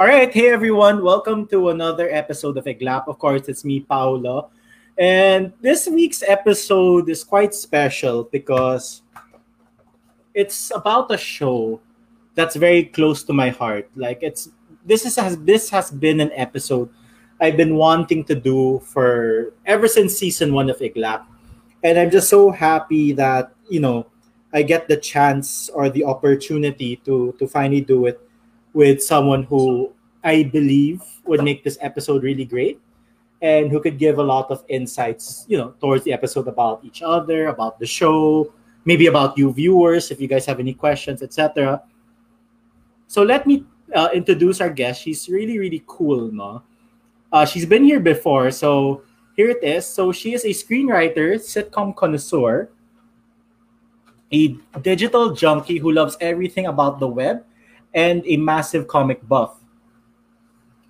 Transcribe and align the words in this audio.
All 0.00 0.06
right, 0.06 0.32
hey 0.32 0.50
everyone, 0.50 1.02
welcome 1.02 1.44
to 1.48 1.70
another 1.70 2.08
episode 2.08 2.56
of 2.56 2.66
Iglap. 2.66 3.08
Of 3.08 3.18
course, 3.18 3.48
it's 3.48 3.64
me, 3.64 3.80
Paula. 3.80 4.46
And 4.96 5.52
this 5.60 5.88
week's 5.88 6.22
episode 6.22 7.10
is 7.10 7.24
quite 7.24 7.52
special 7.52 8.22
because 8.30 9.02
it's 10.34 10.70
about 10.70 11.10
a 11.10 11.18
show 11.18 11.80
that's 12.36 12.54
very 12.54 12.84
close 12.84 13.24
to 13.24 13.32
my 13.32 13.50
heart. 13.50 13.90
Like 13.96 14.20
it's 14.22 14.50
this 14.86 15.04
is 15.04 15.16
has 15.16 15.36
this 15.38 15.68
has 15.70 15.90
been 15.90 16.20
an 16.20 16.30
episode 16.30 16.90
I've 17.40 17.56
been 17.56 17.74
wanting 17.74 18.22
to 18.30 18.36
do 18.36 18.78
for 18.86 19.52
ever 19.66 19.88
since 19.88 20.14
season 20.14 20.54
one 20.54 20.70
of 20.70 20.78
Iglap. 20.78 21.26
And 21.82 21.98
I'm 21.98 22.12
just 22.12 22.30
so 22.30 22.52
happy 22.52 23.10
that, 23.14 23.50
you 23.68 23.80
know, 23.80 24.06
I 24.54 24.62
get 24.62 24.86
the 24.86 24.96
chance 24.96 25.68
or 25.70 25.90
the 25.90 26.04
opportunity 26.04 27.02
to 27.02 27.34
to 27.40 27.48
finally 27.48 27.80
do 27.80 28.06
it 28.06 28.22
with 28.72 29.02
someone 29.02 29.44
who 29.44 29.92
I 30.24 30.44
believe 30.44 31.02
would 31.24 31.42
make 31.42 31.64
this 31.64 31.78
episode 31.80 32.22
really 32.22 32.44
great 32.44 32.80
and 33.40 33.70
who 33.70 33.80
could 33.80 33.98
give 33.98 34.18
a 34.18 34.22
lot 34.22 34.50
of 34.50 34.64
insights, 34.68 35.44
you 35.48 35.56
know, 35.56 35.74
towards 35.80 36.04
the 36.04 36.12
episode 36.12 36.48
about 36.48 36.84
each 36.84 37.02
other, 37.02 37.48
about 37.48 37.78
the 37.78 37.86
show, 37.86 38.52
maybe 38.84 39.06
about 39.06 39.38
you 39.38 39.52
viewers 39.52 40.10
if 40.10 40.20
you 40.20 40.26
guys 40.26 40.44
have 40.46 40.58
any 40.58 40.74
questions, 40.74 41.22
etc. 41.22 41.82
So 43.06 43.22
let 43.22 43.46
me 43.46 43.64
uh, 43.94 44.08
introduce 44.12 44.60
our 44.60 44.70
guest. 44.70 45.02
She's 45.02 45.28
really 45.28 45.58
really 45.58 45.82
cool, 45.86 46.32
no? 46.32 46.62
Uh, 47.30 47.44
she's 47.44 47.66
been 47.66 47.84
here 47.84 48.00
before, 48.00 48.50
so 48.50 49.02
here 49.36 49.50
it 49.50 49.62
is. 49.62 49.86
So 49.86 50.12
she 50.12 50.34
is 50.34 50.44
a 50.44 50.48
screenwriter, 50.48 51.36
sitcom 51.36 51.94
connoisseur, 51.94 52.70
a 54.32 54.56
digital 54.82 55.32
junkie 55.32 55.78
who 55.78 55.92
loves 55.92 56.16
everything 56.20 56.66
about 56.66 56.98
the 56.98 57.08
web, 57.08 57.44
and 57.94 58.22
a 58.26 58.36
massive 58.36 58.86
comic 58.88 59.26
buff. 59.28 59.56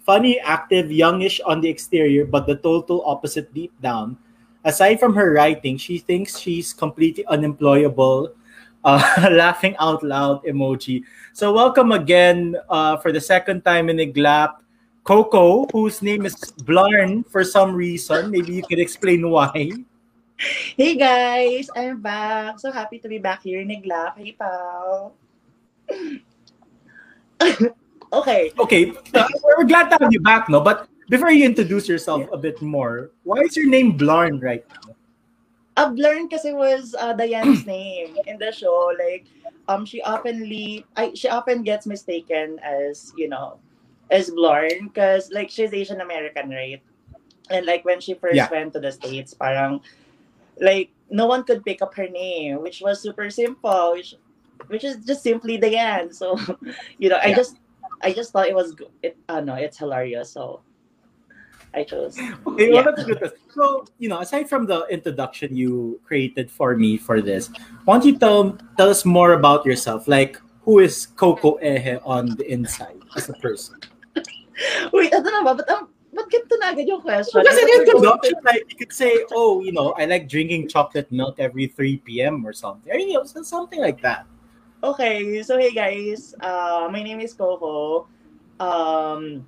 Funny, 0.05 0.41
active, 0.41 0.91
youngish 0.91 1.41
on 1.45 1.61
the 1.61 1.69
exterior, 1.69 2.25
but 2.25 2.47
the 2.47 2.57
total 2.57 3.05
opposite 3.05 3.53
deep 3.53 3.73
down. 3.83 4.17
Aside 4.65 4.99
from 4.99 5.15
her 5.15 5.33
writing, 5.33 5.77
she 5.77 5.99
thinks 5.99 6.39
she's 6.39 6.73
completely 6.73 7.27
unemployable. 7.27 8.33
Uh, 8.85 9.03
laughing 9.33 9.75
out 9.81 10.03
loud 10.03 10.43
emoji. 10.45 11.03
So 11.33 11.53
welcome 11.53 11.93
again 11.93 12.57
uh, 12.71 12.97
for 12.97 13.13
the 13.13 13.21
second 13.21 13.63
time 13.65 13.91
in 13.91 13.99
Iglap, 13.99 14.63
Coco, 15.03 15.67
whose 15.73 16.01
name 16.01 16.25
is 16.25 16.37
Blarn 16.63 17.25
for 17.25 17.43
some 17.43 17.75
reason. 17.75 18.31
Maybe 18.31 18.55
you 18.55 18.63
can 18.63 18.79
explain 18.79 19.29
why. 19.29 19.73
Hey 20.39 20.95
guys, 20.95 21.69
I'm 21.75 22.01
back. 22.01 22.61
So 22.61 22.71
happy 22.71 22.99
to 23.01 23.09
be 23.09 23.19
back 23.19 23.43
here 23.43 23.61
in 23.61 23.69
Iglap. 23.69 24.17
Hey, 24.17 24.33
pal. 24.39 25.13
okay. 28.13 28.53
Okay, 28.59 28.93
uh, 29.15 29.29
we're 29.57 29.65
glad 29.65 29.89
to 29.91 29.97
have 30.01 30.13
you 30.13 30.21
back, 30.21 30.49
no? 30.49 30.61
But 30.61 30.89
before 31.09 31.31
you 31.31 31.45
introduce 31.45 31.89
yourself 31.89 32.29
a 32.33 32.37
bit 32.39 32.61
more, 32.61 33.11
why 33.25 33.41
is 33.41 33.57
your 33.57 33.69
name 33.69 33.97
Blarn 33.97 34.41
right 34.41 34.65
now? 34.69 34.95
I've 35.77 35.95
learned 35.95 36.31
kasi 36.31 36.53
was 36.53 36.95
uh, 36.99 37.13
Diane's 37.15 37.67
name 37.71 38.17
in 38.27 38.39
the 38.39 38.51
show. 38.51 38.91
Like, 38.99 39.27
um, 39.69 39.87
she 39.87 40.03
oftenly, 40.03 40.85
I, 40.97 41.15
she 41.15 41.29
often 41.29 41.63
gets 41.63 41.87
mistaken 41.87 42.59
as, 42.63 43.13
you 43.17 43.29
know, 43.29 43.61
as 44.11 44.31
Blarn 44.31 44.89
because 44.89 45.31
like 45.31 45.51
she's 45.51 45.73
Asian 45.73 46.01
American, 46.01 46.51
right? 46.51 46.83
And 47.51 47.65
like 47.67 47.85
when 47.85 48.01
she 48.01 48.15
first 48.15 48.35
Yeah. 48.37 48.51
went 48.51 48.73
to 48.75 48.81
the 48.81 48.91
States, 48.93 49.35
parang 49.35 49.81
like 50.61 50.91
no 51.11 51.27
one 51.27 51.45
could 51.45 51.65
pick 51.65 51.81
up 51.81 51.95
her 51.95 52.09
name, 52.09 52.61
which 52.63 52.81
was 52.81 53.01
super 53.01 53.31
simple, 53.31 53.93
which 53.93 54.15
which 54.67 54.85
is 54.85 54.99
just 55.07 55.23
simply 55.23 55.57
Diane. 55.57 56.13
So, 56.13 56.39
you 56.99 57.09
know, 57.09 57.19
I 57.23 57.31
Yeah. 57.31 57.37
just 57.37 57.57
I 58.03 58.13
just 58.13 58.33
thought 58.33 58.49
it 58.49 58.55
was 58.55 58.75
it 59.03 59.17
uh, 59.29 59.41
no, 59.41 59.55
it's 59.55 59.79
hilarious. 59.79 60.31
So 60.33 60.63
I 61.75 61.85
chose. 61.85 62.19
Okay, 62.47 62.69
Yeah. 62.69 62.83
well, 62.83 62.85
that's 62.85 63.05
good. 63.05 63.33
So, 63.55 63.85
you 63.99 64.09
know, 64.09 64.21
aside 64.21 64.49
from 64.49 64.67
the 64.67 64.87
introduction 64.91 65.55
you 65.55 66.01
created 66.05 66.51
for 66.51 66.77
me 66.77 66.97
for 66.97 67.21
this, 67.21 67.51
why 67.85 67.95
don't 67.99 68.07
you 68.07 68.19
tell, 68.19 68.59
tell 68.77 68.89
us 68.89 69.05
more 69.05 69.35
about 69.35 69.65
yourself? 69.67 70.09
Like, 70.09 70.41
who 70.63 70.79
is 70.81 71.07
Coco 71.07 71.59
Ehe 71.63 72.01
on 72.05 72.37
the 72.37 72.51
inside 72.51 73.01
as 73.17 73.29
a 73.29 73.35
person? 73.35 73.77
Wait, 74.93 75.13
ano 75.15 75.29
na 75.31 75.43
ba? 75.45 75.55
Ba't, 75.63 75.69
um, 75.71 75.89
ba't 76.13 76.27
ganito 76.33 76.55
na 76.59 76.73
agad 76.75 76.89
yung 76.89 77.01
question? 77.01 77.43
Because 77.43 77.59
I 77.59 77.65
we 77.65 77.79
introduction, 77.79 78.35
like, 78.45 78.65
you 78.69 78.77
could 78.77 78.93
say, 78.93 79.25
oh, 79.31 79.61
you 79.61 79.73
know, 79.73 79.93
I 79.95 80.07
like 80.07 80.29
drinking 80.29 80.69
chocolate 80.69 81.13
milk 81.13 81.37
every 81.39 81.69
3 81.69 81.99
p.m. 81.99 82.45
or 82.47 82.53
something. 82.53 82.91
I 82.93 82.97
mean, 82.97 83.09
you 83.11 83.21
know, 83.21 83.25
something 83.25 83.81
like 83.81 84.03
that. 84.03 84.27
Okay, 84.79 85.43
so 85.43 85.59
hey 85.59 85.75
guys, 85.75 86.35
uh, 86.41 86.89
my 86.93 87.03
name 87.03 87.19
is 87.19 87.35
Coco. 87.35 88.07
Um, 88.61 89.45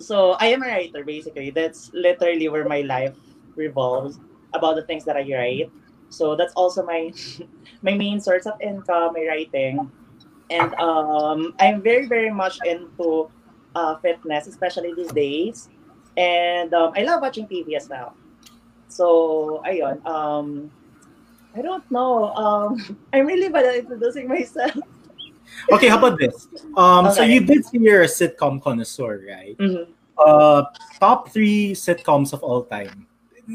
so 0.00 0.32
I 0.42 0.46
am 0.46 0.64
a 0.64 0.66
writer 0.66 1.04
basically. 1.04 1.50
That's 1.50 1.90
literally 1.94 2.48
where 2.48 2.66
my 2.66 2.80
life 2.80 3.14
revolves 3.54 4.18
about 4.52 4.74
the 4.74 4.82
things 4.82 5.04
that 5.04 5.16
I 5.16 5.22
write. 5.22 5.70
So 6.08 6.34
that's 6.34 6.52
also 6.54 6.82
my 6.82 7.12
my 7.82 7.94
main 7.94 8.18
source 8.20 8.44
of 8.46 8.58
income, 8.60 9.14
my 9.14 9.22
writing, 9.22 9.86
and 10.50 10.74
um, 10.82 11.54
I'm 11.60 11.80
very 11.80 12.06
very 12.08 12.30
much 12.34 12.58
into 12.66 13.30
uh, 13.76 13.98
fitness, 14.02 14.48
especially 14.48 14.94
these 14.98 15.12
days, 15.12 15.68
and 16.16 16.74
um, 16.74 16.90
I 16.96 17.04
love 17.06 17.22
watching 17.22 17.46
TV 17.46 17.76
as 17.76 17.88
well. 17.88 18.16
So 18.88 19.62
ayun, 19.62 20.02
um, 20.10 20.72
I 21.56 21.62
don't 21.62 21.84
know. 21.90 22.34
Um, 22.34 22.96
I'm 23.12 23.26
really 23.26 23.48
bad 23.48 23.66
at 23.66 23.76
introducing 23.76 24.28
myself. 24.28 24.72
Okay, 25.72 25.88
how 25.90 25.98
about 25.98 26.16
this? 26.16 26.46
Um, 26.78 27.10
So 27.10 27.22
you 27.26 27.42
did 27.42 27.66
say 27.66 27.78
you're 27.82 28.06
a 28.06 28.08
sitcom 28.08 28.62
connoisseur, 28.62 29.18
right? 29.26 29.58
Mhm. 29.58 29.90
Uh, 30.16 30.62
top 31.02 31.28
three 31.34 31.74
sitcoms 31.74 32.32
of 32.32 32.40
all 32.46 32.62
time. 32.62 33.04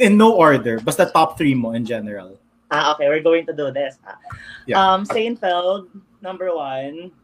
In 0.03 0.19
no 0.19 0.35
order, 0.35 0.77
basta 0.83 1.07
top 1.07 1.39
three 1.39 1.55
mo 1.55 1.71
in 1.71 1.87
general. 1.87 2.35
Ah, 2.69 2.93
okay, 2.93 3.07
we're 3.07 3.23
going 3.23 3.47
to 3.47 3.55
do 3.55 3.71
this. 3.71 3.95
Ah. 4.05 4.19
Yeah. 4.67 4.75
Um, 4.75 5.07
Seinfeld, 5.07 5.87
number 6.19 6.51
one. 6.53 7.15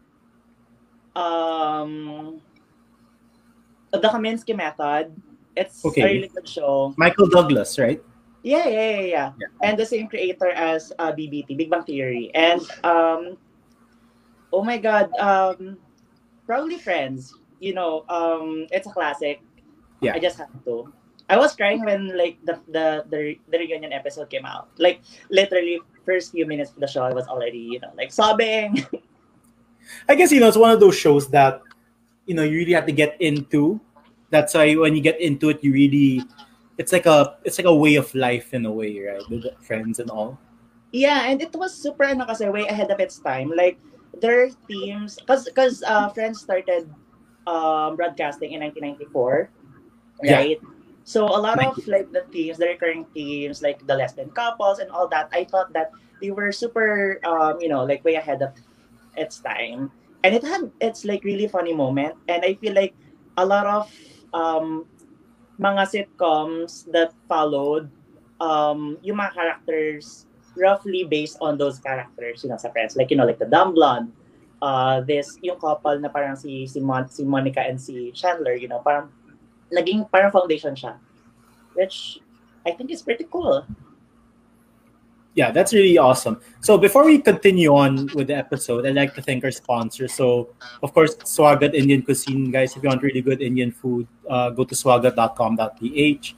Um, 1.19 2.39
The 3.91 3.99
Kaminsky 4.07 4.55
Method. 4.55 5.11
It's 5.59 5.83
Okay. 5.83 6.01
a 6.01 6.05
really 6.05 6.31
good 6.31 6.47
show. 6.47 6.95
Michael 6.95 7.27
Douglas, 7.27 7.75
right? 7.77 7.99
Yeah, 8.43 8.67
yeah, 8.67 8.89
yeah, 8.89 9.01
yeah. 9.01 9.31
Yeah. 9.37 9.47
And 9.61 9.77
the 9.77 9.85
same 9.85 10.07
creator 10.07 10.49
as 10.49 10.91
uh, 10.97 11.13
BBT, 11.13 11.57
Big 11.57 11.69
Bang 11.69 11.83
Theory. 11.83 12.31
And 12.33 12.61
um, 12.83 13.37
oh 14.51 14.63
my 14.63 14.77
God, 14.77 15.13
um, 15.17 15.77
probably 16.45 16.77
Friends. 16.77 17.37
You 17.59 17.75
know, 17.75 18.03
um, 18.09 18.65
it's 18.71 18.87
a 18.87 18.91
classic. 18.91 19.41
Yeah. 20.01 20.13
I 20.15 20.19
just 20.19 20.37
have 20.37 20.49
to. 20.65 20.91
I 21.29 21.37
was 21.37 21.55
crying 21.55 21.85
when 21.85 22.17
like 22.17 22.41
the 22.43 22.59
the 22.67 23.05
the, 23.07 23.37
the 23.47 23.57
reunion 23.59 23.93
episode 23.93 24.29
came 24.29 24.45
out. 24.45 24.67
Like 24.81 25.05
literally 25.29 25.79
first 26.03 26.33
few 26.33 26.45
minutes 26.49 26.71
of 26.71 26.81
the 26.81 26.87
show, 26.87 27.03
I 27.03 27.13
was 27.13 27.27
already 27.27 27.61
you 27.61 27.79
know 27.79 27.93
like 27.95 28.11
sobbing. 28.11 28.81
I 30.09 30.15
guess 30.15 30.31
you 30.31 30.39
know 30.41 30.49
it's 30.49 30.57
one 30.57 30.71
of 30.71 30.79
those 30.79 30.97
shows 30.97 31.29
that 31.29 31.61
you 32.25 32.33
know 32.33 32.43
you 32.43 32.57
really 32.57 32.73
have 32.73 32.89
to 32.89 32.91
get 32.91 33.15
into. 33.21 33.79
That's 34.33 34.55
why 34.55 34.73
when 34.73 34.95
you 34.95 35.01
get 35.01 35.21
into 35.21 35.49
it, 35.49 35.63
you 35.63 35.71
really 35.71 36.25
it's 36.77 36.91
like 36.91 37.05
a 37.05 37.37
it's 37.43 37.57
like 37.57 37.67
a 37.67 37.75
way 37.75 37.95
of 37.95 38.13
life 38.15 38.53
in 38.53 38.65
a 38.65 38.71
way, 38.71 38.99
right? 38.99 39.27
With 39.29 39.45
friends 39.61 39.99
and 39.99 40.09
all. 40.09 40.39
Yeah, 40.91 41.23
and 41.27 41.41
it 41.41 41.55
was 41.55 41.73
super 41.75 42.03
ano 42.03 42.25
kasi 42.25 42.47
way 42.49 42.67
ahead 42.67 42.91
of 42.91 42.99
its 42.99 43.19
time. 43.19 43.51
Like 43.55 43.79
their 44.19 44.49
teams 44.67 45.17
cuz 45.27 45.47
cuz 45.55 45.83
uh 45.83 46.09
Friends 46.11 46.41
started 46.43 46.91
um 47.47 47.95
broadcasting 47.95 48.51
in 48.51 48.59
1994, 48.61 49.51
Yeah. 50.21 50.47
right? 50.47 50.59
So 51.03 51.25
a 51.27 51.39
lot 51.39 51.59
of 51.59 51.79
like 51.87 52.11
the 52.11 52.23
teams, 52.31 52.57
the 52.59 52.67
recurring 52.67 53.07
teams, 53.15 53.61
like 53.63 53.79
the 53.87 53.95
lesbian 53.95 54.31
couples 54.31 54.79
and 54.79 54.91
all 54.91 55.07
that, 55.09 55.29
I 55.33 55.45
thought 55.45 55.73
that 55.73 55.91
they 56.21 56.31
were 56.31 56.51
super 56.51 57.19
um 57.23 57.59
you 57.61 57.69
know, 57.69 57.83
like 57.87 58.03
way 58.03 58.15
ahead 58.15 58.41
of 58.43 58.53
its 59.15 59.39
time. 59.39 59.91
And 60.23 60.35
it 60.35 60.43
had 60.43 60.69
its 60.79 61.03
like 61.05 61.23
really 61.23 61.47
funny 61.47 61.73
moment 61.73 62.15
and 62.27 62.43
I 62.45 62.53
feel 62.55 62.75
like 62.75 62.95
a 63.37 63.45
lot 63.45 63.65
of 63.65 63.89
um 64.33 64.85
mga 65.61 65.83
sitcoms 65.85 66.89
that 66.89 67.13
followed 67.29 67.85
um 68.41 68.97
yung 69.05 69.21
mga 69.21 69.37
characters 69.37 70.25
roughly 70.57 71.03
based 71.03 71.37
on 71.41 71.57
those 71.57 71.79
characters, 71.79 72.43
you 72.43 72.49
know, 72.49 72.57
sa 72.57 72.69
Friends. 72.71 72.95
Like, 72.95 73.11
you 73.11 73.17
know, 73.17 73.25
like 73.25 73.39
the 73.39 73.47
Dumb 73.47 73.73
Blonde, 73.73 74.11
uh, 74.61 75.01
this, 75.01 75.37
yung 75.41 75.59
couple 75.59 75.99
na 75.99 76.09
parang 76.09 76.35
si, 76.35 76.67
si, 76.67 76.79
Mon- 76.79 77.07
si 77.09 77.23
Monica 77.23 77.61
and 77.61 77.79
si 77.79 78.11
Chandler, 78.11 78.55
you 78.55 78.67
know, 78.67 78.79
parang 78.83 79.09
naging 79.71 80.09
parang 80.11 80.31
foundation 80.31 80.75
siya. 80.75 80.95
Which 81.73 82.19
I 82.65 82.71
think 82.71 82.91
is 82.91 83.01
pretty 83.01 83.25
cool. 83.31 83.65
Yeah, 85.41 85.49
that's 85.49 85.73
really 85.73 85.97
awesome. 85.97 86.39
So 86.61 86.77
before 86.77 87.03
we 87.03 87.17
continue 87.17 87.73
on 87.73 88.05
with 88.13 88.27
the 88.27 88.37
episode, 88.37 88.85
I'd 88.85 88.93
like 88.93 89.15
to 89.15 89.23
thank 89.23 89.43
our 89.43 89.49
sponsor. 89.49 90.07
So 90.07 90.53
of 90.83 90.93
course, 90.93 91.15
Swagat 91.15 91.73
Indian 91.73 92.03
Cuisine, 92.03 92.51
guys. 92.51 92.77
If 92.77 92.83
you 92.83 92.89
want 92.89 93.01
really 93.01 93.23
good 93.25 93.41
Indian 93.41 93.71
food, 93.71 94.05
uh, 94.29 94.51
go 94.51 94.65
to 94.65 94.75
swagat.com.ph. 94.75 96.35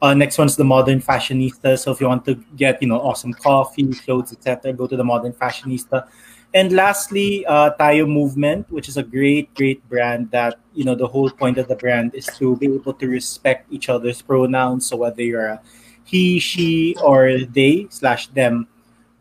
Uh, 0.00 0.14
next 0.14 0.38
one's 0.38 0.56
the 0.56 0.64
Modern 0.64 1.02
Fashionista. 1.02 1.78
So 1.78 1.92
if 1.92 2.00
you 2.00 2.08
want 2.08 2.24
to 2.24 2.36
get 2.56 2.80
you 2.80 2.88
know 2.88 2.98
awesome 2.98 3.34
coffee, 3.34 3.92
clothes, 3.92 4.32
etc., 4.32 4.72
go 4.72 4.86
to 4.86 4.96
the 4.96 5.04
Modern 5.04 5.34
Fashionista. 5.34 6.08
And 6.54 6.72
lastly, 6.72 7.44
uh, 7.44 7.76
Tayo 7.78 8.08
Movement, 8.08 8.72
which 8.72 8.88
is 8.88 8.96
a 8.96 9.02
great, 9.02 9.52
great 9.52 9.86
brand 9.90 10.30
that, 10.30 10.56
you 10.72 10.84
know, 10.84 10.94
the 10.94 11.06
whole 11.06 11.28
point 11.28 11.58
of 11.58 11.68
the 11.68 11.76
brand 11.76 12.14
is 12.14 12.24
to 12.38 12.56
be 12.56 12.72
able 12.72 12.94
to 12.94 13.06
respect 13.06 13.70
each 13.70 13.90
other's 13.90 14.22
pronouns. 14.22 14.86
So 14.86 14.96
whether 14.96 15.20
you're 15.20 15.60
a 15.60 15.60
he, 16.06 16.38
she, 16.38 16.96
or 17.02 17.38
they 17.52 17.88
slash 17.90 18.28
them, 18.28 18.66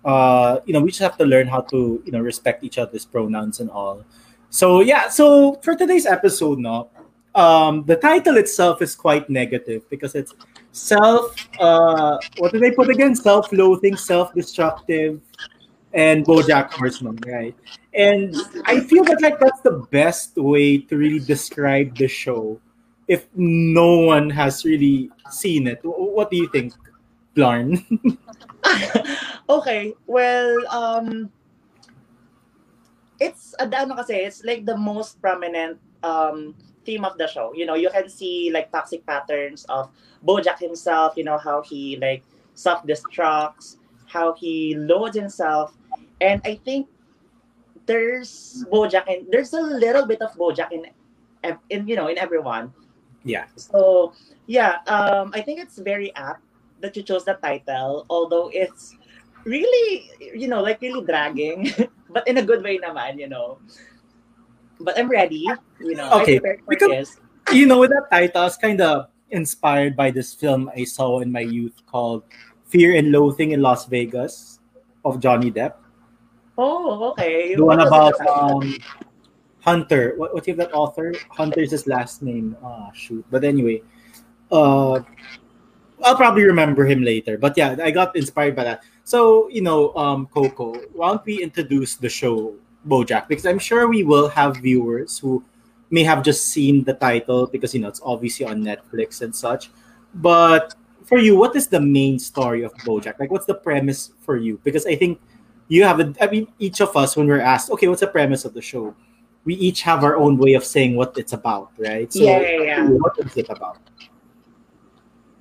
uh, 0.05 0.59
you 0.65 0.73
know, 0.73 0.79
we 0.79 0.89
just 0.89 1.01
have 1.01 1.17
to 1.17 1.25
learn 1.25 1.47
how 1.47 1.61
to, 1.61 2.01
you 2.05 2.11
know, 2.11 2.19
respect 2.19 2.63
each 2.63 2.77
other's 2.77 3.05
pronouns 3.05 3.59
and 3.59 3.69
all. 3.71 4.05
So 4.51 4.81
yeah, 4.81 5.09
so 5.09 5.55
for 5.63 5.75
today's 5.75 6.05
episode, 6.05 6.59
no, 6.59 6.89
um, 7.33 7.83
the 7.85 7.97
title 7.97 8.37
itself 8.37 8.81
is 8.81 8.95
quite 8.95 9.29
negative 9.29 9.89
because 9.89 10.13
it's 10.13 10.33
self. 10.71 11.35
Uh, 11.59 12.19
what 12.37 12.53
do 12.53 12.59
they 12.59 12.71
put 12.71 12.89
again? 12.89 13.15
Self-loathing, 13.15 13.97
self-destructive, 13.97 15.19
and 15.93 16.23
BoJack 16.23 16.71
Horseman, 16.71 17.17
right? 17.25 17.55
And 17.93 18.35
I 18.65 18.79
feel 18.81 19.03
that 19.05 19.21
like 19.21 19.39
that's 19.39 19.61
the 19.61 19.87
best 19.89 20.37
way 20.37 20.77
to 20.77 20.97
really 20.97 21.19
describe 21.19 21.97
the 21.97 22.07
show 22.07 22.61
if 23.07 23.27
no 23.35 23.99
one 23.99 24.29
has 24.29 24.65
really 24.65 25.09
seen 25.29 25.67
it. 25.67 25.79
What 25.83 26.31
do 26.31 26.37
you 26.37 26.49
think, 26.49 26.73
Blarn? 27.35 27.83
okay, 29.49 29.93
well, 30.07 30.55
um, 30.69 31.29
it's 33.19 33.53
ano 33.59 33.95
kasi, 33.95 34.15
it's 34.25 34.43
like 34.43 34.65
the 34.65 34.77
most 34.77 35.21
prominent 35.21 35.79
um 36.03 36.55
theme 36.85 37.03
of 37.05 37.17
the 37.17 37.27
show. 37.27 37.53
You 37.53 37.65
know, 37.65 37.75
you 37.75 37.89
can 37.89 38.09
see 38.09 38.51
like 38.53 38.71
toxic 38.71 39.05
patterns 39.05 39.65
of 39.69 39.89
Bojack 40.25 40.59
himself, 40.59 41.17
you 41.17 41.23
know, 41.23 41.37
how 41.37 41.61
he 41.61 41.97
like 41.97 42.23
self-destructs, 42.53 43.77
how 44.05 44.33
he 44.33 44.75
loads 44.77 45.17
himself. 45.17 45.75
And 46.21 46.41
I 46.45 46.61
think 46.63 46.87
there's 47.85 48.63
Bojack 48.71 49.05
and 49.09 49.25
there's 49.29 49.53
a 49.53 49.61
little 49.61 50.05
bit 50.05 50.21
of 50.21 50.33
Bojack 50.37 50.71
in 50.71 50.85
in 51.69 51.87
you 51.87 51.95
know 51.95 52.07
in 52.07 52.17
everyone. 52.17 52.73
Yeah. 53.25 53.49
So 53.57 54.13
yeah, 54.47 54.85
um 54.87 55.33
I 55.33 55.41
think 55.41 55.59
it's 55.59 55.81
very 55.81 56.15
apt 56.15 56.45
that 56.79 56.95
you 56.95 57.03
chose 57.03 57.25
that 57.25 57.41
title, 57.41 58.05
although 58.09 58.53
it's 58.53 58.95
really 59.43 60.09
you 60.21 60.47
know 60.47 60.61
like 60.61 60.79
really 60.79 61.03
dragging, 61.03 61.73
but 62.13 62.23
in 62.29 62.37
a 62.37 62.45
good 62.45 62.63
way 62.63 62.77
naman, 62.79 63.19
you 63.19 63.27
know 63.27 63.59
but 64.79 64.97
I'm 64.97 65.09
ready. 65.09 65.47
You 65.79 65.95
know, 65.95 66.21
okay. 66.21 66.39
Because, 66.67 67.19
you 67.51 67.65
know, 67.65 67.79
with 67.79 67.91
that 67.91 68.07
title, 68.11 68.41
I 68.41 68.45
was 68.45 68.57
kind 68.57 68.81
of 68.81 69.07
inspired 69.29 69.95
by 69.95 70.11
this 70.11 70.33
film 70.33 70.69
I 70.75 70.83
saw 70.83 71.19
in 71.19 71.31
my 71.31 71.41
youth 71.41 71.75
called 71.87 72.23
Fear 72.65 72.95
and 72.95 73.11
Loathing 73.11 73.51
in 73.51 73.61
Las 73.61 73.85
Vegas 73.85 74.59
of 75.03 75.19
Johnny 75.19 75.51
Depp. 75.51 75.73
Oh, 76.57 77.11
okay. 77.11 77.55
The 77.55 77.65
one 77.65 77.81
about 77.81 78.15
um, 78.27 78.77
Hunter. 79.65 80.13
What 80.15 80.47
is 80.47 80.55
that 80.57 80.71
author? 80.73 81.13
Hunter's 81.31 81.71
his 81.71 81.87
last 81.87 82.21
name. 82.21 82.55
Ah, 82.63 82.91
shoot. 82.93 83.25
But 83.31 83.43
anyway, 83.43 83.81
uh, 84.51 85.01
I'll 86.03 86.15
probably 86.15 86.43
remember 86.43 86.85
him 86.85 87.01
later. 87.01 87.35
But 87.37 87.57
yeah, 87.57 87.75
I 87.81 87.89
got 87.89 88.15
inspired 88.15 88.55
by 88.55 88.63
that. 88.63 88.83
So 89.03 89.49
you 89.49 89.61
know, 89.61 89.89
um, 89.97 90.27
Coco, 90.27 90.77
why 90.93 91.09
don't 91.09 91.25
we 91.25 91.41
introduce 91.41 91.95
the 91.95 92.09
show 92.09 92.53
Bojack 92.87 93.27
because 93.27 93.47
I'm 93.47 93.57
sure 93.57 93.89
we 93.89 94.03
will 94.03 94.29
have 94.29 94.57
viewers 94.57 95.17
who 95.17 95.43
may 95.89 96.03
have 96.03 96.21
just 96.21 96.53
seen 96.53 96.83
the 96.83 96.93
title 96.93 97.47
because 97.47 97.73
you 97.73 97.81
know 97.81 97.89
it's 97.89 98.01
obviously 98.05 98.45
on 98.45 98.61
Netflix 98.61 99.21
and 99.25 99.35
such. 99.35 99.71
But 100.13 100.75
for 101.09 101.17
you, 101.17 101.35
what 101.35 101.55
is 101.55 101.65
the 101.65 101.81
main 101.81 102.19
story 102.19 102.61
of 102.61 102.71
Bojack? 102.85 103.17
Like, 103.19 103.31
what's 103.31 103.49
the 103.49 103.57
premise 103.57 104.13
for 104.21 104.37
you? 104.37 104.61
Because 104.63 104.85
I 104.85 104.95
think 104.95 105.19
you 105.69 105.81
have 105.83 105.99
a. 105.99 106.13
I 106.21 106.29
mean, 106.29 106.53
each 106.59 106.81
of 106.81 106.95
us 106.95 107.17
when 107.17 107.25
we're 107.25 107.41
asked, 107.41 107.71
okay, 107.71 107.87
what's 107.87 108.05
the 108.05 108.13
premise 108.13 108.45
of 108.45 108.53
the 108.53 108.61
show? 108.61 108.93
We 109.45 109.53
each 109.55 109.81
have 109.83 110.03
our 110.03 110.17
own 110.17 110.37
way 110.37 110.53
of 110.53 110.65
saying 110.65 110.95
what 110.95 111.17
it's 111.17 111.33
about, 111.33 111.71
right? 111.77 112.11
So, 112.11 112.23
yeah, 112.23 112.41
yeah, 112.41 112.61
yeah. 112.61 112.89
what 112.89 113.13
is 113.19 113.37
it 113.37 113.47
about? 113.49 113.77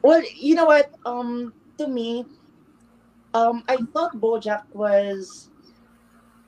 Well, 0.03 0.23
you 0.37 0.55
know 0.55 0.67
what? 0.67 0.93
Um, 1.07 1.55
to 1.79 1.89
me, 1.89 2.27
um, 3.33 3.65
I 3.69 3.77
thought 3.93 4.15
BoJack 4.17 4.65
was 4.73 5.49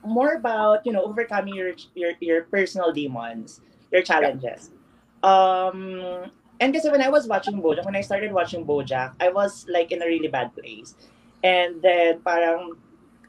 more 0.05 0.33
about 0.33 0.85
you 0.85 0.93
know 0.93 1.03
overcoming 1.03 1.55
your 1.55 1.73
your, 1.95 2.13
your 2.19 2.43
personal 2.43 2.93
demons, 2.93 3.61
your 3.91 4.01
challenges. 4.01 4.71
Um, 5.23 6.31
and 6.59 6.73
because 6.73 6.89
when 6.89 7.01
I 7.01 7.09
was 7.09 7.27
watching 7.27 7.61
BoJack, 7.61 7.85
when 7.85 7.95
I 7.95 8.01
started 8.01 8.31
watching 8.31 8.65
BoJack, 8.65 9.15
I 9.19 9.29
was 9.29 9.65
like 9.67 9.91
in 9.91 10.01
a 10.01 10.05
really 10.05 10.27
bad 10.27 10.55
place, 10.55 10.95
and 11.43 11.81
then 11.81 12.21
parang 12.21 12.77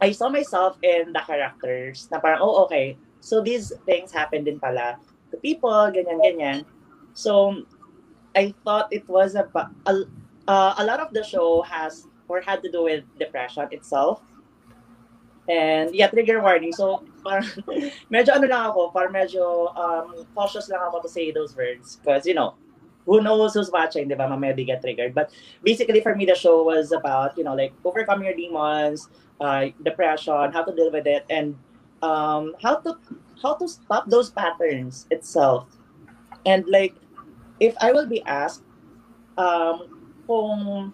I 0.01 0.13
saw 0.13 0.29
myself 0.29 0.79
in 0.83 1.13
the 1.13 1.21
characters 1.21 2.09
na 2.13 2.21
parang 2.21 2.39
oh 2.41 2.65
okay, 2.65 2.97
so 3.21 3.41
these 3.41 3.73
things 3.87 4.13
happened 4.13 4.47
din 4.47 4.59
pala 4.59 4.99
to 5.31 5.37
people, 5.39 5.91
ganyan 5.93 6.19
ganyan. 6.23 6.59
So 7.15 7.65
I 8.37 8.55
thought 8.65 8.93
it 8.93 9.09
was 9.09 9.35
a 9.35 9.47
a, 9.87 9.95
uh, 10.47 10.75
a 10.79 10.85
lot 10.85 11.01
of 11.01 11.13
the 11.13 11.23
show 11.23 11.63
has 11.63 12.07
or 12.29 12.41
had 12.41 12.63
to 12.63 12.71
do 12.71 12.85
with 12.85 13.05
depression 13.19 13.67
itself 13.73 14.21
And 15.49 15.95
yeah, 15.95 16.09
trigger 16.09 16.43
warning. 16.43 16.73
So, 16.73 17.03
parang, 17.25 17.49
medyo 18.13 18.37
ano 18.37 18.47
lang 18.47 18.63
ako, 18.69 18.93
parang 18.93 19.17
medyo 19.17 19.73
um, 19.75 20.29
cautious 20.37 20.69
lang 20.69 20.85
ako 20.85 21.01
to 21.01 21.09
say 21.09 21.33
those 21.33 21.57
words. 21.57 21.97
Because, 21.97 22.29
you 22.29 22.37
know, 22.37 22.55
who 23.09 23.25
knows 23.25 23.57
who's 23.57 23.73
watching, 23.73 24.09
di 24.09 24.15
ba? 24.15 24.29
Mamaya 24.29 24.53
they 24.53 24.69
get 24.69 24.85
triggered. 24.85 25.17
But 25.17 25.33
basically, 25.65 26.05
for 26.05 26.15
me, 26.15 26.29
the 26.29 26.37
show 26.37 26.63
was 26.63 26.93
about, 26.93 27.33
you 27.41 27.45
know, 27.45 27.57
like 27.57 27.73
overcoming 27.83 28.29
your 28.29 28.37
demons, 28.37 29.09
uh, 29.41 29.73
depression, 29.83 30.53
how 30.53 30.63
to 30.69 30.73
deal 30.77 30.93
with 30.93 31.09
it, 31.09 31.25
and 31.33 31.57
um, 32.03 32.55
how 32.63 32.77
to 32.83 32.99
how 33.43 33.55
to 33.55 33.69
stop 33.69 34.09
those 34.11 34.31
patterns 34.31 35.07
itself. 35.11 35.67
And 36.47 36.67
like, 36.69 36.95
if 37.61 37.75
I 37.81 37.93
will 37.93 38.07
be 38.07 38.23
asked, 38.25 38.63
um, 39.37 39.89
kung 40.27 40.93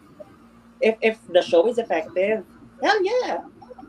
if 0.81 0.97
if 1.01 1.19
the 1.29 1.43
show 1.43 1.67
is 1.69 1.79
effective, 1.79 2.45
hell 2.83 3.01
yeah, 3.05 3.45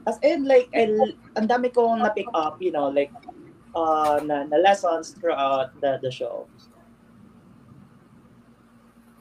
as 0.07 0.17
in 0.21 0.45
like 0.45 0.69
el, 0.73 0.95
ang 1.35 1.47
dami 1.47 1.73
kong 1.73 1.99
na 1.99 2.09
pick 2.09 2.27
up 2.33 2.61
you 2.61 2.71
know 2.71 2.89
like 2.89 3.11
uh 3.75 4.19
na, 4.23 4.43
na 4.43 4.57
lessons 4.57 5.11
throughout 5.19 5.73
the 5.81 5.99
the 6.01 6.11
show. 6.11 6.47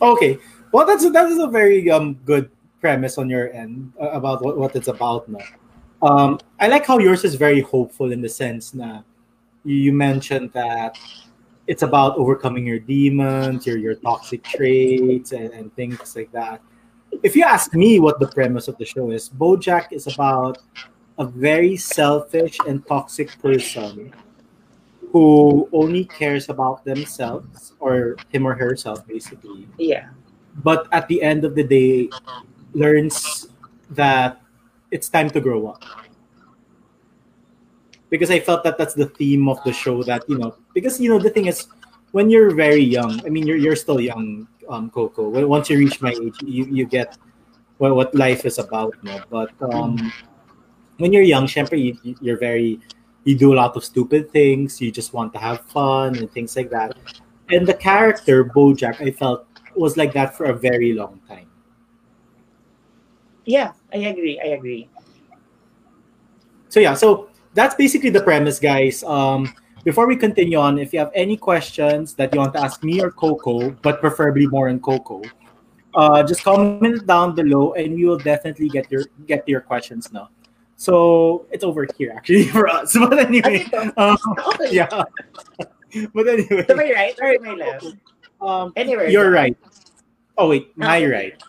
Okay. 0.03 0.39
Well 0.73 0.87
that's 0.87 1.07
that 1.07 1.31
is 1.31 1.39
a 1.39 1.47
very 1.47 1.91
um 1.91 2.19
good 2.27 2.51
premise 2.83 3.17
on 3.17 3.31
your 3.31 3.49
end 3.55 3.95
uh, 3.97 4.13
about 4.13 4.45
what, 4.45 4.59
what 4.59 4.77
it's 4.77 4.89
about 4.89 5.25
now 5.29 5.41
um 6.05 6.39
i 6.61 6.69
like 6.69 6.87
how 6.87 6.99
yours 6.99 7.25
is 7.25 7.35
very 7.35 7.61
hopeful 7.61 8.13
in 8.13 8.21
the 8.21 8.29
sense 8.29 8.75
na 8.75 9.01
you 9.65 9.93
mentioned 9.93 10.53
that 10.53 10.97
it's 11.67 11.83
about 11.83 12.17
overcoming 12.17 12.67
your 12.67 12.79
demons 12.79 13.67
your 13.67 13.79
your 13.79 13.95
toxic 13.97 14.43
traits 14.45 15.33
and, 15.33 15.51
and 15.51 15.75
things 15.75 16.15
like 16.15 16.31
that 16.31 16.61
if 17.23 17.37
you 17.37 17.45
ask 17.45 17.75
me 17.75 18.01
what 18.01 18.19
the 18.19 18.27
premise 18.27 18.69
of 18.69 18.77
the 18.79 18.85
show 18.85 19.11
is, 19.11 19.29
Bojack 19.29 19.93
is 19.93 20.07
about 20.07 20.59
a 21.19 21.25
very 21.25 21.77
selfish 21.77 22.59
and 22.67 22.85
toxic 22.87 23.31
person 23.41 24.13
who 25.13 25.69
only 25.73 26.05
cares 26.07 26.49
about 26.49 26.85
themselves 26.85 27.73
or 27.79 28.17
him 28.31 28.47
or 28.47 28.55
herself 28.55 29.07
basically. 29.07 29.69
Yeah. 29.79 30.09
But 30.57 30.89
at 30.93 31.07
the 31.09 31.23
end 31.23 31.45
of 31.45 31.55
the 31.55 31.63
day 31.63 32.11
learns 32.73 33.47
that 33.91 34.41
it's 34.91 35.09
time 35.09 35.31
to 35.31 35.41
grow 35.41 35.69
up. 35.69 35.85
Because 38.15 38.31
I 38.31 38.39
felt 38.39 38.63
that 38.63 38.79
that's 38.79 38.95
the 38.95 39.07
theme 39.07 39.49
of 39.49 39.59
the 39.65 39.73
show 39.73 40.05
that, 40.05 40.23
you 40.31 40.39
know, 40.39 40.55
because 40.73 41.01
you 41.01 41.11
know 41.11 41.19
the 41.19 41.31
thing 41.31 41.47
is 41.51 41.67
when 42.13 42.31
you're 42.31 42.55
very 42.55 42.79
young, 42.79 43.19
I 43.27 43.29
mean 43.29 43.45
you're 43.45 43.59
you're 43.59 43.75
still 43.75 43.99
young 43.99 44.47
um, 44.71 44.87
Coco. 44.89 45.35
Once 45.35 45.69
you 45.69 45.79
reach 45.79 46.01
my 46.01 46.15
age, 46.15 46.39
you, 46.47 46.65
you 46.71 46.87
get 46.87 47.19
what, 47.79 47.97
what 47.97 48.15
life 48.15 48.45
is 48.47 48.63
about. 48.63 48.95
No? 49.03 49.19
But 49.29 49.51
um, 49.75 50.13
when 50.99 51.13
you're 51.13 51.27
young, 51.27 51.51
syempre, 51.51 51.75
you, 51.75 52.15
you're 52.23 52.39
very, 52.39 52.79
you 53.25 53.35
do 53.35 53.53
a 53.53 53.57
lot 53.59 53.75
of 53.75 53.85
stupid 53.85 54.31
things. 54.31 54.81
You 54.81 54.93
just 54.93 55.13
want 55.13 55.33
to 55.33 55.41
have 55.41 55.67
fun 55.67 56.15
and 56.15 56.31
things 56.31 56.55
like 56.55 56.71
that. 56.71 56.95
And 57.51 57.67
the 57.67 57.75
character, 57.75 58.45
Bojack, 58.45 59.03
I 59.03 59.11
felt 59.11 59.47
was 59.75 59.97
like 59.97 60.13
that 60.15 60.37
for 60.37 60.47
a 60.47 60.55
very 60.55 60.93
long 60.93 61.21
time. 61.27 61.51
Yeah, 63.45 63.73
I 63.93 63.99
agree. 64.07 64.39
I 64.39 64.55
agree. 64.55 64.89
So 66.69 66.79
yeah, 66.79 66.95
so 66.95 67.29
that's 67.55 67.75
basically 67.75 68.11
the 68.11 68.23
premise, 68.23 68.59
guys. 68.59 69.03
Um, 69.05 69.55
before 69.85 70.07
we 70.07 70.17
continue 70.17 70.59
on, 70.59 70.79
if 70.79 70.93
you 70.93 70.99
have 70.99 71.13
any 71.15 71.37
questions 71.37 72.15
that 72.15 72.35
you 72.35 72.41
want 72.41 72.55
to 72.55 72.61
ask 72.61 72.83
me 72.83 73.01
or 73.01 73.11
Coco, 73.11 73.71
but 73.71 74.01
preferably 74.01 74.47
more 74.47 74.69
on 74.69 74.81
Coco, 74.81 75.23
uh, 75.95 76.23
just 76.23 76.43
comment 76.43 77.07
down 77.07 77.35
below, 77.35 77.75
and 77.75 77.95
we 77.95 78.05
will 78.05 78.19
definitely 78.19 78.69
get 78.69 78.91
your 78.91 79.05
get 79.27 79.49
your 79.49 79.61
questions 79.61 80.13
now. 80.13 80.31
So 80.77 81.47
it's 81.51 81.63
over 81.63 81.87
here 81.97 82.13
actually 82.17 82.45
for 82.55 82.69
us. 82.69 82.97
But 82.99 83.19
anyway, 83.19 83.65
um, 83.97 84.19
yeah. 84.71 84.89
but 86.13 86.29
anyway, 86.29 86.65
to 86.65 86.75
my 86.75 86.91
right 86.91 87.15
or 87.21 87.39
my 87.41 87.55
left? 87.55 87.87
Um, 88.41 88.73
Anywhere. 88.77 89.09
You're 89.09 89.31
right. 89.31 89.57
Oh 90.37 90.49
wait, 90.49 90.77
my 90.77 91.05
right. 91.07 91.41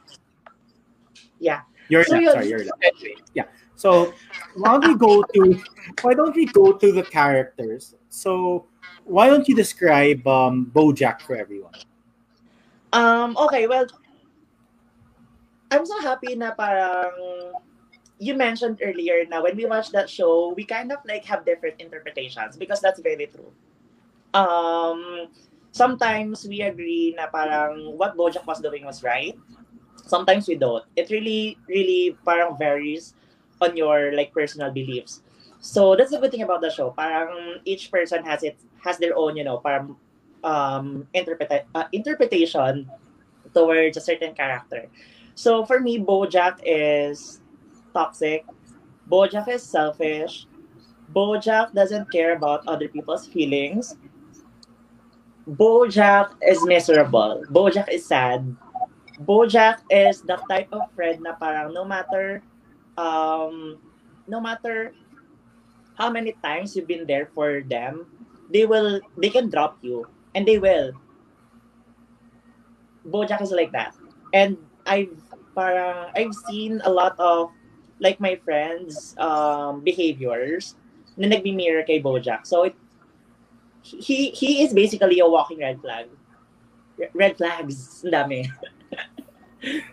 Yeah. 1.39 1.61
You're 1.89 2.03
so 2.03 2.17
left. 2.17 2.33
Sorry, 2.33 2.49
you're 2.49 2.65
left. 2.65 2.83
Anyway, 2.83 3.15
yeah. 3.33 3.45
So 3.75 4.13
why 4.55 4.79
don't 4.79 4.87
we 4.87 4.95
go 4.95 5.21
to 5.21 5.63
why 6.01 6.13
don't 6.13 6.35
we 6.35 6.45
go 6.45 6.73
to 6.73 6.91
the 6.91 7.03
characters? 7.03 7.95
So 8.09 8.65
why 9.03 9.27
don't 9.27 9.47
you 9.47 9.55
describe 9.55 10.25
um, 10.27 10.71
BoJack 10.73 11.21
for 11.21 11.35
everyone? 11.35 11.75
Um, 12.93 13.35
okay, 13.37 13.67
well, 13.67 13.85
I'm 15.71 15.85
so 15.85 15.99
happy 15.99 16.35
na 16.35 16.55
parang 16.55 17.11
you 18.17 18.33
mentioned 18.33 18.79
earlier 18.81 19.27
now 19.27 19.43
when 19.43 19.57
we 19.57 19.65
watched 19.65 19.91
that 19.91 20.09
show, 20.09 20.53
we 20.55 20.63
kind 20.63 20.91
of 20.91 20.99
like 21.03 21.25
have 21.25 21.45
different 21.45 21.75
interpretations 21.79 22.55
because 22.55 22.79
that's 22.79 22.99
very 22.99 23.27
true. 23.27 23.51
Um, 24.33 25.27
sometimes 25.71 26.47
we 26.47 26.61
agree 26.61 27.13
na 27.17 27.27
parang 27.27 27.97
what 27.99 28.15
Bojack 28.15 28.47
was 28.47 28.63
doing 28.63 28.85
was 28.85 29.03
right. 29.03 29.35
Sometimes 30.07 30.47
we 30.47 30.55
don't. 30.55 30.85
It 30.95 31.09
really, 31.09 31.57
really 31.67 32.15
parang 32.23 32.55
varies 32.55 33.15
on 33.61 33.77
your 33.77 34.13
like 34.13 34.33
personal 34.33 34.71
beliefs. 34.71 35.21
So 35.59 35.95
that's 35.95 36.11
the 36.11 36.19
good 36.19 36.31
thing 36.31 36.43
about 36.43 36.61
the 36.61 36.69
show. 36.69 36.91
Parang 36.91 37.59
each 37.65 37.91
person 37.91 38.23
has 38.23 38.43
it 38.43 38.57
has 38.83 38.97
their 38.97 39.17
own, 39.17 39.35
you 39.35 39.43
know, 39.43 39.57
parang 39.57 39.95
um 40.43 41.07
interpret 41.13 41.67
uh, 41.73 41.85
interpretation 41.91 42.89
towards 43.53 43.97
a 43.97 44.01
certain 44.01 44.33
character. 44.35 44.87
So 45.35 45.65
for 45.65 45.79
me, 45.79 45.99
Bojack 45.99 46.59
is 46.63 47.41
toxic. 47.93 48.45
Bojack 49.09 49.47
is 49.47 49.63
selfish. 49.63 50.47
Bojack 51.13 51.73
doesn't 51.73 52.11
care 52.11 52.35
about 52.35 52.67
other 52.67 52.87
people's 52.87 53.27
feelings. 53.27 53.97
Bojack 55.47 56.33
is 56.41 56.65
miserable. 56.65 57.43
Bojack 57.51 57.89
is 57.89 58.05
sad. 58.05 58.55
Bojack 59.21 59.79
is 59.89 60.21
the 60.21 60.41
type 60.49 60.69
of 60.73 60.89
friend 60.95 61.21
na 61.21 61.33
parang 61.37 61.71
no 61.73 61.85
matter 61.85 62.41
um 62.97 63.77
no 64.27 64.39
matter 64.39 64.93
how 65.95 66.09
many 66.09 66.35
times 66.43 66.75
you've 66.75 66.87
been 66.87 67.07
there 67.07 67.31
for 67.33 67.61
them, 67.61 68.05
they 68.51 68.65
will 68.65 68.99
they 69.17 69.29
can 69.29 69.49
drop 69.49 69.77
you 69.81 70.07
and 70.35 70.47
they 70.47 70.59
will. 70.59 70.91
Bojack 73.07 73.41
is 73.41 73.51
like 73.51 73.71
that. 73.71 73.95
And 74.33 74.57
I've 74.85 75.13
parang 75.55 76.11
I've 76.15 76.33
seen 76.33 76.81
a 76.83 76.91
lot 76.91 77.15
of 77.19 77.51
like 77.99 78.19
my 78.19 78.35
friends 78.43 79.15
um 79.17 79.79
behaviors 79.81 80.75
na 81.15 81.31
nagbi-mirror 81.31 81.87
kay 81.87 82.03
Bojack. 82.03 82.43
So 82.43 82.67
it, 82.67 82.75
he 83.81 84.35
he 84.35 84.63
is 84.63 84.73
basically 84.73 85.19
a 85.19 85.27
walking 85.27 85.59
red 85.59 85.79
flag. 85.79 86.11
Red 87.13 87.37
flags, 87.37 88.03
dami. 88.03 88.51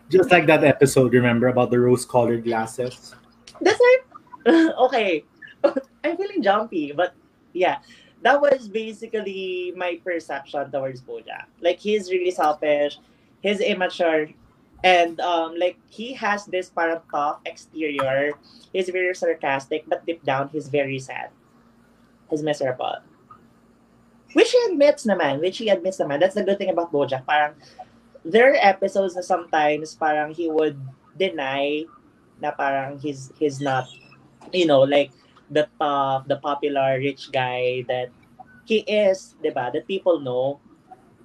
Just 0.09 0.31
like 0.31 0.47
that 0.47 0.65
episode, 0.65 1.13
remember 1.13 1.49
about 1.49 1.71
the 1.71 1.81
rose-colored 1.81 2.45
glasses? 2.45 3.15
That's 3.61 3.81
like 3.81 4.03
okay. 4.79 5.25
I'm 6.05 6.17
feeling 6.17 6.43
jumpy, 6.43 6.93
but 6.93 7.15
yeah, 7.53 7.79
that 8.23 8.41
was 8.41 8.69
basically 8.69 9.73
my 9.77 10.01
perception 10.03 10.71
towards 10.71 11.01
Bojack. 11.03 11.47
Like 11.61 11.79
he's 11.79 12.11
really 12.11 12.31
selfish, 12.31 12.99
he's 13.43 13.61
immature, 13.61 14.29
and 14.83 15.21
um, 15.21 15.55
like 15.57 15.79
he 15.89 16.13
has 16.15 16.47
this 16.47 16.71
parang 16.71 17.01
tough 17.11 17.41
exterior. 17.47 18.35
He's 18.73 18.89
very 18.89 19.15
sarcastic, 19.15 19.85
but 19.87 20.05
deep 20.07 20.25
down 20.25 20.49
he's 20.51 20.69
very 20.69 20.99
sad. 20.99 21.31
He's 22.31 22.43
miserable. 22.43 22.97
Which 24.33 24.51
he 24.51 24.59
admits 24.71 25.05
naman, 25.05 25.41
which 25.41 25.59
he 25.59 25.69
admits 25.69 25.99
naman. 25.99 26.21
That's 26.21 26.35
the 26.35 26.43
good 26.43 26.59
thing 26.59 26.71
about 26.71 26.91
Bojack. 26.91 27.27
Parang 27.27 27.55
there 28.25 28.55
are 28.55 28.61
episodes 28.63 29.15
na 29.15 29.23
sometimes 29.23 29.95
parang 29.95 30.35
he 30.35 30.51
would 30.51 30.79
deny 31.19 31.85
na 32.41 32.51
parang 32.51 32.99
he's 32.99 33.31
he's 33.39 33.61
not 33.61 33.87
you 34.51 34.67
know 34.67 34.83
like 34.83 35.11
the 35.51 35.69
top 35.79 36.27
the 36.27 36.39
popular 36.39 36.99
rich 36.99 37.31
guy 37.31 37.85
that 37.87 38.09
he 38.65 38.87
is, 38.87 39.35
'di 39.43 39.51
ba? 39.51 39.71
That 39.75 39.87
people 39.87 40.21
know. 40.21 40.61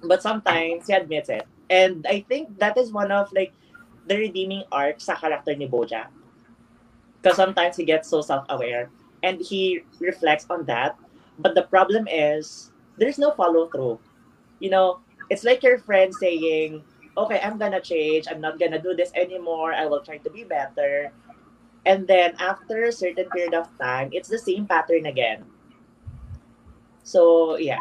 But 0.02 0.22
sometimes 0.22 0.86
he 0.86 0.94
admits 0.94 1.28
it. 1.28 1.46
And 1.70 2.06
I 2.06 2.24
think 2.26 2.58
that 2.58 2.78
is 2.78 2.92
one 2.92 3.10
of 3.10 3.32
like 3.32 3.52
the 4.06 4.16
redeeming 4.16 4.64
arc 4.70 5.00
sa 5.00 5.14
character 5.14 5.54
ni 5.54 5.66
Bojack. 5.66 6.10
Because 7.18 7.36
sometimes 7.36 7.76
he 7.76 7.84
gets 7.84 8.06
so 8.06 8.22
self-aware 8.22 8.90
and 9.22 9.42
he 9.42 9.82
reflects 9.98 10.46
on 10.50 10.64
that. 10.70 10.94
But 11.38 11.54
the 11.54 11.66
problem 11.66 12.06
is 12.06 12.70
there's 12.96 13.18
no 13.18 13.34
follow-through. 13.34 13.98
You 14.62 14.70
know, 14.70 15.02
it's 15.30 15.44
like 15.44 15.62
your 15.62 15.78
friend 15.78 16.14
saying, 16.14 16.82
okay, 17.16 17.40
I'm 17.42 17.58
gonna 17.58 17.80
change. 17.80 18.26
I'm 18.30 18.40
not 18.40 18.58
gonna 18.58 18.80
do 18.80 18.94
this 18.94 19.10
anymore. 19.14 19.74
I 19.74 19.86
will 19.86 20.00
try 20.00 20.18
to 20.18 20.30
be 20.30 20.44
better. 20.44 21.12
And 21.86 22.06
then 22.06 22.34
after 22.38 22.84
a 22.84 22.92
certain 22.92 23.28
period 23.30 23.54
of 23.54 23.66
time, 23.78 24.10
it's 24.12 24.28
the 24.28 24.38
same 24.38 24.66
pattern 24.66 25.06
again. 25.06 25.44
So 27.02 27.56
yeah. 27.56 27.80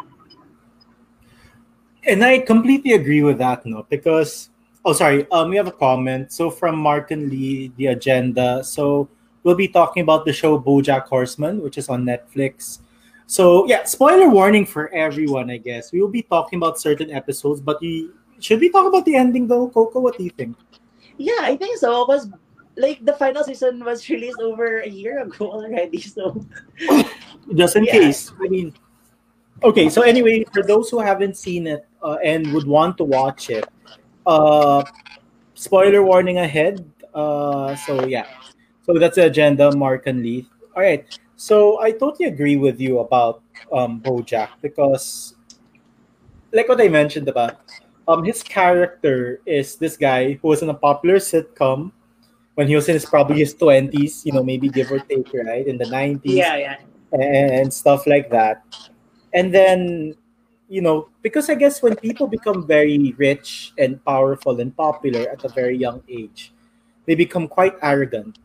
And 2.07 2.23
I 2.23 2.39
completely 2.39 2.93
agree 2.93 3.21
with 3.21 3.37
that, 3.39 3.65
no, 3.65 3.85
because 3.89 4.49
oh 4.85 4.93
sorry, 4.93 5.29
um 5.31 5.49
we 5.49 5.57
have 5.57 5.67
a 5.67 5.75
comment. 5.75 6.31
So 6.31 6.49
from 6.49 6.77
Martin 6.77 7.29
Lee, 7.29 7.71
the 7.77 7.87
agenda. 7.87 8.63
So 8.63 9.09
we'll 9.43 9.59
be 9.59 9.67
talking 9.67 10.01
about 10.03 10.25
the 10.25 10.33
show 10.33 10.59
Bojack 10.59 11.07
Horseman, 11.07 11.61
which 11.61 11.77
is 11.77 11.89
on 11.89 12.05
Netflix. 12.05 12.79
So 13.27 13.67
yeah, 13.67 13.83
spoiler 13.83 14.29
warning 14.29 14.65
for 14.65 14.87
everyone, 14.95 15.51
I 15.51 15.57
guess. 15.57 15.91
We 15.91 16.01
will 16.01 16.07
be 16.07 16.23
talking 16.23 16.57
about 16.57 16.79
certain 16.79 17.11
episodes, 17.11 17.59
but 17.59 17.79
we 17.81 18.09
should 18.39 18.59
we 18.61 18.69
talk 18.69 18.87
about 18.87 19.03
the 19.03 19.15
ending 19.15 19.47
though, 19.47 19.67
Coco? 19.67 19.99
What 19.99 20.17
do 20.17 20.23
you 20.23 20.31
think? 20.31 20.55
Yeah, 21.17 21.39
I 21.41 21.57
think 21.57 21.77
so. 21.77 22.05
Because 22.05 22.29
like 22.77 23.03
the 23.03 23.13
final 23.13 23.43
season 23.43 23.83
was 23.83 24.07
released 24.09 24.39
over 24.39 24.79
a 24.79 24.87
year 24.87 25.19
ago 25.19 25.51
already. 25.51 25.99
So 25.99 26.39
just 27.53 27.75
in 27.75 27.83
Yeah. 27.83 27.99
case, 27.99 28.31
I 28.39 28.47
mean, 28.47 28.73
okay. 29.63 29.89
So 29.89 30.03
anyway, 30.03 30.45
for 30.53 30.63
those 30.63 30.89
who 30.89 30.99
haven't 30.99 31.35
seen 31.35 31.67
it 31.67 31.85
uh, 32.01 32.17
and 32.23 32.53
would 32.53 32.67
want 32.67 32.97
to 32.97 33.03
watch 33.03 33.49
it, 33.49 33.67
uh, 34.25 34.85
spoiler 35.53 36.01
warning 36.01 36.37
ahead. 36.37 36.89
Uh, 37.13 37.75
so 37.75 38.05
yeah, 38.05 38.25
so 38.85 38.93
that's 38.93 39.15
the 39.15 39.25
agenda, 39.25 39.71
Mark 39.75 40.07
and 40.07 40.23
Lee. 40.23 40.47
All 40.75 40.81
right. 40.81 41.03
So 41.37 41.79
I 41.79 41.91
totally 41.91 42.27
agree 42.27 42.57
with 42.57 42.81
you 42.81 42.99
about 42.99 43.41
um, 43.71 44.01
BoJack 44.01 44.49
because, 44.61 45.35
like 46.51 46.67
what 46.67 46.81
I 46.81 46.89
mentioned 46.89 47.29
about, 47.29 47.61
um, 48.07 48.23
his 48.23 48.41
character 48.41 49.39
is 49.45 49.75
this 49.75 49.97
guy 49.97 50.33
who 50.41 50.47
was 50.47 50.63
in 50.63 50.69
a 50.69 50.73
popular 50.73 51.17
sitcom 51.17 51.91
when 52.55 52.67
he 52.67 52.75
was 52.75 52.89
in 52.89 52.95
his 52.95 53.05
probably 53.05 53.37
his 53.37 53.53
twenties, 53.53 54.25
you 54.25 54.33
know, 54.33 54.41
maybe 54.41 54.67
give 54.67 54.91
or 54.91 54.97
take, 54.97 55.29
right, 55.33 55.67
in 55.67 55.77
the 55.77 55.85
nineties 55.85 56.41
yeah, 56.41 56.57
yeah. 56.57 56.77
and 57.13 57.71
stuff 57.71 58.07
like 58.07 58.31
that. 58.31 58.65
And 59.31 59.53
then, 59.53 60.15
you 60.67 60.81
know, 60.81 61.07
because 61.21 61.51
I 61.51 61.55
guess 61.55 61.83
when 61.83 61.95
people 61.95 62.25
become 62.25 62.65
very 62.65 63.13
rich 63.17 63.73
and 63.77 64.03
powerful 64.03 64.59
and 64.59 64.75
popular 64.75 65.29
at 65.29 65.45
a 65.45 65.49
very 65.49 65.77
young 65.77 66.01
age, 66.09 66.51
they 67.05 67.13
become 67.13 67.47
quite 67.47 67.75
arrogant, 67.83 68.39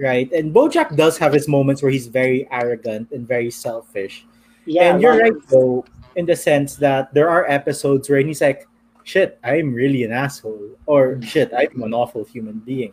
right? 0.00 0.30
And 0.32 0.54
Bojack 0.54 0.96
does 0.96 1.18
have 1.18 1.32
his 1.32 1.48
moments 1.48 1.82
where 1.82 1.90
he's 1.90 2.06
very 2.06 2.48
arrogant 2.50 3.10
and 3.10 3.26
very 3.26 3.50
selfish. 3.50 4.26
Yeah. 4.64 4.92
and 4.92 5.02
you're 5.02 5.18
right, 5.18 5.34
though, 5.48 5.84
in 6.16 6.26
the 6.26 6.36
sense 6.36 6.76
that 6.76 7.12
there 7.14 7.28
are 7.28 7.44
episodes 7.50 8.08
where 8.08 8.20
he's 8.20 8.40
like, 8.40 8.68
shit, 9.04 9.38
I'm 9.42 9.74
really 9.74 10.04
an 10.04 10.12
asshole, 10.12 10.70
or 10.86 11.20
shit, 11.22 11.52
I'm 11.56 11.82
an 11.82 11.94
awful 11.94 12.24
human 12.24 12.60
being. 12.60 12.92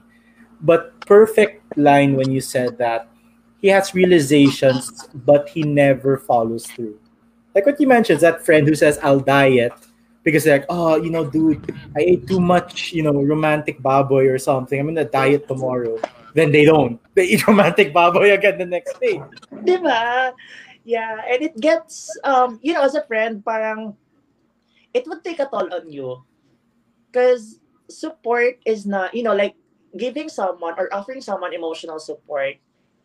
But 0.61 0.99
perfect 1.05 1.77
line 1.77 2.15
when 2.15 2.31
you 2.31 2.41
said 2.41 2.77
that 2.79 3.07
he 3.61 3.67
has 3.69 3.93
realizations, 3.93 5.07
but 5.13 5.49
he 5.49 5.63
never 5.63 6.17
follows 6.17 6.65
through. 6.65 6.99
Like 7.53 7.65
what 7.65 7.79
you 7.79 7.87
mentioned, 7.87 8.19
that 8.21 8.45
friend 8.45 8.67
who 8.67 8.75
says, 8.75 8.99
I'll 9.03 9.19
diet 9.19 9.73
because 10.23 10.43
they're 10.43 10.59
like, 10.59 10.67
oh, 10.69 10.95
you 10.95 11.09
know, 11.09 11.29
dude, 11.29 11.75
I 11.95 12.01
ate 12.01 12.27
too 12.27 12.39
much, 12.39 12.91
you 12.93 13.03
know, 13.03 13.13
romantic 13.13 13.81
baboy 13.81 14.33
or 14.33 14.37
something. 14.37 14.79
I'm 14.79 14.87
gonna 14.87 15.05
diet 15.05 15.47
tomorrow. 15.47 15.97
Then 16.33 16.51
they 16.51 16.65
don't. 16.65 16.99
They 17.15 17.35
eat 17.35 17.47
romantic 17.47 17.93
baboy 17.93 18.33
again 18.33 18.57
the 18.57 18.65
next 18.65 18.95
day. 18.99 19.19
Diba? 19.51 20.31
Yeah, 20.87 21.21
and 21.27 21.39
it 21.43 21.59
gets 21.59 22.09
um 22.23 22.57
you 22.63 22.73
know 22.73 22.81
as 22.81 22.95
a 22.95 23.03
friend 23.05 23.43
parang 23.43 23.93
it 24.93 25.05
would 25.05 25.23
take 25.23 25.37
a 25.37 25.45
toll 25.45 25.69
on 25.69 25.91
you 25.91 26.23
because 27.11 27.59
support 27.89 28.57
is 28.65 28.85
not 28.85 29.13
you 29.13 29.21
know 29.21 29.35
like 29.35 29.53
giving 29.97 30.29
someone 30.29 30.73
or 30.77 30.87
offering 30.93 31.21
someone 31.21 31.53
emotional 31.53 31.99
support 31.99 32.55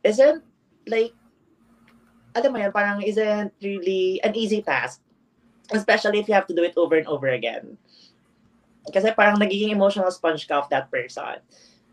isn't 0.04 0.44
like 0.86 1.12
alam 2.34 2.52
mo 2.52 2.58
yan, 2.60 2.72
parang 2.72 3.00
isn't 3.00 3.52
really 3.62 4.20
an 4.22 4.36
easy 4.36 4.60
task 4.60 5.00
especially 5.72 6.20
if 6.20 6.28
you 6.28 6.34
have 6.36 6.46
to 6.46 6.54
do 6.54 6.62
it 6.62 6.76
over 6.76 6.96
and 6.96 7.08
over 7.08 7.32
again 7.32 7.76
kasi 8.92 9.08
parang 9.16 9.40
nagiging 9.40 9.72
emotional 9.72 10.12
sponge 10.12 10.44
ka 10.44 10.60
of 10.60 10.68
that 10.68 10.92
person 10.92 11.40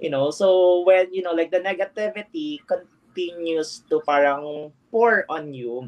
you 0.02 0.10
know 0.10 0.34
so 0.34 0.82
when 0.84 1.08
you 1.14 1.22
know 1.22 1.32
like 1.32 1.54
the 1.54 1.62
negativity 1.62 2.58
continues 2.66 3.86
to 3.88 4.02
parang 4.04 4.74
pour 4.90 5.24
on 5.30 5.54
you 5.54 5.88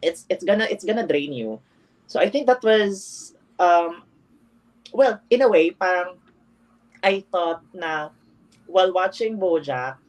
it's 0.00 0.24
it's 0.32 0.42
gonna 0.42 0.64
it's 0.72 0.84
gonna 0.84 1.06
drain 1.06 1.32
you 1.32 1.60
so 2.08 2.18
i 2.18 2.28
think 2.28 2.48
that 2.48 2.62
was 2.64 3.36
um 3.60 4.02
well 4.96 5.20
in 5.28 5.44
a 5.44 5.48
way 5.48 5.70
parang 5.70 6.16
i 7.04 7.20
thought 7.30 7.60
na 7.76 8.08
while 8.66 8.90
watching 8.90 9.36
bojack 9.36 10.00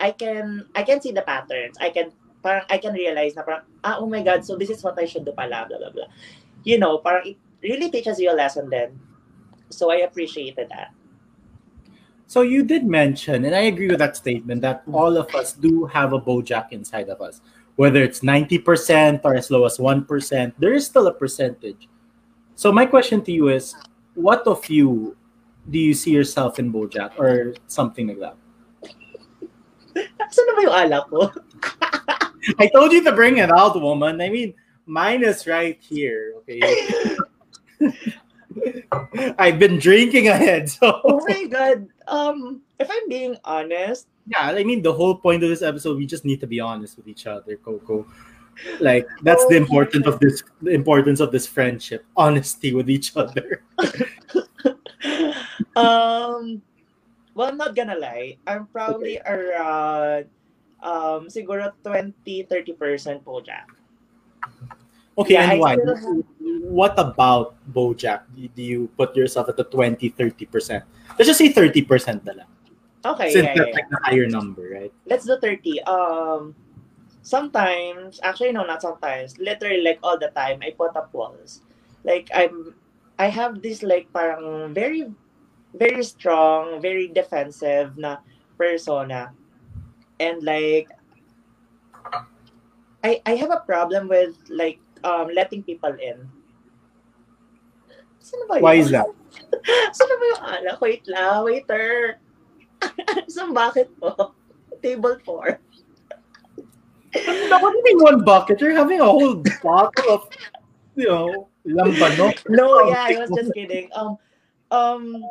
I 0.00 0.12
can 0.12 0.66
I 0.74 0.82
can 0.82 1.00
see 1.00 1.12
the 1.12 1.22
patterns. 1.22 1.76
I 1.80 1.90
can 1.90 2.12
parang 2.42 2.64
I 2.68 2.78
can 2.78 2.92
realize 2.92 3.36
na 3.36 3.42
parang 3.42 3.64
ah 3.84 3.96
oh 3.98 4.08
my 4.08 4.22
god, 4.22 4.44
so 4.44 4.56
this 4.56 4.70
is 4.70 4.82
what 4.84 4.98
I 5.00 5.08
should 5.08 5.24
do 5.24 5.32
pala 5.32 5.64
blah 5.68 5.78
blah 5.78 5.92
blah. 5.92 6.10
You 6.64 6.78
know, 6.78 6.98
parang 6.98 7.32
it 7.32 7.38
really 7.62 7.88
teaches 7.90 8.20
you 8.20 8.30
a 8.30 8.36
lesson 8.36 8.68
then. 8.68 9.00
So 9.70 9.90
I 9.90 10.04
appreciated 10.04 10.68
that. 10.70 10.92
So 12.26 12.42
you 12.42 12.64
did 12.64 12.84
mention, 12.84 13.44
and 13.44 13.54
I 13.54 13.70
agree 13.70 13.88
with 13.88 13.98
that 13.98 14.16
statement, 14.16 14.60
that 14.62 14.82
all 14.92 15.16
of 15.16 15.32
us 15.34 15.52
do 15.52 15.86
have 15.86 16.12
a 16.12 16.20
Bojack 16.20 16.72
inside 16.72 17.08
of 17.08 17.20
us. 17.20 17.40
Whether 17.76 18.02
it's 18.02 18.20
90% 18.20 19.20
or 19.22 19.36
as 19.36 19.50
low 19.50 19.64
as 19.64 19.78
1%, 19.78 20.52
there 20.58 20.72
is 20.72 20.86
still 20.86 21.06
a 21.06 21.14
percentage. 21.14 21.88
So 22.56 22.72
my 22.72 22.86
question 22.86 23.22
to 23.22 23.32
you 23.32 23.48
is, 23.48 23.74
what 24.14 24.46
of 24.46 24.66
you 24.68 25.16
do 25.68 25.78
you 25.78 25.94
see 25.94 26.10
yourself 26.10 26.58
in 26.58 26.72
Bojack 26.72 27.18
or 27.18 27.54
something 27.66 28.08
like 28.08 28.20
that? 28.20 28.36
Saan 30.30 30.46
na 30.46 30.54
ba 30.54 30.62
yung 30.62 30.76
alak 30.76 31.04
ko? 31.10 31.20
I 32.62 32.70
told 32.70 32.92
you 32.92 33.02
to 33.04 33.12
bring 33.12 33.38
it 33.38 33.50
out, 33.50 33.74
woman. 33.80 34.20
I 34.20 34.28
mean, 34.28 34.54
mine 34.86 35.24
is 35.24 35.46
right 35.46 35.78
here. 35.82 36.34
Okay. 36.42 36.62
I've 39.38 39.58
been 39.58 39.78
drinking 39.78 40.28
ahead, 40.28 40.68
so 40.76 41.00
oh 41.04 41.24
my 41.28 41.44
god. 41.46 41.88
Um, 42.06 42.62
if 42.78 42.88
I'm 42.90 43.08
being 43.08 43.36
honest, 43.44 44.06
yeah. 44.26 44.50
I 44.50 44.64
mean, 44.64 44.82
the 44.82 44.92
whole 44.92 45.14
point 45.14 45.42
of 45.42 45.50
this 45.50 45.62
episode, 45.62 45.96
we 45.96 46.06
just 46.06 46.24
need 46.24 46.40
to 46.40 46.46
be 46.46 46.60
honest 46.60 46.96
with 46.96 47.08
each 47.08 47.26
other, 47.26 47.56
Coco. 47.56 48.06
Like 48.80 49.06
that's 49.22 49.44
the 49.46 49.56
importance 49.56 50.06
of 50.06 50.18
this, 50.18 50.42
the 50.62 50.72
importance 50.72 51.20
of 51.20 51.30
this 51.30 51.46
friendship, 51.46 52.04
honesty 52.16 52.72
with 52.72 52.88
each 52.88 53.16
other. 53.16 53.62
um, 55.76 56.62
well, 57.34 57.48
I'm 57.48 57.56
not 57.56 57.76
gonna 57.76 57.98
lie. 57.98 58.38
I'm 58.46 58.66
probably 58.66 59.20
around 59.20 60.26
um 60.82 61.28
siguro 61.28 61.72
20-30% 61.84 63.24
Bojack. 63.24 63.68
Okay, 65.18 65.34
Yeah, 65.34 65.50
and 65.52 65.60
why? 65.60 65.76
What 66.68 66.98
about 66.98 67.56
Bojack? 67.72 68.28
Do 68.36 68.62
you 68.62 68.88
put 68.98 69.16
yourself 69.16 69.48
at 69.48 69.56
the 69.56 69.64
20 69.64 70.10
30%? 70.12 70.82
Let's 71.16 71.28
just 71.28 71.38
say 71.40 71.52
30% 71.52 72.24
na 72.24 72.44
lang. 72.44 72.50
Okay, 73.06 73.32
Since 73.32 73.48
yeah, 73.48 73.54
that's 73.54 73.70
yeah. 73.70 73.76
like 73.80 73.88
the 73.88 74.00
higher 74.02 74.26
number, 74.28 74.66
right? 74.68 74.92
Let's 75.06 75.24
do 75.24 75.38
30. 75.40 75.82
Um 75.88 76.54
sometimes, 77.22 78.20
actually 78.22 78.52
no, 78.52 78.66
not 78.66 78.82
sometimes. 78.82 79.38
Literally 79.38 79.80
like 79.80 79.98
all 80.02 80.18
the 80.18 80.28
time 80.36 80.60
I 80.60 80.74
put 80.76 80.92
up 80.96 81.14
walls. 81.14 81.62
Like 82.04 82.28
I'm 82.34 82.74
I 83.18 83.32
have 83.32 83.62
this 83.62 83.80
like 83.82 84.12
parang 84.12 84.74
very 84.74 85.08
very 85.72 86.04
strong, 86.04 86.82
very 86.82 87.08
defensive 87.08 87.96
na 87.96 88.20
persona. 88.58 89.32
And 90.20 90.42
like 90.42 90.90
I 93.00 93.22
I 93.24 93.38
have 93.38 93.54
a 93.54 93.62
problem 93.64 94.10
with 94.10 94.36
like 94.50 94.82
um 95.06 95.30
letting 95.30 95.62
people 95.62 95.94
in. 96.02 96.26
Saan 98.18 98.42
ba 98.50 98.58
Why 98.58 98.74
yun? 98.74 98.82
is 98.82 98.90
that? 98.90 99.06
Saan 99.94 100.10
ba 100.18 100.24
yung 100.34 100.42
alak? 100.42 100.76
Wait 100.82 101.06
lang, 101.06 101.46
waiter. 101.46 102.18
Saan 103.32 103.54
bakit 103.54 103.86
po? 104.02 104.34
Table 104.82 105.16
4. 105.22 105.62
No, 107.48 107.56
what 107.64 107.72
do 107.72 107.78
you 107.80 107.84
mean 107.86 108.00
one 108.02 108.20
bucket? 108.26 108.60
You're 108.60 108.76
having 108.76 109.00
a 109.00 109.08
whole 109.08 109.40
bottle 109.64 110.08
of, 110.12 110.28
you 110.98 111.08
know, 111.08 111.48
lambanog. 111.64 112.44
No, 112.50 112.84
Oh, 112.84 112.88
yeah, 112.92 113.08
I 113.08 113.16
was 113.24 113.32
just 113.32 113.54
kidding. 113.56 113.88
Um, 113.96 114.18
um, 114.68 115.24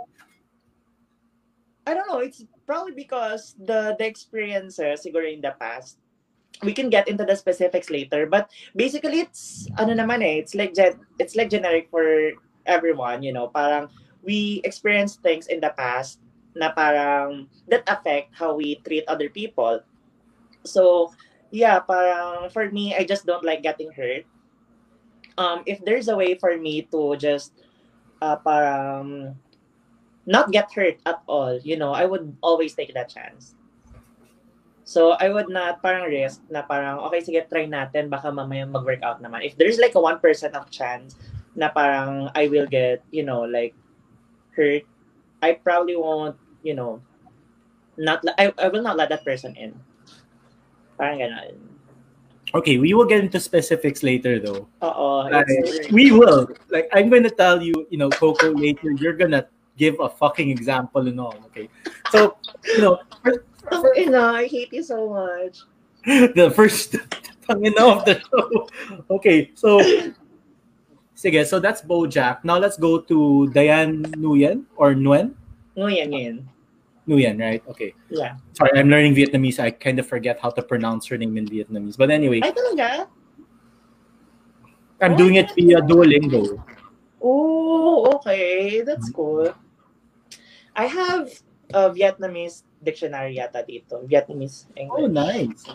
I 1.85 1.93
don't 1.93 2.09
know. 2.09 2.25
It's 2.25 2.41
probably 2.65 2.97
because 2.97 3.53
the 3.61 3.93
the 4.01 4.05
experiences, 4.09 5.05
siguro 5.05 5.29
in 5.29 5.45
the 5.45 5.53
past, 5.61 6.01
we 6.63 6.73
can 6.73 6.89
get 6.89 7.07
into 7.07 7.25
the 7.25 7.35
specifics 7.35 7.89
later. 7.89 8.25
But 8.27 8.51
basically, 8.75 9.19
it's 9.25 9.67
ano 9.77 9.93
naman 9.93 10.23
eh. 10.23 10.39
It's 10.39 10.55
like 10.55 10.73
gen- 10.73 11.01
it's 11.19 11.35
like 11.35 11.49
generic 11.49 11.89
for 11.89 12.33
everyone. 12.65 13.23
You 13.23 13.33
know, 13.33 13.47
parang 13.47 13.89
we 14.23 14.61
experience 14.63 15.15
things 15.19 15.47
in 15.47 15.59
the 15.59 15.73
past 15.75 16.19
na 16.55 16.71
parang 16.71 17.47
that 17.67 17.83
affect 17.87 18.31
how 18.33 18.55
we 18.55 18.79
treat 18.87 19.03
other 19.07 19.29
people. 19.29 19.81
So 20.63 21.11
yeah, 21.51 21.79
parang 21.79 22.49
for 22.49 22.71
me, 22.71 22.95
I 22.95 23.03
just 23.03 23.25
don't 23.25 23.45
like 23.45 23.61
getting 23.61 23.91
hurt. 23.91 24.25
Um, 25.37 25.63
if 25.67 25.83
there's 25.83 26.07
a 26.07 26.15
way 26.15 26.39
for 26.39 26.55
me 26.55 26.87
to 26.95 27.15
just 27.19 27.51
uh, 28.21 28.39
parang 28.39 29.35
not 30.25 30.51
get 30.51 30.71
hurt 30.71 30.97
at 31.05 31.21
all, 31.27 31.59
you 31.59 31.75
know, 31.77 31.91
I 31.91 32.05
would 32.05 32.35
always 32.41 32.73
take 32.73 32.93
that 32.95 33.09
chance. 33.11 33.53
So, 34.85 35.17
I 35.17 35.33
would 35.33 35.49
not 35.49 35.81
parang 35.81 36.05
risk 36.13 36.45
na 36.45 36.61
parang, 36.61 37.01
okay, 37.09 37.25
sige, 37.25 37.41
try 37.49 37.65
natin, 37.65 38.05
baka 38.05 38.29
mamaya 38.29 38.69
mag-work 38.69 39.01
out 39.01 39.17
naman. 39.17 39.41
If 39.41 39.57
there's 39.57 39.81
like 39.81 39.97
a 39.97 40.01
1% 40.01 40.21
of 40.53 40.69
chance 40.69 41.17
na 41.57 41.73
parang 41.73 42.29
I 42.37 42.45
will 42.53 42.69
get, 42.69 43.01
you 43.09 43.25
know, 43.25 43.49
like, 43.49 43.73
hurt, 44.53 44.85
I 45.41 45.57
probably 45.57 45.97
won't, 45.97 46.37
you 46.61 46.77
know, 46.77 47.01
not, 47.97 48.21
I, 48.37 48.53
I 48.61 48.69
will 48.69 48.85
not 48.85 48.93
let 48.93 49.09
that 49.09 49.25
person 49.25 49.57
in. 49.57 49.73
Parang 51.01 51.17
ganon. 51.17 51.57
Okay, 52.53 52.77
we 52.77 52.93
will 52.93 53.09
get 53.09 53.19
into 53.25 53.39
specifics 53.41 54.03
later 54.05 54.37
though. 54.37 54.69
It's- 55.33 55.89
we 55.91 56.13
will. 56.13 56.47
Like, 56.69 56.87
I'm 56.93 57.09
gonna 57.09 57.33
tell 57.33 57.57
you, 57.57 57.73
you 57.89 57.97
know, 57.97 58.13
Coco 58.13 58.53
later, 58.53 58.93
you're 59.01 59.17
gonna 59.17 59.49
give 59.75 59.99
a 59.99 60.07
fucking 60.07 60.49
example 60.53 61.09
and 61.09 61.19
all, 61.19 61.35
okay? 61.51 61.67
So, 62.13 62.37
you 62.63 62.79
know, 62.79 63.01
Oh, 63.71 63.91
ina, 63.97 64.19
I 64.19 64.47
hate 64.47 64.73
you 64.73 64.83
so 64.83 65.09
much. 65.09 65.65
the 66.05 66.51
first 66.53 66.93
tangina 67.47 67.81
of 67.97 68.05
the 68.05 68.21
show. 68.21 68.69
Okay, 69.09 69.51
so 69.55 69.81
sige, 71.17 71.45
so 71.45 71.59
that's 71.59 71.81
Bojack. 71.81 72.43
Now 72.43 72.57
let's 72.57 72.77
go 72.77 73.01
to 73.01 73.49
Diane 73.49 74.03
Nguyen 74.17 74.65
or 74.75 74.93
Nguyen. 74.93 75.33
Nguyen, 75.77 76.07
nguyen. 76.09 76.37
Nguyen, 77.07 77.39
right? 77.39 77.63
Okay. 77.69 77.93
Yeah. 78.09 78.37
Sorry, 78.53 78.71
I'm 78.79 78.89
learning 78.89 79.13
Vietnamese. 79.13 79.59
I 79.59 79.71
kind 79.71 79.99
of 79.99 80.07
forget 80.07 80.39
how 80.39 80.49
to 80.49 80.61
pronounce 80.61 81.05
her 81.07 81.17
name 81.17 81.37
in 81.37 81.45
Vietnamese. 81.45 81.97
But 81.97 82.09
anyway, 82.09 82.41
Ay, 82.41 82.51
talaga? 82.51 83.07
I'm 85.01 85.15
doing 85.15 85.35
it 85.35 85.51
via 85.53 85.81
Duolingo. 85.81 86.63
Oh, 87.21 88.09
okay. 88.15 88.81
That's 88.81 89.09
mm-hmm. 89.09 89.15
cool. 89.15 89.53
I 90.75 90.85
have 90.85 91.29
a 91.75 91.91
Vietnamese 91.91 92.63
dictionary 92.79 93.35
yata 93.35 93.59
dito. 93.67 93.99
Vietnamese 94.07 94.71
English. 94.79 95.03
Oh, 95.03 95.07
nice. 95.11 95.67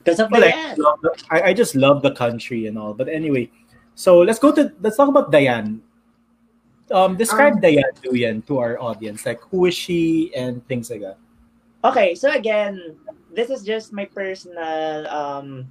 Because 0.00 0.18
of 0.18 0.32
Well, 0.32 0.40
the- 0.40 1.14
I, 1.28 1.52
I 1.52 1.54
just 1.54 1.76
love 1.76 2.00
the 2.00 2.16
country 2.16 2.66
and 2.66 2.80
all. 2.80 2.96
But 2.96 3.12
anyway, 3.12 3.52
so 3.94 4.24
let's 4.24 4.40
go 4.40 4.50
to 4.56 4.72
let's 4.80 4.96
talk 4.96 5.12
about 5.12 5.28
Diane. 5.30 5.84
Um, 6.90 7.14
describe 7.14 7.60
Um, 7.60 7.60
Diane 7.60 7.94
Nguyen 8.02 8.42
to 8.48 8.58
our 8.58 8.80
audience. 8.80 9.22
Like, 9.28 9.38
who 9.52 9.66
is 9.68 9.76
she 9.76 10.32
and 10.34 10.64
things 10.66 10.90
like 10.90 11.04
that. 11.04 11.20
Okay, 11.84 12.16
so 12.16 12.32
again, 12.32 12.96
this 13.30 13.48
is 13.52 13.62
just 13.62 13.92
my 13.92 14.08
personal 14.08 15.06
um 15.06 15.70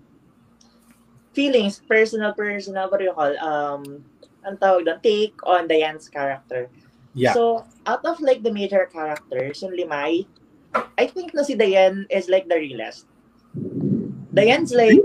feelings, 1.33 1.81
personal, 1.85 2.33
personal, 2.33 2.89
what 2.89 2.97
do 2.99 3.05
you 3.05 3.13
call, 3.13 3.33
um, 3.37 3.83
ang 4.45 4.57
tawag 4.57 4.85
doon, 4.85 4.99
take 5.03 5.35
on 5.45 5.67
Diane's 5.69 6.09
character. 6.09 6.69
Yeah. 7.19 7.35
So, 7.35 7.67
out 7.83 8.03
of 8.07 8.23
like 8.23 8.43
the 8.43 8.53
major 8.53 8.87
characters, 8.87 9.59
yung 9.59 9.75
limay, 9.75 10.23
I 10.95 11.05
think 11.11 11.35
na 11.35 11.43
si 11.43 11.59
Diane 11.59 12.07
is 12.07 12.31
like 12.31 12.47
the 12.47 12.55
realest. 12.55 13.03
Diane's 14.31 14.71
like, 14.71 14.95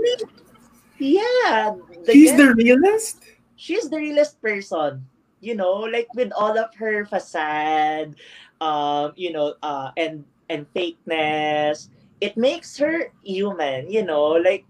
yeah, 0.95 1.75
She's 2.07 2.31
the 2.37 2.55
realest. 2.55 3.19
she's 3.55 3.89
the 3.89 3.97
realest 3.97 4.39
person 4.41 5.03
you 5.39 5.55
know 5.55 5.87
like 5.87 6.07
with 6.13 6.31
all 6.35 6.57
of 6.57 6.73
her 6.75 7.05
facade 7.05 8.15
um 8.61 9.11
you 9.15 9.31
know 9.31 9.55
uh 9.63 9.91
and 9.97 10.23
and 10.49 10.67
fakeness 10.75 11.89
it 12.21 12.35
makes 12.37 12.77
her 12.77 13.11
human 13.23 13.89
you 13.89 14.03
know 14.03 14.35
like 14.39 14.65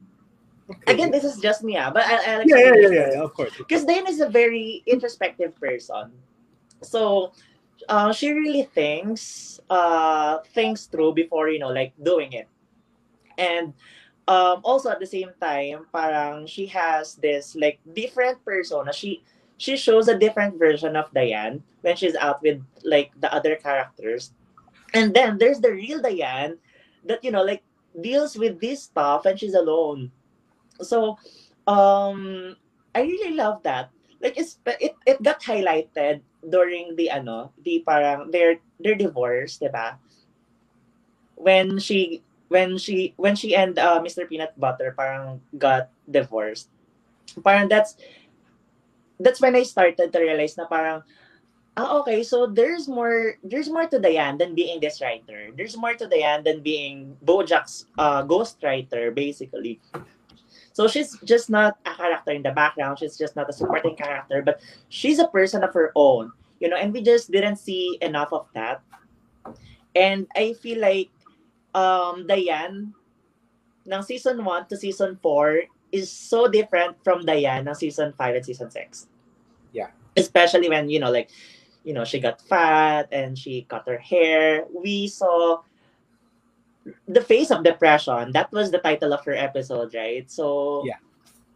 again 0.88 1.12
this 1.12 1.24
is 1.24 1.38
just 1.38 1.64
me 1.64 1.78
ah, 1.78 1.92
but 1.92 2.04
I, 2.06 2.34
I 2.34 2.38
like 2.38 2.48
yeah, 2.50 2.58
yeah, 2.58 2.74
yeah, 2.76 2.90
yeah, 2.90 3.10
yeah, 3.14 3.24
of 3.24 3.34
course. 3.34 3.54
because 3.58 3.86
Diane 3.86 4.08
is 4.08 4.20
a 4.20 4.30
very 4.30 4.82
introspective 4.88 5.54
person. 5.62 6.10
So 6.88 7.34
uh, 7.90 8.14
she 8.14 8.32
really 8.32 8.64
thinks 8.64 9.60
uh, 9.70 10.40
things 10.54 10.86
through 10.86 11.14
before 11.14 11.50
you 11.50 11.60
know 11.60 11.70
like 11.70 11.94
doing 12.02 12.34
it, 12.34 12.48
and 13.38 13.74
um, 14.28 14.62
also 14.64 14.90
at 14.90 15.00
the 15.00 15.06
same 15.10 15.32
time, 15.42 15.86
parang 15.94 16.48
she 16.48 16.66
has 16.68 17.16
this 17.16 17.56
like 17.56 17.80
different 17.94 18.44
persona. 18.44 18.94
She 18.94 19.24
she 19.58 19.78
shows 19.78 20.08
a 20.08 20.18
different 20.18 20.60
version 20.60 20.96
of 20.96 21.12
Diane 21.14 21.64
when 21.82 21.96
she's 21.96 22.16
out 22.16 22.42
with 22.42 22.62
like 22.84 23.12
the 23.20 23.32
other 23.34 23.56
characters, 23.56 24.34
and 24.94 25.14
then 25.14 25.38
there's 25.38 25.60
the 25.60 25.72
real 25.72 26.02
Diane 26.02 26.58
that 27.06 27.24
you 27.24 27.32
know 27.32 27.44
like 27.44 27.64
deals 28.02 28.36
with 28.38 28.60
this 28.60 28.84
stuff 28.84 29.26
and 29.26 29.40
she's 29.40 29.54
alone. 29.54 30.12
So 30.82 31.18
um 31.68 32.56
I 32.94 33.02
really 33.02 33.36
love 33.36 33.64
that. 33.64 33.92
Like 34.22 34.38
it's 34.38 34.58
it 34.66 34.96
it 35.06 35.22
got 35.22 35.42
highlighted 35.42 36.22
during 36.46 36.96
the 36.96 37.12
ano, 37.12 37.52
the 37.62 37.84
parang 37.86 38.32
their 38.32 38.58
their 38.80 38.96
divorce, 38.96 39.58
'di 39.58 39.70
ba? 39.70 40.00
when 41.36 41.78
she 41.80 42.24
when 42.48 42.78
she 42.78 43.14
when 43.18 43.36
she 43.36 43.56
and 43.56 43.78
uh, 43.78 44.02
Mr. 44.02 44.28
Peanut 44.28 44.58
Butter 44.60 44.94
parang 44.98 45.42
got 45.58 45.90
divorced. 46.10 46.70
Parang 47.44 47.68
that's 47.68 47.96
that's 49.20 49.42
when 49.42 49.56
I 49.56 49.64
started 49.64 50.12
to 50.12 50.20
realize 50.20 50.58
na 50.58 50.66
parang 50.68 51.04
ah 51.76 52.00
okay 52.00 52.24
so 52.24 52.48
there's 52.48 52.88
more 52.88 53.36
there's 53.44 53.68
more 53.68 53.84
to 53.84 54.00
Diane 54.00 54.38
than 54.40 54.56
being 54.56 54.80
this 54.80 55.02
writer. 55.02 55.52
There's 55.52 55.76
more 55.76 55.94
to 55.94 56.08
Diane 56.08 56.44
than 56.44 56.64
being 56.64 57.18
Bojack's 57.24 57.86
uh, 58.00 58.24
ghostwriter 58.24 59.14
basically. 59.14 59.82
So 60.76 60.92
she's 60.92 61.16
just 61.24 61.50
not 61.50 61.80
a 61.88 61.96
character 61.96 62.36
in 62.36 62.44
the 62.44 62.52
background. 62.52 63.00
She's 63.00 63.16
just 63.16 63.40
not 63.40 63.48
a 63.50 63.54
supporting 63.56 63.96
character, 63.96 64.44
but 64.44 64.60
she's 64.90 65.20
a 65.20 65.28
person 65.32 65.64
of 65.64 65.72
her 65.72 65.96
own, 65.96 66.36
you 66.60 66.68
know. 66.68 66.76
And 66.76 66.92
we 66.92 67.00
just 67.00 67.32
didn't 67.32 67.64
see 67.64 67.98
enough 68.04 68.36
of 68.36 68.52
that. 68.54 68.84
And 69.96 70.28
I 70.36 70.52
feel 70.52 70.84
like 70.84 71.08
um, 71.72 72.28
Diane 72.28 72.92
ng 73.88 74.04
season 74.04 74.44
1 74.44 74.68
to 74.68 74.76
season 74.76 75.16
4 75.24 75.64
is 75.96 76.12
so 76.12 76.52
different 76.52 77.00
from 77.08 77.24
Diane 77.24 77.64
ng 77.64 77.76
season 77.80 78.12
5 78.12 78.36
and 78.36 78.46
season 78.46 78.68
6. 78.68 79.08
Yeah. 79.72 79.96
Especially 80.18 80.68
when, 80.68 80.90
you 80.90 81.00
know, 81.00 81.10
like, 81.10 81.32
you 81.88 81.94
know, 81.94 82.04
she 82.04 82.20
got 82.20 82.44
fat 82.52 83.08
and 83.16 83.40
she 83.40 83.64
cut 83.70 83.88
her 83.88 83.98
hair. 83.98 84.66
We 84.76 85.08
saw 85.08 85.64
the 87.08 87.22
face 87.22 87.52
of 87.52 87.64
depression. 87.64 88.32
That 88.32 88.52
was 88.52 88.72
the 88.72 88.80
title 88.80 89.14
of 89.14 89.26
her 89.26 89.34
episode, 89.36 89.94
right? 89.94 90.30
So, 90.30 90.84
Yeah. 90.86 91.02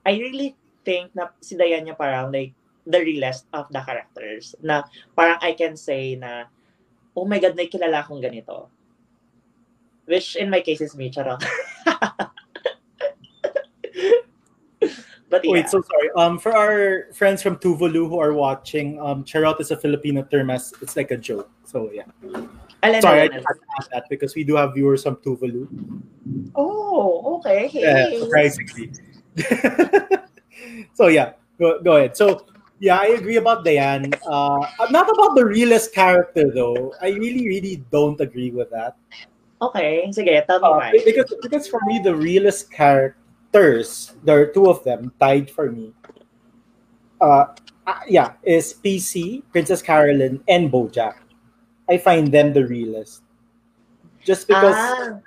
I 0.06 0.18
really 0.18 0.56
think 0.86 1.14
na 1.14 1.30
si 1.44 1.56
Diane 1.60 1.86
niya 1.86 1.98
parang 1.98 2.32
like 2.32 2.54
the 2.88 3.00
realest 3.04 3.46
of 3.54 3.70
the 3.70 3.82
characters. 3.84 4.56
Na 4.64 4.84
parang 5.14 5.38
I 5.42 5.54
can 5.54 5.78
say 5.78 6.16
na, 6.16 6.50
oh 7.14 7.26
my 7.26 7.38
God, 7.38 7.56
may 7.56 7.70
kilala 7.70 8.02
akong 8.02 8.24
ganito. 8.24 8.70
Which 10.10 10.36
in 10.36 10.50
my 10.50 10.62
case 10.66 10.82
is 10.82 10.98
me, 10.98 11.14
charot. 11.14 11.38
but 15.30 15.46
yeah. 15.46 15.54
Wait, 15.54 15.70
so 15.70 15.86
sorry. 15.86 16.10
Um, 16.18 16.40
for 16.42 16.56
our 16.56 17.14
friends 17.14 17.46
from 17.46 17.62
Tuvalu 17.62 18.10
who 18.10 18.18
are 18.18 18.34
watching, 18.34 18.98
um, 18.98 19.22
charot 19.22 19.62
is 19.62 19.70
a 19.70 19.78
Filipino 19.78 20.26
term 20.26 20.50
as 20.50 20.74
it's 20.82 20.98
like 20.98 21.12
a 21.12 21.18
joke. 21.18 21.52
So 21.70 21.94
yeah. 21.94 22.10
Sorry, 22.84 23.22
I 23.22 23.28
mo 23.28 23.28
just 23.28 23.36
yun. 23.36 23.44
had 23.48 23.58
to 23.60 23.68
add 23.78 23.88
that 23.92 24.04
because 24.10 24.36
we 24.36 24.44
do 24.44 24.56
have 24.56 24.74
viewers 24.74 25.04
from 25.04 25.18
Tuvalu. 25.18 25.68
Oh, 26.56 27.38
okay. 27.40 27.68
Hey. 27.68 27.82
Yeah, 27.84 28.20
surprisingly. 28.20 28.92
so 30.94 31.08
yeah, 31.08 31.34
go, 31.60 31.80
go 31.82 31.98
ahead. 31.98 32.16
So 32.16 32.46
yeah, 32.80 32.98
I 32.98 33.20
agree 33.20 33.36
about 33.38 33.64
Diane. 33.66 34.12
Uh, 34.26 34.66
not 34.92 35.10
about 35.12 35.36
the 35.36 35.46
realest 35.46 35.94
character 35.94 36.52
though. 36.52 36.94
I 37.02 37.10
really, 37.10 37.48
really 37.48 37.84
don't 37.92 38.20
agree 38.20 38.52
with 38.52 38.72
that. 38.72 38.96
Okay, 39.62 40.08
sige, 40.16 40.32
tell 40.48 40.60
me 40.64 40.68
Uh, 40.68 40.78
why. 40.80 40.92
because 41.04 41.36
because 41.44 41.68
for 41.68 41.84
me 41.84 42.00
the 42.00 42.16
realest 42.16 42.72
characters, 42.72 44.16
there 44.24 44.40
are 44.40 44.48
two 44.48 44.72
of 44.72 44.84
them 44.88 45.12
tied 45.20 45.52
for 45.52 45.70
me. 45.72 45.92
Uh, 47.20 47.52
uh, 47.86 48.00
yeah, 48.08 48.40
is 48.44 48.76
PC, 48.80 49.44
Princess 49.52 49.82
Carolyn, 49.84 50.40
and 50.48 50.72
BoJack. 50.72 51.20
I 51.90 51.98
find 51.98 52.32
them 52.32 52.54
the 52.54 52.66
realest. 52.66 53.22
Just 54.24 54.48
because 54.48 54.76
ah, 54.78 55.20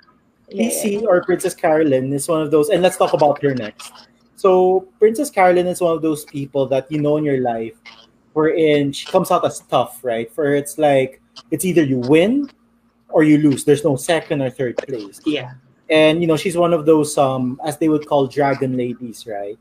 yeah, 0.49 0.69
PC 0.69 1.03
or 1.03 1.23
Princess 1.23 1.53
Carolyn 1.53 2.13
is 2.13 2.27
one 2.27 2.41
of 2.41 2.51
those, 2.51 2.69
and 2.69 2.81
let's 2.81 2.97
talk 2.97 3.13
about 3.13 3.41
her 3.41 3.53
next. 3.53 3.91
So 4.35 4.87
Princess 4.99 5.29
Carolyn 5.29 5.67
is 5.67 5.81
one 5.81 5.95
of 5.95 6.01
those 6.01 6.25
people 6.25 6.67
that 6.67 6.91
you 6.91 6.99
know 7.01 7.17
in 7.17 7.23
your 7.23 7.41
life, 7.41 7.75
wherein 8.33 8.91
she 8.91 9.07
comes 9.07 9.31
out 9.31 9.45
as 9.45 9.59
tough, 9.61 9.99
right? 10.03 10.31
For 10.31 10.55
it's 10.55 10.77
like 10.77 11.21
it's 11.51 11.65
either 11.65 11.83
you 11.83 11.99
win 11.99 12.49
or 13.09 13.23
you 13.23 13.37
lose. 13.37 13.63
There's 13.63 13.83
no 13.83 13.95
second 13.95 14.41
or 14.41 14.49
third 14.49 14.77
place. 14.77 15.21
yeah. 15.25 15.53
And 15.89 16.21
you 16.21 16.27
know 16.27 16.37
she's 16.37 16.57
one 16.57 16.73
of 16.73 16.85
those 16.85 17.17
um 17.17 17.59
as 17.65 17.77
they 17.77 17.89
would 17.89 18.05
call 18.05 18.27
dragon 18.27 18.77
ladies, 18.77 19.27
right? 19.27 19.59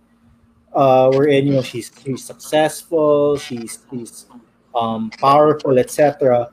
Uh, 0.73 1.11
wherein 1.11 1.47
you 1.47 1.55
know 1.55 1.62
she's 1.62 1.93
she's 2.03 2.25
successful, 2.25 3.37
she's 3.37 3.85
she's 3.91 4.27
um 4.75 5.11
powerful, 5.21 5.79
etc. 5.79 6.51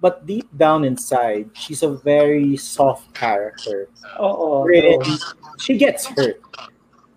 But 0.00 0.26
deep 0.26 0.48
down 0.56 0.84
inside, 0.84 1.50
she's 1.54 1.82
a 1.82 1.90
very 1.96 2.56
soft 2.56 3.12
character 3.14 3.88
wherein 4.18 5.00
true. 5.02 5.16
she 5.58 5.76
gets 5.76 6.06
hurt. 6.06 6.40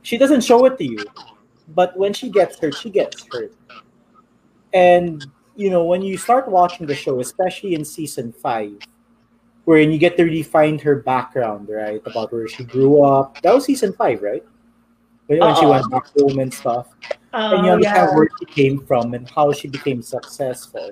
She 0.02 0.18
doesn't 0.18 0.42
show 0.42 0.66
it 0.66 0.78
to 0.80 0.84
you, 0.86 1.06
but 1.76 1.96
when 1.96 2.12
she 2.14 2.30
gets 2.30 2.58
hurt, 2.58 2.76
she 2.76 2.90
gets 2.90 3.24
hurt. 3.32 3.54
And 4.74 5.26
you 5.56 5.70
know, 5.70 5.84
when 5.84 6.02
you 6.02 6.18
start 6.18 6.48
watching 6.48 6.88
the 6.88 6.96
show, 6.96 7.20
especially 7.20 7.76
in 7.76 7.86
season 7.86 8.32
five, 8.34 8.74
wherein 9.66 9.92
you 9.92 10.00
get 10.00 10.18
to 10.18 10.24
really 10.24 10.42
find 10.44 10.82
her 10.82 10.96
background, 10.96 11.70
right? 11.70 12.02
About 12.06 12.32
where 12.34 12.48
she 12.48 12.64
grew 12.64 13.04
up. 13.04 13.40
That 13.42 13.54
was 13.54 13.66
season 13.66 13.94
five, 13.94 14.22
right? 14.24 14.44
When, 15.28 15.40
when 15.40 15.56
she 15.56 15.66
uh-uh. 15.66 15.70
went 15.70 15.92
back 15.92 16.08
home 16.18 16.40
and 16.40 16.54
stuff. 16.54 16.88
and 17.34 17.64
you 17.66 17.70
Oh, 17.70 17.74
understand 17.76 18.10
yeah. 18.10 18.16
where 18.16 18.28
she 18.40 18.46
came 18.46 18.86
from 18.86 19.14
and 19.14 19.30
how 19.30 19.52
she 19.54 19.68
became 19.68 20.02
successful, 20.02 20.92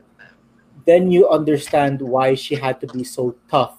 then 0.90 1.12
you 1.12 1.30
understand 1.30 2.02
why 2.02 2.34
she 2.34 2.56
had 2.56 2.82
to 2.82 2.88
be 2.88 3.04
so 3.04 3.36
tough 3.50 3.78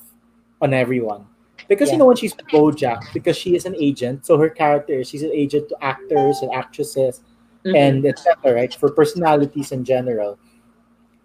on 0.63 0.73
everyone. 0.73 1.27
Because 1.67 1.91
you 1.91 1.99
know 1.99 2.07
when 2.07 2.17
she's 2.17 2.35
BoJack, 2.55 3.13
because 3.13 3.37
she 3.37 3.55
is 3.59 3.67
an 3.67 3.75
agent, 3.79 4.27
so 4.27 4.39
her 4.39 4.49
character 4.49 5.03
she's 5.03 5.23
an 5.23 5.35
agent 5.35 5.69
to 5.71 5.77
actors 5.83 6.39
and 6.43 6.51
actresses 6.55 7.23
Mhm. 7.67 7.75
and 7.77 8.07
etc. 8.07 8.55
Right 8.55 8.73
for 8.75 8.91
personalities 8.91 9.73
in 9.73 9.85
general. 9.85 10.39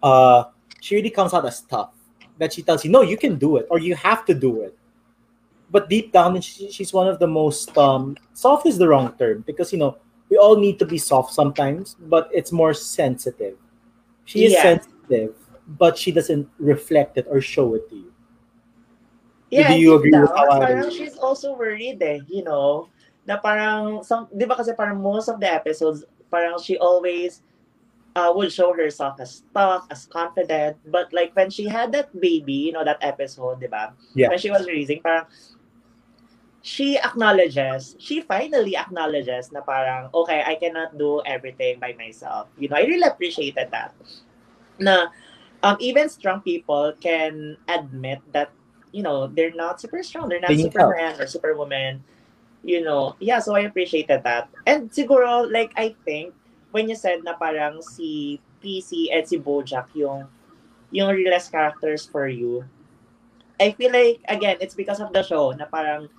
Uh, 0.03 0.45
she 0.81 0.95
really 0.95 1.09
comes 1.09 1.33
out 1.33 1.45
as 1.45 1.61
tough. 1.61 1.93
That 2.37 2.51
she 2.51 2.61
tells 2.61 2.83
you, 2.83 2.91
no, 2.91 3.01
you 3.01 3.15
can 3.17 3.37
do 3.37 3.55
it, 3.57 3.65
or 3.71 3.79
you 3.79 3.95
have 3.95 4.25
to 4.25 4.33
do 4.33 4.61
it. 4.61 4.75
But 5.71 5.87
deep 5.89 6.11
down, 6.11 6.39
she, 6.41 6.69
she's 6.69 6.91
one 6.93 7.07
of 7.07 7.17
the 7.17 7.27
most 7.27 7.75
um, 7.77 8.17
soft 8.33 8.65
is 8.65 8.77
the 8.77 8.87
wrong 8.87 9.13
term 9.17 9.43
because 9.47 9.71
you 9.71 9.79
know 9.79 9.97
we 10.29 10.37
all 10.37 10.57
need 10.57 10.77
to 10.79 10.85
be 10.85 10.97
soft 10.97 11.33
sometimes, 11.33 11.95
but 12.09 12.29
it's 12.33 12.51
more 12.51 12.73
sensitive. 12.73 13.55
She 14.25 14.45
is 14.45 14.53
Yeah. 14.53 14.61
sensitive, 14.61 15.33
but 15.67 15.97
she 15.97 16.11
doesn't 16.11 16.47
reflect 16.59 17.17
it 17.17 17.25
or 17.29 17.41
show 17.41 17.73
it 17.73 17.89
to 17.89 17.95
you. 17.95 18.11
Yeah, 19.51 19.73
Do 19.73 19.79
you 19.79 19.95
agree 19.95 20.11
with 20.11 20.29
down, 20.29 20.37
how 20.37 20.49
I- 20.61 20.65
Parang 20.65 20.89
she's 20.91 21.17
also 21.17 21.55
worried 21.55 22.01
eh, 22.01 22.19
you 22.27 22.43
know, 22.43 22.89
na 23.25 23.37
parang, 23.37 24.03
some, 24.03 24.27
di 24.35 24.45
ba 24.45 24.55
kasi 24.57 24.73
parang 24.73 25.01
most 25.01 25.29
of 25.29 25.39
the 25.39 25.49
episodes, 25.49 26.03
parang 26.29 26.57
she 26.61 26.77
always 26.77 27.41
uh, 28.15 28.31
would 28.35 28.51
show 28.51 28.73
herself 28.73 29.19
as 29.19 29.43
tough, 29.53 29.85
as 29.91 30.05
confident, 30.07 30.77
but 30.89 31.11
like 31.13 31.35
when 31.35 31.49
she 31.49 31.65
had 31.67 31.91
that 31.91 32.09
baby, 32.19 32.69
you 32.69 32.71
know, 32.71 32.83
that 32.83 32.97
episode, 33.01 33.59
di 33.61 33.67
ba? 33.67 33.93
Yeah. 34.13 34.29
When 34.29 34.39
she 34.39 34.49
was 34.49 34.65
raising, 34.65 35.01
parang, 35.01 35.25
she 36.65 36.97
acknowledges, 36.97 37.95
she 37.99 38.21
finally 38.21 38.75
acknowledges 38.75 39.51
na 39.53 39.61
parang, 39.61 40.09
okay, 40.13 40.41
I 40.45 40.55
cannot 40.57 40.97
do 40.97 41.21
everything 41.25 41.77
by 41.79 41.93
myself. 41.93 42.49
You 42.57 42.69
know, 42.69 42.77
I 42.77 42.89
really 42.89 43.05
appreciated 43.05 43.69
that. 43.69 43.93
Na 44.81 45.13
um, 45.63 45.77
even 45.79 46.09
strong 46.09 46.41
people 46.41 46.93
can 46.99 47.57
admit 47.67 48.19
that, 48.31 48.51
you 48.91 49.03
know, 49.03 49.27
they're 49.27 49.53
not 49.53 49.79
super 49.79 50.01
strong. 50.03 50.29
They're 50.29 50.39
not 50.39 50.49
They. 50.49 50.63
Superman 50.63 51.19
or 51.19 51.27
Superwoman. 51.27 52.03
You 52.63 52.83
know, 52.83 53.15
yeah, 53.19 53.39
so 53.39 53.53
I 53.53 53.61
appreciated 53.61 54.23
that. 54.23 54.49
And 54.65 54.89
siguro, 54.89 55.45
like, 55.51 55.71
I 55.77 55.93
think, 56.03 56.33
when 56.71 56.89
you 56.89 56.95
said 56.95 57.23
na 57.23 57.37
parang 57.37 57.81
si 57.81 58.41
PC 58.59 59.13
and 59.13 59.23
si 59.23 59.37
Bojack 59.37 59.87
yung 59.93 60.27
yung 60.91 61.13
realest 61.13 61.51
characters 61.51 62.05
for 62.09 62.27
you, 62.27 62.65
I 63.61 63.71
feel 63.71 63.93
like, 63.93 64.19
again, 64.27 64.57
it's 64.59 64.73
because 64.73 64.99
of 64.99 65.13
the 65.13 65.23
show 65.23 65.51
na 65.51 65.65
parang 65.69 66.09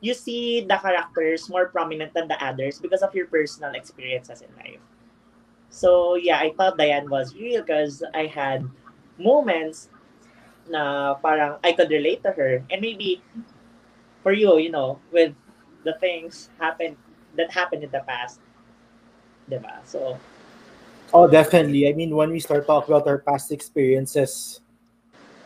you 0.00 0.14
see 0.14 0.64
the 0.64 0.80
characters 0.80 1.48
more 1.48 1.68
prominent 1.68 2.14
than 2.14 2.26
the 2.26 2.38
others 2.42 2.80
because 2.80 3.02
of 3.02 3.14
your 3.14 3.26
personal 3.26 3.76
experiences 3.76 4.40
in 4.40 4.48
life. 4.56 4.80
So, 5.68 6.16
yeah, 6.16 6.38
I 6.38 6.50
thought 6.56 6.78
Diane 6.78 7.08
was 7.08 7.36
real 7.36 7.60
because 7.60 8.02
I 8.14 8.26
had 8.26 8.64
moments 9.20 9.88
na 10.68 11.14
parang 11.14 11.58
I 11.62 11.72
could 11.72 11.90
relate 11.90 12.22
to 12.24 12.32
her. 12.32 12.64
And 12.70 12.80
maybe 12.80 13.22
for 14.22 14.32
you, 14.32 14.58
you 14.58 14.70
know, 14.70 14.98
with 15.12 15.34
the 15.84 15.94
things 16.00 16.50
happen 16.58 16.96
that 17.36 17.50
happened 17.50 17.84
in 17.84 17.90
the 17.90 18.00
past. 18.06 18.40
Diba? 19.50 19.80
So, 19.84 20.18
Oh, 21.12 21.26
definitely. 21.26 21.88
I 21.88 21.92
mean, 21.92 22.14
when 22.14 22.30
we 22.30 22.38
start 22.38 22.66
talking 22.66 22.94
about 22.94 23.08
our 23.08 23.18
past 23.18 23.50
experiences, 23.50 24.60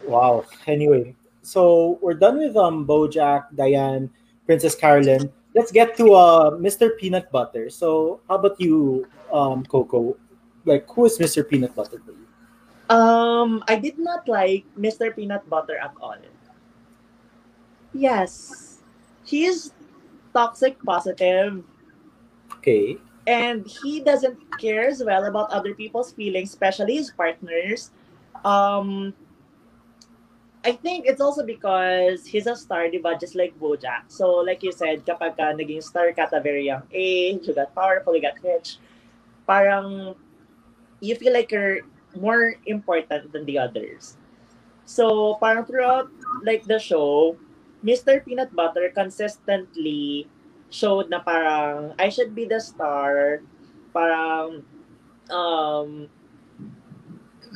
wow. 0.05 0.45
Anyway, 0.67 1.17
so 1.41 1.99
we're 2.03 2.15
done 2.21 2.39
with 2.39 2.57
um 2.57 2.87
BoJack, 2.87 3.57
Diane, 3.57 4.11
Princess 4.45 4.75
Carolyn. 4.75 5.33
Let's 5.55 5.73
get 5.73 5.97
to 5.97 6.13
uh 6.13 6.51
Mr. 6.61 6.99
Peanut 7.01 7.33
Butter. 7.33 7.71
So, 7.71 8.21
how 8.29 8.37
about 8.37 8.61
you, 8.61 9.09
um, 9.33 9.65
Coco? 9.65 10.17
Like, 10.67 10.85
who 10.91 11.07
is 11.07 11.17
Mr. 11.19 11.49
Peanut 11.49 11.75
Butter 11.75 12.01
for 12.05 12.13
you? 12.13 12.24
Um, 12.89 13.65
I 13.67 13.77
did 13.77 13.99
not 13.99 14.29
like 14.29 14.65
Mr. 14.77 15.11
Peanut 15.15 15.49
Butter 15.49 15.79
at 15.79 15.95
all. 16.01 16.17
Yes, 17.95 18.83
he 19.25 19.47
is 19.47 19.73
toxic 20.35 20.77
positive, 20.83 21.63
Okay. 22.59 22.99
and 23.27 23.65
he 23.67 24.01
doesn't 24.01 24.37
care 24.59 24.89
as 24.89 25.03
well 25.03 25.25
about 25.25 25.51
other 25.51 25.75
people's 25.75 26.13
feelings, 26.13 26.51
especially 26.51 26.97
his 26.97 27.11
partners. 27.11 27.91
Um, 28.45 29.15
I 30.65 30.73
think 30.73 31.07
it's 31.07 31.21
also 31.21 31.45
because 31.45 32.27
he's 32.27 32.47
a 32.49 32.57
star, 32.57 32.89
di 32.89 32.99
ba? 32.99 33.17
Just 33.21 33.37
like 33.37 33.55
Bojack. 33.61 34.09
So, 34.09 34.43
like 34.43 34.63
you 34.63 34.73
said, 34.73 35.07
kapag 35.07 35.37
ka 35.37 35.53
naging 35.55 35.83
star 35.85 36.11
ka 36.13 36.27
at 36.27 36.33
a 36.33 36.41
very 36.41 36.67
young 36.67 36.83
age, 36.93 37.47
you 37.47 37.55
got 37.55 37.75
powerful, 37.77 38.17
you 38.17 38.23
got 38.25 38.41
rich, 38.43 38.79
parang 39.47 40.17
you 41.01 41.15
feel 41.15 41.33
like 41.33 41.53
you're 41.53 41.85
more 42.17 42.57
important 42.67 43.33
than 43.33 43.45
the 43.45 43.59
others. 43.59 44.17
So, 44.85 45.37
parang 45.41 45.65
throughout 45.65 46.11
like 46.45 46.65
the 46.65 46.79
show, 46.79 47.37
Mr. 47.85 48.25
Peanut 48.25 48.55
Butter 48.55 48.93
consistently 48.95 50.29
showed 50.69 51.09
na 51.09 51.21
parang 51.21 51.95
I 51.99 52.09
should 52.09 52.35
be 52.35 52.45
the 52.45 52.61
star. 52.61 53.41
Parang 53.95 54.65
um 55.31 56.09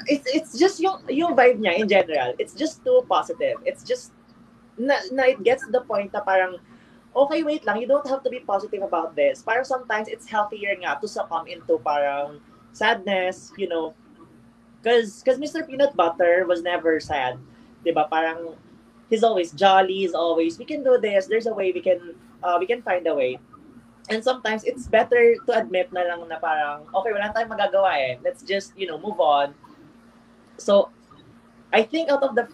it's 0.07 0.29
it's 0.31 0.53
just 0.55 0.79
yung 0.79 1.03
yung 1.11 1.35
vibe 1.35 1.59
niya 1.59 1.81
in 1.81 1.89
general. 1.89 2.33
It's 2.39 2.55
just 2.55 2.85
too 2.85 3.05
positive. 3.11 3.59
It's 3.67 3.83
just 3.83 4.15
na, 4.79 4.97
na 5.11 5.35
it 5.35 5.43
gets 5.43 5.67
the 5.67 5.83
point 5.83 6.15
na 6.15 6.23
parang 6.23 6.63
okay, 7.17 7.43
wait 7.43 7.67
lang, 7.67 7.83
you 7.83 7.89
don't 7.89 8.07
have 8.07 8.23
to 8.23 8.31
be 8.31 8.41
positive 8.41 8.83
about 8.83 9.17
this. 9.17 9.43
Parang 9.43 9.65
sometimes 9.65 10.07
it's 10.07 10.29
healthier 10.29 10.77
nga 10.79 10.97
to 11.03 11.09
succumb 11.09 11.51
into 11.51 11.79
parang 11.83 12.39
sadness, 12.73 13.51
you 13.59 13.69
know. 13.69 13.93
Cause, 14.85 15.23
cause 15.25 15.39
Mr. 15.39 15.67
Peanut 15.67 15.97
Butter 15.97 16.47
was 16.47 16.63
never 16.63 17.01
sad. 17.01 17.39
Diba? 17.85 18.09
Parang, 18.09 18.55
he's 19.11 19.25
always 19.25 19.53
jolly, 19.53 20.07
he's 20.07 20.15
always, 20.15 20.59
we 20.59 20.65
can 20.65 20.83
do 20.83 20.99
this, 20.99 21.27
there's 21.27 21.47
a 21.47 21.55
way, 21.55 21.73
we 21.73 21.81
can, 21.81 22.15
uh, 22.43 22.57
we 22.61 22.67
can 22.67 22.83
find 22.83 23.07
a 23.07 23.15
way. 23.15 23.39
And 24.09 24.25
sometimes 24.25 24.65
it's 24.65 24.87
better 24.87 25.37
to 25.47 25.53
admit 25.53 25.93
na 25.93 26.01
lang 26.01 26.29
na 26.29 26.39
parang, 26.39 26.89
okay, 26.95 27.13
wala 27.13 27.29
tayong 27.35 27.53
magagawa 27.53 27.93
eh. 27.99 28.15
Let's 28.25 28.43
just, 28.43 28.73
you 28.79 28.87
know, 28.87 28.97
move 28.97 29.21
on. 29.21 29.53
So, 30.57 30.89
I 31.73 31.83
think 31.83 32.09
out 32.09 32.23
of 32.23 32.35
the 32.35 32.49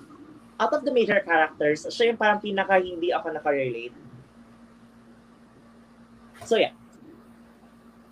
out 0.59 0.73
of 0.73 0.85
the 0.85 0.93
major 0.93 1.23
characters, 1.23 1.87
siya 1.87 2.15
yung 2.15 2.19
parang 2.19 2.43
pinaka 2.43 2.79
hindi 2.79 3.11
ako 3.15 3.31
nakarelate. 3.35 3.95
So 6.45 6.59
yeah. 6.59 6.75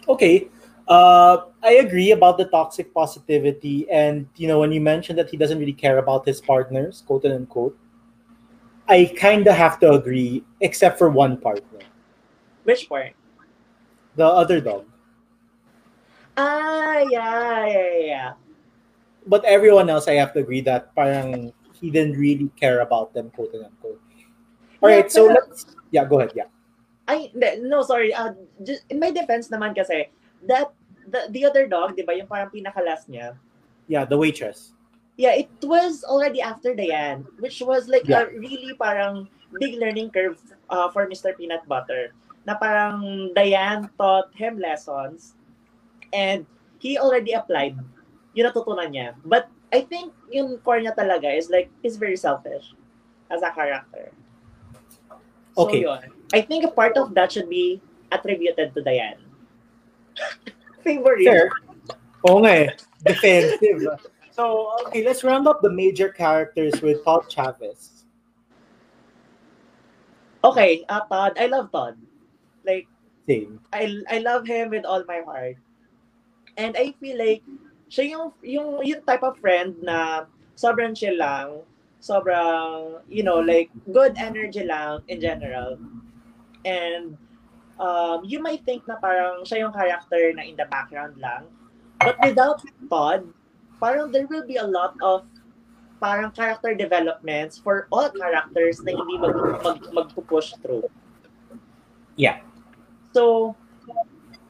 Okay. 0.08 0.48
Uh, 0.88 1.46
I 1.62 1.74
agree 1.74 2.10
about 2.10 2.38
the 2.38 2.44
toxic 2.46 2.92
positivity, 2.92 3.88
and 3.90 4.26
you 4.36 4.48
know 4.48 4.58
when 4.60 4.72
you 4.72 4.80
mentioned 4.80 5.18
that 5.18 5.30
he 5.30 5.36
doesn't 5.36 5.58
really 5.58 5.72
care 5.72 5.98
about 5.98 6.26
his 6.26 6.40
partners, 6.40 7.02
quote 7.06 7.24
unquote, 7.24 7.76
I 8.88 9.12
kind 9.16 9.46
of 9.46 9.54
have 9.56 9.78
to 9.80 9.92
agree, 9.92 10.44
except 10.60 10.98
for 10.98 11.08
one 11.08 11.36
partner, 11.38 11.80
Which 12.64 12.88
part? 12.88 13.14
the 14.16 14.26
other 14.26 14.60
dog. 14.60 14.84
Ah, 16.36 16.98
yeah, 17.08 17.66
yeah, 17.66 17.98
yeah. 18.00 18.32
But 19.26 19.44
everyone 19.44 19.88
else, 19.90 20.08
I 20.08 20.14
have 20.14 20.32
to 20.34 20.40
agree 20.40 20.60
that 20.62 20.94
parang 20.94 21.52
he 21.80 21.90
didn't 21.90 22.18
really 22.18 22.50
care 22.56 22.80
about 22.80 23.14
them, 23.14 23.30
quote 23.30 23.54
unquote. 23.54 24.00
All 24.82 24.88
Yeah, 24.90 24.96
right, 24.96 25.12
so 25.12 25.26
let's 25.26 25.66
yeah, 25.90 26.04
go 26.04 26.18
ahead. 26.18 26.32
Yeah, 26.34 26.50
I 27.06 27.30
no, 27.34 27.82
sorry. 27.82 28.14
Uh, 28.14 28.34
just, 28.64 28.84
in 28.90 28.98
my 28.98 29.10
defense 29.10 29.48
naman 29.48 29.76
kasi, 29.76 30.08
that, 30.46 30.72
the, 31.08 31.26
the 31.30 31.44
other 31.44 31.66
dog, 31.66 31.96
di 31.96 32.02
ba, 32.02 32.14
yung 32.16 32.26
parang 32.26 32.50
pinaka-last 32.50 33.08
niya, 33.10 33.36
yeah, 33.88 34.04
the 34.04 34.16
waitress. 34.16 34.74
yeah, 35.16 35.36
it 35.36 35.50
was 35.62 36.02
already 36.08 36.40
after 36.40 36.74
Diane, 36.74 37.22
which 37.38 37.60
was 37.60 37.86
like 37.86 38.08
Yeah. 38.08 38.24
a 38.24 38.32
really 38.32 38.72
parang 38.74 39.28
big 39.60 39.76
learning 39.76 40.08
curve 40.10 40.40
uh, 40.72 40.88
for 40.90 41.04
Mr. 41.06 41.36
Peanut 41.36 41.62
Butter. 41.68 42.16
Na 42.48 42.56
parang 42.56 43.30
Diane 43.36 43.86
taught 44.00 44.32
him 44.34 44.58
lessons 44.58 45.36
and 46.16 46.42
he 46.80 46.96
already 46.98 47.36
applied 47.36 47.76
yung 48.34 48.50
natutunan 48.50 48.90
niya. 48.90 49.14
But 49.22 49.46
I 49.70 49.84
think 49.86 50.10
yung 50.32 50.58
core 50.64 50.80
niya 50.82 50.96
talaga 50.96 51.30
is 51.30 51.52
like, 51.52 51.70
he's 51.84 52.00
very 52.00 52.16
selfish 52.18 52.74
as 53.30 53.44
a 53.46 53.52
character. 53.54 54.10
So 55.54 55.68
Okay. 55.70 55.86
yun. 55.86 56.02
I 56.34 56.40
think 56.42 56.64
a 56.66 56.72
part 56.72 56.96
of 56.98 57.14
that 57.14 57.30
should 57.30 57.46
be 57.52 57.78
attributed 58.10 58.74
to 58.74 58.80
Diane. 58.82 59.21
Favorite. 60.82 61.24
Fair. 61.24 61.50
Oo 62.28 62.42
nga 62.42 62.52
eh. 62.66 62.68
Defensive. 63.02 63.86
so, 64.30 64.74
okay, 64.86 65.02
let's 65.04 65.24
round 65.24 65.46
up 65.46 65.62
the 65.62 65.70
major 65.70 66.10
characters 66.10 66.80
with 66.82 67.02
Todd 67.04 67.26
Chavez. 67.28 68.06
Okay, 70.42 70.84
uh, 70.88 71.02
Todd. 71.06 71.38
I 71.38 71.46
love 71.46 71.70
Todd. 71.70 71.98
Like, 72.66 72.86
Same. 73.26 73.60
I 73.72 74.02
I 74.10 74.18
love 74.18 74.46
him 74.46 74.70
with 74.70 74.84
all 74.84 75.06
my 75.06 75.22
heart. 75.22 75.56
And 76.58 76.74
I 76.74 76.94
feel 76.98 77.14
like 77.14 77.42
siya 77.86 78.10
yung 78.10 78.26
yung 78.42 78.68
yung 78.82 79.02
type 79.06 79.22
of 79.22 79.38
friend 79.38 79.78
na 79.78 80.26
sobrang 80.58 80.96
chill 80.98 81.14
lang, 81.14 81.62
sobrang 82.02 82.98
you 83.06 83.22
know 83.22 83.38
like 83.38 83.70
good 83.94 84.18
energy 84.18 84.66
lang 84.66 85.06
in 85.06 85.22
general. 85.22 85.78
And 86.66 87.14
um, 87.82 88.22
you 88.22 88.38
might 88.38 88.62
think 88.62 88.86
na 88.86 88.94
parang 89.02 89.42
siya 89.42 89.66
yung 89.66 89.74
character 89.74 90.30
na 90.38 90.46
in 90.46 90.54
the 90.54 90.64
background 90.70 91.18
lang. 91.18 91.50
But 91.98 92.14
without 92.22 92.62
Todd, 92.86 93.26
parang 93.82 94.14
there 94.14 94.30
will 94.30 94.46
be 94.46 94.62
a 94.62 94.66
lot 94.66 94.94
of 95.02 95.26
parang 95.98 96.30
character 96.30 96.74
developments 96.74 97.58
for 97.58 97.86
all 97.90 98.10
characters 98.10 98.82
na 98.82 98.94
hindi 98.94 99.18
mag, 99.18 99.34
mag, 99.62 99.78
mag-push 99.90 100.54
through. 100.62 100.86
Yeah. 102.14 102.42
So, 103.14 103.54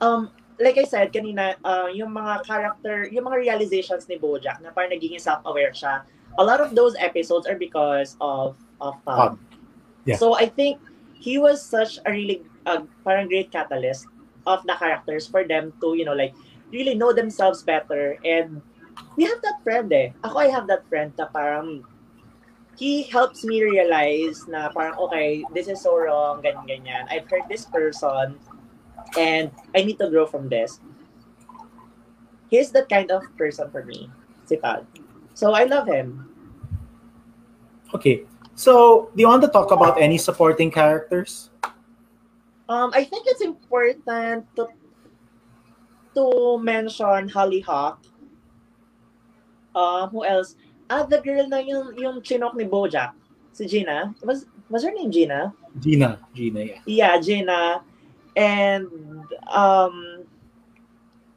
um, 0.00 0.32
like 0.60 0.76
I 0.76 0.84
said 0.84 1.12
kanina, 1.12 1.56
uh, 1.64 1.88
yung 1.92 2.12
mga 2.12 2.44
character, 2.44 3.08
yung 3.08 3.28
mga 3.28 3.48
realizations 3.48 4.08
ni 4.08 4.16
Bojack 4.16 4.60
na 4.60 4.72
parang 4.72 4.92
nagiging 4.92 5.20
self-aware 5.20 5.72
siya, 5.72 6.04
a 6.40 6.44
lot 6.44 6.60
of 6.60 6.72
those 6.72 6.96
episodes 6.96 7.44
are 7.44 7.56
because 7.56 8.16
of 8.20 8.56
of 8.80 8.96
Todd. 9.04 9.36
Todd. 9.36 9.38
Yeah. 10.08 10.16
So 10.16 10.36
I 10.36 10.48
think 10.48 10.80
he 11.12 11.36
was 11.36 11.60
such 11.60 12.00
a 12.04 12.10
really 12.10 12.42
uh, 12.66 12.82
parang 13.04 13.28
great 13.28 13.50
catalyst 13.50 14.06
of 14.46 14.62
the 14.66 14.74
characters 14.74 15.26
for 15.26 15.44
them 15.44 15.72
to, 15.80 15.94
you 15.94 16.04
know, 16.04 16.14
like 16.14 16.34
really 16.72 16.94
know 16.94 17.12
themselves 17.12 17.62
better 17.62 18.18
and 18.24 18.60
we 19.16 19.24
have 19.24 19.40
that 19.42 19.62
friend 19.62 19.92
eh. 19.92 20.10
Ako 20.24 20.38
I 20.38 20.48
have 20.48 20.66
that 20.68 20.88
friend 20.88 21.12
na 21.18 21.26
parang 21.28 21.84
he 22.76 23.04
helps 23.04 23.44
me 23.44 23.62
realize 23.62 24.48
na 24.48 24.72
parang 24.72 24.96
okay, 25.08 25.44
this 25.52 25.68
is 25.68 25.80
so 25.80 25.96
wrong, 25.96 26.40
ganyan 26.40 26.66
ganyan. 26.66 27.04
I've 27.12 27.28
hurt 27.28 27.46
this 27.48 27.68
person 27.68 28.40
and 29.18 29.52
I 29.76 29.84
need 29.84 29.98
to 30.00 30.08
grow 30.08 30.26
from 30.26 30.48
this. 30.48 30.80
He's 32.48 32.72
that 32.72 32.88
kind 32.88 33.10
of 33.10 33.24
person 33.36 33.70
for 33.72 33.84
me, 33.84 34.12
si. 34.44 34.60
So 35.32 35.52
I 35.52 35.64
love 35.64 35.88
him. 35.88 36.28
Okay. 37.94 38.24
So, 38.54 39.08
do 39.16 39.20
you 39.24 39.28
want 39.28 39.40
to 39.42 39.48
talk 39.48 39.72
about 39.72 39.96
any 39.96 40.18
supporting 40.18 40.70
characters? 40.70 41.51
Um, 42.72 42.88
I 42.96 43.04
think 43.04 43.28
it's 43.28 43.44
important 43.44 44.48
to 44.56 44.72
to 46.16 46.24
mention 46.56 47.28
Hollyhock. 47.28 48.00
Uh, 49.76 50.08
who 50.08 50.24
else? 50.24 50.56
Ah, 50.88 51.04
the 51.04 51.20
girl 51.20 51.44
na 51.48 51.60
yung, 51.60 51.92
yung 52.00 52.20
chinok 52.24 52.56
ni 52.56 52.64
Bojack. 52.64 53.12
Si 53.52 53.68
Gina. 53.68 54.14
Was, 54.24 54.48
was 54.68 54.84
her 54.84 54.92
name 54.92 55.12
Gina? 55.12 55.52
Gina. 55.80 56.20
Gina, 56.32 56.60
yeah. 56.64 56.80
Yeah, 56.84 57.20
Gina. 57.20 57.84
And 58.36 58.88
um, 59.48 60.24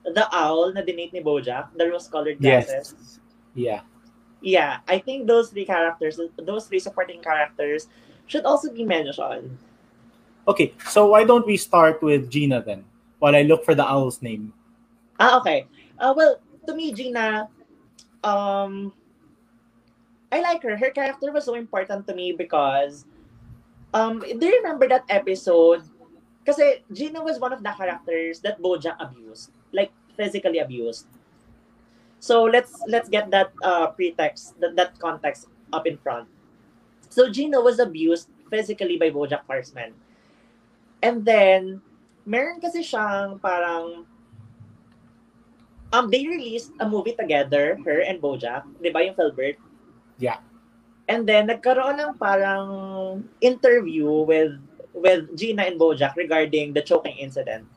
the 0.03 0.27
owl 0.31 0.71
na 0.71 0.81
dinate 0.83 1.11
ni 1.11 1.19
Bojack, 1.19 1.75
the 1.75 1.91
rose-colored 1.91 2.39
glasses. 2.39 2.95
Yes. 2.95 3.19
Yeah. 3.55 3.81
Yeah, 4.39 4.79
I 4.87 4.99
think 4.99 5.27
those 5.27 5.49
three 5.51 5.65
characters, 5.65 6.19
those 6.39 6.67
three 6.67 6.79
supporting 6.79 7.19
characters, 7.23 7.87
should 8.27 8.43
also 8.43 8.71
be 8.71 8.83
mentioned. 8.83 9.57
Okay, 10.47 10.73
so 10.89 11.07
why 11.07 11.23
don't 11.23 11.45
we 11.45 11.57
start 11.57 12.03
with 12.03 12.29
Gina 12.29 12.61
then, 12.61 12.85
while 13.17 13.35
I 13.35 13.41
look 13.41 13.65
for 13.65 13.73
the 13.73 13.81
owl's 13.81 14.21
name? 14.21 14.53
Ah, 15.19 15.39
okay. 15.41 15.65
Uh, 15.97 16.13
well, 16.15 16.37
to 16.67 16.75
me, 16.75 16.93
Gina, 16.93 17.49
um, 18.23 18.93
I 20.31 20.41
like 20.41 20.61
her. 20.61 20.77
Her 20.77 20.91
character 20.91 21.31
was 21.31 21.45
so 21.45 21.55
important 21.55 22.05
to 22.07 22.13
me 22.13 22.31
because, 22.31 23.05
um, 23.93 24.19
do 24.19 24.45
you 24.45 24.61
remember 24.61 24.87
that 24.87 25.05
episode? 25.09 25.81
Kasi 26.45 26.85
Gina 26.93 27.23
was 27.23 27.39
one 27.39 27.53
of 27.53 27.63
the 27.63 27.73
characters 27.73 28.39
that 28.41 28.61
Bojack 28.61 29.01
abused, 29.01 29.49
like 29.73 29.89
physically 30.15 30.59
abused. 30.59 31.07
So 32.19 32.43
let's 32.43 32.77
let's 32.85 33.09
get 33.09 33.31
that 33.31 33.49
uh, 33.63 33.87
pretext, 33.97 34.59
that, 34.61 34.75
that 34.75 34.99
context 34.99 35.49
up 35.73 35.87
in 35.87 35.97
front. 35.97 36.29
So 37.09 37.29
Gina 37.33 37.61
was 37.61 37.79
abused 37.79 38.29
physically 38.49 38.97
by 38.97 39.09
Bojack 39.09 39.41
Horseman. 39.49 39.93
And 41.05 41.21
then, 41.21 41.85
meron 42.25 42.57
kasi 42.57 42.81
siyang 42.81 43.37
parang 43.37 44.09
um, 45.93 46.05
they 46.09 46.25
released 46.25 46.73
a 46.81 46.89
movie 46.89 47.13
together, 47.13 47.77
her 47.85 48.01
and 48.01 48.17
Bojack, 48.17 48.65
di 48.81 48.89
ba 48.89 49.05
yung 49.05 49.13
Philbert? 49.13 49.61
Yeah. 50.17 50.41
And 51.05 51.29
then, 51.29 51.45
nagkaroon 51.45 52.01
ng 52.01 52.17
parang 52.17 52.65
interview 53.37 54.09
with 54.25 54.57
with 54.97 55.29
Gina 55.37 55.69
and 55.69 55.77
Bojack 55.77 56.17
regarding 56.17 56.73
the 56.73 56.81
choking 56.81 57.21
incident. 57.21 57.69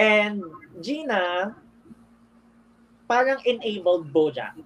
And 0.00 0.40
Gina 0.80 1.52
parang 3.04 3.44
enabled 3.44 4.08
Bojack 4.08 4.56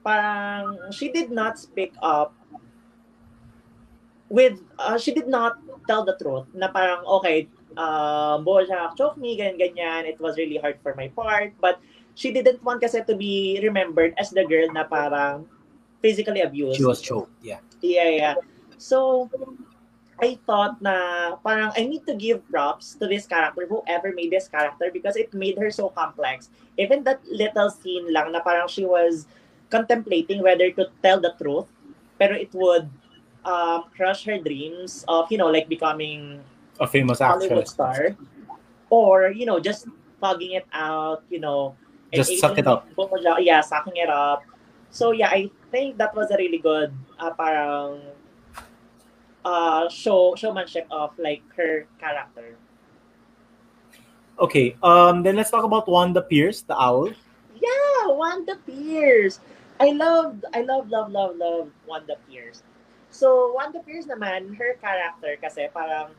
parang 0.00 0.92
she 0.92 1.12
did 1.12 1.30
not 1.30 1.58
speak 1.58 1.92
up 2.00 2.32
with 4.30 4.62
uh, 4.78 4.96
she 4.96 5.12
did 5.12 5.26
not 5.26 5.58
tell 5.90 6.06
the 6.06 6.14
truth 6.16 6.46
na 6.54 6.70
parang 6.70 7.02
okay 7.04 7.50
uh, 7.74 8.38
Bojack 8.38 8.94
choked 8.96 9.18
me 9.18 9.34
ganyan 9.34 9.58
ganyan 9.58 10.06
it 10.06 10.16
was 10.22 10.38
really 10.38 10.56
hard 10.56 10.78
for 10.80 10.94
my 10.94 11.10
part 11.12 11.52
but 11.58 11.82
she 12.14 12.30
didn't 12.30 12.62
want 12.62 12.78
kasi 12.78 13.02
to 13.02 13.14
be 13.18 13.58
remembered 13.60 14.14
as 14.16 14.30
the 14.30 14.46
girl 14.46 14.70
na 14.70 14.86
parang 14.86 15.44
physically 15.98 16.40
abused 16.40 16.78
She 16.78 16.86
was 16.86 17.02
choked. 17.02 17.34
Yeah. 17.42 17.60
yeah 17.82 18.08
yeah 18.08 18.34
so 18.78 19.28
I 20.22 20.38
thought 20.46 20.78
na 20.78 21.36
parang 21.42 21.74
I 21.74 21.90
need 21.90 22.06
to 22.06 22.14
give 22.14 22.46
props 22.46 22.94
to 23.02 23.10
this 23.10 23.26
character 23.26 23.66
whoever 23.66 24.14
made 24.14 24.30
this 24.30 24.46
character 24.46 24.94
because 24.94 25.18
it 25.18 25.34
made 25.34 25.58
her 25.58 25.74
so 25.74 25.90
complex 25.90 26.54
even 26.78 27.02
that 27.02 27.18
little 27.26 27.68
scene 27.68 28.06
lang 28.14 28.30
na 28.30 28.40
parang 28.40 28.70
she 28.70 28.86
was 28.86 29.26
contemplating 29.74 30.38
whether 30.44 30.70
to 30.70 30.86
tell 31.02 31.18
the 31.18 31.34
truth 31.34 31.66
pero 32.20 32.36
it 32.36 32.52
would 32.54 32.86
um, 33.44 33.84
crush 33.96 34.24
her 34.24 34.38
dreams 34.38 35.04
of 35.08 35.30
you 35.30 35.38
know 35.38 35.48
like 35.48 35.68
becoming 35.68 36.40
A 36.80 36.86
famous 36.86 37.18
Hollywood 37.20 37.64
actress. 37.64 37.70
star 37.70 38.16
or 38.90 39.30
you 39.30 39.46
know 39.46 39.60
just 39.60 39.86
fugging 40.20 40.52
it 40.52 40.66
out 40.72 41.22
you 41.30 41.40
know 41.40 41.76
Just 42.12 42.36
suck 42.38 42.58
it 42.58 42.66
up. 42.66 42.88
yeah 43.40 43.60
sucking 43.60 43.96
it 43.96 44.10
up 44.10 44.42
so 44.90 45.12
yeah 45.12 45.28
I 45.30 45.48
think 45.70 45.96
that 45.98 46.14
was 46.14 46.30
a 46.30 46.36
really 46.36 46.58
good 46.58 46.92
uh, 47.18 47.30
parang 47.32 48.02
uh 49.44 49.88
show 49.88 50.34
showmanship 50.36 50.84
of 50.90 51.16
like 51.18 51.42
her 51.56 51.86
character 51.98 52.56
Okay. 54.40 54.72
Um. 54.82 55.22
Then 55.22 55.36
let's 55.36 55.50
talk 55.50 55.64
about 55.68 55.84
Wanda 55.86 56.22
Pierce, 56.24 56.62
the 56.64 56.72
owl. 56.72 57.12
yeah 57.60 58.08
Wanda 58.08 58.56
Pierce 58.64 59.36
I 59.78 59.92
love 59.92 60.40
I 60.56 60.64
love 60.64 60.88
love 60.88 61.12
love 61.12 61.36
love 61.36 61.68
Wanda 61.86 62.16
Pierce 62.24 62.62
so 63.20 63.52
Wanda 63.52 63.84
Pierce 63.84 64.08
naman 64.08 64.56
her 64.56 64.80
character 64.80 65.36
kasi 65.36 65.68
parang 65.68 66.16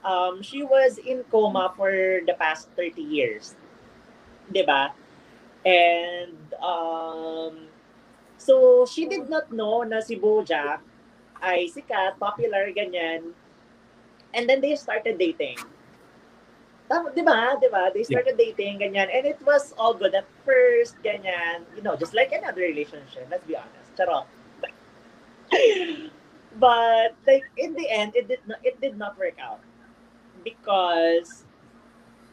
um, 0.00 0.40
she 0.40 0.64
was 0.64 0.96
in 0.96 1.20
coma 1.28 1.76
for 1.76 1.92
the 2.24 2.32
past 2.40 2.72
30 2.72 3.04
years. 3.04 3.52
ba? 4.48 4.96
And 5.68 6.40
um, 6.64 7.68
so 8.40 8.88
she 8.88 9.04
did 9.04 9.28
not 9.28 9.52
know 9.52 9.84
na 9.84 10.00
si 10.00 10.16
Bojack 10.16 10.80
ay 11.44 11.68
sikat, 11.68 12.16
popular, 12.16 12.72
ganyan. 12.72 13.36
And 14.32 14.48
then 14.48 14.64
they 14.64 14.72
started 14.80 15.20
dating. 15.20 15.60
Tama, 16.88 17.12
'di 17.12 17.20
ba? 17.20 17.60
'Di 17.60 17.68
ba? 17.68 17.92
They 17.92 18.08
started 18.08 18.40
dating 18.40 18.80
ganyan 18.80 19.12
and 19.12 19.28
it 19.28 19.36
was 19.44 19.76
all 19.76 19.92
good 19.92 20.16
at 20.16 20.24
first, 20.48 20.96
ganyan. 21.04 21.68
You 21.76 21.84
know, 21.84 21.92
just 22.00 22.16
like 22.16 22.32
any 22.32 22.48
other 22.48 22.64
relationship, 22.64 23.28
let's 23.28 23.44
be 23.44 23.60
honest. 23.60 23.92
Charot. 23.92 24.24
but 26.56 27.12
like 27.26 27.44
in 27.56 27.74
the 27.74 27.88
end 27.90 28.16
it 28.16 28.28
did 28.28 28.40
not 28.46 28.58
it 28.64 28.80
did 28.80 28.96
not 28.96 29.18
work 29.18 29.36
out 29.38 29.60
because 30.44 31.44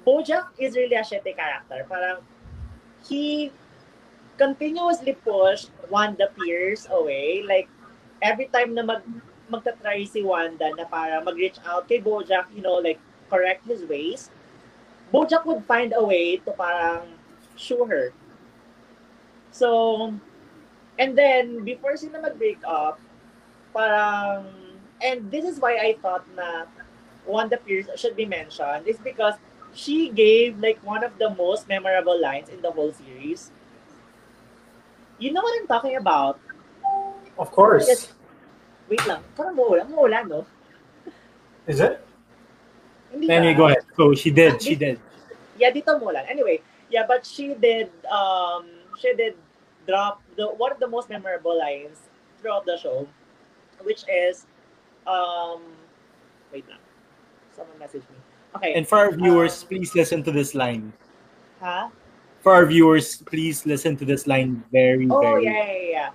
Bojack 0.05 0.53
is 0.57 0.75
really 0.75 0.95
a 0.95 1.01
shitty 1.01 1.35
character. 1.35 1.85
Parang 1.89 2.21
he 3.09 3.51
continuously 4.37 5.13
pushed 5.13 5.71
Wanda 5.89 6.29
Pierce 6.37 6.87
away. 6.89 7.43
Like 7.45 7.67
every 8.21 8.45
time 8.53 8.75
na 8.75 8.83
mag 8.83 9.01
magta-try 9.49 10.05
si 10.05 10.21
Wanda 10.21 10.69
na 10.77 10.85
para 10.85 11.21
mag-reach 11.21 11.57
out 11.65 11.89
kay 11.89 12.01
Bojack, 12.01 12.49
you 12.53 12.61
know, 12.61 12.77
like 12.77 13.01
correct 13.29 13.65
his 13.65 13.83
ways, 13.85 14.29
Bojack 15.13 15.45
would 15.45 15.65
find 15.65 15.93
a 15.97 16.03
way 16.03 16.37
to 16.37 16.51
parang 16.53 17.17
shoo 17.57 17.85
her. 17.85 18.13
So, 19.51 20.13
and 20.99 21.17
then 21.17 21.63
before 21.63 21.97
sila 21.97 22.21
mag-break 22.21 22.61
up, 22.65 23.01
parang, 23.75 24.47
and 25.03 25.27
this 25.29 25.43
is 25.43 25.59
why 25.59 25.75
I 25.75 25.99
thought 26.01 26.23
na 26.31 26.63
Wanda 27.27 27.59
Pierce 27.59 27.91
should 27.99 28.15
be 28.15 28.23
mentioned 28.23 28.87
is 28.87 28.95
because 29.03 29.35
she 29.75 30.07
gave 30.15 30.55
like 30.63 30.79
one 30.87 31.03
of 31.03 31.19
the 31.19 31.35
most 31.35 31.67
memorable 31.67 32.15
lines 32.15 32.47
in 32.47 32.63
the 32.63 32.71
whole 32.71 32.95
series. 32.95 33.51
You 35.19 35.35
know 35.35 35.43
what 35.43 35.59
I'm 35.59 35.67
talking 35.67 35.99
about? 35.99 36.39
Of 37.37 37.51
course. 37.51 37.87
Yes. 37.87 38.15
Wait 38.87 39.03
lang. 39.03 39.19
Parang 39.35 39.59
mawala. 39.59 39.83
Mawala, 39.83 40.23
no? 40.23 40.39
Is 41.67 41.83
it? 41.83 41.99
Hindi 43.11 43.27
Anyway, 43.27 43.53
go 43.53 43.67
ahead. 43.67 43.83
So 43.99 44.15
she 44.15 44.31
did. 44.31 44.61
She 44.63 44.75
did. 44.79 44.99
Yeah, 45.59 45.71
dito 45.75 45.99
mawala. 45.99 46.23
Anyway, 46.31 46.63
yeah, 46.87 47.03
but 47.03 47.27
she 47.27 47.55
did, 47.55 47.91
um, 48.07 48.67
she 48.99 49.11
did 49.15 49.35
drop 49.87 50.21
the 50.35 50.47
one 50.55 50.71
of 50.71 50.79
the 50.79 50.87
most 50.87 51.09
memorable 51.09 51.57
lines 51.57 51.99
throughout 52.39 52.65
the 52.65 52.77
show, 52.77 53.07
which 53.85 54.03
is, 54.09 54.45
um, 55.07 55.61
wait 56.51 56.67
lang. 56.67 56.81
Someone 57.55 57.77
message 57.79 58.03
me. 58.09 58.17
Okay. 58.57 58.73
And 58.73 58.87
for 58.87 58.97
our 58.97 59.11
viewers, 59.13 59.63
Um, 59.63 59.69
please 59.69 59.93
listen 59.95 60.23
to 60.23 60.31
this 60.31 60.53
line. 60.55 60.91
ha? 61.61 61.89
For 62.41 62.53
our 62.53 62.65
viewers, 62.65 63.17
please 63.25 63.65
listen 63.65 63.97
to 63.97 64.05
this 64.05 64.27
line 64.27 64.61
very, 64.71 65.07
Oh, 65.09 65.21
very. 65.21 65.45
yeah, 65.45 65.65
yeah, 65.65 65.89
yeah. 65.89 66.11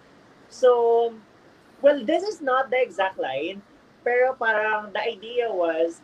So, 0.49 1.15
well, 1.83 2.05
this 2.05 2.23
is 2.23 2.41
not 2.41 2.71
the 2.71 2.79
exact 2.81 3.19
line, 3.19 3.63
pero 4.05 4.35
parang 4.39 4.93
the 4.93 5.03
idea 5.03 5.51
was, 5.51 6.01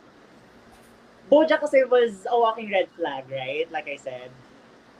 Bojack 1.31 1.61
kasi 1.62 1.83
was 1.87 2.26
a 2.31 2.35
walking 2.38 2.70
red 2.70 2.87
flag, 2.94 3.26
right? 3.31 3.66
Like 3.70 3.87
I 3.90 3.98
said. 3.98 4.31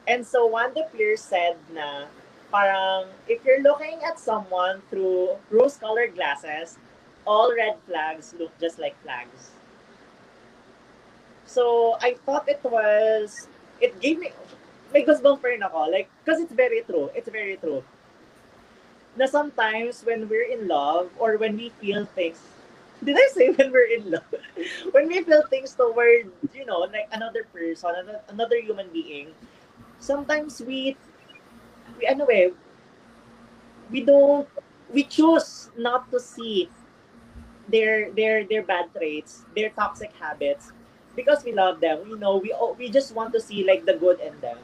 And 0.07 0.23
so, 0.27 0.47
Wanda 0.47 0.87
Pierce 0.95 1.23
said 1.23 1.59
na, 1.75 2.07
parang, 2.51 3.09
if 3.29 3.45
you're 3.45 3.63
looking 3.63 4.01
at 4.05 4.19
someone 4.19 4.83
through 4.91 5.37
rose-colored 5.51 6.15
glasses, 6.15 6.79
all 7.27 7.55
red 7.55 7.77
flags 7.87 8.35
look 8.39 8.53
just 8.61 8.79
like 8.79 8.95
flags. 9.03 9.51
So, 11.45 11.97
I 12.03 12.15
thought 12.27 12.49
it 12.49 12.61
was, 12.65 13.49
it 13.81 13.99
gave 14.01 14.19
me, 14.19 14.33
may 14.93 15.05
goosebumps 15.05 15.43
pa 15.43 15.49
rin 15.49 15.63
ako. 15.63 15.91
Like, 15.91 16.11
because 16.25 16.41
it's 16.41 16.53
very 16.53 16.83
true. 16.83 17.11
It's 17.15 17.29
very 17.29 17.57
true. 17.57 17.83
Na 19.17 19.27
sometimes 19.27 20.05
when 20.05 20.29
we're 20.29 20.47
in 20.47 20.69
love 20.69 21.09
or 21.19 21.39
when 21.39 21.57
we 21.57 21.71
feel 21.81 22.05
things, 22.05 22.39
did 23.05 23.17
I 23.17 23.29
say 23.33 23.51
when 23.51 23.73
we're 23.73 23.89
in 23.89 24.11
love? 24.11 24.29
when 24.93 25.09
we 25.09 25.23
feel 25.23 25.43
things 25.49 25.73
toward, 25.75 26.29
you 26.53 26.67
know, 26.67 26.85
like 26.85 27.09
another 27.13 27.45
person, 27.53 27.93
another 28.29 28.61
human 28.61 28.89
being, 28.93 29.33
sometimes 30.01 30.61
we, 30.61 30.97
we, 31.99 32.07
ano 32.07 32.27
eh, 32.27 32.51
we 33.91 34.01
don't, 34.03 34.49
we 34.93 35.05
choose 35.05 35.71
not 35.77 36.11
to 36.11 36.21
see 36.21 36.71
their 37.69 38.13
their 38.13 38.45
their 38.47 38.63
bad 38.63 38.93
traits, 38.95 39.45
their 39.57 39.71
toxic 39.71 40.13
habits, 40.21 40.73
because 41.17 41.43
we 41.45 41.53
love 41.53 41.81
them. 41.81 42.07
You 42.09 42.17
know, 42.19 42.37
we 42.39 42.55
we 42.79 42.91
just 42.91 43.15
want 43.15 43.33
to 43.35 43.41
see 43.41 43.65
like 43.65 43.85
the 43.85 43.95
good 43.95 44.21
in 44.21 44.39
them. 44.41 44.59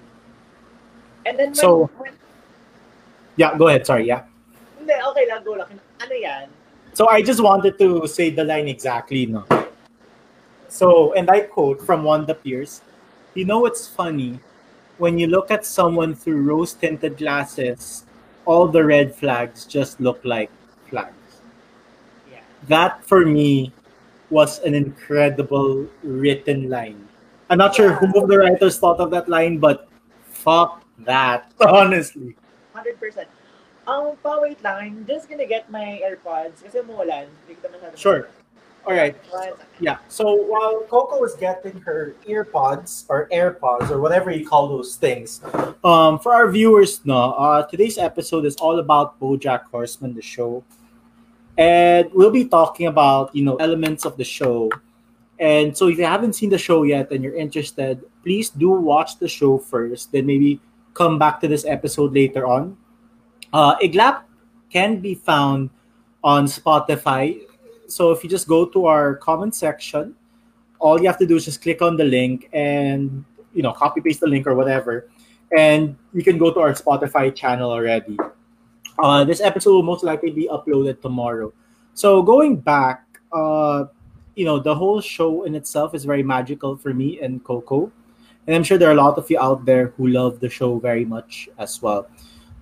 And 1.26 1.38
then 1.38 1.48
when, 1.48 1.54
So- 1.54 1.90
when 1.98 2.12
Yeah, 3.36 3.56
go 3.56 3.68
ahead. 3.68 3.86
Sorry. 3.86 4.06
Yeah. 4.06 4.28
hindi, 4.78 4.92
okay 4.92 5.24
lang, 5.30 5.40
go 5.46 5.54
lang. 5.56 5.70
Ano 6.02 6.14
yan? 6.14 6.46
So 6.92 7.08
I 7.08 7.22
just 7.22 7.40
wanted 7.40 7.78
to 7.78 8.04
say 8.06 8.28
the 8.28 8.44
line 8.44 8.68
exactly, 8.68 9.24
no. 9.24 9.46
So, 10.68 11.12
and 11.14 11.30
I 11.30 11.40
quote 11.48 11.80
from 11.80 12.04
Wanda 12.04 12.34
Pierce, 12.34 12.82
you 13.34 13.44
know 13.44 13.64
it's 13.64 13.88
funny 13.88 14.40
when 15.02 15.18
you 15.18 15.26
look 15.26 15.50
at 15.50 15.66
someone 15.66 16.14
through 16.14 16.38
rose-tinted 16.46 17.18
glasses, 17.18 18.06
all 18.46 18.68
the 18.70 18.84
red 18.86 19.10
flags 19.10 19.66
just 19.66 19.98
look 19.98 20.22
like 20.22 20.46
flags. 20.86 21.42
Yeah. 22.30 22.38
That 22.70 23.02
for 23.02 23.26
me 23.26 23.74
was 24.30 24.62
an 24.62 24.78
incredible 24.78 25.90
written 26.06 26.70
line. 26.70 27.08
I'm 27.50 27.58
not 27.58 27.74
sure 27.74 27.98
who 27.98 28.14
of 28.14 28.30
the 28.30 28.38
writers 28.38 28.78
thought 28.78 29.00
of 29.00 29.10
that 29.10 29.28
line, 29.28 29.58
but 29.58 29.90
fuck 30.30 30.86
that, 31.02 31.50
honestly. 31.66 32.36
100%. 32.70 33.26
Um, 33.88 34.14
pa, 34.22 34.38
wait 34.38 34.62
lang. 34.62 35.02
I'm 35.02 35.04
just 35.04 35.28
gonna 35.28 35.50
get 35.50 35.66
my 35.66 35.98
AirPods 35.98 36.62
kasi 36.62 36.78
umuulan. 36.78 37.26
Hindi 37.42 37.58
ko 37.58 37.74
masyado 37.74 37.98
Sure. 37.98 38.30
All 38.84 38.94
right. 38.94 39.14
Yeah. 39.78 39.98
So 40.08 40.34
while 40.34 40.80
Coco 40.90 41.20
was 41.20 41.34
getting 41.36 41.80
her 41.82 42.16
earpods 42.26 43.04
or 43.08 43.28
AirPods 43.32 43.90
or 43.90 44.00
whatever 44.00 44.30
you 44.32 44.46
call 44.46 44.68
those 44.68 44.96
things, 44.96 45.40
um, 45.84 46.18
for 46.18 46.34
our 46.34 46.50
viewers, 46.50 47.04
no, 47.06 47.32
uh, 47.32 47.62
today's 47.66 47.96
episode 47.96 48.44
is 48.44 48.56
all 48.56 48.80
about 48.80 49.20
BoJack 49.20 49.70
Horseman, 49.70 50.14
the 50.14 50.22
show, 50.22 50.64
and 51.56 52.10
we'll 52.12 52.32
be 52.32 52.44
talking 52.46 52.88
about 52.88 53.34
you 53.36 53.44
know 53.44 53.54
elements 53.56 54.04
of 54.04 54.16
the 54.16 54.24
show. 54.24 54.70
And 55.38 55.76
so, 55.76 55.86
if 55.86 55.98
you 55.98 56.04
haven't 56.04 56.34
seen 56.34 56.50
the 56.50 56.58
show 56.58 56.82
yet 56.82 57.12
and 57.12 57.22
you're 57.22 57.36
interested, 57.36 58.02
please 58.24 58.50
do 58.50 58.70
watch 58.70 59.18
the 59.18 59.28
show 59.28 59.58
first. 59.58 60.10
Then 60.10 60.26
maybe 60.26 60.60
come 60.94 61.20
back 61.20 61.40
to 61.40 61.48
this 61.48 61.64
episode 61.64 62.12
later 62.12 62.46
on. 62.46 62.76
Uh, 63.52 63.78
Iglap 63.78 64.22
can 64.70 64.98
be 64.98 65.14
found 65.14 65.70
on 66.24 66.46
Spotify 66.46 67.42
so 67.92 68.10
if 68.10 68.24
you 68.24 68.30
just 68.30 68.48
go 68.48 68.64
to 68.64 68.86
our 68.86 69.16
comment 69.16 69.54
section 69.54 70.14
all 70.78 71.00
you 71.00 71.06
have 71.06 71.18
to 71.18 71.26
do 71.26 71.36
is 71.36 71.44
just 71.44 71.62
click 71.62 71.82
on 71.82 71.96
the 71.96 72.04
link 72.04 72.48
and 72.52 73.24
you 73.52 73.62
know 73.62 73.72
copy 73.72 74.00
paste 74.00 74.20
the 74.20 74.26
link 74.26 74.46
or 74.46 74.54
whatever 74.54 75.08
and 75.56 75.94
you 76.12 76.22
can 76.24 76.38
go 76.38 76.52
to 76.52 76.60
our 76.60 76.72
spotify 76.72 77.34
channel 77.34 77.70
already 77.70 78.16
Uh, 78.98 79.24
this 79.24 79.40
episode 79.40 79.72
will 79.72 79.82
most 79.82 80.04
likely 80.04 80.30
be 80.30 80.48
uploaded 80.52 81.00
tomorrow. 81.00 81.52
So 81.94 82.22
going 82.22 82.56
back, 82.56 83.02
uh, 83.32 83.86
you 84.36 84.44
know, 84.44 84.60
the 84.60 84.74
whole 84.74 85.00
show 85.00 85.44
in 85.44 85.54
itself 85.54 85.94
is 85.94 86.04
very 86.04 86.22
magical 86.22 86.76
for 86.76 86.92
me 86.94 87.18
and 87.20 87.42
Coco. 87.42 87.90
And 88.46 88.54
I'm 88.54 88.62
sure 88.62 88.76
there 88.78 88.88
are 88.90 88.92
a 88.92 89.02
lot 89.02 89.18
of 89.18 89.30
you 89.30 89.40
out 89.40 89.64
there 89.64 89.96
who 89.96 90.08
love 90.08 90.40
the 90.40 90.48
show 90.48 90.78
very 90.78 91.04
much 91.04 91.48
as 91.58 91.80
well. 91.82 92.06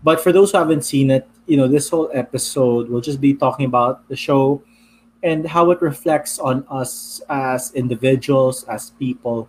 But 0.02 0.20
for 0.20 0.32
those 0.32 0.52
who 0.52 0.58
haven't 0.58 0.84
seen 0.84 1.10
it, 1.10 1.28
you 1.46 1.56
know, 1.58 1.68
this 1.68 1.90
whole 1.90 2.08
episode 2.14 2.88
will 2.88 3.02
just 3.02 3.20
be 3.20 3.34
talking 3.34 3.66
about 3.66 4.06
the 4.08 4.16
show 4.16 4.62
and 5.22 5.46
how 5.46 5.70
it 5.70 5.82
reflects 5.82 6.38
on 6.38 6.64
us 6.70 7.20
as 7.28 7.72
individuals, 7.74 8.64
as 8.64 8.90
people. 8.90 9.48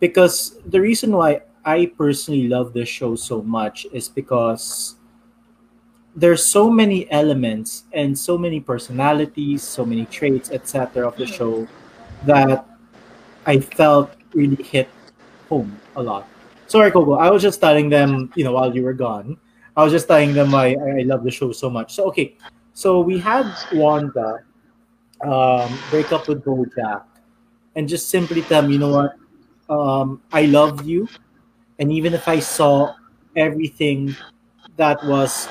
Because 0.00 0.58
the 0.66 0.80
reason 0.80 1.12
why 1.12 1.42
I 1.64 1.92
personally 1.96 2.48
love 2.48 2.72
this 2.72 2.88
show 2.88 3.14
so 3.14 3.42
much 3.42 3.86
is 3.92 4.08
because 4.08 4.96
there's 6.14 6.44
so 6.44 6.70
many 6.70 7.10
elements 7.10 7.84
and 7.92 8.16
so 8.18 8.36
many 8.36 8.60
personalities, 8.60 9.62
so 9.62 9.84
many 9.84 10.04
traits, 10.06 10.50
etc. 10.50 11.08
of 11.08 11.16
the 11.16 11.26
show 11.26 11.66
that 12.26 12.66
I 13.46 13.58
felt 13.58 14.12
really 14.34 14.62
hit 14.62 14.88
home 15.48 15.80
a 15.96 16.02
lot. 16.02 16.28
Sorry, 16.66 16.90
Coco. 16.90 17.14
I 17.14 17.30
was 17.30 17.42
just 17.42 17.60
telling 17.60 17.88
them, 17.88 18.32
you 18.34 18.44
know, 18.44 18.52
while 18.52 18.74
you 18.74 18.82
were 18.82 18.92
gone, 18.92 19.36
I 19.76 19.84
was 19.84 19.92
just 19.92 20.08
telling 20.08 20.34
them 20.34 20.54
I, 20.54 20.74
I 20.74 21.02
love 21.02 21.24
the 21.24 21.30
show 21.30 21.52
so 21.52 21.70
much. 21.70 21.94
So 21.94 22.06
okay, 22.08 22.36
so 22.74 23.00
we 23.00 23.18
had 23.18 23.46
Wanda 23.72 24.44
um, 25.22 25.78
break 25.90 26.12
up 26.12 26.28
with 26.28 26.44
Bojack 26.44 27.04
and 27.76 27.88
just 27.88 28.08
simply 28.10 28.42
tell 28.42 28.62
me, 28.62 28.74
you 28.74 28.78
know 28.78 28.90
what, 28.90 29.16
um, 29.68 30.22
I 30.32 30.46
love 30.46 30.84
you, 30.86 31.08
and 31.78 31.92
even 31.92 32.14
if 32.14 32.28
I 32.28 32.40
saw 32.40 32.94
everything 33.36 34.14
that 34.76 35.02
was 35.04 35.48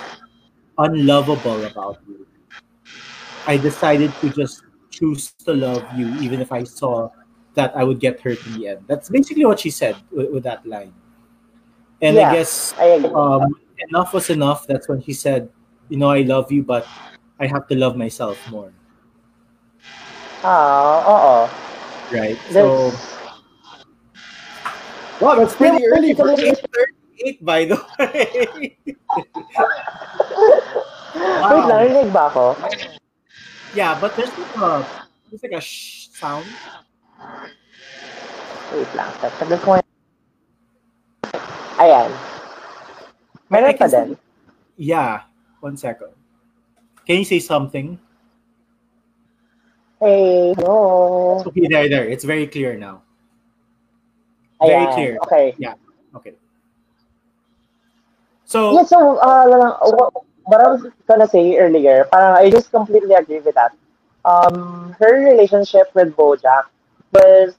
unlovable 0.77 1.65
about 1.65 1.99
you. 2.07 2.25
I 3.47 3.57
decided 3.57 4.13
to 4.21 4.29
just 4.29 4.63
choose 4.89 5.31
to 5.45 5.53
love 5.53 5.83
you, 5.97 6.07
even 6.21 6.41
if 6.41 6.51
I 6.51 6.63
saw 6.63 7.09
that 7.55 7.75
I 7.75 7.83
would 7.83 7.99
get 7.99 8.19
hurt 8.21 8.43
in 8.47 8.59
the 8.59 8.67
end. 8.69 8.85
That's 8.87 9.09
basically 9.09 9.45
what 9.45 9.59
she 9.59 9.69
said 9.69 9.95
with, 10.11 10.31
with 10.31 10.43
that 10.43 10.65
line. 10.65 10.93
And 12.01 12.17
Yeah, 12.17 12.31
I 12.31 12.35
guess 12.35 12.73
I 12.77 12.95
um, 13.13 13.55
enough 13.89 14.13
was 14.13 14.29
enough. 14.29 14.65
That's 14.67 14.87
when 14.87 15.01
she 15.03 15.13
said, 15.13 15.49
"You 15.89 15.97
know, 15.97 16.09
I 16.09 16.21
love 16.21 16.51
you, 16.51 16.63
but 16.63 16.87
I 17.39 17.45
have 17.47 17.67
to 17.67 17.75
love 17.75 17.95
myself 17.95 18.37
more." 18.49 18.71
Ah, 20.41 21.05
oo. 21.05 21.35
Right. 22.11 22.37
So, 22.51 22.91
wow, 25.21 25.37
that's 25.37 25.55
pretty 25.55 25.85
early 25.85 26.13
for 26.13 26.27
basically- 26.33 26.49
eight 26.49 26.59
thirty-eight, 26.65 27.39
by 27.45 27.65
the 27.69 27.77
way. 27.99 28.75
Wait 31.41 31.63
lang, 31.67 31.79
rinig 31.85 32.09
ba 32.11 32.27
ako? 32.27 32.55
yeah, 33.75 33.93
but 33.99 34.15
there's 34.17 34.31
like 34.33 34.55
a 34.57 34.71
there's 35.29 35.43
like 35.45 35.55
a 35.55 35.63
shh 35.63 36.09
sound. 36.11 36.47
Wait 38.73 38.91
lang. 38.95 39.11
Tagal 39.19 39.59
ko 39.61 39.67
nga- 39.77 39.89
Ayan. 41.77 42.09
Meron 43.51 43.75
pa 43.75 43.87
din. 43.87 44.09
Yeah. 44.79 45.27
One 45.61 45.75
second. 45.77 46.15
Can 47.05 47.21
you 47.21 47.27
say 47.27 47.37
something? 47.43 47.99
Hey, 50.01 50.57
hello. 50.57 51.45
Okay, 51.45 51.67
there, 51.69 51.85
there. 51.87 52.09
It's 52.09 52.23
very 52.25 52.47
clear 52.47 52.73
now. 52.73 53.05
Very 54.57 54.89
Ayan. 54.89 54.93
clear. 54.97 55.19
Okay. 55.29 55.53
Yeah. 55.61 55.77
Okay. 56.17 56.33
So, 58.49 58.73
Yeah, 58.73 58.81
so, 58.81 59.21
uh, 59.21 59.45
what, 59.93 60.25
what 60.49 60.57
I 60.59 60.73
was 60.73 60.89
gonna 61.05 61.27
say 61.29 61.53
earlier, 61.61 62.09
parang 62.09 62.33
I 62.33 62.49
just 62.49 62.71
completely 62.71 63.13
agree 63.13 63.45
with 63.45 63.53
that. 63.53 63.77
Um, 64.25 64.95
her 64.97 65.21
relationship 65.21 65.93
with 65.93 66.17
Bojack 66.17 66.65
was 67.13 67.53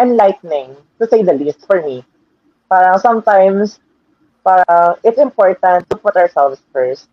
enlightening, 0.00 0.74
to 0.98 1.06
say 1.06 1.22
the 1.22 1.34
least, 1.34 1.62
for 1.62 1.80
me. 1.80 2.02
Parang 2.66 2.98
sometimes, 2.98 3.78
parang 4.42 4.98
it's 5.06 5.22
important 5.22 5.86
to 5.90 5.94
put 5.94 6.16
ourselves 6.16 6.58
first, 6.74 7.06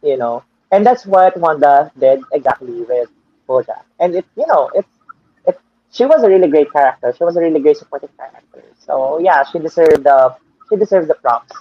you 0.00 0.16
know, 0.16 0.40
and 0.72 0.86
that's 0.88 1.04
what 1.04 1.36
Wanda 1.36 1.92
did 2.00 2.24
exactly 2.32 2.80
with 2.80 3.12
Bojack. 3.48 3.84
And 4.00 4.14
it, 4.14 4.24
you 4.36 4.46
know, 4.46 4.70
it's, 4.74 4.88
it, 5.46 5.58
she 5.90 6.04
was 6.04 6.22
a 6.22 6.28
really 6.28 6.48
great 6.48 6.72
character. 6.72 7.14
She 7.16 7.24
was 7.24 7.36
a 7.36 7.40
really 7.40 7.60
great 7.60 7.76
supporting 7.76 8.10
character. 8.16 8.64
So 8.78 9.18
yeah, 9.18 9.44
she 9.44 9.58
deserved 9.58 10.04
the, 10.04 10.36
she 10.68 10.76
deserves 10.76 11.08
the 11.08 11.14
props. 11.14 11.52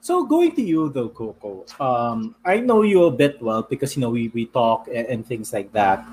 so 0.00 0.24
going 0.24 0.56
to 0.56 0.62
you 0.62 0.88
though, 0.88 1.08
Coco. 1.08 1.64
Um, 1.78 2.34
I 2.44 2.60
know 2.60 2.82
you 2.82 3.04
a 3.04 3.10
bit 3.10 3.40
well 3.42 3.62
because 3.62 3.96
you 3.96 4.00
know 4.00 4.10
we 4.10 4.28
we 4.28 4.46
talk 4.46 4.88
and, 4.88 5.06
and 5.06 5.26
things 5.26 5.52
like 5.52 5.72
that. 5.72 6.04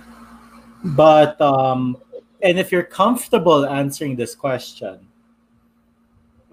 But 0.84 1.40
um, 1.42 1.98
and 2.44 2.60
if 2.60 2.72
you're 2.72 2.84
comfortable 2.84 3.66
answering 3.66 4.16
this 4.16 4.36
question, 4.36 5.08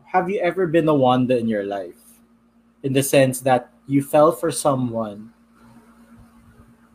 have 0.07 0.30
you 0.30 0.40
ever 0.40 0.66
been 0.66 0.88
a 0.88 0.95
Wanda 0.95 1.36
in 1.36 1.49
your 1.49 1.64
life? 1.64 1.99
In 2.82 2.92
the 2.92 3.03
sense 3.03 3.40
that 3.40 3.70
you 3.86 4.03
fell 4.03 4.30
for 4.30 4.53
someone 4.53 5.34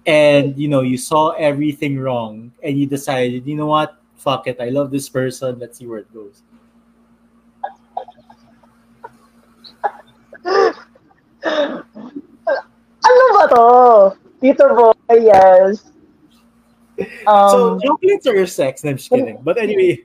and 0.06 0.58
you 0.58 0.68
know 0.68 0.82
you 0.82 0.97
saw 0.97 1.32
everything 1.32 2.00
wrong 2.00 2.52
and 2.64 2.78
you 2.78 2.86
decided, 2.86 3.45
you 3.45 3.56
know 3.56 3.68
what, 3.68 3.97
fuck 4.16 4.47
it, 4.47 4.58
I 4.60 4.70
love 4.70 4.91
this 4.91 5.10
person, 5.10 5.60
let's 5.60 5.78
see 5.80 5.88
where 5.88 6.00
it 6.00 6.14
goes. 6.14 6.41
Ano 13.00 13.26
ba 13.34 13.43
to? 13.50 13.64
Tito 14.39 14.66
Boy, 14.76 14.93
yes. 15.20 15.91
so 17.28 17.76
Um, 17.76 17.80
chocolates 17.80 18.28
are 18.28 18.36
your 18.36 18.47
sex. 18.47 18.84
No, 18.84 18.91
I'm 18.91 18.97
just 18.97 19.10
kidding. 19.10 19.39
But 19.43 19.58
anyway, 19.58 20.04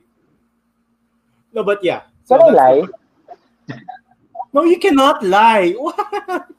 no, 1.53 1.63
but 1.63 1.83
yeah. 1.83 2.03
So 2.23 2.37
can 2.37 2.55
I 2.55 2.83
lie? 2.83 2.87
No, 4.53 4.63
you 4.63 4.79
cannot 4.79 5.23
lie. 5.23 5.75
What? 5.79 6.54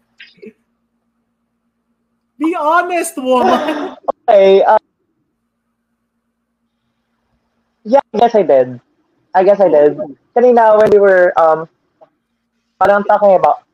Be 2.39 2.55
honest, 2.55 3.16
woman. 3.16 3.97
Okay. 4.28 4.62
Uh, 4.62 4.78
yeah, 7.84 8.01
I 8.12 8.18
guess 8.18 8.34
I 8.34 8.43
did. 8.43 8.80
I 9.34 9.45
guess 9.45 9.61
I 9.61 9.68
did. 9.68 9.97
Kanina 10.37 10.76
when 10.78 10.91
we 10.91 10.99
were, 10.99 11.32
um, 11.41 11.68
parang 12.78 13.05
talking 13.05 13.37
about, 13.37 13.64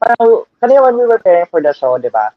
parang, 0.00 0.44
kanina 0.62 0.82
when 0.84 0.96
we 0.96 1.04
were 1.04 1.18
preparing 1.18 1.46
for 1.50 1.60
the 1.60 1.72
show, 1.74 1.98
di 1.98 2.08
ba? 2.08 2.32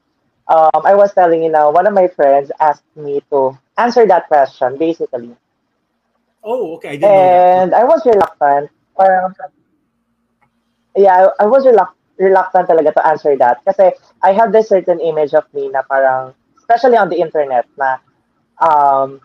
Um, 0.50 0.82
I 0.84 0.96
was 0.96 1.14
telling 1.14 1.44
you 1.44 1.52
now, 1.52 1.72
one 1.72 1.86
of 1.86 1.94
my 1.94 2.08
friends 2.08 2.52
asked 2.60 2.84
me 2.96 3.22
to 3.30 3.58
answer 3.78 4.08
that 4.08 4.28
question, 4.28 4.78
basically. 4.78 5.36
Oh, 6.44 6.76
okay. 6.76 6.90
I 6.90 6.98
didn't 6.98 7.14
know 7.14 7.30
that. 7.30 7.62
And 7.64 7.76
I 7.76 7.84
was 7.84 8.02
reluctant. 8.06 8.72
Parang, 8.98 9.34
yeah, 10.96 11.28
I, 11.40 11.44
I 11.44 11.46
was 11.46 11.66
reluct- 11.66 11.99
reluctant 12.20 12.68
talaga 12.68 12.94
to 12.94 13.08
answer 13.08 13.34
that. 13.38 13.64
Kasi 13.66 13.92
I 14.22 14.34
have 14.34 14.52
this 14.52 14.70
certain 14.70 15.00
image 15.00 15.34
of 15.34 15.48
me 15.54 15.70
na 15.72 15.82
parang, 15.88 16.36
especially 16.60 16.98
on 16.98 17.10
the 17.10 17.18
internet, 17.18 17.66
na, 17.80 17.98
um, 18.62 19.22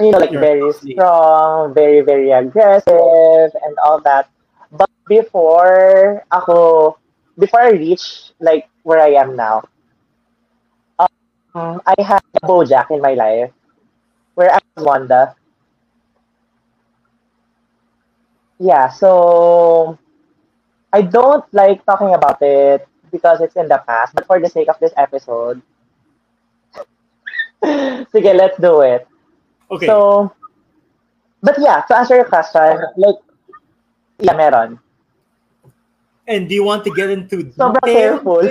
you 0.00 0.10
know, 0.10 0.18
like 0.18 0.30
You're 0.32 0.40
very 0.40 0.72
strong, 0.72 1.74
very, 1.74 2.02
very 2.02 2.30
aggressive, 2.30 3.50
and 3.54 3.74
all 3.84 4.00
that. 4.02 4.28
But 4.70 4.90
before 5.08 6.24
ako, 6.30 6.98
before 7.38 7.62
I 7.62 7.70
reach 7.70 8.32
like 8.40 8.68
where 8.82 9.00
I 9.00 9.14
am 9.18 9.36
now, 9.36 9.62
um, 11.54 11.80
I 11.86 11.94
had 12.02 12.22
a 12.42 12.46
Bojack 12.46 12.90
in 12.90 13.00
my 13.00 13.14
life, 13.14 13.52
where 14.34 14.52
I 14.52 14.58
was 14.76 14.84
Wanda. 14.84 15.34
Yeah, 18.58 18.88
so 18.90 19.98
I 20.92 21.02
don't 21.02 21.44
like 21.52 21.84
talking 21.84 22.14
about 22.14 22.40
it 22.40 22.88
because 23.10 23.40
it's 23.40 23.56
in 23.56 23.68
the 23.68 23.82
past, 23.86 24.14
but 24.14 24.26
for 24.26 24.40
the 24.40 24.48
sake 24.48 24.68
of 24.68 24.78
this 24.80 24.92
episode, 24.96 25.60
sige, 27.62 28.32
let's 28.34 28.58
do 28.60 28.80
it. 28.80 29.06
Okay. 29.70 29.86
So, 29.86 30.32
but 31.42 31.56
yeah, 31.58 31.82
to 31.88 31.96
answer 31.96 32.16
your 32.16 32.24
question, 32.24 32.80
like, 32.96 33.16
yeah, 34.18 34.34
meron. 34.34 34.78
and 36.28 36.48
do 36.48 36.54
you 36.54 36.62
want 36.62 36.84
to 36.84 36.92
get 36.92 37.10
into 37.10 37.48
Sobrang 37.56 37.80
detail? 37.82 38.20
careful. 38.20 38.42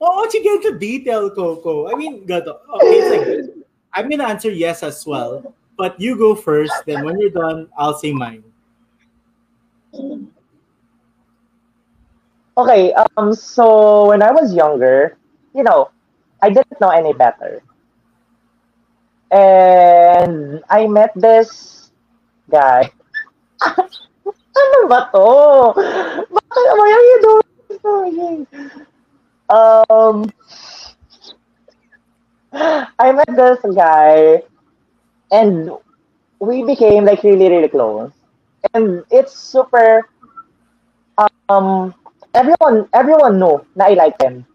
Oh, 0.00 0.14
why 0.14 0.22
don't 0.22 0.34
you 0.34 0.42
get 0.44 0.54
into 0.62 0.78
detail, 0.78 1.28
Coco? 1.30 1.90
I 1.90 1.96
mean, 1.96 2.24
gato. 2.24 2.60
Okay, 2.76 3.18
like. 3.18 3.50
I'm 3.92 4.08
gonna 4.08 4.28
answer 4.28 4.52
yes 4.52 4.84
as 4.84 5.04
well, 5.04 5.54
but 5.76 5.98
you 5.98 6.14
go 6.14 6.36
first. 6.36 6.72
Then 6.86 7.04
when 7.04 7.18
you're 7.18 7.34
done, 7.34 7.66
I'll 7.76 7.98
say 7.98 8.12
mine. 8.12 8.44
Okay, 12.58 12.92
um, 13.16 13.32
so 13.34 14.08
when 14.08 14.22
I 14.22 14.32
was 14.32 14.52
younger, 14.52 15.16
you 15.54 15.62
know, 15.62 15.90
I 16.42 16.50
didn't 16.50 16.80
know 16.80 16.90
any 16.90 17.12
better. 17.12 17.62
And 19.30 20.62
I 20.70 20.86
met 20.86 21.12
this 21.14 21.90
guy. 22.50 22.90
ano 24.58 24.78
ba 24.88 25.00
to? 25.12 25.28
Bakit, 26.30 26.72
why 26.78 26.88
are 26.90 27.06
you 27.10 27.18
doing. 27.22 28.46
Um, 29.48 30.30
I 32.52 33.12
met 33.12 33.28
this 33.36 33.74
guy, 33.74 34.42
and 35.32 35.70
we 36.40 36.64
became 36.64 37.04
like 37.04 37.22
really, 37.22 37.48
really 37.48 37.68
close. 37.68 38.12
And 38.74 39.04
it's 39.10 39.36
super. 39.36 40.08
Um, 41.48 41.94
everyone, 42.34 42.88
everyone 42.92 43.38
know 43.38 43.64
na 43.76 43.86
I 43.86 43.94
like 43.94 44.20
him. 44.22 44.46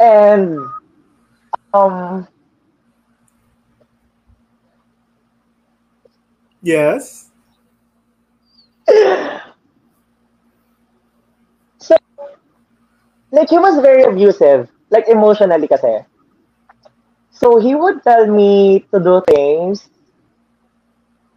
And 0.00 0.58
um, 1.72 2.26
Yes. 6.62 7.30
So, 11.78 11.96
like, 13.32 13.48
he 13.50 13.58
was 13.58 13.80
very 13.80 14.02
abusive, 14.04 14.68
like, 14.90 15.08
emotionally 15.08 15.68
kasi. 15.68 16.04
So, 17.30 17.58
he 17.58 17.74
would 17.74 18.02
tell 18.02 18.26
me 18.26 18.80
to 18.92 19.00
do 19.00 19.22
things. 19.26 19.88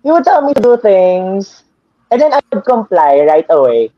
He 0.03 0.11
would 0.11 0.23
tell 0.23 0.41
me 0.43 0.53
to 0.53 0.61
do 0.61 0.77
things, 0.77 1.63
and 2.11 2.21
then 2.21 2.33
I 2.33 2.39
would 2.51 2.65
comply 2.65 3.23
right 3.25 3.45
away. 3.49 3.91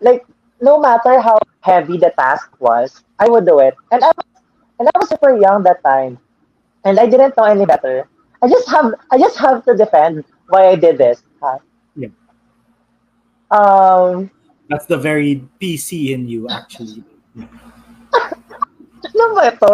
Like, 0.00 0.24
no 0.60 0.78
matter 0.80 1.20
how 1.20 1.38
heavy 1.60 1.98
the 1.98 2.14
task 2.16 2.48
was, 2.60 3.02
I 3.18 3.28
would 3.28 3.44
do 3.44 3.58
it. 3.58 3.74
And 3.90 4.02
I 4.02 4.12
was, 4.16 4.26
and 4.78 4.88
I 4.88 4.98
was 4.98 5.08
super 5.08 5.36
young 5.36 5.62
that 5.64 5.82
time. 5.82 6.18
And 6.84 6.98
I 7.00 7.06
didn't 7.06 7.36
know 7.36 7.44
any 7.44 7.66
better. 7.66 8.08
I 8.42 8.48
just 8.48 8.68
have 8.70 8.94
I 9.10 9.18
just 9.18 9.36
have 9.38 9.64
to 9.64 9.74
defend 9.74 10.24
why 10.48 10.68
I 10.68 10.76
did 10.76 10.98
this. 10.98 11.24
huh? 11.42 11.58
Yeah. 11.96 12.14
Um 13.50 14.30
That's 14.68 14.86
the 14.86 14.98
very 14.98 15.42
PC 15.60 16.14
in 16.14 16.28
you, 16.28 16.46
actually. 16.48 17.02
ba 19.36 19.42
ito? 19.52 19.70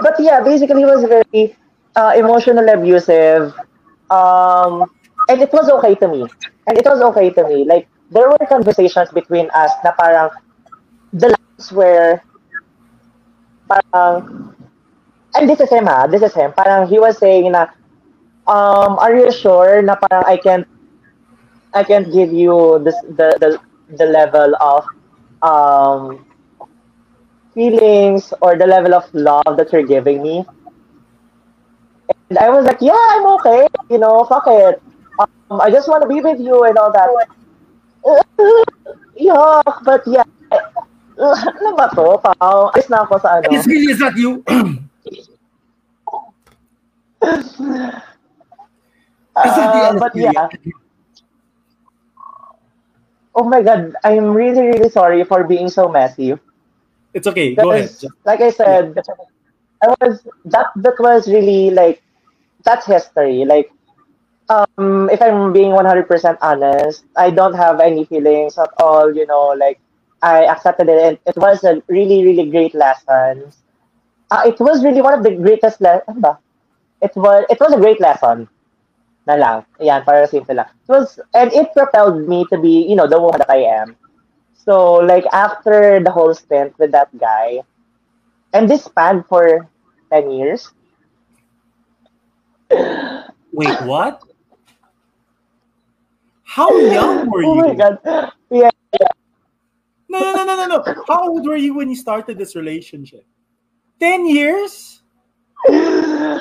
But 0.00 0.16
yeah, 0.18 0.40
basically 0.42 0.82
he 0.82 0.88
was 0.88 1.04
very 1.04 1.56
uh, 1.94 2.12
emotionally 2.16 2.72
abusive. 2.72 3.54
Um, 4.10 4.86
and 5.28 5.40
it 5.42 5.52
was 5.52 5.68
okay 5.70 5.94
to 5.96 6.08
me. 6.08 6.30
And 6.66 6.78
it 6.78 6.84
was 6.84 7.00
okay 7.12 7.30
to 7.30 7.46
me. 7.48 7.64
Like, 7.64 7.88
there 8.10 8.28
were 8.28 8.38
conversations 8.48 9.10
between 9.12 9.50
us 9.54 9.70
na 9.84 9.92
parang 9.98 10.30
the 11.12 11.34
lines 11.34 11.72
were 11.72 12.20
parang 13.68 14.54
and 15.34 15.48
this 15.48 15.60
is 15.60 15.70
him 15.70 15.86
ha, 15.86 16.06
this 16.06 16.22
is 16.22 16.34
him. 16.34 16.52
Parang 16.52 16.88
he 16.88 16.98
was 16.98 17.18
saying 17.18 17.50
na 17.52 17.66
um, 18.46 18.98
are 18.98 19.14
you 19.16 19.30
sure 19.32 19.82
na 19.82 19.96
parang 19.96 20.24
I 20.26 20.36
can't 20.38 20.66
I 21.72 21.84
can't 21.84 22.12
give 22.12 22.32
you 22.32 22.80
this 22.84 22.96
the 23.02 23.28
the 23.42 23.60
the 23.96 24.06
level 24.06 24.54
of 24.60 24.84
um 25.42 26.26
feelings 27.54 28.32
or 28.40 28.56
the 28.56 28.66
level 28.66 28.94
of 28.94 29.12
love 29.12 29.56
that 29.56 29.72
you're 29.72 29.82
giving 29.86 30.22
me. 30.22 30.44
And 32.30 32.38
I 32.38 32.50
was 32.50 32.64
like, 32.64 32.78
yeah, 32.80 32.96
I'm 32.96 33.26
okay. 33.34 33.66
You 33.90 33.98
know, 33.98 34.24
fuck 34.24 34.44
it. 34.46 34.82
Um, 35.18 35.60
I 35.60 35.70
just 35.70 35.88
want 35.88 36.02
to 36.02 36.08
be 36.08 36.20
with 36.20 36.40
you 36.40 36.64
and 36.64 36.76
all 36.78 36.92
that. 36.92 37.08
yeah, 39.16 39.62
but 39.84 40.02
yeah. 40.06 40.24
ano 41.18 41.72
ba 41.76 41.88
to? 41.96 42.20
Pao, 42.20 42.68
alis 42.76 42.88
na 42.92 43.02
ako 43.08 43.18
sa 43.18 43.40
ano. 43.40 43.48
It's 43.48 43.66
really 43.66 43.92
is 43.92 43.98
that 43.98 44.16
you. 44.16 44.44
Is 47.26 47.56
that 47.58 48.06
Uh, 49.36 49.98
but 49.98 50.16
yeah. 50.16 50.48
Oh 53.34 53.44
my 53.44 53.60
god, 53.60 53.92
I'm 54.04 54.32
really, 54.32 54.62
really 54.62 54.88
sorry 54.88 55.24
for 55.24 55.44
being 55.44 55.68
so 55.68 55.88
messy. 55.88 56.32
It's 57.12 57.26
okay. 57.26 57.54
Go 57.54 57.72
ahead. 57.72 57.92
Like 58.24 58.40
I 58.40 58.48
said, 58.48 58.96
I 59.82 59.92
was 60.00 60.24
that 60.46 60.72
that 60.76 60.96
was 60.98 61.28
really 61.28 61.68
like 61.68 62.00
that's 62.64 62.86
history. 62.86 63.44
Like, 63.44 63.70
um, 64.48 65.08
if 65.10 65.20
I'm 65.22 65.52
being 65.52 65.72
100% 65.72 66.38
honest, 66.40 67.04
I 67.16 67.30
don't 67.30 67.54
have 67.54 67.80
any 67.80 68.04
feelings 68.04 68.58
at 68.58 68.70
all. 68.78 69.14
You 69.14 69.26
know, 69.26 69.48
like 69.58 69.80
I 70.22 70.44
accepted 70.46 70.88
it, 70.88 71.02
and 71.02 71.18
it 71.26 71.36
was 71.36 71.64
a 71.64 71.82
really, 71.88 72.24
really 72.24 72.50
great 72.50 72.74
lesson. 72.74 73.52
Uh, 74.30 74.42
it 74.46 74.58
was 74.60 74.84
really 74.84 75.02
one 75.02 75.14
of 75.14 75.22
the 75.22 75.34
greatest 75.36 75.80
lessons. 75.80 76.24
It 77.02 77.12
was 77.16 77.44
it 77.50 77.60
was 77.60 77.72
a 77.72 77.78
great 77.78 78.00
lesson. 78.00 78.48
Na 79.26 79.34
lang. 79.34 79.64
Yan, 79.80 80.04
para 80.04 80.26
simple 80.26 80.54
lang. 80.56 80.66
It 80.88 80.88
was, 80.90 81.20
and 81.34 81.52
it 81.52 81.72
propelled 81.74 82.26
me 82.28 82.46
to 82.50 82.58
be, 82.58 82.86
you 82.88 82.96
know, 82.96 83.06
the 83.08 83.20
woman 83.20 83.38
that 83.38 83.50
I 83.50 83.62
am. 83.82 83.96
So, 84.54 84.94
like, 85.02 85.24
after 85.32 86.00
the 86.02 86.10
whole 86.10 86.34
stint 86.34 86.78
with 86.78 86.92
that 86.92 87.10
guy, 87.18 87.62
and 88.52 88.68
this 88.70 88.84
spanned 88.84 89.26
for 89.26 89.68
10 90.12 90.30
years. 90.30 90.72
Wait, 93.52 93.80
what? 93.82 94.22
How 96.56 96.72
young 96.72 97.28
were 97.28 97.42
you? 97.42 97.52
Oh 97.52 97.54
my 97.60 97.74
god. 97.76 98.00
Yeah. 98.48 98.72
No, 100.08 100.18
no, 100.24 100.32
no, 100.32 100.44
no, 100.48 100.54
no, 100.56 100.66
no. 100.80 101.04
How 101.06 101.28
old 101.28 101.44
were 101.44 101.60
you 101.60 101.74
when 101.74 101.90
you 101.90 101.96
started 101.96 102.38
this 102.38 102.56
relationship? 102.56 103.26
10 104.00 104.24
years? 104.24 105.02
I 105.68 106.40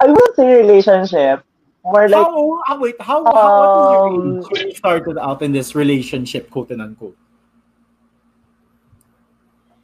would 0.00 0.32
say 0.36 0.56
relationship. 0.56 1.44
More 1.84 2.08
like, 2.08 2.16
how 2.16 2.32
old? 2.34 2.62
ah, 2.66 2.78
wait, 2.80 2.96
how, 2.98 3.24
how 3.24 3.28
what 3.28 3.44
was 3.76 3.92
your 3.92 4.08
Um, 4.08 4.44
when 4.48 4.68
you 4.68 4.74
started 4.74 5.18
out 5.20 5.42
in 5.42 5.52
this 5.52 5.74
relationship, 5.74 6.48
quote 6.48 6.70
and 6.70 6.80
unquote? 6.80 7.18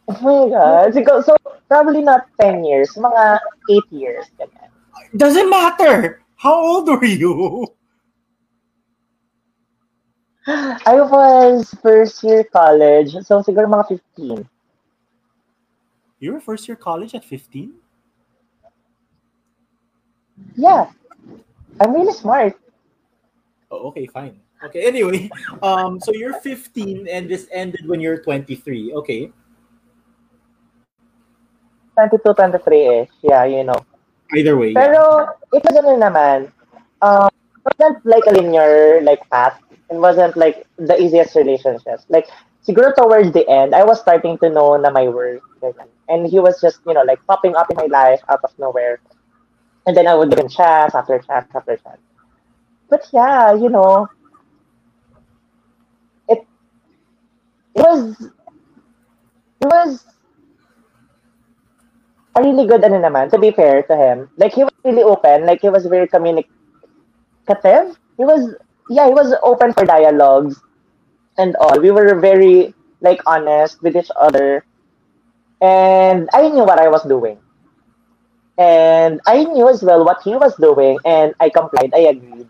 oh 0.09 0.17
my 0.25 0.49
god. 0.49 0.95
So, 0.97 1.21
so 1.21 1.37
probably 1.69 2.01
not 2.01 2.25
10 2.41 2.65
years. 2.65 2.89
Mga 2.97 3.39
8 3.69 3.83
years. 3.93 4.25
ganyan. 4.41 4.73
Doesn't 5.21 5.51
matter. 5.51 6.25
How 6.41 6.57
old 6.57 6.89
were 6.89 7.05
you? 7.05 7.69
I 10.47 10.99
was 10.99 11.71
first 11.83 12.23
year 12.25 12.43
college. 12.43 13.15
So, 13.23 13.43
siguro 13.43 13.71
mga 13.71 14.01
15. 14.17 14.49
You 16.19 16.33
were 16.35 16.41
first 16.41 16.67
year 16.67 16.77
college 16.77 17.15
at 17.15 17.25
15? 17.25 17.75
Yeah. 20.55 20.91
I'm 21.81 21.95
really 21.95 22.13
smart. 22.13 22.59
Oh, 23.71 23.89
okay, 23.91 24.07
fine. 24.07 24.39
Okay, 24.63 24.87
anyway, 24.87 25.31
um, 25.63 25.99
so 25.99 26.13
you're 26.15 26.39
15 26.39 27.09
and 27.09 27.29
this 27.29 27.49
ended 27.51 27.87
when 27.87 28.01
you're 28.01 28.23
23. 28.23 28.95
Okay. 28.95 29.33
22, 31.95 32.35
23 32.35 32.87
ish. 33.03 33.09
Yeah, 33.23 33.45
you 33.45 33.65
know. 33.65 33.79
Either 34.35 34.57
way. 34.57 34.73
Pero, 34.75 35.29
it 35.53 35.63
was 35.63 35.77
ano 35.77 35.93
naman, 35.99 36.51
um, 37.03 37.29
wasn't 37.65 38.05
like 38.07 38.25
a 38.27 38.33
linear 38.33 39.01
like 39.03 39.29
path. 39.31 39.59
It 39.91 39.97
wasn't 39.97 40.37
like 40.37 40.67
the 40.77 41.01
easiest 41.01 41.37
relationships. 41.37 42.07
Like, 42.09 42.29
siguro 42.67 42.95
towards 42.95 43.33
the 43.33 43.49
end, 43.49 43.75
I 43.75 43.85
was 43.85 44.01
starting 44.01 44.39
to 44.39 44.49
know 44.51 44.77
na 44.77 44.91
my 44.91 45.09
worth. 45.09 45.43
And 46.09 46.27
he 46.27 46.39
was 46.41 46.61
just, 46.61 46.81
you 46.87 46.95
know, 46.95 47.03
like 47.03 47.25
popping 47.27 47.55
up 47.57 47.71
in 47.71 47.77
my 47.77 47.87
life 47.87 48.21
out 48.29 48.41
of 48.45 48.51
nowhere. 48.59 49.01
And 49.87 49.97
then 49.97 50.07
I 50.07 50.15
would 50.15 50.31
give 50.31 50.39
him 50.41 50.49
chats 50.49 50.95
after 50.95 51.19
chats 51.21 51.55
after 51.55 51.77
chats. 51.77 52.03
But 52.91 53.07
yeah, 53.13 53.55
you 53.55 53.69
know, 53.71 54.09
it, 56.29 56.47
it 57.75 57.81
was, 57.83 58.31
it 59.61 59.67
was 59.67 60.05
a 62.37 62.43
really 62.43 62.67
good 62.67 62.85
ano 62.85 62.99
naman, 63.01 63.31
to 63.31 63.39
be 63.39 63.51
fair 63.51 63.83
to 63.83 63.97
him. 63.97 64.29
Like, 64.37 64.53
he 64.55 64.65
was 64.65 64.73
really 64.85 65.03
open. 65.03 65.47
Like, 65.47 65.61
he 65.61 65.69
was 65.69 65.87
very 65.87 66.09
communicative. 67.47 67.99
He 68.17 68.25
was, 68.25 68.55
yeah, 68.89 69.07
he 69.07 69.15
was 69.15 69.35
open 69.43 69.73
for 69.73 69.85
dialogues 69.85 70.61
and 71.39 71.57
all. 71.57 71.81
We 71.81 71.91
were 71.91 72.19
very, 72.21 72.75
like, 73.01 73.21
honest 73.27 73.83
with 73.83 73.97
each 73.97 74.11
other. 74.17 74.65
And 75.61 76.29
I 76.33 76.49
knew 76.49 76.65
what 76.65 76.79
I 76.79 76.89
was 76.89 77.03
doing. 77.05 77.39
And 78.59 79.21
I 79.27 79.45
knew 79.45 79.69
as 79.69 79.83
well 79.83 80.05
what 80.05 80.23
he 80.23 80.37
was 80.37 80.55
doing, 80.57 80.99
and 81.05 81.35
I 81.41 81.49
complied. 81.49 81.95
I 81.95 82.11
agreed. 82.11 82.49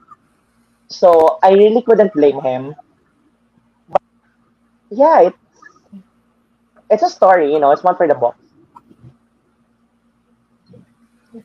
So, 0.88 1.38
I 1.42 1.52
really 1.52 1.82
couldn't 1.82 2.12
blame 2.12 2.40
him. 2.40 2.74
But, 3.88 4.02
yeah, 4.90 5.22
it's, 5.22 5.38
it's 6.90 7.02
a 7.02 7.08
story, 7.08 7.52
you 7.52 7.60
know, 7.60 7.70
it's 7.70 7.82
one 7.82 7.96
for 7.96 8.08
the 8.08 8.14
book. 8.14 8.36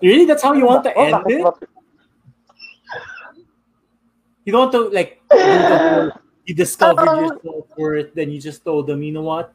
Really? 0.02 0.26
That's 0.26 0.44
how 0.44 0.54
you 0.54 0.66
want 0.66 0.84
to 0.84 0.94
Oh, 0.96 1.04
end 1.04 1.24
it? 1.28 1.70
You 4.48 4.56
don't 4.56 4.72
want 4.72 4.80
to, 4.80 4.96
like, 4.96 5.20
do 5.28 5.60
the 5.68 5.78
whole, 5.84 6.10
you 6.48 6.56
discovered 6.56 7.12
your 7.20 7.36
self-worth, 7.44 8.16
then 8.16 8.32
you 8.32 8.40
just 8.40 8.64
told 8.64 8.88
them, 8.88 9.04
you 9.04 9.12
know 9.12 9.28
what? 9.28 9.52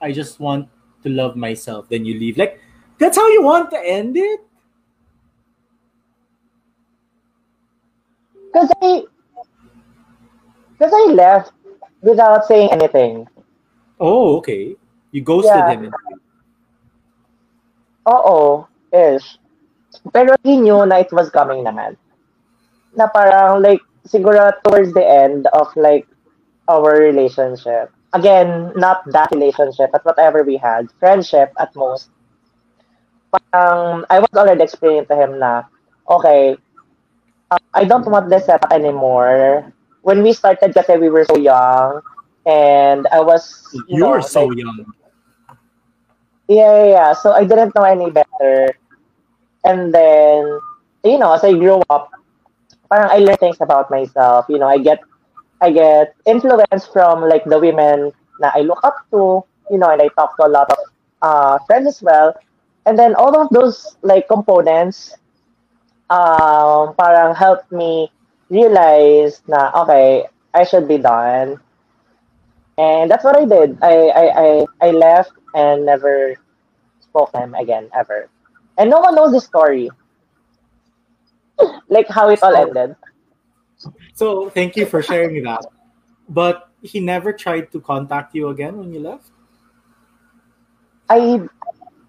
I 0.00 0.10
just 0.10 0.40
want 0.40 0.72
to 1.04 1.10
love 1.10 1.36
myself. 1.36 1.84
Then 1.90 2.06
you 2.06 2.18
leave. 2.18 2.38
Like, 2.40 2.58
that's 2.96 3.18
how 3.18 3.28
you 3.28 3.42
want 3.42 3.68
to 3.72 3.78
end 3.78 4.16
it? 4.16 4.40
Because 8.48 8.72
I, 8.80 9.04
Because 10.78 10.92
I 10.96 11.12
left 11.12 11.52
without 12.00 12.46
saying 12.46 12.72
anything. 12.72 13.28
Oh, 14.00 14.38
okay. 14.38 14.76
You 15.12 15.20
ghosted 15.20 15.60
Yeah. 15.60 15.76
him. 15.76 15.92
Oo, 18.08 18.64
ish. 18.92 19.36
Pero 20.12 20.36
he 20.40 20.56
knew 20.56 20.84
na 20.88 21.04
it 21.04 21.12
was 21.12 21.28
coming 21.28 21.64
naman. 21.64 22.00
Na 22.96 23.06
parang 23.08 23.62
like, 23.62 23.80
siguro 24.08 24.52
towards 24.64 24.92
the 24.94 25.04
end 25.04 25.46
of 25.52 25.68
like 25.76 26.06
our 26.68 26.98
relationship. 26.98 27.92
Again, 28.12 28.72
not 28.76 29.04
that 29.12 29.30
relationship, 29.30 29.92
but 29.92 30.04
whatever 30.04 30.42
we 30.42 30.56
had. 30.56 30.88
Friendship 30.98 31.52
at 31.58 31.74
most. 31.76 32.08
Parang, 33.52 34.04
I 34.08 34.18
was 34.20 34.32
already 34.34 34.62
explaining 34.62 35.06
to 35.06 35.16
him 35.16 35.38
na, 35.38 35.64
okay, 36.08 36.56
uh, 37.50 37.58
I 37.74 37.84
don't 37.84 38.06
want 38.06 38.30
this 38.30 38.46
setup 38.46 38.72
anymore. 38.72 39.72
When 40.02 40.22
we 40.22 40.32
started 40.32 40.72
kasi 40.72 40.96
we 40.96 41.10
were 41.10 41.24
so 41.24 41.36
young, 41.36 42.00
and 42.46 43.06
I 43.12 43.20
was, 43.20 43.68
you 43.88 43.98
know, 44.00 44.14
You're 44.14 44.22
so 44.22 44.46
like, 44.46 44.58
young. 44.58 44.86
Yeah, 46.48 46.72
yeah, 46.72 46.86
yeah. 46.86 47.12
So 47.12 47.32
I 47.32 47.44
didn't 47.44 47.74
know 47.74 47.82
any 47.82 48.10
better. 48.10 48.70
And 49.64 49.92
then, 49.92 50.60
you 51.04 51.18
know, 51.18 51.34
as 51.34 51.42
I 51.42 51.52
grew 51.52 51.82
up, 51.90 52.10
parang 52.90 53.10
I 53.10 53.18
learn 53.18 53.36
things 53.36 53.58
about 53.60 53.90
myself. 53.90 54.46
You 54.48 54.58
know, 54.58 54.68
I 54.68 54.78
get, 54.78 55.00
I 55.60 55.70
get 55.70 56.14
influence 56.26 56.86
from 56.92 57.22
like 57.28 57.44
the 57.44 57.58
women 57.58 58.12
that 58.40 58.54
I 58.56 58.60
look 58.60 58.80
up 58.84 58.96
to. 59.12 59.44
You 59.70 59.78
know, 59.78 59.90
and 59.90 60.00
I 60.02 60.08
talk 60.16 60.36
to 60.38 60.46
a 60.46 60.50
lot 60.52 60.70
of 60.70 60.78
uh, 61.22 61.58
friends 61.66 61.88
as 61.88 62.02
well. 62.02 62.34
And 62.86 62.98
then 62.98 63.14
all 63.16 63.34
of 63.36 63.48
those 63.50 63.96
like 64.02 64.28
components, 64.28 65.14
um, 66.10 66.94
parang 66.96 67.34
helped 67.34 67.70
me 67.72 68.10
realize 68.50 69.42
na 69.48 69.70
okay, 69.82 70.26
I 70.54 70.64
should 70.64 70.88
be 70.88 70.98
done. 70.98 71.60
And 72.78 73.10
that's 73.10 73.24
what 73.24 73.36
I 73.36 73.44
did. 73.44 73.78
I 73.82 73.94
I, 74.08 74.24
I, 74.42 74.66
I 74.80 74.90
left 74.90 75.32
and 75.54 75.86
never 75.86 76.36
spoke 77.00 77.32
to 77.32 77.40
him 77.40 77.54
again 77.54 77.90
ever. 77.94 78.28
And 78.78 78.90
no 78.90 79.00
one 79.00 79.14
knows 79.14 79.32
the 79.32 79.40
story. 79.40 79.90
like 81.88 82.08
how 82.08 82.28
it 82.28 82.42
all 82.42 82.54
ended. 82.54 82.96
So 84.14 84.48
thank 84.50 84.76
you 84.76 84.86
for 84.86 85.02
sharing 85.02 85.42
that. 85.44 85.64
But 86.28 86.68
he 86.82 87.00
never 87.00 87.32
tried 87.32 87.70
to 87.72 87.80
contact 87.80 88.34
you 88.34 88.48
again 88.48 88.78
when 88.78 88.92
you 88.92 89.00
left? 89.00 89.30
I 91.08 91.40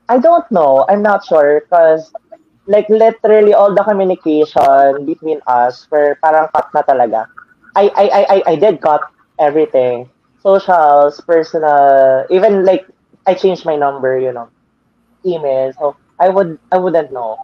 I 0.09 0.17
don't 0.17 0.49
know. 0.51 0.85
I'm 0.89 1.01
not 1.01 1.25
sure 1.25 1.61
because 1.61 2.11
like 2.65 2.87
literally 2.89 3.53
all 3.53 3.73
the 3.73 3.83
communication 3.83 5.05
between 5.05 5.39
us 5.47 5.87
were 5.91 6.17
parang 6.23 6.47
cut 6.55 6.67
na 6.73 6.81
talaga. 6.83 7.27
I 7.75 7.91
I 7.95 8.05
I 8.07 8.23
I, 8.23 8.37
I 8.53 8.55
did 8.55 8.81
cut 8.81 9.01
everything. 9.39 10.09
Socials, 10.41 11.19
personal, 11.21 12.25
even 12.29 12.63
like 12.63 12.87
I 13.25 13.33
changed 13.33 13.65
my 13.65 13.75
number, 13.75 14.19
you 14.19 14.31
know, 14.31 14.49
email. 15.25 15.73
So 15.75 15.95
I 16.19 16.29
would 16.29 16.57
I 16.71 16.77
wouldn't 16.77 17.11
know. 17.11 17.37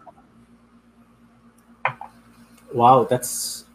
Wow, 2.74 3.04
that's 3.06 3.66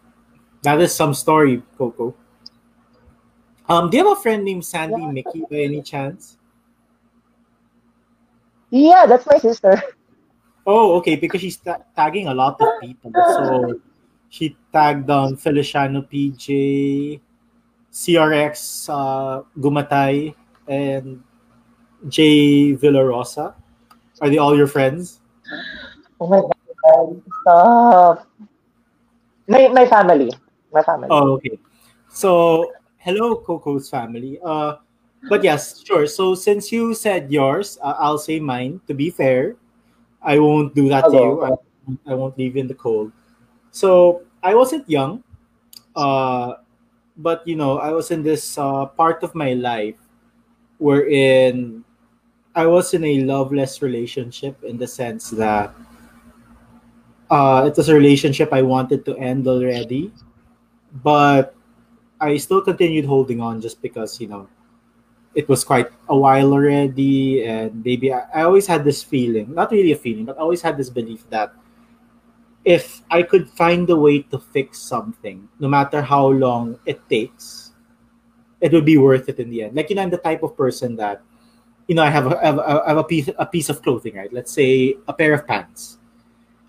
that 0.62 0.80
is 0.80 0.94
some 0.94 1.14
story, 1.14 1.62
Coco. 1.76 2.14
Um, 3.68 3.90
do 3.90 3.96
you 3.98 4.08
have 4.08 4.18
a 4.18 4.20
friend 4.20 4.44
named 4.44 4.64
Sandy 4.64 5.02
Yeah. 5.02 5.12
Mickey 5.12 5.44
by 5.50 5.56
any 5.68 5.82
chance? 5.82 6.36
Yeah, 8.70 9.06
that's 9.06 9.26
my 9.26 9.38
sister. 9.38 9.80
Oh, 10.66 10.96
okay, 10.98 11.16
because 11.16 11.40
she's 11.40 11.56
ta- 11.56 11.80
tagging 11.96 12.26
a 12.28 12.34
lot 12.34 12.60
of 12.60 12.68
people. 12.80 13.12
So 13.36 13.80
she 14.28 14.56
tagged 14.72 15.08
um 15.08 15.36
Feliciano 15.36 16.02
PJ, 16.02 17.20
CRX 17.92 18.88
uh, 18.90 19.42
Gumatay, 19.58 20.34
and 20.66 21.22
Jay 22.08 22.74
Villarosa. 22.74 23.54
Are 24.20 24.28
they 24.28 24.38
all 24.38 24.56
your 24.56 24.66
friends? 24.66 25.20
Oh 26.20 26.26
my 26.28 26.42
god. 26.82 27.22
Stop. 27.40 28.26
My 29.48 29.68
my 29.68 29.86
family. 29.88 30.30
My 30.72 30.82
family. 30.84 31.08
Oh, 31.10 31.40
okay. 31.40 31.58
So, 32.12 32.72
hello, 32.98 33.36
Coco's 33.40 33.88
family. 33.88 34.38
Uh, 34.44 34.76
but 35.28 35.42
yes, 35.42 35.80
sure. 35.82 36.06
So, 36.06 36.34
since 36.36 36.70
you 36.70 36.92
said 36.92 37.32
yours, 37.32 37.78
uh, 37.82 37.96
I'll 37.98 38.20
say 38.20 38.38
mine. 38.38 38.80
To 38.86 38.94
be 38.94 39.08
fair, 39.08 39.56
I 40.20 40.38
won't 40.38 40.74
do 40.74 40.88
that 40.88 41.08
to 41.08 41.16
you. 41.16 41.42
I, 41.42 42.12
I 42.12 42.14
won't 42.14 42.36
leave 42.36 42.56
you 42.56 42.60
in 42.60 42.68
the 42.68 42.76
cold. 42.76 43.12
So, 43.72 44.22
I 44.42 44.54
wasn't 44.54 44.88
young, 44.88 45.24
uh, 45.96 46.60
but 47.16 47.46
you 47.48 47.56
know, 47.56 47.78
I 47.80 47.90
was 47.90 48.10
in 48.10 48.22
this 48.22 48.58
uh, 48.58 48.86
part 48.86 49.24
of 49.24 49.34
my 49.34 49.54
life 49.54 49.96
wherein 50.78 51.84
I 52.54 52.66
was 52.66 52.94
in 52.94 53.04
a 53.04 53.24
loveless 53.24 53.82
relationship 53.82 54.62
in 54.62 54.78
the 54.78 54.86
sense 54.86 55.30
that 55.30 55.74
uh, 57.30 57.64
it 57.66 57.76
was 57.76 57.88
a 57.88 57.94
relationship 57.94 58.52
I 58.52 58.62
wanted 58.62 59.04
to 59.06 59.16
end 59.18 59.46
already, 59.46 60.12
but 61.02 61.54
I 62.20 62.36
still 62.36 62.62
continued 62.62 63.04
holding 63.04 63.40
on 63.40 63.60
just 63.60 63.80
because 63.82 64.20
you 64.20 64.28
know 64.28 64.48
it 65.34 65.48
was 65.48 65.62
quite 65.64 65.88
a 66.08 66.16
while 66.16 66.52
already, 66.52 67.44
and 67.44 67.84
maybe 67.84 68.12
I, 68.12 68.24
I 68.34 68.42
always 68.42 68.66
had 68.66 68.84
this 68.84 69.02
feeling, 69.02 69.54
not 69.54 69.70
really 69.70 69.92
a 69.92 69.96
feeling, 69.96 70.24
but 70.24 70.36
I 70.36 70.40
always 70.40 70.62
had 70.62 70.76
this 70.76 70.90
belief 70.90 71.28
that 71.30 71.54
if 72.64 73.02
I 73.10 73.22
could 73.22 73.48
find 73.50 73.88
a 73.90 73.96
way 73.96 74.22
to 74.22 74.38
fix 74.38 74.78
something, 74.78 75.48
no 75.58 75.68
matter 75.68 76.02
how 76.02 76.28
long 76.28 76.78
it 76.86 77.00
takes, 77.08 77.72
it 78.60 78.72
would 78.72 78.84
be 78.84 78.98
worth 78.98 79.28
it 79.28 79.38
in 79.38 79.50
the 79.50 79.62
end. 79.62 79.76
Like 79.76 79.90
you 79.90 79.96
know, 79.96 80.02
I'm 80.02 80.10
the 80.10 80.18
type 80.18 80.42
of 80.42 80.56
person 80.56 80.96
that 80.96 81.22
you 81.86 81.94
know 81.94 82.02
I 82.02 82.10
have 82.10 82.26
a, 82.26 82.38
I 82.40 82.46
have 82.46 82.58
a, 82.58 82.82
I 82.84 82.88
have 82.88 82.98
a 82.98 83.04
piece 83.04 83.28
a 83.38 83.46
piece 83.46 83.68
of 83.68 83.82
clothing, 83.82 84.16
right? 84.16 84.32
Let's 84.32 84.50
say 84.50 84.96
a 85.06 85.12
pair 85.12 85.34
of 85.34 85.46
pants 85.46 85.97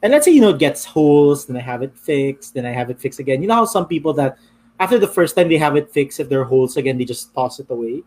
and 0.02 0.12
let's 0.12 0.26
say 0.26 0.32
you 0.32 0.42
know 0.42 0.50
it 0.50 0.60
gets 0.60 0.86
holes 0.86 1.46
then 1.46 1.58
i 1.58 1.62
have 1.62 1.82
it 1.82 1.96
fixed 1.98 2.54
then 2.54 2.66
i 2.66 2.72
have 2.72 2.90
it 2.90 3.00
fixed 3.00 3.20
again. 3.20 3.42
You 3.42 3.48
know 3.48 3.56
how 3.56 3.66
some 3.66 3.88
people 3.88 4.14
that 4.14 4.38
after 4.80 4.98
the 4.98 5.08
first 5.08 5.36
time 5.36 5.50
they 5.50 5.58
have 5.58 5.76
it 5.76 5.92
fixed 5.92 6.20
if 6.20 6.30
there 6.30 6.42
are 6.42 6.46
holes 6.46 6.78
again 6.78 6.98
they 6.98 7.06
just 7.06 7.34
toss 7.34 7.60
it 7.60 7.70
away? 7.70 8.04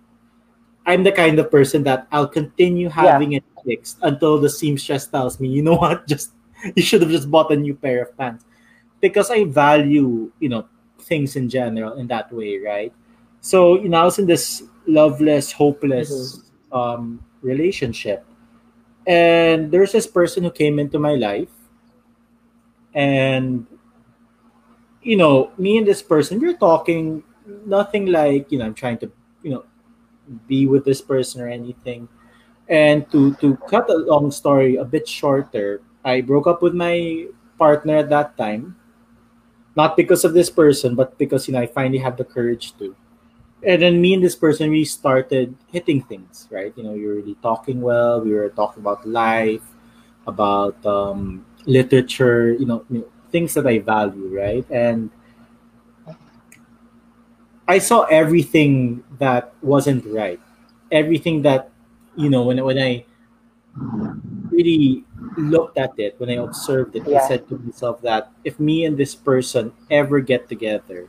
I'm 0.86 1.04
the 1.04 1.12
kind 1.12 1.38
of 1.38 1.50
person 1.50 1.82
that 1.84 2.06
i'll 2.10 2.28
continue 2.28 2.88
having 2.88 3.34
it 3.34 3.44
fixed 3.64 3.98
until 4.02 4.38
the 4.38 4.50
seamstress 4.50 5.06
tells 5.06 5.38
me 5.38 5.48
you 5.48 5.62
know 5.62 5.76
what? 5.76 6.06
Just 6.12 6.32
you 6.74 6.82
should 6.82 7.02
have 7.02 7.10
just 7.10 7.30
bought 7.30 7.50
a 7.52 7.56
new 7.56 7.74
pair 7.74 8.02
of 8.02 8.16
pants. 8.16 8.44
Because 9.00 9.30
i 9.30 9.44
value 9.44 10.30
you 10.40 10.48
know 10.48 10.66
things 11.00 11.36
in 11.36 11.48
general 11.48 11.94
in 11.94 12.06
that 12.08 12.32
way 12.32 12.58
right? 12.58 12.92
So 13.40 13.78
you 13.78 13.88
know 13.88 14.00
i 14.00 14.04
was 14.04 14.18
in 14.18 14.26
this 14.26 14.62
loveless 14.86 15.52
hopeless 15.52 16.40
um 16.72 17.22
relationship. 17.42 18.24
And 19.06 19.70
there's 19.70 19.92
this 19.92 20.06
person 20.06 20.44
who 20.44 20.50
came 20.50 20.78
into 20.78 20.98
my 20.98 21.14
life 21.14 21.50
and 22.94 23.66
you 25.02 25.16
know 25.16 25.50
me 25.58 25.78
and 25.78 25.86
this 25.86 26.02
person 26.02 26.40
we're 26.40 26.56
talking 26.56 27.22
nothing 27.66 28.06
like 28.06 28.50
you 28.52 28.58
know 28.58 28.66
i'm 28.66 28.74
trying 28.74 28.98
to 28.98 29.10
you 29.42 29.50
know 29.50 29.64
be 30.48 30.66
with 30.66 30.84
this 30.84 31.02
person 31.02 31.42
or 31.42 31.48
anything. 31.48 32.08
And 32.68 33.10
to 33.12 33.34
to 33.44 33.56
cut 33.68 33.90
a 33.90 33.98
long 33.98 34.30
story 34.30 34.76
a 34.76 34.84
bit 34.84 35.08
shorter 35.08 35.82
i 36.04 36.20
broke 36.22 36.46
up 36.46 36.62
with 36.62 36.74
my 36.74 37.26
partner 37.58 37.96
at 37.98 38.10
that 38.10 38.36
time. 38.38 38.76
Not 39.76 39.96
because 39.96 40.24
of 40.24 40.34
this 40.34 40.50
person 40.50 40.94
but 40.94 41.18
because 41.18 41.48
you 41.48 41.54
know 41.54 41.60
i 41.60 41.66
finally 41.66 41.98
had 41.98 42.16
the 42.16 42.24
courage 42.24 42.76
to. 42.78 42.94
And 43.66 43.82
then 43.82 44.00
me 44.00 44.14
and 44.14 44.24
this 44.24 44.36
person 44.36 44.70
we 44.70 44.84
started 44.84 45.56
hitting 45.72 46.02
things 46.02 46.48
right? 46.50 46.72
You 46.76 46.84
know 46.84 46.92
were 46.92 47.16
really 47.22 47.36
talking 47.42 47.80
well 47.80 48.20
we 48.20 48.32
were 48.34 48.50
talking 48.50 48.82
about 48.82 49.06
life 49.08 49.64
about 50.26 50.78
um, 50.86 51.44
literature 51.66 52.52
you 52.52 52.66
know, 52.66 52.84
you 52.90 52.98
know 53.00 53.08
things 53.30 53.54
that 53.54 53.66
i 53.66 53.78
value 53.78 54.28
right? 54.28 54.66
And 54.70 55.10
i 57.68 57.78
saw 57.78 58.02
everything 58.10 59.02
that 59.18 59.54
wasn't 59.62 60.04
right. 60.06 60.40
Everything 60.90 61.42
that 61.42 61.70
you 62.16 62.28
know 62.28 62.42
when, 62.44 62.62
when 62.62 62.78
i 62.78 63.04
really 64.50 65.04
looked 65.36 65.78
at 65.78 65.96
it 65.96 66.14
when 66.18 66.28
i 66.28 66.36
observed 66.36 66.94
it 66.94 67.08
i 67.08 67.26
said 67.26 67.48
to 67.48 67.56
myself 67.56 68.02
that 68.02 68.30
if 68.44 68.60
me 68.60 68.84
and 68.84 68.98
this 68.98 69.14
person 69.14 69.72
ever 69.90 70.20
get 70.20 70.46
together 70.48 71.08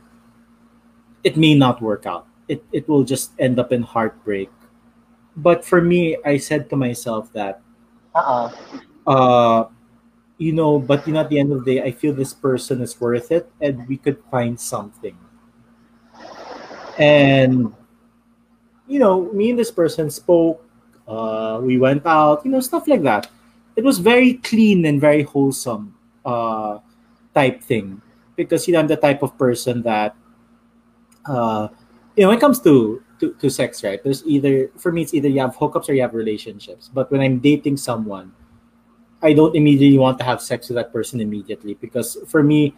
it 1.24 1.36
may 1.36 1.54
not 1.54 1.80
work 1.80 2.06
out. 2.06 2.26
It, 2.48 2.62
it 2.70 2.86
will 2.86 3.02
just 3.02 3.32
end 3.38 3.58
up 3.58 3.72
in 3.72 3.82
heartbreak. 3.82 4.50
But 5.36 5.64
for 5.64 5.80
me 5.80 6.16
i 6.24 6.38
said 6.38 6.70
to 6.70 6.76
myself 6.76 7.32
that 7.32 7.60
Uh-uh. 8.14 8.52
uh 9.06 9.64
you 10.38 10.52
know 10.52 10.78
but 10.78 11.06
you 11.06 11.12
know 11.12 11.20
at 11.20 11.28
the 11.28 11.38
end 11.38 11.52
of 11.52 11.64
the 11.64 11.74
day 11.74 11.82
i 11.82 11.90
feel 11.90 12.12
this 12.12 12.34
person 12.34 12.80
is 12.80 13.00
worth 13.00 13.30
it 13.30 13.50
and 13.60 13.86
we 13.88 13.96
could 13.96 14.18
find 14.30 14.58
something 14.58 15.16
and 16.98 17.72
you 18.86 18.98
know 18.98 19.32
me 19.32 19.50
and 19.50 19.58
this 19.58 19.70
person 19.70 20.10
spoke 20.10 20.62
uh 21.06 21.60
we 21.62 21.78
went 21.78 22.04
out 22.06 22.44
you 22.44 22.50
know 22.50 22.60
stuff 22.60 22.88
like 22.88 23.02
that 23.02 23.30
it 23.76 23.84
was 23.84 23.98
very 23.98 24.34
clean 24.34 24.84
and 24.86 25.00
very 25.00 25.22
wholesome 25.22 25.94
uh 26.24 26.78
type 27.34 27.62
thing 27.62 28.00
because 28.36 28.66
you 28.66 28.74
know 28.74 28.80
i'm 28.80 28.86
the 28.88 28.96
type 28.96 29.22
of 29.22 29.36
person 29.38 29.82
that 29.82 30.16
uh, 31.26 31.68
you 32.16 32.22
know, 32.22 32.28
when 32.28 32.38
it 32.38 32.40
comes 32.40 32.60
to, 32.60 33.02
to 33.20 33.34
to 33.34 33.50
sex, 33.50 33.82
right? 33.82 34.02
There's 34.02 34.24
either 34.26 34.70
for 34.76 34.92
me, 34.92 35.02
it's 35.02 35.14
either 35.14 35.28
you 35.28 35.40
have 35.40 35.56
hookups 35.56 35.88
or 35.88 35.94
you 35.94 36.02
have 36.02 36.14
relationships. 36.14 36.90
But 36.92 37.10
when 37.10 37.20
I'm 37.20 37.38
dating 37.38 37.76
someone, 37.76 38.32
I 39.24 39.32
don't 39.32 39.56
immediately 39.56 39.98
want 39.98 40.18
to 40.18 40.24
have 40.24 40.42
sex 40.42 40.68
with 40.68 40.76
that 40.76 40.92
person 40.92 41.20
immediately 41.20 41.74
because 41.74 42.18
for 42.28 42.42
me, 42.42 42.74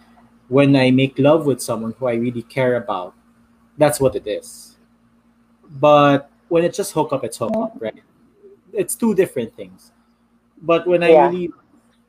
when 0.49 0.77
I 0.77 0.93
make 0.93 1.19
love 1.19 1.45
with 1.45 1.61
someone 1.61 1.93
who 1.99 2.07
I 2.07 2.15
really 2.15 2.43
care 2.43 2.77
about, 2.77 3.15
that's 3.77 4.01
what 4.01 4.15
it 4.15 4.27
is. 4.27 4.77
But 5.81 6.31
when 6.49 6.65
it's 6.65 6.77
just 6.77 6.93
hookup, 6.93 7.25
it's 7.25 7.39
hookup, 7.39 7.75
right? 7.81 8.03
It's 8.73 8.95
two 8.95 9.15
different 9.15 9.57
things. 9.57 9.93
But 10.63 10.87
when 10.87 11.03
I 11.03 11.13
Yeah. 11.13 11.29
really, 11.29 11.51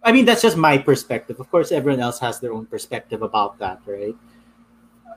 I 0.04 0.12
mean, 0.12 0.26
that's 0.26 0.42
just 0.42 0.58
my 0.58 0.78
perspective. 0.78 1.40
Of 1.40 1.50
course, 1.52 1.72
everyone 1.72 2.00
else 2.00 2.20
has 2.20 2.40
their 2.40 2.54
own 2.54 2.66
perspective 2.68 3.22
about 3.24 3.58
that, 3.60 3.82
right? 3.86 4.16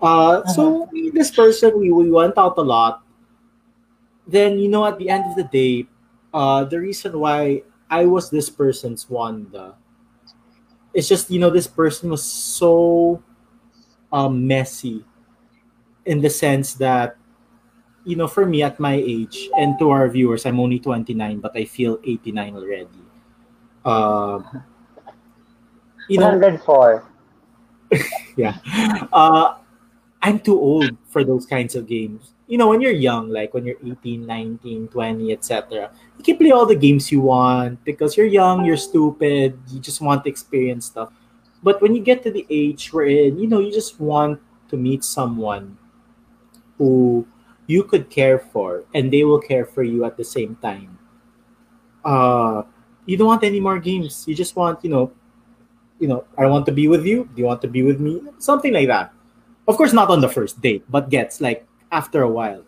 Uh, 0.02 0.44
so 0.46 0.88
me, 0.92 1.10
this 1.10 1.30
person, 1.30 1.78
we, 1.78 1.90
we 1.90 2.10
went 2.10 2.38
out 2.38 2.56
a 2.56 2.62
lot. 2.62 3.02
Then 4.26 4.58
you 4.58 4.68
know, 4.68 4.86
at 4.86 4.98
the 4.98 5.08
end 5.10 5.24
of 5.28 5.36
the 5.36 5.44
day, 5.44 5.86
uh, 6.32 6.64
the 6.64 6.80
reason 6.80 7.18
why 7.18 7.62
I 7.91 8.07
was 8.07 8.30
this 8.30 8.49
person's 8.49 9.11
Wanda, 9.11 9.74
it's 10.95 11.09
just 11.09 11.30
you 11.30 11.38
know 11.38 11.51
this 11.51 11.66
person 11.66 12.11
was 12.11 12.22
so 12.22 13.22
um, 14.12 14.47
messy, 14.47 15.05
in 16.07 16.20
the 16.20 16.30
sense 16.30 16.74
that 16.74 17.16
you 18.05 18.16
know 18.16 18.28
for 18.28 18.47
me 18.47 18.62
at 18.62 18.80
my 18.80 18.95
age 18.95 19.51
and 19.59 19.78
to 19.78 19.91
our 19.91 20.09
viewers, 20.09 20.47
I'm 20.47 20.59
only 20.59 20.78
29, 20.78 21.41
but 21.41 21.53
I 21.57 21.64
feel 21.64 21.99
89 22.05 22.57
already. 22.57 23.03
Um, 23.84 24.62
you 26.09 26.18
know, 26.18 26.26
104. 26.26 27.07
yeah 28.36 28.59
uh 29.12 29.59
i'm 30.22 30.38
too 30.38 30.55
old 30.55 30.97
for 31.09 31.24
those 31.24 31.45
kinds 31.47 31.74
of 31.74 31.86
games 31.86 32.34
you 32.51 32.59
know 32.59 32.66
when 32.68 32.80
you're 32.80 32.92
young 32.92 33.30
like 33.30 33.55
when 33.55 33.64
you're 33.64 33.78
18 33.80 34.26
19 34.26 34.88
20 34.88 35.32
etc 35.32 35.90
you 36.18 36.24
can 36.24 36.36
play 36.36 36.51
all 36.51 36.66
the 36.66 36.74
games 36.74 37.11
you 37.12 37.20
want 37.20 37.82
because 37.84 38.16
you're 38.16 38.26
young 38.26 38.64
you're 38.64 38.76
stupid 38.76 39.57
you 39.70 39.78
just 39.78 40.01
want 40.01 40.24
to 40.24 40.28
experience 40.28 40.86
stuff 40.86 41.12
but 41.62 41.80
when 41.80 41.94
you 41.94 42.03
get 42.03 42.22
to 42.22 42.30
the 42.30 42.44
age 42.51 42.92
we're 42.92 43.07
in 43.07 43.38
you 43.38 43.46
know 43.46 43.61
you 43.61 43.72
just 43.72 44.01
want 44.01 44.40
to 44.68 44.76
meet 44.76 45.05
someone 45.05 45.78
who 46.76 47.26
you 47.66 47.84
could 47.84 48.11
care 48.11 48.38
for 48.38 48.84
and 48.94 49.12
they 49.12 49.22
will 49.22 49.40
care 49.40 49.64
for 49.64 49.82
you 49.82 50.05
at 50.05 50.16
the 50.16 50.24
same 50.24 50.57
time 50.61 50.98
uh 52.05 52.62
you 53.07 53.16
don't 53.16 53.28
want 53.28 53.44
any 53.44 53.61
more 53.61 53.78
games 53.78 54.26
you 54.26 54.34
just 54.34 54.57
want 54.57 54.82
you 54.82 54.90
know 54.90 55.12
you 56.01 56.09
know, 56.09 56.24
I 56.36 56.46
want 56.46 56.66
to 56.66 56.72
be 56.72 56.88
with 56.88 57.05
you. 57.05 57.28
Do 57.36 57.42
you 57.42 57.44
want 57.44 57.61
to 57.62 57.68
be 57.68 57.82
with 57.82 58.01
me? 58.01 58.22
Something 58.38 58.72
like 58.72 58.88
that. 58.88 59.12
Of 59.68 59.76
course, 59.76 59.92
not 59.92 60.09
on 60.09 60.20
the 60.20 60.28
first 60.28 60.61
date, 60.61 60.82
but 60.88 61.11
gets 61.11 61.40
like 61.40 61.66
after 61.93 62.22
a 62.22 62.28
while, 62.28 62.64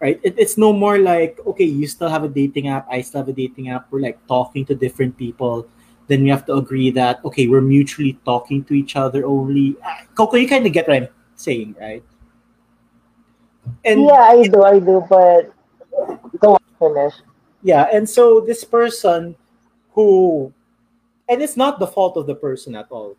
right? 0.00 0.20
It, 0.22 0.34
it's 0.38 0.56
no 0.58 0.72
more 0.72 0.98
like, 0.98 1.38
okay, 1.46 1.64
you 1.64 1.86
still 1.86 2.08
have 2.08 2.24
a 2.24 2.28
dating 2.28 2.68
app. 2.68 2.86
I 2.90 3.00
still 3.02 3.20
have 3.20 3.28
a 3.28 3.32
dating 3.32 3.68
app. 3.70 3.90
We're 3.90 4.00
like 4.00 4.18
talking 4.26 4.64
to 4.66 4.74
different 4.74 5.16
people. 5.16 5.66
Then 6.06 6.22
we 6.22 6.28
have 6.28 6.44
to 6.46 6.54
agree 6.54 6.90
that, 6.92 7.24
okay, 7.24 7.46
we're 7.48 7.62
mutually 7.62 8.18
talking 8.24 8.64
to 8.64 8.74
each 8.74 8.96
other 8.96 9.24
only. 9.24 9.76
Ah, 9.84 10.02
Coco, 10.14 10.36
you 10.36 10.48
kind 10.48 10.66
of 10.66 10.72
get 10.72 10.86
what 10.86 10.96
I'm 10.96 11.08
saying, 11.34 11.76
right? 11.80 12.04
And 13.84 14.04
Yeah, 14.04 14.12
I 14.12 14.42
do, 14.46 14.62
I 14.62 14.78
do, 14.78 15.04
but 15.08 15.52
go 16.40 16.54
on, 16.54 16.60
finish. 16.78 17.14
yeah 17.62 17.86
and 17.92 18.08
so 18.08 18.40
this 18.40 18.64
person 18.64 19.34
who 19.92 20.52
and 21.28 21.40
it's 21.40 21.56
not 21.56 21.78
the 21.78 21.86
fault 21.86 22.16
of 22.16 22.26
the 22.26 22.34
person 22.34 22.74
at 22.74 22.86
all 22.90 23.16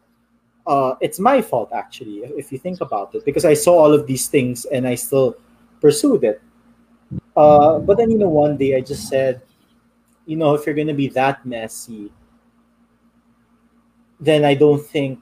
uh 0.68 0.96
it's 1.02 1.20
my 1.20 1.42
fault 1.42 1.70
actually 1.74 2.20
if 2.38 2.52
you 2.52 2.58
think 2.58 2.82
about 2.82 3.14
it 3.14 3.24
because 3.26 3.46
i 3.46 3.54
saw 3.54 3.78
all 3.78 3.94
of 3.94 4.08
these 4.08 4.28
things 4.28 4.66
and 4.66 4.88
i 4.88 4.96
still 4.96 5.36
pursued 5.80 6.24
it 6.24 6.42
uh 7.38 7.80
but 7.80 7.98
then 7.98 8.10
you 8.10 8.18
know 8.18 8.30
one 8.30 8.58
day 8.58 8.76
i 8.76 8.82
just 8.82 9.08
said 9.08 9.42
you 10.26 10.36
know 10.36 10.56
if 10.56 10.66
you're 10.66 10.76
gonna 10.76 10.94
be 10.94 11.08
that 11.08 11.46
messy 11.46 12.12
then 14.20 14.44
i 14.44 14.54
don't 14.56 14.84
think 14.86 15.22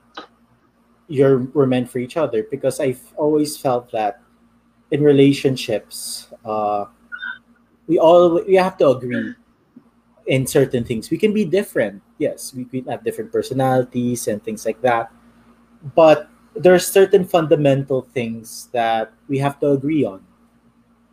you're 1.07 1.39
we're 1.53 1.65
meant 1.65 1.89
for 1.89 1.99
each 1.99 2.15
other 2.15 2.43
because 2.49 2.79
i've 2.79 3.01
always 3.17 3.57
felt 3.57 3.91
that 3.91 4.21
in 4.91 5.03
relationships 5.03 6.27
uh 6.45 6.85
we 7.87 7.99
all 7.99 8.41
we 8.45 8.55
have 8.55 8.77
to 8.77 8.87
agree 8.87 9.33
in 10.27 10.47
certain 10.47 10.83
things. 10.83 11.09
We 11.09 11.17
can 11.17 11.33
be 11.33 11.45
different. 11.45 12.01
Yes, 12.17 12.53
we 12.53 12.65
can 12.65 12.85
have 12.85 13.03
different 13.03 13.31
personalities 13.31 14.27
and 14.27 14.43
things 14.43 14.65
like 14.65 14.81
that. 14.81 15.11
But 15.83 16.29
there 16.55 16.73
are 16.73 16.79
certain 16.79 17.25
fundamental 17.25 18.01
things 18.01 18.69
that 18.71 19.11
we 19.27 19.39
have 19.39 19.59
to 19.59 19.71
agree 19.71 20.05
on, 20.05 20.23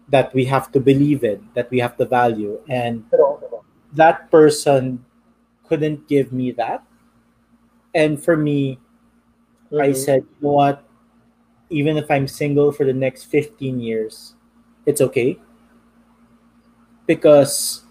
that 0.09 0.35
we 0.35 0.45
have 0.47 0.73
to 0.73 0.81
believe 0.81 1.25
in, 1.25 1.49
that 1.55 1.71
we 1.71 1.79
have 1.81 1.97
to 1.99 2.05
value. 2.07 2.61
And 2.69 3.05
that 3.95 4.31
person 4.31 5.05
couldn't 5.67 6.09
give 6.09 6.33
me 6.33 6.53
that. 6.53 6.85
And 7.95 8.23
for 8.23 8.37
me, 8.37 8.79
I 9.73 9.91
Mhm. 9.91 9.97
said, 9.97 10.23
you 10.23 10.49
know 10.49 10.53
what? 10.55 10.85
Even 11.71 11.97
if 11.97 12.11
I'm 12.11 12.29
single 12.29 12.73
for 12.73 12.85
the 12.85 12.95
next 12.95 13.25
15 13.25 13.81
years, 13.81 14.35
it's 14.87 15.01
okay. 15.01 15.39
Because, 17.07 17.83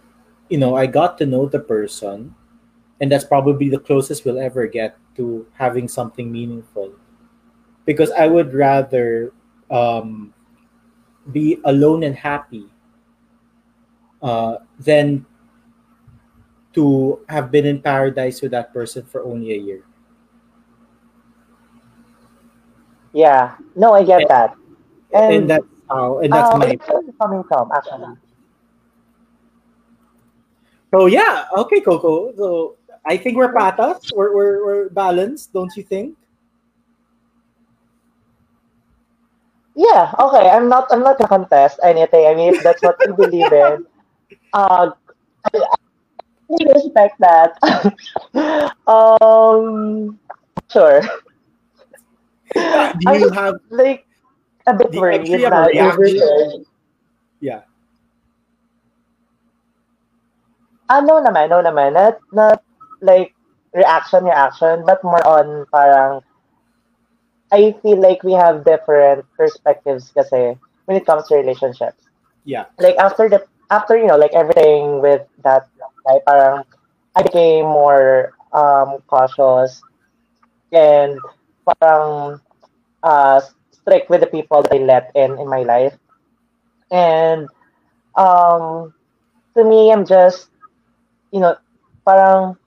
you 0.49 0.57
know, 0.57 0.75
I 0.75 0.85
got 0.87 1.17
to 1.19 1.25
know 1.25 1.45
the 1.45 1.59
person, 1.59 2.35
and 3.01 3.11
that's 3.11 3.25
probably 3.25 3.69
the 3.69 3.79
closest 3.79 4.25
we'll 4.25 4.39
ever 4.39 4.67
get 4.67 4.97
to 5.19 5.45
having 5.53 5.91
something 5.91 6.31
meaningful. 6.31 6.95
Because 7.83 8.09
I 8.11 8.27
would 8.27 8.53
rather 8.53 9.33
um, 9.69 10.33
be 11.31 11.59
alone 11.65 12.03
and 12.03 12.15
happy 12.15 12.65
uh, 14.23 14.63
than 14.79 15.25
to 16.73 17.19
have 17.27 17.51
been 17.51 17.65
in 17.65 17.81
paradise 17.81 18.41
with 18.41 18.51
that 18.51 18.71
person 18.71 19.03
for 19.03 19.23
only 19.23 19.51
a 19.51 19.57
year. 19.57 19.83
Yeah, 23.11 23.57
no, 23.75 23.93
I 23.93 24.03
get 24.03 24.27
that. 24.29 24.55
And, 25.11 25.33
And, 25.33 25.49
that's 25.49 25.65
how, 25.89 26.19
and 26.19 26.31
that's 26.31 26.53
um, 26.53 26.59
my 26.59 26.79
coming 27.19 27.43
from, 27.43 27.71
actually. 27.73 28.15
So 30.91 31.05
yeah, 31.05 31.45
okay, 31.57 31.81
Coco. 31.81 32.33
So 32.35 32.78
I 33.05 33.17
think 33.17 33.37
we're 33.37 33.53
patas. 33.53 34.11
We're, 34.15 34.35
we're, 34.35 34.65
we're 34.65 34.89
balanced, 34.89 35.53
don't 35.53 35.75
you 35.75 35.83
think? 35.83 36.15
Yeah, 39.75 40.11
okay. 40.19 40.49
I'm 40.49 40.67
not. 40.67 40.91
I'm 40.91 41.03
not 41.03 41.17
gonna 41.17 41.29
contest 41.29 41.79
anything. 41.81 42.27
I 42.27 42.35
mean, 42.35 42.53
if 42.53 42.61
that's 42.61 42.83
what 42.83 42.99
you 42.99 43.13
believe 43.15 43.47
in, 43.47 43.87
uh, 44.53 44.91
I, 44.91 45.55
I 45.55 46.63
respect 46.75 47.15
that. 47.23 47.55
um, 48.87 50.19
sure. 50.67 50.99
Do 52.51 53.07
I 53.07 53.23
you 53.23 53.29
have 53.29 53.55
like 53.69 54.05
a 54.67 54.73
bit 54.73 54.91
Do 54.91 54.97
you 54.97 55.01
worried 55.01 55.21
actually 55.21 55.43
have 55.43 55.53
a 55.53 55.67
reaction? 55.71 56.65
yeah? 57.39 57.61
Ah, 60.89 60.99
no 60.99 61.21
naman, 61.21 61.53
no 61.53 61.61
naman. 61.61 61.93
Not, 61.93 62.17
not 62.33 62.59
like 63.01 63.33
reaction, 63.73 64.25
reaction, 64.25 64.83
but 64.85 65.03
more 65.03 65.25
on 65.25 65.65
parang 65.71 66.21
I 67.51 67.73
feel 67.81 67.99
like 68.01 68.23
we 68.23 68.33
have 68.33 68.63
different 68.65 69.25
perspectives 69.37 70.11
kasi 70.11 70.57
when 70.85 70.97
it 70.97 71.05
comes 71.05 71.27
to 71.27 71.35
relationships. 71.35 72.07
Yeah. 72.43 72.65
Like 72.79 72.97
after 72.97 73.29
the 73.29 73.45
after 73.69 73.97
you 73.97 74.07
know 74.07 74.17
like 74.17 74.33
everything 74.33 75.01
with 75.01 75.21
that 75.43 75.67
guy, 76.05 76.19
parang 76.27 76.63
I 77.15 77.23
became 77.23 77.65
more 77.65 78.33
um 78.53 79.01
cautious 79.07 79.81
and 80.71 81.19
parang 81.65 82.39
uh 83.03 83.41
strict 83.71 84.09
with 84.09 84.21
the 84.21 84.27
people 84.31 84.61
that 84.63 84.73
I 84.73 84.79
let 84.79 85.11
in 85.15 85.39
in 85.39 85.47
my 85.49 85.63
life. 85.63 85.97
And 86.91 87.47
um 88.15 88.93
to 89.57 89.63
me 89.65 89.91
I'm 89.91 90.05
just 90.05 90.49
you 91.31 91.41
know 91.41 91.57
parang 92.05 92.58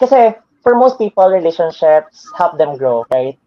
kasi 0.00 0.34
for 0.64 0.74
most 0.74 0.98
people 0.98 1.28
relationships 1.30 2.26
help 2.36 2.58
them 2.58 2.76
grow, 2.76 3.04
right? 3.12 3.38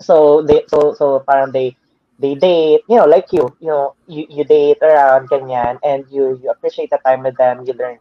So 0.00 0.42
they 0.42 0.64
so 0.68 0.94
so 0.94 1.20
parang 1.28 1.52
they 1.52 1.76
they 2.18 2.34
date, 2.36 2.82
you 2.88 2.96
know, 2.96 3.06
like 3.06 3.32
you, 3.32 3.48
you 3.60 3.68
know, 3.68 3.94
you, 4.06 4.26
you 4.30 4.44
date 4.44 4.78
around 4.82 5.28
ganyan 5.30 5.78
and 5.84 6.04
you 6.10 6.38
you 6.42 6.50
appreciate 6.50 6.90
the 6.90 7.00
time 7.04 7.22
with 7.24 7.36
them, 7.36 7.64
you 7.66 7.74
learn. 7.74 7.98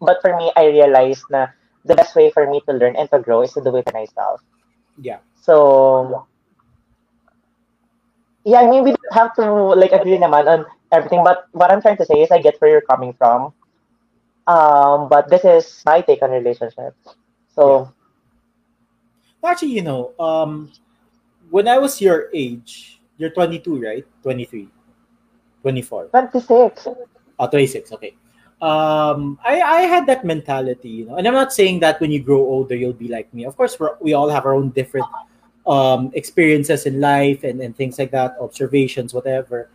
But 0.00 0.18
for 0.22 0.36
me, 0.36 0.52
I 0.56 0.66
realized 0.66 1.24
na 1.30 1.48
the 1.84 1.94
best 1.96 2.14
way 2.16 2.30
for 2.30 2.48
me 2.50 2.60
to 2.68 2.72
learn 2.74 2.96
and 2.96 3.10
to 3.10 3.20
grow 3.20 3.42
is 3.42 3.52
to 3.54 3.62
do 3.62 3.76
it 3.76 3.88
myself. 3.94 4.42
Yeah. 4.98 5.20
So 5.36 6.26
yeah, 8.44 8.60
I 8.60 8.70
mean 8.70 8.84
we 8.84 8.90
don't 8.92 9.12
have 9.14 9.34
to 9.36 9.44
like 9.76 9.92
agree 9.92 10.18
naman 10.18 10.46
on 10.48 10.66
everything, 10.92 11.22
but 11.24 11.46
what 11.52 11.70
I'm 11.70 11.82
trying 11.82 11.98
to 11.98 12.06
say 12.06 12.22
is 12.22 12.30
I 12.30 12.40
get 12.40 12.56
where 12.60 12.70
you're 12.70 12.88
coming 12.88 13.12
from. 13.18 13.52
Um, 14.48 15.08
but 15.08 15.28
this 15.28 15.44
is 15.44 15.82
my 15.84 16.00
take 16.00 16.22
on 16.22 16.30
relationships. 16.30 16.96
So 17.54 17.92
Actually, 19.44 19.72
you 19.72 19.82
know, 19.82 20.12
um, 20.18 20.70
when 21.50 21.68
I 21.68 21.78
was 21.78 22.00
your 22.00 22.28
age, 22.34 23.00
you're 23.16 23.30
22, 23.30 23.80
right? 23.80 24.06
23, 24.22 24.68
24. 25.62 26.06
26. 26.06 26.88
Oh, 27.38 27.46
26, 27.46 27.92
okay. 27.92 28.14
Um, 28.60 29.38
I, 29.44 29.60
I 29.60 29.80
had 29.82 30.06
that 30.06 30.24
mentality, 30.24 30.88
you 30.88 31.06
know, 31.06 31.16
and 31.16 31.28
I'm 31.28 31.34
not 31.34 31.52
saying 31.52 31.78
that 31.80 32.00
when 32.00 32.10
you 32.10 32.20
grow 32.20 32.40
older, 32.40 32.74
you'll 32.74 32.92
be 32.92 33.06
like 33.06 33.32
me. 33.32 33.44
Of 33.44 33.56
course, 33.56 33.78
we 34.00 34.14
all 34.14 34.28
have 34.28 34.44
our 34.44 34.54
own 34.54 34.70
different 34.70 35.06
um, 35.66 36.10
experiences 36.14 36.86
in 36.86 37.00
life 37.00 37.44
and, 37.44 37.60
and 37.60 37.76
things 37.76 37.98
like 37.98 38.10
that, 38.10 38.36
observations, 38.40 39.14
whatever. 39.14 39.70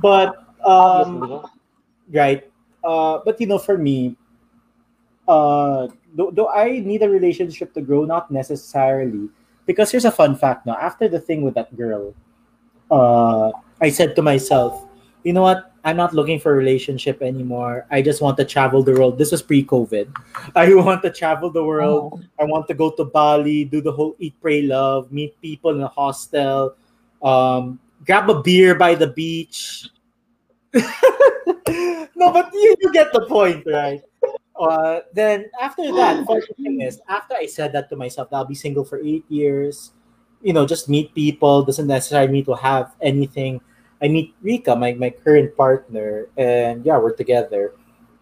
But, 0.00 0.44
um, 0.64 1.44
right. 2.12 2.49
Uh, 2.82 3.18
but, 3.24 3.40
you 3.40 3.46
know, 3.46 3.58
for 3.58 3.76
me, 3.76 4.16
uh, 5.28 5.88
do, 6.16 6.32
do 6.34 6.48
I 6.48 6.80
need 6.80 7.02
a 7.02 7.08
relationship 7.08 7.74
to 7.74 7.80
grow? 7.80 8.04
Not 8.04 8.30
necessarily. 8.30 9.28
Because 9.66 9.90
here's 9.90 10.04
a 10.04 10.10
fun 10.10 10.36
fact 10.36 10.66
now. 10.66 10.76
After 10.76 11.08
the 11.08 11.20
thing 11.20 11.42
with 11.42 11.54
that 11.54 11.76
girl, 11.76 12.14
uh, 12.90 13.52
I 13.80 13.90
said 13.90 14.16
to 14.16 14.22
myself, 14.22 14.86
you 15.22 15.32
know 15.32 15.42
what? 15.42 15.72
I'm 15.84 15.96
not 15.96 16.12
looking 16.12 16.38
for 16.38 16.52
a 16.52 16.56
relationship 16.56 17.22
anymore. 17.22 17.86
I 17.90 18.02
just 18.02 18.20
want 18.20 18.36
to 18.38 18.44
travel 18.44 18.82
the 18.82 18.92
world. 18.92 19.16
This 19.16 19.32
was 19.32 19.40
pre-COVID. 19.42 20.14
I 20.54 20.74
want 20.74 21.02
to 21.02 21.10
travel 21.10 21.50
the 21.50 21.64
world. 21.64 22.24
I 22.38 22.44
want 22.44 22.68
to 22.68 22.74
go 22.74 22.90
to 22.90 23.04
Bali, 23.04 23.64
do 23.64 23.80
the 23.80 23.92
whole 23.92 24.16
eat, 24.18 24.34
pray, 24.42 24.62
love, 24.62 25.10
meet 25.12 25.40
people 25.40 25.70
in 25.70 25.80
a 25.80 25.88
hostel, 25.88 26.74
um, 27.22 27.78
grab 28.04 28.28
a 28.28 28.42
beer 28.42 28.74
by 28.74 28.94
the 28.94 29.06
beach. 29.06 29.88
no, 32.16 32.32
but 32.32 32.50
you, 32.52 32.76
you 32.80 32.92
get 32.92 33.12
the 33.12 33.26
point, 33.26 33.64
right? 33.66 34.02
Uh, 34.58 35.00
then 35.14 35.50
after 35.60 35.90
that, 35.92 36.24
funny 36.26 36.46
thing 36.56 36.80
is, 36.80 37.00
after 37.08 37.34
I 37.34 37.46
said 37.46 37.72
that 37.72 37.88
to 37.90 37.96
myself, 37.96 38.30
that 38.30 38.36
I'll 38.36 38.44
be 38.44 38.54
single 38.54 38.84
for 38.84 39.00
eight 39.00 39.24
years, 39.28 39.92
you 40.42 40.52
know, 40.52 40.66
just 40.66 40.88
meet 40.88 41.14
people, 41.14 41.64
doesn't 41.64 41.86
necessarily 41.86 42.32
mean 42.32 42.44
to 42.46 42.54
have 42.54 42.94
anything. 43.00 43.60
I 44.02 44.08
meet 44.08 44.34
Rika, 44.42 44.76
my, 44.76 44.94
my 44.94 45.10
current 45.10 45.56
partner, 45.56 46.28
and 46.36 46.84
yeah, 46.84 46.98
we're 46.98 47.14
together 47.14 47.74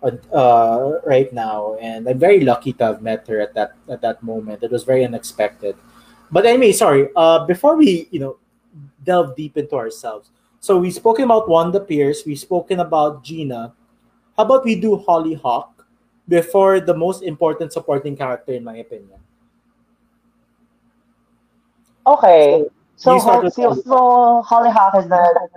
uh, 0.02 0.92
right 1.04 1.32
now, 1.32 1.76
and 1.80 2.08
I'm 2.08 2.18
very 2.18 2.40
lucky 2.40 2.72
to 2.74 2.84
have 2.84 3.02
met 3.02 3.26
her 3.28 3.40
at 3.40 3.54
that 3.54 3.74
at 3.88 4.00
that 4.02 4.22
moment. 4.22 4.62
It 4.62 4.70
was 4.70 4.84
very 4.84 5.04
unexpected. 5.04 5.76
But 6.30 6.46
anyway, 6.46 6.72
sorry. 6.72 7.08
Uh, 7.16 7.46
before 7.46 7.76
we 7.76 8.08
you 8.10 8.20
know 8.20 8.36
delve 9.02 9.34
deep 9.36 9.56
into 9.56 9.74
ourselves, 9.76 10.30
so 10.60 10.78
we've 10.78 10.94
spoken 10.94 11.24
about 11.24 11.48
Wanda 11.48 11.80
Pierce, 11.80 12.24
we've 12.26 12.38
spoken 12.38 12.80
about 12.80 13.24
Gina. 13.24 13.72
How 14.36 14.44
about 14.44 14.64
we 14.64 14.78
do 14.78 14.96
Hollyhock 14.96 15.70
before 16.28 16.80
the 16.80 16.94
most 16.94 17.22
important 17.22 17.72
supporting 17.72 18.16
character, 18.16 18.52
in 18.52 18.62
my 18.64 18.76
opinion? 18.76 19.18
Okay. 22.06 22.64
So, 22.96 23.18
start 23.18 23.42
Hol- 23.42 23.50
so, 23.50 23.62
Holly. 23.62 23.82
so 23.82 24.42
Hollyhock 24.46 24.98
is 24.98 25.08
the... 25.08 25.48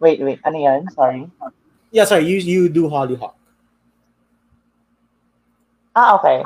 Wait, 0.00 0.20
wait. 0.20 0.38
Ano 0.44 0.58
yan? 0.58 0.90
Sorry. 0.90 1.30
Yeah, 1.90 2.04
sorry. 2.04 2.26
You 2.26 2.38
you 2.38 2.68
do 2.68 2.88
Hollyhock. 2.88 3.34
Ah, 5.96 6.14
okay. 6.14 6.44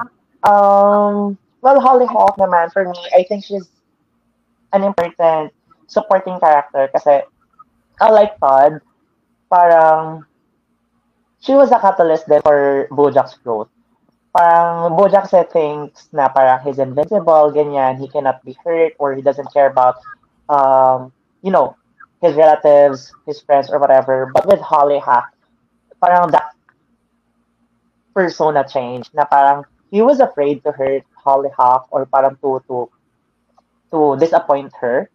Um, 0.49 1.37
well, 1.61 1.77
Hollyhock 1.81 2.39
naman, 2.39 2.73
for 2.73 2.89
me, 2.89 2.97
I 3.13 3.25
think 3.29 3.45
she's 3.45 3.69
an 4.73 4.85
important 4.85 5.53
supporting 5.87 6.41
character 6.41 6.89
kasi 6.89 7.21
unlike 8.03 8.39
Todd, 8.39 8.81
parang 9.51 10.27
she 11.41 11.55
was 11.55 11.71
a 11.71 11.79
catalyst 11.79 12.27
for 12.43 12.89
Bojack's 12.91 13.39
growth. 13.39 13.69
Parang 14.37 14.97
Bojack 14.97 15.29
said 15.29 15.51
things 15.51 16.09
na 16.13 16.29
parang 16.29 16.61
he's 16.65 16.79
invincible, 16.79 17.53
ganyan, 17.53 17.99
he 17.99 18.09
cannot 18.09 18.43
be 18.45 18.57
hurt 18.65 18.95
or 18.99 19.15
he 19.15 19.23
doesn't 19.23 19.53
care 19.53 19.71
about, 19.71 19.97
um, 20.49 21.13
you 21.43 21.51
know, 21.51 21.77
his 22.21 22.35
relatives, 22.35 23.13
his 23.27 23.41
friends, 23.41 23.71
or 23.71 23.79
whatever. 23.79 24.31
But 24.33 24.47
with 24.47 24.61
Hollyhock, 24.61 25.27
parang 26.01 26.31
that 26.31 26.55
persona 28.15 28.65
change 28.67 29.11
na 29.13 29.25
parang 29.25 29.65
he 29.91 30.01
was 30.01 30.21
afraid 30.21 30.63
to 30.65 30.73
hurt 30.73 31.05
Holly 31.17 31.51
Hollyhock 31.53 31.89
or 31.91 32.07
parang 32.07 32.37
to 32.41 32.63
to 32.69 32.89
to 33.91 34.17
disappoint 34.17 34.73
her. 34.81 35.11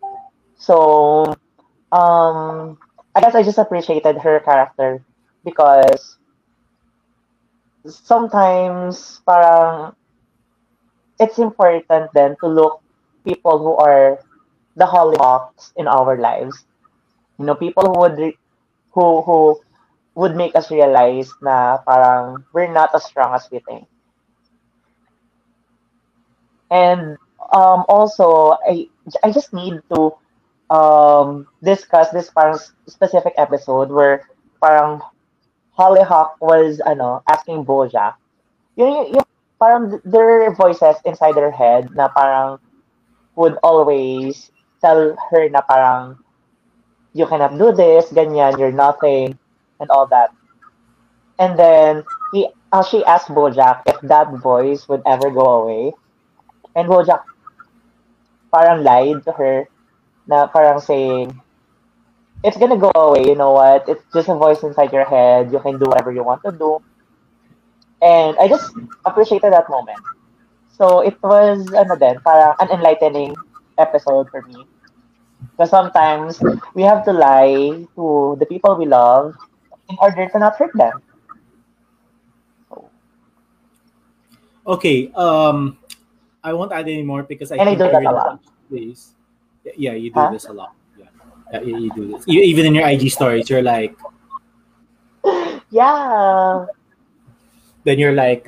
So 0.57 1.33
um 1.91 2.77
I 3.15 3.21
guess 3.21 3.35
I 3.35 3.43
just 3.43 3.57
appreciated 3.57 4.17
her 4.19 4.39
character 4.39 5.03
because 5.43 6.17
sometimes 8.09 9.19
parang 9.25 9.95
it's 11.19 11.37
important 11.39 12.09
then 12.13 12.35
to 12.41 12.47
look 12.47 12.81
people 13.25 13.57
who 13.59 13.75
are 13.77 14.19
the 14.75 14.85
Hollyhocks 14.85 15.73
in 15.77 15.87
our 15.87 16.17
lives. 16.17 16.65
You 17.39 17.45
know, 17.45 17.55
people 17.55 17.83
who 17.85 17.99
would 18.01 18.17
re- 18.17 18.39
who 18.91 19.21
who 19.23 19.61
would 20.15 20.35
make 20.35 20.55
us 20.55 20.71
realize 20.71 21.31
na 21.41 21.77
parang 21.87 22.45
we're 22.53 22.71
not 22.71 22.93
as 22.95 23.05
strong 23.05 23.33
as 23.35 23.47
we 23.51 23.59
think. 23.59 23.87
And 26.69 27.17
um, 27.53 27.85
also, 27.87 28.57
I 28.67 28.89
I 29.23 29.31
just 29.31 29.53
need 29.53 29.79
to 29.93 30.13
um, 30.69 31.47
discuss 31.63 32.09
this 32.11 32.29
parang 32.29 32.59
specific 32.87 33.33
episode 33.37 33.89
where 33.89 34.27
parang 34.61 35.01
Hollyhock 35.77 36.41
was 36.41 36.81
ano 36.85 37.21
asking 37.29 37.65
Bojack. 37.65 38.15
Yung, 38.75 38.91
yung, 38.91 39.07
yung 39.15 39.27
parang 39.59 40.01
their 40.05 40.53
voices 40.53 40.97
inside 41.05 41.35
their 41.35 41.51
head 41.51 41.93
na 41.95 42.07
parang 42.09 42.59
would 43.35 43.57
always 43.63 44.51
tell 44.81 45.15
her 45.31 45.49
na 45.49 45.61
parang 45.61 46.17
you 47.13 47.25
cannot 47.25 47.57
do 47.57 47.71
this, 47.71 48.11
ganyan, 48.13 48.57
you're 48.59 48.71
nothing, 48.71 49.37
and 49.79 49.89
all 49.89 50.05
that. 50.07 50.29
And 51.39 51.57
then 51.57 52.03
he 52.33 52.49
uh, 52.71 52.83
she 52.83 53.05
asked 53.05 53.29
Bojack 53.29 53.83
if 53.85 54.01
that 54.01 54.33
voice 54.41 54.87
would 54.89 55.01
ever 55.05 55.29
go 55.29 55.63
away. 55.63 55.93
And 56.75 56.89
Bojack 56.89 57.23
parang 58.51 58.83
lied 58.83 59.23
to 59.25 59.31
her 59.33 59.67
na 60.27 60.47
parang 60.47 60.79
saying, 60.79 61.33
it's 62.43 62.57
gonna 62.57 62.77
go 62.77 62.91
away, 62.95 63.25
you 63.25 63.35
know 63.35 63.51
what? 63.51 63.87
It's 63.87 64.03
just 64.13 64.29
a 64.29 64.35
voice 64.35 64.61
inside 64.63 64.93
your 64.93 65.05
head. 65.05 65.51
You 65.51 65.59
can 65.59 65.79
do 65.79 65.85
whatever 65.85 66.11
you 66.11 66.23
want 66.23 66.43
to 66.43 66.51
do. 66.51 66.83
And 68.01 68.37
I 68.37 68.47
just 68.47 68.75
appreciated 69.05 69.53
that 69.53 69.69
moment. 69.69 69.97
So 70.77 71.01
it 71.01 71.17
was 71.23 71.65
ano 71.73 71.97
din, 71.97 72.21
parang 72.21 72.53
an 72.61 72.69
enlightening 72.69 73.33
episode 73.77 74.29
for 74.29 74.45
me. 74.45 74.67
Because 75.53 75.73
sometimes 75.73 76.37
we 76.75 76.83
have 76.83 77.01
to 77.05 77.13
lie 77.13 77.85
to 77.97 78.37
the 78.37 78.45
people 78.45 78.77
we 78.77 78.85
love 78.85 79.33
in 79.89 79.97
order 79.97 80.29
to 80.29 80.37
not 80.37 80.55
hurt 80.57 80.73
them. 80.77 81.01
Okay. 84.67 85.09
Um, 85.15 85.79
I 86.43 86.53
won't 86.53 86.71
add 86.71 86.85
any 86.85 87.03
more 87.03 87.23
because 87.23 87.51
I 87.51 87.57
And 87.57 87.69
I 87.69 87.73
think 87.73 87.79
do 87.79 87.83
that 87.85 88.03
a 88.03 88.05
already 88.05 88.13
lot. 88.13 88.39
This. 88.69 89.16
Yeah, 89.75 89.93
you 89.93 90.09
do 90.11 90.19
Huh? 90.19 90.31
this 90.31 90.45
a 90.45 90.53
lot. 90.53 90.73
Yeah, 91.51 91.61
you, 91.61 91.77
you 91.77 91.91
do 91.93 92.07
this. 92.11 92.23
You, 92.27 92.41
even 92.41 92.65
in 92.65 92.75
your 92.75 92.87
IG 92.87 93.09
stories, 93.11 93.49
you're 93.49 93.61
like, 93.63 93.95
Yeah. 95.71 96.65
then 97.83 97.99
you're 97.99 98.13
like, 98.13 98.45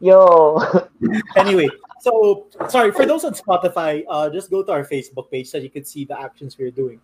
Yo. 0.00 0.62
anyway. 1.36 1.68
So 2.00 2.46
sorry 2.68 2.92
for 2.92 3.04
those 3.06 3.24
on 3.24 3.34
Spotify. 3.34 4.04
Uh, 4.08 4.30
just 4.30 4.50
go 4.50 4.62
to 4.62 4.70
our 4.70 4.84
Facebook 4.84 5.30
page 5.30 5.48
so 5.48 5.58
you 5.58 5.70
can 5.70 5.84
see 5.84 6.04
the 6.04 6.18
actions 6.18 6.56
we're 6.56 6.70
doing. 6.70 7.00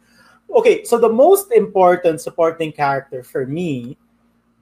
Okay, 0.55 0.85
so 0.85 0.99
the 0.99 1.09
most 1.09 1.51
important 1.53 2.21
supporting 2.21 2.71
character 2.71 3.25
for 3.25 3.47
me, 3.47 3.97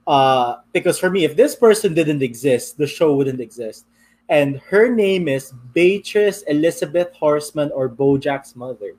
uh, 0.07 0.55
because 0.71 0.97
for 0.97 1.11
me, 1.11 1.23
if 1.23 1.35
this 1.35 1.55
person 1.55 1.93
didn't 1.93 2.23
exist, 2.23 2.77
the 2.77 2.87
show 2.87 3.13
wouldn't 3.15 3.39
exist. 3.39 3.85
And 4.29 4.57
her 4.71 4.89
name 4.89 5.27
is 5.27 5.53
Beatrice 5.73 6.43
Elizabeth 6.43 7.13
Horseman 7.13 7.71
or 7.75 7.89
Bojack's 7.89 8.55
mother. 8.55 8.95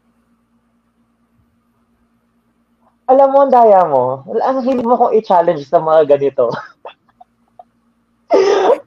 Alam 3.09 3.33
mo, 3.33 3.39
ang 3.45 3.53
daya 3.53 3.85
mo. 3.85 4.25
Ang 4.45 4.65
hindi 4.65 4.85
mo 4.85 4.97
kong 4.97 5.17
i-challenge 5.17 5.69
sa 5.69 5.81
mga 5.81 6.17
ganito. 6.17 6.49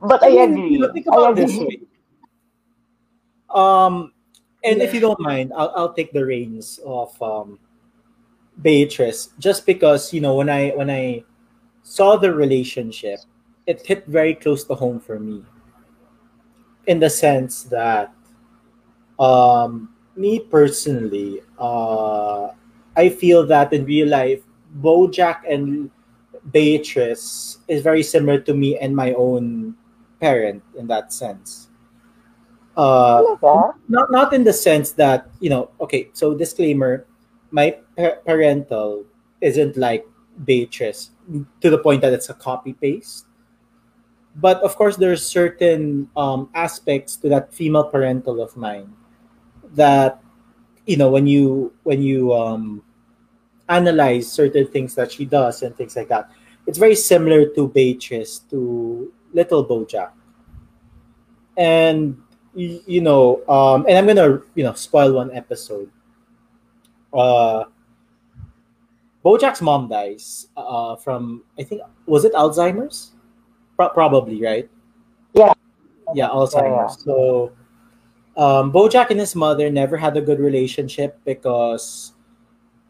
But 0.02 0.24
I 0.24 0.44
agree. 0.44 0.82
think 0.94 1.08
about 1.08 1.36
this 1.36 1.56
agree. 1.56 1.88
Um, 3.50 4.14
and 4.64 4.82
if 4.82 4.94
you 4.94 5.00
don't 5.00 5.20
mind, 5.20 5.54
I'll, 5.56 5.72
I'll 5.76 5.94
take 5.94 6.12
the 6.12 6.26
reins 6.26 6.80
of 6.86 7.20
um, 7.22 7.60
Beatrice, 8.62 9.30
just 9.40 9.66
because 9.66 10.14
you 10.14 10.22
know 10.22 10.36
when 10.36 10.50
I 10.50 10.70
when 10.76 10.90
I 10.90 11.24
saw 11.84 12.18
the 12.18 12.34
relationship, 12.34 13.20
it 13.66 13.86
hit 13.86 14.06
very 14.06 14.36
close 14.36 14.64
to 14.66 14.76
home 14.76 15.00
for 15.00 15.20
me. 15.20 15.44
In 16.88 17.00
the 17.00 17.10
sense 17.10 17.64
that, 17.66 18.12
um, 19.20 19.90
me 20.16 20.40
personally, 20.40 21.42
uh, 21.60 22.50
I 22.96 23.10
feel 23.10 23.46
that 23.48 23.74
in 23.74 23.86
real 23.86 24.08
life, 24.08 24.42
BoJack 24.82 25.42
and 25.50 25.92
Beatrice 26.52 27.60
is 27.68 27.84
very 27.84 28.04
similar 28.04 28.40
to 28.42 28.54
me 28.54 28.78
and 28.78 28.96
my 28.96 29.14
own 29.14 29.76
parent 30.20 30.64
in 30.78 30.88
that 30.88 31.14
sense. 31.14 31.70
Uh, 32.78 33.24
not 33.90 34.12
not 34.12 34.34
in 34.34 34.44
the 34.44 34.54
sense 34.54 34.92
that 34.94 35.30
you 35.40 35.50
know. 35.50 35.70
Okay, 35.82 36.10
so 36.14 36.34
disclaimer: 36.34 37.06
my 37.52 37.78
pa- 37.98 38.18
parental 38.26 39.06
isn't 39.42 39.78
like 39.78 40.06
Beatrice 40.46 41.12
to 41.62 41.70
the 41.70 41.78
point 41.78 42.02
that 42.02 42.14
it's 42.14 42.30
a 42.30 42.36
copy 42.36 42.74
paste. 42.74 43.27
But 44.38 44.62
of 44.62 44.76
course, 44.76 44.96
there's 44.96 45.26
certain 45.26 46.10
um, 46.16 46.50
aspects 46.54 47.18
to 47.18 47.30
that 47.30 47.54
female 47.54 47.86
parental 47.86 48.40
of 48.42 48.56
mine 48.56 48.94
that 49.74 50.22
you 50.86 50.96
know 50.96 51.10
when 51.10 51.26
you 51.26 51.74
when 51.84 52.02
you 52.02 52.34
um, 52.34 52.84
analyze 53.68 54.32
certain 54.32 54.68
things 54.68 54.94
that 54.96 55.12
she 55.12 55.26
does 55.26 55.64
and 55.64 55.76
things 55.76 55.96
like 55.96 56.08
that, 56.10 56.30
it's 56.68 56.78
very 56.78 56.96
similar 56.96 57.50
to 57.56 57.68
Beatrice 57.68 58.40
to 58.54 59.12
Little 59.34 59.66
Bojack, 59.66 60.12
and 61.58 62.22
you 62.54 63.02
know, 63.02 63.42
um, 63.50 63.86
and 63.90 63.98
I'm 63.98 64.06
gonna 64.06 64.42
you 64.54 64.64
know 64.64 64.74
spoil 64.74 65.14
one 65.14 65.34
episode. 65.34 65.90
Uh, 67.12 67.66
Bojack's 69.26 69.62
mom 69.62 69.90
dies 69.90 70.48
uh, 70.56 70.96
from 70.96 71.44
I 71.58 71.64
think 71.64 71.82
was 72.06 72.24
it 72.24 72.34
Alzheimer's, 72.34 73.17
Pro- 73.78 73.90
probably 73.90 74.44
right. 74.44 74.70
Yeah. 75.34 75.54
Yeah, 76.14 76.30
Alzheimer's. 76.30 77.04
So, 77.04 77.54
um, 78.36 78.72
Bojack 78.72 79.12
and 79.12 79.20
his 79.20 79.36
mother 79.36 79.70
never 79.70 79.96
had 79.98 80.18
a 80.18 80.22
good 80.22 80.40
relationship 80.40 81.20
because 81.24 82.14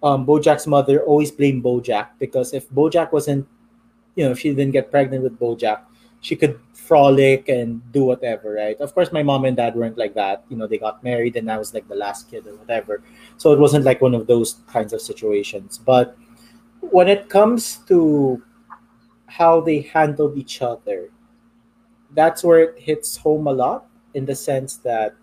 um, 0.02 0.26
Bojack's 0.26 0.66
mother 0.66 1.02
always 1.04 1.32
blamed 1.32 1.64
Bojack 1.64 2.10
because 2.20 2.54
if 2.54 2.70
Bojack 2.70 3.12
wasn't, 3.12 3.48
you 4.16 4.26
know, 4.26 4.32
if 4.32 4.40
she 4.40 4.50
didn't 4.50 4.72
get 4.72 4.90
pregnant 4.90 5.24
with 5.24 5.38
Bojack, 5.38 5.82
she 6.22 6.36
could 6.36 6.60
frolic 6.74 7.50
and 7.50 7.82
do 7.92 8.04
whatever, 8.04 8.54
right? 8.54 8.80
Of 8.80 8.94
course, 8.94 9.12
my 9.12 9.22
mom 9.22 9.46
and 9.46 9.58
dad 9.58 9.76
weren't 9.76 9.98
like 9.98 10.14
that. 10.16 10.44
You 10.50 10.58
know, 10.58 10.68
they 10.68 10.78
got 10.78 11.04
married 11.04 11.36
and 11.36 11.52
I 11.52 11.58
was 11.58 11.74
like 11.74 11.88
the 11.88 11.96
last 11.96 12.32
kid 12.32 12.48
or 12.48 12.56
whatever. 12.56 13.04
So 13.38 13.52
it 13.52 13.60
wasn't 13.60 13.86
like 13.86 14.02
one 14.02 14.16
of 14.16 14.26
those 14.26 14.58
kinds 14.68 14.94
of 14.94 15.02
situations. 15.02 15.78
But 15.78 16.18
when 16.80 17.08
it 17.08 17.30
comes 17.30 17.78
to 17.88 18.42
how 19.38 19.62
they 19.62 19.82
handled 19.82 20.36
each 20.38 20.62
other, 20.62 21.10
that's 22.16 22.44
where 22.44 22.74
it 22.74 22.80
hits 22.80 23.18
home 23.18 23.46
a 23.46 23.54
lot 23.54 23.86
in 24.16 24.26
the 24.26 24.34
sense 24.36 24.78
that 24.78 25.14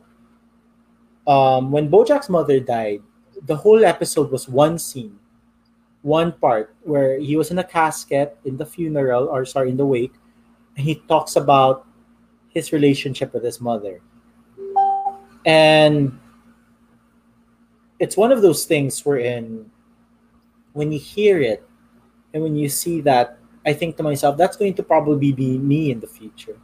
um, 1.26 1.72
when 1.72 1.90
Bojack's 1.90 2.28
mother 2.28 2.60
died, 2.60 3.02
the 3.42 3.56
whole 3.56 3.84
episode 3.84 4.30
was 4.30 4.48
one 4.48 4.78
scene, 4.78 5.18
one 6.02 6.30
part 6.32 6.76
where 6.82 7.18
he 7.18 7.36
was 7.36 7.50
in 7.50 7.58
a 7.58 7.64
casket 7.64 8.38
in 8.44 8.56
the 8.56 8.66
funeral, 8.66 9.26
or 9.26 9.44
sorry, 9.44 9.70
in 9.70 9.76
the 9.76 9.86
wake, 9.86 10.14
and 10.76 10.86
he 10.86 10.96
talks 11.08 11.34
about 11.34 11.86
his 12.50 12.72
relationship 12.72 13.34
with 13.34 13.42
his 13.42 13.60
mother. 13.60 14.00
And 15.44 16.18
it's 17.98 18.16
one 18.16 18.30
of 18.30 18.42
those 18.42 18.64
things 18.64 19.04
wherein 19.04 19.70
when 20.72 20.92
you 20.92 20.98
hear 20.98 21.40
it 21.40 21.66
and 22.32 22.42
when 22.42 22.54
you 22.54 22.68
see 22.68 23.00
that, 23.02 23.38
I 23.66 23.72
think 23.72 23.96
to 23.96 24.02
myself, 24.02 24.36
that's 24.36 24.56
going 24.56 24.74
to 24.74 24.82
probably 24.82 25.32
be 25.32 25.58
me 25.58 25.90
in 25.90 26.00
the 26.00 26.06
future. 26.06 26.56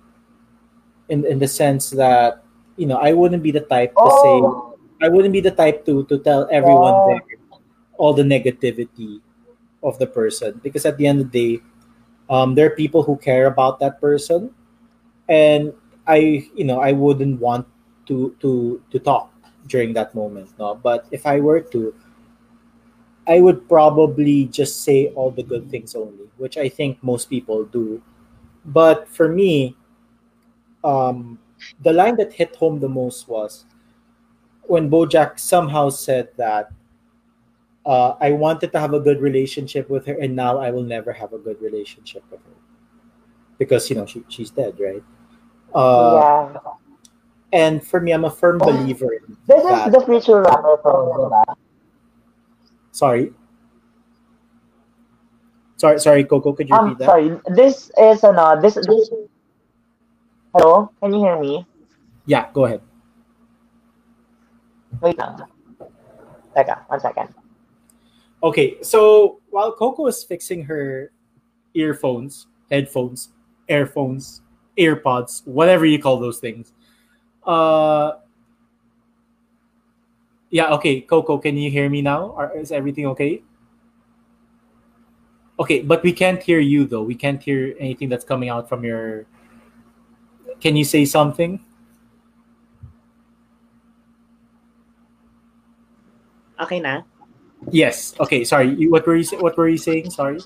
In 1.08 1.26
in 1.26 1.38
the 1.40 1.48
sense 1.48 1.90
that, 1.98 2.44
you 2.76 2.86
know, 2.86 2.96
I 2.96 3.12
wouldn't 3.12 3.42
be 3.42 3.50
the 3.50 3.66
type 3.66 4.00
to 4.02 4.10
say 4.10 4.46
Oh, 4.46 4.78
I 5.02 5.08
wouldn't 5.08 5.32
be 5.32 5.40
the 5.40 5.50
type 5.50 5.84
to 5.86 6.04
to 6.06 6.18
tell 6.22 6.46
everyone 6.50 7.02
Wow. 7.02 7.04
there 7.04 7.22
all 7.98 8.12
the 8.14 8.24
negativity 8.24 9.20
of 9.82 9.98
the 9.98 10.06
person 10.06 10.60
because 10.62 10.86
at 10.86 10.98
the 10.98 11.06
end 11.06 11.20
of 11.22 11.32
the 11.32 11.58
day, 11.58 11.64
um, 12.30 12.54
there 12.54 12.66
are 12.68 12.76
people 12.76 13.02
who 13.04 13.16
care 13.16 13.46
about 13.46 13.80
that 13.80 14.00
person, 14.00 14.54
and 15.28 15.74
I 16.06 16.48
you 16.56 16.64
know 16.64 16.80
I 16.80 16.92
wouldn't 16.92 17.40
want 17.40 17.66
to 18.08 18.36
to 18.40 18.82
to 18.90 18.98
talk 18.98 19.32
during 19.68 19.94
that 19.94 20.14
moment. 20.14 20.50
No, 20.58 20.74
but 20.76 21.06
if 21.12 21.26
I 21.26 21.40
were 21.40 21.60
to, 21.74 21.94
I 23.30 23.38
would 23.38 23.68
probably 23.68 24.46
just 24.46 24.82
say 24.82 25.06
all 25.14 25.30
the 25.30 25.44
good 25.44 25.70
things 25.70 25.94
only, 25.94 26.26
which 26.36 26.58
I 26.58 26.68
think 26.68 26.98
most 27.00 27.30
people 27.30 27.64
do. 27.64 28.02
But 28.64 29.06
for 29.06 29.28
me, 29.28 29.76
um, 30.82 31.38
the 31.80 31.92
line 31.92 32.16
that 32.16 32.32
hit 32.32 32.56
home 32.56 32.80
the 32.80 32.88
most 32.88 33.28
was 33.28 33.66
when 34.62 34.90
Bojack 34.90 35.38
somehow 35.38 35.90
said 35.90 36.30
that 36.38 36.72
uh, 37.86 38.14
I 38.20 38.32
wanted 38.32 38.72
to 38.72 38.80
have 38.80 38.94
a 38.94 39.00
good 39.00 39.20
relationship 39.20 39.88
with 39.88 40.06
her, 40.06 40.14
and 40.14 40.34
now 40.34 40.58
I 40.58 40.72
will 40.72 40.82
never 40.82 41.12
have 41.12 41.32
a 41.32 41.38
good 41.38 41.62
relationship 41.62 42.24
with 42.32 42.40
her 42.40 42.58
because 43.58 43.88
you 43.90 43.94
know 43.94 44.06
she, 44.06 44.24
she's 44.26 44.50
dead, 44.50 44.74
right? 44.80 45.04
Uh, 45.72 46.50
yeah. 46.54 46.58
And 47.52 47.86
for 47.86 48.00
me, 48.00 48.10
I'm 48.10 48.24
a 48.24 48.30
firm 48.30 48.58
believer 48.58 49.12
in 49.14 49.36
This 49.46 49.62
is 49.62 49.92
the 49.92 50.02
future 50.04 50.42
diba? 50.42 51.69
Sorry, 52.92 53.32
sorry, 55.76 55.98
sorry, 56.00 56.24
Coco. 56.24 56.52
Could 56.52 56.68
you 56.68 56.74
Um, 56.74 56.84
repeat 56.90 56.98
that? 56.98 57.06
sorry. 57.06 57.40
This 57.54 57.90
is 57.96 58.24
ano, 58.24 58.60
this 58.60 58.74
this 58.74 59.10
Hello, 60.52 60.90
can 61.00 61.12
you 61.14 61.20
hear 61.22 61.38
me? 61.38 61.64
Yeah, 62.26 62.50
go 62.52 62.64
ahead. 62.66 62.82
Wait 65.00 65.16
lang. 65.16 65.38
Teka, 66.56 66.82
one 66.90 66.98
second. 66.98 67.30
Okay, 68.42 68.82
so 68.82 69.38
while 69.50 69.70
Coco 69.70 70.06
is 70.10 70.24
fixing 70.24 70.64
her 70.64 71.12
earphones, 71.74 72.48
headphones, 72.70 73.30
earphones, 73.68 74.42
earpods, 74.76 75.46
whatever 75.46 75.86
you 75.86 76.02
call 76.02 76.18
those 76.18 76.40
things, 76.40 76.72
uh, 77.46 78.18
yeah, 80.50 80.74
okay, 80.74 81.00
Coco, 81.00 81.38
can 81.38 81.56
you 81.56 81.70
hear 81.70 81.88
me 81.88 82.02
now? 82.02 82.34
Or 82.36 82.50
is 82.56 82.72
everything 82.72 83.06
okay? 83.14 83.42
Okay, 85.58 85.82
but 85.82 86.02
we 86.02 86.12
can't 86.12 86.42
hear 86.42 86.58
you 86.58 86.84
though. 86.86 87.02
We 87.02 87.14
can't 87.14 87.42
hear 87.42 87.76
anything 87.78 88.08
that's 88.08 88.24
coming 88.24 88.48
out 88.48 88.68
from 88.68 88.82
your. 88.84 89.26
Can 90.60 90.74
you 90.76 90.84
say 90.84 91.04
something? 91.04 91.60
Okay 96.60 96.80
na? 96.80 97.02
Yes. 97.70 98.14
Okay. 98.20 98.44
Sorry. 98.44 98.72
What 98.88 99.06
were 99.06 99.16
you 99.16 99.24
say- 99.24 99.36
What 99.40 99.56
were 99.56 99.68
you 99.68 99.78
saying? 99.80 100.10
Sorry. 100.10 100.40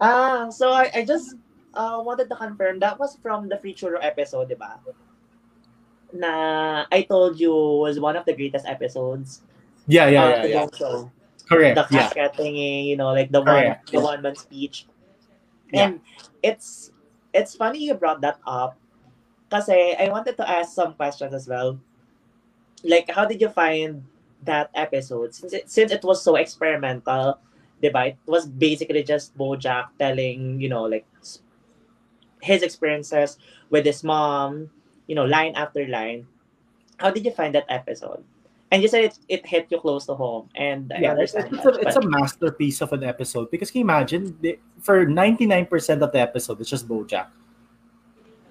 Ah, 0.00 0.48
so 0.50 0.72
I, 0.72 0.90
I 0.92 1.04
just 1.04 1.36
uh, 1.72 2.00
wanted 2.04 2.28
to 2.28 2.36
confirm 2.36 2.80
that 2.80 2.98
was 2.98 3.16
from 3.22 3.48
the 3.48 3.56
Free 3.56 3.72
Churro 3.72 3.96
episode, 4.00 4.48
di 4.48 4.56
ba? 4.56 4.80
Na 6.12 6.86
I 6.92 7.02
told 7.02 7.38
you 7.40 7.52
was 7.52 7.98
one 8.00 8.16
of 8.16 8.24
the 8.24 8.34
greatest 8.34 8.66
episodes. 8.66 9.42
Yeah. 9.86 10.08
Yeah. 10.08 10.24
uh, 10.24 10.28
Yeah. 10.44 10.44
yeah. 10.46 10.66
show. 10.74 11.10
Correct. 11.48 11.76
The 11.76 11.86
Yeah. 11.94 12.28
thingy, 12.34 12.86
you 12.86 12.96
know, 12.96 13.10
like 13.12 13.30
the 13.30 13.40
one 13.40 13.46
Correct. 13.46 13.92
the 13.92 14.00
one 14.00 14.22
man 14.22 14.34
speech. 14.36 14.86
Yeah. 15.72 15.88
And 15.88 16.00
it's 16.42 16.92
it's 17.34 17.54
funny 17.54 17.84
you 17.84 17.94
brought 17.94 18.20
that 18.22 18.38
up. 18.46 18.76
because 19.48 19.68
I 19.70 20.08
wanted 20.10 20.36
to 20.38 20.44
ask 20.48 20.74
some 20.74 20.94
questions 20.94 21.32
as 21.34 21.46
well. 21.46 21.78
Like 22.84 23.10
how 23.10 23.24
did 23.26 23.40
you 23.40 23.48
find 23.48 24.02
that 24.44 24.70
episode 24.74 25.34
since 25.34 25.52
it, 25.54 25.70
since 25.70 25.92
it 25.92 26.02
was 26.02 26.22
so 26.22 26.34
experimental, 26.36 27.38
diba? 27.82 28.08
It 28.14 28.18
was 28.26 28.46
basically 28.46 29.02
just 29.06 29.38
Bojack 29.38 29.94
telling, 29.98 30.60
you 30.60 30.68
know, 30.68 30.84
like 30.84 31.06
his 32.42 32.62
experiences 32.62 33.38
with 33.70 33.84
his 33.86 34.04
mom, 34.04 34.70
you 35.06 35.14
know, 35.14 35.24
line 35.24 35.54
after 35.54 35.86
line. 35.86 36.26
How 36.98 37.10
did 37.10 37.24
you 37.24 37.30
find 37.30 37.54
that 37.54 37.64
episode? 37.68 38.24
And 38.72 38.82
you 38.82 38.88
said 38.88 39.04
it, 39.04 39.18
it 39.28 39.46
hit 39.46 39.68
you 39.70 39.78
close 39.78 40.06
to 40.06 40.14
home, 40.14 40.48
and 40.56 40.92
yeah, 40.98 41.14
it's, 41.18 41.34
it's, 41.34 41.50
that, 41.50 41.66
a, 41.66 41.78
it's 41.78 41.94
but- 41.94 42.04
a 42.04 42.08
masterpiece 42.08 42.80
of 42.80 42.92
an 42.92 43.04
episode 43.04 43.50
because 43.50 43.70
can 43.70 43.80
you 43.80 43.84
imagine 43.84 44.36
the, 44.40 44.58
for 44.80 45.06
99% 45.06 46.02
of 46.02 46.10
the 46.10 46.18
episode 46.18 46.60
it's 46.60 46.70
just 46.70 46.88
Bojack 46.88 47.28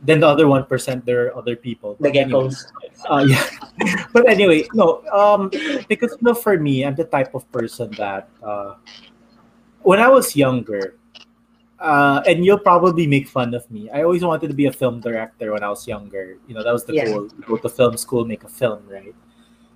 then 0.05 0.19
the 0.19 0.27
other 0.27 0.45
1% 0.45 1.05
there 1.05 1.27
are 1.27 1.37
other 1.37 1.55
people 1.55 1.97
the 1.99 2.09
geckos. 2.09 2.71
uh, 3.09 3.25
yeah 3.27 4.05
but 4.13 4.27
anyway 4.29 4.67
no 4.73 5.01
um 5.11 5.49
because 5.89 6.11
you 6.11 6.21
know 6.21 6.33
for 6.33 6.57
me 6.57 6.85
I'm 6.85 6.95
the 6.95 7.05
type 7.05 7.33
of 7.33 7.49
person 7.51 7.91
that 7.97 8.29
uh 8.43 8.75
when 9.81 9.99
I 9.99 10.07
was 10.07 10.35
younger 10.35 10.95
uh 11.79 12.21
and 12.25 12.45
you'll 12.45 12.57
probably 12.59 13.05
make 13.05 13.27
fun 13.27 13.53
of 13.53 13.69
me 13.69 13.89
I 13.89 14.03
always 14.03 14.23
wanted 14.23 14.47
to 14.47 14.53
be 14.53 14.67
a 14.67 14.71
film 14.71 15.01
director 15.01 15.51
when 15.51 15.63
I 15.63 15.69
was 15.69 15.87
younger 15.87 16.37
you 16.47 16.55
know 16.55 16.63
that 16.63 16.71
was 16.71 16.85
the 16.85 16.93
Yeah. 16.93 17.05
goal 17.05 17.27
go 17.45 17.57
to 17.57 17.69
film 17.69 17.97
school 17.97 18.23
make 18.23 18.43
a 18.43 18.49
film 18.49 18.87
right 18.87 19.13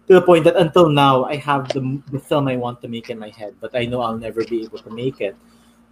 to 0.08 0.14
the 0.16 0.22
point 0.22 0.43
that 0.45 0.56
until 0.56 0.89
now 0.89 1.26
I 1.26 1.36
have 1.36 1.70
the, 1.70 2.02
the 2.12 2.20
film 2.20 2.47
I 2.47 2.56
want 2.58 2.82
to 2.82 2.88
make 2.88 3.12
in 3.12 3.20
my 3.20 3.30
head, 3.30 3.54
but 3.62 3.76
I 3.76 3.86
know 3.86 4.02
I'll 4.02 4.18
never 4.18 4.43
be 4.43 4.64
able 4.64 4.80
to 4.80 4.89
make 4.89 5.22
it. 5.22 5.36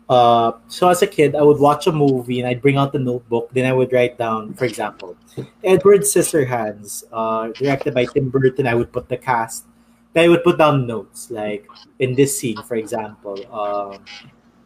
Uh, 0.09 0.53
so 0.67 0.89
as 0.89 1.03
a 1.03 1.07
kid, 1.07 1.35
I 1.35 1.43
would 1.43 1.59
watch 1.59 1.85
a 1.85 1.91
movie 1.91 2.39
and 2.39 2.47
I'd 2.47 2.59
bring 2.59 2.77
out 2.77 2.93
the 2.93 2.97
notebook. 2.97 3.51
Then 3.53 3.65
I 3.69 3.73
would 3.73 3.93
write 3.93 4.17
down, 4.17 4.55
for 4.55 4.65
example, 4.65 5.15
Edward 5.63 6.01
Scissorhands, 6.01 7.03
uh, 7.13 7.49
directed 7.53 7.93
by 7.93 8.05
Tim 8.05 8.29
Burton. 8.29 8.65
I 8.65 8.73
would 8.73 8.91
put 8.91 9.07
the 9.07 9.17
cast. 9.17 9.65
Then 10.13 10.25
I 10.25 10.29
would 10.29 10.43
put 10.43 10.57
down 10.57 10.87
notes 10.87 11.29
like 11.29 11.67
in 11.99 12.15
this 12.15 12.39
scene, 12.39 12.57
for 12.63 12.73
example, 12.75 13.37
um, 13.53 13.99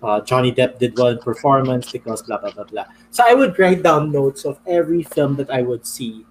uh, 0.04 0.22
Johnny 0.22 0.52
Depp 0.52 0.80
did 0.80 0.98
well 0.98 1.08
in 1.10 1.20
performance 1.20 1.92
because 1.92 2.22
blah 2.24 2.38
blah 2.40 2.52
blah 2.52 2.66
blah. 2.66 2.86
So 3.12 3.24
I 3.28 3.34
would 3.34 3.58
write 3.60 3.84
down 3.84 4.12
notes 4.12 4.46
of 4.46 4.60
every 4.68 5.04
film 5.04 5.36
that 5.38 5.50
I 5.50 5.62
would 5.62 5.86
see 5.86 6.26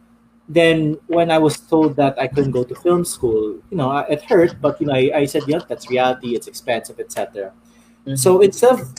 then 0.50 0.98
when 1.06 1.30
I 1.30 1.38
was 1.38 1.60
told 1.60 1.94
that 1.94 2.18
I 2.18 2.26
couldn't 2.26 2.50
go 2.50 2.64
to 2.64 2.74
film 2.74 3.04
school, 3.04 3.62
you 3.70 3.76
know, 3.76 3.96
it 3.98 4.20
hurt, 4.22 4.60
but 4.60 4.80
you 4.80 4.88
know, 4.88 4.94
I, 4.94 5.22
I 5.22 5.24
said, 5.24 5.44
yeah, 5.46 5.60
that's 5.68 5.88
reality. 5.88 6.34
It's 6.34 6.48
expensive, 6.48 6.98
etc. 6.98 7.52
Mhm. 8.04 8.18
So 8.18 8.40
instead 8.42 8.72
of, 8.74 8.92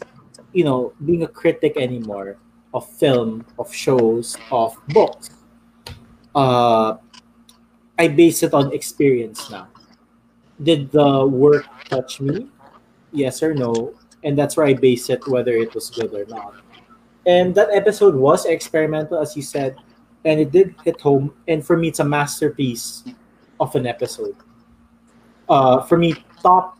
you 0.53 0.63
know, 0.63 0.93
being 1.03 1.23
a 1.23 1.27
critic 1.27 1.75
anymore 1.75 2.37
of 2.73 2.87
film, 2.87 3.43
of 3.59 3.67
shows, 3.73 4.37
of 4.49 4.77
books, 4.95 5.29
uh, 6.33 6.95
I 7.99 8.07
base 8.07 8.43
it 8.43 8.53
on 8.53 8.71
experience 8.71 9.49
now. 9.51 9.67
Did 10.63 10.89
the 10.91 11.27
work 11.27 11.65
touch 11.89 12.21
me? 12.21 12.47
Yes 13.11 13.43
or 13.43 13.53
no? 13.53 13.93
And 14.23 14.37
that's 14.37 14.55
where 14.57 14.67
I 14.67 14.73
base 14.73 15.09
it 15.09 15.25
whether 15.27 15.51
it 15.51 15.73
was 15.73 15.89
good 15.89 16.13
or 16.13 16.25
not. 16.25 16.53
And 17.25 17.53
that 17.55 17.69
episode 17.73 18.15
was 18.15 18.45
experimental, 18.45 19.19
as 19.19 19.35
you 19.35 19.41
said, 19.41 19.75
and 20.25 20.39
it 20.39 20.51
did 20.51 20.75
hit 20.83 21.01
home. 21.01 21.33
And 21.47 21.65
for 21.65 21.77
me, 21.77 21.89
it's 21.89 21.99
a 21.99 22.05
masterpiece 22.05 23.03
of 23.59 23.75
an 23.75 23.85
episode. 23.85 24.35
Uh, 25.49 25.81
for 25.83 25.97
me, 25.97 26.15
top 26.41 26.77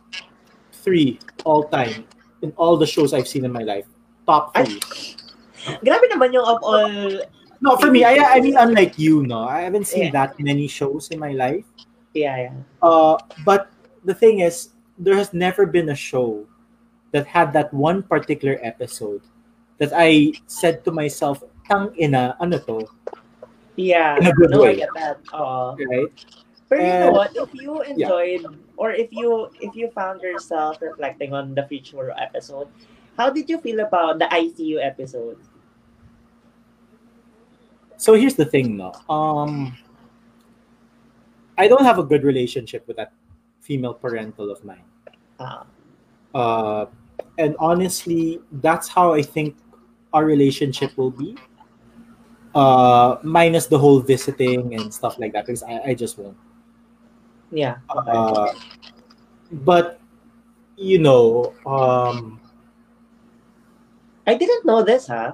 three 0.72 1.18
all 1.44 1.64
time 1.64 2.04
in 2.42 2.52
all 2.56 2.76
the 2.76 2.86
shows 2.86 3.12
I've 3.14 3.28
seen 3.28 3.44
in 3.44 3.52
my 3.52 3.62
life. 3.62 3.86
Top 4.26 4.50
Ay, 4.54 4.64
three. 4.66 5.16
Grabe 5.84 6.10
naman 6.10 6.32
yung 6.34 6.46
of 6.46 6.58
all, 6.62 6.90
No, 7.62 7.76
for 7.78 7.90
me, 7.94 8.02
I, 8.02 8.18
I 8.18 8.40
mean, 8.40 8.56
unlike 8.58 8.98
you, 8.98 9.22
no, 9.22 9.46
I 9.46 9.62
haven't 9.62 9.86
seen 9.86 10.10
Yeah. 10.10 10.26
that 10.26 10.40
many 10.40 10.66
shows 10.66 11.08
in 11.14 11.18
my 11.22 11.30
life. 11.30 11.62
yeah, 12.14 12.50
yeah. 12.50 12.54
Uh, 12.82 13.14
but 13.46 13.70
the 14.04 14.14
thing 14.14 14.40
is, 14.40 14.74
there 14.98 15.14
has 15.14 15.32
never 15.32 15.64
been 15.66 15.90
a 15.90 15.94
show 15.94 16.42
that 17.12 17.26
had 17.28 17.52
that 17.52 17.72
one 17.72 18.02
particular 18.02 18.58
episode 18.62 19.22
that 19.78 19.92
I 19.94 20.32
said 20.48 20.84
to 20.84 20.90
myself, 20.92 21.44
"Tang 21.68 21.92
ina, 21.96 22.36
ano 22.40 22.58
to?" 22.68 22.88
Yeah, 23.76 24.16
In 24.20 24.26
a 24.28 24.32
good 24.36 24.50
no, 24.52 24.60
way. 24.68 24.76
I 24.76 24.84
get 24.84 24.92
that. 24.96 25.16
Oo. 25.32 25.76
Right? 25.80 26.12
But 26.68 26.80
you 26.80 26.92
know 27.04 27.12
what? 27.12 27.32
If 27.36 27.52
you 27.52 27.80
enjoyed, 27.84 28.44
or 28.80 28.92
if 28.96 29.12
you 29.12 29.48
if 29.60 29.76
you 29.76 29.92
found 29.92 30.20
yourself 30.24 30.80
reflecting 30.80 31.32
on 31.36 31.52
the 31.52 31.64
future 31.68 32.12
episode, 32.16 32.68
how 33.16 33.28
did 33.28 33.48
you 33.48 33.60
feel 33.60 33.80
about 33.84 34.16
the 34.20 34.28
ICU 34.32 34.80
episode? 34.80 35.36
So 37.96 38.14
here's 38.14 38.34
the 38.34 38.44
thing, 38.44 38.76
no. 38.76 38.92
Um, 39.08 39.76
I 41.56 41.68
don't 41.68 41.84
have 41.84 41.98
a 42.00 42.02
good 42.02 42.24
relationship 42.24 42.88
with 42.88 42.96
that 42.96 43.12
female 43.60 43.94
parental 43.94 44.50
of 44.50 44.64
mine. 44.64 44.82
Ah, 45.38 45.64
Uh, 46.34 46.86
and 47.38 47.56
honestly, 47.58 48.40
that's 48.60 48.88
how 48.88 49.12
I 49.12 49.22
think 49.22 49.56
our 50.12 50.24
relationship 50.24 50.96
will 50.96 51.10
be. 51.10 51.36
Uh, 52.54 53.16
minus 53.22 53.66
the 53.66 53.78
whole 53.78 54.00
visiting 54.00 54.74
and 54.74 54.92
stuff 54.92 55.18
like 55.18 55.32
that, 55.32 55.46
because 55.46 55.62
I, 55.62 55.80
I 55.86 55.94
just 55.94 56.18
won't. 56.18 56.36
yeah. 57.50 57.76
Uh, 57.88 58.52
but 59.64 59.98
you 60.76 60.98
know, 60.98 61.54
um, 61.64 62.40
I 64.26 64.34
didn't 64.34 64.66
know 64.66 64.82
this, 64.82 65.06
huh? 65.06 65.32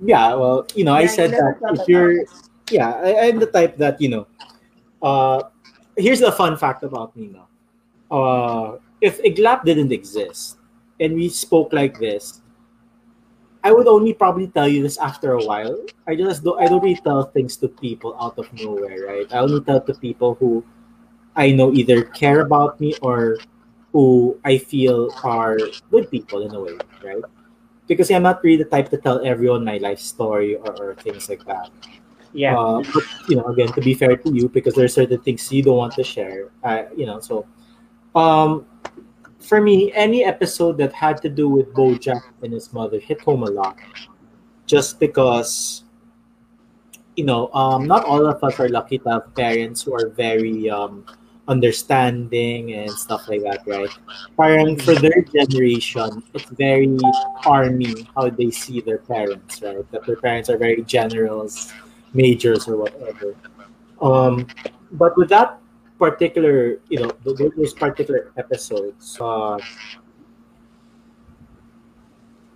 yeah. 0.00 0.34
Well, 0.34 0.66
you 0.74 0.84
know, 0.84 0.94
I 0.94 1.06
said 1.06 1.30
that 1.30 1.58
if 1.62 1.88
you're, 1.88 2.22
it. 2.22 2.28
yeah, 2.70 2.90
I, 2.90 3.28
I'm 3.28 3.38
the 3.38 3.46
type 3.46 3.76
that 3.78 4.00
you 4.00 4.08
know. 4.08 4.26
Uh, 5.00 5.44
here's 5.96 6.20
the 6.20 6.32
fun 6.32 6.56
fact 6.56 6.82
about 6.82 7.16
me 7.16 7.30
now. 7.30 7.46
Uh, 8.10 8.78
if 9.00 9.22
Iglap 9.22 9.64
didn't 9.64 9.92
exist 9.92 10.57
and 11.00 11.14
we 11.14 11.28
spoke 11.28 11.72
like 11.72 11.98
this, 11.98 12.40
I 13.62 13.72
would 13.72 13.86
only 13.86 14.14
probably 14.14 14.48
tell 14.48 14.68
you 14.68 14.82
this 14.82 14.98
after 14.98 15.32
a 15.32 15.44
while. 15.44 15.76
I 16.06 16.14
just 16.14 16.44
don't. 16.44 16.60
I 16.60 16.66
don't 16.66 16.82
really 16.82 17.00
tell 17.02 17.24
things 17.24 17.56
to 17.58 17.68
people 17.68 18.16
out 18.20 18.38
of 18.38 18.52
nowhere, 18.54 19.06
right? 19.06 19.26
I 19.32 19.38
only 19.38 19.60
tell 19.60 19.80
to 19.80 19.94
people 19.94 20.34
who 20.34 20.64
I 21.34 21.50
know 21.52 21.72
either 21.72 22.02
care 22.02 22.40
about 22.40 22.80
me 22.80 22.94
or 23.02 23.38
who 23.92 24.38
I 24.44 24.58
feel 24.58 25.10
are 25.24 25.58
good 25.90 26.10
people 26.10 26.42
in 26.42 26.54
a 26.54 26.60
way, 26.60 26.76
right? 27.02 27.22
Because 27.86 28.10
I'm 28.10 28.22
not 28.22 28.44
really 28.44 28.62
the 28.62 28.68
type 28.68 28.90
to 28.90 28.98
tell 28.98 29.24
everyone 29.24 29.64
my 29.64 29.78
life 29.78 29.98
story 29.98 30.56
or, 30.56 30.70
or 30.76 30.94
things 30.94 31.28
like 31.28 31.44
that. 31.46 31.70
Yeah. 32.32 32.58
Uh, 32.58 32.82
but 32.92 33.04
you 33.28 33.36
know, 33.36 33.44
again, 33.46 33.72
to 33.72 33.80
be 33.80 33.94
fair 33.94 34.16
to 34.16 34.34
you, 34.34 34.48
because 34.48 34.74
there 34.74 34.84
are 34.84 34.92
certain 34.92 35.20
things 35.22 35.50
you 35.50 35.62
don't 35.62 35.76
want 35.76 35.94
to 35.94 36.04
share. 36.04 36.50
Uh, 36.62 36.84
you 36.96 37.06
know, 37.06 37.20
so 37.20 37.46
um, 38.14 38.66
for 39.48 39.60
me, 39.60 39.92
any 39.94 40.24
episode 40.24 40.76
that 40.78 40.92
had 40.92 41.22
to 41.22 41.28
do 41.28 41.48
with 41.48 41.72
BoJack 41.74 42.22
and 42.42 42.52
his 42.52 42.72
mother 42.72 42.98
hit 42.98 43.20
home 43.22 43.42
a 43.42 43.50
lot, 43.50 43.76
just 44.66 45.00
because 45.00 45.84
you 47.18 47.24
know, 47.24 47.50
um, 47.52 47.84
not 47.84 48.04
all 48.04 48.24
of 48.24 48.44
us 48.44 48.60
are 48.60 48.68
lucky 48.68 48.96
to 48.98 49.08
have 49.10 49.34
parents 49.34 49.82
who 49.82 49.92
are 49.92 50.08
very 50.10 50.70
um, 50.70 51.04
understanding 51.48 52.74
and 52.74 52.90
stuff 52.92 53.26
like 53.26 53.42
that, 53.42 53.66
right? 53.66 53.90
Parang 54.36 54.78
for 54.78 54.94
their 54.94 55.22
generation, 55.22 56.22
it's 56.32 56.48
very 56.50 56.96
army 57.44 58.06
how 58.14 58.30
they 58.30 58.52
see 58.52 58.80
their 58.80 58.98
parents, 58.98 59.60
right? 59.62 59.90
That 59.90 60.06
their 60.06 60.14
parents 60.14 60.48
are 60.48 60.56
very 60.56 60.82
generals, 60.82 61.72
majors, 62.14 62.68
or 62.68 62.76
whatever. 62.76 63.34
Um, 64.00 64.46
but 64.92 65.16
with 65.16 65.28
that 65.30 65.58
particular, 65.98 66.78
you 66.88 67.00
know, 67.00 67.10
th- 67.26 67.36
th- 67.36 67.52
those 67.56 67.74
particular 67.74 68.32
episodes, 68.36 69.18
uh, 69.20 69.58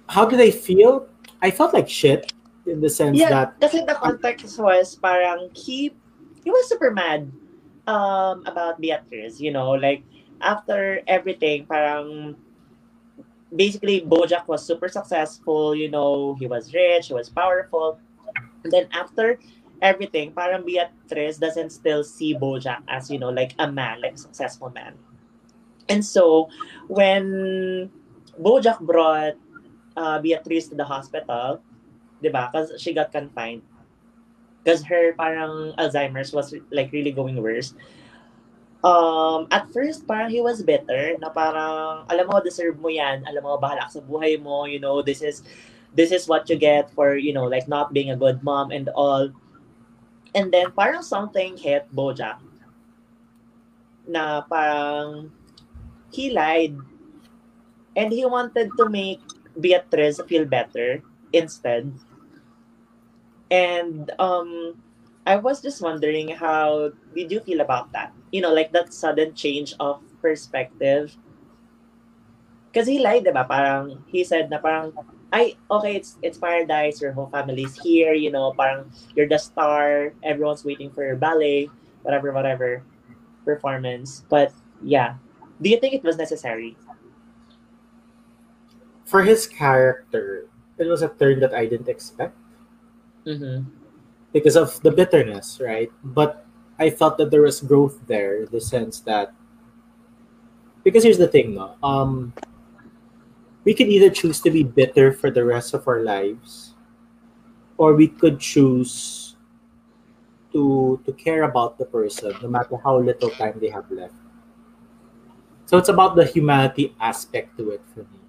how 0.09 0.25
did 0.25 0.41
I 0.41 0.51
feel? 0.51 1.09
I 1.41 1.51
felt 1.51 1.75
like 1.75 1.89
shit 1.89 2.33
in 2.67 2.81
the 2.81 2.89
sense 2.89 3.19
Yeah, 3.19 3.31
that 3.31 3.61
kasi 3.61 3.83
the 3.83 3.99
context 3.99 4.59
was 4.61 4.95
parang 4.95 5.51
he 5.57 5.91
he 6.45 6.49
was 6.51 6.69
super 6.69 6.95
mad 6.95 7.27
um 7.89 8.47
about 8.47 8.79
Beatrice, 8.79 9.41
you 9.41 9.51
know, 9.51 9.75
like 9.75 10.05
after 10.41 11.03
everything, 11.09 11.67
parang 11.67 12.37
basically 13.55 14.01
Bojack 14.01 14.47
was 14.47 14.65
super 14.65 14.89
successful, 14.89 15.75
you 15.75 15.91
know, 15.91 16.37
he 16.39 16.47
was 16.47 16.73
rich, 16.73 17.09
he 17.09 17.15
was 17.15 17.29
powerful. 17.29 17.99
And 18.65 18.71
then 18.71 18.87
after 18.93 19.39
everything, 19.83 20.31
parang 20.33 20.65
Beatrice 20.65 21.37
doesn't 21.37 21.71
still 21.71 22.07
see 22.07 22.33
Bojack 22.33 22.81
as, 22.89 23.11
you 23.11 23.19
know, 23.19 23.29
like 23.29 23.53
a 23.59 23.67
man, 23.67 24.01
like 24.01 24.15
a 24.15 24.23
successful 24.23 24.71
man. 24.71 24.95
And 25.91 26.01
so 26.01 26.49
when 26.87 27.91
Bojack 28.41 28.81
brought 28.81 29.35
uh, 29.99 30.23
Beatrice 30.23 30.71
to 30.71 30.79
the 30.79 30.87
hospital, 30.87 31.61
'di 32.23 32.31
ba? 32.31 32.49
Because 32.49 32.73
she 32.81 32.95
got 32.95 33.11
confined. 33.11 33.67
Because 34.63 34.87
her 34.87 35.13
parang 35.19 35.75
Alzheimer's 35.75 36.31
was 36.31 36.55
like 36.71 36.95
really 36.95 37.11
going 37.11 37.35
worse. 37.43 37.75
Um, 38.87 39.47
at 39.51 39.71
first, 39.75 40.07
parang 40.07 40.31
he 40.31 40.43
was 40.43 40.63
bitter 40.63 41.19
na 41.19 41.31
parang, 41.31 42.07
alam 42.07 42.27
mo, 42.27 42.39
deserve 42.39 42.79
mo 42.79 42.87
yan. 42.87 43.27
Alam 43.27 43.43
mo, 43.43 43.59
bahala 43.59 43.91
ka 43.91 43.99
sa 43.99 44.03
buhay 44.03 44.39
mo. 44.39 44.67
You 44.67 44.79
know, 44.79 45.03
this 45.03 45.23
is, 45.23 45.43
this 45.95 46.11
is 46.15 46.27
what 46.27 46.51
you 46.51 46.55
get 46.55 46.91
for, 46.95 47.15
you 47.19 47.35
know, 47.35 47.47
like 47.47 47.67
not 47.67 47.91
being 47.95 48.11
a 48.11 48.19
good 48.19 48.43
mom 48.43 48.71
and 48.71 48.91
all. 48.95 49.31
And 50.35 50.53
then, 50.53 50.73
parang 50.73 51.03
something 51.03 51.57
hit 51.57 51.89
Bojack 51.93 52.41
na 54.07 54.43
parang 54.43 55.31
he 56.11 56.31
lied. 56.31 56.77
And 57.95 58.13
he 58.13 58.25
wanted 58.25 58.73
to 58.79 58.89
make 58.89 59.21
Beatrice 59.59 60.21
feel 60.27 60.45
better 60.45 61.03
instead. 61.33 61.93
And 63.53 64.11
um 64.19 64.81
I 65.29 65.37
was 65.37 65.61
just 65.61 65.85
wondering 65.85 66.35
how 66.35 66.91
did 67.15 67.31
you 67.31 67.41
feel 67.41 67.61
about 67.61 67.93
that? 67.93 68.13
You 68.33 68.41
know, 68.41 68.53
like 68.53 68.73
that 68.73 68.93
sudden 68.93 69.35
change 69.35 69.75
of 69.79 70.01
perspective. 70.21 71.15
Because 72.73 72.89
he 72.89 72.99
lied, 72.99 73.29
diba? 73.29 73.47
Parang, 73.47 74.03
he 74.09 74.25
said 74.25 74.49
na 74.49 74.57
parang, 74.57 74.97
ay, 75.33 75.57
okay, 75.71 75.97
it's 75.97 76.17
it's 76.23 76.39
paradise, 76.39 77.01
your 77.01 77.13
whole 77.13 77.29
family's 77.33 77.75
here, 77.81 78.13
you 78.13 78.31
know, 78.31 78.53
parang 78.53 78.93
you're 79.17 79.29
the 79.29 79.39
star, 79.39 80.13
everyone's 80.23 80.65
waiting 80.65 80.91
for 80.91 81.05
your 81.05 81.17
ballet, 81.17 81.69
whatever, 82.03 82.33
whatever 82.33 82.83
performance. 83.45 84.25
But 84.29 84.53
yeah. 84.83 85.17
Do 85.61 85.71
you 85.71 85.79
think 85.79 85.95
it 85.95 86.03
was 86.05 86.17
necessary? 86.17 86.77
for 89.13 89.23
his 89.23 89.47
character, 89.47 90.49
it 90.79 90.89
was 90.89 91.03
a 91.03 91.09
turn 91.21 91.39
that 91.41 91.53
I 91.53 91.67
didn't 91.67 91.89
expect 91.89 92.33
Mm-hmm. 93.29 93.69
because 94.33 94.57
of 94.57 94.81
the 94.83 94.91
bitterness, 94.91 95.61
right? 95.61 95.93
But 96.03 96.47
I 96.79 96.91
felt 96.91 97.19
that 97.19 97.31
there 97.31 97.43
was 97.43 97.61
growth 97.61 98.01
there, 98.09 98.47
the 98.47 98.61
sense 98.61 98.99
that 99.07 99.31
because 100.83 101.05
here's 101.05 101.19
the 101.19 101.29
thing, 101.29 101.55
no, 101.55 101.77
um, 101.85 102.33
we 103.65 103.75
could 103.75 103.89
either 103.89 104.11
choose 104.11 104.41
to 104.41 104.51
be 104.51 104.63
bitter 104.63 105.13
for 105.13 105.31
the 105.31 105.45
rest 105.45 105.75
of 105.75 105.87
our 105.87 106.03
lives, 106.03 106.75
or 107.79 107.95
we 107.95 108.09
could 108.09 108.41
choose 108.41 109.37
to 110.53 111.01
to 111.07 111.13
care 111.13 111.45
about 111.45 111.79
the 111.79 111.85
person, 111.87 112.35
no 112.43 112.49
matter 112.49 112.77
how 112.77 112.99
little 112.99 113.31
time 113.31 113.59
they 113.61 113.71
have 113.71 113.91
left. 113.91 114.15
So 115.67 115.79
it's 115.79 115.89
about 115.89 116.17
the 116.17 116.27
humanity 116.27 116.95
aspect 117.01 117.57
to 117.57 117.71
it 117.71 117.81
for 117.95 118.01
me, 118.01 118.21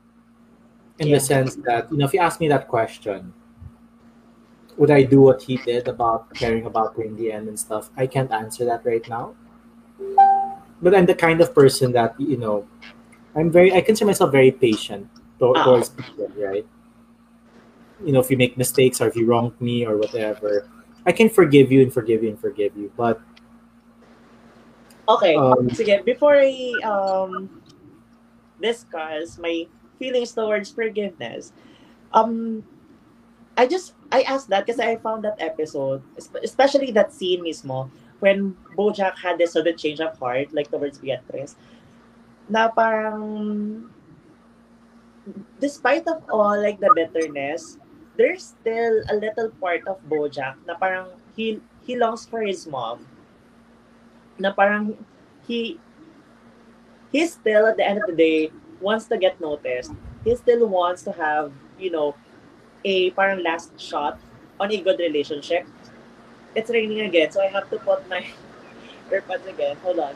in 0.99 1.07
Yeah. 1.09 1.17
the 1.17 1.19
sense 1.19 1.55
that 1.67 1.91
you 1.91 1.97
know, 1.97 2.05
if 2.05 2.13
you 2.13 2.21
ask 2.21 2.39
me 2.39 2.47
that 2.47 2.67
question, 2.67 3.33
would 4.77 4.91
I 4.91 5.03
do 5.03 5.21
what 5.21 5.41
he 5.43 5.57
did 5.57 5.87
about 5.87 6.33
caring 6.35 6.65
about 6.65 6.95
her 6.95 7.03
in 7.03 7.15
the 7.17 7.31
end 7.31 7.47
and 7.47 7.59
stuff? 7.59 7.89
I 7.97 8.07
can't 8.07 8.31
answer 8.31 8.65
that 8.65 8.85
right 8.85 9.05
now. 9.07 9.35
But 10.81 10.95
I'm 10.95 11.05
the 11.05 11.15
kind 11.15 11.39
of 11.41 11.53
person 11.53 11.91
that 11.93 12.15
you 12.19 12.37
know, 12.37 12.67
I'm 13.35 13.51
very. 13.51 13.73
I 13.73 13.81
consider 13.81 14.07
myself 14.07 14.31
very 14.31 14.51
patient 14.51 15.07
to- 15.39 15.53
Ah. 15.55 15.63
towards 15.63 15.89
people, 15.89 16.29
right? 16.37 16.65
You 18.03 18.11
know, 18.11 18.19
if 18.19 18.29
you 18.29 18.37
make 18.37 18.57
mistakes 18.57 18.99
or 19.01 19.07
if 19.07 19.15
you 19.15 19.25
wronged 19.25 19.59
me 19.61 19.85
or 19.85 19.97
whatever, 19.97 20.67
I 21.05 21.11
can 21.11 21.29
forgive 21.29 21.71
you 21.71 21.81
and 21.81 21.91
forgive 21.93 22.23
you 22.23 22.29
and 22.29 22.39
forgive 22.39 22.75
you. 22.77 22.91
But 22.97 23.19
Okay, 25.03 25.35
Um, 25.35 25.67
sige, 25.75 25.99
before 26.07 26.39
I 26.39 26.71
um, 26.87 27.51
discuss 28.63 29.35
my 29.37 29.67
feelings 29.99 30.31
towards 30.31 30.71
forgiveness, 30.71 31.51
um, 32.15 32.63
I 33.59 33.67
just, 33.67 33.99
I 34.15 34.23
asked 34.23 34.47
that 34.47 34.65
because 34.65 34.79
I 34.79 34.95
found 34.95 35.27
that 35.27 35.35
episode, 35.43 36.01
especially 36.41 36.91
that 36.95 37.11
scene 37.11 37.43
mismo, 37.43 37.91
when 38.23 38.55
Bojack 38.79 39.19
had 39.19 39.37
this 39.37 39.51
sudden 39.53 39.75
change 39.75 39.99
of 39.99 40.15
heart, 40.17 40.55
like 40.55 40.71
towards 40.71 40.99
Beatrice, 41.03 41.59
na 42.47 42.71
parang, 42.71 43.91
despite 45.59 46.07
of 46.07 46.23
all, 46.29 46.59
like 46.59 46.79
the 46.79 46.91
bitterness, 46.95 47.77
there's 48.17 48.53
still 48.55 49.01
a 49.09 49.15
little 49.15 49.49
part 49.61 49.87
of 49.87 49.97
Bojack 50.07 50.55
na 50.67 50.75
parang 50.77 51.09
he, 51.35 51.61
he 51.85 51.97
longs 51.97 52.25
for 52.25 52.41
his 52.41 52.67
mom 52.67 53.07
na 54.37 54.53
parang 54.53 54.97
he 55.47 55.77
he 57.11 57.27
still 57.27 57.67
at 57.67 57.77
the 57.77 57.85
end 57.85 58.01
of 58.01 58.09
the 58.09 58.15
day 58.15 58.51
wants 58.81 59.05
to 59.05 59.17
get 59.17 59.39
noticed. 59.39 59.93
He 60.25 60.35
still 60.35 60.67
wants 60.67 61.03
to 61.03 61.11
have, 61.11 61.51
you 61.77 61.91
know, 61.91 62.15
a 62.83 63.11
parang 63.11 63.43
last 63.43 63.79
shot 63.79 64.19
on 64.59 64.71
a 64.71 64.81
good 64.81 64.99
relationship. 64.99 65.67
It's 66.55 66.69
raining 66.69 67.01
again, 67.01 67.31
so 67.31 67.41
I 67.41 67.47
have 67.47 67.69
to 67.69 67.77
put 67.77 68.07
my 68.09 68.25
earbuds 69.11 69.47
again. 69.47 69.77
Hold 69.83 69.99
on. 69.99 70.15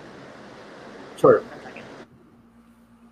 sure. 1.18 1.44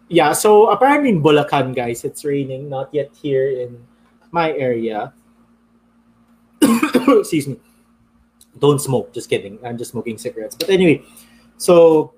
Yeah, 0.07 0.33
so 0.33 0.69
apparently 0.69 1.09
in 1.09 1.23
Bulacan, 1.23 1.75
guys, 1.75 2.03
it's 2.03 2.23
raining. 2.23 2.69
Not 2.69 2.93
yet 2.93 3.09
here 3.15 3.49
in 3.49 3.83
my 4.31 4.53
area. 4.53 5.13
Excuse 6.61 7.47
me. 7.47 7.59
Don't 8.59 8.79
smoke. 8.79 9.13
Just 9.13 9.29
kidding. 9.29 9.59
I'm 9.65 9.77
just 9.77 9.91
smoking 9.91 10.17
cigarettes. 10.17 10.55
But 10.55 10.69
anyway, 10.69 11.03
so 11.57 12.13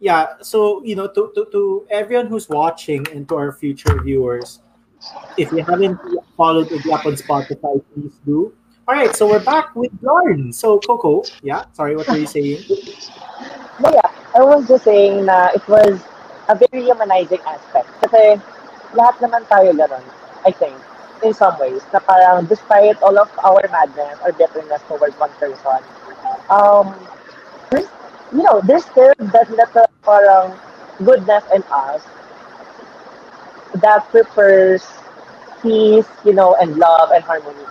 yeah, 0.00 0.34
so 0.42 0.84
you 0.84 0.94
know, 0.96 1.08
to, 1.08 1.32
to, 1.34 1.46
to 1.52 1.86
everyone 1.90 2.26
who's 2.26 2.48
watching 2.48 3.06
and 3.12 3.28
to 3.28 3.36
our 3.36 3.52
future 3.52 4.02
viewers, 4.02 4.60
if 5.38 5.50
you 5.52 5.64
haven't 5.64 5.98
followed 6.36 6.68
Uglap 6.68 7.06
on 7.06 7.14
Spotify, 7.14 7.82
please 7.94 8.12
do. 8.26 8.52
All 8.88 8.94
right, 8.94 9.14
so 9.14 9.28
we're 9.28 9.44
back 9.44 9.74
with 9.74 9.92
Lauren. 10.02 10.52
So 10.52 10.80
Coco, 10.80 11.22
yeah, 11.42 11.64
sorry, 11.72 11.96
what 11.96 12.08
were 12.08 12.18
you 12.18 12.26
saying? 12.26 12.62
But 13.80 13.94
yeah, 13.94 14.10
I 14.36 14.44
was 14.44 14.68
just 14.68 14.84
saying 14.84 15.26
that 15.26 15.56
it 15.56 15.66
was 15.66 16.00
a 16.48 16.54
very 16.54 16.84
humanizing 16.84 17.40
aspect. 17.46 17.88
Kasi 18.06 18.38
lahat 18.96 19.16
naman 19.22 19.42
tayo 19.48 19.72
ganun, 19.74 20.04
I 20.44 20.50
think, 20.52 20.76
in 21.22 21.32
some 21.34 21.54
ways, 21.58 21.82
na 21.94 22.00
parang 22.02 22.46
despite 22.46 22.98
all 23.02 23.14
of 23.18 23.30
our 23.46 23.62
madness 23.70 24.18
or 24.26 24.32
bitterness 24.34 24.82
towards 24.90 25.14
one 25.18 25.30
person, 25.38 25.80
um, 26.50 26.94
there's, 27.70 27.88
you 28.34 28.42
know, 28.42 28.60
there's 28.66 28.84
still 28.86 29.12
that 29.32 29.48
little 29.50 29.86
parang 30.04 30.58
goodness 31.04 31.44
in 31.54 31.62
us 31.70 32.02
that 33.80 34.08
prefers 34.10 34.82
peace, 35.62 36.06
you 36.24 36.32
know, 36.32 36.54
and 36.60 36.76
love 36.76 37.10
and 37.12 37.24
harmony. 37.24 37.64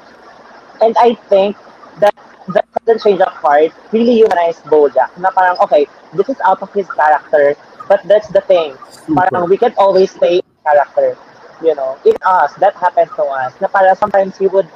And 0.82 0.96
I 1.00 1.16
think 1.30 1.58
that 2.00 2.16
that 2.54 2.66
sudden 2.74 3.00
change 3.00 3.22
of 3.22 3.34
heart 3.34 3.72
really 3.92 4.16
humanized 4.16 4.64
Bojack. 4.66 5.16
Na 5.20 5.32
parang, 5.32 5.58
okay, 5.64 5.88
this 6.14 6.30
is 6.30 6.38
out 6.46 6.62
of 6.62 6.72
his 6.74 6.90
character, 6.92 7.56
but 7.92 8.00
that's 8.08 8.32
the 8.32 8.40
thing. 8.48 8.72
Parang 9.12 9.52
we 9.52 9.60
can 9.60 9.76
always 9.76 10.16
stay 10.16 10.40
in 10.40 10.48
character. 10.64 11.20
You 11.60 11.76
know, 11.76 12.00
in 12.08 12.16
us, 12.24 12.56
that 12.64 12.74
happened 12.80 13.12
to 13.20 13.24
us. 13.28 13.52
Na 13.60 13.68
parang 13.68 14.00
sometimes 14.00 14.40
we 14.40 14.48
would 14.48 14.72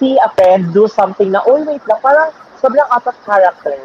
see 0.00 0.16
a 0.16 0.32
friend 0.32 0.72
do 0.72 0.88
something 0.88 1.28
na, 1.30 1.44
oh, 1.44 1.60
wait 1.60 1.84
lang, 1.84 2.00
parang 2.00 2.32
sobrang 2.56 2.88
out 2.88 3.04
of 3.04 3.12
character. 3.28 3.76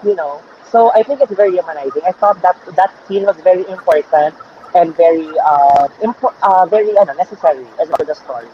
You 0.00 0.16
know? 0.16 0.40
So 0.72 0.88
I 0.96 1.04
think 1.04 1.20
it's 1.20 1.36
very 1.36 1.52
humanizing. 1.52 2.00
I 2.08 2.16
thought 2.16 2.40
that 2.40 2.56
that 2.80 2.96
scene 3.04 3.28
was 3.28 3.36
very 3.44 3.68
important 3.68 4.32
and 4.72 4.96
very, 4.96 5.28
uh, 5.44 5.92
impo- 6.00 6.34
uh 6.40 6.64
very 6.64 6.96
ano, 6.96 7.12
necessary 7.12 7.68
as 7.76 7.92
for 7.92 8.08
the 8.08 8.16
story. 8.16 8.48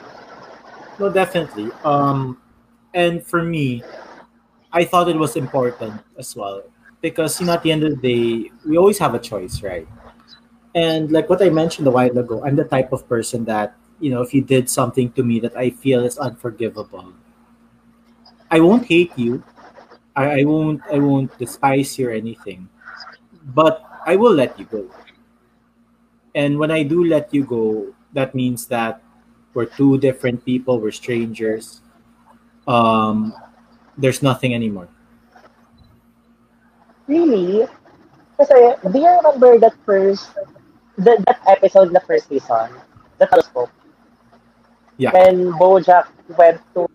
No, 0.99 1.15
definitely. 1.15 1.71
Um, 1.87 2.43
and 2.91 3.23
for 3.23 3.45
me, 3.47 3.85
I 4.73 4.83
thought 4.83 5.07
it 5.07 5.17
was 5.17 5.37
important 5.37 6.03
as 6.19 6.35
well 6.35 6.67
because 7.07 7.39
you 7.39 7.47
know 7.47 7.55
at 7.55 7.63
the 7.63 7.71
end 7.71 7.85
of 7.87 7.95
the 7.95 8.03
day, 8.03 8.51
we 8.67 8.77
always 8.77 8.99
have 8.99 9.15
a 9.15 9.23
choice, 9.23 9.63
right? 9.63 9.87
And 10.75 11.13
like 11.13 11.31
what 11.31 11.41
I 11.41 11.51
mentioned 11.51 11.87
a 11.87 11.95
while 11.95 12.11
ago, 12.19 12.43
I'm 12.45 12.57
the 12.57 12.67
type 12.67 12.91
of 12.93 13.07
person 13.09 13.47
that 13.47 13.79
you 14.03 14.11
know 14.11 14.23
if 14.27 14.35
you 14.35 14.43
did 14.43 14.67
something 14.69 15.15
to 15.15 15.23
me 15.23 15.39
that 15.47 15.55
I 15.57 15.71
feel 15.71 16.03
is 16.03 16.19
unforgivable, 16.19 17.15
I 18.51 18.59
won't 18.59 18.87
hate 18.87 19.15
you, 19.15 19.43
I, 20.17 20.41
I 20.41 20.45
won't 20.45 20.83
I 20.91 20.99
won't 20.99 21.31
despise 21.39 21.95
you 21.95 22.11
or 22.11 22.13
anything, 22.13 22.69
but 23.55 23.87
I 24.05 24.17
will 24.17 24.35
let 24.35 24.59
you 24.59 24.67
go. 24.67 24.91
And 26.35 26.59
when 26.59 26.73
I 26.75 26.83
do 26.83 27.05
let 27.07 27.33
you 27.33 27.47
go, 27.47 27.95
that 28.19 28.35
means 28.35 28.67
that 28.67 29.01
we're 29.55 29.71
two 29.71 29.97
different 29.99 30.45
people, 30.45 30.81
we're 30.83 30.91
strangers. 30.91 31.81
Um, 32.67 33.33
there's 33.97 34.23
nothing 34.23 34.55
anymore. 34.55 34.89
Really? 37.07 37.67
Kasi, 38.37 38.75
do 38.93 38.99
you 38.99 39.09
remember 39.09 39.59
that 39.59 39.75
first, 39.87 40.31
that, 40.99 41.25
that 41.27 41.41
episode 41.49 41.93
na 41.93 42.01
first 42.01 42.29
season? 42.29 42.71
The 43.19 43.27
telescope? 43.27 43.71
Yeah. 44.99 45.13
When 45.13 45.53
Bojack 45.57 46.09
went 46.37 46.61
to 46.75 46.89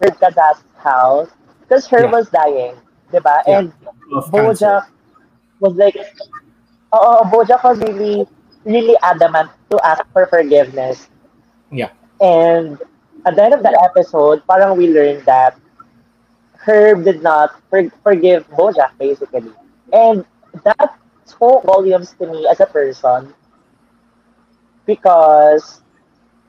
Herb 0.00 0.18
Kazzaz's 0.20 0.64
house, 0.76 1.28
because 1.60 1.86
Herb 1.88 2.10
Yeah. 2.10 2.12
was 2.12 2.28
dying, 2.30 2.76
di 3.12 3.20
ba? 3.20 3.40
Yeah. 3.46 3.58
And 3.58 3.72
Of 4.12 4.30
cancer. 4.32 4.84
Bojack 4.84 4.84
was 5.60 5.74
like, 5.76 5.96
oh, 6.92 7.24
Bojack 7.32 7.64
was 7.64 7.78
really, 7.80 8.26
really 8.64 8.96
adamant 9.02 9.50
to 9.70 9.80
ask 9.86 10.04
for 10.12 10.26
forgiveness. 10.26 11.08
Yeah. 11.72 11.90
And 12.20 12.80
at 13.24 13.36
the 13.36 13.42
end 13.44 13.54
of 13.54 13.62
that 13.62 13.76
episode, 13.82 14.42
parang 14.46 14.76
we 14.76 14.88
learned 14.92 15.24
that 15.24 15.56
Herb 16.64 17.04
did 17.04 17.22
not 17.22 17.60
for- 17.70 17.90
forgive 18.02 18.48
Bojack, 18.48 18.96
basically. 18.98 19.52
And 19.92 20.24
that 20.64 20.98
spoke 21.24 21.64
volumes 21.64 22.12
to 22.18 22.26
me 22.26 22.46
as 22.48 22.60
a 22.60 22.66
person 22.66 23.34
because, 24.86 25.82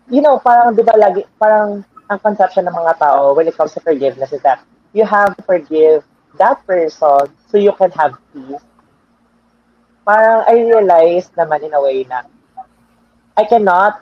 you 0.10 0.22
know, 0.22 0.40
parang, 0.40 0.76
di 0.76 0.84
ba, 0.84 0.94
lagi, 0.98 1.24
parang 1.40 1.84
ang 2.10 2.20
conception 2.20 2.66
ng 2.68 2.76
mga 2.76 3.00
tao 3.00 3.34
when 3.34 3.48
it 3.48 3.58
comes 3.58 3.74
to 3.74 3.82
forgiveness 3.82 4.34
is 4.34 4.42
that 4.44 4.62
you 4.94 5.06
have 5.06 5.36
to 5.38 5.44
forgive 5.44 6.04
that 6.38 6.62
person 6.68 7.26
so 7.50 7.58
you 7.58 7.74
can 7.74 7.92
have 7.92 8.14
peace. 8.34 8.62
Parang 10.08 10.46
I 10.48 10.56
realized 10.64 11.36
naman 11.36 11.64
in 11.68 11.74
a 11.76 11.82
way 11.84 12.04
na 12.08 12.24
I 13.38 13.46
cannot, 13.46 14.02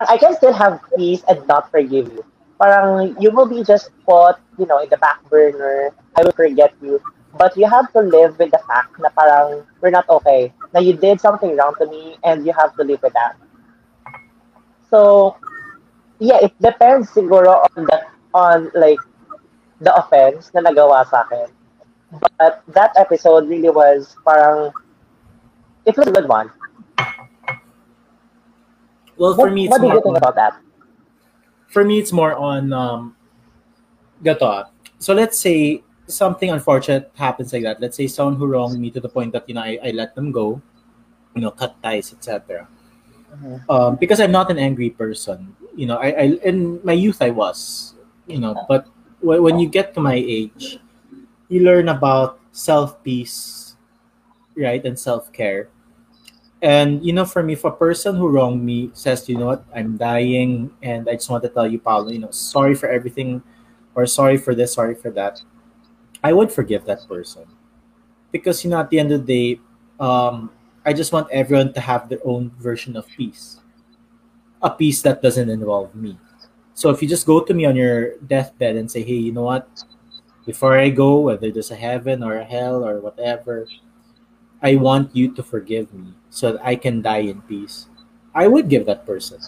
I 0.00 0.18
can 0.18 0.34
still 0.34 0.52
have 0.52 0.80
peace 0.96 1.22
and 1.28 1.46
not 1.46 1.70
forgive 1.70 2.12
you. 2.12 2.24
Parang 2.62 3.18
you 3.18 3.34
will 3.34 3.50
be 3.50 3.66
just 3.66 3.90
put, 4.06 4.38
you 4.54 4.66
know, 4.70 4.78
in 4.78 4.86
the 4.86 4.96
back 5.02 5.18
burner. 5.26 5.90
I 6.14 6.22
will 6.22 6.30
forget 6.30 6.70
you. 6.78 7.02
But 7.34 7.56
you 7.56 7.66
have 7.66 7.90
to 7.92 8.00
live 8.06 8.38
with 8.38 8.54
the 8.54 8.62
fact 8.70 8.94
na 9.02 9.10
parang 9.10 9.66
we're 9.80 9.90
not 9.90 10.06
okay. 10.06 10.54
Na 10.70 10.78
you 10.78 10.94
did 10.94 11.18
something 11.18 11.56
wrong 11.56 11.74
to 11.82 11.90
me 11.90 12.14
and 12.22 12.46
you 12.46 12.52
have 12.54 12.70
to 12.76 12.84
live 12.84 13.02
with 13.02 13.18
that. 13.18 13.34
So, 14.86 15.34
yeah, 16.20 16.38
it 16.38 16.54
depends 16.62 17.10
siguro 17.10 17.66
on 17.66 17.90
the, 17.90 17.98
on 18.30 18.70
like, 18.78 19.00
the 19.80 19.90
offense 19.96 20.52
na 20.54 20.62
nagawa 20.62 21.02
sa 21.08 21.26
akin. 21.26 21.50
But 22.38 22.62
that 22.68 22.92
episode 22.94 23.48
really 23.48 23.70
was 23.70 24.14
parang, 24.22 24.70
it 25.86 25.96
was 25.96 26.06
a 26.06 26.12
good 26.12 26.28
one. 26.28 26.52
Well, 29.16 29.34
for 29.34 29.48
What, 29.48 29.52
me, 29.52 29.64
it's 29.64 29.72
what 29.72 29.80
do 29.80 29.88
you 29.88 30.00
think 30.00 30.16
about 30.18 30.36
that? 30.36 30.60
For 31.72 31.84
me, 31.84 31.98
it's 31.98 32.12
more 32.12 32.34
on 32.36 32.72
um, 32.72 33.16
gato. 34.22 34.46
ah. 34.46 34.64
So 34.98 35.14
let's 35.14 35.38
say 35.38 35.82
something 36.06 36.50
unfortunate 36.50 37.10
happens 37.16 37.52
like 37.52 37.62
that. 37.64 37.80
Let's 37.80 37.96
say 37.96 38.06
someone 38.06 38.36
who 38.36 38.46
wronged 38.46 38.78
me 38.78 38.90
to 38.92 39.00
the 39.00 39.08
point 39.08 39.32
that 39.32 39.48
you 39.48 39.54
know 39.54 39.62
I, 39.62 39.78
I 39.82 39.90
let 39.90 40.14
them 40.14 40.30
go, 40.30 40.60
you 41.34 41.42
know, 41.42 41.50
cut 41.50 41.74
ties, 41.82 42.12
etc. 42.12 42.68
Mhm. 43.34 43.64
Um, 43.68 43.96
because 43.96 44.20
I'm 44.20 44.32
not 44.32 44.50
an 44.50 44.58
angry 44.58 44.90
person. 44.90 45.56
You 45.74 45.86
know, 45.86 45.96
I, 45.96 46.08
I 46.12 46.24
in 46.44 46.80
my 46.84 46.92
youth 46.92 47.22
I 47.22 47.30
was, 47.30 47.94
you 48.28 48.38
know, 48.38 48.54
but 48.68 48.86
when, 49.20 49.42
when 49.42 49.56
you 49.58 49.68
get 49.68 49.94
to 49.94 50.00
my 50.00 50.14
age, 50.14 50.78
you 51.48 51.64
learn 51.64 51.88
about 51.88 52.40
self 52.52 53.02
peace, 53.02 53.74
right, 54.56 54.84
and 54.84 54.98
self 54.98 55.32
care. 55.32 55.71
And 56.62 57.04
you 57.04 57.12
know, 57.12 57.24
for 57.24 57.42
me, 57.42 57.54
if 57.54 57.64
a 57.64 57.72
person 57.72 58.14
who 58.14 58.28
wronged 58.28 58.62
me 58.62 58.90
says, 58.94 59.28
you 59.28 59.36
know 59.36 59.46
what, 59.46 59.64
I'm 59.74 59.96
dying, 59.96 60.70
and 60.80 61.08
I 61.08 61.14
just 61.14 61.28
want 61.28 61.42
to 61.42 61.48
tell 61.48 61.66
you, 61.66 61.80
Paolo, 61.80 62.10
you 62.10 62.20
know, 62.20 62.30
sorry 62.30 62.76
for 62.76 62.88
everything, 62.88 63.42
or 63.96 64.06
sorry 64.06 64.38
for 64.38 64.54
this, 64.54 64.74
sorry 64.74 64.94
for 64.94 65.10
that, 65.10 65.42
I 66.22 66.32
would 66.32 66.52
forgive 66.52 66.84
that 66.86 67.06
person, 67.08 67.44
because 68.30 68.62
you 68.62 68.70
know, 68.70 68.78
at 68.78 68.90
the 68.90 69.00
end 69.00 69.10
of 69.10 69.26
the 69.26 69.56
day, 69.56 69.60
um, 69.98 70.50
I 70.86 70.92
just 70.92 71.12
want 71.12 71.26
everyone 71.32 71.72
to 71.74 71.80
have 71.80 72.08
their 72.08 72.22
own 72.24 72.52
version 72.60 72.96
of 72.96 73.08
peace, 73.08 73.58
a 74.62 74.70
peace 74.70 75.02
that 75.02 75.20
doesn't 75.20 75.50
involve 75.50 75.94
me. 75.96 76.16
So 76.74 76.90
if 76.90 77.02
you 77.02 77.08
just 77.08 77.26
go 77.26 77.40
to 77.42 77.52
me 77.52 77.66
on 77.66 77.74
your 77.74 78.18
deathbed 78.18 78.76
and 78.76 78.88
say, 78.88 79.02
hey, 79.02 79.18
you 79.18 79.32
know 79.32 79.42
what, 79.42 79.66
before 80.46 80.78
I 80.78 80.90
go, 80.90 81.20
whether 81.20 81.50
there's 81.50 81.72
a 81.72 81.76
heaven 81.76 82.22
or 82.22 82.38
a 82.38 82.44
hell 82.44 82.86
or 82.86 83.00
whatever, 83.00 83.66
I 84.62 84.76
want 84.76 85.14
you 85.14 85.34
to 85.34 85.42
forgive 85.42 85.92
me 85.92 86.14
so 86.30 86.52
that 86.52 86.64
I 86.64 86.76
can 86.76 87.02
die 87.02 87.26
in 87.26 87.42
peace. 87.42 87.86
I 88.34 88.46
would 88.46 88.68
give 88.68 88.86
that 88.86 89.04
person. 89.04 89.40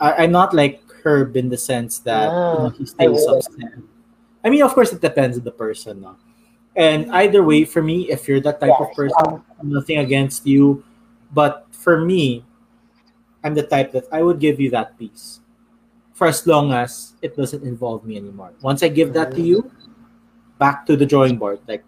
I, 0.00 0.24
I'm 0.24 0.32
not 0.32 0.52
like 0.52 0.82
Herb 1.04 1.36
in 1.36 1.48
the 1.48 1.56
sense 1.56 2.00
that 2.00 2.26
you 2.26 2.64
know, 2.64 2.68
he 2.76 2.84
stays 2.84 3.26
upset. 3.26 3.78
I 4.44 4.50
mean, 4.50 4.62
of 4.62 4.74
course, 4.74 4.92
it 4.92 5.00
depends 5.00 5.38
on 5.38 5.44
the 5.44 5.52
person. 5.52 6.02
No? 6.02 6.16
And 6.74 7.10
either 7.12 7.42
way, 7.42 7.64
for 7.64 7.82
me, 7.82 8.10
if 8.10 8.28
you're 8.28 8.40
that 8.40 8.60
type 8.60 8.78
of 8.78 8.88
Yes, 8.88 8.96
person, 8.96 9.26
um, 9.26 9.44
nothing 9.62 9.98
against 9.98 10.46
you. 10.46 10.84
But 11.32 11.66
for 11.70 12.04
me, 12.04 12.44
I'm 13.42 13.54
the 13.54 13.62
type 13.62 13.92
that 13.92 14.04
I 14.12 14.22
would 14.22 14.38
give 14.38 14.60
you 14.60 14.70
that 14.70 14.98
peace 14.98 15.40
for 16.12 16.26
as 16.26 16.46
long 16.46 16.72
as 16.72 17.14
it 17.22 17.36
doesn't 17.36 17.62
involve 17.62 18.04
me 18.04 18.16
anymore. 18.16 18.52
Once 18.60 18.82
I 18.82 18.88
give 18.88 19.12
that 19.14 19.32
to 19.34 19.42
you, 19.42 19.62
mm. 19.62 19.70
back 20.58 20.86
to 20.86 20.96
the 20.96 21.06
drawing 21.06 21.38
board. 21.38 21.60
Like, 21.66 21.84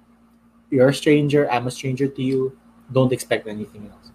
you're 0.71 0.89
a 0.89 0.95
stranger, 0.95 1.51
I'm 1.51 1.67
a 1.67 1.71
stranger 1.71 2.09
to 2.09 2.23
you. 2.23 2.57
Don't 2.93 3.13
expect 3.13 3.47
anything 3.47 3.91
else. 3.93 4.11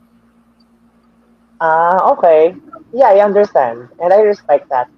Ah, 1.61 2.11
okay. 2.11 2.55
Yeah, 2.91 3.07
I 3.07 3.19
understand. 3.19 3.89
And 3.99 4.13
I 4.13 4.19
respect 4.21 4.69
that. 4.69 4.89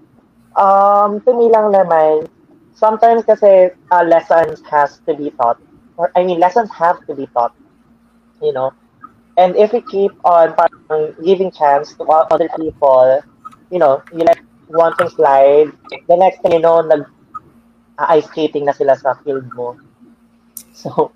Um, 0.56 1.22
to 1.22 1.32
me 1.36 1.52
lang 1.52 1.72
naman, 1.76 2.27
sometimes 2.73 3.23
kasi 3.27 3.69
uh, 3.91 4.03
lessons 4.03 4.64
has 4.72 4.99
to 5.06 5.14
be 5.14 5.30
taught. 5.36 5.60
Or, 5.98 6.11
I 6.15 6.23
mean, 6.23 6.40
lessons 6.40 6.72
have 6.72 7.06
to 7.07 7.15
be 7.15 7.27
taught. 7.36 7.53
You 8.41 8.53
know? 8.53 8.72
And 9.38 9.56
if 9.56 9.73
we 9.73 9.82
keep 9.82 10.11
on 10.23 10.56
parang 10.56 11.14
giving 11.23 11.52
chance 11.52 11.94
to 11.99 12.03
other 12.07 12.48
people, 12.56 13.22
you 13.69 13.80
know, 13.80 14.02
you 14.11 14.23
let 14.23 14.40
one 14.68 14.95
thing 14.95 15.10
slide, 15.10 15.72
the 16.07 16.15
next 16.15 16.41
thing 16.41 16.53
you 16.53 16.64
know, 16.64 16.80
nag 16.82 17.03
uh, 17.99 18.06
ice 18.10 18.26
skating 18.32 18.65
na 18.65 18.72
sila 18.72 18.95
sa 18.95 19.15
field 19.23 19.45
mo. 19.53 19.76
So, 20.76 21.15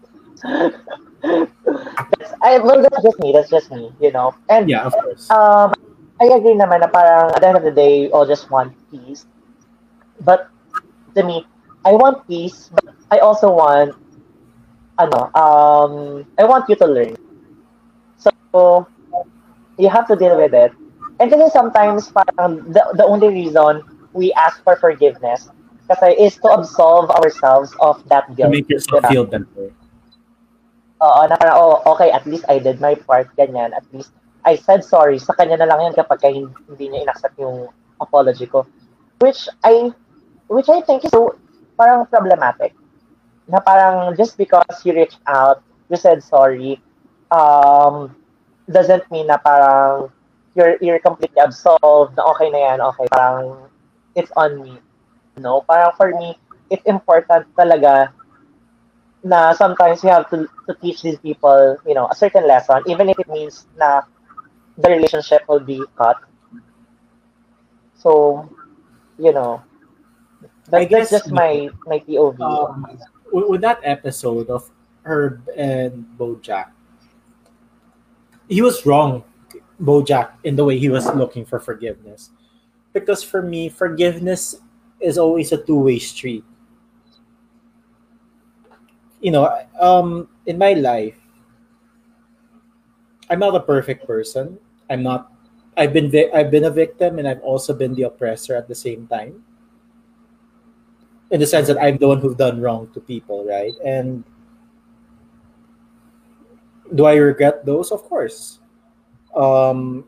I, 2.42 2.58
well, 2.60 2.82
that's 2.82 3.04
just 3.04 3.20
me. 3.20 3.32
That's 3.34 3.50
just 3.50 3.72
me, 3.72 3.92
you 4.00 4.12
know. 4.12 4.36
And 4.50 4.70
Yeah, 4.70 4.86
of 4.86 4.94
course. 4.94 5.30
um, 5.30 5.74
I 6.22 6.26
agree 6.36 6.56
naman 6.56 6.82
na 6.82 6.88
parang 6.88 7.32
at 7.32 7.42
the 7.42 7.48
end 7.48 7.58
of 7.58 7.64
the 7.64 7.72
day, 7.72 8.08
we 8.08 8.12
all 8.12 8.26
just 8.26 8.50
want 8.52 8.76
peace. 8.92 9.26
But 10.22 10.50
to 11.16 11.24
me, 11.24 11.46
I 11.86 11.94
want 11.94 12.28
peace, 12.28 12.70
but 12.74 12.86
I 13.12 13.20
also 13.20 13.52
want, 13.52 13.96
ano, 15.00 15.32
um, 15.34 16.26
I 16.38 16.44
want 16.44 16.68
you 16.68 16.76
to 16.76 16.88
learn. 16.88 17.16
So, 18.20 18.88
you 19.78 19.90
have 19.90 20.08
to 20.08 20.16
deal 20.16 20.36
with 20.36 20.54
it. 20.54 20.72
And 21.20 21.32
kasi 21.32 21.50
sometimes 21.52 22.12
parang 22.12 22.64
the, 22.72 22.84
the 22.96 23.06
only 23.06 23.28
reason 23.28 23.84
we 24.14 24.32
ask 24.34 24.64
for 24.64 24.76
forgiveness 24.76 25.48
kasi 25.88 26.16
is 26.20 26.36
to 26.40 26.48
absolve 26.52 27.10
ourselves 27.12 27.76
of 27.80 28.00
that 28.08 28.28
to 28.28 28.36
guilt. 28.36 28.52
make 28.52 28.70
yourself 28.70 29.04
diba? 29.04 29.10
feel 29.10 29.26
better. 29.26 29.72
Oo, 31.00 31.22
na 31.32 31.40
parang, 31.40 31.58
oh, 31.60 31.76
okay, 31.96 32.12
at 32.12 32.28
least 32.28 32.44
I 32.52 32.60
did 32.60 32.84
my 32.84 32.96
part, 32.96 33.32
ganyan. 33.40 33.72
At 33.72 33.88
least 33.96 34.12
I 34.44 34.60
said 34.60 34.84
sorry. 34.84 35.16
Sa 35.20 35.32
kanya 35.32 35.64
na 35.64 35.68
lang 35.72 35.80
yan 35.80 35.96
kapag 35.96 36.20
ka 36.20 36.28
hindi, 36.28 36.52
hindi 36.68 36.86
niya 36.92 37.08
inaccept 37.08 37.40
yung 37.40 37.72
apology 38.04 38.48
ko. 38.48 38.68
Which 39.24 39.48
I, 39.64 39.92
which 40.52 40.68
I 40.68 40.84
think 40.84 41.08
is 41.08 41.12
so, 41.12 41.40
parang 41.80 42.04
problematic. 42.08 42.76
Na 43.48 43.64
parang 43.64 44.16
just 44.20 44.36
because 44.36 44.68
you 44.84 44.92
reached 44.92 45.24
out, 45.28 45.64
you 45.88 45.96
said 45.96 46.20
sorry, 46.20 46.84
um, 47.32 48.16
doesn't 48.68 49.08
mean 49.12 49.28
na 49.28 49.40
parang 49.40 50.12
you're, 50.56 50.76
you're 50.84 51.00
completely 51.00 51.40
absolved, 51.40 52.16
na 52.20 52.28
okay 52.36 52.52
na 52.52 52.60
yan, 52.60 52.78
okay, 52.82 53.08
parang 53.08 53.72
it's 54.16 54.32
on 54.36 54.60
me. 54.62 54.76
No, 55.40 55.64
parang 55.64 55.96
for 55.96 56.12
me, 56.12 56.36
it's 56.70 56.84
important 56.84 57.48
talaga 57.56 58.12
na 59.24 59.54
sometimes 59.54 60.04
you 60.04 60.10
have 60.10 60.30
to, 60.30 60.48
to 60.68 60.74
teach 60.82 61.02
these 61.02 61.18
people, 61.20 61.78
you 61.86 61.94
know, 61.94 62.08
a 62.08 62.16
certain 62.16 62.48
lesson, 62.48 62.84
even 62.88 63.10
if 63.10 63.20
it 63.20 63.28
means 63.28 63.68
na 63.78 64.02
the 64.78 64.90
relationship 64.90 65.44
will 65.48 65.60
be 65.60 65.84
cut. 65.98 66.18
So, 67.98 68.50
you 69.18 69.34
know, 69.34 69.62
I 70.72 70.86
that, 70.86 70.90
that's 70.90 70.90
guess, 70.90 71.10
just 71.10 71.32
my 71.32 71.70
my 71.86 72.00
POV. 72.00 72.40
Um, 72.40 72.88
with, 73.32 73.62
that 73.62 73.80
episode 73.84 74.50
of 74.50 74.70
Herb 75.04 75.44
and 75.56 76.06
Bojack, 76.18 76.72
he 78.48 78.62
was 78.62 78.86
wrong, 78.86 79.24
Bojack, 79.82 80.32
in 80.44 80.56
the 80.56 80.64
way 80.64 80.80
he 80.80 80.90
was 80.90 81.06
looking 81.14 81.46
for 81.46 81.60
forgiveness. 81.60 82.32
Because 82.94 83.22
for 83.22 83.42
me, 83.42 83.70
forgiveness 83.70 84.56
is 85.00 85.18
always 85.18 85.52
a 85.52 85.58
two-way 85.58 86.00
street. 86.00 86.44
You 89.22 89.32
know, 89.32 89.66
um, 89.80 90.30
in 90.46 90.58
my 90.58 90.74
life, 90.74 91.18
I'm 93.30 93.40
not 93.40 93.56
a 93.56 93.60
perfect 93.60 94.08
person. 94.08 94.58
I'm 94.90 95.04
not. 95.04 95.32
I've 95.78 95.94
been 95.94 96.10
vi- 96.10 96.32
I've 96.34 96.52
been 96.52 96.66
a 96.66 96.72
victim, 96.72 97.20
and 97.20 97.28
I've 97.28 97.42
also 97.42 97.74
been 97.74 97.94
the 97.96 98.04
oppressor 98.04 98.56
at 98.56 98.68
the 98.68 98.76
same 98.76 99.08
time. 99.08 99.44
In 101.32 101.40
the 101.40 101.46
sense 101.46 101.68
that 101.68 101.78
I'm 101.78 101.98
the 101.98 102.08
one 102.08 102.20
who've 102.20 102.38
done 102.38 102.60
wrong 102.60 102.90
to 102.94 103.00
people, 103.00 103.46
right? 103.46 103.74
And 103.86 104.24
do 106.96 107.06
I 107.06 107.16
regret 107.16 107.66
those? 107.66 107.92
Of 107.92 108.04
course. 108.04 108.60
Um, 109.36 110.06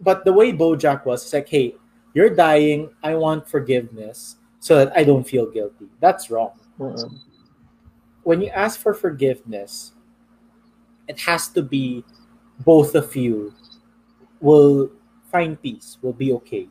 but 0.00 0.24
the 0.24 0.32
way 0.32 0.52
Bojack 0.52 1.04
was, 1.04 1.22
it's 1.24 1.32
like, 1.34 1.48
hey, 1.48 1.74
you're 2.14 2.30
dying. 2.30 2.88
I 3.02 3.14
want 3.14 3.48
forgiveness 3.48 4.36
so 4.60 4.76
that 4.76 4.96
I 4.96 5.04
don't 5.04 5.24
feel 5.24 5.50
guilty. 5.50 5.86
That's 6.00 6.30
wrong. 6.30 6.52
Mm-mm. 6.80 7.18
When 8.28 8.44
you 8.44 8.52
ask 8.52 8.78
for 8.78 8.92
forgiveness, 8.92 9.96
it 11.08 11.18
has 11.20 11.48
to 11.56 11.62
be 11.62 12.04
both 12.60 12.94
of 12.94 13.16
you 13.16 13.54
will 14.44 14.92
find 15.32 15.56
peace, 15.56 15.96
will 16.02 16.12
be 16.12 16.34
okay, 16.34 16.68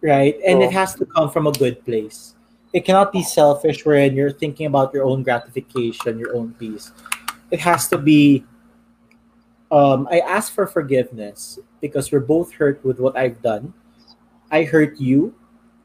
right? 0.00 0.38
And 0.46 0.62
it 0.62 0.70
has 0.70 0.94
to 0.94 1.04
come 1.04 1.28
from 1.28 1.48
a 1.48 1.52
good 1.58 1.84
place. 1.84 2.36
It 2.72 2.84
cannot 2.84 3.10
be 3.10 3.24
selfish 3.24 3.84
wherein 3.84 4.14
you're 4.14 4.30
thinking 4.30 4.66
about 4.66 4.94
your 4.94 5.02
own 5.02 5.24
gratification, 5.24 6.20
your 6.20 6.36
own 6.36 6.54
peace. 6.54 6.92
It 7.50 7.58
has 7.58 7.88
to 7.88 7.98
be 7.98 8.44
um, 9.72 10.06
I 10.08 10.20
ask 10.20 10.52
for 10.52 10.68
forgiveness 10.68 11.58
because 11.82 12.12
we're 12.12 12.20
both 12.22 12.52
hurt 12.52 12.78
with 12.84 13.00
what 13.00 13.18
I've 13.18 13.42
done. 13.42 13.74
I 14.52 14.62
hurt 14.62 15.00
you, 15.00 15.34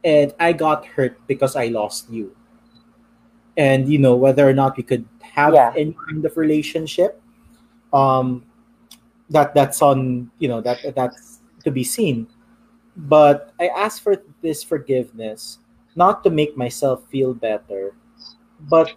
and 0.06 0.32
I 0.40 0.54
got 0.54 0.86
hurt 0.86 1.18
because 1.26 1.56
I 1.56 1.74
lost 1.74 2.06
you. 2.12 2.36
And 3.58 3.88
you 3.90 4.00
know 4.00 4.16
whether 4.16 4.48
or 4.48 4.54
not 4.54 4.78
we 4.78 4.84
could 4.84 5.06
have 5.22 5.54
Yeah. 5.54 5.74
any 5.76 5.96
kind 6.08 6.24
of 6.24 6.38
relationship, 6.38 7.22
um, 7.94 8.46
that 9.30 9.54
that's 9.54 9.82
on 9.82 10.30
you 10.40 10.48
know 10.48 10.60
that 10.62 10.80
that's 10.96 11.40
to 11.64 11.72
be 11.72 11.84
seen. 11.84 12.28
But 13.08 13.54
I 13.60 13.68
ask 13.68 14.02
for 14.04 14.20
this 14.42 14.64
forgiveness 14.64 15.60
not 15.96 16.24
to 16.24 16.30
make 16.30 16.56
myself 16.56 17.04
feel 17.12 17.34
better, 17.34 17.96
but 18.72 18.92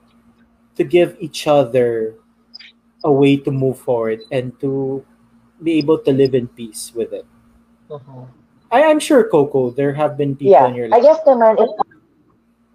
to 0.77 0.83
give 0.85 1.17
each 1.21 1.47
other 1.47 2.15
a 3.05 3.11
way 3.11 3.37
to 3.37 3.51
move 3.51 3.79
forward 3.79 4.23
and 4.31 4.59
to 4.61 5.05
be 5.63 5.79
able 5.79 5.99
to 5.99 6.11
live 6.11 6.35
in 6.35 6.49
peace 6.49 6.91
with 6.95 7.13
it. 7.13 7.27
Mhm. 7.91 8.27
I, 8.71 8.91
I'm 8.91 8.99
sure, 8.99 9.23
Coco, 9.29 9.71
there 9.71 9.95
have 9.95 10.17
been 10.17 10.35
people 10.35 10.51
Yeah, 10.51 10.67
in 10.67 10.75
your 10.75 10.89
life 10.89 10.99
I 10.99 11.03
guess 11.03 11.21
naman 11.23 11.59
it. 11.63 11.71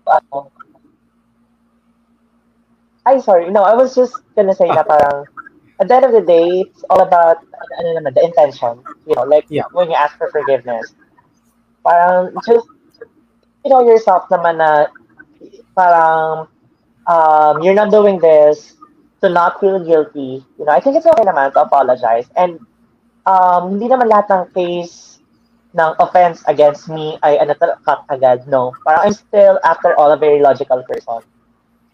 ano, 0.07 0.51
I 3.09 3.19
sorry, 3.19 3.49
no, 3.51 3.63
I 3.63 3.73
was 3.73 3.95
just 3.95 4.13
gonna 4.35 4.53
say 4.55 4.67
na 4.67 4.83
parang 4.83 5.25
at 5.79 5.87
the 5.87 5.95
end 5.95 6.05
of 6.05 6.11
the 6.13 6.21
day, 6.21 6.61
it's 6.67 6.83
all 6.89 7.01
about 7.01 7.37
ano 7.79 7.89
naman, 7.99 8.13
the 8.15 8.23
intention. 8.23 8.83
You 9.07 9.15
know, 9.15 9.23
like 9.23 9.45
Yeah. 9.49 9.67
when 9.71 9.89
you 9.89 9.95
ask 9.97 10.17
for 10.17 10.29
forgiveness, 10.31 10.93
parang 11.83 12.33
just 12.47 12.67
you 13.65 13.69
know 13.71 13.81
yourself 13.87 14.27
naman 14.31 14.57
na 14.59 14.87
parang 15.75 16.47
um, 17.07 17.61
you're 17.63 17.75
not 17.77 17.91
doing 17.91 18.19
this 18.19 18.75
to 19.21 19.29
not 19.29 19.59
feel 19.59 19.79
guilty. 19.83 20.43
You 20.59 20.65
know, 20.65 20.73
I 20.73 20.79
think 20.79 20.97
it's 20.97 21.05
okay 21.07 21.23
naman 21.25 21.53
to 21.53 21.61
apologize. 21.63 22.27
And 22.35 22.59
um, 23.25 23.77
hindi 23.77 23.87
naman 23.89 24.09
lahat 24.09 24.27
ng 24.31 24.43
case 24.53 25.19
ng 25.75 25.93
offense 25.99 26.43
against 26.47 26.89
me 26.89 27.17
ay 27.23 27.37
ano 27.39 27.53
tal- 27.55 27.79
cut 27.85 28.01
agad. 28.09 28.47
No. 28.47 28.73
Parang 28.85 29.11
I'm 29.11 29.15
still, 29.15 29.59
after 29.63 29.95
all, 29.97 30.11
a 30.11 30.17
very 30.17 30.41
logical 30.41 30.83
person. 30.87 31.21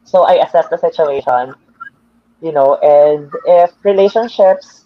So 0.06 0.24
I 0.24 0.46
assess 0.46 0.70
the 0.70 0.78
situation. 0.78 1.54
you 2.42 2.52
know, 2.52 2.76
and 2.76 3.32
if 3.46 3.72
relationships 3.84 4.86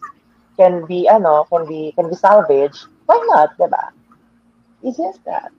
can 0.57 0.85
be, 0.85 1.07
ano, 1.07 1.45
can 1.51 1.67
be, 1.67 1.91
can 1.95 2.09
be 2.09 2.15
salvaged, 2.15 2.85
why 3.05 3.19
not, 3.27 3.57
diba? 3.57 3.89
Easy 4.83 5.03
as 5.03 5.19
that. 5.25 5.51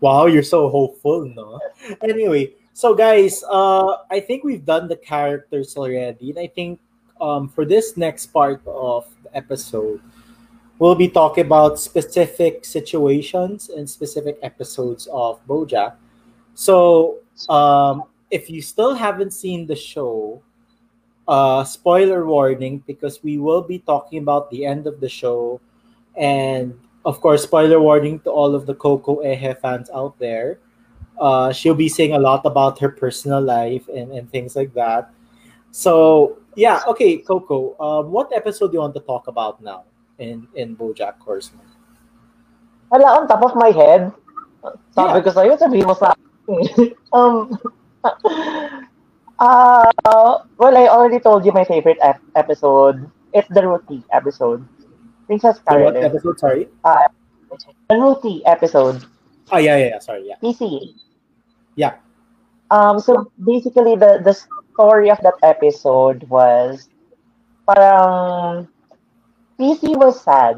Wow, 0.00 0.26
you're 0.26 0.42
so 0.42 0.68
hopeful, 0.68 1.26
no? 1.26 1.60
Anyway, 2.02 2.54
so 2.72 2.94
guys, 2.94 3.44
uh, 3.50 3.96
I 4.10 4.20
think 4.20 4.44
we've 4.44 4.64
done 4.64 4.88
the 4.88 4.96
characters 4.96 5.76
already, 5.76 6.30
and 6.30 6.38
I 6.38 6.46
think 6.46 6.80
um, 7.20 7.48
for 7.48 7.66
this 7.66 7.96
next 7.96 8.26
part 8.26 8.62
of 8.66 9.06
the 9.24 9.36
episode, 9.36 10.00
we'll 10.78 10.94
be 10.94 11.08
talking 11.08 11.44
about 11.44 11.78
specific 11.78 12.64
situations 12.64 13.68
and 13.68 13.88
specific 13.88 14.38
episodes 14.42 15.06
of 15.12 15.44
BoJack. 15.46 15.96
So, 16.54 17.18
um, 17.50 18.04
if 18.30 18.48
you 18.48 18.62
still 18.62 18.94
haven't 18.94 19.32
seen 19.32 19.66
the 19.66 19.76
show, 19.76 20.42
uh, 21.28 21.64
spoiler 21.64 22.26
warning 22.26 22.82
because 22.86 23.22
we 23.22 23.38
will 23.38 23.62
be 23.62 23.78
talking 23.78 24.18
about 24.18 24.50
the 24.50 24.64
end 24.64 24.86
of 24.86 25.00
the 25.00 25.08
show, 25.08 25.60
and 26.16 26.78
of 27.04 27.20
course, 27.20 27.42
spoiler 27.42 27.80
warning 27.80 28.20
to 28.20 28.30
all 28.30 28.54
of 28.54 28.66
the 28.66 28.74
Coco 28.74 29.22
Ehe 29.22 29.58
fans 29.60 29.90
out 29.90 30.18
there. 30.18 30.58
Uh, 31.20 31.52
she'll 31.52 31.74
be 31.74 31.88
saying 31.88 32.14
a 32.14 32.18
lot 32.18 32.46
about 32.46 32.78
her 32.78 32.88
personal 32.88 33.40
life 33.40 33.86
and, 33.88 34.10
and 34.12 34.30
things 34.30 34.56
like 34.56 34.72
that. 34.74 35.10
So 35.70 36.38
yeah, 36.56 36.82
okay, 36.88 37.18
Coco. 37.18 37.76
Um, 37.78 38.10
what 38.10 38.32
episode 38.34 38.68
do 38.68 38.74
you 38.74 38.80
want 38.80 38.94
to 38.94 39.00
talk 39.00 39.28
about 39.28 39.62
now 39.62 39.84
in 40.18 40.48
in 40.54 40.76
BoJack 40.76 41.18
Horseman? 41.18 41.66
Wala, 42.90 43.20
on 43.20 43.28
top 43.28 43.42
of 43.44 43.54
my 43.54 43.70
head, 43.70 44.10
sabi 44.90 45.14
Yeah. 45.14 45.22
ko 45.22 45.30
sa'yo, 45.30 45.54
sabihin 45.54 45.86
mo 45.86 45.94
sa 45.94 46.10
um, 47.14 47.54
uh, 49.38 49.90
well, 50.58 50.76
I 50.76 50.88
already 50.88 51.20
told 51.20 51.44
you 51.44 51.52
my 51.52 51.64
favorite 51.64 51.98
ep- 52.02 52.22
episode. 52.34 53.10
It's 53.32 53.48
the 53.48 53.66
Ruthie 53.66 54.02
episode. 54.12 54.66
Princess 55.26 55.60
So 55.68 55.78
what 55.78 55.96
episode? 55.96 56.40
Sorry. 56.40 56.68
The 56.82 57.96
Ruthie 57.96 58.42
episode. 58.46 59.04
Oh 59.52 59.58
yeah, 59.58 59.76
yeah, 59.76 59.86
yeah. 59.94 59.98
Sorry, 59.98 60.26
yeah, 60.26 60.36
PC. 60.42 60.94
yeah. 61.76 61.94
Um, 62.70 63.00
so 63.00 63.30
basically, 63.44 63.96
the 63.96 64.22
the 64.22 64.34
story 64.74 65.10
of 65.10 65.18
that 65.22 65.34
episode 65.42 66.22
was 66.30 66.88
parang 67.66 68.66
PC 69.58 69.94
was 69.94 70.22
sad. 70.22 70.56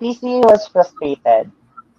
PC 0.00 0.40
was 0.44 0.68
frustrated. 0.68 1.52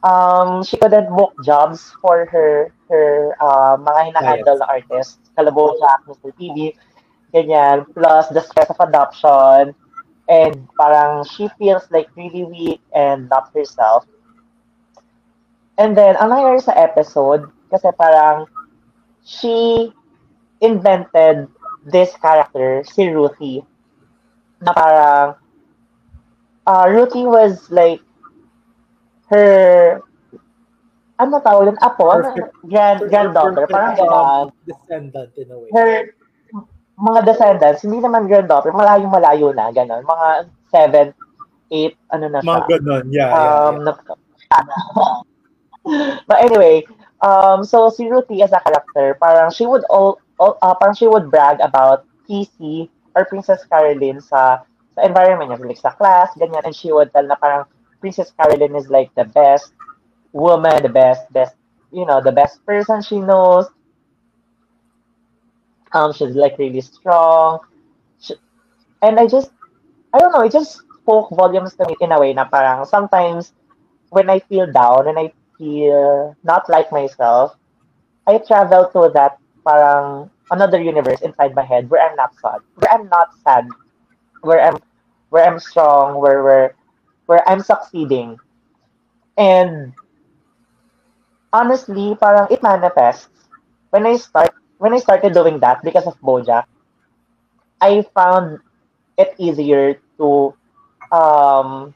Um, 0.04 0.64
she 0.64 0.78
couldn't 0.78 1.14
book 1.16 1.34
jobs 1.46 1.94
for 2.02 2.26
her 2.26 2.74
her 2.90 3.36
uh, 3.40 3.78
mga 3.78 4.14
hinahandle 4.14 4.58
na 4.60 4.66
artists. 4.66 5.22
Kalabo 5.38 5.78
siya, 5.78 6.02
Mr. 6.10 6.34
TV, 6.34 6.74
ganyan. 7.34 7.86
Plus 7.94 8.28
the 8.34 8.42
stress 8.42 8.70
of 8.70 8.80
adoption. 8.82 9.76
And 10.30 10.68
parang 10.80 11.26
she 11.28 11.50
feels 11.60 11.86
like 11.92 12.08
really 12.16 12.46
weak 12.46 12.82
and 12.96 13.30
not 13.30 13.52
herself. 13.54 14.08
And 15.78 15.98
then, 15.98 16.16
ang 16.18 16.30
nangyari 16.30 16.62
sa 16.62 16.74
episode, 16.78 17.50
kasi 17.72 17.90
parang 17.98 18.46
she 19.26 19.90
invented 20.62 21.48
this 21.86 22.14
character, 22.22 22.84
si 22.86 23.10
Ruthie, 23.10 23.66
na 24.62 24.72
parang 24.74 25.36
uh, 26.68 26.86
Ruthie 26.90 27.26
was 27.26 27.70
like 27.72 28.02
her 29.32 30.04
ano 31.22 31.38
tawag 31.40 31.70
yun? 31.70 31.78
Apo? 31.80 32.10
Ano? 32.10 32.34
Perfect. 32.34 32.50
Grand, 32.66 33.00
granddaughter. 33.08 33.66
Parang 33.70 33.94
gano'n. 33.94 34.46
descendant 34.66 35.32
in 35.38 35.48
a 35.54 35.58
way. 35.58 35.70
Her 35.70 35.90
mga 37.02 37.20
descendants, 37.26 37.82
hindi 37.82 37.98
naman 37.98 38.30
granddaughter, 38.30 38.70
malayo-malayo 38.74 39.54
na, 39.58 39.74
gano'n. 39.74 40.06
Mga 40.06 40.28
seven, 40.70 41.08
eight, 41.74 41.98
ano 42.14 42.30
na 42.30 42.40
siya. 42.42 42.62
Mga 42.62 42.66
ganon, 42.78 43.06
yeah, 43.10 43.30
yeah, 43.32 43.54
um, 43.70 43.76
na- 43.82 43.98
but 46.30 46.40
anyway, 46.44 46.84
um, 47.26 47.64
so 47.66 47.90
si 47.90 48.06
Ruthie 48.06 48.44
as 48.44 48.54
a 48.54 48.62
character, 48.62 49.18
parang 49.18 49.50
she 49.50 49.66
would 49.66 49.82
all, 49.90 50.20
all 50.38 50.60
uh, 50.62 50.76
parang 50.76 50.94
she 50.94 51.08
would 51.08 51.32
brag 51.32 51.58
about 51.64 52.06
PC 52.30 52.90
or 53.16 53.26
Princess 53.26 53.66
Caroline 53.66 54.22
sa 54.22 54.62
sa 54.94 55.02
environment 55.02 55.50
niya, 55.50 55.64
like 55.64 55.80
sa 55.80 55.96
class, 55.96 56.30
ganyan, 56.38 56.68
and 56.68 56.76
she 56.76 56.92
would 56.92 57.10
tell 57.16 57.26
na 57.26 57.40
parang 57.40 57.66
Princess 58.02 58.32
Caroline 58.40 58.76
is 58.76 58.90
like 58.90 59.14
the 59.16 59.26
best 59.26 59.74
woman, 60.34 60.84
the 60.84 60.90
best, 60.90 61.32
best, 61.34 61.56
you 61.92 62.06
know, 62.06 62.22
the 62.22 62.32
best 62.34 62.66
person 62.66 63.02
she 63.02 63.20
knows. 63.20 63.68
Um, 65.94 66.14
she's 66.14 66.36
like 66.36 66.58
really 66.58 66.82
strong. 66.82 67.60
She, 68.20 68.36
and 69.02 69.20
I 69.20 69.28
just, 69.28 69.52
I 70.14 70.20
don't 70.20 70.34
know, 70.34 70.42
it 70.44 70.52
just 70.52 70.82
spoke 71.02 71.30
volumes 71.36 71.76
to 71.76 71.88
me 71.88 71.96
in 72.02 72.12
a 72.12 72.20
way 72.20 72.34
na 72.34 72.46
parang 72.46 72.86
sometimes 72.86 73.54
when 74.10 74.30
I 74.30 74.40
feel 74.40 74.72
down 74.72 75.08
and 75.08 75.20
I 75.20 75.34
feel 75.58 76.36
not 76.44 76.70
like 76.70 76.92
myself, 76.92 77.56
I 78.28 78.40
travel 78.40 78.90
to 78.94 79.12
that 79.14 79.38
parang 79.66 80.30
another 80.52 80.82
universe 80.82 81.22
inside 81.22 81.56
my 81.56 81.64
head 81.66 81.90
where 81.90 82.02
I'm 82.08 82.16
not 82.18 82.36
sad, 82.42 82.62
where 82.76 82.92
I'm 82.94 83.10
not 83.10 83.30
sad, 83.44 83.68
where 84.42 84.62
I'm 84.62 84.80
where 85.30 85.46
I'm 85.46 85.60
strong, 85.60 86.20
where 86.22 86.44
where 86.44 86.76
where 87.32 87.48
I'm 87.48 87.62
succeeding. 87.62 88.38
And 89.38 89.94
honestly, 91.54 92.16
parang 92.20 92.48
it 92.52 92.62
manifests 92.62 93.30
when 93.92 94.06
I 94.06 94.18
start 94.18 94.52
when 94.78 94.94
I 94.94 94.98
started 95.00 95.34
doing 95.34 95.60
that 95.60 95.82
because 95.84 96.06
of 96.08 96.20
Bojack. 96.20 96.66
I 97.82 98.04
found 98.16 98.60
it 99.18 99.36
easier 99.40 100.02
to 100.20 100.56
um 101.12 101.96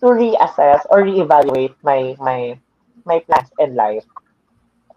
to 0.00 0.06
reassess 0.06 0.80
or 0.90 1.02
reevaluate 1.02 1.74
my 1.82 2.14
my 2.18 2.58
my 3.04 3.18
plans 3.20 3.50
in 3.58 3.74
life. 3.74 4.04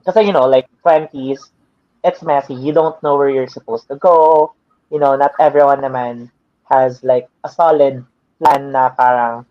Because 0.05 0.25
you 0.25 0.33
know, 0.33 0.47
like 0.47 0.67
twenties, 0.83 1.51
it's 2.03 2.23
messy. 2.23 2.55
You 2.55 2.73
don't 2.73 3.01
know 3.03 3.17
where 3.17 3.29
you're 3.29 3.47
supposed 3.47 3.87
to 3.89 3.97
go. 3.97 4.53
You 4.91 4.99
know, 4.99 5.15
not 5.15 5.33
everyone 5.39 5.81
naman 5.81 6.31
has 6.71 7.03
like 7.03 7.27
a 7.43 7.49
solid 7.49 8.05
plan 8.39 8.71
na 8.71 8.89
parang 8.89 9.45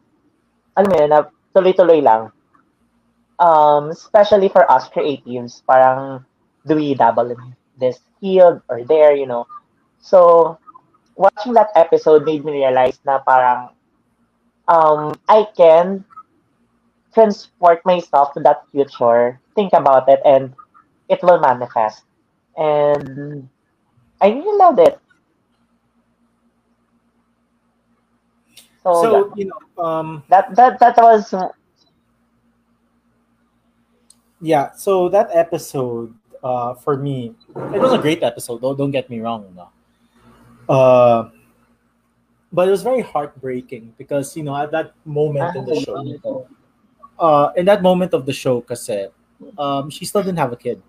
alam 0.76 0.88
mo 0.90 0.96
yun, 1.00 1.10
na 1.10 1.20
tuloy-tuloy 1.54 2.00
lang. 2.02 2.30
Um, 3.38 3.90
especially 3.90 4.48
for 4.48 4.62
us 4.70 4.88
creatives, 4.88 5.62
parang 5.66 6.24
do 6.66 6.76
we 6.76 6.94
dabble 6.94 7.30
in 7.32 7.56
this 7.78 7.98
field 8.20 8.62
or 8.68 8.84
there, 8.84 9.14
you 9.14 9.26
know. 9.26 9.46
So, 10.00 10.58
watching 11.16 11.54
that 11.54 11.70
episode 11.76 12.24
made 12.24 12.44
me 12.44 12.52
realize 12.64 13.00
na 13.06 13.18
parang 13.20 13.70
um, 14.68 15.14
I 15.28 15.46
can 15.56 16.04
transport 17.14 17.84
myself 17.84 18.32
to 18.34 18.40
that 18.40 18.64
future, 18.72 19.40
think 19.54 19.72
about 19.72 20.08
it, 20.08 20.20
and 20.24 20.54
it 21.08 21.22
will 21.22 21.40
manifest. 21.40 22.04
And 22.56 23.48
I 24.20 24.28
really 24.30 24.58
loved 24.58 24.80
it. 24.80 24.98
So, 28.84 29.02
So 29.02 29.10
yeah. 29.16 29.34
you 29.36 29.44
know, 29.50 29.82
um, 29.82 30.22
that 30.28 30.54
that 30.56 30.78
that 30.78 30.96
was 30.98 31.32
yeah. 34.40 34.72
So 34.72 35.08
that 35.08 35.30
episode, 35.32 36.14
uh, 36.42 36.74
for 36.74 36.96
me, 36.96 37.34
it 37.72 37.80
was 37.80 37.92
a 37.92 37.98
great 37.98 38.22
episode. 38.22 38.60
Though, 38.60 38.74
don't 38.74 38.90
get 38.90 39.08
me 39.08 39.20
wrong. 39.20 39.46
Uh, 40.68 41.30
but 42.52 42.68
it 42.68 42.70
was 42.70 42.82
very 42.82 43.00
heartbreaking 43.00 43.94
because 43.98 44.36
you 44.36 44.42
know 44.44 44.56
at 44.56 44.70
that 44.70 44.92
moment 45.04 45.56
in 45.56 45.64
the 45.64 45.74
show, 45.80 46.46
uh, 47.18 47.52
in 47.56 47.64
that 47.66 47.82
moment 47.82 48.12
of 48.14 48.26
the 48.26 48.32
show, 48.32 48.60
kasi, 48.60 49.08
um, 49.58 49.90
she 49.90 50.04
still 50.04 50.22
didn't 50.22 50.38
have 50.38 50.52
a 50.52 50.56
kid. 50.56 50.82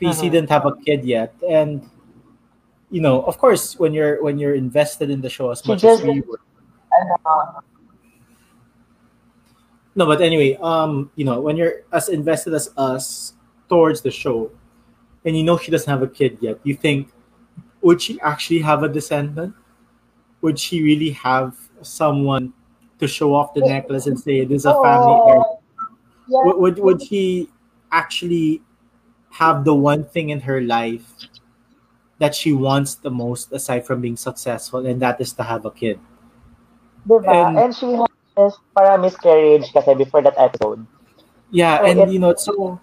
PC 0.00 0.28
Mhm. 0.28 0.32
didn't 0.32 0.50
have 0.50 0.66
a 0.66 0.74
kid 0.84 1.04
yet, 1.04 1.34
and 1.48 1.82
you 2.92 3.00
know, 3.00 3.22
of 3.22 3.38
course, 3.38 3.80
when 3.80 3.94
you're 3.94 4.22
when 4.22 4.38
you're 4.38 4.54
invested 4.54 5.08
in 5.08 5.22
the 5.22 5.30
show 5.30 5.50
as 5.50 5.62
She 5.62 5.68
much 5.68 5.82
as 5.82 6.02
we 6.02 6.20
were, 6.20 6.38
no, 9.96 10.04
but 10.04 10.20
anyway, 10.20 10.58
um, 10.60 11.10
you 11.16 11.24
know, 11.24 11.40
when 11.40 11.56
you're 11.56 11.82
as 11.90 12.10
invested 12.10 12.52
as 12.52 12.68
us 12.76 13.32
towards 13.70 14.02
the 14.02 14.10
show, 14.10 14.52
and 15.24 15.34
you 15.34 15.42
know 15.42 15.56
she 15.56 15.70
doesn't 15.70 15.88
have 15.88 16.02
a 16.02 16.06
kid 16.06 16.36
yet, 16.42 16.60
you 16.64 16.76
think, 16.76 17.08
would 17.80 18.02
she 18.02 18.20
actually 18.20 18.60
have 18.60 18.82
a 18.82 18.88
descendant? 18.90 19.54
Would 20.42 20.58
she 20.58 20.82
really 20.82 21.10
have 21.12 21.56
someone 21.80 22.52
to 22.98 23.08
show 23.08 23.34
off 23.34 23.54
the 23.54 23.60
necklace 23.62 24.06
and 24.06 24.20
say 24.20 24.44
this 24.44 24.62
is 24.62 24.66
a 24.66 24.74
family 24.82 25.16
heir? 25.32 25.40
oh, 25.40 25.60
yeah. 26.28 26.40
Would, 26.44 26.56
would 26.56 26.78
would 26.78 27.02
she 27.02 27.48
actually 27.90 28.60
have 29.30 29.64
the 29.64 29.74
one 29.74 30.04
thing 30.04 30.28
in 30.28 30.40
her 30.40 30.60
life 30.60 31.08
that 32.22 32.38
she 32.38 32.54
wants 32.54 32.94
the 32.94 33.10
most 33.10 33.50
aside 33.50 33.82
from 33.82 34.00
being 34.00 34.14
successful, 34.14 34.86
and 34.86 35.02
that 35.02 35.18
is 35.20 35.34
to 35.34 35.42
have 35.42 35.66
a 35.66 35.74
kid? 35.74 35.98
Diba? 37.02 37.26
And- 37.26 37.58
And, 37.58 37.74
she 37.74 37.98
this 38.38 38.54
para 38.72 38.96
miscarriage 38.96 39.68
kasi 39.74 39.92
before 39.98 40.22
that 40.22 40.38
episode. 40.38 40.86
Yeah, 41.50 41.82
So 41.82 41.84
and 41.84 41.96
it- 42.06 42.10
you 42.14 42.22
know 42.22 42.30
it's 42.30 42.46
so 42.46 42.78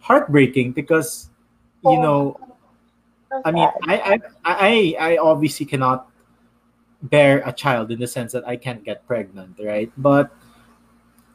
heartbreaking 0.00 0.72
because 0.72 1.28
you 1.84 2.00
oh. 2.00 2.02
know 2.02 2.22
I 3.44 3.52
mean, 3.52 3.68
I, 3.86 3.94
I, 3.94 4.16
I, 4.42 4.74
I 4.98 5.16
obviously 5.22 5.64
cannot 5.64 6.10
bear 6.98 7.46
a 7.46 7.52
child 7.52 7.92
in 7.92 8.00
the 8.00 8.08
sense 8.08 8.32
that 8.32 8.42
I 8.42 8.56
can't 8.56 8.82
get 8.82 9.06
pregnant, 9.06 9.54
right? 9.62 9.86
But 9.94 10.34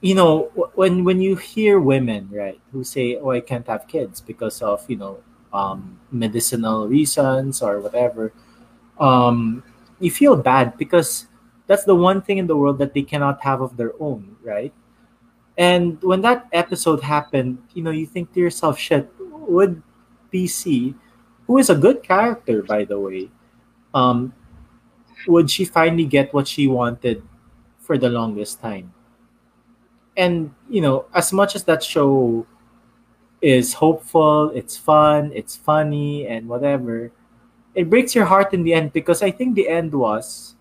you 0.02 0.14
know, 0.14 0.52
when 0.76 1.06
when 1.06 1.22
you 1.22 1.38
hear 1.38 1.80
women, 1.80 2.28
right, 2.34 2.60
who 2.76 2.84
say, 2.84 3.16
"Oh, 3.16 3.32
I 3.32 3.40
can't 3.40 3.66
have 3.72 3.88
kids 3.88 4.20
because 4.20 4.62
of 4.62 4.84
you 4.92 4.98
know 4.98 5.24
um, 5.56 6.00
medicinal 6.12 6.88
reasons 6.88 7.64
or 7.64 7.80
whatever," 7.80 8.34
um, 9.00 9.64
you 10.00 10.12
feel 10.12 10.36
bad 10.38 10.78
because 10.78 11.28
that's 11.68 11.86
the 11.86 11.96
one 11.96 12.22
thing 12.22 12.38
in 12.38 12.48
the 12.48 12.58
world 12.58 12.78
that 12.80 12.94
they 12.94 13.04
cannot 13.04 13.42
have 13.44 13.62
of 13.62 13.78
their 13.78 13.94
own, 14.00 14.36
right? 14.44 14.74
And 15.58 16.02
when 16.04 16.22
that 16.22 16.48
episode 16.54 17.02
happened, 17.04 17.60
you 17.74 17.84
know, 17.84 17.92
you 17.92 18.06
think 18.06 18.34
to 18.34 18.40
yourself, 18.40 18.80
"Shit, 18.80 19.10
would 19.48 19.82
PC, 20.32 20.96
who 21.48 21.58
is 21.58 21.70
a 21.70 21.76
good 21.76 22.04
character, 22.04 22.64
by 22.64 22.86
the 22.86 23.00
way, 23.00 23.32
um, 23.94 24.34
would 25.28 25.52
she 25.52 25.66
finally 25.66 26.06
get 26.06 26.34
what 26.34 26.48
she 26.48 26.68
wanted 26.68 27.24
for 27.80 27.98
the 27.98 28.10
longest 28.10 28.62
time?" 28.62 28.94
and 30.18 30.54
you 30.70 30.82
know 30.82 31.06
as 31.14 31.34
much 31.34 31.56
as 31.56 31.64
that 31.64 31.84
show 31.84 32.46
is 33.46 33.78
hopeful 33.78 34.50
it's 34.58 34.74
fun 34.76 35.30
it's 35.36 35.56
funny 35.56 36.26
and 36.26 36.50
whatever. 36.50 37.12
It 37.76 37.92
breaks 37.92 38.16
your 38.16 38.26
heart 38.26 38.56
in 38.56 38.64
the 38.64 38.74
end 38.74 38.94
because 38.94 39.22
i 39.22 39.30
think 39.30 39.54
the 39.54 39.70
end 39.70 39.94
was 39.94 40.56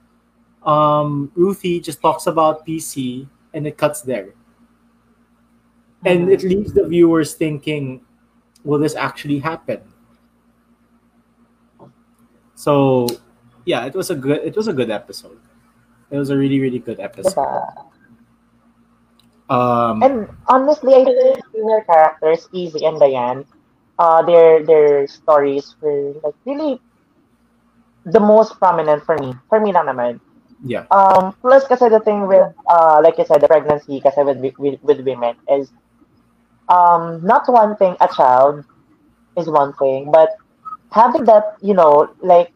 um 0.68 1.32
ruthie 1.34 1.80
just 1.80 2.02
talks 2.02 2.26
about 2.26 2.66
pc 2.66 3.24
and 3.54 3.66
it 3.66 3.78
cuts 3.78 4.02
there. 4.02 4.34
And 6.04 6.28
it 6.28 6.42
leaves 6.42 6.74
the 6.74 6.84
viewers 6.84 7.32
thinking 7.32 8.04
will 8.64 8.78
this 8.78 8.94
actually 8.94 9.38
happen? 9.38 9.80
So 12.54 13.08
yeah 13.64 13.86
it 13.86 13.94
was 13.94 14.10
a 14.10 14.14
good 14.14 14.44
it 14.44 14.56
was 14.56 14.68
a 14.68 14.74
good 14.74 14.90
episode. 14.90 15.40
It 16.10 16.18
was 16.18 16.28
a 16.28 16.36
really 16.36 16.60
really 16.60 16.80
good 16.80 17.00
episode. 17.00 17.48
Um 19.48 20.02
And 20.02 20.28
honestly, 20.48 20.92
I 20.92 21.04
think 21.04 21.43
female 21.54 21.82
characters, 21.86 22.48
PC 22.52 22.84
and 22.84 23.00
Diane, 23.00 23.46
uh, 23.98 24.22
their 24.22 24.64
their 24.66 25.06
stories 25.08 25.76
were 25.80 26.14
like 26.24 26.34
really 26.46 26.80
the 28.04 28.20
most 28.20 28.58
prominent 28.58 29.04
for 29.04 29.16
me. 29.18 29.34
For 29.48 29.60
me 29.60 29.72
lang 29.72 29.86
naman. 29.86 30.20
yeah 30.64 30.86
Um, 30.90 31.34
plus 31.42 31.66
kasi 31.66 31.88
the 31.88 32.00
thing 32.00 32.26
with, 32.28 32.46
uh, 32.68 33.00
like 33.02 33.18
you 33.18 33.24
said, 33.26 33.40
the 33.40 33.48
pregnancy 33.48 34.00
kasi 34.00 34.22
with, 34.22 34.38
with, 34.58 34.78
with 34.82 35.00
women 35.04 35.34
is 35.48 35.72
um, 36.68 37.20
not 37.24 37.42
one 37.48 37.76
thing, 37.76 37.96
a 38.00 38.08
child 38.08 38.64
is 39.36 39.48
one 39.48 39.72
thing, 39.74 40.10
but 40.12 40.30
having 40.92 41.24
that, 41.24 41.44
you 41.60 41.74
know, 41.74 42.08
like 42.22 42.52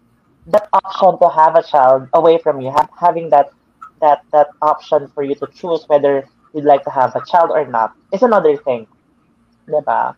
that 0.47 0.69
option 0.73 1.19
to 1.21 1.29
have 1.29 1.57
a 1.57 1.63
child 1.63 2.09
away 2.15 2.39
from 2.43 2.61
you, 2.61 2.71
ha- 2.71 2.89
having 2.99 3.31
that 3.31 3.49
that 4.01 4.21
that 4.33 4.49
option 4.63 5.09
for 5.15 5.23
you 5.23 5.35
to 5.37 5.47
choose 5.55 5.85
whether 5.89 6.25
you'd 6.55 6.65
like 6.65 6.85
to 6.85 6.91
have 6.91 7.15
a 7.17 7.25
child 7.25 7.51
or 7.51 7.67
not 7.67 7.95
is 8.13 8.23
another 8.23 8.57
thing. 8.57 8.87
Diba? 9.69 10.17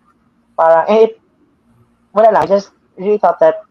Parang, 0.57 0.87
eh, 0.89 1.11
it, 1.11 1.21
wala 2.15 2.33
lang, 2.33 2.45
I 2.45 2.47
just 2.47 2.71
really 2.97 3.19
thought 3.19 3.41
that 3.41 3.63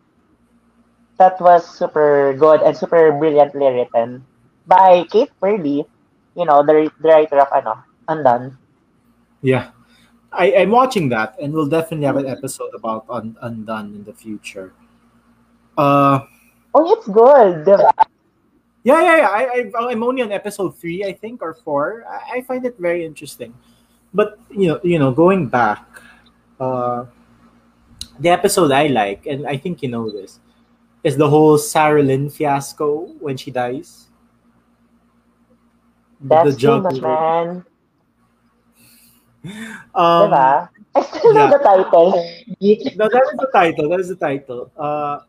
that 1.17 1.39
was 1.39 1.67
super 1.67 2.33
good 2.33 2.61
and 2.61 2.75
super 2.75 3.11
brilliantly 3.11 3.67
written 3.67 4.25
by 4.67 5.03
Kate 5.11 5.31
Purdy, 5.39 5.83
you 6.35 6.45
know, 6.45 6.63
the, 6.63 6.91
the 7.01 7.09
writer 7.09 7.39
of 7.39 7.47
ano, 7.53 7.83
Undone. 8.07 8.57
Yeah, 9.41 9.71
I, 10.31 10.53
I'm 10.55 10.71
watching 10.71 11.09
that, 11.09 11.35
and 11.39 11.53
we'll 11.53 11.67
definitely 11.67 12.05
have 12.07 12.17
an 12.17 12.27
episode 12.27 12.71
about 12.73 13.05
Un- 13.09 13.37
Undone 13.41 13.95
in 13.95 14.03
the 14.03 14.13
future. 14.13 14.73
Uh, 15.77 16.21
Oh, 16.73 16.85
it's 16.93 17.07
good. 17.07 17.65
diba? 17.65 17.89
Yeah, 18.83 19.01
yeah, 19.01 19.17
yeah. 19.17 19.27
I, 19.27 19.41
I, 19.43 19.91
I'm 19.91 20.03
only 20.03 20.21
on 20.21 20.31
episode 20.31 20.77
three, 20.77 21.03
I 21.03 21.13
think, 21.13 21.41
or 21.41 21.53
four. 21.53 22.05
I, 22.07 22.37
I 22.37 22.41
find 22.41 22.65
it 22.65 22.75
very 22.79 23.05
interesting. 23.05 23.53
But 24.13 24.39
you 24.49 24.67
know, 24.67 24.79
you 24.83 24.99
know, 24.99 25.11
going 25.11 25.47
back, 25.47 25.85
uh, 26.59 27.05
the 28.19 28.29
episode 28.29 28.71
I 28.71 28.87
like, 28.87 29.25
and 29.25 29.47
I 29.47 29.57
think 29.57 29.83
you 29.83 29.89
know 29.89 30.09
this, 30.09 30.39
is 31.03 31.17
the 31.17 31.29
whole 31.29 31.57
Sarah 31.57 32.03
Lynn 32.03 32.29
fiasco 32.29 33.13
when 33.19 33.37
she 33.37 33.51
dies. 33.51 34.07
That's 36.21 36.55
too 36.55 36.57
jug- 36.57 36.83
much, 36.83 37.01
man. 37.01 37.65
Um, 39.95 40.29
diba? 40.29 40.69
I 40.95 41.01
still 41.01 41.33
know 41.33 41.47
the 41.47 41.63
title. 41.63 42.11
no, 42.99 43.07
that 43.07 43.23
is 43.23 43.39
the 43.39 43.49
title. 43.53 43.89
That 43.89 43.99
is 44.01 44.09
the 44.09 44.15
title. 44.15 44.69
Uh, 44.75 45.19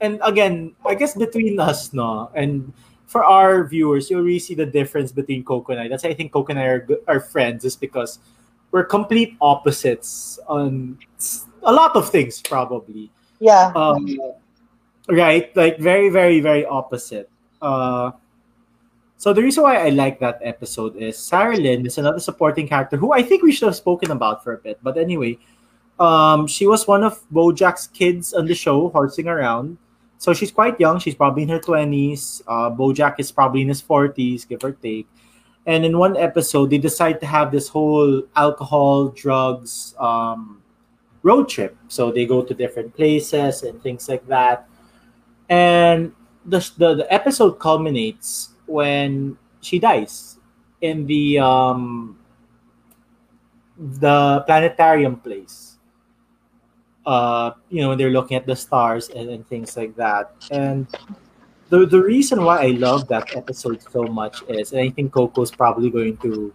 and 0.00 0.20
again, 0.22 0.76
I 0.86 0.94
guess 0.94 1.16
between 1.16 1.58
us, 1.58 1.92
no, 1.92 2.30
and 2.34 2.72
for 3.08 3.24
our 3.24 3.64
viewers, 3.64 4.10
you'll 4.10 4.22
really 4.22 4.38
see 4.38 4.54
the 4.54 4.66
difference 4.66 5.10
between 5.10 5.42
Coco 5.42 5.72
and 5.72 5.80
I. 5.80 5.88
That's 5.88 6.04
why 6.04 6.10
I 6.10 6.14
think 6.14 6.30
Coco 6.30 6.52
and 6.52 6.60
I 6.60 6.66
are, 6.66 6.86
are 7.08 7.20
friends, 7.20 7.64
is 7.64 7.74
because 7.74 8.20
we're 8.70 8.84
complete 8.84 9.34
opposites 9.40 10.38
on 10.46 10.98
a 11.62 11.72
lot 11.72 11.96
of 11.96 12.10
things, 12.10 12.42
probably. 12.42 13.10
Yeah. 13.40 13.72
Um, 13.74 14.06
right, 15.08 15.48
like 15.56 15.78
very, 15.80 16.10
very, 16.10 16.40
very 16.40 16.66
opposite. 16.66 17.30
Uh, 17.62 18.12
so 19.16 19.32
the 19.32 19.42
reason 19.42 19.62
why 19.64 19.78
I 19.78 19.88
like 19.88 20.20
that 20.20 20.38
episode 20.44 20.94
is 20.96 21.16
Sarah 21.16 21.56
Lynn 21.56 21.86
is 21.86 21.96
another 21.96 22.20
supporting 22.20 22.68
character 22.68 22.98
who 22.98 23.12
I 23.12 23.22
think 23.22 23.42
we 23.42 23.52
should 23.52 23.66
have 23.66 23.76
spoken 23.76 24.10
about 24.10 24.44
for 24.44 24.52
a 24.52 24.58
bit. 24.58 24.78
But 24.82 24.98
anyway, 24.98 25.38
um, 25.98 26.46
she 26.46 26.66
was 26.66 26.86
one 26.86 27.02
of 27.02 27.24
Bojack's 27.32 27.86
kids 27.88 28.34
on 28.34 28.44
the 28.44 28.54
show, 28.54 28.90
horsing 28.90 29.26
around. 29.28 29.78
So 30.18 30.34
she's 30.34 30.50
quite 30.50 30.78
young. 30.80 30.98
She's 30.98 31.14
probably 31.14 31.44
in 31.44 31.48
her 31.48 31.60
twenties. 31.60 32.42
Uh, 32.46 32.70
Bojack 32.70 33.16
is 33.18 33.30
probably 33.30 33.62
in 33.62 33.68
his 33.68 33.80
forties, 33.80 34.44
give 34.44 34.64
or 34.64 34.72
take. 34.72 35.06
And 35.64 35.84
in 35.84 35.96
one 35.96 36.16
episode, 36.16 36.70
they 36.70 36.78
decide 36.78 37.20
to 37.20 37.26
have 37.26 37.52
this 37.52 37.68
whole 37.68 38.22
alcohol, 38.34 39.08
drugs, 39.08 39.94
um, 39.98 40.62
road 41.22 41.48
trip. 41.48 41.76
So 41.88 42.10
they 42.10 42.26
go 42.26 42.42
to 42.42 42.54
different 42.54 42.96
places 42.96 43.62
and 43.62 43.80
things 43.82 44.08
like 44.08 44.26
that. 44.26 44.66
And 45.48 46.12
the, 46.44 46.58
the, 46.76 46.94
the 46.94 47.12
episode 47.12 47.60
culminates 47.60 48.50
when 48.66 49.38
she 49.60 49.78
dies 49.78 50.38
in 50.80 51.06
the 51.06 51.38
um, 51.38 52.18
the 53.78 54.42
planetarium 54.46 55.16
place. 55.16 55.77
Uh, 57.08 57.54
you 57.70 57.80
know, 57.80 57.88
when 57.88 57.96
they're 57.96 58.12
looking 58.12 58.36
at 58.36 58.44
the 58.44 58.54
stars 58.54 59.08
and, 59.08 59.30
and 59.30 59.48
things 59.48 59.78
like 59.78 59.96
that. 59.96 60.28
And 60.50 60.86
the 61.70 61.86
the 61.86 62.02
reason 62.02 62.44
why 62.44 62.68
I 62.68 62.76
love 62.76 63.08
that 63.08 63.34
episode 63.34 63.80
so 63.80 64.04
much 64.04 64.44
is, 64.46 64.72
and 64.72 64.82
I 64.82 64.90
think 64.90 65.12
Coco's 65.16 65.50
probably 65.50 65.88
going 65.88 66.18
to 66.18 66.52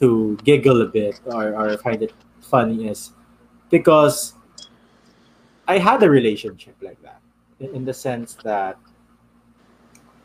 to 0.00 0.38
giggle 0.42 0.80
a 0.80 0.86
bit 0.86 1.20
or, 1.26 1.52
or 1.52 1.76
find 1.76 2.02
it 2.02 2.14
funny 2.40 2.88
is 2.88 3.12
because 3.68 4.32
I 5.68 5.76
had 5.76 6.02
a 6.02 6.08
relationship 6.08 6.76
like 6.80 6.96
that 7.02 7.20
in, 7.60 7.84
the 7.84 7.92
sense 7.92 8.40
that 8.42 8.78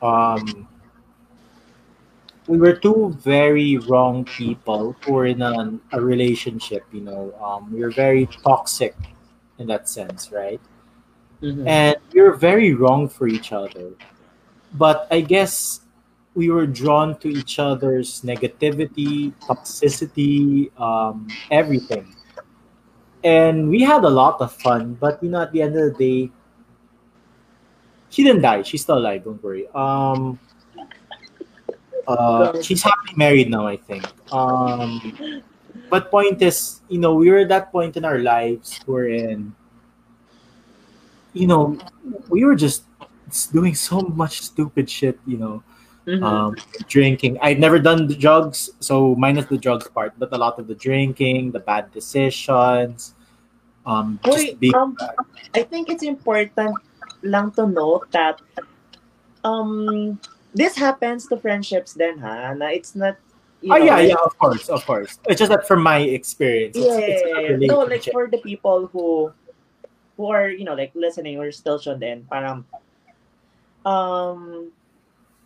um 0.02 0.68
we 2.48 2.58
were 2.58 2.74
two 2.74 3.12
very 3.20 3.76
wrong 3.92 4.24
people 4.24 4.96
who 5.04 5.12
were 5.12 5.26
in 5.26 5.42
a, 5.42 5.78
a 5.92 6.00
relationship 6.00 6.84
you 6.94 7.02
know 7.02 7.36
um, 7.44 7.72
we 7.74 7.82
were 7.82 7.92
very 7.92 8.26
toxic 8.44 8.96
in 9.60 9.68
that 9.68 9.88
sense 9.90 10.32
right? 10.32 10.60
Mhm. 11.42 11.68
and 11.68 11.96
we 12.14 12.22
were 12.22 12.34
very 12.34 12.74
wrong 12.74 13.08
for 13.10 13.28
each 13.28 13.52
other. 13.52 13.92
But 14.74 15.08
i 15.12 15.20
guess 15.22 15.82
we 16.34 16.50
were 16.50 16.66
drawn 16.68 17.16
to 17.20 17.28
each 17.30 17.60
other's 17.60 18.22
negativity 18.22 19.32
toxicity 19.48 20.72
um, 20.80 21.28
everything. 21.52 22.12
And 23.24 23.70
we 23.70 23.82
had 23.82 24.04
a 24.04 24.10
lot 24.10 24.40
of 24.42 24.52
fun 24.52 24.96
but 25.00 25.22
you 25.24 25.30
know 25.30 25.42
at 25.42 25.52
the 25.52 25.62
end 25.62 25.76
of 25.78 25.92
the 25.92 25.96
day 25.98 26.32
she 28.10 28.24
didn't 28.24 28.42
die. 28.44 28.62
She's 28.64 28.82
still 28.84 28.98
alive 28.98 29.24
don't 29.24 29.42
worry. 29.44 29.68
Um 29.76 30.40
uh, 32.08 32.62
she's 32.62 32.84
happily 32.84 33.16
married 33.18 33.50
now 33.50 33.66
i 33.68 33.76
think. 33.78 34.06
Um 34.32 35.02
but 35.96 36.12
point 36.12 36.44
is 36.44 36.84
you 36.92 37.00
know 37.00 37.16
we 37.16 37.32
were 37.32 37.48
at 37.48 37.48
that 37.48 37.72
point 37.72 37.96
in 37.96 38.04
our 38.04 38.20
lives 38.20 38.84
wherein 38.84 39.56
you 41.32 41.48
know 41.48 41.80
we 42.28 42.44
were 42.44 42.56
just 42.56 42.84
doing 43.56 43.72
so 43.72 44.04
much 44.12 44.44
stupid 44.44 44.92
shit 44.92 45.16
you 45.24 45.40
know 45.40 45.64
Mhm. 46.06 46.22
um, 46.22 46.54
drinking. 46.86 47.42
I've 47.42 47.58
never 47.58 47.82
done 47.82 48.06
the 48.06 48.14
drugs, 48.14 48.70
so 48.78 49.18
minus 49.18 49.50
the 49.50 49.58
drugs 49.58 49.90
part, 49.90 50.14
but 50.22 50.30
a 50.30 50.38
lot 50.38 50.62
of 50.62 50.70
the 50.70 50.78
drinking, 50.78 51.50
the 51.50 51.58
bad 51.58 51.90
decisions, 51.90 53.18
um, 53.90 54.22
Wait, 54.22 54.62
being 54.62 54.78
um, 54.78 54.94
I 55.58 55.66
think 55.66 55.90
it's 55.90 56.06
important 56.06 56.78
lang 57.26 57.50
to 57.58 57.66
note 57.66 58.06
that 58.14 58.38
um 59.42 60.22
this 60.54 60.78
happens 60.78 61.26
to 61.26 61.42
friendships 61.42 61.98
then 61.98 62.22
ha 62.22 62.54
na 62.54 62.70
it's 62.70 62.94
not 62.94 63.18
oh 63.72 63.78
know, 63.78 63.84
yeah, 63.86 63.96
like- 63.96 64.10
yeah, 64.10 64.22
of 64.24 64.38
course, 64.38 64.70
of 64.70 64.86
course. 64.86 65.20
It's 65.28 65.40
just 65.40 65.50
that 65.52 65.68
from 65.68 65.82
my 65.82 66.00
experience, 66.00 66.76
yeah, 66.78 66.98
it's 67.00 67.24
no 67.68 67.80
like 67.86 68.04
for 68.12 68.28
the 68.28 68.38
people 68.40 68.88
who 68.94 69.32
who 70.18 70.28
are 70.32 70.50
you 70.50 70.64
know 70.64 70.74
like 70.76 70.92
listening 70.96 71.38
or 71.40 71.52
still 71.52 71.80
tuned 71.80 72.04
in, 72.04 72.24
parang 72.32 72.64
um 73.86 74.72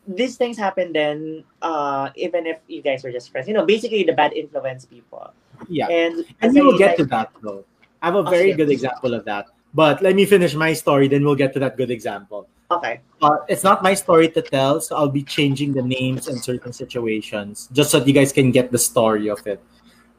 these 0.08 0.38
things 0.38 0.58
happen 0.58 0.92
then 0.94 1.44
uh 1.62 2.10
even 2.16 2.48
if 2.48 2.58
you 2.68 2.82
guys 2.82 3.04
were 3.04 3.12
just 3.12 3.30
friends 3.32 3.48
you 3.48 3.54
know 3.54 3.66
basically 3.66 4.02
the 4.04 4.14
bad 4.14 4.34
influence 4.34 4.86
people 4.86 5.34
Yeah. 5.68 5.88
and 5.92 6.26
And 6.42 6.54
we 6.56 6.62
will 6.62 6.78
get 6.78 6.96
like- 6.96 6.98
to 6.98 7.06
that 7.14 7.30
though. 7.44 7.66
I 8.02 8.08
have 8.08 8.16
a 8.16 8.24
Oh, 8.24 8.32
very 8.32 8.56
shit. 8.56 8.58
good 8.64 8.72
example 8.72 9.14
of 9.14 9.26
that. 9.28 9.52
But 9.76 10.02
let 10.02 10.16
me 10.16 10.24
finish 10.26 10.56
my 10.56 10.72
story, 10.72 11.12
then 11.12 11.22
we'll 11.28 11.36
get 11.36 11.52
to 11.54 11.60
that 11.60 11.76
good 11.76 11.92
example. 11.92 12.48
Okay 12.72 13.02
Uh, 13.22 13.44
it's 13.50 13.66
not 13.68 13.84
my 13.84 13.94
story 13.94 14.30
to 14.32 14.42
tell, 14.42 14.80
so 14.80 14.96
I'll 14.96 15.12
be 15.12 15.24
changing 15.24 15.74
the 15.74 15.82
names 15.82 16.30
in 16.32 16.40
certain 16.40 16.72
situations 16.72 17.68
just 17.74 17.92
so 17.92 18.00
that 18.00 18.08
you 18.08 18.14
guys 18.16 18.32
can 18.32 18.50
get 18.50 18.72
the 18.72 18.80
story 18.80 19.28
of 19.28 19.44
it. 19.46 19.60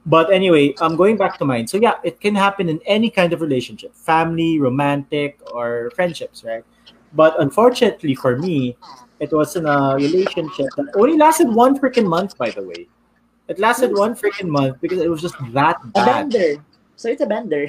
But 0.04 0.28
anyway, 0.28 0.74
I'm 0.84 0.96
going 0.96 1.16
back 1.16 1.38
to 1.38 1.46
mine. 1.48 1.64
So 1.66 1.80
yeah, 1.80 1.96
it 2.04 2.20
can 2.20 2.34
happen 2.34 2.68
in 2.68 2.78
any 2.84 3.08
kind 3.08 3.32
of 3.32 3.40
relationship, 3.40 3.96
family, 3.96 4.60
romantic, 4.60 5.40
or 5.48 5.88
friendships, 5.96 6.44
right? 6.44 6.60
But 7.16 7.40
unfortunately 7.40 8.14
for 8.14 8.36
me, 8.36 8.76
it 9.18 9.32
was 9.32 9.56
in 9.56 9.64
a 9.64 9.96
relationship 9.96 10.68
that 10.76 10.92
only 10.92 11.16
lasted 11.16 11.48
one 11.48 11.80
freaking 11.80 12.04
month, 12.04 12.36
by 12.36 12.50
the 12.50 12.62
way. 12.62 12.84
It 13.48 13.58
lasted 13.58 13.96
one 13.96 14.12
freaking 14.12 14.52
month 14.52 14.76
because 14.84 15.00
it 15.00 15.08
was 15.08 15.24
just 15.24 15.40
that 15.56 15.80
a 15.82 15.86
bad. 15.88 16.28
bender 16.28 16.60
so 17.00 17.08
it's 17.08 17.22
a 17.22 17.26
bender 17.26 17.66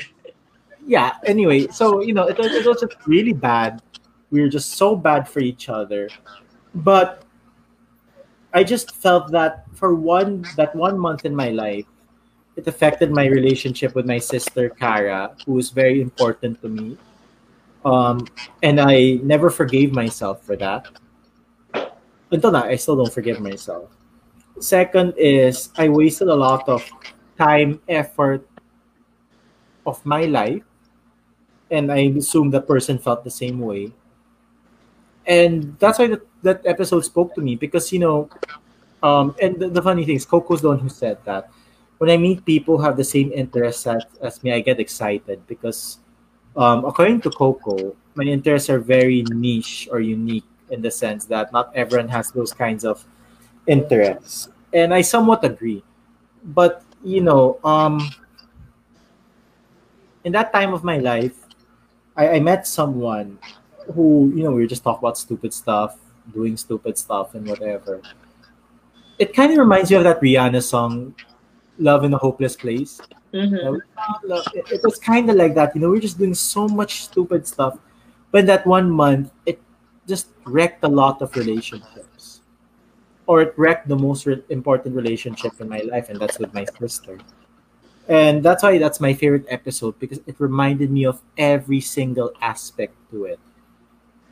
yeah 0.85 1.15
anyway 1.25 1.67
so 1.67 2.01
you 2.01 2.13
know 2.13 2.27
it 2.27 2.37
was, 2.37 2.47
it 2.47 2.65
was 2.65 2.81
just 2.81 2.95
really 3.07 3.31
bad 3.31 3.81
we 4.31 4.41
were 4.41 4.49
just 4.49 4.73
so 4.73 4.95
bad 4.95 5.27
for 5.27 5.39
each 5.39 5.69
other. 5.69 6.09
But 6.73 7.23
i 8.53 8.63
just 8.63 8.95
felt 8.95 9.31
that 9.31 9.63
for 9.73 9.95
one 9.95 10.43
that 10.57 10.75
one 10.75 10.99
month 10.99 11.23
in 11.23 11.33
my 11.33 11.47
life 11.49 11.85
it 12.57 12.67
affected 12.67 13.09
my 13.09 13.25
relationship 13.25 13.95
with 13.95 14.05
my 14.05 14.19
sister 14.19 14.67
kara 14.67 15.31
who 15.45 15.57
is 15.57 15.69
very 15.69 16.01
important 16.01 16.61
to 16.61 16.67
me. 16.67 16.97
Um, 17.85 18.27
and 18.61 18.79
i 18.79 19.19
never 19.23 19.49
forgave 19.49 19.93
myself 19.93 20.43
for 20.43 20.55
that. 20.57 20.87
Until 22.31 22.51
now 22.51 22.63
i 22.63 22.75
still 22.75 22.95
don't 22.97 23.13
forgive 23.13 23.39
myself. 23.39 23.89
Second 24.59 25.13
is 25.17 25.69
i 25.77 25.87
wasted 25.87 26.27
a 26.27 26.35
lot 26.35 26.67
of 26.67 26.83
time 27.37 27.79
effort 27.87 28.45
of 29.85 30.05
my 30.05 30.25
life 30.25 30.63
and 31.71 31.89
I 31.89 32.11
assume 32.19 32.51
that 32.51 32.67
person 32.67 32.99
felt 32.99 33.23
the 33.23 33.31
same 33.31 33.59
way. 33.59 33.93
And 35.25 35.77
that's 35.79 35.99
why 35.99 36.07
that, 36.07 36.21
that 36.43 36.61
episode 36.65 37.01
spoke 37.01 37.35
to 37.35 37.41
me 37.41 37.55
because 37.55 37.91
you 37.91 37.99
know, 37.99 38.29
um, 39.03 39.35
and 39.41 39.59
the, 39.59 39.69
the 39.69 39.81
funny 39.81 40.05
thing 40.05 40.15
is, 40.15 40.25
Coco's 40.25 40.61
the 40.61 40.69
one 40.69 40.79
who 40.79 40.89
said 40.89 41.17
that. 41.25 41.49
When 41.97 42.09
I 42.09 42.17
meet 42.17 42.43
people 42.45 42.77
who 42.77 42.83
have 42.83 42.97
the 42.97 43.03
same 43.03 43.31
interests 43.31 43.85
as, 43.85 44.03
as 44.21 44.43
me, 44.43 44.51
I 44.51 44.59
get 44.59 44.79
excited 44.79 45.45
because, 45.45 45.99
um, 46.57 46.83
according 46.83 47.21
to 47.21 47.29
Coco, 47.29 47.95
my 48.15 48.23
interests 48.23 48.69
are 48.71 48.79
very 48.79 49.23
niche 49.29 49.87
or 49.91 49.99
unique 49.99 50.45
in 50.71 50.81
the 50.81 50.89
sense 50.89 51.25
that 51.25 51.53
not 51.53 51.71
everyone 51.75 52.09
has 52.09 52.31
those 52.31 52.53
kinds 52.53 52.83
of 52.85 53.05
interests, 53.67 54.49
and 54.73 54.93
I 54.93 55.01
somewhat 55.01 55.43
agree. 55.43 55.83
But 56.43 56.81
you 57.03 57.21
know, 57.21 57.59
um, 57.63 58.01
in 60.23 60.31
that 60.31 60.51
time 60.53 60.73
of 60.73 60.83
my 60.83 60.97
life, 60.97 61.37
I, 62.15 62.29
I 62.29 62.39
met 62.39 62.65
someone 62.67 63.37
who, 63.93 64.31
you 64.35 64.43
know, 64.43 64.51
we 64.51 64.61
were 64.61 64.67
just 64.67 64.83
talking 64.83 64.99
about 64.99 65.17
stupid 65.17 65.53
stuff, 65.53 65.97
doing 66.33 66.57
stupid 66.57 66.97
stuff 66.97 67.35
and 67.35 67.47
whatever. 67.47 68.01
It 69.19 69.33
kind 69.33 69.51
of 69.51 69.57
reminds 69.57 69.91
me 69.91 69.97
of 69.97 70.03
that 70.03 70.21
Rihanna 70.21 70.61
song, 70.63 71.15
Love 71.77 72.03
in 72.03 72.13
a 72.13 72.17
Hopeless 72.17 72.55
Place. 72.55 72.99
Mhm. 73.33 73.79
Love- 74.25 74.47
It, 74.53 74.81
was 74.83 74.97
kind 74.97 75.29
of 75.29 75.35
like 75.35 75.55
that, 75.55 75.75
you 75.75 75.81
know, 75.81 75.89
we 75.89 75.97
are 75.97 76.01
just 76.01 76.17
doing 76.17 76.33
so 76.33 76.67
much 76.67 77.03
stupid 77.03 77.47
stuff. 77.47 77.77
But 78.31 78.45
that 78.47 78.65
one 78.65 78.89
month, 78.89 79.31
it 79.45 79.61
just 80.07 80.27
wrecked 80.45 80.83
a 80.83 80.87
lot 80.87 81.21
of 81.21 81.35
relationships. 81.35 82.41
Or 83.27 83.41
it 83.41 83.53
wrecked 83.57 83.87
the 83.87 83.95
most 83.95 84.25
re- 84.25 84.43
important 84.49 84.95
relationship 84.95 85.53
in 85.61 85.69
my 85.69 85.79
life, 85.79 86.09
and 86.09 86.19
that's 86.19 86.39
with 86.39 86.53
my 86.53 86.65
sister 86.79 87.17
and 88.07 88.43
that's 88.43 88.63
why 88.63 88.77
that's 88.77 88.99
my 88.99 89.13
favorite 89.13 89.45
episode 89.47 89.97
because 89.99 90.19
it 90.25 90.35
reminded 90.39 90.91
me 90.91 91.05
of 91.05 91.21
every 91.37 91.79
single 91.79 92.33
aspect 92.41 92.93
to 93.11 93.25
it 93.25 93.39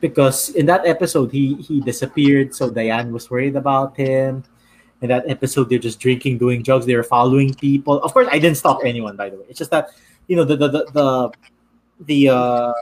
because 0.00 0.50
in 0.50 0.66
that 0.66 0.86
episode 0.86 1.30
he 1.30 1.54
he 1.56 1.80
disappeared 1.80 2.54
so 2.54 2.70
diane 2.70 3.12
was 3.12 3.30
worried 3.30 3.56
about 3.56 3.96
him. 3.96 4.44
In 5.02 5.08
that 5.08 5.28
episode 5.28 5.70
they're 5.70 5.78
just 5.78 6.00
drinking 6.00 6.38
doing 6.38 6.62
drugs 6.62 6.84
They're 6.84 7.02
following 7.04 7.54
people. 7.54 8.02
Of 8.02 8.12
course 8.12 8.28
i 8.30 8.38
didn't 8.38 8.56
stop 8.56 8.80
anyone 8.84 9.16
by 9.16 9.30
the 9.30 9.36
way. 9.36 9.46
It's 9.48 9.58
just 9.58 9.70
that 9.70 9.90
you 10.26 10.36
know 10.36 10.44
the 10.44 10.56
the 10.56 10.68
the 10.68 10.82
the, 10.92 11.08
the 12.04 12.28
uh 12.28 12.72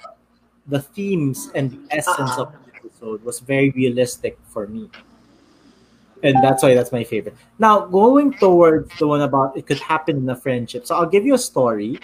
the 0.69 0.81
themes 0.81 1.51
and 1.55 1.73
the 1.73 1.81
essence 1.97 2.37
of 2.37 2.53
the 2.53 2.59
episode 2.77 3.25
was 3.25 3.41
very 3.41 3.71
realistic 3.71 4.39
for 4.49 4.67
me. 4.67 4.91
And 6.23 6.43
that's 6.43 6.63
why 6.63 6.75
that's 6.75 6.93
my 6.93 7.05
favorite. 7.05 7.37
Now, 7.59 7.87
going 7.87 8.35
towards 8.35 8.97
the 8.99 9.07
one 9.07 9.23
about 9.23 9.57
it 9.57 9.67
could 9.67 9.79
happen 9.79 10.17
in 10.17 10.29
a 10.29 10.37
friendship. 10.37 10.87
So 10.87 10.97
I'll 10.97 11.09
give 11.09 11.25
you 11.25 11.35
a 11.35 11.39
story. 11.39 12.01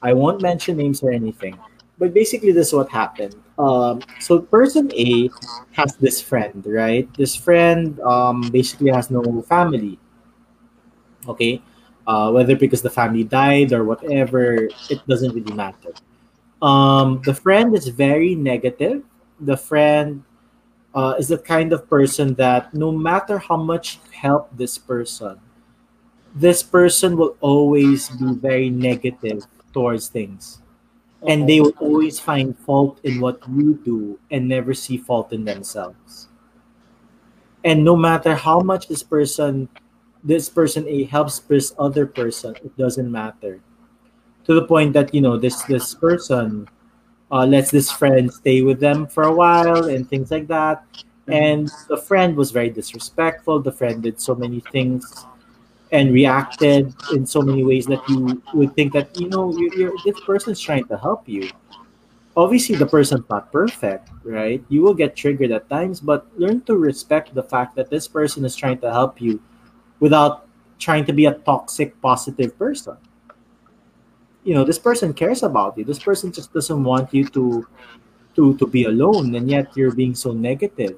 I 0.00 0.12
won't 0.12 0.40
mention 0.40 0.76
names 0.76 1.02
or 1.02 1.10
anything, 1.10 1.58
but 1.98 2.14
basically 2.14 2.52
this 2.52 2.68
is 2.68 2.74
what 2.74 2.88
happened. 2.88 3.34
Um, 3.58 4.00
so 4.20 4.38
person 4.38 4.90
A 4.94 5.30
has 5.72 5.96
this 5.96 6.22
friend, 6.22 6.64
right? 6.66 7.08
This 7.16 7.34
friend 7.34 7.98
um, 8.00 8.42
basically 8.50 8.90
has 8.90 9.10
no 9.10 9.22
family. 9.42 9.98
Okay, 11.26 11.60
uh, 12.06 12.30
whether 12.30 12.56
because 12.56 12.80
the 12.82 12.90
family 12.90 13.24
died 13.24 13.72
or 13.72 13.84
whatever, 13.84 14.68
it 14.88 15.06
doesn't 15.06 15.34
really 15.34 15.52
matter. 15.52 15.92
Um, 16.62 17.20
the 17.24 17.34
friend 17.34 17.76
is 17.76 17.88
very 17.88 18.34
negative. 18.34 19.02
The 19.40 19.56
friend 19.56 20.22
uh, 20.94 21.14
is 21.18 21.28
the 21.28 21.38
kind 21.38 21.72
of 21.72 21.88
person 21.90 22.34
that 22.34 22.72
no 22.74 22.90
matter 22.90 23.38
how 23.38 23.56
much 23.56 23.98
help 24.12 24.50
this 24.56 24.78
person, 24.78 25.38
this 26.34 26.62
person 26.62 27.16
will 27.16 27.36
always 27.40 28.08
be 28.10 28.34
very 28.34 28.70
negative 28.70 29.46
towards 29.72 30.08
things. 30.08 30.62
And 31.26 31.48
they 31.48 31.60
will 31.60 31.74
always 31.80 32.20
find 32.20 32.56
fault 32.56 33.00
in 33.02 33.20
what 33.20 33.42
you 33.48 33.74
do 33.84 34.18
and 34.30 34.46
never 34.46 34.72
see 34.72 34.96
fault 34.96 35.32
in 35.32 35.44
themselves. 35.44 36.28
And 37.64 37.84
no 37.84 37.96
matter 37.96 38.34
how 38.34 38.60
much 38.60 38.86
this 38.86 39.02
person, 39.02 39.68
this 40.22 40.48
person 40.48 40.86
A 40.86 41.04
helps 41.04 41.40
this 41.40 41.74
other 41.78 42.06
person, 42.06 42.54
it 42.62 42.76
doesn't 42.76 43.10
matter. 43.10 43.60
To 44.44 44.54
the 44.54 44.64
point 44.64 44.92
that 44.94 45.12
you 45.12 45.20
know 45.20 45.36
this 45.36 45.62
this 45.64 45.94
person 45.94 46.68
uh, 47.30 47.44
lets 47.44 47.70
this 47.70 47.90
friend 47.90 48.32
stay 48.32 48.62
with 48.62 48.80
them 48.80 49.06
for 49.06 49.24
a 49.24 49.34
while 49.34 49.90
and 49.90 50.08
things 50.08 50.30
like 50.30 50.46
that. 50.48 50.84
And 51.26 51.68
the 51.88 51.98
friend 51.98 52.36
was 52.36 52.52
very 52.52 52.70
disrespectful. 52.70 53.60
The 53.60 53.72
friend 53.72 54.02
did 54.02 54.20
so 54.20 54.34
many 54.34 54.60
things 54.72 55.26
and 55.92 56.12
reacted 56.12 56.94
in 57.12 57.26
so 57.26 57.40
many 57.40 57.64
ways 57.64 57.86
that 57.86 58.06
you 58.08 58.42
would 58.54 58.74
think 58.74 58.92
that 58.92 59.18
you 59.18 59.28
know 59.28 59.56
you 59.56 59.70
you're, 59.76 59.92
this 60.04 60.20
person's 60.20 60.60
trying 60.60 60.84
to 60.86 60.98
help 60.98 61.28
you. 61.28 61.50
Obviously, 62.36 62.76
the 62.76 62.86
person's 62.86 63.24
not 63.28 63.50
perfect, 63.50 64.10
right? 64.22 64.62
You 64.68 64.82
will 64.82 64.94
get 64.94 65.16
triggered 65.16 65.50
at 65.50 65.68
times, 65.68 65.98
but 65.98 66.26
learn 66.38 66.60
to 66.62 66.76
respect 66.76 67.34
the 67.34 67.42
fact 67.42 67.74
that 67.76 67.90
this 67.90 68.06
person 68.06 68.44
is 68.44 68.54
trying 68.54 68.78
to 68.78 68.92
help 68.92 69.20
you 69.20 69.42
without 69.98 70.46
trying 70.78 71.04
to 71.06 71.12
be 71.12 71.26
a 71.26 71.34
toxic, 71.34 72.00
positive 72.00 72.56
person 72.56 72.96
you 74.48 74.54
know 74.54 74.64
this 74.64 74.78
person 74.78 75.12
cares 75.12 75.42
about 75.42 75.76
you 75.76 75.84
this 75.84 75.98
person 75.98 76.32
just 76.32 76.52
doesn't 76.54 76.82
want 76.82 77.12
you 77.12 77.28
to 77.28 77.68
to 78.34 78.56
to 78.56 78.66
be 78.66 78.84
alone 78.84 79.34
and 79.34 79.50
yet 79.50 79.68
you're 79.76 79.92
being 79.92 80.14
so 80.14 80.32
negative 80.32 80.96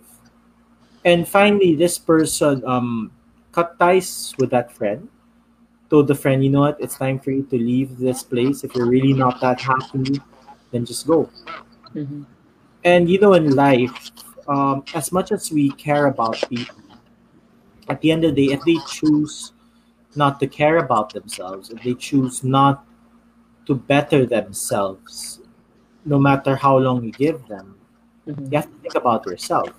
and 1.05 1.27
finally 1.27 1.75
this 1.75 1.99
person 1.99 2.63
um 2.65 3.11
cut 3.53 3.79
ties 3.79 4.35
with 4.39 4.51
that 4.51 4.73
friend. 4.73 5.09
Told 5.91 6.07
the 6.09 6.15
friend 6.15 6.45
you 6.45 6.51
know 6.51 6.61
what? 6.61 6.81
It's 6.81 6.97
time 6.97 7.19
for 7.19 7.31
you 7.33 7.43
to 7.51 7.57
leave 7.59 7.99
this 7.99 8.23
place. 8.23 8.63
If 8.65 8.75
you're 8.75 8.87
really 8.87 9.13
not 9.13 9.41
that 9.41 9.61
happy 9.61 10.21
then 10.71 10.85
just 10.87 11.07
go. 11.07 11.29
Mhm. 11.95 12.25
and 12.85 13.11
you 13.11 13.19
know 13.21 13.35
in 13.35 13.55
life 13.57 14.11
um 14.49 14.85
as 14.95 15.11
much 15.13 15.33
as 15.33 15.51
we 15.53 15.71
care 15.73 16.07
about 16.07 16.39
people 16.49 16.81
at 17.89 18.01
the 18.01 18.11
end 18.13 18.25
of 18.25 18.35
the 18.35 18.47
day 18.47 18.53
if 18.55 18.63
they 18.65 18.79
choose 18.89 19.53
not 20.15 20.39
to 20.41 20.47
care 20.47 20.79
about 20.79 21.13
themselves 21.13 21.71
if 21.71 21.83
they 21.83 21.95
choose 21.95 22.43
not 22.45 22.87
to 23.67 23.75
better 23.75 24.25
themselves 24.25 25.41
no 26.07 26.19
matter 26.19 26.55
how 26.57 26.79
long 26.79 27.03
you 27.05 27.13
give 27.13 27.43
them 27.49 27.75
Mhm. 28.27 28.51
you 28.51 28.57
have 28.57 28.71
to 28.71 28.79
think 28.81 28.95
about 28.95 29.27
yourself. 29.27 29.75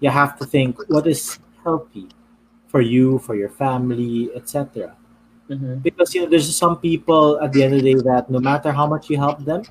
You 0.00 0.10
have 0.10 0.38
to 0.38 0.44
think 0.44 0.78
what 0.88 1.06
is 1.06 1.38
healthy 1.66 2.06
for 2.70 2.80
you 2.80 3.18
for 3.26 3.34
your 3.34 3.50
family 3.50 4.30
etc 4.38 4.94
Mhm. 5.50 5.82
because 5.82 6.10
you 6.14 6.22
know 6.22 6.30
there's 6.30 6.50
some 6.50 6.74
people 6.82 7.38
at 7.42 7.50
the 7.54 7.62
end 7.66 7.74
of 7.74 7.82
the 7.82 7.86
day 7.94 7.98
that 8.10 8.26
no 8.30 8.40
matter 8.42 8.70
how 8.74 8.86
much 8.86 9.06
you 9.10 9.18
help 9.18 9.38
them 9.46 9.62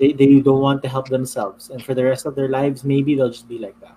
they, 0.00 0.12
they 0.16 0.40
don't 0.40 0.60
want 0.60 0.80
to 0.84 0.88
help 0.88 1.08
themselves 1.12 1.68
and 1.68 1.84
for 1.84 1.92
the 1.92 2.04
rest 2.04 2.24
of 2.24 2.32
their 2.34 2.48
lives 2.48 2.80
maybe 2.84 3.12
they'll 3.14 3.28
just 3.34 3.48
be 3.48 3.58
like 3.60 3.76
that 3.84 3.96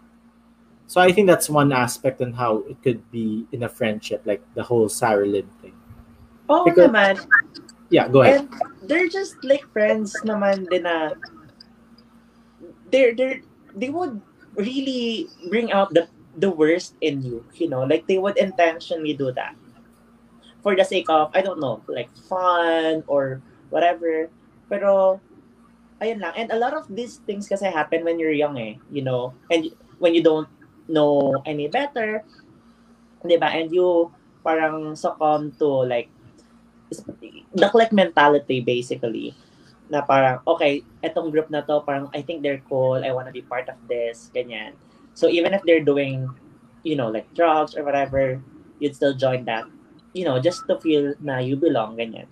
so 0.92 1.00
i 1.00 1.08
think 1.12 1.26
that's 1.32 1.48
one 1.50 1.72
aspect 1.72 2.20
on 2.22 2.36
how 2.36 2.52
it 2.68 2.76
could 2.84 3.00
be 3.16 3.48
in 3.56 3.64
a 3.64 3.70
friendship 3.72 4.20
like 4.28 4.44
the 4.60 4.64
whole 4.64 4.88
sarah 4.92 5.26
lynn 5.28 5.48
thing 5.64 5.76
Oh, 6.46 6.62
Because- 6.62 6.94
naman. 6.94 7.16
Yeah, 7.90 8.06
go 8.06 8.22
ahead. 8.22 8.46
And 8.46 8.54
they're 8.86 9.10
just 9.10 9.34
like 9.42 9.66
friends 9.74 10.14
naman 10.22 10.70
din 10.70 10.86
na 10.86 11.18
they're 12.94 13.14
they're 13.18 13.42
they 13.74 13.90
would 13.90 14.22
really 14.54 15.26
bring 15.50 15.72
out 15.74 15.90
the 15.94 16.06
the 16.38 16.52
worst 16.52 16.96
in 17.00 17.24
you, 17.24 17.46
you 17.56 17.70
know, 17.70 17.84
like 17.84 18.08
they 18.08 18.18
would 18.18 18.38
intentionally 18.38 19.14
do 19.14 19.32
that 19.32 19.56
for 20.62 20.76
the 20.76 20.84
sake 20.84 21.10
of 21.10 21.32
I 21.34 21.42
don't 21.42 21.60
know, 21.60 21.82
like 21.88 22.12
fun 22.28 23.04
or 23.08 23.42
whatever. 23.70 24.30
Pero 24.70 25.22
ayun 26.02 26.20
lang. 26.20 26.34
And 26.36 26.52
a 26.52 26.60
lot 26.60 26.74
of 26.74 26.90
these 26.92 27.24
things 27.24 27.48
kasi 27.48 27.66
happen 27.72 28.04
when 28.04 28.20
you're 28.20 28.36
young 28.36 28.58
eh, 28.60 28.76
you 28.92 29.02
know, 29.02 29.34
and 29.50 29.72
when 30.00 30.14
you 30.14 30.24
don't 30.24 30.50
know 30.90 31.40
any 31.46 31.68
better, 31.72 32.26
'di 33.24 33.38
ba? 33.40 33.50
And 33.54 33.72
you 33.72 34.12
parang 34.46 34.94
succumb 34.94 35.56
to 35.58 35.86
like 35.90 36.10
the 37.56 37.68
clique 37.74 37.96
mentality 37.96 38.62
basically 38.62 39.34
na 39.90 40.02
parang 40.06 40.42
okay 40.46 40.82
etong 41.02 41.30
group 41.34 41.50
na 41.50 41.62
to 41.66 41.82
parang 41.82 42.10
I 42.14 42.22
think 42.22 42.42
they're 42.42 42.62
cool 42.70 43.02
I 43.02 43.14
wanna 43.14 43.34
be 43.34 43.42
part 43.42 43.70
of 43.70 43.78
this 43.90 44.30
ganyan 44.34 44.78
so 45.16 45.28
even 45.28 45.54
if 45.54 45.64
they're 45.64 45.84
doing 45.84 46.30
you 46.84 46.96
know 46.96 47.10
like 47.10 47.26
drugs 47.34 47.76
or 47.76 47.84
whatever 47.84 48.38
you'd 48.80 48.96
still 48.96 49.16
join 49.16 49.46
that 49.46 49.66
you 50.14 50.24
know 50.24 50.40
just 50.40 50.68
to 50.68 50.78
feel 50.80 51.16
na 51.24 51.40
you 51.40 51.56
belong 51.56 51.98
ganyan 51.98 52.30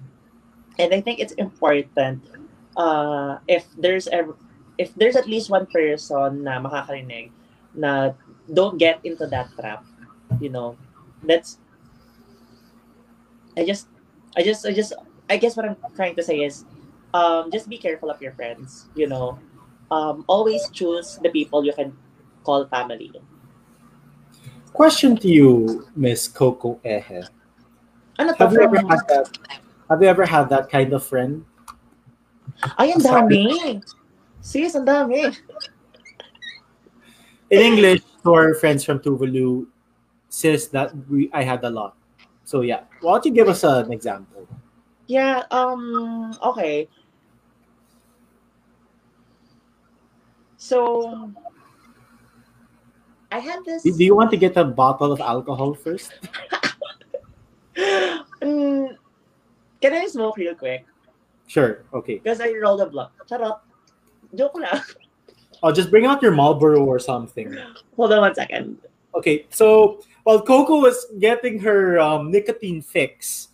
and 0.77 0.93
I 0.93 1.01
think 1.01 1.19
it's 1.19 1.33
important 1.39 2.21
uh 2.77 3.41
if 3.47 3.65
there's 3.79 4.07
ever 4.11 4.35
if 4.77 4.93
there's 4.95 5.15
at 5.15 5.25
least 5.25 5.49
one 5.49 5.65
person 5.71 6.43
na 6.43 6.61
makakarinig 6.61 7.31
na 7.73 8.13
don't 8.51 8.77
get 8.77 9.01
into 9.07 9.25
that 9.31 9.49
trap 9.57 9.81
you 10.43 10.49
know 10.53 10.77
that's 11.23 11.57
I 13.57 13.65
just 13.65 13.87
I 14.35 14.41
just, 14.43 14.65
I 14.65 14.73
just, 14.73 14.93
I 15.29 15.37
guess 15.37 15.55
what 15.55 15.65
I'm 15.65 15.77
trying 15.95 16.15
to 16.15 16.23
say 16.23 16.39
is, 16.41 16.65
um, 17.13 17.51
just 17.51 17.69
be 17.69 17.77
careful 17.77 18.09
of 18.09 18.21
your 18.21 18.33
friends. 18.33 18.87
You 18.95 19.07
know, 19.07 19.39
um, 19.91 20.25
always 20.27 20.69
choose 20.71 21.19
the 21.21 21.29
people 21.29 21.63
you 21.63 21.73
can 21.73 21.95
call 22.43 22.67
family. 22.67 23.11
Question 24.73 25.15
to 25.17 25.27
you, 25.27 25.87
Miss 25.95 26.27
Coco 26.27 26.79
Ehe. 26.83 27.27
Ano 28.19 28.33
Have 28.35 28.53
you 28.53 28.61
ever 28.61 28.77
had 28.77 29.01
that? 29.07 29.37
Have 29.89 30.01
you 30.01 30.07
ever 30.07 30.25
had 30.25 30.49
that 30.49 30.69
kind 30.69 30.93
of 30.93 31.05
friend? 31.05 31.45
Ay, 32.77 32.93
ang 32.93 33.01
dami. 33.01 33.81
Sis, 34.41 34.75
ang 34.75 34.85
dami. 34.85 35.33
In 37.49 37.59
English, 37.61 38.01
to 38.23 38.33
our 38.33 38.53
friends 38.55 38.83
from 38.83 38.99
Tuvalu, 38.99 39.67
says 40.29 40.69
that 40.73 40.89
we 41.09 41.29
I 41.33 41.43
had 41.43 41.61
a 41.63 41.69
lot. 41.69 41.93
So 42.45 42.61
yeah, 42.61 42.89
why 43.01 43.17
don't 43.17 43.25
you 43.25 43.33
give 43.33 43.49
us 43.49 43.63
an 43.63 43.93
example? 43.93 44.47
Yeah, 45.05 45.43
um, 45.51 46.33
okay. 46.41 46.87
So, 50.57 51.29
I 53.33 53.39
had 53.39 53.65
this. 53.65 53.81
Do 53.81 54.03
you 54.03 54.15
want 54.15 54.29
to 54.29 54.37
get 54.37 54.55
a 54.57 54.63
bottle 54.63 55.11
of 55.11 55.19
alcohol 55.19 55.73
first? 55.73 56.13
Mm, 57.75 58.95
can 59.81 59.93
I 59.93 60.05
smoke 60.05 60.37
real 60.37 60.53
quick? 60.53 60.85
Sure. 61.47 61.83
Okay. 61.91 62.19
Because 62.19 62.41
I 62.41 62.53
rolled 62.53 62.81
a 62.81 62.85
blunt. 62.85 63.09
Charot. 63.27 63.57
Joke 64.35 64.53
lang. 64.53 64.81
I'll 65.63 65.73
just 65.73 65.89
bring 65.89 66.05
out 66.05 66.21
your 66.21 66.31
Marlboro 66.31 66.85
or 66.85 66.99
something. 66.99 67.57
Hold 67.95 68.13
on 68.13 68.21
one 68.21 68.35
second. 68.35 68.77
Okay, 69.15 69.45
so 69.49 70.01
while 70.23 70.41
Coco 70.41 70.81
was 70.81 71.05
getting 71.19 71.57
her 71.59 71.99
um, 71.99 72.29
nicotine 72.29 72.81
fix, 72.81 73.49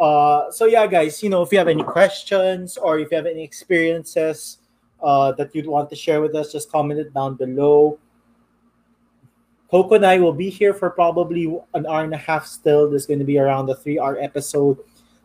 uh, 0.00 0.50
so 0.50 0.64
yeah, 0.66 0.86
guys, 0.86 1.22
you 1.22 1.28
know, 1.28 1.42
if 1.42 1.52
you 1.52 1.58
have 1.58 1.68
any 1.68 1.82
questions 1.82 2.76
or 2.76 2.98
if 2.98 3.10
you 3.10 3.16
have 3.16 3.26
any 3.26 3.44
experiences 3.44 4.58
uh, 5.02 5.32
that 5.32 5.54
you'd 5.54 5.66
want 5.66 5.90
to 5.90 5.96
share 5.96 6.20
with 6.20 6.34
us, 6.34 6.50
just 6.50 6.70
comment 6.70 6.98
it 6.98 7.12
down 7.12 7.34
below. 7.34 7.98
Coco 9.74 9.96
and 9.96 10.06
I 10.06 10.18
will 10.18 10.32
be 10.32 10.50
here 10.50 10.72
for 10.72 10.88
probably 10.88 11.52
an 11.74 11.84
hour 11.86 12.04
and 12.04 12.14
a 12.14 12.16
half 12.16 12.46
still. 12.46 12.88
This 12.88 13.02
is 13.02 13.06
going 13.08 13.18
to 13.18 13.24
be 13.24 13.38
around 13.40 13.66
the 13.66 13.74
three 13.74 13.98
hour 13.98 14.16
episode. 14.22 14.78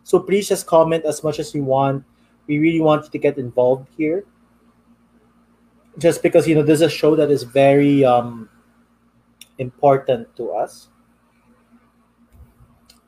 So 0.03 0.17
please 0.17 0.49
just 0.49 0.65
comment 0.65 1.05
as 1.05 1.23
much 1.23 1.37
as 1.37 1.53
you 1.53 1.63
want. 1.63 2.03
We 2.47 2.57
really 2.57 2.81
want 2.81 3.05
you 3.05 3.11
to 3.11 3.19
get 3.19 3.37
involved 3.37 3.87
here. 3.95 4.25
Just 5.99 6.23
because, 6.23 6.47
you 6.47 6.55
know, 6.55 6.63
this 6.63 6.81
is 6.81 6.81
a 6.81 6.89
show 6.89 7.15
that 7.15 7.29
is 7.29 7.43
very 7.43 8.03
um, 8.03 8.49
important 9.59 10.35
to 10.37 10.49
us. 10.53 10.87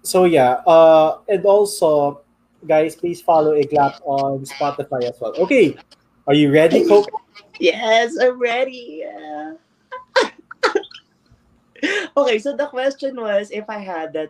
So 0.03 0.25
yeah, 0.25 0.61
uh, 0.67 1.21
and 1.27 1.43
also, 1.43 2.21
guys, 2.67 2.95
please 2.95 3.19
follow 3.19 3.59
Iglap 3.59 3.97
on 4.05 4.45
Spotify 4.45 5.09
as 5.09 5.17
well. 5.19 5.33
Okay, 5.39 5.75
are 6.27 6.35
you 6.35 6.53
ready, 6.53 6.87
Coco? 6.87 7.19
Yes, 7.59 8.15
I'm 8.21 8.39
ready. 8.39 9.05
Yeah. 9.09 9.53
okay, 12.17 12.39
so 12.39 12.55
the 12.55 12.67
question 12.67 13.15
was 13.15 13.51
if 13.51 13.69
I 13.69 13.79
had 13.79 14.13
that 14.13 14.29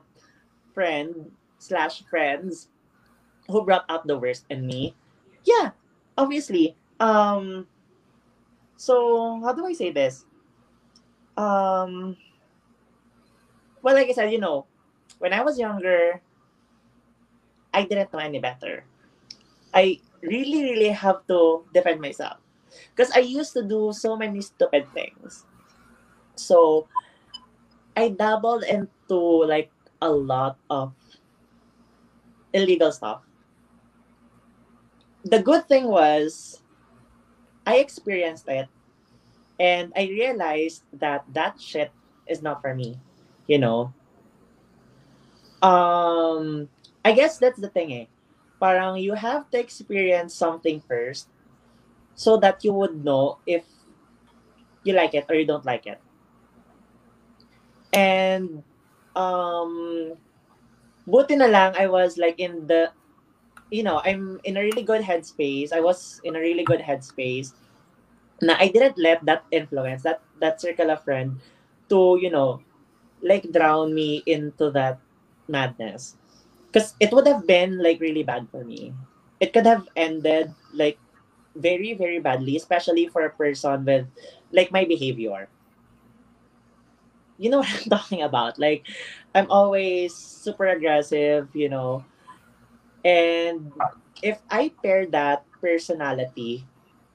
friend 0.74 1.32
slash 1.60 2.04
friends 2.10 2.70
who 3.48 3.66
brought 3.66 3.86
out 3.90 4.08
the 4.08 4.18
worst 4.18 4.46
in 4.50 4.66
me. 4.66 4.96
Yeah, 5.44 5.72
obviously. 6.18 6.76
Um 7.00 7.68
so 8.78 9.40
how 9.44 9.54
do 9.54 9.66
I 9.66 9.74
say 9.74 9.92
this? 9.92 10.26
Um 11.38 12.18
well 13.82 13.96
like 13.96 14.10
I 14.10 14.14
said, 14.14 14.32
you 14.32 14.40
know, 14.40 14.66
when 15.20 15.34
I 15.34 15.42
was 15.44 15.60
younger, 15.60 16.22
I 17.74 17.84
didn't 17.84 18.14
know 18.14 18.20
any 18.20 18.40
better. 18.40 18.84
I 19.74 20.00
really, 20.22 20.64
really 20.64 20.90
have 20.90 21.26
to 21.28 21.64
defend 21.74 22.02
myself. 22.02 22.38
Because 22.96 23.12
I 23.12 23.20
used 23.20 23.54
to 23.54 23.64
do 23.64 23.92
so 23.94 24.16
many 24.16 24.42
stupid 24.42 24.88
things. 24.94 25.46
So 26.36 26.88
I 28.02 28.10
dabbled 28.10 28.64
into 28.66 29.46
like 29.46 29.70
a 30.02 30.10
lot 30.10 30.58
of 30.74 30.98
illegal 32.52 32.92
stuff. 32.92 33.22
The 35.24 35.38
good 35.38 35.70
thing 35.70 35.86
was 35.86 36.64
I 37.62 37.78
experienced 37.78 38.50
it 38.50 38.66
and 39.60 39.94
I 39.96 40.10
realized 40.10 40.82
that 40.98 41.30
that 41.38 41.62
shit 41.62 41.92
is 42.26 42.42
not 42.42 42.66
for 42.66 42.74
me, 42.74 42.98
you 43.46 43.60
know. 43.62 43.94
Um 45.62 46.74
I 47.06 47.14
guess 47.14 47.38
that's 47.38 47.62
the 47.62 47.70
thing 47.70 47.94
eh. 47.94 48.06
Parang 48.58 48.98
you 48.98 49.14
have 49.14 49.46
to 49.54 49.62
experience 49.62 50.34
something 50.34 50.82
first 50.82 51.30
so 52.18 52.34
that 52.42 52.66
you 52.66 52.74
would 52.74 53.06
know 53.06 53.38
if 53.46 53.62
you 54.82 54.98
like 54.98 55.14
it 55.14 55.30
or 55.30 55.38
you 55.38 55.46
don't 55.46 55.70
like 55.70 55.86
it. 55.86 56.02
And 57.94 58.64
um 59.16 60.16
buti 61.08 61.36
na 61.36 61.48
lang 61.48 61.76
I 61.78 61.88
was 61.88 62.18
like 62.18 62.40
in 62.40 62.68
the 62.68 62.92
you 63.72 63.84
know, 63.84 64.02
I'm 64.06 64.40
in 64.44 64.58
a 64.58 64.62
really 64.64 64.84
good 64.84 65.02
headspace. 65.04 65.74
I 65.74 65.82
was 65.82 66.22
in 66.24 66.36
a 66.36 66.40
really 66.42 66.64
good 66.66 66.82
headspace. 66.82 67.54
Na 68.42 68.56
I 68.60 68.70
didn't 68.70 68.98
let 68.98 69.26
that 69.26 69.46
influence, 69.52 70.04
that 70.04 70.22
that 70.40 70.62
circle 70.62 70.92
of 70.92 71.04
friend 71.04 71.40
to, 71.90 72.18
you 72.22 72.32
know, 72.32 72.62
like 73.22 73.52
drown 73.52 73.94
me 73.96 74.24
into 74.26 74.72
that 74.72 75.00
madness. 75.48 76.18
Because 76.72 76.96
it 77.00 77.12
would 77.14 77.28
have 77.28 77.48
been 77.48 77.80
like 77.82 78.00
really 78.02 78.24
bad 78.24 78.48
for 78.52 78.64
me. 78.66 78.94
It 79.40 79.54
could 79.54 79.66
have 79.68 79.88
ended 79.96 80.54
like 80.74 81.00
very, 81.56 81.94
very 81.94 82.20
badly, 82.20 82.56
especially 82.58 83.08
for 83.08 83.24
a 83.26 83.32
person 83.34 83.86
with 83.86 84.08
like 84.52 84.72
my 84.72 84.86
behavior. 84.86 85.50
You 87.42 87.50
know 87.50 87.60
what 87.66 87.74
I'm 87.74 87.90
talking 87.90 88.22
about? 88.22 88.60
Like, 88.62 88.86
I'm 89.34 89.50
always 89.50 90.14
super 90.14 90.68
aggressive, 90.70 91.50
you 91.58 91.70
know. 91.70 92.06
And 93.04 93.74
if 94.22 94.40
I 94.50 94.72
pair 94.84 95.06
that 95.08 95.46
personality, 95.62 96.66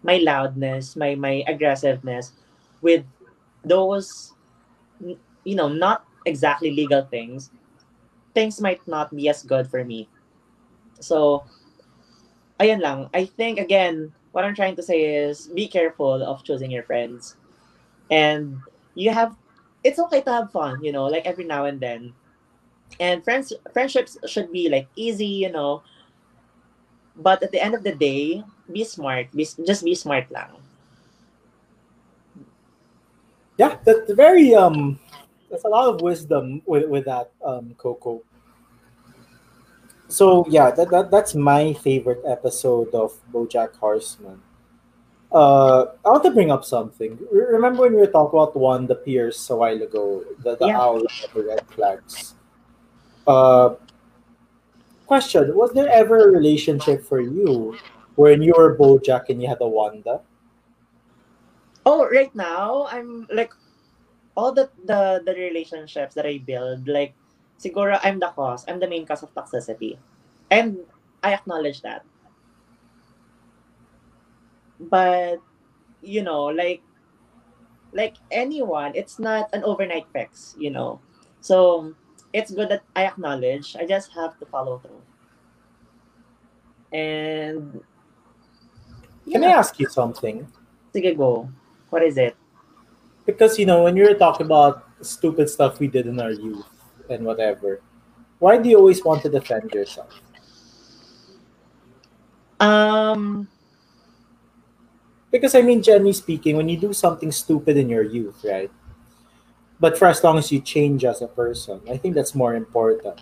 my 0.03 0.19
loudness, 0.19 0.97
my 0.97 1.15
my 1.15 1.44
aggressiveness 1.47 2.32
with 2.82 3.05
those 3.65 4.35
you 5.44 5.55
know, 5.55 5.69
not 5.69 6.05
exactly 6.24 6.70
legal 6.70 7.03
things, 7.03 7.51
things 8.35 8.61
might 8.61 8.86
not 8.89 9.15
be 9.15 9.28
as 9.28 9.43
good 9.43 9.69
for 9.69 9.85
me. 9.85 10.09
So, 11.01 11.44
ayun 12.61 12.81
lang. 12.81 13.09
I 13.15 13.24
think, 13.27 13.59
again, 13.59 14.12
what 14.32 14.44
I'm 14.44 14.55
trying 14.55 14.77
to 14.77 14.82
say 14.82 15.24
is 15.24 15.48
be 15.48 15.69
careful 15.69 16.23
of 16.23 16.44
choosing 16.44 16.70
your 16.70 16.82
friends. 16.82 17.36
And 18.11 18.61
you 18.94 19.11
have, 19.11 19.36
it's 19.87 20.03
okay 20.03 20.21
to 20.21 20.33
have 20.33 20.51
fun, 20.51 20.83
you 20.83 20.91
know, 20.91 21.07
like 21.07 21.25
every 21.25 21.45
now 21.45 21.67
and 21.67 21.79
then. 21.79 22.13
And 22.99 23.23
friends, 23.23 23.53
friendships 23.73 24.19
should 24.27 24.51
be 24.51 24.69
like 24.69 24.89
easy, 24.97 25.47
you 25.47 25.53
know. 25.53 25.83
But 27.15 27.43
at 27.43 27.53
the 27.53 27.63
end 27.63 27.75
of 27.75 27.85
the 27.85 27.95
day, 27.95 28.43
be 28.71 28.83
smart. 28.83 29.31
Be, 29.31 29.47
just 29.47 29.85
be 29.85 29.95
smart 29.95 30.27
lang. 30.31 30.59
Yeah, 33.57 33.79
that's 33.85 34.13
very 34.13 34.55
um, 34.55 34.99
there's 35.49 35.65
a 35.65 35.69
lot 35.69 35.89
of 35.89 36.03
wisdom 36.03 36.61
with 36.67 36.91
with 36.91 37.07
that 37.07 37.31
um, 37.45 37.75
Coco. 37.79 38.23
So 40.09 40.45
yeah, 40.51 40.71
that, 40.73 40.91
that 40.91 41.11
that's 41.11 41.35
my 41.35 41.73
favorite 41.73 42.23
episode 42.27 42.93
of 42.93 43.15
BoJack 43.33 43.77
Horseman. 43.77 44.43
Uh, 45.37 45.93
I 46.01 46.17
want 46.17 46.25
to 46.25 46.31
bring 46.31 46.51
up 46.51 46.65
something. 46.65 47.19
Remember 47.31 47.83
when 47.85 47.93
we 47.93 48.01
were 48.01 48.09
talking 48.09 48.41
about 48.41 48.57
Wanda 48.57 48.95
Pierce 48.97 49.51
a 49.53 49.57
while 49.57 49.77
ago, 49.77 50.25
the 50.41 50.57
the 50.57 50.73
Yeah. 50.73 50.81
owl 50.81 51.05
of 51.05 51.29
the 51.37 51.45
red 51.45 51.61
flags. 51.77 52.41
Uh, 53.29 53.77
question: 55.05 55.53
Was 55.53 55.77
there 55.77 55.93
ever 55.93 56.25
a 56.25 56.33
relationship 56.33 57.05
for 57.05 57.21
you 57.21 57.77
when 58.17 58.41
you 58.41 58.57
were 58.57 58.81
BoJack 58.81 59.29
and 59.29 59.37
you 59.37 59.45
had 59.45 59.61
a 59.61 59.69
Wanda? 59.69 60.25
Oh, 61.85 62.09
right 62.09 62.33
now 62.33 62.89
I'm 62.89 63.29
like 63.29 63.53
all 64.41 64.57
the 64.57 64.73
the 64.89 65.21
the 65.21 65.37
relationships 65.37 66.17
that 66.17 66.25
I 66.25 66.41
build, 66.41 66.89
like 66.89 67.13
siguro 67.61 68.01
I'm 68.01 68.25
the 68.25 68.33
cause. 68.33 68.65
I'm 68.73 68.81
the 68.81 68.89
main 68.89 69.05
cause 69.05 69.21
of 69.21 69.37
toxicity. 69.37 70.01
And 70.49 70.81
I 71.21 71.37
acknowledge 71.37 71.85
that. 71.85 72.09
But 74.81 75.39
you 76.03 76.23
know, 76.23 76.44
like 76.44 76.82
like 77.93 78.16
anyone, 78.31 78.93
it's 78.94 79.19
not 79.19 79.48
an 79.53 79.65
overnight 79.65 80.07
fix, 80.12 80.55
you 80.59 80.70
know. 80.70 81.01
So 81.40 81.94
it's 82.32 82.51
good 82.51 82.69
that 82.69 82.82
I 82.94 83.07
acknowledge. 83.07 83.77
I 83.77 83.86
just 83.86 84.12
have 84.12 84.39
to 84.39 84.47
follow 84.47 84.78
through. 84.78 85.03
And 86.93 87.81
Can 89.31 89.44
I 89.44 89.53
ask 89.53 89.78
you 89.81 89.89
something? 89.89 90.47
Sige, 90.94 91.16
go. 91.16 91.48
What 91.90 92.03
is 92.03 92.16
it? 92.19 92.36
Because 93.24 93.59
you 93.59 93.66
know, 93.66 93.82
when 93.82 93.97
you 93.97 94.05
were 94.05 94.15
talking 94.15 94.47
about 94.47 94.85
stupid 95.01 95.48
stuff 95.51 95.81
we 95.81 95.89
did 95.89 96.07
in 96.07 96.20
our 96.20 96.31
youth 96.31 96.66
and 97.11 97.24
whatever, 97.24 97.81
why 98.39 98.59
do 98.59 98.69
you 98.69 98.77
always 98.78 99.05
want 99.05 99.23
to 99.23 99.28
defend 99.28 99.73
yourself? 99.73 100.12
Um, 102.61 103.48
Because 105.37 105.55
I 105.55 105.63
mean, 105.63 105.83
generally 105.83 106.13
speaking, 106.13 106.57
when 106.57 106.69
you 106.69 106.77
do 106.77 106.93
something 106.93 107.31
stupid 107.31 107.77
in 107.77 107.89
your 107.89 108.03
youth, 108.03 108.45
right? 108.45 108.71
But 109.79 109.99
for 109.99 110.09
as 110.09 110.25
long 110.25 110.39
as 110.39 110.51
you 110.51 110.61
change 110.61 111.05
as 111.05 111.21
a 111.21 111.29
person, 111.29 111.81
I 111.91 111.97
think 111.99 112.15
that's 112.15 112.35
more 112.35 112.55
important. 112.55 113.21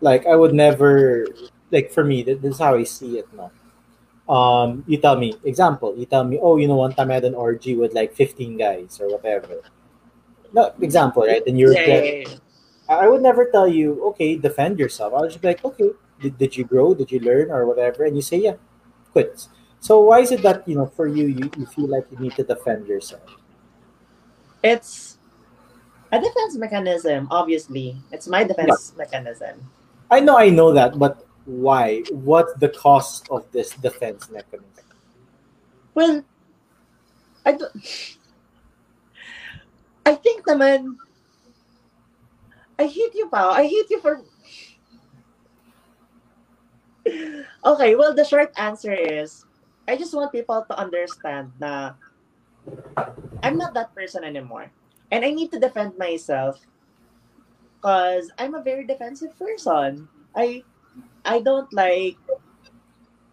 Like 0.00 0.26
I 0.26 0.34
would 0.34 0.54
never, 0.54 1.26
like 1.70 1.92
for 1.92 2.04
me, 2.04 2.24
th- 2.24 2.40
this 2.40 2.54
is 2.54 2.58
how 2.58 2.74
I 2.74 2.84
see 2.84 3.18
it 3.18 3.28
now. 3.36 3.52
Um, 4.32 4.84
you 4.86 4.96
tell 4.96 5.16
me, 5.16 5.34
example, 5.44 5.96
you 5.96 6.06
tell 6.06 6.24
me, 6.24 6.38
oh, 6.40 6.56
you 6.56 6.68
know, 6.68 6.76
one 6.76 6.94
time 6.94 7.10
I 7.10 7.14
had 7.20 7.24
an 7.24 7.34
orgy 7.34 7.76
with 7.76 7.92
like 7.92 8.14
fifteen 8.14 8.56
guys 8.56 9.00
or 9.00 9.08
whatever. 9.12 9.60
No, 10.52 10.72
example, 10.80 11.24
right? 11.26 11.44
And 11.46 11.58
you're 11.58 11.72
yeah, 11.72 12.24
I 12.88 13.04
I 13.04 13.08
would 13.08 13.20
never 13.20 13.50
tell 13.52 13.68
you, 13.68 14.00
okay, 14.16 14.36
defend 14.36 14.78
yourself. 14.78 15.12
I 15.12 15.20
would 15.20 15.30
just 15.30 15.42
be 15.42 15.48
like, 15.48 15.64
okay, 15.64 15.90
did, 16.20 16.38
did 16.38 16.56
you 16.56 16.64
grow? 16.64 16.94
Did 16.94 17.12
you 17.12 17.20
learn 17.20 17.50
or 17.50 17.66
whatever? 17.66 18.04
And 18.04 18.16
you 18.16 18.22
say, 18.22 18.38
yeah, 18.38 18.56
quit. 19.12 19.48
So 19.80 20.00
why 20.00 20.20
is 20.20 20.32
it 20.32 20.42
that, 20.42 20.66
you 20.66 20.74
know, 20.76 20.86
for 20.86 21.06
you, 21.06 21.26
you, 21.26 21.50
you 21.56 21.66
feel 21.66 21.88
like 21.88 22.06
you 22.10 22.18
need 22.18 22.34
to 22.36 22.42
defend 22.42 22.86
yourself? 22.86 23.22
it's 24.62 25.18
a 26.10 26.20
defense 26.20 26.56
mechanism. 26.56 27.28
Obviously, 27.30 27.96
it's 28.10 28.26
my 28.26 28.44
defense 28.44 28.94
mechanism. 28.96 29.70
I 30.10 30.20
know, 30.20 30.38
I 30.38 30.50
know 30.50 30.72
that, 30.72 30.98
but 30.98 31.26
why? 31.44 32.02
What's 32.10 32.54
the 32.54 32.68
cost 32.68 33.28
of 33.30 33.50
this 33.52 33.70
defense 33.70 34.30
mechanism? 34.30 34.84
Well, 35.94 36.24
I 37.44 37.52
don't. 37.52 37.72
I 40.06 40.14
think 40.14 40.46
naman, 40.46 40.96
I 42.78 42.86
hate 42.86 43.14
you, 43.14 43.28
pal. 43.28 43.50
I 43.50 43.64
hate 43.66 43.90
you 43.90 44.00
for. 44.00 44.22
Okay, 47.64 47.96
well, 47.96 48.14
the 48.14 48.24
short 48.24 48.52
answer 48.56 48.92
is, 48.92 49.44
I 49.88 49.96
just 49.96 50.12
want 50.12 50.30
people 50.30 50.60
to 50.68 50.74
understand 50.78 51.52
na 51.58 51.96
I'm 53.42 53.56
not 53.56 53.72
that 53.74 53.94
person 53.96 54.22
anymore. 54.22 54.70
And 55.10 55.24
I 55.24 55.30
need 55.32 55.50
to 55.52 55.58
defend 55.58 55.96
myself 55.96 56.60
because 57.80 58.30
I'm 58.36 58.54
a 58.54 58.62
very 58.62 58.84
defensive 58.84 59.32
person. 59.38 60.08
I 60.36 60.62
I 61.24 61.40
don't 61.40 61.72
like, 61.72 62.20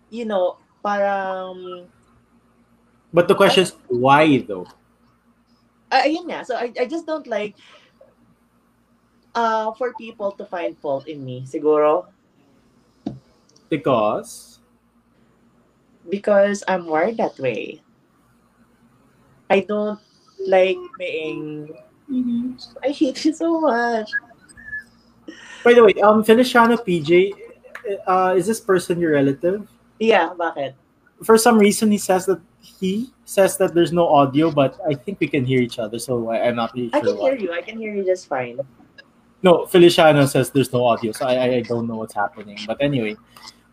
you 0.09 0.23
know, 0.23 0.57
parang 0.79 1.91
But 3.11 3.27
the 3.27 3.35
question 3.35 3.63
is, 3.63 3.75
why 3.91 4.39
though? 4.47 4.67
uh, 5.91 6.03
ayun 6.07 6.27
nga. 6.31 6.43
So 6.47 6.55
I, 6.55 6.71
I 6.79 6.85
just 6.87 7.07
don't 7.07 7.27
like 7.27 7.55
uh 9.35 9.71
for 9.75 9.91
people 9.99 10.31
to 10.39 10.45
find 10.47 10.77
fault 10.79 11.07
in 11.07 11.23
me, 11.23 11.43
siguro, 11.43 12.07
Because 13.67 14.54
because 16.09 16.63
I'm 16.67 16.85
wired 16.85 17.17
that 17.17 17.37
way. 17.39 17.81
I 19.49 19.61
don't 19.61 19.99
like 20.47 20.77
being 20.97 21.73
I 22.83 22.89
hate 22.89 23.23
you 23.25 23.33
so 23.33 23.59
much. 23.59 24.09
by 25.63 25.73
the 25.73 25.83
way, 25.83 25.93
um 26.01 26.23
Feliciano 26.23 26.77
PJ, 26.77 27.33
uh, 28.07 28.33
is 28.37 28.45
this 28.45 28.59
person 28.61 28.99
your 28.99 29.13
relative? 29.13 29.67
Yeah, 29.99 30.33
bakit? 30.37 30.73
For 31.23 31.37
some 31.37 31.57
reason 31.57 31.89
he 31.91 31.97
says 31.97 32.25
that 32.27 32.41
he 32.61 33.09
says 33.25 33.57
that 33.57 33.73
there's 33.73 33.93
no 33.93 34.07
audio, 34.09 34.51
but 34.51 34.77
I 34.85 34.93
think 34.93 35.19
we 35.19 35.27
can 35.27 35.45
hear 35.45 35.61
each 35.61 35.79
other, 35.79 35.97
so 35.97 36.29
I, 36.29 36.45
I'm 36.49 36.55
not 36.55 36.73
really 36.75 36.89
I 36.93 36.99
can 36.99 37.15
why. 37.17 37.31
hear 37.31 37.39
you. 37.39 37.51
I 37.53 37.61
can 37.61 37.77
hear 37.79 37.93
you 37.95 38.03
just 38.05 38.27
fine. 38.27 38.59
No, 39.41 39.65
Feliciano 39.65 40.25
says 40.25 40.49
there's 40.49 40.73
no 40.73 40.85
audio, 40.85 41.11
so 41.13 41.25
I- 41.25 41.57
I 41.57 41.61
don't 41.61 41.87
know 41.87 41.97
what's 41.97 42.13
happening. 42.13 42.57
But 42.65 42.77
anyway, 42.81 43.15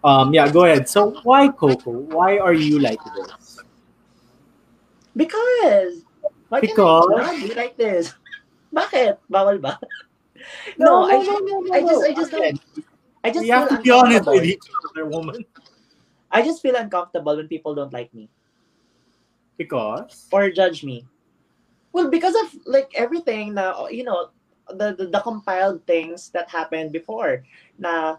um, 0.04 0.34
yeah, 0.34 0.50
go 0.50 0.64
ahead. 0.64 0.88
So 0.88 1.18
why 1.22 1.48
Coco? 1.48 1.90
Why 1.90 2.38
are 2.38 2.54
you 2.54 2.78
like 2.78 3.00
this? 3.04 3.60
Because 5.16 6.04
why 6.48 6.60
Because? 6.60 7.06
can 7.08 7.20
I 7.20 7.32
not 7.32 7.42
be 7.48 7.54
like 7.54 7.76
this? 7.76 8.14
Bakit? 8.74 9.18
Bawal 9.30 9.60
ba? 9.60 9.78
No, 10.76 11.04
I, 11.06 11.22
I 11.72 11.80
just 11.86 12.02
I 12.02 12.12
just 12.14 12.32
don't 12.32 12.58
I 13.22 13.30
just 13.30 13.46
You 13.46 13.52
have 13.52 13.68
feel 13.68 13.76
to 13.78 13.82
be 13.82 13.90
honest 13.90 14.26
uncomfortable. 14.26 14.40
with 14.40 14.44
each 14.44 14.66
other, 14.90 15.06
woman. 15.06 15.44
I 16.30 16.42
just 16.42 16.62
feel 16.62 16.74
uncomfortable 16.74 17.36
when 17.36 17.46
people 17.46 17.74
don't 17.74 17.92
like 17.92 18.12
me. 18.12 18.28
Because 19.56 20.26
or 20.32 20.50
judge 20.50 20.82
me. 20.82 21.06
Well, 21.92 22.10
because 22.10 22.34
of 22.34 22.58
like 22.66 22.90
everything 22.96 23.54
na 23.54 23.86
you 23.86 24.02
know 24.02 24.30
the, 24.66 24.96
the 24.96 25.06
the 25.12 25.20
compiled 25.20 25.86
things 25.86 26.30
that 26.34 26.50
happened 26.50 26.90
before 26.90 27.44
na 27.78 28.16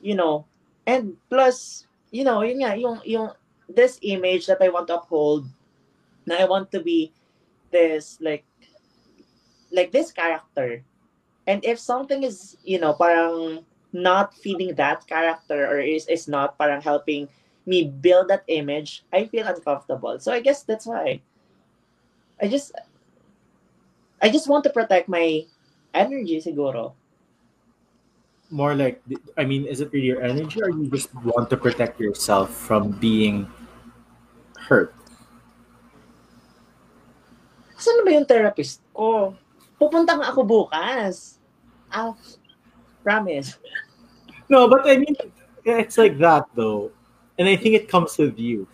you 0.00 0.14
know 0.14 0.46
and 0.88 1.12
plus 1.28 1.84
you 2.08 2.24
know 2.24 2.40
yun 2.40 2.64
nga 2.64 2.72
yung 2.72 2.96
yung 3.04 3.28
this 3.68 4.00
image 4.00 4.48
that 4.48 4.64
I 4.64 4.72
want 4.72 4.88
to 4.88 4.96
uphold 4.96 5.44
na 6.24 6.40
I 6.40 6.48
want 6.48 6.72
to 6.72 6.80
be 6.80 7.12
this 7.68 8.16
like 8.24 8.48
like 9.68 9.92
this 9.92 10.08
character 10.08 10.80
and 11.44 11.60
if 11.60 11.76
something 11.76 12.24
is 12.24 12.56
you 12.64 12.80
know 12.80 12.96
parang 12.96 13.68
not 13.92 14.32
feeding 14.32 14.72
that 14.80 15.04
character 15.04 15.68
or 15.68 15.80
is 15.80 16.08
is 16.08 16.28
not 16.28 16.56
parang 16.56 16.80
helping 16.80 17.28
me 17.68 17.84
build 17.84 18.28
that 18.28 18.44
image, 18.48 19.04
I 19.12 19.28
feel 19.28 19.46
uncomfortable. 19.46 20.18
So 20.20 20.32
I 20.32 20.40
guess 20.40 20.64
that's 20.64 20.86
why. 20.86 21.20
I 22.40 22.48
just 22.48 22.72
I 24.22 24.30
just 24.30 24.48
want 24.48 24.64
to 24.64 24.70
protect 24.70 25.08
my 25.08 25.44
energy 25.92 26.40
siguro. 26.40 26.96
More 28.50 28.74
like, 28.74 29.02
I 29.36 29.44
mean, 29.44 29.66
is 29.66 29.80
it 29.80 29.92
really 29.92 30.06
your 30.06 30.22
energy, 30.22 30.62
or 30.62 30.70
you 30.70 30.88
just 30.88 31.14
want 31.14 31.50
to 31.50 31.56
protect 31.56 32.00
yourself 32.00 32.50
from 32.50 32.92
being 32.96 33.48
hurt? 34.58 34.94
Saan 37.78 38.02
ba 38.02 38.10
yung 38.10 38.26
therapist 38.26 38.82
ko? 38.90 39.36
Pupunta 39.78 40.18
nga 40.18 40.34
ako 40.34 40.42
bukas. 40.42 41.38
Ah, 41.94 42.16
promise. 43.06 43.56
No, 44.50 44.66
but 44.66 44.88
I 44.88 44.98
mean, 44.98 45.14
it's 45.62 45.96
like 45.96 46.18
that 46.18 46.48
though, 46.56 46.90
and 47.38 47.46
I 47.46 47.54
think 47.54 47.76
it 47.76 47.88
comes 47.88 48.18
with 48.18 48.34
you. 48.38 48.66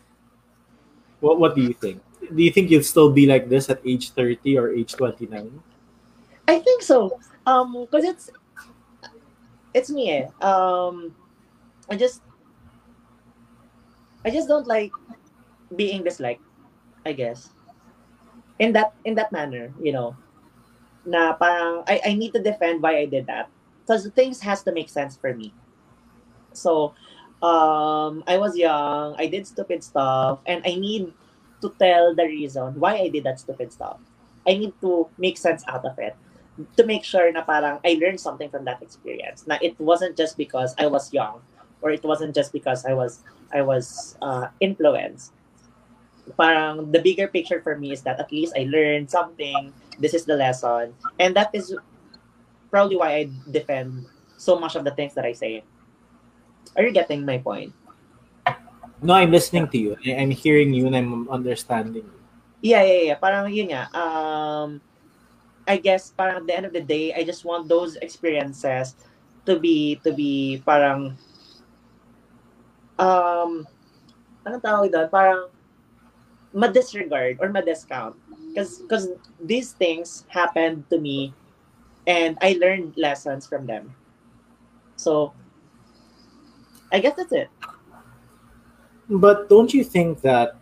What 1.21 1.39
What 1.39 1.53
do 1.55 1.63
you 1.63 1.75
think? 1.77 2.01
Do 2.25 2.41
you 2.41 2.51
think 2.51 2.71
you'll 2.73 2.87
still 2.87 3.13
be 3.13 3.29
like 3.29 3.53
this 3.53 3.69
at 3.69 3.85
age 3.85 4.17
thirty 4.17 4.57
or 4.57 4.73
age 4.73 4.97
twenty 4.97 5.29
nine? 5.29 5.61
I 6.49 6.59
think 6.61 6.81
so. 6.81 7.21
Um, 7.45 7.87
cause 7.93 8.05
it's 8.05 8.33
it's 9.75 9.91
me. 9.91 10.11
Eh. 10.11 10.27
Um, 10.41 11.15
I 11.91 11.97
just 11.97 12.23
I 14.25 14.31
just 14.31 14.49
don't 14.49 14.67
like 14.67 14.93
being 15.75 16.03
disliked. 16.03 16.43
I 17.05 17.13
guess 17.13 17.51
in 18.59 18.73
that 18.73 18.95
in 19.05 19.15
that 19.17 19.33
manner, 19.33 19.73
you 19.81 19.93
know, 19.93 20.17
na 21.05 21.35
parang 21.37 21.85
I 21.87 22.01
I 22.07 22.13
need 22.15 22.33
to 22.33 22.43
defend 22.43 22.83
why 22.83 22.99
I 22.99 23.07
did 23.07 23.27
that. 23.27 23.51
Because 23.85 24.09
things 24.17 24.41
has 24.41 24.63
to 24.65 24.73
make 24.73 24.89
sense 24.89 25.17
for 25.17 25.35
me. 25.37 25.53
So, 26.57 26.95
um, 27.45 28.25
I 28.25 28.39
was 28.41 28.57
young. 28.57 29.15
I 29.19 29.27
did 29.27 29.45
stupid 29.47 29.85
stuff, 29.85 30.41
and 30.47 30.65
I 30.65 30.81
need 30.81 31.13
to 31.61 31.69
tell 31.77 32.15
the 32.15 32.25
reason 32.25 32.81
why 32.81 32.97
I 32.97 33.09
did 33.13 33.25
that 33.25 33.41
stupid 33.41 33.73
stuff. 33.73 34.01
I 34.49 34.57
need 34.57 34.73
to 34.81 35.09
make 35.19 35.37
sense 35.37 35.65
out 35.69 35.85
of 35.85 35.99
it. 35.99 36.17
To 36.77 36.87
make 36.87 37.05
sure 37.05 37.31
na 37.33 37.43
parang 37.43 37.81
I 37.85 37.99
learned 37.99 38.21
something 38.21 38.49
from 38.51 38.65
that 38.65 38.83
experience. 38.83 39.47
Na 39.47 39.59
it 39.61 39.79
wasn't 39.79 40.17
just 40.17 40.39
because 40.39 40.75
I 40.79 40.87
was 40.87 41.13
young 41.13 41.43
or 41.83 41.91
it 41.91 42.03
wasn't 42.03 42.35
just 42.35 42.53
because 42.53 42.85
I 42.87 42.95
was 42.95 43.21
I 43.53 43.63
was 43.63 44.17
uh, 44.23 44.49
influenced. 44.61 45.33
Parang 46.39 46.91
the 46.91 47.03
bigger 47.03 47.29
picture 47.29 47.61
for 47.61 47.77
me 47.77 47.93
is 47.93 48.03
that 48.03 48.19
at 48.19 48.33
least 48.33 48.57
I 48.57 48.65
learned 48.65 49.11
something. 49.11 49.73
This 49.99 50.15
is 50.15 50.25
the 50.25 50.35
lesson, 50.35 50.95
and 51.21 51.37
that 51.37 51.53
is 51.55 51.77
probably 52.71 52.97
why 52.97 53.23
I 53.23 53.31
defend 53.51 54.07
so 54.39 54.59
much 54.59 54.75
of 54.75 54.83
the 54.83 54.91
things 54.91 55.15
that 55.15 55.25
I 55.25 55.33
say. 55.37 55.63
Are 56.75 56.83
you 56.83 56.91
getting 56.91 57.23
my 57.23 57.39
point? 57.39 57.71
No, 59.05 59.15
I'm 59.15 59.31
listening 59.31 59.69
to 59.69 59.79
you. 59.79 59.95
I'm 60.03 60.33
hearing 60.33 60.73
you 60.73 60.89
and 60.89 60.97
I'm 60.97 61.29
understanding 61.29 62.03
you. 62.03 62.19
Yeah, 62.65 62.83
yeah, 62.83 63.13
yeah. 63.13 63.17
Parang 63.21 63.53
yun 63.53 63.69
nga. 63.69 63.93
Um, 63.93 64.81
I 65.67 65.77
guess 65.79 66.13
parang 66.13 66.45
at 66.45 66.47
the 66.47 66.57
end 66.57 66.67
of 66.67 66.73
the 66.73 66.85
day, 66.85 67.15
I 67.15 67.25
just 67.25 67.45
want 67.45 67.69
those 67.69 67.97
experiences 67.97 68.97
to 69.47 69.59
be 69.59 69.97
to 70.05 70.13
be 70.13 70.63
parang 70.65 71.17
um 73.01 73.65
anong 74.45 74.63
tawag 74.63 74.93
doon? 74.93 75.09
Parang 75.09 75.49
ma-disregard 76.53 77.41
or 77.41 77.49
ma-discount. 77.49 78.15
Because 78.53 78.85
because 78.85 79.09
these 79.43 79.73
things 79.73 80.25
happened 80.29 80.85
to 80.91 81.01
me 81.01 81.35
and 82.07 82.39
I 82.41 82.57
learned 82.61 82.95
lessons 82.97 83.49
from 83.49 83.67
them. 83.67 83.97
So 84.97 85.33
I 86.93 87.01
guess 87.01 87.17
that's 87.17 87.33
it. 87.33 87.49
But 89.09 89.49
don't 89.49 89.73
you 89.75 89.85
think 89.85 90.21
that 90.23 90.57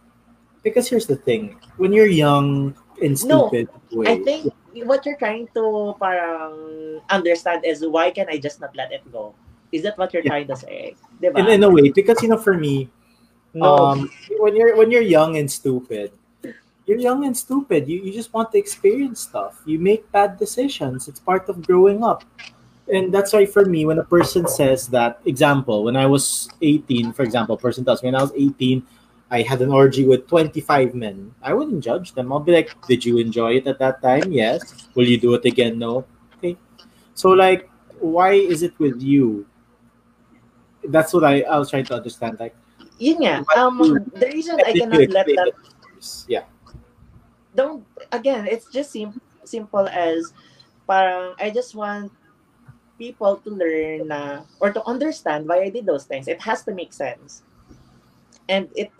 because 0.63 0.89
here's 0.89 1.07
the 1.07 1.17
thing, 1.17 1.59
when 1.77 1.93
you're 1.93 2.11
young 2.11 2.75
and 3.03 3.19
No, 3.23 3.51
stupid, 3.51 3.69
way, 3.91 4.07
I 4.09 4.17
think 4.23 4.53
what 4.85 5.05
you're 5.07 5.17
trying 5.17 5.49
to 5.55 5.95
parang 6.01 7.01
understand 7.11 7.65
is 7.65 7.85
why 7.87 8.11
can 8.11 8.29
I 8.29 8.39
just 8.39 8.61
not 8.61 8.75
let 8.77 8.93
it 8.93 9.05
go? 9.13 9.35
Is 9.73 9.83
that 9.83 9.99
what 9.99 10.13
you're 10.13 10.25
Yeah. 10.25 10.31
trying 10.37 10.49
to 10.49 10.57
say? 10.57 10.97
Diba? 11.21 11.39
in, 11.39 11.49
in 11.49 11.63
a 11.65 11.71
way, 11.71 11.91
because 11.91 12.23
you 12.23 12.29
know, 12.29 12.39
for 12.39 12.55
me, 12.57 12.91
no. 13.55 13.87
um, 13.87 14.11
when 14.39 14.57
you're 14.57 14.77
when 14.77 14.91
you're 14.91 15.05
young 15.05 15.37
and 15.37 15.51
stupid, 15.51 16.13
you're 16.87 16.99
young 16.99 17.25
and 17.25 17.37
stupid. 17.37 17.89
You 17.89 18.01
you 18.03 18.13
just 18.13 18.33
want 18.33 18.53
to 18.53 18.59
experience 18.59 19.21
stuff. 19.21 19.61
You 19.65 19.79
make 19.79 20.11
bad 20.13 20.39
decisions. 20.39 21.09
It's 21.09 21.21
part 21.21 21.49
of 21.49 21.67
growing 21.67 22.03
up. 22.05 22.25
And 22.93 23.15
that's 23.15 23.33
why 23.33 23.47
for 23.47 23.65
me, 23.65 23.87
when 23.87 23.99
a 23.99 24.05
person 24.05 24.47
says 24.49 24.89
that, 24.89 25.21
example, 25.25 25.85
when 25.85 25.97
I 25.97 26.07
was 26.07 26.51
18, 26.61 27.13
for 27.13 27.23
example, 27.23 27.57
person 27.57 27.85
tells 27.85 28.03
me 28.03 28.09
when 28.11 28.17
I 28.17 28.23
was 28.23 28.33
18, 28.35 28.83
I 29.33 29.41
had 29.41 29.65
an 29.65 29.73
orgy 29.73 30.05
with 30.05 30.29
25 30.29 30.95
men. 30.95 31.35
I 31.41 31.55
wouldn't 31.57 31.83
judge 31.83 32.13
them. 32.13 32.33
I'll 32.33 32.45
be 32.45 32.53
like, 32.53 32.77
did 32.85 33.03
you 33.03 33.17
enjoy 33.17 33.57
it 33.57 33.67
at 33.67 33.79
that 33.81 34.03
time? 34.03 34.31
Yes. 34.31 34.61
Will 34.95 35.09
you 35.09 35.17
do 35.17 35.33
it 35.33 35.45
again? 35.49 35.79
No. 35.79 36.05
Okay. 36.37 36.57
So 37.15 37.31
like, 37.31 37.71
why 37.99 38.33
is 38.33 38.63
it 38.63 38.79
with 38.79 39.01
you? 39.01 39.47
That's 40.85 41.15
what 41.15 41.25
I, 41.25 41.41
I 41.49 41.57
was 41.59 41.71
trying 41.71 41.87
to 41.87 41.95
understand. 41.95 42.39
Like, 42.39 42.55
Yun 42.99 43.25
nga, 43.25 43.41
um, 43.57 44.05
the 44.13 44.27
reason 44.29 44.61
I 44.61 44.77
cannot 44.77 45.09
let 45.09 45.27
that? 45.27 45.53
Yeah. 46.29 46.45
don't 47.55 47.85
again 48.11 48.49
it's 48.49 48.67
just 48.73 48.93
sim- 48.93 49.21
simple 49.45 49.87
as 49.89 50.33
parang 50.89 51.35
I 51.39 51.51
just 51.51 51.75
want 51.75 52.13
people 52.99 53.37
to 53.45 53.51
learn 53.51 54.09
na 54.09 54.45
or 54.61 54.73
to 54.73 54.81
understand 54.87 55.49
why 55.49 55.67
I 55.67 55.71
did 55.71 55.87
those 55.87 56.05
things. 56.05 56.29
It 56.29 56.41
has 56.41 56.63
to 56.65 56.73
make 56.73 56.93
sense. 56.93 57.43
And 58.49 58.69
it 58.77 58.93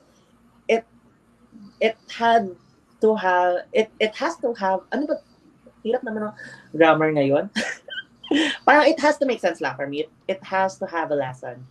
it 1.83 1.99
had 2.07 2.55
to 3.03 3.15
have 3.19 3.67
it 3.75 3.91
it 3.99 4.15
has 4.15 4.39
to 4.39 4.55
have 4.55 4.87
ano 4.95 5.11
ba 5.11 5.17
hirap 5.83 6.07
naman 6.07 6.31
ng 6.31 6.35
grammar 6.79 7.11
ngayon. 7.11 7.51
parang 8.67 8.87
it 8.87 9.03
has 9.03 9.19
to 9.19 9.27
make 9.27 9.43
sense 9.43 9.61
lang 9.61 9.75
for 9.75 9.91
me. 9.91 10.07
It, 10.07 10.11
it 10.39 10.41
has 10.47 10.79
to 10.79 10.87
have 10.87 11.11
a 11.11 11.19
lesson. 11.19 11.67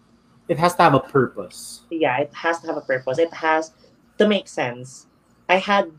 It 0.52 0.60
has 0.60 0.76
to 0.76 0.84
have 0.84 0.94
a 0.94 1.00
purpose. 1.00 1.88
yeah, 1.88 2.20
it 2.20 2.36
has 2.36 2.60
to 2.62 2.68
have 2.68 2.76
a 2.76 2.84
purpose. 2.84 3.18
It 3.18 3.32
has 3.32 3.72
to 4.20 4.28
make 4.28 4.52
sense. 4.52 5.08
I 5.48 5.64
had 5.64 5.96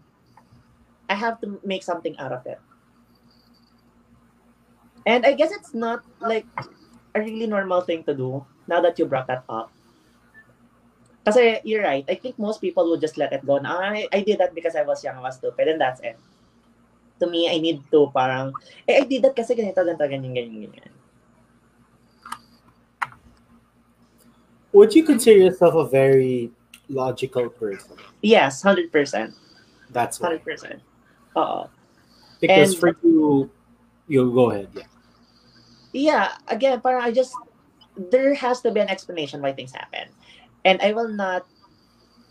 I 1.08 1.16
have 1.16 1.40
to 1.40 1.56
make 1.64 1.82
something 1.82 2.12
out 2.20 2.36
of 2.36 2.44
it. 2.44 2.60
And 5.08 5.26
I 5.26 5.32
guess 5.32 5.50
it's 5.50 5.74
not 5.74 6.04
like 6.20 6.46
a 7.16 7.20
really 7.20 7.48
normal 7.48 7.80
thing 7.80 8.04
to 8.04 8.14
do 8.14 8.44
now 8.68 8.80
that 8.84 9.00
you 9.00 9.08
brought 9.08 9.26
that 9.26 9.42
up. 9.48 9.72
Kasi 11.24 11.60
you're 11.62 11.82
right. 11.82 12.04
I 12.08 12.14
think 12.16 12.38
most 12.38 12.60
people 12.60 12.90
would 12.90 13.00
just 13.00 13.16
let 13.16 13.32
it 13.32 13.46
go. 13.46 13.58
Na, 13.58 13.78
I, 13.78 14.06
I 14.12 14.20
did 14.22 14.38
that 14.38 14.54
because 14.54 14.74
I 14.74 14.82
was 14.82 15.04
young, 15.04 15.16
I 15.16 15.22
was 15.22 15.36
stupid, 15.36 15.68
and 15.68 15.80
that's 15.80 16.00
it. 16.00 16.18
To 17.20 17.30
me, 17.30 17.46
I 17.46 17.58
need 17.58 17.82
to 17.92 18.10
parang, 18.10 18.52
eh, 18.88 19.02
I 19.02 19.04
did 19.06 19.22
that 19.22 19.36
kasi 19.36 19.54
ganito, 19.54 19.78
ganito, 19.86 20.02
ganyan, 20.02 20.34
ganyan, 20.34 20.66
ganyan. 20.66 20.90
Would 24.72 24.94
you 24.94 25.04
consider 25.04 25.38
yourself 25.38 25.74
a 25.74 25.86
very 25.86 26.50
logical 26.88 27.48
person? 27.50 27.94
Yes, 28.22 28.62
100%. 28.64 28.90
That's 29.90 30.18
why. 30.18 30.38
100%. 30.38 30.80
Oo. 31.36 31.68
Because 32.40 32.72
And- 32.72 32.80
for 32.80 32.96
you, 33.04 33.50
you 34.08 34.32
go 34.32 34.50
ahead. 34.50 34.68
Yeah. 34.74 34.88
yeah 35.92 36.40
again 36.48 36.80
parang 36.80 37.04
i 37.04 37.12
just 37.12 37.36
there 38.08 38.32
has 38.32 38.64
to 38.64 38.72
be 38.72 38.80
an 38.80 38.88
explanation 38.88 39.44
why 39.44 39.52
things 39.52 39.72
happen 39.72 40.08
and 40.64 40.80
i 40.82 40.92
will 40.92 41.08
not 41.08 41.46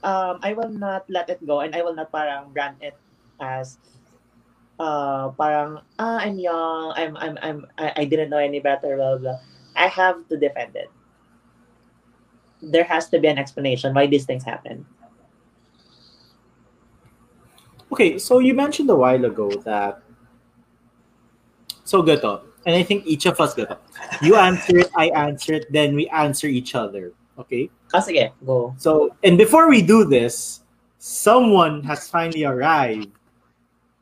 um 0.03 0.39
i 0.41 0.53
will 0.53 0.69
not 0.69 1.05
let 1.09 1.29
it 1.29 1.39
go 1.45 1.61
and 1.61 1.75
i 1.75 1.81
will 1.81 1.95
not 1.95 2.11
parang 2.11 2.51
brand 2.53 2.75
it 2.81 2.97
as 3.39 3.77
uh 4.79 5.29
parang 5.37 5.79
ah 5.99 6.17
i'm 6.19 6.39
young 6.39 6.93
i'm 6.95 7.17
i'm 7.17 7.37
i'm 7.41 7.59
i, 7.77 7.93
I 7.97 8.05
didn't 8.05 8.29
know 8.29 8.41
any 8.41 8.59
better 8.59 8.95
blah, 8.95 9.17
blah 9.17 9.35
blah 9.35 9.39
i 9.75 9.87
have 9.87 10.27
to 10.29 10.37
defend 10.37 10.75
it 10.75 10.89
there 12.61 12.83
has 12.85 13.09
to 13.09 13.19
be 13.19 13.27
an 13.27 13.37
explanation 13.37 13.93
why 13.93 14.07
these 14.07 14.25
things 14.25 14.43
happen 14.43 14.85
Okay, 17.91 18.17
so 18.17 18.39
you 18.39 18.53
mentioned 18.53 18.89
a 18.89 18.95
while 18.95 19.25
ago 19.25 19.51
that 19.67 20.01
so 21.83 22.01
gato, 22.01 22.41
and 22.65 22.73
I 22.73 22.83
think 22.83 23.05
each 23.05 23.25
of 23.25 23.39
us 23.41 23.53
gato. 23.53 23.77
You 24.21 24.35
answer 24.37 24.79
it, 24.79 24.89
I 24.95 25.09
answer 25.09 25.53
it, 25.53 25.67
then 25.71 25.93
we 25.95 26.07
answer 26.07 26.47
each 26.47 26.73
other. 26.73 27.11
Okay. 27.37 27.69
Ah 27.93 28.01
sige 28.01 28.31
go 28.45 28.73
So, 28.77 29.15
and 29.23 29.37
before 29.37 29.69
we 29.69 29.81
do 29.81 30.05
this, 30.05 30.63
someone 30.97 31.83
has 31.83 32.09
finally 32.09 32.45
arrived 32.45 33.09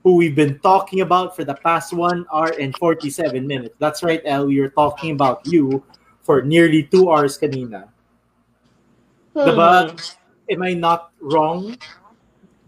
who 0.04 0.16
we've 0.16 0.36
been 0.36 0.60
talking 0.60 1.02
about 1.02 1.36
for 1.36 1.44
the 1.44 1.56
past 1.56 1.92
one 1.92 2.24
hour 2.32 2.56
and 2.56 2.72
47 2.78 3.44
minutes. 3.46 3.76
That's 3.80 4.02
right, 4.04 4.22
El. 4.24 4.48
We 4.48 4.62
were 4.62 4.72
talking 4.72 5.12
about 5.12 5.44
you 5.44 5.84
for 6.24 6.42
nearly 6.42 6.84
two 6.88 7.12
hours 7.12 7.36
kanina. 7.38 7.92
Diba? 9.36 9.92
Am 10.50 10.62
I 10.64 10.74
not 10.74 11.12
wrong? 11.20 11.76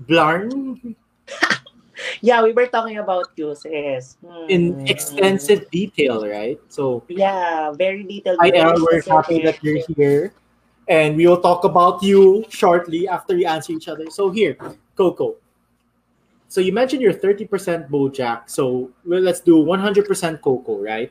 Blarn? 0.08 0.96
yeah 2.22 2.42
we 2.42 2.52
were 2.52 2.68
talking 2.68 2.98
about 2.98 3.30
you 3.36 3.54
sis 3.56 4.18
In 4.50 4.74
Hmm. 4.76 4.88
extensive 4.90 5.70
detail, 5.72 6.28
right? 6.28 6.60
So, 6.68 7.04
yeah 7.08 7.72
very 7.72 8.04
detailed 8.04 8.42
El. 8.44 8.76
We're 8.84 9.06
happy 9.08 9.40
that 9.48 9.64
you're 9.64 9.86
here. 9.96 10.34
And 10.92 11.16
we 11.16 11.26
will 11.26 11.40
talk 11.40 11.64
about 11.64 12.04
you 12.04 12.44
shortly 12.52 13.08
after 13.08 13.34
we 13.34 13.46
answer 13.46 13.72
each 13.72 13.88
other. 13.88 14.12
So, 14.12 14.30
here, 14.30 14.58
Coco. 14.98 15.38
So, 16.50 16.60
you 16.60 16.74
mentioned 16.76 17.02
you're 17.02 17.16
30% 17.16 17.88
Bojack. 17.88 18.52
So, 18.52 18.92
well, 19.08 19.22
let's 19.22 19.40
do 19.40 19.64
100% 19.64 20.42
Coco, 20.42 20.84
right? 20.84 21.10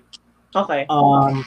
okay 0.55 0.85
Um, 0.90 1.47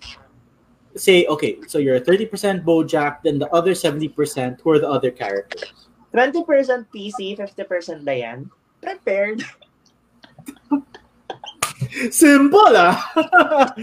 say, 0.95 1.26
okay, 1.26 1.57
so 1.68 1.77
you're 1.77 1.99
30% 1.99 2.64
Bojack, 2.64 3.22
then 3.23 3.38
the 3.38 3.49
other 3.49 3.72
70%, 3.72 4.61
who 4.61 4.69
are 4.72 4.80
the 4.80 4.89
other 4.89 5.11
characters? 5.11 5.72
20% 6.14 6.88
PC, 6.93 7.38
50% 7.38 8.05
Diane. 8.05 8.49
Prepared. 8.81 9.43
Simple, 12.10 12.73
ah! 12.77 13.14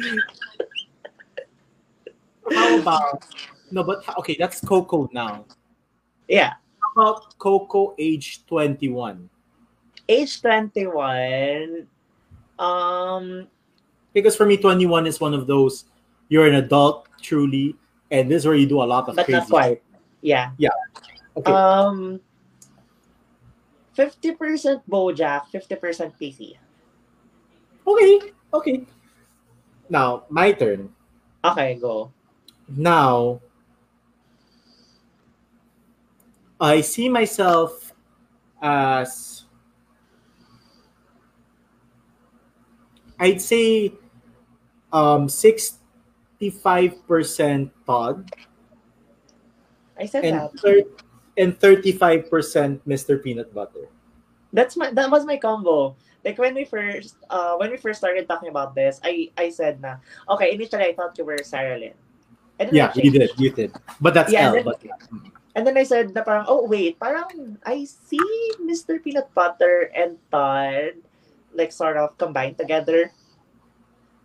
How 2.51 2.79
about, 2.81 3.25
no, 3.71 3.83
but, 3.85 4.03
okay, 4.19 4.37
that's 4.39 4.61
Coco 4.61 5.09
now. 5.13 5.45
Yeah. 6.29 6.55
How 6.81 7.03
about 7.03 7.39
Coco 7.39 7.95
age 7.99 8.47
21? 8.47 9.29
Age 10.09 10.41
21. 10.43 11.87
Um, 12.59 13.49
Because 14.13 14.37
for 14.37 14.47
me, 14.47 14.57
21 14.57 15.07
is 15.07 15.21
one 15.21 15.35
of 15.35 15.47
those 15.47 15.85
you're 16.31 16.47
an 16.47 16.55
adult 16.55 17.09
truly, 17.21 17.77
and 18.11 18.31
this 18.31 18.43
is 18.43 18.47
where 18.47 18.55
you 18.55 18.67
do 18.67 18.83
a 18.83 18.87
lot 18.87 19.09
of 19.09 19.17
but 19.17 19.27
crazy 19.27 19.39
not 19.39 19.49
quite. 19.49 19.83
Yeah. 20.23 20.51
Okay. 21.37 21.53
Um, 21.53 22.21
50% 23.97 24.83
Bojack, 24.89 25.51
50% 25.53 26.13
PC. 26.19 26.57
Okay, 27.87 28.33
okay. 28.55 28.87
Now, 29.89 30.25
my 30.31 30.53
turn. 30.53 30.95
Okay, 31.45 31.75
go. 31.81 32.13
Now, 32.69 33.41
I 36.61 36.81
see 36.83 37.09
myself 37.09 37.93
as 38.61 39.45
I'd 43.19 43.41
say 43.41 43.93
um 44.93 45.27
65% 45.29 47.71
Todd 47.87 48.31
I 49.99 50.07
said 50.07 50.25
and 50.25 50.37
that. 50.37 50.59
thir- 50.61 50.85
and 51.37 51.59
35% 51.59 52.81
Mr. 52.89 53.23
Peanut 53.23 53.55
Butter. 53.55 53.89
That's 54.53 54.77
my 54.77 54.91
that 54.93 55.11
was 55.11 55.25
my 55.25 55.37
combo. 55.37 55.95
Like 56.25 56.37
when 56.37 56.55
we 56.55 56.65
first 56.65 57.17
uh 57.31 57.57
when 57.57 57.71
we 57.71 57.77
first 57.79 57.99
started 58.01 58.29
talking 58.29 58.49
about 58.49 58.75
this, 58.75 59.01
I 59.05 59.31
I 59.39 59.49
said 59.49 59.81
na 59.81 59.97
okay, 60.29 60.53
initially 60.53 60.85
I 60.85 60.93
thought 60.93 61.17
you 61.17 61.25
were 61.25 61.39
Sarah 61.45 61.79
Lynn. 61.79 61.95
And 62.59 62.73
Yeah, 62.73 62.93
you 62.97 63.11
did, 63.11 63.31
you 63.41 63.51
did. 63.53 63.73
But 64.01 64.13
that's 64.13 64.33
Yeah, 64.33 64.49
L. 64.53 64.61
then- 64.61 64.65
But 64.65 64.85
yeah. 64.85 64.93
And 65.55 65.67
then 65.67 65.77
I 65.77 65.83
said 65.83 66.15
na 66.15 66.23
parang, 66.23 66.47
oh 66.47 66.67
wait, 66.67 66.99
parang 67.01 67.59
I 67.67 67.85
see 67.85 68.23
Mr. 68.63 69.03
Peanut 69.03 69.33
Butter 69.35 69.91
and 69.95 70.17
Todd 70.31 70.95
like 71.55 71.73
sort 71.73 71.97
of 71.97 72.17
combined 72.19 72.59
together. 72.59 73.11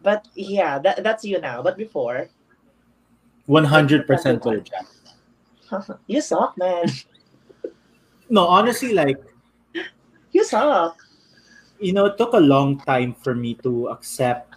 But 0.05 0.27
yeah, 0.35 0.77
that, 0.79 1.01
that's 1.03 1.25
you 1.25 1.41
now. 1.41 1.63
But 1.63 1.77
before, 1.77 2.29
100% 3.49 4.05
Bojack. 4.41 4.85
you 6.07 6.21
suck, 6.21 6.57
man. 6.57 6.85
No, 8.29 8.47
honestly, 8.47 8.93
like 8.93 9.21
You 10.33 10.43
suck. 10.43 10.97
you 11.79 11.93
know, 11.93 12.05
it 12.09 12.17
took 12.17 12.33
a 12.33 12.41
long 12.41 12.81
time 12.81 13.13
for 13.13 13.35
me 13.35 13.53
to 13.61 13.89
accept 13.89 14.55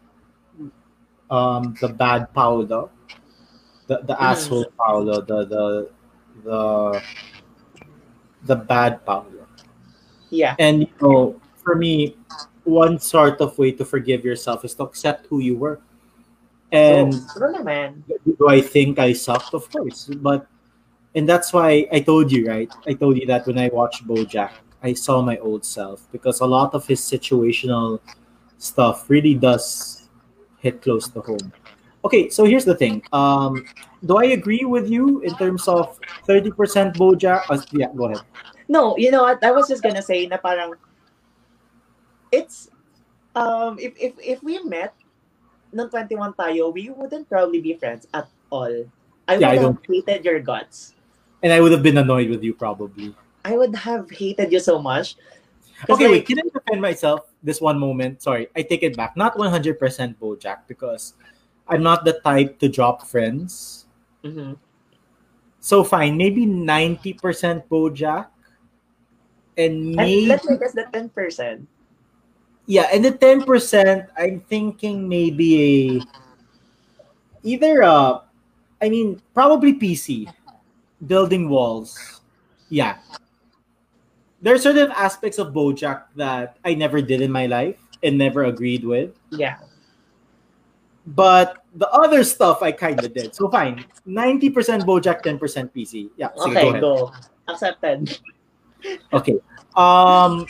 um 1.30 1.76
the 1.80 1.88
bad 1.88 2.32
Paolo, 2.32 2.88
the 3.86 4.00
the 4.08 4.16
Mhm. 4.16 4.24
asshole 4.24 4.72
Paolo, 4.80 5.20
the 5.20 5.44
the 5.44 5.64
the 6.44 7.02
the 8.44 8.56
bad 8.56 9.04
Paolo. 9.04 9.46
Yeah. 10.30 10.54
And 10.58 10.82
you 10.82 10.92
know, 11.00 11.40
for 11.62 11.74
me, 11.74 12.16
one 12.64 12.98
sort 12.98 13.40
of 13.40 13.56
way 13.58 13.72
to 13.72 13.84
forgive 13.84 14.24
yourself 14.24 14.64
is 14.64 14.74
to 14.74 14.84
accept 14.84 15.26
who 15.26 15.40
you 15.40 15.56
were. 15.56 15.80
And 16.70 17.14
oh, 17.14 17.40
naman. 17.40 18.04
do 18.24 18.48
I 18.48 18.60
think 18.60 18.98
I 18.98 19.14
sucked? 19.14 19.54
Of 19.54 19.70
course, 19.70 20.10
but 20.20 20.46
and 21.14 21.26
that's 21.26 21.52
why 21.52 21.88
I 21.90 22.00
told 22.00 22.30
you, 22.30 22.46
right? 22.46 22.70
I 22.86 22.92
told 22.92 23.16
you 23.16 23.26
that 23.26 23.46
when 23.46 23.58
I 23.58 23.68
watched 23.72 24.06
BoJack, 24.06 24.52
I 24.82 24.92
saw 24.92 25.22
my 25.22 25.38
old 25.38 25.64
self 25.64 26.06
because 26.12 26.40
a 26.40 26.46
lot 26.46 26.74
of 26.74 26.86
his 26.86 27.00
situational 27.00 28.00
stuff 28.58 29.08
really 29.08 29.34
does 29.34 30.08
hit 30.58 30.82
close 30.82 31.08
to 31.08 31.20
home. 31.20 31.52
Okay, 32.08 32.32
so 32.32 32.48
here's 32.48 32.64
the 32.64 32.72
thing. 32.74 33.04
Um, 33.12 33.68
do 34.00 34.16
I 34.16 34.32
agree 34.32 34.64
with 34.64 34.88
you 34.88 35.20
in 35.20 35.36
terms 35.36 35.68
of 35.68 36.00
thirty 36.24 36.48
percent 36.48 36.96
BoJack? 36.96 37.44
Uh, 37.52 37.60
yeah, 37.76 37.92
go 37.92 38.08
ahead. 38.08 38.24
No, 38.64 38.96
you 38.96 39.12
know 39.12 39.28
what? 39.28 39.44
I 39.44 39.52
was 39.52 39.68
just 39.68 39.84
gonna 39.84 40.00
say 40.00 40.24
na 40.24 40.40
parang 40.40 40.72
it's 42.32 42.72
um 43.36 43.76
if 43.76 43.92
if 44.00 44.16
if 44.24 44.38
we 44.40 44.56
met 44.64 44.96
nung 45.68 45.92
21 45.92 46.32
tayo, 46.32 46.72
we 46.72 46.88
wouldn't 46.88 47.28
probably 47.28 47.60
be 47.60 47.76
friends 47.76 48.08
at 48.16 48.24
all. 48.48 48.72
I 49.28 49.36
would 49.36 49.44
Yeah, 49.44 49.52
I 49.52 49.60
have 49.60 49.76
don't- 49.76 49.84
hated 49.84 50.24
your 50.24 50.40
guts. 50.40 50.96
And 51.44 51.52
I 51.52 51.60
would 51.60 51.76
have 51.76 51.84
been 51.84 52.00
annoyed 52.00 52.32
with 52.32 52.40
you 52.40 52.56
probably. 52.56 53.12
I 53.44 53.52
would 53.52 53.76
have 53.84 54.08
hated 54.08 54.48
you 54.48 54.64
so 54.64 54.80
much. 54.80 55.20
Okay, 55.92 56.08
wait. 56.08 56.24
Can 56.26 56.40
I 56.40 56.48
defend 56.48 56.80
myself 56.80 57.28
this 57.44 57.60
one 57.60 57.78
moment? 57.78 58.24
Sorry, 58.24 58.48
I 58.56 58.64
take 58.64 58.82
it 58.82 58.96
back. 58.96 59.14
Not 59.14 59.36
100% 59.38 59.76
BoJack 60.18 60.66
because 60.66 61.14
I'm 61.68 61.82
not 61.82 62.04
the 62.04 62.20
type 62.24 62.58
to 62.60 62.68
drop 62.68 63.06
friends. 63.06 63.86
mhm. 64.24 64.56
So 65.60 65.84
fine, 65.84 66.16
maybe 66.16 66.46
90% 66.46 67.68
BoJack. 67.68 68.28
And 69.58 69.92
And 69.92 69.96
maybe 69.96 70.26
let's 70.26 70.48
make 70.48 70.62
us 70.62 70.72
the 70.72 70.86
10%. 70.92 71.66
yeah, 72.66 72.86
and 72.92 73.04
the 73.04 73.12
10% 73.12 74.06
I'm 74.16 74.40
thinking 74.48 75.08
maybe 75.08 75.50
a 75.58 76.02
either 77.42 77.82
uh 77.82 78.20
I 78.80 78.88
mean 78.88 79.20
probably 79.34 79.74
PC. 79.74 80.30
Building 81.06 81.48
walls. 81.48 82.20
Yeah. 82.70 82.98
There 84.42 84.54
are 84.54 84.58
certain 84.62 84.90
aspects 84.94 85.38
of 85.38 85.52
BoJack 85.52 86.14
that 86.16 86.56
I 86.64 86.74
never 86.74 87.02
did 87.02 87.20
in 87.20 87.30
my 87.30 87.46
life 87.46 87.78
and 88.02 88.16
never 88.18 88.44
agreed 88.46 88.84
with. 88.84 89.10
Yeah. 89.30 89.58
But 91.14 91.64
the 91.74 91.88
other 91.90 92.22
stuff 92.22 92.60
I 92.60 92.72
kind 92.72 93.00
of 93.02 93.14
did. 93.14 93.34
So 93.34 93.48
fine, 93.48 93.84
90% 94.06 94.84
BoJack, 94.84 95.22
10% 95.24 95.40
PC. 95.72 96.10
Yeah, 96.16 96.28
sige, 96.36 96.52
Okay, 96.52 96.72
go 96.72 96.80
go. 96.80 97.12
Accepted. 97.48 98.18
Okay. 99.12 99.40
Um 99.76 100.44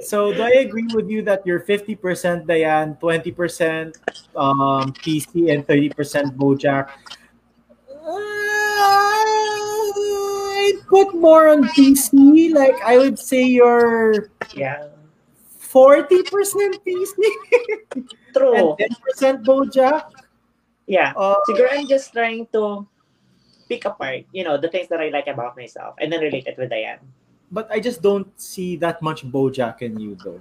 so 0.00 0.30
do 0.32 0.42
I 0.42 0.62
agree 0.62 0.86
with 0.94 1.10
you 1.10 1.22
that 1.26 1.42
you're 1.44 1.60
50% 1.66 2.46
Diane, 2.46 2.94
20% 3.02 3.96
um 4.38 4.94
PC 4.94 5.50
and 5.50 5.66
30% 5.66 6.36
Bojack? 6.38 6.94
Uh, 7.90 8.14
I'd 10.62 10.78
put 10.86 11.14
more 11.18 11.48
on 11.48 11.66
PC. 11.74 12.54
Like 12.54 12.78
I 12.86 12.98
would 12.98 13.18
say 13.18 13.42
you're 13.42 14.30
Yeah. 14.54 14.94
40% 15.58 16.22
PC 16.86 17.12
True. 18.34 18.76
and 18.78 18.90
10% 19.16 19.44
Bojack. 19.44 20.10
Yeah. 20.86 21.12
Uh, 21.16 21.36
Siguro 21.48 21.68
I'm 21.70 21.86
just 21.86 22.12
trying 22.12 22.46
to 22.52 22.86
pick 23.68 23.84
apart, 23.84 24.24
you 24.32 24.44
know, 24.44 24.56
the 24.56 24.68
things 24.68 24.88
that 24.88 25.00
I 25.00 25.08
like 25.10 25.26
about 25.28 25.56
myself 25.56 25.94
and 26.00 26.10
then 26.12 26.20
relate 26.20 26.46
it 26.46 26.56
with 26.56 26.70
Diane. 26.70 26.98
but 27.50 27.64
I 27.72 27.80
just 27.80 28.02
don't 28.04 28.28
see 28.40 28.76
that 28.76 29.00
much 29.00 29.24
Bojack 29.24 29.80
in 29.80 29.96
you 30.00 30.16
though. 30.20 30.40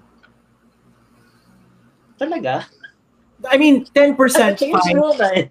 Talaga? 2.20 2.66
I 3.48 3.58
mean, 3.58 3.86
10% 3.96 4.58
Change 4.58 4.76
fine. 4.82 4.96
rule 4.96 5.16
na. 5.16 5.48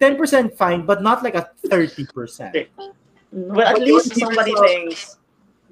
10% 0.00 0.54
fine, 0.56 0.84
but 0.84 1.02
not 1.02 1.22
like 1.22 1.34
a 1.34 1.48
30%. 1.66 2.68
Well, 3.32 3.66
at 3.66 3.74
But 3.78 3.82
least 3.82 4.14
somebody 4.14 4.50
yourself- 4.50 4.68
thinks. 4.68 5.16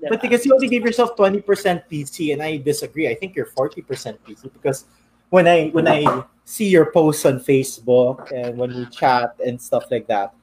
But 0.09 0.19
because 0.21 0.43
you 0.45 0.55
only 0.55 0.67
give 0.67 0.83
yourself 0.83 1.15
20% 1.15 1.47
PC 1.87 2.33
and 2.33 2.43
I 2.43 2.57
disagree. 2.59 3.07
I 3.07 3.15
think 3.15 3.37
you're 3.37 3.47
40% 3.47 4.19
PC 4.27 4.51
because 4.53 4.87
when 5.33 5.49
I 5.49 5.73
when 5.73 5.89
I 5.89 6.05
see 6.45 6.69
your 6.69 6.93
posts 6.93 7.25
on 7.25 7.41
Facebook 7.41 8.29
and 8.37 8.61
when 8.61 8.77
we 8.77 8.85
chat 8.93 9.33
and 9.41 9.57
stuff 9.57 9.89
like 9.89 10.07
that, 10.13 10.37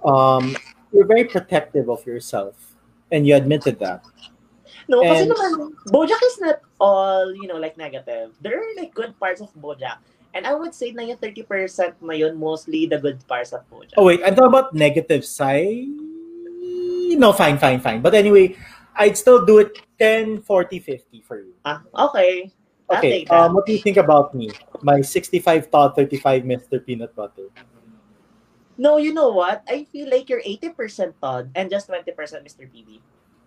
um, 0.00 0.56
you're 0.88 1.04
very 1.04 1.28
protective 1.28 1.92
of 1.92 2.00
yourself. 2.08 2.56
And 3.12 3.28
you 3.28 3.36
admitted 3.36 3.76
that. 3.84 4.00
No, 4.88 5.04
kasi 5.04 5.28
And- 5.28 5.36
naman, 5.36 5.52
Bojack 5.92 6.22
is 6.24 6.40
not 6.40 6.64
all, 6.80 7.28
you 7.36 7.44
know, 7.44 7.60
like 7.60 7.76
negative. 7.76 8.32
There 8.40 8.56
are 8.56 8.72
like 8.72 8.96
good 8.96 9.12
parts 9.20 9.44
of 9.44 9.52
Bojack. 9.52 10.00
And 10.32 10.48
I 10.48 10.56
would 10.56 10.72
say 10.72 10.96
na 10.96 11.04
yung 11.04 11.20
30% 11.20 12.00
na 12.00 12.16
yun, 12.16 12.40
mostly 12.40 12.88
the 12.88 12.96
good 12.96 13.20
parts 13.28 13.52
of 13.52 13.68
Bojack. 13.68 14.00
Oh 14.00 14.08
wait, 14.08 14.24
I'm 14.24 14.32
talking 14.32 14.48
about 14.48 14.72
negative 14.72 15.28
side. 15.28 15.92
No, 17.20 17.36
fine, 17.36 17.60
fine, 17.60 17.84
fine. 17.84 18.00
But 18.00 18.16
anyway, 18.16 18.56
I'd 18.96 19.20
still 19.20 19.44
do 19.44 19.60
it 19.60 19.76
10, 20.00 20.40
40, 20.40 20.80
50 20.80 21.20
for 21.20 21.36
you. 21.44 21.52
Ah, 21.68 21.84
okay. 22.08 22.48
Okay, 22.98 23.24
um, 23.26 23.54
what 23.54 23.66
do 23.66 23.72
you 23.72 23.78
think 23.78 23.96
about 23.96 24.34
me? 24.34 24.50
My 24.82 25.00
65 25.00 25.70
Todd, 25.70 25.96
35 25.96 26.42
Mr. 26.42 26.84
Peanut 26.84 27.14
Butter. 27.14 27.48
No, 28.76 28.96
you 28.96 29.12
know 29.12 29.30
what? 29.30 29.62
I 29.68 29.84
feel 29.84 30.10
like 30.10 30.28
you're 30.28 30.42
80% 30.42 31.14
Todd 31.20 31.50
and 31.54 31.70
just 31.70 31.88
20% 31.88 32.08
Mr. 32.42 32.66
PB. 32.66 33.00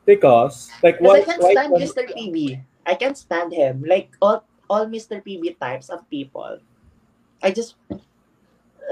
Because, 0.06 0.70
like, 0.84 1.02
what? 1.02 1.22
I 1.22 1.24
can't 1.26 1.42
why- 1.42 1.52
stand 1.54 1.74
Mr. 1.74 2.06
PB. 2.08 2.62
I 2.86 2.94
can't 2.94 3.18
stand 3.18 3.52
him. 3.52 3.84
Like 3.86 4.14
all 4.22 4.46
all 4.70 4.86
Mr. 4.86 5.18
PB 5.18 5.58
types 5.60 5.90
of 5.90 6.08
people. 6.10 6.62
I 7.42 7.50
just 7.52 7.76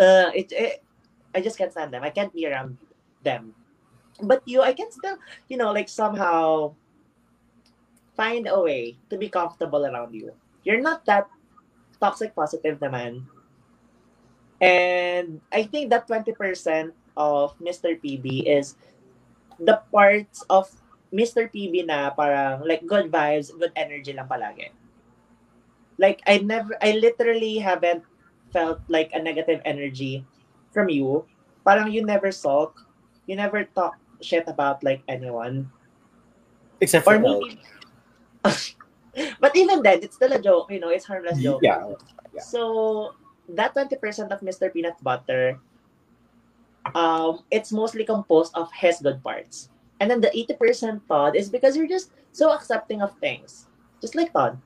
uh 0.01 0.33
it, 0.33 0.51
it 0.51 0.83
I 1.33 1.41
just 1.41 1.57
can't 1.57 1.71
stand 1.71 1.93
them. 1.93 2.03
I 2.03 2.09
can't 2.09 2.33
be 2.33 2.49
around 2.49 2.77
them. 3.21 3.53
But 4.21 4.41
you 4.45 4.61
I 4.61 4.73
can 4.73 4.89
still, 4.91 5.17
you 5.49 5.57
know, 5.57 5.71
like 5.71 5.89
somehow 5.89 6.73
find 8.17 8.47
a 8.49 8.59
way 8.59 8.97
to 9.09 9.17
be 9.17 9.29
comfortable 9.29 9.85
around 9.85 10.13
you. 10.13 10.33
You're 10.63 10.81
not 10.81 11.05
that 11.05 11.27
toxic 11.99 12.35
positive 12.35 12.79
naman. 12.79 13.27
And 14.63 15.43
I 15.51 15.63
think 15.67 15.91
that 15.91 16.07
20% 16.07 16.91
of 17.15 17.55
Mr. 17.59 17.99
PB 17.99 18.47
is 18.47 18.75
the 19.59 19.83
parts 19.91 20.43
of 20.49 20.71
Mr. 21.13 21.45
PB 21.51 21.85
na 21.85 22.09
parang 22.09 22.65
like 22.65 22.87
good 22.87 23.11
vibes, 23.11 23.53
good 23.53 23.75
energy 23.75 24.15
lang 24.15 24.25
palagi. 24.25 24.73
Like 26.01 26.25
I 26.25 26.41
never 26.41 26.73
I 26.81 26.97
literally 26.97 27.61
haven't 27.61 28.01
felt 28.49 28.81
like 28.89 29.13
a 29.13 29.21
negative 29.21 29.61
energy 29.61 30.25
from 30.73 30.89
you. 30.89 31.27
Parang 31.61 31.93
you 31.93 32.01
never 32.01 32.33
sulk, 32.33 32.81
you 33.29 33.37
never 33.37 33.63
talk 33.77 33.93
shit 34.25 34.49
about 34.49 34.81
like 34.81 35.05
anyone. 35.05 35.69
Except 36.81 37.05
for 37.05 37.15
Or 37.15 37.21
maybe 37.21 37.61
But 39.39 39.55
even 39.55 39.83
then, 39.83 39.99
it's 40.01 40.15
still 40.15 40.33
a 40.33 40.41
joke, 40.41 40.71
you 40.71 40.79
know, 40.79 40.89
it's 40.89 41.05
harmless 41.05 41.39
joke. 41.39 41.61
Yeah. 41.61 41.93
Yeah. 42.33 42.41
So 42.41 43.13
that 43.49 43.75
20% 43.75 44.31
of 44.31 44.41
Mr. 44.41 44.73
Peanut 44.73 44.97
Butter, 45.03 45.59
um, 46.95 47.43
it's 47.51 47.71
mostly 47.71 48.05
composed 48.05 48.55
of 48.55 48.71
his 48.73 48.99
good 48.99 49.23
parts. 49.23 49.69
And 49.99 50.09
then 50.09 50.21
the 50.21 50.31
80% 50.33 51.07
Todd 51.07 51.35
is 51.35 51.49
because 51.49 51.77
you're 51.77 51.87
just 51.87 52.11
so 52.31 52.51
accepting 52.51 53.01
of 53.01 53.15
things. 53.19 53.67
Just 54.01 54.15
like 54.15 54.33
Todd. 54.33 54.59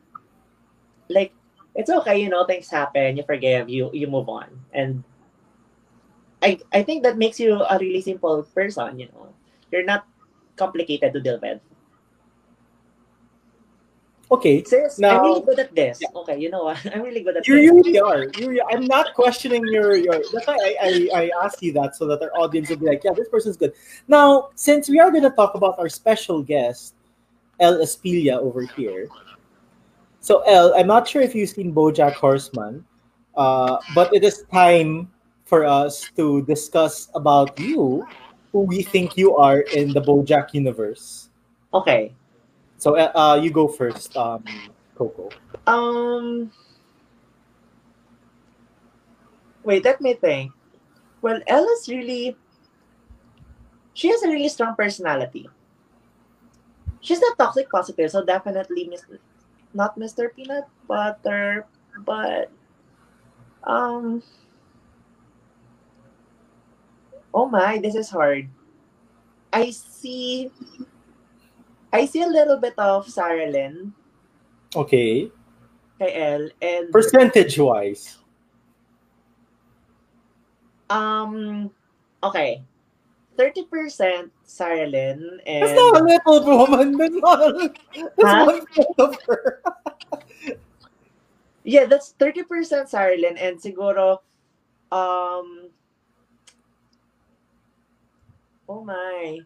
Like, 1.09 1.33
it's 1.75 1.89
okay, 1.89 2.19
you 2.19 2.29
know, 2.29 2.45
things 2.45 2.69
happen, 2.69 3.17
you 3.17 3.23
forgive, 3.23 3.69
you 3.69 3.91
you 3.93 4.07
move 4.07 4.27
on. 4.27 4.49
And 4.73 5.03
I 6.41 6.59
I 6.73 6.81
think 6.81 7.03
that 7.03 7.17
makes 7.21 7.39
you 7.39 7.61
a 7.61 7.77
really 7.77 8.01
simple 8.01 8.41
person, 8.43 8.99
you 8.99 9.07
know. 9.13 9.29
You're 9.71 9.85
not 9.85 10.07
complicated 10.55 11.13
to 11.13 11.21
deal 11.21 11.39
with. 11.39 11.61
Okay. 14.29 14.63
Sis, 14.63 14.99
Now- 14.99 15.19
I'm 15.19 15.23
really 15.23 15.41
good 15.41 15.59
at 15.59 15.75
this. 15.75 15.99
Yeah. 16.01 16.09
Okay, 16.15 16.37
you 16.37 16.49
know 16.49 16.65
what? 16.65 16.77
I'm 16.93 17.01
really 17.01 17.23
good 17.23 17.37
at 17.37 17.43
this. 17.43 17.47
You 17.47 17.61
this. 17.61 17.85
really 17.85 17.99
are. 17.99 18.25
You 18.37 18.61
I'm 18.69 18.85
not 18.85 19.13
questioning 19.13 19.65
your 19.67 19.95
your. 19.95 20.19
That's 20.33 20.47
why 20.47 20.57
I, 20.59 20.75
I 20.81 21.21
I 21.23 21.31
asked 21.43 21.63
you 21.63 21.71
that 21.73 21.95
so 21.95 22.05
that 22.07 22.21
our 22.21 22.31
audience 22.35 22.69
will 22.69 22.77
be 22.77 22.85
like, 22.85 23.03
yeah, 23.03 23.13
this 23.13 23.29
person's 23.29 23.55
good. 23.55 23.73
Now, 24.07 24.49
since 24.55 24.89
we 24.89 24.99
are 24.99 25.11
going 25.11 25.23
to 25.23 25.31
talk 25.31 25.55
about 25.55 25.79
our 25.79 25.87
special 25.87 26.43
guest, 26.43 26.95
El 27.59 27.77
Espilia 27.79 28.37
over 28.37 28.61
here. 28.63 29.07
So 30.19 30.41
El, 30.41 30.75
I'm 30.75 30.87
not 30.87 31.07
sure 31.07 31.21
if 31.21 31.33
you've 31.33 31.49
seen 31.49 31.73
BoJack 31.73 32.13
Horseman, 32.13 32.83
uh, 33.37 33.77
but 33.95 34.13
it 34.13 34.23
is 34.23 34.43
time 34.51 35.09
for 35.45 35.63
us 35.63 36.09
to 36.17 36.41
discuss 36.43 37.07
about 37.15 37.57
you, 37.57 38.05
who 38.51 38.61
we 38.61 38.83
think 38.83 39.15
you 39.15 39.37
are 39.37 39.61
in 39.71 39.93
the 39.93 40.01
BoJack 40.01 40.53
universe. 40.53 41.29
Okay. 41.73 42.13
So 42.77 42.95
uh, 42.95 43.11
uh, 43.13 43.35
you 43.41 43.49
go 43.49 43.67
first, 43.67 44.15
um, 44.15 44.43
Coco. 44.95 45.29
Um. 45.65 46.51
Wait, 49.63 49.83
let 49.83 49.99
me 49.99 50.13
think. 50.13 50.51
Well, 51.21 51.41
Ella's 51.47 51.89
really. 51.89 52.37
She 53.93 54.09
has 54.09 54.21
a 54.21 54.29
really 54.29 54.49
strong 54.49 54.75
personality. 54.75 55.49
She's 57.01 57.19
not 57.19 57.37
toxic 57.37 57.69
positive, 57.69 58.11
so 58.11 58.23
definitely 58.23 58.93
not 59.73 59.97
Mr. 59.97 60.29
Peanut 60.33 60.69
Butter, 60.87 61.65
but 62.05 62.51
um. 63.63 64.21
Oh 67.33 67.49
my, 67.49 67.77
this 67.77 67.95
is 67.95 68.09
hard. 68.09 68.49
I 69.51 69.71
see. 69.71 70.51
I 71.97 72.05
see 72.05 72.21
a 72.21 72.27
little 72.27 72.57
bit 72.57 72.73
of 72.77 73.09
Sarah 73.09 73.49
Lynn 73.49 73.93
Okay. 74.75 75.31
kay 75.99 76.13
El 76.13 76.49
and 76.61 76.91
Percentage 76.93 77.57
wise. 77.57 78.17
Um, 80.89 81.71
okay. 82.23 82.61
30% 83.37 84.29
Sarah 84.45 84.87
Lynn 84.87 85.39
and 85.45 85.61
That's 85.67 85.73
not 85.73 86.01
a 86.01 86.03
little 86.05 86.57
woman. 86.57 86.97
That's 86.97 87.15
not 87.17 87.41
a 87.41 87.73
That's 88.17 88.33
Huh? 88.33 88.45
one 88.45 88.61
of 88.99 89.17
her. 89.27 89.61
yeah, 91.63 91.85
that's 91.85 92.13
30% 92.19 92.89
Sarah 92.89 93.17
Lynn 93.17 93.37
and 93.37 93.57
siguro 93.61 94.19
um 94.91 95.69
Oh 98.69 98.83
my. 98.83 99.39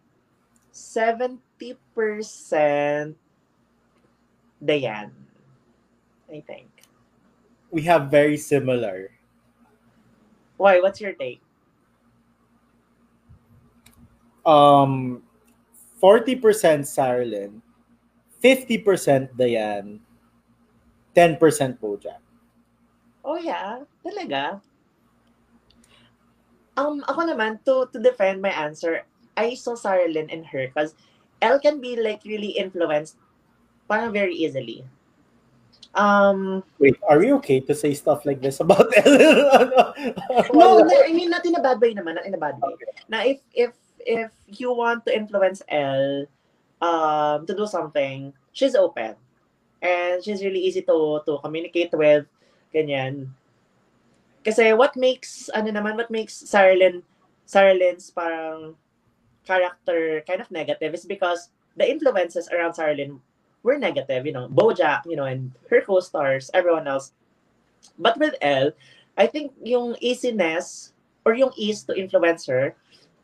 70% 1.62 3.16
Diane. 4.64 5.12
I 6.32 6.40
think. 6.48 6.70
We 7.72 7.82
have 7.84 8.10
very 8.10 8.38
similar. 8.38 9.12
Why? 10.58 10.80
What's 10.80 11.02
your 11.02 11.14
take? 11.14 11.42
Um, 14.46 15.22
40% 16.02 16.86
Sarah 16.86 17.26
Lynn, 17.26 17.62
50% 18.44 19.38
Diane, 19.38 20.00
10% 21.16 21.38
Bojack. 21.78 22.22
Oh 23.24 23.38
yeah, 23.38 23.86
talaga. 24.02 24.62
Um, 26.74 27.06
ako 27.06 27.22
naman, 27.30 27.62
to, 27.66 27.86
to 27.94 28.00
defend 28.02 28.42
my 28.42 28.50
answer, 28.50 29.06
I 29.38 29.54
saw 29.54 29.76
Sarah 29.76 30.10
Lynn 30.10 30.30
in 30.30 30.44
her 30.46 30.66
because 30.68 30.96
Elle 31.42 31.60
can 31.60 31.82
be 31.82 31.98
like 31.98 32.22
really 32.24 32.54
influenced 32.54 33.18
parang 33.92 34.16
very 34.16 34.32
easily. 34.32 34.88
Um, 35.92 36.64
Wait, 36.80 36.96
are 37.04 37.20
we 37.20 37.36
okay 37.44 37.60
to 37.60 37.76
say 37.76 37.92
stuff 37.92 38.24
like 38.24 38.40
this 38.40 38.64
about 38.64 38.88
Ellen? 39.04 39.28
no, 40.56 40.80
no, 40.80 40.96
I 41.04 41.12
mean 41.12 41.28
not 41.28 41.44
in 41.44 41.60
a 41.60 41.64
bad 41.64 41.84
way 41.84 41.92
naman, 41.92 42.16
not 42.16 42.24
in 42.24 42.32
a 42.32 42.40
bad 42.40 42.56
way. 42.64 42.80
Na 43.12 43.28
if 43.28 43.44
if 43.52 43.76
if 44.00 44.32
you 44.48 44.72
want 44.72 45.04
to 45.04 45.12
influence 45.12 45.60
Elle 45.68 46.32
um 46.80 47.44
to 47.44 47.52
do 47.52 47.68
something, 47.68 48.32
she's 48.56 48.80
open. 48.80 49.20
And 49.84 50.24
she's 50.24 50.40
really 50.40 50.64
easy 50.64 50.88
to 50.88 51.20
to 51.28 51.44
communicate 51.44 51.92
with 51.92 52.24
ganyan. 52.72 53.36
Kasi 54.48 54.72
what 54.72 54.96
makes 54.96 55.52
ano 55.52 55.76
naman 55.76 56.00
what 56.00 56.08
makes 56.08 56.40
Sarah 56.48 56.80
Lynn's 56.80 58.08
parang 58.16 58.80
character 59.46 60.24
kind 60.28 60.42
of 60.42 60.52
negative 60.52 60.94
is 60.94 61.06
because 61.06 61.50
the 61.78 61.90
influences 61.90 62.50
around 62.50 62.74
Sarah 62.74 62.96
Lynn 62.96 63.20
were 63.64 63.78
negative, 63.78 64.26
you 64.26 64.34
know, 64.34 64.48
Bojack, 64.50 65.06
you 65.06 65.16
know, 65.16 65.26
and 65.26 65.52
her 65.70 65.82
co-stars, 65.82 66.50
everyone 66.54 66.88
else. 66.88 67.14
But 67.98 68.18
with 68.18 68.36
Elle, 68.42 68.72
I 69.18 69.28
think 69.28 69.54
yung 69.64 69.96
easiness 70.00 70.94
or 71.26 71.34
yung 71.34 71.52
ease 71.56 71.84
to 71.84 71.94
influence 71.98 72.46
her 72.48 72.76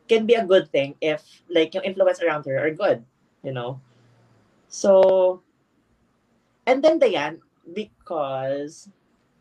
can 0.08 0.26
be 0.26 0.34
a 0.34 0.46
good 0.46 0.70
thing 0.70 0.94
if 1.00 1.22
like 1.50 1.74
yung 1.74 1.84
influence 1.84 2.22
around 2.22 2.46
her 2.46 2.58
are 2.58 2.70
good, 2.70 3.04
you 3.42 3.52
know. 3.52 3.80
So 4.68 5.42
and 6.66 6.82
then 6.82 6.98
Diane 6.98 7.40
because 7.72 8.88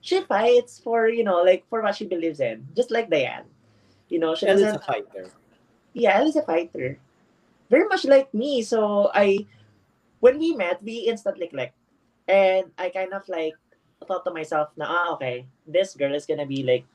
she 0.02 0.22
fights 0.22 0.80
for, 0.80 1.08
you 1.08 1.24
know, 1.24 1.42
like 1.44 1.66
for 1.70 1.82
what 1.82 1.96
she 1.96 2.06
believes 2.06 2.40
in, 2.40 2.68
just 2.76 2.92
like 2.92 3.10
Diane. 3.10 3.44
You 4.10 4.20
know, 4.20 4.36
she 4.36 4.48
Elle 4.48 4.60
doesn't 4.60 4.76
a 4.76 4.80
fighter. 4.80 5.32
Yeah, 5.94 6.24
is 6.24 6.36
a 6.36 6.42
fighter. 6.42 6.98
Very 7.70 7.88
much 7.88 8.06
like 8.06 8.34
me. 8.34 8.62
So 8.62 9.12
I 9.14 9.46
when 10.20 10.40
we 10.40 10.56
met, 10.56 10.82
we 10.84 11.08
instantly 11.08 11.48
clicked. 11.48 11.76
And 12.28 12.72
I 12.78 12.90
kind 12.90 13.14
of 13.14 13.28
like 13.30 13.56
thought 14.06 14.24
to 14.26 14.32
myself 14.32 14.70
na 14.78 14.86
ah 14.88 15.08
okay, 15.16 15.46
this 15.66 15.96
girl 15.96 16.14
is 16.14 16.26
gonna 16.26 16.46
be 16.46 16.64
like 16.64 16.86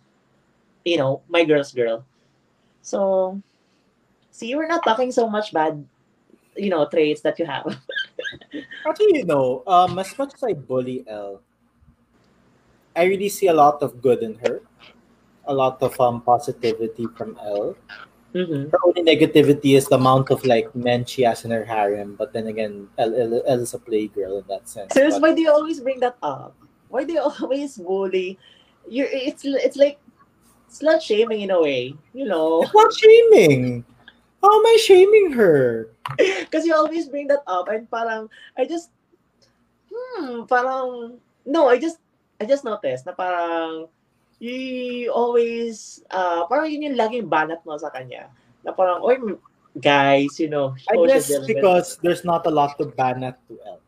you 0.84 0.98
know, 0.98 1.22
my 1.28 1.44
girl's 1.44 1.72
girl. 1.72 2.04
So 2.82 3.40
see 4.30 4.54
we're 4.54 4.70
not 4.70 4.82
talking 4.82 5.12
so 5.12 5.28
much 5.28 5.52
bad 5.52 5.84
you 6.56 6.70
know 6.70 6.86
traits 6.88 7.20
that 7.22 7.38
you 7.38 7.46
have. 7.46 7.66
Actually, 8.86 9.22
you 9.22 9.24
know, 9.24 9.62
um, 9.66 9.98
as 9.98 10.16
much 10.18 10.34
as 10.34 10.42
I 10.42 10.52
bully 10.52 11.04
Elle, 11.06 11.40
I 12.96 13.04
really 13.04 13.28
see 13.28 13.48
a 13.48 13.54
lot 13.54 13.82
of 13.82 14.02
good 14.02 14.22
in 14.22 14.34
her. 14.44 14.60
A 15.46 15.54
lot 15.54 15.82
of 15.82 15.98
um 16.00 16.22
positivity 16.22 17.06
from 17.16 17.38
Elle. 17.42 17.76
Mm-hmm. 18.34 18.70
Her 18.70 18.78
only 18.84 19.02
negativity 19.02 19.76
is 19.76 19.86
the 19.86 19.96
amount 19.96 20.30
of 20.30 20.44
like 20.44 20.74
men 20.74 21.04
she 21.04 21.22
has 21.22 21.44
in 21.44 21.50
her 21.50 21.64
harem. 21.64 22.16
But 22.16 22.32
then 22.32 22.46
again, 22.48 22.88
Elle, 22.98 23.14
Elle, 23.14 23.42
Elle 23.46 23.60
is 23.60 23.74
a 23.74 23.78
playgirl 23.78 24.42
in 24.42 24.46
that 24.48 24.68
sense. 24.68 24.92
Sis, 24.92 25.14
But- 25.14 25.22
why 25.22 25.34
do 25.34 25.42
you 25.42 25.50
always 25.50 25.80
bring 25.80 26.00
that 26.00 26.16
up? 26.22 26.56
Why 26.88 27.04
do 27.04 27.12
you 27.12 27.20
always 27.40 27.76
bully? 27.78 28.38
You 28.88 29.06
it's 29.08 29.44
it's 29.44 29.76
like 29.76 29.98
slut 30.72 31.00
shaming 31.00 31.42
in 31.42 31.50
a 31.52 31.60
way, 31.60 31.94
you 32.12 32.24
know. 32.24 32.62
It's 32.62 32.74
not 32.74 32.92
shaming. 32.92 33.84
How 34.42 34.50
am 34.50 34.66
I 34.66 34.76
shaming 34.80 35.32
her? 35.32 35.88
Because 36.18 36.66
you 36.66 36.74
always 36.74 37.08
bring 37.08 37.28
that 37.28 37.46
up 37.46 37.68
and 37.68 37.88
parang, 37.88 38.28
I 38.58 38.66
just, 38.66 38.90
hmm, 39.86 40.44
parang, 40.44 41.20
no, 41.46 41.68
I 41.68 41.78
just, 41.78 41.98
I 42.40 42.44
just 42.44 42.64
noticed 42.64 43.06
na 43.06 43.12
parang, 43.14 43.86
you 44.42 45.12
always, 45.14 46.02
uh, 46.10 46.46
parang 46.50 46.66
yun 46.66 46.90
yung 46.90 46.98
laging 46.98 47.30
banat 47.30 47.62
mo 47.62 47.78
sa 47.78 47.94
kanya. 47.94 48.26
Na 48.66 48.74
parang, 48.74 48.98
oy, 48.98 49.38
guys, 49.78 50.38
you 50.42 50.50
know. 50.50 50.74
I 50.90 50.98
guess 51.06 51.30
because 51.46 51.98
there's 52.02 52.24
not 52.26 52.46
a 52.46 52.50
lot 52.50 52.74
to 52.78 52.90
banat 52.90 53.38
to 53.46 53.54
Elle. 53.62 53.80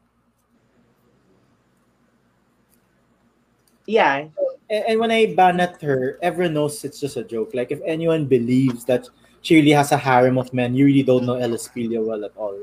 Yeah. 3.87 4.31
And, 4.71 4.83
and 4.89 5.01
when 5.01 5.11
I 5.11 5.35
banat 5.35 5.83
her, 5.83 6.19
everyone 6.23 6.55
knows 6.55 6.85
it's 6.85 7.01
just 7.01 7.19
a 7.19 7.25
joke. 7.25 7.51
Like 7.53 7.71
if 7.71 7.83
anyone 7.85 8.27
believes 8.27 8.85
that 8.87 9.09
she 9.43 9.57
really 9.57 9.77
has 9.77 9.93
a 9.93 9.99
harem 9.99 10.39
of 10.39 10.55
men, 10.55 10.75
you 10.75 10.87
really 10.87 11.03
don't 11.03 11.27
know 11.27 11.37
Spilia 11.59 12.03
well 12.03 12.25
at 12.25 12.33
all. 12.37 12.57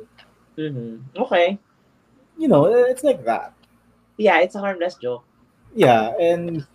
Mm-hmm. 0.57 1.21
Okay. 1.21 1.59
You 2.39 2.47
know, 2.47 2.65
it's 2.65 3.03
like 3.03 3.23
that. 3.25 3.53
Yeah, 4.17 4.39
it's 4.39 4.55
a 4.55 4.59
harmless 4.59 4.95
joke. 4.95 5.23
Yeah, 5.75 6.17
and 6.19 6.65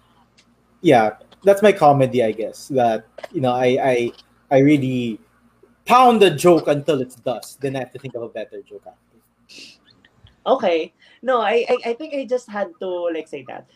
yeah, 0.81 1.17
that's 1.45 1.63
my 1.63 1.73
comedy, 1.73 2.23
I 2.23 2.33
guess. 2.33 2.69
That 2.69 3.07
you 3.33 3.41
know, 3.41 3.53
I 3.53 3.79
I 3.83 4.13
I 4.51 4.59
really 4.59 5.21
pound 5.87 6.21
the 6.21 6.31
joke 6.31 6.69
until 6.69 7.01
it's 7.01 7.17
dust. 7.17 7.61
Then 7.61 7.77
I 7.77 7.81
have 7.81 7.93
to 7.93 7.99
think 7.99 8.15
of 8.15 8.23
a 8.23 8.29
better 8.29 8.61
joke 8.63 8.85
after. 8.87 9.17
Okay. 10.47 10.93
No, 11.23 11.41
I, 11.41 11.65
I, 11.69 11.91
I 11.91 11.93
think 11.95 12.15
I 12.15 12.25
just 12.25 12.51
had 12.51 12.69
to, 12.81 13.11
like, 13.13 13.29
say 13.29 13.45
that. 13.49 13.67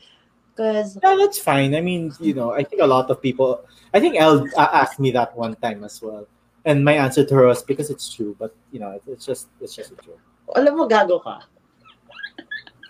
Because, 0.50 0.98
Yeah, 1.02 1.16
that's 1.18 1.38
fine. 1.38 1.74
I 1.74 1.80
mean, 1.80 2.12
you 2.20 2.34
know, 2.34 2.52
I 2.52 2.62
think 2.62 2.82
a 2.82 2.86
lot 2.86 3.10
of 3.10 3.22
people. 3.22 3.64
I 3.94 4.00
think 4.00 4.16
Elle 4.16 4.46
uh, 4.56 4.68
asked 4.72 5.00
me 5.00 5.10
that 5.12 5.36
one 5.36 5.56
time 5.56 5.82
as 5.82 6.00
well, 6.02 6.28
and 6.64 6.84
my 6.84 6.92
answer 6.92 7.24
to 7.24 7.34
her 7.34 7.46
was 7.46 7.62
because 7.62 7.90
it's 7.90 8.12
true. 8.12 8.36
But 8.38 8.54
you 8.70 8.78
know, 8.78 8.90
it, 8.92 9.02
it's 9.06 9.26
just 9.26 9.48
it's 9.60 9.74
just 9.74 9.90
a 9.92 9.96
joke. 9.96 10.20
alam 10.54 10.76
mo, 10.76 10.86
gago 10.86 11.22
ka. 11.22 11.42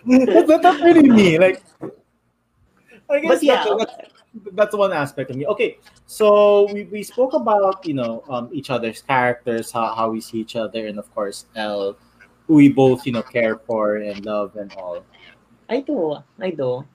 that's, 0.05 0.47
that's 0.47 0.61
not 0.61 0.81
really 0.81 1.09
me. 1.09 1.39
Like, 1.39 1.63
I 3.11 3.19
guess 3.19 3.29
But 3.29 3.43
yeah, 3.43 3.65
that's, 3.77 3.95
that's, 3.95 4.13
that's 4.53 4.75
one 4.75 4.93
aspect 4.93 5.31
of 5.31 5.35
me. 5.35 5.45
Okay, 5.47 5.77
so 6.05 6.71
we, 6.71 6.85
we 6.85 7.03
spoke 7.03 7.33
about 7.33 7.85
you 7.85 7.93
know 7.93 8.23
um, 8.29 8.49
each 8.51 8.69
other's 8.69 9.01
characters, 9.01 9.71
how, 9.71 9.93
how 9.93 10.09
we 10.09 10.21
see 10.21 10.39
each 10.39 10.55
other, 10.55 10.87
and 10.87 10.97
of 10.97 11.13
course 11.13 11.45
Elle, 11.55 11.97
who 12.47 12.55
we 12.55 12.69
both 12.69 13.05
you 13.05 13.11
know 13.11 13.21
care 13.21 13.57
for 13.57 13.97
and 13.97 14.25
love 14.25 14.55
and 14.55 14.73
all. 14.75 15.03
I 15.69 15.81
do. 15.81 16.17
I 16.39 16.51
do. 16.51 16.85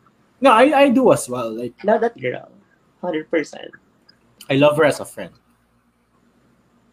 No, 0.40 0.52
I, 0.52 0.64
I 0.84 0.88
do 0.90 1.12
as 1.12 1.28
well. 1.28 1.51
Like 1.51 1.72
Love 1.84 2.02
that 2.02 2.18
girl. 2.20 2.52
100%. 3.02 3.70
I 4.51 4.55
love 4.55 4.76
her 4.76 4.84
as 4.84 5.01
a 5.01 5.05
friend. 5.05 5.32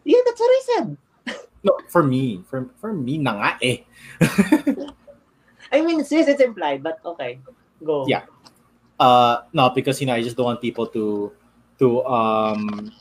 Yeah, 0.04 0.20
that's 0.24 0.40
what 0.40 0.48
I 0.48 0.62
said. 0.64 0.96
No, 1.64 1.78
for 1.88 2.02
me, 2.02 2.44
for 2.44 2.68
for 2.76 2.92
me 2.92 3.16
na 3.16 3.40
nga 3.40 3.50
eh. 3.64 3.88
I 5.72 5.80
mean, 5.80 6.04
sis, 6.04 6.28
it's 6.28 6.44
implied, 6.44 6.84
but 6.84 7.00
okay. 7.04 7.40
Go. 7.82 8.04
Yeah. 8.06 8.28
Uh 9.00 9.42
no 9.52 9.70
because 9.70 10.00
you 10.00 10.06
know 10.06 10.14
i 10.14 10.22
just 10.22 10.36
don't 10.36 10.46
want 10.46 10.60
people 10.60 10.86
to 10.86 11.32
to 11.78 12.04
um 12.06 12.92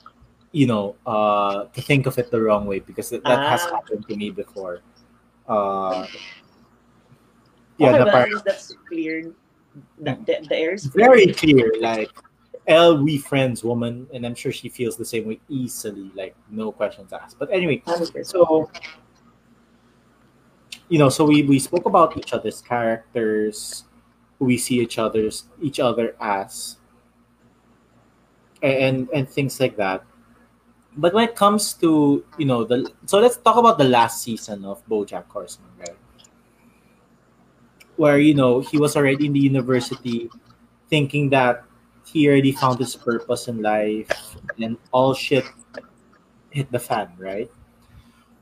you 0.51 0.65
know 0.65 0.95
uh 1.05 1.65
to 1.65 1.81
think 1.81 2.05
of 2.05 2.17
it 2.17 2.31
the 2.31 2.41
wrong 2.41 2.65
way 2.65 2.79
because 2.79 3.09
that, 3.09 3.23
that 3.23 3.39
has 3.49 3.61
Ah. 3.65 3.75
happened 3.75 4.07
to 4.07 4.15
me 4.15 4.29
before. 4.29 4.81
Uh 5.47 6.07
yeah 7.77 7.89
okay, 7.89 7.97
the 7.99 8.05
well, 8.05 8.41
that's 8.45 8.73
clear. 8.87 9.33
The, 9.99 10.17
the, 10.25 10.45
the 10.47 10.55
air 10.55 10.73
is 10.73 10.85
very 10.85 11.33
clear 11.33 11.73
like 11.81 12.11
Elle, 12.67 13.03
we 13.03 13.17
friends 13.17 13.63
woman 13.63 14.07
and 14.13 14.25
i'm 14.25 14.35
sure 14.35 14.51
she 14.51 14.69
feels 14.69 14.95
the 14.95 15.03
same 15.03 15.25
way 15.25 15.41
easily 15.49 16.11
like 16.15 16.35
no 16.49 16.71
questions 16.71 17.11
asked. 17.11 17.37
But 17.37 17.51
anyway 17.51 17.81
so 18.23 18.69
you 20.89 20.99
know 20.99 21.09
so 21.09 21.25
we 21.25 21.43
we 21.43 21.57
spoke 21.59 21.85
about 21.85 22.15
each 22.17 22.33
other's 22.33 22.61
characters 22.61 23.85
we 24.39 24.57
see 24.57 24.79
each 24.79 24.97
other's 24.97 25.45
each 25.61 25.79
other 25.79 26.15
as 26.19 26.77
and 28.61 29.09
and 29.13 29.27
things 29.27 29.59
like 29.59 29.75
that. 29.77 30.03
But 30.95 31.13
when 31.13 31.27
it 31.27 31.35
comes 31.35 31.73
to 31.75 32.23
you 32.37 32.45
know 32.45 32.63
the 32.63 32.91
so 33.05 33.19
let's 33.19 33.37
talk 33.37 33.57
about 33.57 33.77
the 33.77 33.85
last 33.85 34.23
season 34.23 34.65
of 34.65 34.85
bojack 34.87 35.27
horseman 35.27 35.69
right? 35.79 35.97
Where 37.97 38.19
you 38.19 38.33
know 38.33 38.61
he 38.61 38.77
was 38.77 38.95
already 38.95 39.27
in 39.27 39.33
the 39.33 39.39
university 39.39 40.29
thinking 40.89 41.29
that 41.29 41.63
he 42.05 42.27
already 42.27 42.51
found 42.51 42.79
his 42.79 42.95
purpose 42.95 43.47
in 43.47 43.61
life 43.61 44.35
and 44.61 44.77
all 44.91 45.13
shit 45.13 45.45
hit 46.51 46.71
the 46.71 46.79
fan 46.79 47.11
right? 47.17 47.49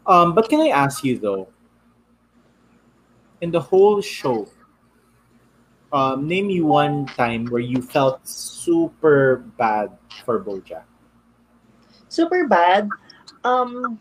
Um, 0.08 0.34
but 0.34 0.50
can 0.50 0.62
I 0.62 0.70
ask 0.70 1.04
you 1.04 1.20
though, 1.20 1.48
in 3.40 3.52
the 3.52 3.62
whole 3.62 4.02
show, 4.02 4.48
um, 5.94 6.28
name 6.28 6.48
me 6.48 6.62
one 6.62 7.06
time 7.06 7.46
where 7.48 7.62
you 7.62 7.82
felt 7.82 8.26
super 8.28 9.44
bad 9.58 9.92
for 10.26 10.44
BoJack. 10.44 10.84
super 12.08 12.48
bad. 12.48 12.90
Um, 13.44 14.00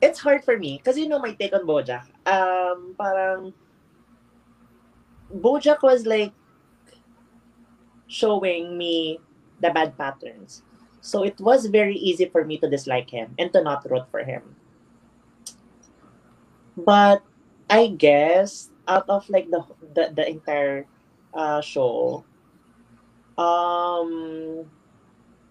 it's 0.00 0.18
hard 0.18 0.44
for 0.44 0.58
me 0.58 0.76
because 0.76 0.98
you 0.98 1.08
know 1.08 1.18
my 1.18 1.32
take 1.32 1.52
on 1.52 1.66
BoJack. 1.66 2.08
Um, 2.26 2.94
parang 2.98 3.52
BoJack 5.32 5.82
was 5.82 6.06
like 6.06 6.32
showing 8.08 8.76
me 8.76 9.20
the 9.60 9.70
bad 9.70 9.96
patterns, 9.96 10.62
so 11.00 11.24
it 11.24 11.40
was 11.40 11.66
very 11.66 11.96
easy 11.96 12.26
for 12.26 12.44
me 12.44 12.58
to 12.58 12.68
dislike 12.68 13.08
him 13.08 13.34
and 13.38 13.52
to 13.52 13.62
not 13.62 13.88
root 13.90 14.04
for 14.10 14.20
him. 14.20 14.42
But 16.76 17.22
I 17.70 17.88
guess 17.88 18.70
out 18.88 19.08
of 19.08 19.28
like 19.28 19.50
the 19.50 19.64
the, 19.94 20.12
the 20.14 20.24
entire 20.28 20.86
uh, 21.34 21.60
show, 21.60 22.24
um, 23.38 24.64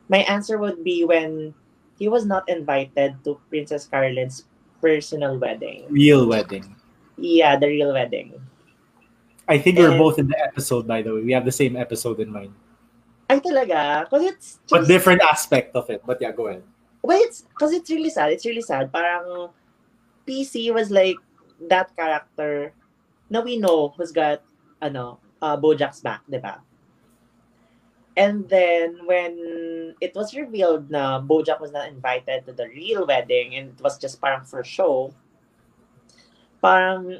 my 0.10 0.26
answer 0.28 0.58
would 0.58 0.84
be 0.84 1.06
when 1.06 1.54
he 1.98 2.08
was 2.08 2.26
not 2.26 2.48
invited 2.50 3.16
to 3.24 3.40
Princess 3.50 3.88
Carolyn's 3.88 4.46
personal 4.82 5.38
wedding. 5.38 5.86
Real 5.90 6.28
wedding. 6.28 6.76
Yeah, 7.18 7.56
the 7.58 7.68
real 7.68 7.94
wedding. 7.94 8.34
I 9.48 9.58
think 9.60 9.78
we're 9.78 9.98
both 9.98 10.18
in 10.18 10.28
the 10.28 10.40
episode, 10.42 10.88
by 10.88 11.02
the 11.02 11.14
way. 11.14 11.22
We 11.22 11.32
have 11.34 11.46
the 11.46 11.54
same 11.54 11.78
episode 11.78 12.20
in 12.20 12.32
mind, 12.32 12.54
Ay 13.30 13.42
talaga, 13.42 14.06
cause 14.10 14.22
it's 14.22 14.62
just, 14.66 14.70
but 14.70 14.86
different 14.86 15.22
aspect 15.22 15.76
of 15.76 15.90
it. 15.90 16.02
But 16.06 16.22
yeah, 16.22 16.32
go 16.32 16.48
ahead. 16.48 16.62
Well, 17.02 17.18
it's 17.22 17.46
cause 17.58 17.74
it's 17.74 17.90
really 17.90 18.10
sad. 18.10 18.34
It's 18.34 18.46
really 18.46 18.62
sad. 18.62 18.94
Parang 18.94 19.50
PC 20.28 20.74
was 20.74 20.90
like 20.94 21.18
that 21.70 21.90
character 21.98 22.74
na 23.30 23.42
we 23.42 23.58
know 23.58 23.94
who's 23.96 24.12
got 24.12 24.42
ano 24.82 25.20
uh, 25.42 25.58
Bojack's 25.58 26.02
back, 26.02 26.22
di 26.30 26.38
ba? 26.38 26.62
And 28.16 28.48
then 28.48 29.04
when 29.04 29.94
it 30.00 30.16
was 30.16 30.32
revealed 30.32 30.90
na 30.90 31.20
Bojack 31.20 31.60
was 31.60 31.76
not 31.76 31.92
invited 31.92 32.48
to 32.48 32.54
the 32.54 32.72
real 32.72 33.06
wedding 33.06 33.56
and 33.56 33.76
it 33.76 33.82
was 33.84 34.00
just 34.00 34.22
parang 34.24 34.48
for 34.48 34.64
show, 34.64 35.12
parang 36.64 37.20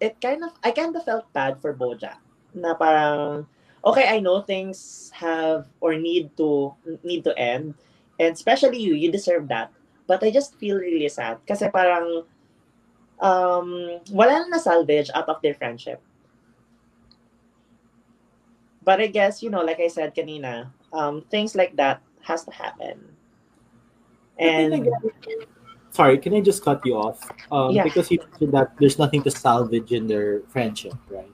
it 0.00 0.18
kind 0.18 0.42
of 0.42 0.50
I 0.64 0.74
kind 0.74 0.90
of 0.96 1.04
felt 1.04 1.30
bad 1.30 1.60
for 1.62 1.70
Bojack 1.76 2.18
na 2.56 2.74
parang 2.74 3.46
okay 3.86 4.10
I 4.10 4.18
know 4.18 4.42
things 4.42 5.10
have 5.14 5.70
or 5.78 5.94
need 5.94 6.34
to 6.42 6.74
need 7.06 7.22
to 7.22 7.36
end 7.38 7.78
and 8.18 8.34
especially 8.34 8.82
you 8.82 8.98
you 8.98 9.14
deserve 9.14 9.46
that 9.54 9.70
but 10.10 10.26
I 10.26 10.34
just 10.34 10.58
feel 10.58 10.82
really 10.82 11.06
sad 11.06 11.38
kasi 11.46 11.70
parang 11.70 12.26
um 13.22 14.02
wala 14.10 14.44
na 14.50 14.58
salvage 14.58 15.08
out 15.14 15.28
of 15.30 15.38
their 15.40 15.54
friendship 15.54 16.02
but 18.82 19.00
I 19.00 19.06
guess 19.06 19.42
you 19.42 19.50
know 19.50 19.62
like 19.62 19.78
I 19.78 19.86
said 19.88 20.14
kanina 20.14 20.70
um 20.92 21.22
things 21.30 21.54
like 21.54 21.76
that 21.78 22.02
has 22.26 22.44
to 22.44 22.52
happen 22.52 22.98
and 24.38 24.88
sorry, 25.90 26.18
can 26.18 26.34
I 26.34 26.40
just 26.40 26.64
cut 26.64 26.80
you 26.88 26.96
off? 26.96 27.20
Um, 27.52 27.70
Yeah. 27.70 27.84
Because 27.84 28.10
you 28.10 28.18
mentioned 28.18 28.52
that 28.56 28.72
there's 28.80 28.98
nothing 28.98 29.22
to 29.22 29.30
salvage 29.30 29.92
in 29.92 30.08
their 30.08 30.40
friendship, 30.48 30.96
right? 31.12 31.30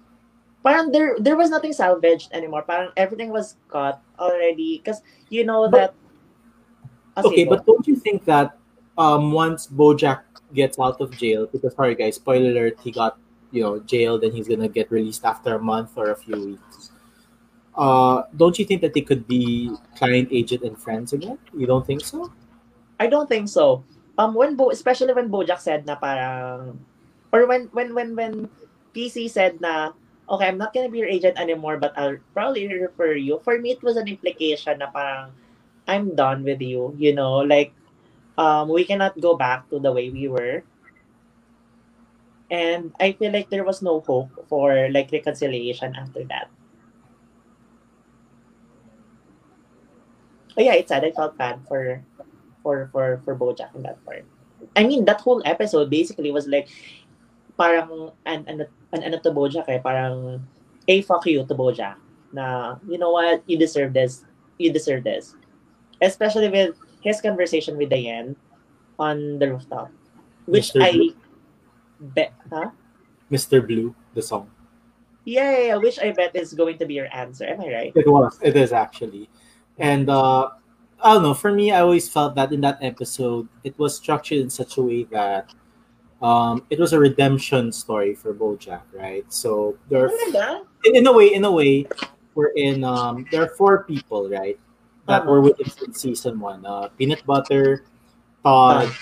parang 0.66 0.90
there 0.93 1.16
there 1.23 1.39
was 1.39 1.48
nothing 1.48 1.73
salvaged 1.73 2.28
anymore. 2.35 2.66
Parang 2.66 2.90
everything 2.98 3.31
was 3.31 3.56
cut 3.70 4.02
already 4.19 4.82
because 4.82 5.01
you 5.31 5.47
know 5.47 5.70
But- 5.70 5.73
that. 5.73 5.90
Ah, 7.16 7.23
Okay, 7.24 7.47
but 7.47 7.65
don't 7.65 7.86
you 7.86 7.97
think 7.97 8.27
that 8.28 8.59
um 8.98 9.32
once 9.32 9.70
Bojack 9.70 10.27
gets 10.55 10.79
out 10.79 11.01
of 11.01 11.16
jail, 11.16 11.47
because 11.47 11.75
sorry 11.75 11.95
guys, 11.95 12.16
spoiler 12.16 12.51
alert, 12.51 12.79
he 12.83 12.91
got 12.91 13.19
you 13.51 13.62
know 13.62 13.81
jailed 13.81 14.25
and 14.25 14.33
he's 14.33 14.49
gonna 14.49 14.69
get 14.69 14.91
released 14.91 15.25
after 15.25 15.55
a 15.57 15.62
month 15.62 15.97
or 15.97 16.11
a 16.11 16.16
few 16.16 16.57
weeks. 16.57 16.91
Uh, 17.79 18.27
don't 18.37 18.59
you 18.59 18.65
think 18.65 18.83
that 18.83 18.93
they 18.93 19.01
could 19.01 19.27
be 19.29 19.70
client, 19.97 20.29
agent, 20.33 20.62
and 20.62 20.77
friends 20.77 21.12
again? 21.12 21.39
You 21.55 21.66
don't 21.66 21.87
think 21.87 22.03
so? 22.03 22.33
I 22.99 23.07
don't 23.07 23.29
think 23.29 23.49
so. 23.49 23.85
Um, 24.19 24.35
when 24.35 24.57
Bo, 24.59 24.70
especially 24.75 25.15
when 25.15 25.31
Bojack 25.31 25.62
said 25.62 25.87
na 25.87 25.95
parang, 25.95 26.75
or 27.31 27.47
when 27.47 27.70
when 27.70 27.95
when 27.95 28.19
when 28.19 28.51
PC 28.91 29.31
said 29.31 29.62
na, 29.62 29.95
okay, 30.27 30.51
I'm 30.51 30.59
not 30.59 30.75
gonna 30.75 30.91
be 30.91 30.99
your 30.99 31.09
agent 31.09 31.39
anymore, 31.39 31.79
but 31.79 31.95
I'll 31.95 32.19
probably 32.35 32.66
refer 32.66 33.15
you. 33.15 33.39
For 33.47 33.62
me, 33.62 33.79
it 33.79 33.83
was 33.83 33.95
an 33.95 34.11
implication 34.11 34.83
na 34.83 34.91
parang, 34.91 35.31
I'm 35.87 36.19
done 36.19 36.43
with 36.43 36.61
you. 36.61 36.99
You 36.99 37.15
know, 37.15 37.47
like, 37.47 37.70
um, 38.39 38.70
we 38.70 38.86
cannot 38.86 39.19
go 39.20 39.36
back 39.36 39.69
to 39.69 39.82
the 39.82 39.90
way 39.90 40.09
we 40.09 40.31
were. 40.31 40.62
And 42.51 42.94
I 42.98 43.12
feel 43.12 43.32
like 43.32 43.51
there 43.51 43.65
was 43.66 43.82
no 43.82 44.01
hope 44.01 44.31
for 44.48 44.89
like 44.89 45.12
reconciliation 45.12 45.93
after 45.94 46.24
that. 46.32 46.48
Oh 50.56 50.62
yeah, 50.62 50.73
it's 50.73 50.89
sad. 50.89 51.05
I 51.05 51.12
felt 51.12 51.36
bad 51.36 51.60
for 51.69 52.01
for 52.62 52.89
for 52.90 53.20
for 53.27 53.36
Bojack 53.36 53.74
in 53.77 53.82
that 53.82 54.01
part. 54.06 54.24
I 54.74 54.89
mean, 54.89 55.05
that 55.05 55.20
whole 55.20 55.43
episode 55.44 55.90
basically 55.90 56.32
was 56.32 56.48
like 56.48 56.73
parang 57.60 58.16
an 58.24 58.48
an 58.48 58.65
an 58.97 59.01
ano 59.05 59.20
to 59.20 59.31
Bojack 59.31 59.69
eh, 59.69 59.82
parang 59.85 60.40
a 60.89 61.02
fuck 61.02 61.27
you 61.27 61.44
to 61.44 61.55
Bojack 61.55 62.01
na 62.32 62.77
you 62.89 62.97
know 62.97 63.10
what, 63.10 63.43
you 63.47 63.59
deserve 63.59 63.93
this. 63.93 64.24
You 64.56 64.73
deserve 64.73 65.05
this. 65.05 65.36
Especially 66.01 66.48
with 66.48 66.77
his 67.01 67.20
conversation 67.20 67.77
with 67.77 67.91
Diane 67.91 68.37
on 68.99 69.39
the 69.39 69.53
rooftop. 69.53 69.91
Which 70.47 70.73
Mr. 70.73 70.83
I 70.83 70.93
Blue. 70.93 71.15
bet 72.01 72.33
huh? 72.51 72.70
Mr. 73.31 73.66
Blue, 73.66 73.95
the 74.15 74.23
song. 74.23 74.51
Yeah, 75.25 75.53
yeah, 75.53 75.65
yeah, 75.66 75.77
which 75.77 75.99
I 75.99 76.12
bet 76.12 76.35
is 76.35 76.55
going 76.55 76.79
to 76.79 76.87
be 76.87 76.95
your 76.95 77.09
answer. 77.15 77.45
Am 77.45 77.61
I 77.61 77.69
right? 77.73 77.93
It 77.95 78.09
was. 78.09 78.39
It 78.43 78.57
is 78.57 78.73
actually. 78.73 79.29
And 79.79 80.09
uh, 80.09 80.49
I 81.03 81.15
don't 81.15 81.23
know. 81.23 81.35
For 81.35 81.53
me, 81.53 81.70
I 81.70 81.81
always 81.81 82.09
felt 82.09 82.35
that 82.37 82.51
in 82.53 82.62
that 82.62 82.79
episode, 82.81 83.47
it 83.62 83.79
was 83.79 83.97
structured 83.97 84.39
in 84.39 84.51
such 84.51 84.79
a 84.79 84.83
way 84.83 85.05
that 85.12 85.53
um, 86.23 86.65
it 86.70 86.79
was 86.79 86.93
a 86.93 86.99
redemption 86.99 87.70
story 87.73 88.15
for 88.15 88.35
BoJack, 88.35 88.83
right? 88.93 89.25
So 89.33 89.77
there, 89.91 90.07
are, 90.07 90.62
in, 90.85 90.97
in 90.97 91.07
a 91.07 91.12
way, 91.12 91.35
in 91.35 91.45
a 91.45 91.53
way, 91.53 91.87
we're 92.35 92.53
in. 92.57 92.83
Um, 92.83 93.27
there 93.31 93.43
are 93.43 93.55
four 93.55 93.85
people, 93.85 94.29
right, 94.29 94.59
that 95.09 95.26
were 95.26 95.40
with 95.40 95.56
season 95.97 96.39
one. 96.39 96.64
Uh, 96.64 96.89
Peanut 96.97 97.24
Butter, 97.26 97.85
Todd, 98.44 98.93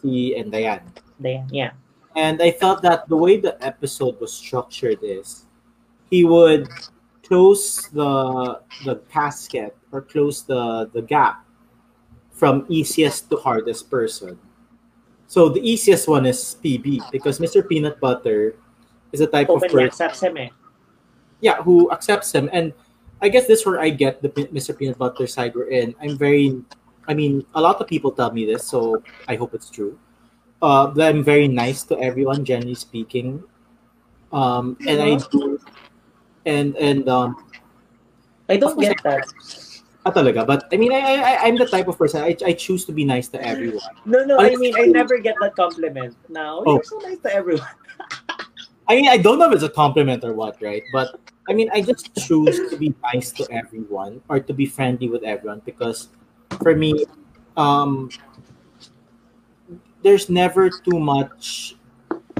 C, 0.00 0.36
and 0.36 0.52
Diane. 0.52 0.84
Diane, 1.20 1.48
yeah. 1.50 1.72
And 2.14 2.40
I 2.40 2.52
felt 2.52 2.82
that 2.82 3.08
the 3.08 3.16
way 3.16 3.40
the 3.40 3.56
episode 3.64 4.20
was 4.20 4.32
structured 4.32 4.98
is 5.02 5.46
he 6.10 6.24
would 6.24 6.68
close 7.24 7.88
the 7.90 8.60
the 8.84 9.00
casket 9.10 9.74
or 9.90 10.02
close 10.02 10.44
the 10.44 10.90
the 10.92 11.02
gap 11.02 11.44
from 12.30 12.66
easiest 12.68 13.30
to 13.30 13.36
hardest 13.36 13.90
person. 13.90 14.38
So 15.26 15.48
the 15.48 15.64
easiest 15.64 16.06
one 16.06 16.26
is 16.26 16.56
PB 16.62 17.10
because 17.10 17.40
Mr. 17.40 17.66
Peanut 17.66 17.98
Butter 17.98 18.54
is 19.10 19.20
a 19.20 19.26
type 19.26 19.48
of 19.48 19.62
person 19.62 19.80
accepts 19.80 20.22
him 20.22 20.36
eh. 20.36 20.48
yeah, 21.40 21.62
who 21.62 21.90
accepts 21.90 22.30
him. 22.30 22.50
And 22.52 22.72
I 23.24 23.28
guess 23.32 23.46
this 23.48 23.60
is 23.60 23.66
where 23.66 23.80
I 23.80 23.88
get 23.88 24.20
the 24.20 24.28
Mr. 24.28 24.76
Peanut 24.76 24.98
Butter 25.00 25.26
side 25.26 25.54
we're 25.56 25.72
in. 25.72 25.94
I'm 25.96 26.18
very, 26.20 26.60
I 27.08 27.14
mean, 27.16 27.40
a 27.56 27.60
lot 27.60 27.80
of 27.80 27.88
people 27.88 28.12
tell 28.12 28.30
me 28.30 28.44
this, 28.44 28.68
so 28.68 29.02
I 29.26 29.34
hope 29.40 29.54
it's 29.56 29.70
true. 29.72 29.96
Uh, 30.60 30.88
that 30.92 31.08
I'm 31.08 31.24
very 31.24 31.48
nice 31.48 31.84
to 31.88 31.96
everyone, 31.98 32.44
generally 32.44 32.74
speaking. 32.76 33.42
Um, 34.30 34.76
and 34.86 35.00
I 35.00 35.16
do, 35.32 35.56
and 36.44 36.76
and 36.76 37.08
um, 37.08 37.48
I 38.48 38.56
don't 38.60 38.76
get 38.78 39.00
that. 39.08 39.24
ah, 40.04 40.12
talaga. 40.12 40.44
But 40.44 40.68
I 40.68 40.76
mean, 40.76 40.92
I, 40.92 41.00
I 41.00 41.14
I- 41.16 41.40
I'm 41.48 41.56
the 41.56 41.64
type 41.64 41.88
of 41.88 41.96
person 41.96 42.20
I, 42.20 42.36
I 42.44 42.52
choose 42.52 42.84
to 42.84 42.92
be 42.92 43.04
nice 43.08 43.28
to 43.32 43.40
everyone. 43.40 43.88
No, 44.04 44.20
no, 44.24 44.36
But 44.36 44.52
I 44.52 44.56
mean, 44.60 44.76
I 44.76 44.84
never 44.84 45.16
get 45.16 45.36
that 45.40 45.56
compliment. 45.56 46.12
Now, 46.28 46.60
Oh. 46.68 46.76
you're 46.76 46.84
so 46.84 46.98
nice 47.00 47.20
to 47.24 47.32
everyone. 47.32 47.72
I 48.88 49.00
mean, 49.00 49.08
I 49.08 49.16
don't 49.16 49.38
know 49.40 49.48
if 49.48 49.54
it's 49.56 49.64
a 49.64 49.72
compliment 49.72 50.24
or 50.28 50.34
what, 50.36 50.60
right? 50.60 50.82
But 50.92 51.16
I 51.48 51.52
mean, 51.52 51.68
I 51.72 51.82
just 51.82 52.14
choose 52.14 52.62
to 52.70 52.76
be 52.76 52.94
nice 53.02 53.32
to 53.32 53.46
everyone 53.50 54.22
or 54.28 54.40
to 54.40 54.52
be 54.54 54.66
friendly 54.66 55.08
with 55.08 55.22
everyone 55.24 55.60
because 55.64 56.08
for 56.62 56.74
me, 56.74 57.04
um, 57.56 58.08
there's 60.02 60.28
never 60.28 60.70
too 60.70 60.98
much. 60.98 61.76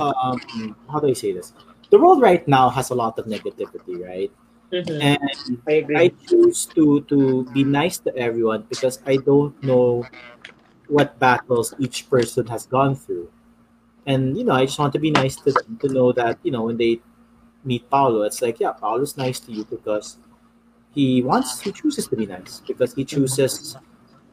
Um, 0.01 0.77
how 0.91 1.01
do 1.01 1.09
I 1.09 1.15
say 1.15 1.33
this? 1.33 1.53
The 1.91 1.99
world 1.99 2.23
right 2.23 2.47
now 2.49 2.71
has 2.71 2.91
a 2.91 2.95
lot 2.95 3.19
of 3.19 3.27
negativity, 3.27 3.99
right? 4.01 4.33
Mhm. 4.73 5.01
And 5.03 5.63
I 5.69 5.73
agree. 5.85 5.97
I 5.99 6.09
choose 6.29 6.67
to 6.77 7.03
to 7.11 7.45
be 7.55 7.65
nice 7.65 7.99
to 8.07 8.11
everyone 8.17 8.67
because 8.69 9.01
I 9.07 9.19
don't 9.19 9.55
know 9.63 10.09
what 10.89 11.19
battles 11.19 11.75
each 11.79 12.09
person 12.11 12.47
has 12.49 12.67
gone 12.67 12.95
through. 12.97 13.31
And 14.07 14.37
you 14.39 14.45
know, 14.45 14.55
I 14.55 14.67
just 14.67 14.79
want 14.79 14.93
to 14.95 15.01
be 15.03 15.11
nice 15.11 15.37
to 15.45 15.53
them 15.53 15.79
to 15.83 15.89
know 15.89 16.13
that, 16.13 16.39
you 16.45 16.53
know, 16.53 16.65
when 16.65 16.77
they 16.79 17.01
meet 17.65 17.89
Paolo, 17.91 18.23
it's 18.23 18.43
like, 18.43 18.61
yeah, 18.61 18.73
Paolo's 18.73 19.17
nice 19.17 19.41
to 19.41 19.53
you 19.53 19.65
because 19.65 20.19
he 20.95 21.23
wants 21.23 21.61
he 21.61 21.73
chooses 21.73 22.07
to 22.09 22.17
be 22.17 22.27
nice 22.27 22.63
because 22.67 22.95
he 22.95 23.05
chooses 23.05 23.77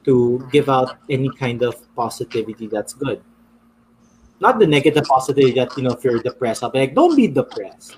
to 0.03 0.48
give 0.52 0.70
out 0.70 0.98
any 1.10 1.30
kind 1.38 1.64
of 1.64 1.76
positivity 1.95 2.68
that's 2.68 2.94
good. 2.94 3.22
Not 4.40 4.60
the 4.60 4.68
negative 4.68 5.06
positivity 5.06 5.53
that, 5.53 5.78
you 5.78 5.84
know, 5.84 5.91
if 5.91 6.03
you're 6.03 6.20
depressed, 6.20 6.64
I'll 6.64 6.72
be 6.72 6.80
like, 6.80 6.95
don't 6.95 7.16
be 7.16 7.28
depressed. 7.28 7.98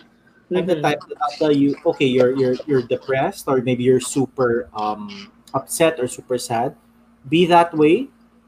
I'm 0.56 0.66
the 0.68 0.82
type 0.82 1.00
that 1.10 1.18
I'll 1.22 1.38
tell 1.38 1.52
you, 1.52 1.76
okay, 1.86 2.06
you're 2.06 2.36
you're 2.38 2.56
you're 2.68 2.82
depressed 2.84 3.48
or 3.48 3.62
maybe 3.62 3.84
you're 3.84 4.00
super 4.00 4.70
um 4.76 5.32
upset 5.54 6.00
or 6.00 6.08
super 6.08 6.38
sad. 6.38 6.76
Be 7.30 7.46
that 7.48 7.74
way, 7.74 8.08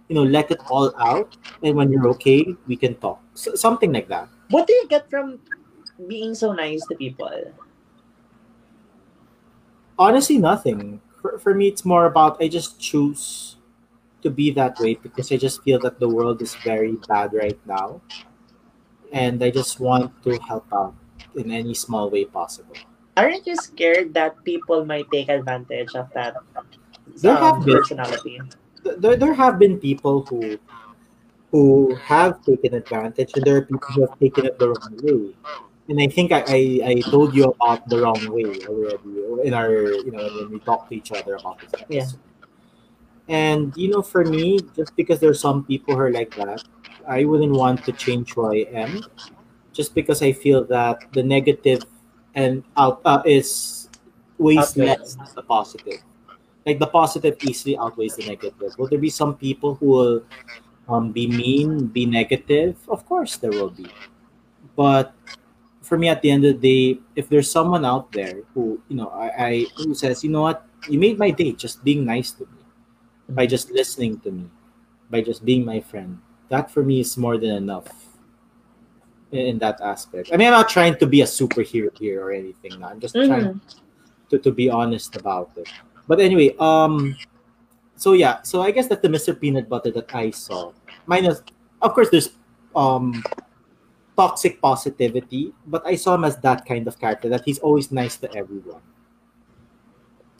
you 0.09 0.15
know, 0.15 0.23
let 0.23 0.51
it 0.51 0.59
all 0.69 0.93
out, 0.99 1.37
and 1.63 1.75
when 1.75 1.91
you're 1.91 2.07
okay, 2.09 2.45
we 2.67 2.75
can 2.75 2.95
talk. 2.95 3.21
So, 3.33 3.55
something 3.55 3.91
like 3.91 4.07
that. 4.09 4.29
What 4.49 4.67
do 4.67 4.73
you 4.73 4.87
get 4.87 5.09
from 5.09 5.39
being 6.07 6.35
so 6.35 6.51
nice 6.53 6.85
to 6.87 6.95
people? 6.95 7.31
Honestly, 9.97 10.37
nothing. 10.37 11.01
For, 11.21 11.39
for 11.39 11.53
me, 11.53 11.67
it's 11.67 11.85
more 11.85 12.05
about 12.05 12.41
I 12.41 12.47
just 12.47 12.79
choose 12.79 13.55
to 14.21 14.29
be 14.29 14.51
that 14.51 14.79
way 14.79 14.95
because 14.95 15.31
I 15.31 15.37
just 15.37 15.63
feel 15.63 15.79
that 15.79 15.99
the 15.99 16.09
world 16.09 16.41
is 16.41 16.55
very 16.55 16.93
bad 17.07 17.33
right 17.33 17.59
now, 17.65 18.01
and 19.11 19.41
I 19.43 19.51
just 19.51 19.79
want 19.79 20.11
to 20.23 20.37
help 20.39 20.65
out 20.73 20.95
in 21.35 21.51
any 21.51 21.73
small 21.73 22.09
way 22.09 22.25
possible. 22.25 22.75
Aren't 23.17 23.47
you 23.47 23.55
scared 23.55 24.13
that 24.13 24.43
people 24.43 24.83
might 24.85 25.09
take 25.11 25.29
advantage 25.29 25.95
of 25.95 26.11
that 26.13 26.35
There 27.21 27.35
um, 27.35 27.43
have 27.43 27.65
been. 27.65 27.77
personality? 27.77 28.41
there, 28.97 29.15
there 29.15 29.33
have 29.33 29.57
been 29.59 29.79
people 29.79 30.21
who 30.29 30.59
who 31.51 31.95
have 31.95 32.43
taken 32.43 32.73
advantage 32.73 33.33
and 33.35 33.45
there 33.45 33.57
are 33.57 33.61
people 33.65 33.87
who 33.93 34.01
have 34.01 34.19
taken 34.19 34.45
it 34.45 34.59
the 34.59 34.67
wrong 34.67 34.91
way 35.01 35.33
and 35.89 35.99
i 36.01 36.07
think 36.07 36.31
i 36.31 36.43
i, 36.47 36.61
I 36.85 37.01
told 37.09 37.35
you 37.35 37.45
about 37.45 37.87
the 37.89 38.01
wrong 38.01 38.19
way 38.31 38.59
already 38.67 39.47
in 39.47 39.53
our 39.53 39.71
you 39.71 40.11
know 40.11 40.23
when 40.35 40.51
we 40.51 40.59
talk 40.59 40.89
to 40.89 40.95
each 40.95 41.11
other 41.11 41.35
about 41.35 41.59
this 41.59 41.73
episode. 41.73 41.93
Yeah. 41.93 42.09
and 43.27 43.73
you 43.75 43.89
know 43.89 44.01
for 44.01 44.23
me 44.25 44.59
just 44.75 44.95
because 44.95 45.19
there's 45.19 45.39
some 45.39 45.63
people 45.65 45.95
who 45.95 46.01
are 46.01 46.11
like 46.11 46.35
that 46.35 46.63
i 47.07 47.25
wouldn't 47.25 47.53
want 47.53 47.83
to 47.85 47.91
change 47.91 48.33
who 48.33 48.51
i 48.51 48.65
am 48.73 49.03
just 49.73 49.93
because 49.93 50.21
i 50.21 50.31
feel 50.31 50.63
that 50.63 50.99
the 51.13 51.23
negative 51.23 51.83
and 52.35 52.63
out 52.77 53.01
uh, 53.05 53.21
is 53.25 53.89
weighs 54.37 54.57
Outweighs. 54.57 54.99
less 54.99 55.15
than 55.15 55.27
the 55.35 55.43
positive 55.43 56.01
like 56.65 56.79
the 56.79 56.87
positive 56.87 57.37
easily 57.43 57.77
outweighs 57.77 58.15
the 58.15 58.25
negative. 58.25 58.73
Will 58.77 58.87
there 58.87 58.99
be 58.99 59.09
some 59.09 59.35
people 59.35 59.75
who 59.75 59.85
will 59.85 60.23
um, 60.89 61.11
be 61.11 61.27
mean, 61.27 61.87
be 61.87 62.05
negative? 62.05 62.75
Of 62.89 63.05
course, 63.05 63.37
there 63.37 63.51
will 63.51 63.69
be. 63.69 63.87
But 64.75 65.13
for 65.85 65.97
me, 65.97 66.09
at 66.09 66.21
the 66.21 66.31
end 66.31 66.43
of 66.45 66.59
the 66.59 66.93
day, 66.95 66.99
if 67.15 67.29
there's 67.29 67.49
someone 67.49 67.85
out 67.85 68.11
there 68.11 68.41
who 68.53 68.81
you 68.89 68.95
know, 68.97 69.09
I, 69.09 69.27
I 69.45 69.65
who 69.77 69.93
says, 69.93 70.23
you 70.23 70.29
know 70.31 70.41
what, 70.41 70.65
you 70.89 70.99
made 70.99 71.17
my 71.17 71.29
day 71.29 71.51
just 71.53 71.83
being 71.83 72.03
nice 72.05 72.31
to 72.31 72.43
me, 72.43 72.61
by 73.29 73.45
just 73.45 73.69
listening 73.71 74.19
to 74.21 74.31
me, 74.31 74.49
by 75.09 75.21
just 75.21 75.45
being 75.45 75.63
my 75.63 75.79
friend. 75.79 76.19
That 76.49 76.69
for 76.71 76.83
me 76.83 76.99
is 76.99 77.17
more 77.17 77.37
than 77.37 77.51
enough. 77.51 77.87
In, 79.31 79.39
in 79.39 79.59
that 79.59 79.81
aspect, 79.81 80.29
I 80.33 80.37
mean, 80.37 80.47
I'm 80.47 80.53
not 80.53 80.69
trying 80.69 80.97
to 80.97 81.05
be 81.07 81.21
a 81.21 81.25
superhero 81.25 81.95
here 81.97 82.23
or 82.23 82.31
anything. 82.31 82.83
I'm 82.83 82.99
just 82.99 83.15
trying 83.15 83.45
Mhm. 83.45 83.59
to, 84.29 84.37
to 84.39 84.51
be 84.51 84.69
honest 84.69 85.15
about 85.15 85.49
it. 85.57 85.67
But 86.07 86.19
anyway, 86.19 86.55
um, 86.59 87.17
so 87.97 88.13
yeah, 88.13 88.41
so 88.43 88.61
I 88.61 88.71
guess 88.71 88.87
that's 88.87 89.01
the 89.01 89.09
Mr. 89.09 89.33
Peanut 89.33 89.67
Butter 89.67 89.91
that 89.91 90.13
I 90.13 90.29
saw. 90.29 90.71
Minus, 91.05 91.41
of 91.81 91.93
course, 91.93 92.09
there's 92.09 92.29
um 92.75 93.23
toxic 94.17 94.61
positivity, 94.61 95.53
but 95.67 95.85
I 95.85 95.95
saw 95.95 96.15
him 96.15 96.23
as 96.23 96.37
that 96.37 96.65
kind 96.65 96.87
of 96.87 96.99
character 96.99 97.29
that 97.29 97.43
he's 97.45 97.59
always 97.59 97.91
nice 97.91 98.17
to 98.17 98.33
everyone, 98.35 98.81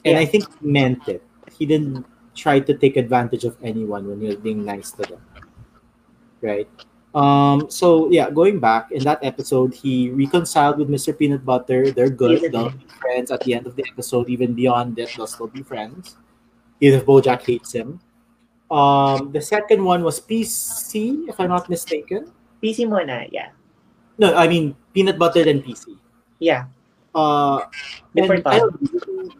and 0.04 0.14
Yeah. 0.14 0.20
I 0.20 0.26
think 0.26 0.44
he 0.60 0.66
meant 0.66 1.08
it. 1.08 1.22
He 1.52 1.66
didn't 1.66 2.04
try 2.34 2.60
to 2.60 2.74
take 2.74 2.96
advantage 2.96 3.44
of 3.44 3.56
anyone 3.62 4.06
when 4.08 4.20
he 4.20 4.26
was 4.26 4.36
being 4.36 4.64
nice 4.64 4.90
to 4.92 5.02
them, 5.02 5.20
right? 6.40 6.68
Um, 7.16 7.70
so 7.70 8.10
yeah, 8.10 8.28
going 8.28 8.60
back 8.60 8.92
in 8.92 9.02
that 9.04 9.24
episode, 9.24 9.72
he 9.72 10.10
reconciled 10.10 10.76
with 10.76 10.90
Mr. 10.90 11.16
Peanut 11.16 11.46
Butter. 11.46 11.90
They're 11.90 12.10
good. 12.12 12.52
They'll 12.52 12.68
be 12.76 12.84
friends 13.00 13.30
at 13.30 13.40
the 13.40 13.54
end 13.54 13.66
of 13.66 13.74
the 13.74 13.84
episode. 13.88 14.28
Even 14.28 14.52
beyond 14.52 14.96
that, 14.96 15.08
they'll 15.16 15.26
still 15.26 15.48
be 15.48 15.62
friends. 15.62 16.16
Even 16.80 17.00
if 17.00 17.06
Bojack 17.06 17.40
hates 17.40 17.72
him. 17.72 18.00
Um, 18.70 19.32
the 19.32 19.40
second 19.40 19.82
one 19.82 20.04
was 20.04 20.20
PC, 20.20 21.24
if 21.28 21.40
I'm 21.40 21.48
not 21.48 21.70
mistaken. 21.70 22.32
PC 22.62 22.84
muna, 22.84 23.28
yeah. 23.32 23.48
No, 24.18 24.34
I 24.34 24.48
mean 24.48 24.76
Peanut 24.94 25.18
Butter 25.18 25.44
and 25.48 25.62
PC. 25.64 25.96
Yeah. 26.38 26.66
Uh, 27.14 27.64
Different 28.14 28.44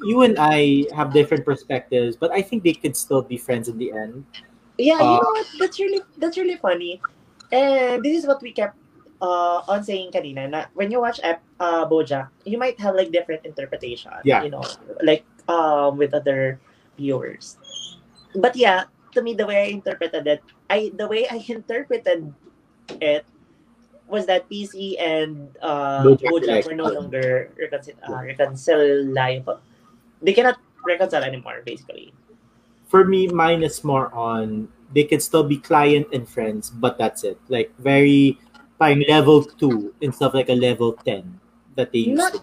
you 0.04 0.22
and 0.22 0.36
I 0.40 0.84
have 0.96 1.12
different 1.12 1.44
perspectives, 1.44 2.16
but 2.16 2.32
I 2.32 2.40
think 2.40 2.64
they 2.64 2.72
could 2.72 2.96
still 2.96 3.20
be 3.20 3.36
friends 3.36 3.68
in 3.68 3.76
the 3.76 3.92
end. 3.92 4.24
Yeah, 4.76 4.96
you 5.00 5.04
Uh, 5.04 5.20
know 5.20 5.32
what? 5.36 5.46
That's 5.60 5.76
really 5.80 6.00
that's 6.16 6.36
really 6.36 6.56
funny. 6.56 7.00
And 7.52 8.00
this 8.04 8.16
is 8.16 8.24
what 8.28 8.40
we 8.40 8.52
kept 8.52 8.76
uh, 9.20 9.60
on 9.68 9.84
saying 9.84 10.12
kanina 10.12 10.48
na 10.48 10.60
when 10.72 10.90
you 10.92 11.00
watch 11.00 11.20
uh, 11.24 11.36
Bojack, 11.88 12.28
you 12.44 12.56
might 12.56 12.80
have 12.80 12.96
like 12.96 13.12
different 13.12 13.44
interpretation. 13.44 14.12
Yeah. 14.24 14.44
You 14.44 14.50
know, 14.52 14.64
like 15.04 15.24
um 15.48 15.96
with 15.96 16.12
other 16.12 16.60
viewers. 16.96 17.56
But 18.36 18.56
yeah, 18.56 18.88
to 19.12 19.20
me 19.20 19.32
the 19.32 19.44
way 19.48 19.68
I 19.68 19.68
interpreted 19.72 20.26
it, 20.26 20.40
I 20.68 20.92
the 20.96 21.08
way 21.08 21.28
I 21.28 21.40
interpreted 21.48 22.32
it 23.00 23.24
was 24.08 24.26
that 24.26 24.48
PC 24.48 25.00
and 25.00 25.48
uh, 25.62 26.02
Bojack 26.02 26.66
were 26.66 26.74
no 26.74 26.86
longer 26.86 27.50
reconcil- 27.58 27.98
uh, 28.08 28.22
reconcilable. 28.22 29.60
They 30.22 30.32
cannot 30.32 30.58
reconcile 30.86 31.24
anymore, 31.24 31.62
basically. 31.64 32.14
For 32.88 33.04
me, 33.04 33.26
mine 33.26 33.62
is 33.62 33.82
more 33.82 34.14
on 34.14 34.68
they 34.94 35.02
can 35.02 35.18
still 35.18 35.42
be 35.42 35.58
client 35.58 36.06
and 36.12 36.28
friends, 36.28 36.70
but 36.70 36.98
that's 36.98 37.24
it. 37.24 37.38
Like 37.48 37.74
very 37.78 38.38
fine 38.78 39.02
level 39.08 39.42
two 39.42 39.94
instead 40.00 40.26
of 40.26 40.34
like 40.34 40.48
a 40.48 40.54
level 40.54 40.92
ten 40.92 41.40
that 41.74 41.92
they 41.92 42.10
used 42.10 42.18
Not- 42.18 42.34
to. 42.34 42.42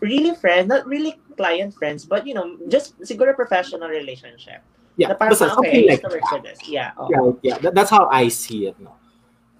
really 0.00 0.34
friends, 0.34 0.66
not 0.66 0.86
really 0.86 1.20
client 1.36 1.74
friends, 1.74 2.04
but 2.04 2.26
you 2.26 2.34
know, 2.34 2.56
just 2.68 2.98
siguro 3.00 3.36
professional 3.36 3.88
relationship. 3.88 4.62
Yeah, 4.96 5.08
Na 5.08 5.14
parang, 5.14 5.32
basta 5.32 5.52
okay, 5.56 5.88
I 5.88 5.96
something 5.96 6.20
used 6.20 6.32
like 6.32 6.42
this. 6.42 6.58
Yeah. 6.68 6.92
oh. 6.98 7.08
yeah, 7.08 7.54
yeah. 7.54 7.58
That, 7.62 7.72
that's 7.74 7.90
how 7.90 8.08
I 8.12 8.28
see 8.28 8.66
it. 8.66 8.76
No. 8.80 8.92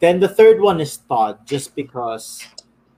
Then 0.03 0.19
the 0.19 0.27
third 0.29 0.59
one 0.61 0.83
is 0.83 0.99
Todd, 1.07 1.47
just 1.47 1.79
because 1.79 2.43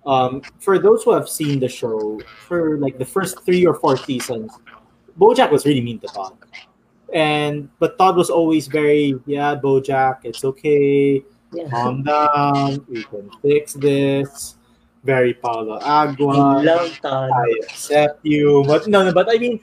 um, 0.09 0.40
for 0.59 0.81
those 0.81 1.05
who 1.05 1.12
have 1.12 1.28
seen 1.28 1.60
the 1.60 1.68
show 1.68 2.16
for 2.48 2.78
like 2.81 2.97
the 2.97 3.05
first 3.05 3.44
three 3.44 3.66
or 3.68 3.74
four 3.76 3.97
seasons, 4.01 4.56
BoJack 5.20 5.52
was 5.52 5.68
really 5.68 5.85
mean 5.85 6.01
to 6.01 6.09
Todd, 6.09 6.32
and 7.12 7.68
but 7.78 7.98
Todd 8.01 8.16
was 8.16 8.31
always 8.32 8.66
very 8.72 9.20
yeah, 9.28 9.52
BoJack, 9.55 10.24
it's 10.24 10.44
okay, 10.48 11.20
Yeah. 11.52 11.68
calm 11.68 12.02
down, 12.02 12.81
we 12.89 13.05
can 13.05 13.28
fix 13.44 13.74
this. 13.76 14.56
very 15.05 15.36
Paula 15.36 15.85
I 15.85 16.09
Agua. 16.09 16.64
love 16.64 16.89
Todd. 17.05 17.28
I 17.28 17.60
accept 17.68 18.24
you. 18.24 18.64
But 18.64 18.89
no, 18.89 19.05
no, 19.05 19.12
but 19.12 19.28
I 19.28 19.36
mean, 19.36 19.60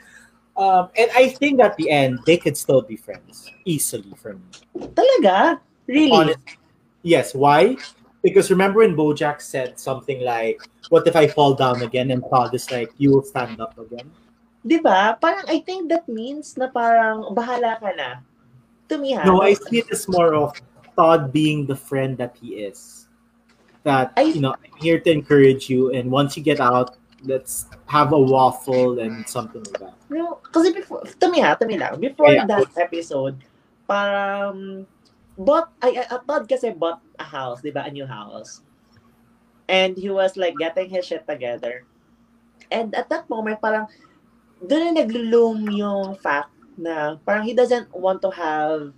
um, 0.53 0.93
and 0.93 1.09
I 1.17 1.33
think 1.33 1.57
at 1.57 1.73
the 1.81 1.89
end 1.89 2.21
they 2.29 2.37
could 2.37 2.53
still 2.53 2.85
be 2.85 2.93
friends 2.93 3.49
easily 3.65 4.13
for 4.21 4.37
me. 4.37 4.45
Talaga? 4.93 5.57
Really? 5.89 6.13
Honest- 6.13 6.60
Yes. 7.01 7.33
Why? 7.33 7.77
Because 8.21 8.51
remember 8.53 8.85
when 8.85 8.95
Bojack 8.95 9.41
said 9.41 9.79
something 9.81 10.21
like, 10.21 10.61
"What 10.93 11.09
if 11.09 11.17
I 11.17 11.25
fall 11.25 11.57
down 11.57 11.81
again?" 11.81 12.13
and 12.13 12.21
Todd 12.21 12.53
is 12.53 12.69
like, 12.69 12.93
"You 13.01 13.17
will 13.17 13.25
stand 13.25 13.57
up 13.57 13.73
again." 13.81 14.13
Di 14.61 14.77
ba? 14.77 15.17
Parang 15.17 15.41
I 15.49 15.65
think 15.65 15.89
that 15.89 16.05
means 16.05 16.53
na 16.53 16.69
parang 16.69 17.33
bahala 17.33 17.81
ka 17.81 17.89
na. 17.97 18.21
To 18.93 19.01
me 19.01 19.17
ha. 19.17 19.25
No, 19.25 19.41
I 19.41 19.57
see 19.57 19.81
it 19.81 19.89
as 19.89 20.05
more 20.05 20.37
of 20.37 20.53
Todd 20.93 21.33
being 21.33 21.65
the 21.65 21.73
friend 21.73 22.13
that 22.21 22.37
he 22.37 22.61
is. 22.61 23.09
That 23.81 24.13
I- 24.13 24.37
you 24.37 24.41
know, 24.43 24.53
I'm 24.53 24.77
here 24.77 25.01
to 25.01 25.09
encourage 25.09 25.65
you, 25.65 25.89
and 25.89 26.13
once 26.13 26.37
you 26.37 26.45
get 26.45 26.61
out, 26.61 26.93
let's 27.25 27.65
have 27.89 28.13
a 28.13 28.21
waffle 28.21 29.01
and 29.01 29.25
something 29.25 29.65
like 29.65 29.81
that. 29.81 29.97
No, 30.13 30.37
kasi 30.53 30.69
before, 30.69 31.01
to 31.09 31.25
me 31.33 31.41
ha, 31.41 31.57
to 31.57 31.65
me 31.65 31.81
lang, 31.81 31.97
before 31.97 32.29
Yeah. 32.29 32.45
that 32.45 32.69
episode, 32.77 33.41
parang, 33.89 34.85
bought, 35.37 35.71
I, 35.81 36.05
I, 36.09 36.17
Todd 36.27 36.47
kasi 36.47 36.71
bought 36.71 37.01
a 37.19 37.23
house, 37.23 37.61
di 37.61 37.71
ba, 37.71 37.85
a 37.85 37.91
new 37.91 38.05
house. 38.05 38.61
And 39.69 39.95
he 39.95 40.09
was 40.09 40.35
like 40.35 40.55
getting 40.59 40.89
his 40.89 41.05
shit 41.05 41.27
together. 41.27 41.85
And 42.71 42.95
at 42.95 43.09
that 43.09 43.29
moment, 43.29 43.61
parang, 43.61 43.87
doon 44.61 44.93
na 44.93 45.01
naglo-loom 45.03 45.71
yung 45.71 46.15
fact 46.15 46.51
na 46.77 47.17
parang 47.25 47.43
he 47.43 47.53
doesn't 47.53 47.89
want 47.95 48.21
to 48.21 48.31
have, 48.31 48.93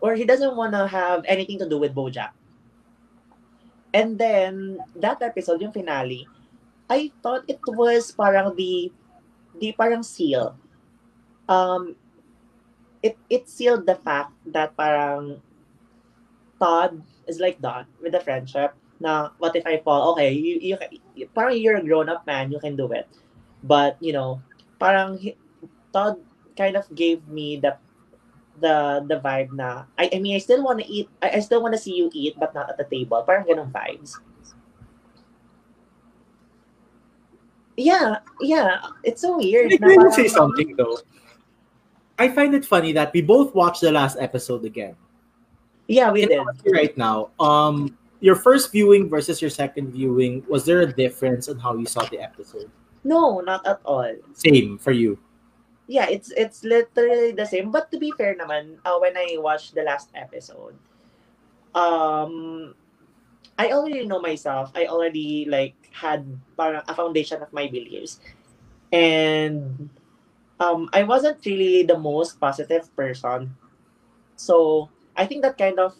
or 0.00 0.14
he 0.14 0.24
doesn't 0.24 0.56
want 0.56 0.72
to 0.72 0.86
have 0.86 1.22
anything 1.26 1.58
to 1.58 1.68
do 1.68 1.78
with 1.78 1.94
Bojack. 1.94 2.30
And 3.92 4.18
then, 4.18 4.78
that 4.96 5.22
episode, 5.22 5.60
yung 5.60 5.72
finale, 5.72 6.28
I 6.88 7.10
thought 7.22 7.44
it 7.48 7.60
was 7.66 8.12
parang 8.12 8.56
the, 8.56 8.92
the 9.58 9.72
parang 9.72 10.02
seal. 10.02 10.56
Um, 11.48 11.96
it, 13.02 13.16
it 13.28 13.48
sealed 13.48 13.86
the 13.86 13.96
fact 13.96 14.32
that 14.46 14.76
parang 14.76 15.40
Todd 16.60 17.02
is 17.26 17.40
like 17.40 17.60
done 17.60 17.86
with 18.02 18.12
the 18.12 18.20
friendship. 18.20 18.74
Na, 19.00 19.30
what 19.38 19.54
if 19.54 19.64
I 19.66 19.78
fall? 19.78 20.12
Okay, 20.12 20.32
you, 20.32 20.58
you, 20.60 20.74
you 21.14 21.26
parang 21.34 21.56
you're 21.58 21.76
a 21.78 21.84
grown-up 21.84 22.26
man, 22.26 22.50
you 22.50 22.58
can 22.58 22.74
do 22.74 22.90
it. 22.92 23.06
But, 23.62 23.96
you 24.00 24.12
know, 24.12 24.42
parang 24.80 25.18
he, 25.18 25.36
Todd 25.92 26.18
kind 26.56 26.76
of 26.76 26.84
gave 26.94 27.26
me 27.28 27.56
the 27.58 27.76
the 28.58 29.06
the 29.06 29.22
vibe 29.22 29.54
na 29.54 29.86
I, 29.96 30.10
I 30.12 30.18
mean 30.18 30.34
I 30.34 30.42
still 30.42 30.64
want 30.66 30.82
to 30.82 30.86
eat 30.90 31.06
I, 31.22 31.38
I 31.38 31.40
still 31.46 31.62
want 31.62 31.74
to 31.74 31.80
see 31.80 31.94
you 31.94 32.10
eat 32.12 32.34
but 32.42 32.50
not 32.58 32.66
at 32.66 32.74
the 32.76 32.82
table 32.90 33.22
parang 33.22 33.46
ganong 33.46 33.70
vibes 33.70 34.18
yeah 37.76 38.18
yeah 38.40 38.82
it's 39.04 39.22
so 39.22 39.38
weird 39.38 39.70
Can 39.70 39.80
na 39.80 39.86
I 39.86 39.96
parang- 39.96 40.12
say 40.12 40.26
something 40.28 40.74
though? 40.74 40.98
I 42.18 42.26
find 42.26 42.50
it 42.54 42.66
funny 42.66 42.90
that 42.98 43.12
we 43.14 43.22
both 43.22 43.54
watched 43.54 43.80
the 43.80 43.92
last 43.94 44.18
episode 44.18 44.64
again. 44.64 44.96
Yeah 45.88 46.12
we 46.12 46.22
did 46.24 46.38
I 46.38 46.44
ask 46.44 46.62
you 46.64 46.72
right 46.72 46.96
now, 46.96 47.32
um, 47.40 47.96
your 48.20 48.36
first 48.36 48.70
viewing 48.70 49.08
versus 49.08 49.42
your 49.42 49.50
second 49.50 49.90
viewing, 49.90 50.44
was 50.48 50.64
there 50.64 50.82
a 50.82 50.92
difference 50.92 51.48
in 51.48 51.58
how 51.58 51.74
you 51.74 51.86
saw 51.86 52.04
the 52.06 52.20
episode? 52.20 52.70
no 53.04 53.40
not 53.40 53.66
at 53.66 53.80
all. 53.86 54.10
Same 54.34 54.76
for 54.78 54.92
you. 54.92 55.18
yeah 55.88 56.04
it's 56.04 56.28
it's 56.36 56.62
literally 56.62 57.32
the 57.32 57.46
same. 57.48 57.72
But 57.72 57.88
to 57.90 57.98
be 57.98 58.12
fair 58.12 58.36
naman 58.36 58.76
uh, 58.84 59.00
when 59.00 59.16
I 59.16 59.40
watched 59.40 59.72
the 59.72 59.82
last 59.82 60.12
episode 60.12 60.76
um 61.72 62.74
I 63.56 63.72
already 63.72 64.04
know 64.04 64.20
myself. 64.20 64.70
I 64.76 64.86
already 64.86 65.48
like 65.48 65.74
had 65.90 66.28
parang 66.60 66.82
a 66.86 66.94
foundation 66.94 67.40
of 67.40 67.50
my 67.56 67.66
beliefs. 67.72 68.20
And 68.92 69.88
um 70.60 70.90
I 70.92 71.08
wasn't 71.08 71.40
really 71.46 71.88
the 71.88 71.96
most 71.96 72.36
positive 72.36 72.92
person. 72.92 73.56
So 74.36 74.90
I 75.18 75.26
think 75.26 75.42
that 75.42 75.58
kind 75.58 75.78
of 75.78 75.98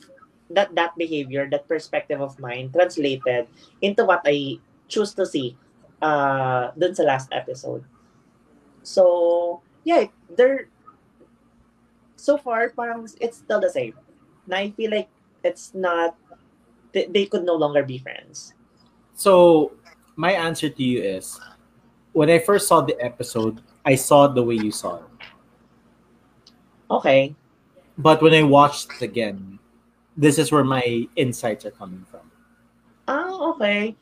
that 0.51 0.73
that 0.79 0.97
behavior 0.97 1.45
that 1.51 1.67
perspective 1.69 2.23
of 2.23 2.39
mine 2.39 2.71
translated 2.73 3.51
into 3.83 4.05
what 4.07 4.23
I 4.25 4.63
choose 4.89 5.13
to 5.19 5.27
see 5.27 5.59
uh 6.01 6.71
dun 6.79 6.95
sa 6.95 7.03
last 7.03 7.29
episode. 7.35 7.85
So 8.87 9.61
yeah 9.85 10.07
they're 10.31 10.71
so 12.17 12.39
far 12.39 12.71
parang 12.71 13.05
it's 13.21 13.43
still 13.43 13.61
the 13.61 13.69
same. 13.69 13.99
Na 14.47 14.63
I 14.63 14.71
feel 14.73 14.95
like 14.95 15.11
it's 15.43 15.75
not 15.75 16.17
they, 16.95 17.11
they 17.11 17.27
could 17.27 17.45
no 17.45 17.59
longer 17.59 17.83
be 17.83 17.99
friends. 17.99 18.55
So 19.13 19.75
my 20.17 20.33
answer 20.33 20.71
to 20.71 20.83
you 20.83 21.03
is 21.03 21.37
when 22.15 22.31
I 22.31 22.39
first 22.39 22.71
saw 22.71 22.81
the 22.81 22.97
episode, 23.03 23.61
I 23.85 23.99
saw 23.99 24.31
it 24.31 24.35
the 24.39 24.43
way 24.43 24.57
you 24.57 24.73
saw 24.73 25.03
it. 25.03 25.09
okay 26.91 27.35
But 27.99 28.23
when 28.23 28.33
I 28.33 28.43
watched 28.45 29.03
again, 29.03 29.59
this 30.17 30.39
is 30.39 30.53
where 30.53 30.65
my 30.65 31.07
insights 31.17 31.67
are 31.67 31.75
coming 31.75 32.07
from. 32.11 32.31
ah 33.09 33.57
okay. 33.57 33.97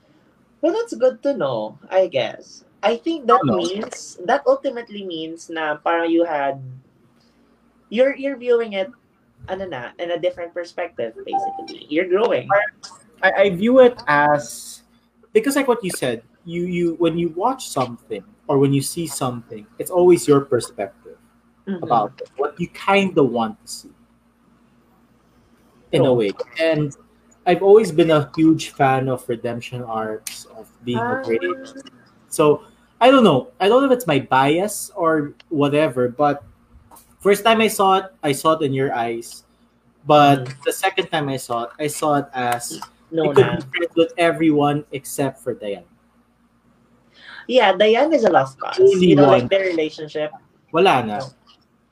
Well 0.61 0.73
that's 0.75 0.93
good 0.99 1.23
to 1.23 1.37
know 1.37 1.79
I 1.89 2.09
guess. 2.11 2.65
I 2.83 2.97
think 2.99 3.27
that 3.31 3.41
No. 3.47 3.57
means 3.57 4.19
that 4.27 4.43
ultimately 4.47 5.07
means 5.07 5.49
na 5.49 5.79
parang 5.79 6.11
you 6.11 6.27
had 6.27 6.59
you're 7.89 8.17
you're 8.17 8.37
viewing 8.37 8.75
it 8.75 8.91
ano 9.47 9.67
na 9.71 9.95
in 10.03 10.11
a 10.11 10.19
different 10.19 10.51
perspective 10.51 11.15
basically. 11.23 11.87
You're 11.87 12.11
growing. 12.11 12.51
I, 13.23 13.47
I 13.47 13.51
view 13.55 13.79
it 13.79 13.95
as 14.11 14.83
because 15.31 15.55
like 15.55 15.69
what 15.71 15.85
you 15.87 15.95
said, 15.95 16.27
you 16.43 16.67
you 16.67 16.87
when 16.99 17.15
you 17.15 17.31
watch 17.39 17.71
something 17.71 18.27
or 18.51 18.59
when 18.59 18.75
you 18.75 18.83
see 18.83 19.07
something, 19.07 19.63
it's 19.79 19.91
always 19.95 20.27
your 20.27 20.43
perspective 20.43 21.06
Mhm. 21.67 21.83
about 21.83 22.13
it, 22.23 22.31
what 22.37 22.55
you 22.61 22.69
kind 22.71 23.17
of 23.19 23.31
want 23.31 23.59
to 23.65 23.67
see. 23.69 23.91
In 25.93 26.05
a 26.05 26.13
way, 26.13 26.33
and 26.61 26.95
I've 27.47 27.63
always 27.63 27.91
been 27.93 28.11
a 28.11 28.31
huge 28.35 28.71
fan 28.75 29.09
of 29.09 29.23
redemption 29.29 29.83
arcs 29.83 30.47
of 30.59 30.67
being 30.85 30.99
Ah. 30.99 31.21
a 31.21 31.25
great. 31.25 31.41
So 32.29 32.63
I 33.01 33.11
don't 33.11 33.23
know. 33.25 33.49
I 33.61 33.69
don't 33.69 33.83
know 33.83 33.91
if 33.91 33.95
it's 33.95 34.07
my 34.07 34.19
bias 34.19 34.91
or 34.97 35.35
whatever, 35.49 36.09
but 36.09 36.43
first 37.21 37.45
time 37.45 37.61
I 37.61 37.69
saw 37.69 37.99
it, 38.03 38.07
I 38.23 38.33
saw 38.33 38.59
it 38.59 38.63
in 38.63 38.73
your 38.75 38.93
eyes. 38.95 39.45
But 40.07 40.49
the 40.65 40.73
second 40.73 41.09
time 41.11 41.29
I 41.29 41.37
saw 41.37 41.65
it, 41.67 41.71
I 41.79 41.87
saw 41.87 42.19
it 42.23 42.27
as 42.35 42.81
no 43.11 43.31
I 43.31 43.35
could 43.35 43.47
na 43.47 43.57
be 43.57 43.63
friends 43.75 43.95
with 43.97 44.13
everyone 44.19 44.85
except 44.93 45.39
for 45.43 45.55
Diane. 45.55 45.87
yeah 47.47 47.71
Diane 47.73 48.11
is 48.13 48.25
a 48.27 48.31
lost 48.31 48.59
cause 48.59 48.75
Only 48.83 49.07
you 49.07 49.15
know 49.15 49.31
one. 49.31 49.47
like 49.47 49.49
their 49.51 49.71
relationship 49.71 50.35
Wala 50.75 50.99
na. 51.07 51.23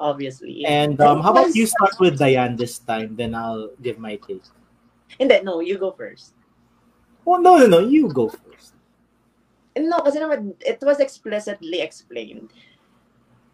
Obviously 0.00 0.64
And 0.66 1.00
um, 1.00 1.22
how 1.22 1.30
about 1.30 1.54
you 1.54 1.66
start 1.66 1.94
with 2.00 2.18
Diane 2.18 2.56
this 2.56 2.78
time? 2.78 3.16
Then 3.16 3.34
I'll 3.34 3.70
give 3.82 3.98
my 3.98 4.16
take. 4.16 4.42
Hindi, 5.18 5.42
no, 5.42 5.60
you 5.60 5.78
go 5.78 5.92
first. 5.92 6.34
Oh 7.26 7.36
no 7.36 7.56
no 7.56 7.66
no! 7.66 7.78
You 7.80 8.12
go 8.12 8.28
first. 8.28 8.74
No, 9.74 9.98
kasi 10.06 10.22
naman, 10.22 10.54
it 10.62 10.78
was 10.82 11.00
explicitly 11.02 11.82
explained 11.82 12.54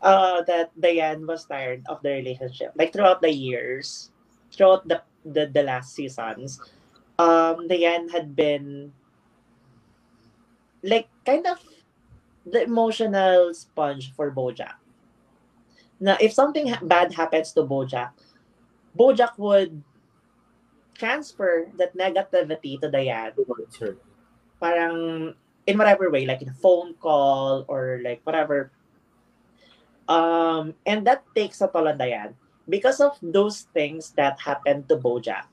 uh, 0.03 0.43
that 0.45 0.69
Diane 0.77 1.25
was 1.25 1.49
tired 1.49 1.81
of 1.89 2.03
the 2.03 2.11
relationship. 2.11 2.73
Like, 2.77 2.93
throughout 2.93 3.23
the 3.23 3.33
years, 3.33 4.12
throughout 4.53 4.87
the, 4.87 5.01
the, 5.25 5.49
the 5.49 5.62
last 5.62 5.95
seasons, 5.97 6.61
um, 7.19 7.69
Diane 7.69 8.09
had 8.09 8.37
been, 8.37 8.93
like, 10.83 11.09
kind 11.25 11.47
of 11.47 11.57
the 12.45 12.65
emotional 12.65 13.55
sponge 13.55 14.12
for 14.12 14.31
Bojack. 14.31 14.80
Na 16.01 16.16
if 16.16 16.32
something 16.32 16.72
bad 16.82 17.12
happens 17.12 17.52
to 17.52 17.62
Bojack, 17.62 18.16
Bojack 18.97 19.36
would 19.36 19.85
transfer 20.97 21.68
that 21.77 21.97
negativity 21.97 22.81
to 22.81 22.90
Diane 22.90 23.32
her. 23.81 23.97
parang 24.60 25.32
in 25.64 25.78
whatever 25.78 26.10
way, 26.10 26.27
like 26.27 26.43
in 26.43 26.48
a 26.48 26.59
phone 26.60 26.93
call 27.01 27.64
or 27.68 28.01
like 28.05 28.20
whatever. 28.24 28.72
Um, 30.09 30.74
and 30.85 31.06
that 31.06 31.22
takes 31.36 31.60
a 31.60 31.68
toll 31.68 31.89
on 31.89 31.97
Diane. 31.97 32.35
Because 32.68 33.01
of 33.01 33.16
those 33.22 33.68
things 33.72 34.12
that 34.20 34.40
happened 34.40 34.89
to 34.89 34.97
Bojack, 34.97 35.47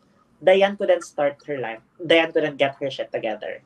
Diane 0.43 0.75
couldn't 0.75 1.03
start 1.03 1.39
her 1.45 1.57
life. 1.57 1.81
Diane 1.99 2.31
couldn't 2.31 2.57
get 2.57 2.75
her 2.79 2.89
shit 2.91 3.11
together. 3.11 3.61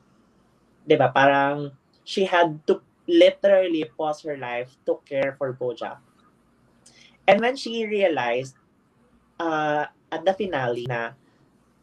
Diba? 0.88 1.12
Parang 1.12 1.72
she 2.04 2.24
had 2.24 2.60
to 2.66 2.82
literally 3.08 3.84
pause 3.96 4.22
her 4.22 4.36
life 4.36 4.76
to 4.86 5.00
care 5.06 5.34
for 5.38 5.52
Bojack. 5.52 5.98
And 7.28 7.40
when 7.40 7.56
she 7.56 7.86
realized 7.86 8.56
uh, 9.38 9.86
at 10.10 10.24
the 10.24 10.34
finale 10.34 10.86
na 10.88 11.12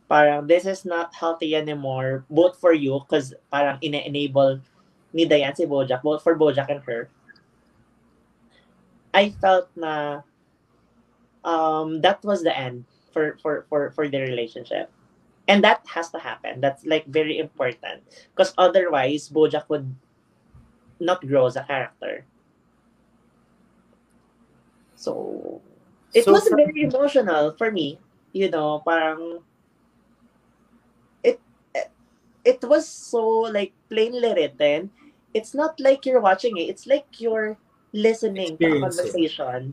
parang 0.10 0.48
this 0.48 0.66
is 0.66 0.86
not 0.86 1.14
healthy 1.14 1.56
anymore 1.56 2.26
both 2.30 2.58
for 2.58 2.74
you 2.74 3.00
because 3.06 3.34
parang 3.54 3.78
ina-enable 3.82 4.60
ni 5.14 5.26
Diane 5.26 5.54
si 5.56 5.66
Bojack 5.66 6.02
both 6.02 6.22
for 6.22 6.34
Bojack 6.34 6.70
and 6.70 6.82
her 6.86 7.10
I 9.14 9.30
felt 9.38 9.70
na 9.78 10.26
um 11.46 12.02
that 12.02 12.22
was 12.26 12.42
the 12.42 12.54
end 12.54 12.86
for 13.14 13.38
for 13.42 13.66
for 13.70 13.90
for 13.94 14.10
the 14.10 14.22
relationship 14.22 14.90
and 15.50 15.64
that 15.66 15.82
has 15.90 16.14
to 16.14 16.20
happen. 16.22 16.62
That's 16.62 16.86
like 16.86 17.10
very 17.10 17.42
important 17.42 18.06
because 18.32 18.54
otherwise, 18.56 19.28
Bojack 19.34 19.66
would 19.68 19.90
not 21.02 21.26
grow 21.26 21.48
as 21.48 21.58
a 21.58 21.66
character. 21.66 22.24
So 25.00 25.64
it 26.12 26.28
So 26.28 26.36
was 26.36 26.44
for- 26.52 26.60
very 26.60 26.84
emotional 26.84 27.56
for 27.56 27.72
me. 27.72 28.04
You 28.36 28.52
know, 28.52 28.84
parang 28.84 29.40
it 31.24 31.40
eh, 31.74 31.88
it 32.44 32.60
was 32.68 32.84
so 32.84 33.48
like 33.48 33.72
plainly 33.88 34.28
written. 34.36 34.92
It's 35.32 35.56
not 35.56 35.80
like 35.80 36.04
you're 36.04 36.20
watching 36.20 36.60
it. 36.60 36.68
It's 36.68 36.84
like 36.84 37.08
you're 37.24 37.56
listening 37.96 38.60
to 38.60 38.66
a 38.68 38.80
conversation. 38.84 39.72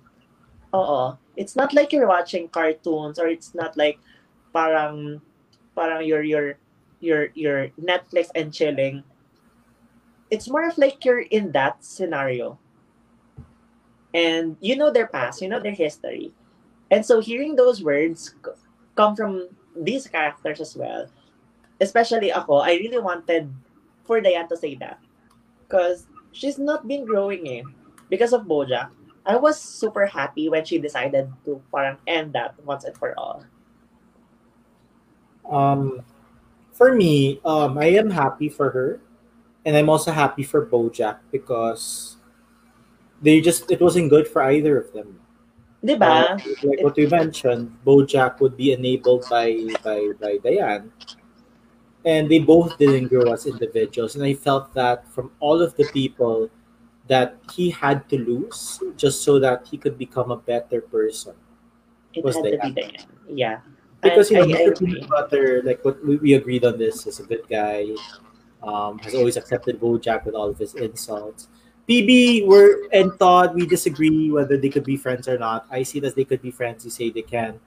Oo. 0.71 1.19
It's 1.35 1.59
not 1.59 1.75
like 1.75 1.91
you're 1.91 2.09
watching 2.09 2.47
cartoons 2.49 3.19
or 3.19 3.27
it's 3.27 3.51
not 3.53 3.77
like 3.77 3.99
parang 4.55 5.21
parang 5.75 6.07
your 6.07 6.23
your 6.23 6.55
you're 7.03 7.29
you're 7.35 7.69
Netflix 7.77 8.31
and 8.39 8.55
chilling. 8.55 9.03
It's 10.31 10.49
more 10.49 10.65
of 10.65 10.79
like 10.79 11.05
you're 11.05 11.27
in 11.29 11.51
that 11.53 11.83
scenario. 11.85 12.57
And 14.17 14.57
you 14.65 14.81
know 14.81 14.89
their 14.89 15.13
past, 15.13 15.45
you 15.45 15.49
know 15.53 15.61
their 15.61 15.77
history. 15.77 16.33
And 16.91 17.05
so 17.05 17.21
hearing 17.21 17.55
those 17.55 17.85
words 17.85 18.33
come 18.97 19.15
from 19.15 19.53
these 19.77 20.09
characters 20.09 20.61
as 20.61 20.73
well. 20.73 21.05
Especially 21.85 22.33
ako, 22.33 22.65
I 22.65 22.81
really 22.81 22.97
wanted 22.97 23.53
for 24.09 24.25
Diane 24.25 24.49
to 24.49 24.57
say 24.57 24.75
that. 24.81 24.97
Because 25.69 26.09
she's 26.33 26.57
not 26.57 26.89
been 26.89 27.05
growing 27.05 27.45
eh. 27.45 27.63
Because 28.09 28.33
of 28.33 28.49
Bojack. 28.49 28.89
I 29.27 29.37
was 29.37 29.61
super 29.61 30.07
happy 30.07 30.49
when 30.49 30.65
she 30.65 30.79
decided 30.79 31.29
to 31.45 31.61
parang 31.75 31.99
end 32.07 32.33
that 32.33 32.57
once 32.65 32.85
and 32.85 32.97
for 32.97 33.13
all. 33.19 33.45
Um, 35.51 36.01
for 36.73 36.95
me, 36.95 37.41
um, 37.45 37.77
I 37.77 37.87
am 37.99 38.11
happy 38.11 38.49
for 38.49 38.71
her, 38.71 39.01
and 39.65 39.77
I'm 39.77 39.91
also 39.91 40.13
happy 40.13 40.43
for 40.43 40.65
BoJack 40.65 41.19
because 41.33 42.16
they 43.23 43.41
just 43.41 43.71
it 43.71 43.81
wasn't 43.81 44.11
good 44.11 44.29
for 44.29 44.43
either 44.43 44.79
of 44.79 44.93
them. 44.93 45.19
Diba? 45.85 46.03
Uh, 46.03 46.39
like 46.65 46.83
what 46.83 46.97
you 46.99 47.09
mentioned, 47.09 47.71
BoJack 47.87 48.41
would 48.41 48.57
be 48.57 48.73
enabled 48.73 49.27
by 49.31 49.55
by 49.85 50.13
by 50.21 50.39
Diane, 50.43 50.91
and 52.05 52.29
they 52.31 52.39
both 52.41 52.77
didn't 52.79 53.09
grow 53.09 53.33
as 53.33 53.47
individuals. 53.47 54.15
And 54.17 54.25
I 54.25 54.35
felt 54.35 54.73
that 54.75 55.07
from 55.13 55.31
all 55.41 55.61
of 55.63 55.77
the 55.77 55.85
people 55.93 56.51
that 57.09 57.37
he 57.55 57.71
had 57.71 58.09
to 58.09 58.19
lose 58.19 58.81
just 58.97 59.23
so 59.23 59.39
that 59.39 59.67
he 59.71 59.79
could 59.79 59.97
become 59.97 60.31
a 60.33 60.37
better 60.37 60.81
person. 60.81 61.35
It 62.15 62.25
was 62.25 62.35
had 62.37 62.45
to 62.45 62.57
Diane. 62.59 62.75
be 62.75 62.81
Diane. 62.83 63.07
Yeah. 63.29 63.59
because 64.03 64.33
I- 64.33 64.41
you 64.41 64.47
know, 64.47 64.55
I- 64.55 64.59
I 64.59 64.67
Mr. 64.71 64.79
Peanut 64.87 65.09
Butter, 65.09 65.63
like 65.65 65.85
what 65.85 66.05
we, 66.05 66.17
we 66.17 66.35
agreed 66.35 66.65
on 66.65 66.79
this, 66.79 67.07
is 67.07 67.21
a 67.21 67.25
good 67.25 67.43
guy. 67.49 67.87
Um, 68.63 68.99
has 69.01 69.15
always 69.15 69.37
accepted 69.37 69.79
BoJack 69.81 70.25
with 70.25 70.35
all 70.35 70.49
of 70.49 70.59
his 70.59 70.75
insults. 70.75 71.47
PB, 71.89 72.47
were 72.47 72.89
and 72.93 73.17
Todd, 73.19 73.55
we 73.55 73.67
disagree 73.67 74.31
whether 74.31 74.57
they 74.57 74.69
could 74.69 74.85
be 74.85 74.97
friends 74.97 75.29
or 75.29 75.39
not. 75.39 75.67
I 75.71 75.83
see 75.85 76.01
that 76.01 76.17
they 76.17 76.25
could 76.25 76.43
be 76.43 76.51
friends. 76.51 76.85
You 76.85 76.91
say 76.91 77.11
they 77.11 77.23
can, 77.23 77.61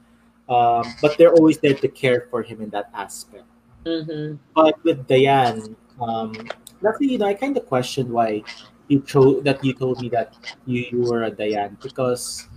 um, 0.49 0.83
but 1.01 1.17
they're 1.17 1.31
always 1.31 1.57
there 1.59 1.73
to 1.73 1.87
care 1.87 2.27
for 2.29 2.43
him 2.43 2.61
in 2.61 2.69
that 2.71 2.89
aspect. 2.93 3.45
Mm-hmm. 3.85 4.35
But 4.53 4.83
with 4.83 5.07
Diane, 5.07 5.75
um, 6.01 6.35
luckily, 6.81 7.13
you 7.13 7.17
know, 7.17 7.27
I 7.27 7.33
kind 7.33 7.55
of 7.55 7.65
questioned 7.65 8.09
why 8.09 8.43
you 8.89 8.99
chose 9.01 9.43
that 9.43 9.63
you 9.63 9.73
told 9.73 10.01
me 10.01 10.09
that 10.09 10.35
you, 10.65 10.85
you 10.91 11.01
were 11.01 11.23
a 11.23 11.31
Diane 11.31 11.77
because 11.81 12.47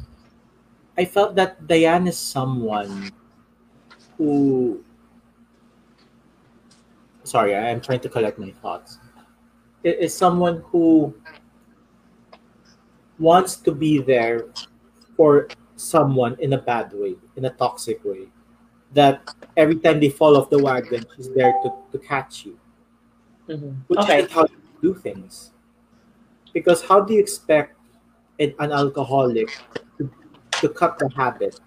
I 0.98 1.04
felt 1.04 1.36
that 1.36 1.66
Diane 1.66 2.08
is 2.08 2.18
someone 2.18 3.12
who. 4.18 4.82
Sorry, 7.22 7.54
I 7.54 7.70
am 7.70 7.80
trying 7.80 8.00
to 8.00 8.08
collect 8.08 8.36
my 8.38 8.50
thoughts. 8.50 8.98
It 9.84 10.00
is 10.00 10.12
someone 10.12 10.64
who 10.66 11.14
wants 13.22 13.56
to 13.56 13.72
be 13.72 13.98
there 14.02 14.46
for 15.16 15.48
someone 15.76 16.36
in 16.40 16.52
a 16.52 16.58
bad 16.58 16.92
way, 16.92 17.14
in 17.36 17.44
a 17.46 17.50
toxic 17.50 18.04
way. 18.04 18.26
That 18.92 19.22
every 19.56 19.76
time 19.76 20.00
they 20.00 20.10
fall 20.10 20.36
off 20.36 20.50
the 20.50 20.58
wagon, 20.58 21.06
she's 21.16 21.30
there 21.32 21.52
to, 21.62 21.72
to 21.92 21.98
catch 21.98 22.44
you 22.44 22.58
Mm-hmm. 23.48 23.72
which 23.88 24.00
Okay. 24.00 24.18
isn't 24.18 24.30
how 24.30 24.42
you 24.42 24.94
do 24.94 24.94
things. 24.94 25.50
Because 26.52 26.82
how 26.82 27.00
do 27.00 27.14
you 27.14 27.20
expect 27.20 27.76
an, 28.38 28.54
an 28.60 28.72
alcoholic 28.72 29.48
to, 29.98 30.10
to 30.60 30.68
cut 30.68 30.98
the 30.98 31.08
habit 31.16 31.60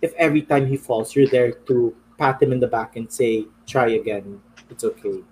if 0.00 0.12
every 0.14 0.42
time 0.42 0.66
he 0.66 0.76
falls, 0.76 1.14
you're 1.14 1.28
there 1.28 1.52
to 1.52 1.94
pat 2.18 2.42
him 2.42 2.52
in 2.52 2.60
the 2.60 2.66
back 2.66 2.96
and 2.96 3.10
say, 3.10 3.46
try 3.66 3.90
again, 3.90 4.40
it's 4.70 4.84
okay. 4.84 5.22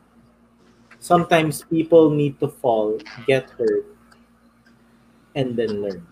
Sometimes 0.98 1.62
people 1.62 2.10
need 2.10 2.38
to 2.40 2.48
fall, 2.48 2.98
get 3.26 3.50
hurt, 3.50 3.86
and 5.34 5.56
then 5.56 5.82
learn. 5.82 6.06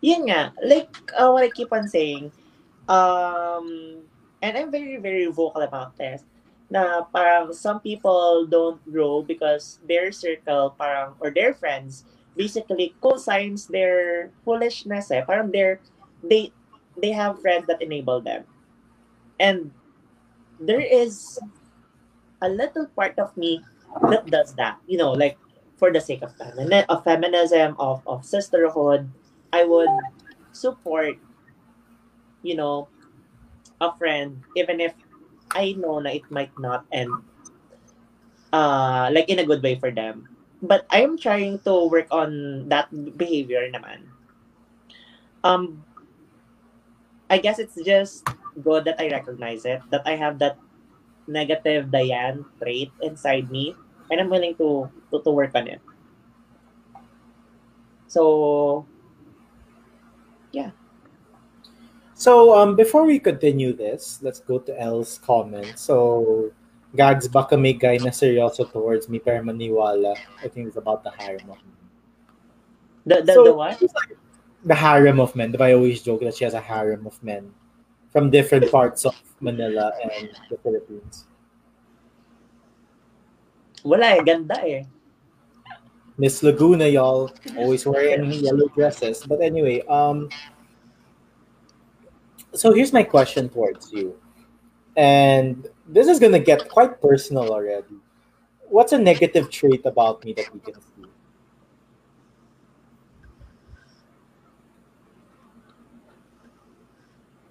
Yun 0.00 0.28
nga, 0.28 0.52
like 0.62 0.92
uh, 1.16 1.30
what 1.30 1.44
I 1.44 1.50
keep 1.50 1.72
on 1.72 1.88
saying, 1.88 2.30
um, 2.88 4.02
and 4.42 4.56
I'm 4.56 4.70
very, 4.70 4.96
very 4.96 5.26
vocal 5.26 5.62
about 5.62 5.96
this, 5.96 6.22
na 6.70 7.02
parang 7.10 7.52
some 7.52 7.80
people 7.80 8.46
don't 8.46 8.82
grow 8.90 9.22
because 9.22 9.80
their 9.88 10.12
circle, 10.12 10.74
parang, 10.78 11.14
or 11.20 11.30
their 11.30 11.54
friends, 11.54 12.04
basically 12.36 12.94
co-signs 13.00 13.66
their 13.66 14.30
foolishness 14.44 15.10
eh. 15.10 15.22
Parang 15.24 15.50
they're, 15.50 15.80
they, 16.22 16.52
they 17.00 17.10
have 17.10 17.40
friends 17.40 17.66
that 17.66 17.80
enable 17.80 18.20
them. 18.20 18.44
And 19.40 19.70
there 20.60 20.80
is 20.80 21.38
a 22.42 22.48
little 22.48 22.86
part 22.94 23.18
of 23.18 23.36
me 23.36 23.62
that 24.10 24.26
does 24.26 24.54
that, 24.54 24.78
you 24.86 24.98
know, 24.98 25.12
like 25.12 25.38
for 25.76 25.92
the 25.92 26.00
sake 26.00 26.22
of, 26.22 26.32
of 26.88 27.04
feminism, 27.04 27.76
of, 27.78 28.02
of 28.06 28.24
sisterhood, 28.24 29.08
I 29.52 29.64
would 29.64 29.92
support, 30.52 31.16
you 32.42 32.56
know, 32.56 32.88
a 33.80 33.92
friend, 33.96 34.42
even 34.56 34.80
if 34.80 34.94
I 35.52 35.72
know 35.72 36.00
na 36.00 36.10
it 36.10 36.24
might 36.30 36.52
not 36.58 36.84
end 36.92 37.12
uh, 38.52 39.10
like 39.12 39.28
in 39.28 39.38
a 39.38 39.46
good 39.46 39.62
way 39.62 39.76
for 39.76 39.90
them. 39.90 40.28
But 40.62 40.86
I'm 40.90 41.18
trying 41.18 41.60
to 41.68 41.86
work 41.88 42.08
on 42.10 42.68
that 42.68 42.88
behavior 43.16 43.68
naman. 43.68 44.08
Um, 45.44 45.84
I 47.28 47.38
guess 47.38 47.58
it's 47.58 47.76
just 47.84 48.26
good 48.64 48.84
that 48.88 48.96
I 48.98 49.12
recognize 49.12 49.64
it, 49.68 49.82
that 49.90 50.02
I 50.06 50.16
have 50.16 50.38
that 50.40 50.56
negative 51.28 51.90
Diane 51.90 52.46
trait 52.58 52.90
inside 53.02 53.50
me, 53.50 53.76
and 54.10 54.20
I'm 54.20 54.30
willing 54.30 54.54
to 54.56 54.90
to, 55.10 55.22
to 55.22 55.30
work 55.30 55.52
on 55.54 55.68
it. 55.68 55.80
So 58.08 58.86
yeah. 60.52 60.70
So 62.14 62.56
um, 62.56 62.76
before 62.76 63.04
we 63.04 63.18
continue 63.18 63.76
this, 63.76 64.20
let's 64.22 64.40
go 64.40 64.58
to 64.58 64.72
Elle's 64.80 65.18
comment. 65.18 65.78
So, 65.78 66.50
Gags, 66.96 67.28
baka 67.28 67.60
may 67.60 67.74
guy 67.74 68.00
na 68.00 68.08
seryoso 68.08 68.64
towards 68.72 69.08
me 69.12 69.18
pero 69.18 69.44
maniwala. 69.44 70.16
I 70.42 70.48
think 70.48 70.68
it's 70.68 70.80
about 70.80 71.04
the 71.04 71.12
harem 71.12 71.44
of 71.52 71.60
men. 71.60 71.76
the 73.04 73.20
the, 73.20 73.32
So, 73.34 73.44
the 73.44 73.52
what? 73.52 73.76
like 73.82 74.16
The 74.64 74.74
harem 74.74 75.20
of 75.20 75.36
men. 75.36 75.54
I 75.60 75.76
always 75.76 76.00
joke 76.00 76.24
that 76.24 76.34
she 76.34 76.44
has 76.44 76.54
a 76.54 76.60
harem 76.60 77.06
of 77.06 77.22
men 77.22 77.52
from 78.10 78.30
different 78.30 78.72
parts 78.72 79.04
of 79.04 79.14
Manila 79.40 79.92
and 80.02 80.32
the 80.48 80.56
Philippines. 80.64 81.28
Wala 83.86 84.18
eh, 84.18 84.22
ganda 84.26 84.58
eh. 84.66 84.82
Miss 86.18 86.42
Laguna, 86.42 86.88
y'all, 86.88 87.30
always 87.56 87.86
wearing 87.86 88.32
yellow 88.32 88.66
dresses. 88.74 89.22
But 89.22 89.40
anyway, 89.40 89.86
um, 89.86 90.28
so 92.52 92.72
here's 92.72 92.92
my 92.92 93.04
question 93.04 93.48
towards 93.48 93.92
you, 93.92 94.18
and 94.96 95.68
this 95.86 96.08
is 96.08 96.18
gonna 96.18 96.40
get 96.40 96.68
quite 96.68 97.00
personal 97.00 97.52
already. 97.52 98.00
What's 98.66 98.92
a 98.92 98.98
negative 98.98 99.50
trait 99.50 99.86
about 99.86 100.24
me 100.24 100.32
that 100.32 100.50
you 100.52 100.58
can 100.58 100.74
see? 100.74 101.06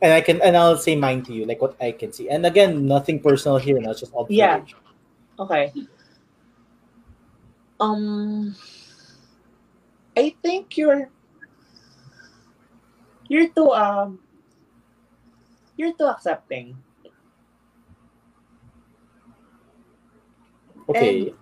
And 0.02 0.12
I 0.12 0.20
can, 0.20 0.42
and 0.42 0.58
I'll 0.58 0.78
say 0.78 0.96
mine 0.96 1.24
to 1.24 1.34
you, 1.34 1.46
like 1.46 1.62
what 1.62 1.78
I 1.80 1.92
can 1.92 2.12
see. 2.12 2.30
And 2.30 2.46
again, 2.46 2.86
nothing 2.86 3.22
personal 3.22 3.58
here, 3.58 3.80
not 3.80 3.98
just 3.98 4.14
observation. 4.14 4.36
Yeah. 4.36 5.40
Okay. 5.40 5.72
Um, 7.80 8.56
I 10.16 10.36
think 10.42 10.78
you're 10.78 11.10
you're 13.28 13.50
too 13.50 13.72
um 13.72 14.20
you're 15.78 15.94
too 15.94 16.08
accepting. 16.08 16.78
Okay. 20.90 21.34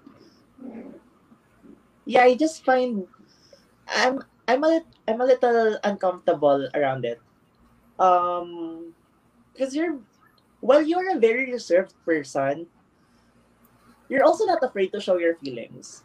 Yeah, 2.05 2.23
I 2.23 2.35
just 2.35 2.63
find 2.65 3.07
I'm 3.87 4.23
I'm 4.47 4.63
a 4.63 4.81
I'm 5.07 5.21
a 5.21 5.25
little 5.25 5.77
uncomfortable 5.83 6.67
around 6.73 7.05
it. 7.05 7.21
Um, 7.99 8.93
because 9.53 9.75
you're 9.75 9.99
while 10.61 10.81
you're 10.81 11.15
a 11.15 11.19
very 11.19 11.51
reserved 11.51 11.93
person, 12.05 12.67
you're 14.09 14.23
also 14.23 14.45
not 14.45 14.63
afraid 14.63 14.91
to 14.93 15.01
show 15.01 15.17
your 15.17 15.35
feelings. 15.35 16.03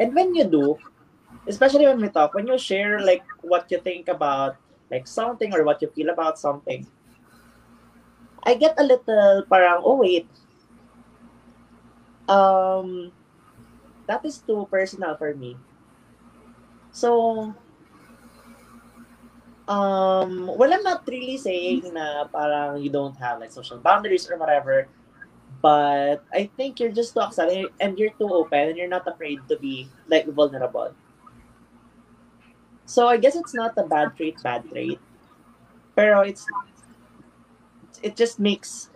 And 0.00 0.16
when 0.16 0.34
you 0.34 0.48
do, 0.48 0.80
especially 1.46 1.84
when 1.84 2.00
we 2.00 2.08
talk, 2.08 2.32
when 2.32 2.48
you 2.48 2.56
share 2.56 3.04
like 3.04 3.22
what 3.44 3.68
you 3.68 3.78
think 3.84 4.08
about 4.08 4.56
like 4.90 5.06
something 5.06 5.52
or 5.52 5.62
what 5.62 5.84
you 5.84 5.92
feel 5.92 6.08
about 6.08 6.40
something, 6.40 6.88
I 8.42 8.56
get 8.56 8.80
a 8.80 8.82
little 8.82 9.44
parang, 9.44 9.84
oh 9.84 10.00
wait, 10.00 10.26
um, 12.26 13.12
that 14.08 14.24
is 14.24 14.38
too 14.38 14.66
personal 14.70 15.16
for 15.20 15.34
me. 15.34 15.60
So, 16.92 17.54
um, 19.68 20.48
well, 20.56 20.72
I'm 20.72 20.82
not 20.82 21.04
really 21.06 21.36
saying 21.36 21.92
na 21.92 22.24
parang 22.24 22.80
you 22.80 22.88
don't 22.88 23.14
have 23.20 23.38
like 23.38 23.52
social 23.52 23.78
boundaries 23.78 24.24
or 24.30 24.40
whatever, 24.40 24.88
but 25.62 26.24
I 26.32 26.50
think 26.56 26.80
you're 26.80 26.92
just 26.92 27.14
too 27.14 27.20
accepting 27.20 27.68
and 27.80 27.98
you're 27.98 28.14
too 28.18 28.32
open 28.32 28.70
and 28.70 28.78
you're 28.78 28.88
not 28.88 29.06
afraid 29.06 29.40
to 29.48 29.58
be 29.58 29.88
like 30.08 30.26
vulnerable. 30.26 30.94
So 32.86 33.06
I 33.06 33.16
guess 33.18 33.36
it's 33.36 33.54
not 33.54 33.78
a 33.78 33.84
bad 33.84 34.16
trait, 34.16 34.42
bad 34.42 34.68
trait, 34.68 34.98
pero 35.94 36.22
it's 36.22 36.46
it 38.02 38.16
just 38.16 38.38
makes 38.38 38.90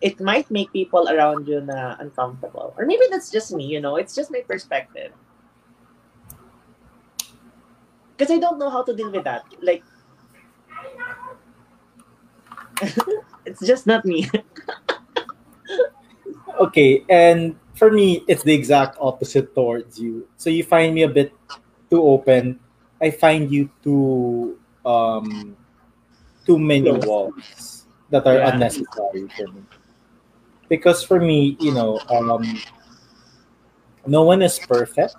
it 0.00 0.20
might 0.20 0.50
make 0.50 0.72
people 0.72 1.08
around 1.08 1.48
you 1.48 1.60
na 1.60 1.96
uncomfortable, 1.98 2.74
or 2.78 2.86
maybe 2.86 3.02
that's 3.10 3.30
just 3.30 3.52
me. 3.52 3.66
You 3.66 3.80
know, 3.80 3.96
it's 3.96 4.14
just 4.14 4.30
my 4.30 4.42
perspective. 4.46 5.12
Because 8.16 8.32
I 8.34 8.38
don't 8.38 8.58
know 8.58 8.70
how 8.70 8.82
to 8.82 8.94
deal 8.94 9.10
with 9.10 9.24
that. 9.24 9.44
Like, 9.62 9.82
it's 13.46 13.64
just 13.66 13.86
not 13.86 14.04
me. 14.04 14.30
okay, 16.60 17.04
and 17.08 17.56
for 17.74 17.90
me, 17.90 18.24
it's 18.28 18.42
the 18.42 18.54
exact 18.54 18.96
opposite 19.00 19.54
towards 19.54 19.98
you. 19.98 20.26
So 20.36 20.50
you 20.50 20.64
find 20.64 20.94
me 20.94 21.02
a 21.02 21.08
bit 21.08 21.32
too 21.90 22.02
open. 22.02 22.60
I 23.00 23.10
find 23.10 23.50
you 23.50 23.70
too 23.82 24.58
um 24.84 25.56
too 26.46 26.58
many 26.58 26.90
walls 26.90 27.86
that 28.10 28.26
are 28.26 28.38
Yeah. 28.38 28.50
unnecessary 28.52 29.30
for 29.36 29.46
me. 29.48 29.62
Because 30.68 31.02
for 31.02 31.20
me, 31.20 31.56
you 31.60 31.72
know, 31.72 32.02
um 32.10 32.62
no 34.06 34.22
one 34.22 34.42
is 34.42 34.58
perfect 34.58 35.16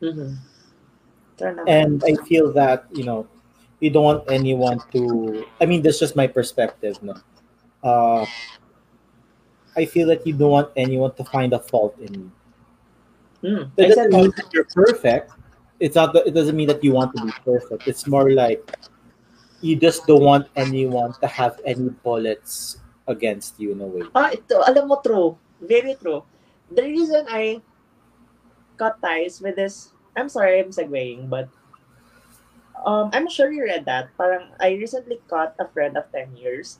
mm-hmm. 0.00 0.34
And 1.66 2.02
I 2.04 2.16
feel 2.28 2.52
that, 2.52 2.86
you 2.92 3.04
know, 3.04 3.26
you 3.80 3.90
don't 3.90 4.04
want 4.04 4.24
anyone 4.30 4.82
to 4.92 5.44
I 5.60 5.66
mean 5.66 5.82
that's 5.82 5.98
just 5.98 6.16
my 6.16 6.26
perspective, 6.26 7.02
no. 7.02 7.16
Uh 7.82 8.26
I 9.76 9.84
feel 9.84 10.06
that 10.08 10.26
you 10.26 10.34
don't 10.34 10.50
want 10.50 10.70
anyone 10.76 11.14
to 11.14 11.24
find 11.24 11.52
a 11.52 11.58
fault 11.58 11.96
in 11.98 12.14
you. 12.14 12.32
Mm. 13.42 13.70
That 13.76 13.88
doesn't 13.88 14.12
mean 14.12 14.32
that. 14.36 14.46
you're 14.52 14.68
perfect. 14.70 15.32
It's 15.80 15.96
not. 15.96 16.12
That, 16.12 16.26
it 16.26 16.34
doesn't 16.34 16.54
mean 16.54 16.68
that 16.68 16.84
you 16.84 16.92
want 16.92 17.16
to 17.16 17.24
be 17.24 17.32
perfect. 17.44 17.88
It's 17.88 18.06
more 18.06 18.30
like 18.30 18.62
you 19.60 19.74
just 19.76 20.06
don't 20.06 20.22
want 20.22 20.46
anyone 20.54 21.14
to 21.20 21.26
have 21.26 21.58
any 21.64 21.90
bullets 22.02 22.78
against 23.08 23.58
you 23.58 23.72
in 23.72 23.80
a 23.80 23.86
way. 23.86 24.02
Ah, 24.14 24.30
ito, 24.30 24.62
alam 24.62 24.86
mo, 24.86 24.98
true. 25.02 25.38
Very 25.62 25.94
true. 25.98 26.22
The 26.70 26.82
reason 26.82 27.26
I 27.30 27.62
cut 28.76 28.98
ties 29.02 29.40
with 29.40 29.56
this, 29.56 29.94
I'm 30.14 30.28
sorry, 30.28 30.58
I'm 30.58 30.70
segueing, 30.70 31.30
but 31.30 31.48
um, 32.86 33.10
I'm 33.12 33.28
sure 33.30 33.50
you 33.50 33.64
read 33.64 33.86
that. 33.86 34.10
Parang, 34.18 34.50
I 34.60 34.74
recently 34.74 35.20
cut 35.30 35.54
a 35.58 35.66
friend 35.70 35.96
of 35.96 36.10
10 36.10 36.36
years. 36.36 36.78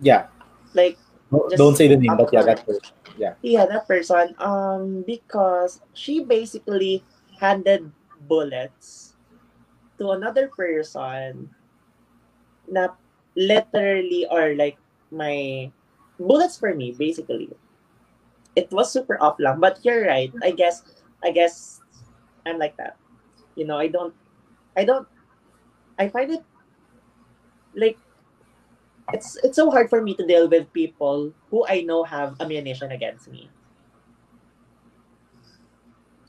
Yeah. 0.00 0.28
Like, 0.72 0.96
No- 1.30 1.48
don't 1.56 1.76
say 1.76 1.88
the 1.88 1.96
name, 1.96 2.16
but 2.16 2.32
yeah, 2.32 2.42
that 2.42 2.64
person. 2.64 2.82
Yeah. 3.18 3.34
yeah, 3.42 3.66
that 3.66 3.86
person, 3.88 4.34
um, 4.38 5.02
because 5.06 5.80
she 5.92 6.22
basically 6.24 7.04
handed 7.40 7.90
bullets 8.28 9.14
to 9.98 10.10
another 10.10 10.48
person 10.48 11.50
na 12.70 12.92
literally 13.34 14.26
or 14.30 14.54
like 14.54 14.76
my 15.10 15.70
bullets 16.20 16.58
for 16.58 16.74
me 16.74 16.92
basically 16.92 17.48
it 18.56 18.68
was 18.70 18.92
super 18.92 19.16
off 19.22 19.38
lang 19.38 19.58
but 19.60 19.78
you're 19.82 20.04
right 20.04 20.32
i 20.42 20.50
guess 20.50 20.82
i 21.24 21.30
guess 21.30 21.80
i'm 22.44 22.58
like 22.58 22.76
that 22.76 22.96
you 23.56 23.64
know 23.64 23.78
i 23.78 23.86
don't 23.86 24.14
i 24.76 24.84
don't 24.84 25.06
i 25.98 26.08
find 26.08 26.30
it 26.30 26.44
like 27.74 27.98
it's 29.12 29.36
it's 29.42 29.56
so 29.56 29.70
hard 29.70 29.88
for 29.88 30.02
me 30.02 30.14
to 30.14 30.26
deal 30.26 30.48
with 30.48 30.72
people 30.72 31.32
who 31.50 31.66
i 31.68 31.80
know 31.82 32.04
have 32.04 32.36
ammunition 32.40 32.92
against 32.92 33.28
me 33.28 33.48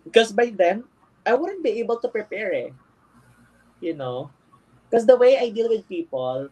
because 0.06 0.32
by 0.32 0.51
then 0.56 0.83
i 1.25 1.33
wouldn't 1.33 1.64
be 1.64 1.80
able 1.80 1.99
to 1.99 2.08
prepare 2.08 2.53
eh. 2.53 2.69
you 3.82 3.93
know 3.93 4.32
because 4.90 5.06
the 5.06 5.17
way 5.17 5.38
i 5.38 5.49
deal 5.49 5.69
with 5.69 5.88
people 5.88 6.49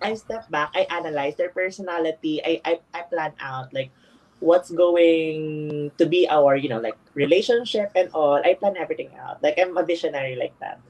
I 0.00 0.14
step 0.14 0.50
back, 0.50 0.70
I 0.74 0.86
analyze 0.90 1.36
their 1.36 1.50
personality, 1.50 2.40
I, 2.44 2.60
I 2.64 2.80
I 2.94 3.02
plan 3.10 3.32
out 3.40 3.74
like 3.74 3.90
what's 4.38 4.70
going 4.70 5.90
to 5.98 6.06
be 6.06 6.28
our, 6.30 6.54
you 6.54 6.68
know, 6.68 6.78
like 6.78 6.96
relationship 7.14 7.90
and 7.96 8.08
all. 8.14 8.38
I 8.38 8.54
plan 8.54 8.76
everything 8.78 9.10
out. 9.18 9.42
Like 9.42 9.58
I'm 9.58 9.76
a 9.76 9.82
visionary 9.82 10.36
like 10.36 10.54
that. 10.60 10.80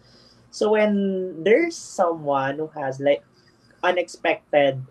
So 0.51 0.73
when 0.73 1.43
there's 1.45 1.77
someone 1.77 2.59
who 2.59 2.69
has 2.77 3.01
like 3.01 3.25
unexpected, 3.83 4.83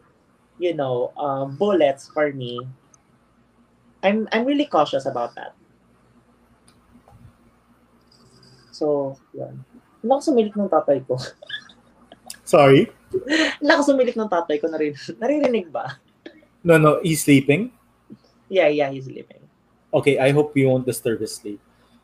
you 0.59 0.73
know, 0.73 1.13
um, 1.17 1.55
bullets 1.55 2.09
for 2.09 2.31
me, 2.31 2.61
I'm 4.03 4.27
I'm 4.31 4.45
really 4.45 4.65
cautious 4.65 5.05
about 5.05 5.35
that. 5.35 5.57
So, 8.71 9.17
yun. 9.33 9.65
Nakasumilik 10.05 10.53
ng 10.53 10.69
tatay 10.69 11.01
ko. 11.01 11.17
Sorry. 12.45 12.85
Nakasumilik 13.57 14.13
ng 14.13 14.29
tatay 14.29 14.61
ko 14.61 14.69
na 14.69 14.77
rin. 14.77 14.93
Naririnig 15.17 15.73
ba? 15.73 15.97
No, 16.61 16.77
no, 16.77 17.01
he's 17.01 17.25
sleeping. 17.25 17.73
Yeah, 18.53 18.69
yeah, 18.69 18.93
he's 18.93 19.09
sleeping. 19.09 19.41
Okay, 19.89 20.21
I 20.21 20.29
hope 20.29 20.53
we 20.53 20.69
won't 20.69 20.85
disturb 20.85 21.25
his 21.25 21.33
sleep. 21.33 21.57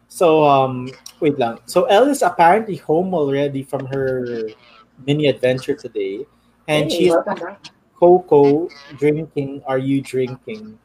So, 0.09 0.43
um, 0.43 0.89
wait 1.21 1.37
lang. 1.37 1.61
So, 1.69 1.85
Elle 1.85 2.09
is 2.09 2.25
apparently 2.25 2.77
home 2.81 3.13
already 3.13 3.61
from 3.61 3.85
her 3.93 4.49
mini 5.05 5.29
adventure 5.29 5.77
today, 5.77 6.25
and 6.67 6.91
Hey, 6.91 6.97
she's 6.97 7.09
welcome. 7.11 7.57
Coco 7.95 8.69
drinking. 8.97 9.61
Are 9.65 9.77
you 9.77 10.01
drinking? 10.01 10.77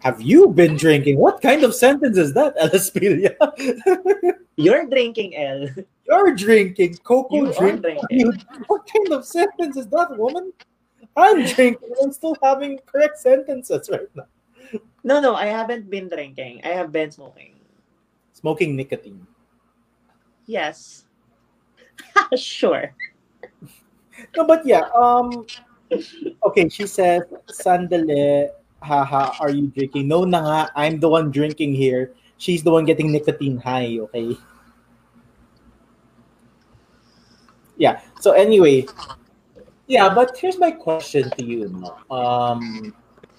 Have 0.00 0.20
you 0.20 0.48
been 0.48 0.76
drinking? 0.76 1.18
What 1.18 1.40
kind 1.40 1.64
of 1.64 1.74
sentence 1.74 2.18
is 2.18 2.34
that, 2.34 2.56
Elaspilia? 2.62 3.34
You're 4.56 4.86
drinking, 4.86 5.36
Elle. 5.36 5.68
You're 6.06 6.34
drinking. 6.34 6.96
Coco 7.04 7.36
You 7.36 7.46
are 7.46 7.52
drinking. 7.52 7.80
drinking. 7.82 8.08
You- 8.10 8.32
What 8.66 8.88
kind 8.92 9.12
of 9.12 9.24
sentence 9.24 9.76
is 9.76 9.86
that, 9.88 10.16
woman? 10.18 10.52
I'm 11.16 11.44
drinking. 11.44 11.90
I'm 12.02 12.12
still 12.12 12.36
having 12.42 12.78
correct 12.86 13.18
sentences 13.18 13.88
right 13.90 14.08
now. 14.14 14.26
No, 15.04 15.20
no, 15.20 15.34
I 15.34 15.46
haven't 15.46 15.88
been 15.88 16.08
drinking. 16.08 16.60
I 16.64 16.68
have 16.68 16.92
been 16.92 17.10
smoking. 17.10 17.54
Smoking 18.32 18.76
nicotine. 18.76 19.26
Yes. 20.46 21.06
sure. 22.36 22.94
No, 24.36 24.44
but 24.44 24.66
yeah. 24.66 24.88
Um. 24.94 25.46
Okay, 26.44 26.68
she 26.68 26.86
says, 26.86 27.22
"Sandali, 27.48 28.48
haha, 28.82 29.32
are 29.40 29.50
you 29.50 29.68
drinking?" 29.68 30.08
No, 30.08 30.24
na 30.24 30.40
nga. 30.40 30.60
I'm 30.76 31.00
the 31.00 31.08
one 31.08 31.30
drinking 31.30 31.74
here. 31.74 32.12
She's 32.36 32.62
the 32.62 32.70
one 32.70 32.84
getting 32.84 33.10
nicotine 33.10 33.58
high. 33.58 33.98
Okay. 34.10 34.36
Yeah. 37.78 38.00
So 38.20 38.32
anyway, 38.32 38.86
yeah. 39.86 40.12
But 40.12 40.36
here's 40.36 40.58
my 40.58 40.70
question 40.70 41.30
to 41.30 41.42
you. 41.44 41.72
Um. 42.10 42.94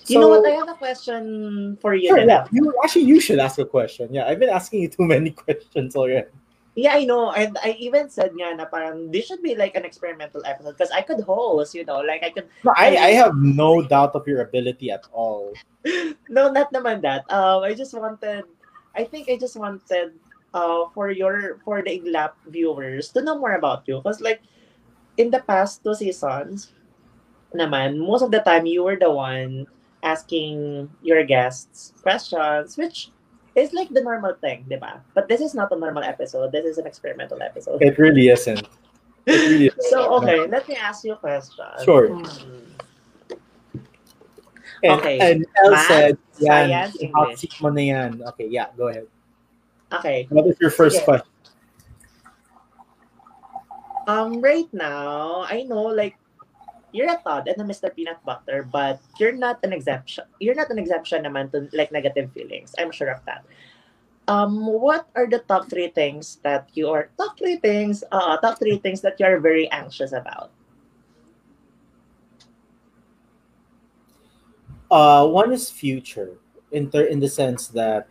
you 0.07 0.19
know 0.19 0.29
what? 0.29 0.47
I 0.47 0.57
have 0.57 0.69
a 0.69 0.73
question 0.73 1.77
for 1.81 1.93
you. 1.93 2.09
Sure, 2.09 2.25
yeah. 2.25 2.47
You 2.51 2.73
actually 2.83 3.05
you 3.05 3.19
should 3.21 3.39
ask 3.39 3.59
a 3.59 3.65
question. 3.65 4.09
Yeah, 4.11 4.25
I've 4.25 4.39
been 4.39 4.49
asking 4.49 4.81
you 4.81 4.89
too 4.89 5.05
many 5.05 5.31
questions 5.45 5.95
already. 5.95 6.27
Yeah, 6.75 6.95
I 6.95 7.03
know. 7.03 7.31
And 7.31 7.57
I 7.63 7.75
even 7.79 8.09
said 8.09 8.31
nga 8.37 8.55
na 8.55 8.65
parang 8.65 9.11
this 9.11 9.25
should 9.25 9.41
be 9.41 9.55
like 9.55 9.75
an 9.75 9.83
experimental 9.83 10.45
episode 10.45 10.77
because 10.77 10.93
I 10.93 11.01
could 11.01 11.21
host, 11.21 11.73
you 11.73 11.83
know, 11.83 11.99
like 11.99 12.23
I 12.23 12.29
could 12.29 12.47
No, 12.63 12.73
I, 12.77 12.95
I 12.97 13.11
have 13.17 13.35
no 13.35 13.81
doubt 13.81 14.15
of 14.15 14.27
your 14.27 14.41
ability 14.41 14.91
at 14.91 15.05
all. 15.11 15.53
no, 16.29 16.51
not 16.51 16.71
naman 16.71 17.01
that. 17.01 17.25
Um, 17.27 17.63
I 17.63 17.73
just 17.73 17.93
wanted, 17.93 18.45
I 18.95 19.03
think 19.03 19.29
I 19.29 19.37
just 19.37 19.57
wanted, 19.57 20.13
uh, 20.53 20.89
for 20.93 21.11
your 21.11 21.59
for 21.65 21.81
the 21.81 21.93
Iglap 21.93 22.33
viewers 22.47 23.09
to 23.13 23.21
know 23.21 23.37
more 23.37 23.53
about 23.53 23.85
you, 23.85 24.01
because 24.01 24.21
like 24.21 24.41
in 25.17 25.29
the 25.29 25.41
past 25.45 25.83
two 25.83 25.93
seasons, 25.93 26.73
naman 27.53 27.97
most 27.97 28.21
of 28.21 28.31
the 28.31 28.41
time 28.41 28.65
you 28.65 28.83
were 28.83 28.97
the 28.97 29.09
one 29.09 29.67
asking 30.03 30.89
your 31.01 31.23
guests 31.25 31.93
questions, 32.01 32.77
which 32.77 33.11
is 33.59 33.73
like 33.73 33.89
the 33.91 34.01
normal 34.01 34.33
thing, 34.39 34.65
di 34.69 34.77
ba? 34.79 35.03
But 35.13 35.27
this 35.27 35.41
is 35.41 35.53
not 35.53 35.71
a 35.71 35.77
normal 35.77 36.03
episode. 36.03 36.51
This 36.51 36.65
is 36.65 36.77
an 36.79 36.87
experimental 36.87 37.41
episode. 37.43 37.81
It 37.83 37.97
really 37.99 38.29
isn't. 38.29 38.63
It 39.27 39.39
really 39.51 39.67
is. 39.67 39.77
So, 39.91 40.15
okay, 40.23 40.47
let 40.47 40.67
me 40.67 40.75
ask 40.75 41.03
you 41.03 41.13
a 41.13 41.19
question. 41.19 41.65
Sure. 41.83 42.07
Hmm. 42.09 42.25
And, 44.83 44.95
Okay. 44.99 45.17
and 45.19 45.45
Elle 45.63 45.71
Math, 45.71 45.87
said, 45.87 46.17
yan, 46.39 46.47
science, 46.47 46.91
hot 46.91 47.03
English. 47.03 47.39
seat 47.43 47.53
mo 47.59 47.69
na 47.69 47.81
yan. 47.83 48.23
Okay, 48.31 48.47
yeah, 48.47 48.71
go 48.79 48.87
ahead. 48.87 49.07
Okay. 49.91 50.27
What 50.31 50.47
is 50.47 50.55
your 50.61 50.71
first 50.71 51.01
Sige. 51.01 51.03
question? 51.03 51.27
Um, 54.07 54.41
right 54.41 54.67
now, 54.73 55.45
I 55.45 55.63
know 55.63 55.83
like 55.93 56.17
you're 56.91 57.09
a 57.09 57.17
Todd 57.23 57.47
and 57.47 57.59
a 57.61 57.65
Mr. 57.65 57.93
Peanut 57.93 58.23
Butter, 58.25 58.63
but 58.63 58.99
you're 59.19 59.35
not 59.35 59.59
an 59.63 59.73
exemption. 59.73 60.25
You're 60.39 60.55
not 60.55 60.69
an 60.69 60.79
exemption 60.79 61.23
naman 61.23 61.51
to 61.51 61.69
like 61.73 61.91
negative 61.91 62.31
feelings. 62.33 62.73
I'm 62.77 62.91
sure 62.91 63.09
of 63.09 63.23
that. 63.25 63.45
Um, 64.27 64.67
what 64.67 65.09
are 65.15 65.25
the 65.25 65.39
top 65.39 65.69
three 65.69 65.89
things 65.89 66.37
that 66.43 66.69
you 66.73 66.89
are 66.89 67.09
top 67.17 67.37
three 67.37 67.57
things? 67.57 68.03
Uh, 68.11 68.37
top 68.37 68.59
three 68.59 68.77
things 68.77 69.01
that 69.01 69.19
you 69.19 69.25
are 69.25 69.39
very 69.39 69.69
anxious 69.71 70.13
about. 70.13 70.51
Uh, 74.91 75.27
one 75.27 75.51
is 75.51 75.69
future 75.69 76.37
in 76.71 76.89
ter- 76.89 77.09
in 77.09 77.19
the 77.19 77.29
sense 77.29 77.69
that 77.69 78.09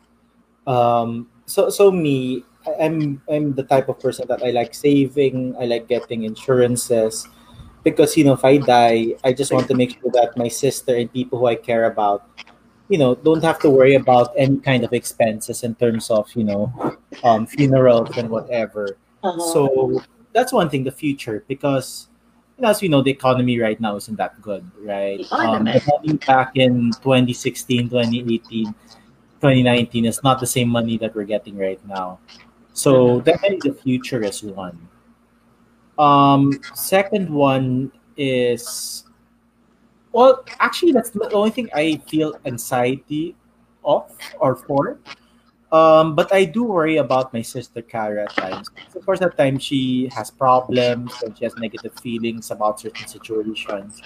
um, 0.67 1.31
so 1.47 1.71
so 1.71 1.91
me 1.91 2.45
I'm 2.79 3.23
I'm 3.31 3.55
the 3.55 3.63
type 3.63 3.89
of 3.89 3.99
person 3.99 4.27
that 4.29 4.43
I 4.43 4.51
like 4.51 4.75
saving. 4.75 5.57
I 5.59 5.67
like 5.67 5.89
getting 5.89 6.25
insurances 6.25 7.27
because 7.85 8.17
you 8.17 8.25
know 8.25 8.35
if 8.35 8.45
I 8.45 8.59
die, 8.59 9.15
I 9.25 9.33
just 9.33 9.53
want 9.53 9.69
to 9.69 9.75
make 9.75 10.01
sure 10.01 10.11
that 10.13 10.37
my 10.37 10.49
sister 10.49 10.97
and 10.97 11.13
people 11.13 11.39
who 11.39 11.47
I 11.47 11.55
care 11.55 11.85
about, 11.85 12.27
you 12.89 12.99
know, 12.99 13.15
don't 13.15 13.43
have 13.43 13.59
to 13.61 13.71
worry 13.71 13.95
about 13.95 14.33
any 14.37 14.59
kind 14.59 14.85
of 14.85 14.93
expenses 14.93 15.63
in 15.63 15.75
terms 15.75 16.11
of 16.11 16.31
you 16.35 16.45
know 16.45 16.97
um, 17.25 17.47
funerals 17.47 18.17
and 18.17 18.31
whatever. 18.31 18.97
So 19.23 20.03
that's 20.33 20.53
one 20.53 20.71
thing, 20.71 20.85
the 20.85 20.93
future, 20.93 21.45
because 21.49 22.09
you 22.57 22.63
know, 22.63 22.71
as 22.71 22.81
we 22.83 22.89
know, 22.89 23.03
the 23.03 23.11
economy 23.11 23.59
right 23.59 23.81
now 23.81 23.97
isn't 23.97 24.17
that 24.17 24.41
good, 24.43 24.69
right? 24.81 25.21
Um, 25.33 25.65
the 25.65 25.83
money 25.87 26.19
back 26.19 26.53
in 26.57 26.91
2016, 27.03 27.89
2018, 27.91 28.67
2019 28.67 30.05
is 30.05 30.23
not 30.23 30.41
the 30.41 30.47
same 30.47 30.69
money 30.69 30.99
that 30.99 31.15
we're 31.15 31.25
getting 31.25 31.57
right 31.57 31.81
now. 31.87 32.19
So 32.73 33.21
definitely 33.21 33.71
the 33.71 33.77
future 33.77 34.23
is 34.23 34.43
one. 34.43 34.79
Um, 35.99 36.61
second 36.75 37.29
one 37.29 37.91
is 38.17 39.05
well, 40.13 40.45
actually, 40.59 40.93
that's 40.93 41.11
the 41.11 41.31
only 41.33 41.51
thing 41.51 41.69
I 41.75 42.01
feel 42.09 42.35
anxiety 42.45 43.37
of 43.85 44.11
or 44.41 44.57
for. 44.57 44.99
Um, 45.71 46.15
but 46.15 46.33
I 46.33 46.45
do 46.45 46.65
worry 46.65 46.97
about 46.97 47.33
my 47.33 47.43
sister 47.43 47.83
Kara 47.83 48.25
at 48.25 48.35
times. 48.35 48.71
Of 48.97 49.05
course, 49.05 49.21
at 49.21 49.37
times 49.37 49.63
she 49.63 50.09
has 50.15 50.31
problems 50.31 51.13
and 51.23 51.37
she 51.37 51.45
has 51.45 51.55
negative 51.57 51.93
feelings 52.01 52.51
about 52.51 52.81
certain 52.81 53.07
situations. 53.07 54.01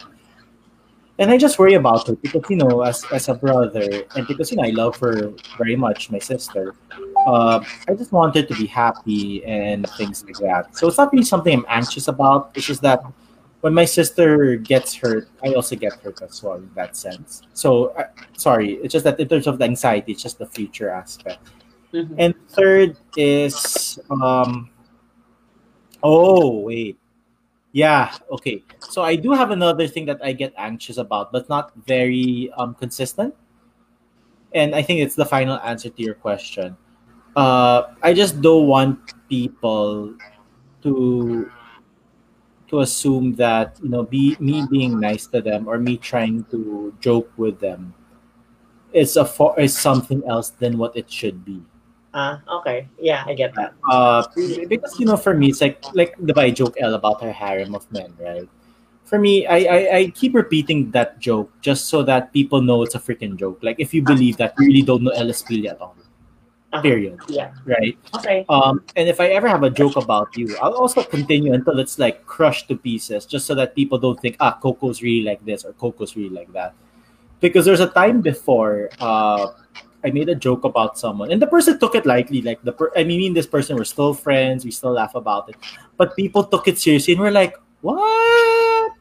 And 1.18 1.30
I 1.30 1.36
just 1.36 1.58
worry 1.58 1.74
about 1.74 2.06
her 2.08 2.16
because, 2.16 2.42
you 2.48 2.56
know, 2.56 2.82
as, 2.82 3.04
as 3.12 3.28
a 3.28 3.34
brother, 3.34 4.04
and 4.16 4.26
because, 4.26 4.50
you 4.50 4.56
know, 4.56 4.64
I 4.64 4.70
love 4.70 4.96
her 4.96 5.32
very 5.58 5.76
much, 5.76 6.10
my 6.10 6.18
sister, 6.18 6.74
uh, 7.26 7.62
I 7.86 7.94
just 7.94 8.12
want 8.12 8.34
her 8.34 8.42
to 8.42 8.54
be 8.54 8.66
happy 8.66 9.44
and 9.44 9.88
things 9.90 10.24
like 10.24 10.36
that. 10.38 10.76
So 10.76 10.88
it's 10.88 10.98
not 10.98 11.12
really 11.12 11.24
something 11.24 11.52
I'm 11.52 11.66
anxious 11.68 12.08
about. 12.08 12.50
It's 12.54 12.66
just 12.66 12.82
that 12.82 13.04
when 13.60 13.74
my 13.74 13.84
sister 13.84 14.56
gets 14.56 14.94
hurt, 14.94 15.28
I 15.44 15.52
also 15.54 15.76
get 15.76 15.92
hurt 16.02 16.20
as 16.22 16.42
well 16.42 16.54
in 16.56 16.70
that 16.74 16.96
sense. 16.96 17.42
So, 17.52 17.88
uh, 17.88 18.08
sorry, 18.36 18.74
it's 18.82 18.92
just 18.92 19.04
that 19.04 19.20
in 19.20 19.28
terms 19.28 19.46
of 19.46 19.58
the 19.58 19.64
anxiety, 19.64 20.12
it's 20.12 20.22
just 20.22 20.38
the 20.38 20.46
future 20.46 20.90
aspect. 20.90 21.46
Mhm. 21.92 22.14
And 22.18 22.34
third 22.48 22.96
is 23.16 23.98
um 24.10 24.70
oh 26.02 26.58
wait. 26.60 26.98
Yeah, 27.72 28.12
okay. 28.30 28.62
So 28.80 29.02
I 29.02 29.16
do 29.16 29.32
have 29.32 29.50
another 29.50 29.88
thing 29.88 30.04
that 30.06 30.20
I 30.22 30.32
get 30.32 30.52
anxious 30.56 30.98
about, 30.98 31.32
but 31.32 31.48
not 31.48 31.72
very 31.86 32.52
um 32.56 32.74
consistent. 32.74 33.34
And 34.54 34.74
I 34.74 34.82
think 34.82 35.00
it's 35.00 35.14
the 35.14 35.24
final 35.24 35.58
answer 35.64 35.88
to 35.88 36.02
your 36.02 36.14
question. 36.14 36.76
Uh 37.34 37.96
I 38.02 38.12
just 38.12 38.40
don't 38.42 38.66
want 38.68 39.00
people 39.28 40.14
to 40.82 41.50
to 42.68 42.80
assume 42.80 43.34
that, 43.36 43.78
you 43.82 43.88
know, 43.88 44.02
be 44.02 44.36
me 44.40 44.64
being 44.70 45.00
nice 45.00 45.26
to 45.28 45.40
them 45.40 45.68
or 45.68 45.78
me 45.78 45.96
trying 45.96 46.44
to 46.50 46.92
joke 47.00 47.30
with 47.36 47.60
them 47.60 47.94
is 48.92 49.16
a 49.16 49.24
for 49.24 49.58
is 49.58 49.76
something 49.76 50.22
else 50.28 50.50
than 50.50 50.76
what 50.76 50.96
it 50.96 51.10
should 51.10 51.44
be. 51.44 51.62
Ah, 52.14 52.42
okay. 52.60 52.88
Yeah, 53.00 53.24
I 53.26 53.34
get 53.34 53.54
that. 53.56 53.72
Uh, 53.88 54.22
because 54.68 55.00
you 55.00 55.06
know, 55.06 55.16
for 55.16 55.32
me, 55.32 55.48
it's 55.48 55.60
like 55.60 55.82
like 55.94 56.14
the 56.20 56.34
by 56.34 56.50
joke 56.50 56.76
Elle 56.78 56.94
about 56.94 57.22
her 57.22 57.32
harem 57.32 57.74
of 57.74 57.90
men, 57.90 58.12
right? 58.20 58.48
For 59.04 59.18
me, 59.18 59.46
I, 59.46 59.56
I 59.56 59.96
I 59.96 60.00
keep 60.14 60.34
repeating 60.34 60.90
that 60.92 61.20
joke 61.20 61.50
just 61.60 61.88
so 61.88 62.02
that 62.04 62.32
people 62.32 62.60
know 62.60 62.82
it's 62.82 62.94
a 62.94 63.00
freaking 63.00 63.36
joke. 63.36 63.60
Like 63.62 63.80
if 63.80 63.94
you 63.94 64.02
believe 64.02 64.36
that, 64.36 64.54
you 64.58 64.66
really 64.68 64.82
don't 64.82 65.02
know 65.02 65.12
Ellis 65.12 65.42
Pili 65.42 65.68
at 65.68 65.80
all. 65.80 65.96
Uh-huh. 66.72 66.80
Period. 66.80 67.20
Yeah. 67.28 67.52
Right. 67.66 67.98
Okay. 68.16 68.46
Um, 68.48 68.82
and 68.96 69.08
if 69.08 69.20
I 69.20 69.28
ever 69.36 69.46
have 69.46 69.62
a 69.62 69.68
joke 69.68 69.96
about 69.96 70.34
you, 70.36 70.56
I'll 70.60 70.72
also 70.72 71.02
continue 71.02 71.52
until 71.52 71.78
it's 71.78 71.98
like 71.98 72.24
crushed 72.24 72.68
to 72.68 72.76
pieces, 72.76 73.26
just 73.26 73.44
so 73.44 73.54
that 73.56 73.74
people 73.74 73.98
don't 73.98 74.18
think, 74.20 74.36
ah, 74.40 74.56
Coco's 74.56 75.02
really 75.02 75.20
like 75.20 75.44
this 75.44 75.64
or 75.64 75.72
Coco's 75.74 76.16
really 76.16 76.32
like 76.32 76.50
that. 76.52 76.72
Because 77.40 77.66
there's 77.66 77.80
a 77.80 77.88
time 77.88 78.22
before 78.22 78.88
uh, 79.00 79.52
I 80.04 80.10
made 80.10 80.28
a 80.28 80.34
joke 80.34 80.64
about 80.64 80.98
someone, 80.98 81.30
and 81.30 81.40
the 81.40 81.46
person 81.46 81.78
took 81.78 81.94
it 81.94 82.04
lightly. 82.06 82.42
Like 82.42 82.62
the, 82.62 82.72
per- 82.72 82.90
I 82.96 83.04
mean, 83.04 83.18
me 83.20 83.26
and 83.28 83.36
this 83.36 83.46
person 83.46 83.76
were 83.76 83.84
still 83.84 84.14
friends, 84.14 84.64
we 84.64 84.70
still 84.70 84.92
laugh 84.92 85.14
about 85.14 85.48
it, 85.48 85.56
but 85.96 86.16
people 86.16 86.42
took 86.44 86.66
it 86.68 86.78
seriously, 86.78 87.14
and 87.14 87.20
we're 87.22 87.30
like, 87.30 87.54
what? 87.80 88.92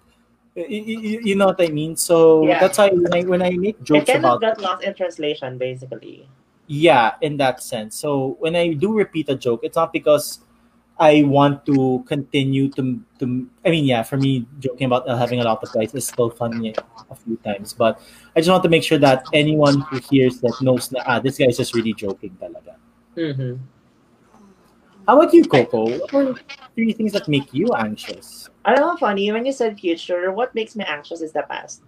Y- 0.55 0.65
y- 0.69 0.83
y- 1.01 1.19
You 1.23 1.35
know 1.35 1.45
what 1.47 1.61
I 1.61 1.67
mean? 1.67 1.95
So 1.95 2.45
Yeah. 2.45 2.59
that's 2.59 2.77
why 2.77 2.89
when 2.89 3.13
I 3.13 3.21
when 3.23 3.41
I 3.41 3.51
make 3.51 3.79
It 3.79 3.83
jokes 3.83 4.05
kind 4.11 4.19
about 4.25 4.35
of 4.35 4.41
got 4.41 4.61
lost 4.61 4.83
in 4.83 4.93
translation, 4.93 5.57
basically. 5.57 6.27
yeah 6.71 7.15
in 7.19 7.35
that 7.35 7.59
sense 7.61 7.97
so 7.99 8.37
when 8.39 8.55
i 8.55 8.71
do 8.71 8.93
repeat 8.95 9.27
a 9.27 9.35
joke 9.35 9.59
it's 9.67 9.75
not 9.75 9.91
because 9.91 10.39
i 11.01 11.23
want 11.25 11.65
to 11.65 12.03
continue 12.05 12.69
to 12.77 13.01
to 13.19 13.25
i 13.65 13.69
mean 13.73 13.85
yeah 13.89 14.03
for 14.05 14.17
me 14.21 14.45
joking 14.59 14.85
about 14.85 15.07
uh, 15.09 15.17
having 15.17 15.41
a 15.41 15.43
lot 15.43 15.57
of 15.65 15.71
guys 15.73 15.93
is 15.97 16.05
still 16.07 16.29
funny 16.29 16.73
a 17.09 17.15
few 17.15 17.35
times 17.41 17.73
but 17.73 17.99
i 18.35 18.39
just 18.39 18.49
want 18.53 18.61
to 18.61 18.69
make 18.69 18.83
sure 18.85 19.01
that 19.01 19.25
anyone 19.33 19.81
who 19.89 19.97
hears 20.09 20.39
that 20.45 20.53
knows 20.61 20.89
that 20.93 21.01
ah, 21.09 21.19
this 21.19 21.37
guy 21.41 21.49
is 21.49 21.57
just 21.57 21.73
really 21.73 21.93
joking 21.93 22.31
talaga 22.41 22.77
Mm-hmm. 23.17 23.59
how 25.07 25.19
about 25.19 25.33
you 25.33 25.43
coco 25.43 25.99
what 25.99 26.13
are 26.15 26.35
three 26.75 26.93
things 26.93 27.11
that 27.11 27.27
make 27.27 27.51
you 27.53 27.67
anxious 27.75 28.47
Alam 28.63 28.79
know, 28.79 28.97
funny, 28.97 29.25
when 29.33 29.43
you 29.43 29.51
said 29.51 29.73
future, 29.79 30.31
what 30.31 30.53
makes 30.53 30.75
me 30.77 30.85
anxious 30.85 31.21
is 31.25 31.33
the 31.33 31.41
past. 31.49 31.81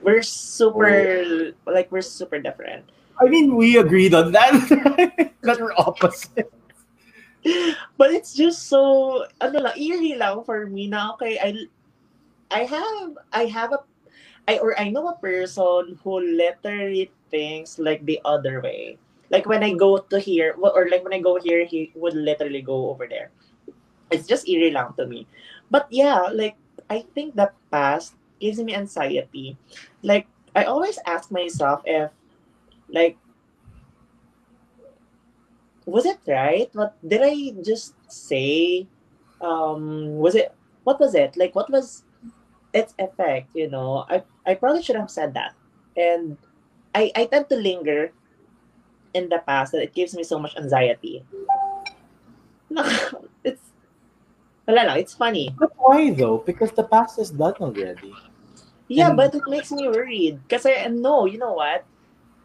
We're 0.00 0.22
super, 0.22 1.52
like, 1.66 1.90
we're 1.90 2.06
super 2.06 2.38
different. 2.38 2.86
i 3.20 3.26
mean 3.30 3.54
we 3.54 3.78
agreed 3.78 4.14
on 4.14 4.32
that 4.32 4.50
that 5.46 5.56
we're 5.60 5.74
opposite 5.78 6.50
But 7.98 8.10
it's 8.10 8.34
just 8.34 8.68
so, 8.68 9.24
ano 9.40 9.60
lang, 9.60 9.76
eerie 9.76 10.16
lang 10.16 10.44
for 10.44 10.66
me 10.66 10.88
na, 10.88 11.12
okay, 11.14 11.38
I, 11.38 11.68
I 12.50 12.64
have, 12.64 13.18
I 13.32 13.44
have 13.46 13.72
a, 13.72 13.80
I, 14.48 14.58
or 14.58 14.78
I 14.78 14.90
know 14.90 15.08
a 15.08 15.16
person 15.16 15.98
who 16.04 16.20
literally 16.20 17.10
thinks 17.30 17.78
like 17.78 18.04
the 18.04 18.20
other 18.24 18.60
way. 18.60 18.98
Like 19.30 19.46
when 19.46 19.64
I 19.64 19.72
go 19.72 19.98
to 19.98 20.18
here, 20.20 20.54
or 20.60 20.88
like 20.88 21.02
when 21.02 21.14
I 21.14 21.20
go 21.20 21.40
here, 21.40 21.64
he 21.64 21.92
would 21.94 22.14
literally 22.14 22.62
go 22.62 22.90
over 22.90 23.08
there. 23.08 23.30
It's 24.10 24.28
just 24.28 24.48
eerie 24.48 24.70
lang 24.70 24.92
to 24.98 25.06
me. 25.06 25.26
But 25.70 25.88
yeah, 25.90 26.28
like, 26.32 26.56
I 26.90 27.04
think 27.14 27.34
the 27.34 27.50
past 27.72 28.14
gives 28.38 28.60
me 28.60 28.74
anxiety. 28.74 29.56
Like, 30.02 30.28
I 30.54 30.64
always 30.64 30.98
ask 31.06 31.32
myself 31.32 31.82
if, 31.84 32.10
like, 32.92 33.16
was 35.86 36.06
it 36.06 36.18
right? 36.26 36.68
What 36.72 36.96
did 37.06 37.20
I 37.22 37.52
just 37.62 37.94
say? 38.08 38.86
Um, 39.40 40.16
was 40.18 40.34
it 40.34 40.52
what 40.84 41.00
was 41.00 41.14
it 41.14 41.36
like? 41.36 41.54
What 41.54 41.70
was 41.70 42.04
its 42.72 42.94
effect? 42.98 43.50
You 43.54 43.68
know, 43.70 44.04
I 44.08 44.22
I 44.46 44.54
probably 44.54 44.82
should 44.82 44.96
have 44.96 45.10
said 45.10 45.34
that, 45.34 45.52
and 45.96 46.36
I 46.94 47.12
I 47.14 47.24
tend 47.26 47.48
to 47.50 47.56
linger 47.56 48.12
in 49.14 49.28
the 49.28 49.38
past 49.46 49.72
that 49.72 49.82
it 49.82 49.94
gives 49.94 50.14
me 50.14 50.24
so 50.24 50.38
much 50.38 50.56
anxiety. 50.56 51.22
No, 52.70 52.82
it's 53.44 53.62
wala 54.66 54.88
lang, 54.88 54.98
it's 54.98 55.14
funny. 55.14 55.52
but 55.58 55.70
why 55.76 56.10
though 56.10 56.38
because 56.40 56.72
the 56.72 56.84
past 56.88 57.18
is 57.20 57.30
done 57.30 57.54
already 57.60 58.12
Yeah, 58.88 59.12
And- 59.12 59.16
but 59.16 59.32
it 59.34 59.44
makes 59.48 59.72
me 59.72 59.88
worried. 59.88 60.40
Kasi 60.48 60.72
no, 60.92 61.24
you 61.24 61.38
know 61.40 61.56
what? 61.56 61.84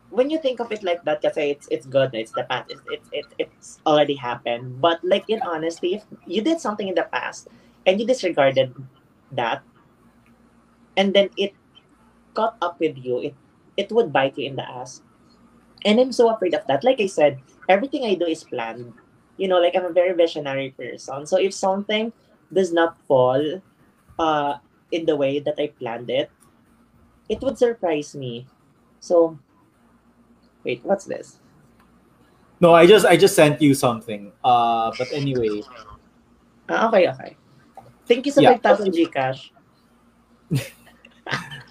When 0.09 0.29
you 0.29 0.39
think 0.39 0.59
of 0.59 0.71
it 0.71 0.83
like 0.83 1.03
that, 1.05 1.21
kasi 1.21 1.51
it's 1.53 1.67
it's 1.69 1.85
good, 1.85 2.13
it's 2.13 2.33
the 2.33 2.43
past, 2.49 2.69
it's 2.73 2.81
it's 2.89 3.09
it, 3.13 3.27
it's 3.37 3.79
already 3.85 4.15
happened. 4.17 4.81
But 4.81 4.99
like 5.05 5.25
in 5.29 5.41
honesty, 5.41 5.95
if 6.01 6.03
you 6.25 6.41
did 6.41 6.59
something 6.59 6.87
in 6.89 6.95
the 6.95 7.05
past 7.11 7.47
and 7.85 7.99
you 8.01 8.05
disregarded 8.07 8.73
that, 9.31 9.61
and 10.97 11.13
then 11.13 11.29
it 11.37 11.53
caught 12.35 12.57
up 12.61 12.79
with 12.79 12.97
you, 12.97 13.19
it 13.21 13.35
it 13.77 13.91
would 13.91 14.13
bite 14.13 14.37
you 14.37 14.47
in 14.47 14.55
the 14.57 14.67
ass. 14.67 15.01
And 15.85 15.99
I'm 15.99 16.11
so 16.13 16.29
afraid 16.33 16.53
of 16.55 16.65
that. 16.67 16.83
Like 16.83 17.01
I 17.01 17.07
said, 17.07 17.41
everything 17.69 18.05
I 18.05 18.15
do 18.15 18.25
is 18.25 18.43
planned. 18.43 18.93
You 19.37 19.47
know, 19.47 19.59
like 19.59 19.75
I'm 19.75 19.85
a 19.85 19.93
very 19.93 20.13
visionary 20.13 20.71
person. 20.77 21.25
So 21.27 21.37
if 21.39 21.53
something 21.53 22.13
does 22.53 22.73
not 22.73 22.97
fall 23.07 23.61
uh, 24.19 24.53
in 24.91 25.05
the 25.05 25.15
way 25.17 25.39
that 25.39 25.55
I 25.59 25.67
planned 25.79 26.09
it, 26.09 26.31
it 27.29 27.41
would 27.41 27.57
surprise 27.57 28.15
me. 28.15 28.47
So, 28.99 29.39
wait, 30.63 30.81
what's 30.83 31.05
this? 31.05 31.39
No, 32.59 32.73
I 32.73 32.85
just 32.85 33.05
I 33.05 33.15
just 33.15 33.35
sent 33.35 33.61
you 33.61 33.73
something. 33.73 34.31
Uh, 34.43 34.91
but 34.97 35.07
anyway, 35.13 35.63
Ah, 36.69 36.85
okay, 36.87 37.09
okay. 37.09 37.31
Thank 38.05 38.29
you 38.29 38.33
sa 38.33 38.45
Yeah. 38.45 38.61
5,000 38.61 38.93
Gcash. 38.93 39.49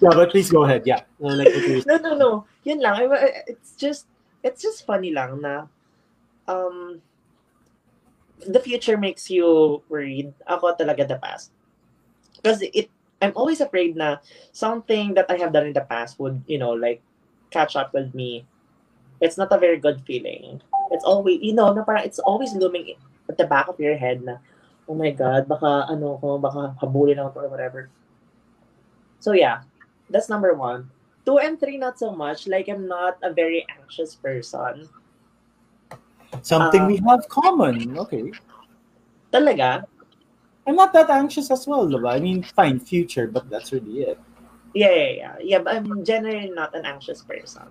yeah, 0.03 0.11
but 0.11 0.31
please 0.31 0.51
go 0.51 0.67
ahead. 0.67 0.83
Yeah, 0.83 1.07
Uh, 1.23 1.39
like 1.39 1.55
No, 1.87 1.95
no, 1.97 2.11
no. 2.15 2.31
Yun 2.67 2.83
lang. 2.83 3.07
It's 3.47 3.79
just, 3.79 4.11
it's 4.43 4.59
just 4.59 4.83
funny 4.83 5.15
lang 5.15 5.39
na, 5.39 5.71
um, 6.51 6.99
the 8.43 8.59
future 8.59 8.99
makes 8.99 9.31
you 9.31 9.79
worried. 9.87 10.35
Ako 10.47 10.75
talaga 10.75 11.07
the 11.07 11.19
past. 11.19 11.51
Because 12.39 12.63
it, 12.63 12.91
I'm 13.23 13.35
always 13.35 13.59
afraid 13.59 13.95
na 13.95 14.19
something 14.51 15.15
that 15.15 15.31
I 15.31 15.35
have 15.39 15.51
done 15.51 15.67
in 15.67 15.75
the 15.75 15.87
past 15.87 16.19
would, 16.19 16.43
you 16.47 16.59
know, 16.59 16.71
like, 16.71 17.03
catch 17.51 17.75
up 17.75 17.91
with 17.95 18.15
me. 18.15 18.47
It's 19.21 19.37
not 19.37 19.51
a 19.51 19.59
very 19.59 19.77
good 19.77 20.01
feeling. 20.07 20.61
It's 20.91 21.03
always, 21.03 21.39
you 21.41 21.53
know, 21.53 21.73
na 21.73 21.83
parang 21.83 22.03
it's 22.03 22.19
always 22.19 22.53
looming 22.53 22.95
at 23.27 23.37
the 23.37 23.45
back 23.45 23.67
of 23.67 23.79
your 23.79 23.95
head 23.95 24.23
na, 24.23 24.37
oh 24.87 24.95
my 24.95 25.11
God, 25.11 25.47
baka 25.47 25.85
ano 25.91 26.17
ko, 26.17 26.37
baka 26.39 26.75
habulin 26.81 27.19
ako 27.19 27.45
or 27.45 27.49
whatever. 27.49 27.89
So 29.19 29.33
yeah, 29.33 29.61
that's 30.09 30.29
number 30.29 30.53
one. 30.55 30.89
Two 31.25 31.37
and 31.37 31.59
three, 31.59 31.77
not 31.77 31.99
so 31.99 32.15
much. 32.15 32.47
Like 32.47 32.69
I'm 32.69 32.87
not 32.87 33.19
a 33.21 33.31
very 33.31 33.67
anxious 33.69 34.15
person. 34.15 34.87
Something 36.41 36.83
Uh, 36.83 36.87
we 36.87 36.97
have 37.05 37.27
common. 37.27 37.97
Okay. 37.99 38.31
Talaga? 39.33 39.85
I'm 40.65 40.75
not 40.75 40.93
that 40.93 41.09
anxious 41.09 41.51
as 41.51 41.67
well, 41.67 41.85
diba? 41.85 42.09
I 42.13 42.19
mean, 42.19 42.43
fine, 42.43 42.79
future, 42.79 43.27
but 43.27 43.49
that's 43.49 43.73
really 43.73 44.13
it. 44.13 44.19
Yeah, 44.73 44.93
yeah, 44.93 45.11
yeah. 45.11 45.35
Yeah, 45.41 45.59
but 45.59 45.75
I'm 45.75 46.05
generally 46.05 46.49
not 46.49 46.75
an 46.75 46.85
anxious 46.85 47.21
person. 47.21 47.65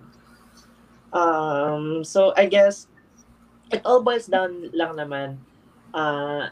Um, 1.13 2.03
so 2.03 2.33
I 2.37 2.45
guess 2.45 2.87
it 3.71 3.81
all 3.85 4.03
boils 4.03 4.27
down 4.27 4.69
lang 4.73 4.95
naman 4.97 5.29
uh 5.93 6.49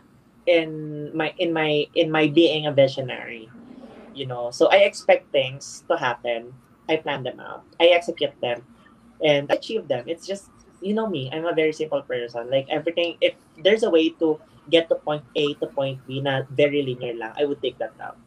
in 0.48 1.12
my 1.16 1.34
in 1.38 1.54
my 1.54 1.86
in 1.96 2.12
my 2.12 2.28
being 2.28 2.66
a 2.68 2.74
visionary. 2.74 3.54
You 4.14 4.28
know, 4.28 4.52
so 4.52 4.68
I 4.68 4.88
expect 4.88 5.32
things 5.32 5.84
to 5.90 5.98
happen. 5.98 6.54
I 6.90 6.98
plan 6.98 7.24
them 7.24 7.40
out. 7.40 7.66
I 7.80 7.88
execute 7.94 8.34
them 8.42 8.66
and 9.22 9.50
achieve 9.52 9.88
them. 9.88 10.06
It's 10.08 10.26
just 10.28 10.52
you 10.82 10.94
know 10.94 11.08
me, 11.10 11.30
I'm 11.34 11.46
a 11.46 11.54
very 11.56 11.74
simple 11.74 12.02
person. 12.04 12.50
Like 12.50 12.68
everything 12.70 13.18
if 13.22 13.36
there's 13.58 13.84
a 13.84 13.90
way 13.92 14.10
to 14.22 14.40
get 14.70 14.90
to 14.90 14.96
point 14.96 15.26
A 15.36 15.56
to 15.56 15.68
point 15.68 16.06
B 16.08 16.22
na 16.22 16.44
very 16.50 16.82
linear 16.84 17.16
lang, 17.16 17.34
I 17.38 17.46
would 17.46 17.62
take 17.62 17.78
that 17.80 17.94
route. 18.00 18.18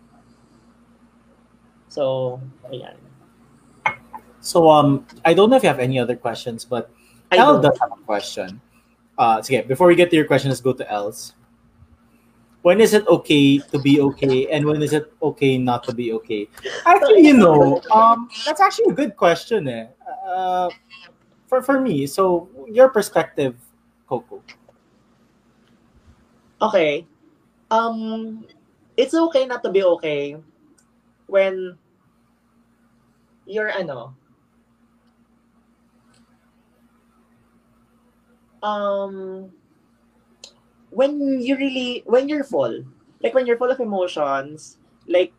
So, 1.89 2.41
ayan. 2.71 3.10
So 4.41 4.69
um, 4.69 5.07
I 5.25 5.35
don't 5.35 5.51
know 5.51 5.57
if 5.57 5.63
you 5.63 5.69
have 5.69 5.81
any 5.81 5.99
other 5.99 6.17
questions, 6.17 6.65
but 6.65 6.91
I 7.31 7.37
Elle 7.37 7.61
does 7.61 7.79
have 7.79 7.93
a 7.93 8.03
question. 8.05 8.61
Uh, 9.19 9.39
sige, 9.43 9.67
before 9.69 9.87
we 9.87 9.95
get 9.95 10.11
to 10.11 10.17
your 10.17 10.25
question, 10.25 10.51
let's 10.51 10.61
go 10.61 10.73
to 10.73 10.91
Elle's. 10.91 11.35
When 12.63 12.81
is 12.81 12.93
it 12.93 13.07
okay 13.09 13.59
to 13.59 13.79
be 13.79 14.01
okay, 14.01 14.49
and 14.53 14.67
when 14.67 14.83
is 14.83 14.93
it 14.93 15.13
okay 15.23 15.57
not 15.57 15.85
to 15.85 15.95
be 15.95 16.13
okay? 16.13 16.49
Actually, 16.85 17.25
you 17.25 17.33
know, 17.33 17.81
um, 17.91 18.29
that's 18.45 18.61
actually 18.61 18.93
a 18.93 18.97
good 18.97 19.17
question, 19.17 19.69
eh. 19.69 19.87
Uh, 20.29 20.69
for 21.49 21.63
for 21.63 21.81
me, 21.81 22.07
so 22.07 22.49
your 22.69 22.89
perspective, 22.89 23.57
Coco. 24.07 24.43
Okay. 26.61 27.07
Um, 27.71 28.45
it's 28.97 29.15
okay 29.15 29.47
not 29.47 29.63
to 29.65 29.71
be 29.71 29.83
okay 29.83 30.37
when 31.27 31.79
you're 33.47 33.73
ano. 33.73 34.15
Um, 38.63 39.53
when 40.91 41.41
you 41.41 41.57
really 41.57 42.03
when 42.05 42.29
you're 42.29 42.45
full, 42.45 42.85
like 43.23 43.35
when 43.35 43.47
you're 43.47 43.57
full 43.59 43.71
of 43.71 43.81
emotions, 43.81 44.79
like 45.07 45.33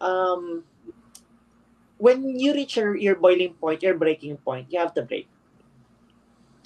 um, 0.00 0.64
when 1.98 2.38
you 2.38 2.54
reach 2.54 2.76
your 2.76 2.96
your 2.96 3.16
boiling 3.16 3.54
point, 3.54 3.82
your 3.82 3.94
breaking 3.98 4.36
point, 4.38 4.70
you 4.70 4.78
have 4.78 4.94
to 4.94 5.02
break. 5.02 5.28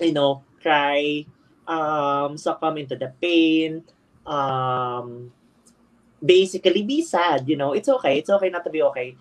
You 0.01 0.13
know, 0.13 0.45
cry, 0.63 1.27
um, 1.67 2.39
succumb 2.39 2.79
into 2.79 2.95
the 2.95 3.13
pain, 3.21 3.83
um, 4.27 5.33
basically 6.25 6.83
be 6.83 7.03
sad. 7.03 7.49
You 7.49 7.57
know, 7.57 7.73
it's 7.73 7.89
okay. 7.89 8.19
It's 8.19 8.31
okay 8.31 8.49
not 8.49 8.63
to 8.65 8.71
be 8.71 8.83
okay. 8.83 9.17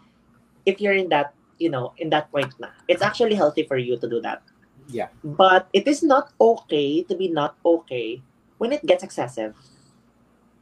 If 0.65 0.79
you're 0.79 0.93
in 0.93 1.09
that, 1.09 1.33
you 1.57 1.69
know, 1.69 1.93
in 1.97 2.09
that 2.11 2.29
point 2.31 2.53
na, 2.59 2.69
it's 2.87 3.01
actually 3.01 3.33
healthy 3.33 3.63
for 3.63 3.77
you 3.77 3.97
to 3.97 4.07
do 4.07 4.21
that. 4.21 4.43
Yeah. 4.87 5.09
But 5.23 5.67
it 5.73 5.87
is 5.87 6.03
not 6.03 6.31
okay 6.39 7.03
to 7.03 7.15
be 7.15 7.27
not 7.27 7.55
okay 7.65 8.21
when 8.57 8.71
it 8.71 8.85
gets 8.85 9.03
excessive. 9.03 9.55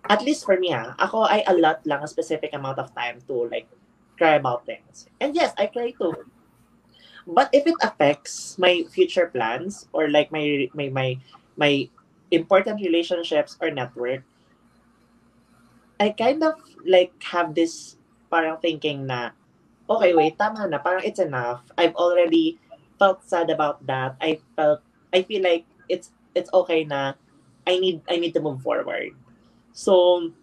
At 0.09 0.21
least 0.21 0.45
for 0.45 0.57
me, 0.57 0.69
ha, 0.69 0.93
ako 0.99 1.25
I 1.25 1.41
allot 1.49 1.85
lang 1.85 2.03
a 2.03 2.09
specific 2.09 2.53
amount 2.53 2.77
of 2.77 2.93
time 2.93 3.21
to 3.27 3.49
like 3.49 3.69
cry 4.17 4.37
about 4.37 4.65
things. 4.65 5.09
And 5.21 5.35
yes, 5.35 5.53
I 5.57 5.65
cry 5.65 5.93
too. 5.97 6.13
But 7.25 7.49
if 7.53 7.65
it 7.65 7.77
affects 7.81 8.57
my 8.57 8.85
future 8.93 9.27
plans 9.33 9.89
or 9.93 10.09
like 10.09 10.29
my 10.29 10.69
my 10.77 10.89
my 10.89 11.07
my 11.57 11.89
important 12.29 12.81
relationships 12.81 13.57
or 13.57 13.73
network, 13.73 14.21
I 15.99 16.13
kind 16.13 16.43
of 16.45 16.61
like 16.85 17.17
have 17.33 17.57
this 17.57 17.97
parang 18.29 18.61
thinking 18.61 19.09
na, 19.09 19.33
okay, 19.89 20.13
wait, 20.13 20.37
tama 20.37 20.69
na, 20.69 20.77
parang 20.77 21.01
it's 21.01 21.21
enough. 21.21 21.65
I've 21.77 21.97
already 21.97 22.61
felt 23.05 23.21
sad 23.21 23.53
about 23.53 23.85
that. 23.85 24.17
I 24.17 24.41
felt, 24.57 24.81
I 25.13 25.21
feel 25.21 25.45
like 25.45 25.69
it's 25.85 26.09
it's 26.33 26.49
okay 26.49 26.81
na 26.89 27.13
I 27.69 27.77
need 27.77 28.01
I 28.09 28.17
need 28.17 28.33
to 28.33 28.41
move 28.41 28.65
forward. 28.65 29.13
So, 29.77 30.33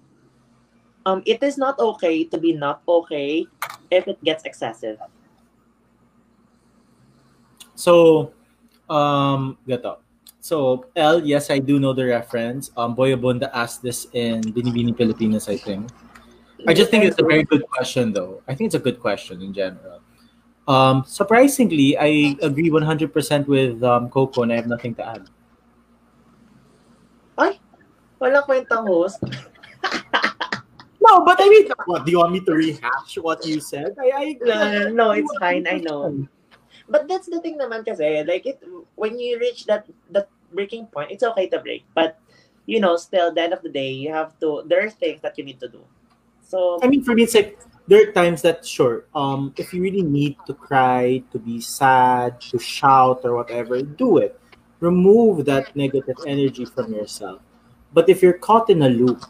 um, 1.03 1.27
it 1.27 1.43
is 1.43 1.59
not 1.59 1.75
okay 1.83 2.23
to 2.31 2.39
be 2.39 2.55
not 2.55 2.87
okay 2.87 3.51
if 3.91 4.07
it 4.07 4.23
gets 4.23 4.47
excessive. 4.47 5.03
So, 7.75 8.31
um, 8.87 9.59
gato. 9.67 9.99
So, 10.39 10.87
Elle, 10.95 11.27
yes, 11.27 11.51
I 11.51 11.59
do 11.59 11.83
know 11.83 11.95
the 11.95 12.07
reference. 12.07 12.71
Um, 12.77 12.95
Boy 12.95 13.15
Abunda 13.15 13.51
asked 13.55 13.83
this 13.83 14.07
in 14.13 14.43
Binibining 14.55 14.95
Pilipinas, 14.95 15.49
I 15.49 15.57
think. 15.57 15.91
I 16.67 16.75
just 16.75 16.91
think 16.91 17.03
it's 17.07 17.19
a 17.19 17.27
very 17.27 17.43
good 17.43 17.67
question, 17.71 18.13
though. 18.13 18.43
I 18.47 18.55
think 18.55 18.71
it's 18.71 18.79
a 18.79 18.83
good 18.83 18.99
question 18.99 19.41
in 19.41 19.55
general. 19.55 20.02
Um, 20.69 21.05
surprisingly, 21.07 21.99
I 21.99 22.37
agree 22.41 22.71
100% 22.71 23.47
with 23.47 23.83
um, 23.83 24.09
Coco 24.11 24.43
and 24.43 24.53
I 24.53 24.57
have 24.57 24.67
nothing 24.67 24.95
to 24.97 25.07
add. 25.07 25.29
Walang 28.23 28.47
kwentang 28.47 28.87
host. 28.87 29.19
No, 31.03 31.27
but 31.27 31.43
I 31.43 31.51
mean, 31.51 31.67
what, 31.91 32.07
do 32.07 32.15
you 32.15 32.23
want 32.23 32.31
me 32.31 32.39
to 32.47 32.55
rehash 32.55 33.19
what 33.19 33.43
you 33.43 33.59
said? 33.59 33.99
I, 33.99 34.39
No, 34.39 34.55
no, 34.55 34.89
no, 34.95 35.07
it's 35.11 35.35
fine. 35.43 35.67
I 35.67 35.83
know. 35.83 36.15
But 36.87 37.11
that's 37.11 37.27
the 37.27 37.43
thing 37.43 37.59
naman 37.59 37.83
kasi, 37.83 38.23
like 38.23 38.47
it 38.47 38.63
when 38.95 39.19
you 39.19 39.43
reach 39.43 39.67
that 39.67 39.91
that 40.15 40.31
breaking 40.55 40.87
point, 40.95 41.11
it's 41.11 41.27
okay 41.27 41.51
to 41.51 41.59
break. 41.59 41.83
But 41.99 42.23
you 42.71 42.79
know, 42.79 42.95
still 42.95 43.29
at 43.31 43.35
the 43.35 43.43
end 43.43 43.55
of 43.59 43.67
the 43.67 43.75
day, 43.75 43.91
you 43.91 44.15
have 44.15 44.39
to 44.39 44.63
there 44.71 44.87
are 44.87 44.91
things 44.95 45.19
that 45.27 45.35
you 45.35 45.43
need 45.43 45.59
to 45.59 45.67
do. 45.67 45.83
So 46.47 46.79
I 46.79 46.87
mean, 46.87 47.03
for 47.03 47.19
me, 47.19 47.27
it's 47.27 47.35
like 47.35 47.59
there 47.87 48.09
are 48.09 48.13
times 48.13 48.43
that 48.43 48.65
sure, 48.65 49.05
um, 49.15 49.53
if 49.57 49.73
you 49.75 49.83
really 49.83 50.03
need 50.03 50.37
to 50.47 50.55
cry, 50.55 51.23
to 51.33 51.39
be 51.39 51.61
sad, 51.61 52.41
to 52.41 52.59
shout 52.59 53.21
or 53.25 53.35
whatever, 53.37 53.83
do 53.83 54.19
it. 54.19 54.39
Remove 54.81 55.45
that 55.47 55.75
negative 55.77 56.17
energy 56.27 56.65
from 56.65 56.93
yourself. 56.93 57.41
But 57.93 58.09
if 58.09 58.23
you're 58.23 58.39
caught 58.39 58.71
in 58.71 58.83
a 58.83 58.89
loop 58.89 59.23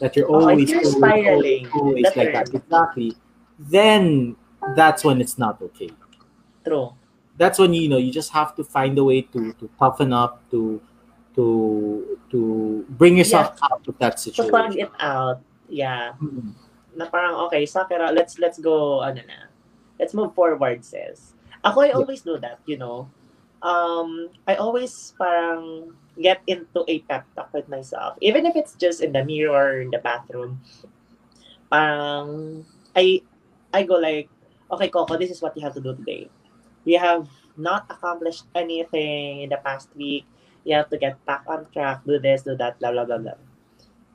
that 0.00 0.16
you're 0.16 0.30
Oh, 0.30 0.40
always 0.48 0.72
always, 0.72 0.92
spiraling, 0.92 1.68
always 1.74 2.02
that's 2.04 2.16
like 2.16 2.32
that, 2.32 2.54
exactly, 2.54 3.14
then 3.58 4.36
that's 4.74 5.04
when 5.04 5.20
it's 5.20 5.38
not 5.38 5.60
okay. 5.62 5.90
true. 6.64 6.94
That's 7.36 7.58
when 7.58 7.74
you 7.74 7.88
know 7.88 7.98
you 7.98 8.10
just 8.12 8.32
have 8.32 8.54
to 8.56 8.64
find 8.64 8.98
a 8.98 9.04
way 9.04 9.22
to 9.22 9.52
to 9.54 9.70
toughen 9.78 10.12
up, 10.12 10.42
to 10.50 10.80
to 11.36 12.18
to 12.30 12.84
bring 12.90 13.16
yourself 13.16 13.54
out 13.62 13.86
of 13.86 13.98
that 13.98 14.18
situation 14.18 14.50
To 14.50 14.58
situation. 14.58 14.86
it 14.86 14.90
out. 14.98 15.40
Yeah. 15.68 16.12
Mm. 16.22 16.54
Na 16.96 17.08
parang 17.08 17.48
okay, 17.48 17.66
Sakura, 17.66 18.12
let's 18.12 18.38
let's 18.38 18.58
go 18.58 19.00
ano 19.00 19.20
na. 19.26 19.50
Let's 19.98 20.14
move 20.14 20.32
forward, 20.34 20.84
sis. 20.84 21.34
Ako 21.64 21.82
I 21.82 21.90
always 21.90 22.22
do 22.22 22.38
that, 22.38 22.62
you 22.66 22.78
know. 22.78 23.10
Um 23.60 24.30
I 24.46 24.54
always 24.56 25.12
parang 25.18 25.92
get 26.18 26.42
into 26.46 26.86
a 26.86 27.02
pep 27.06 27.26
talk 27.34 27.50
with 27.52 27.66
myself. 27.68 28.14
Even 28.22 28.46
if 28.46 28.54
it's 28.54 28.74
just 28.74 29.02
in 29.02 29.12
the 29.12 29.24
mirror 29.24 29.54
or 29.54 29.80
in 29.82 29.90
the 29.90 29.98
bathroom. 29.98 30.62
Parang 31.70 32.62
I 32.94 33.22
I 33.74 33.82
go 33.82 33.98
like, 33.98 34.30
okay, 34.70 34.88
Coco, 34.88 35.18
this 35.18 35.30
is 35.30 35.42
what 35.42 35.56
you 35.56 35.62
have 35.62 35.74
to 35.74 35.82
do 35.82 35.94
today. 35.94 36.30
You 36.86 36.98
have 36.98 37.28
not 37.58 37.90
accomplished 37.90 38.46
anything 38.54 39.42
in 39.42 39.50
the 39.50 39.60
past 39.60 39.90
week. 39.98 40.24
You 40.64 40.78
have 40.78 40.88
to 40.90 40.98
get 40.98 41.18
back 41.26 41.44
on 41.46 41.66
track, 41.74 42.06
do 42.06 42.18
this, 42.18 42.42
do 42.42 42.56
that, 42.56 42.78
blah 42.78 42.92
blah 42.92 43.04
blah 43.04 43.18
blah. 43.18 43.38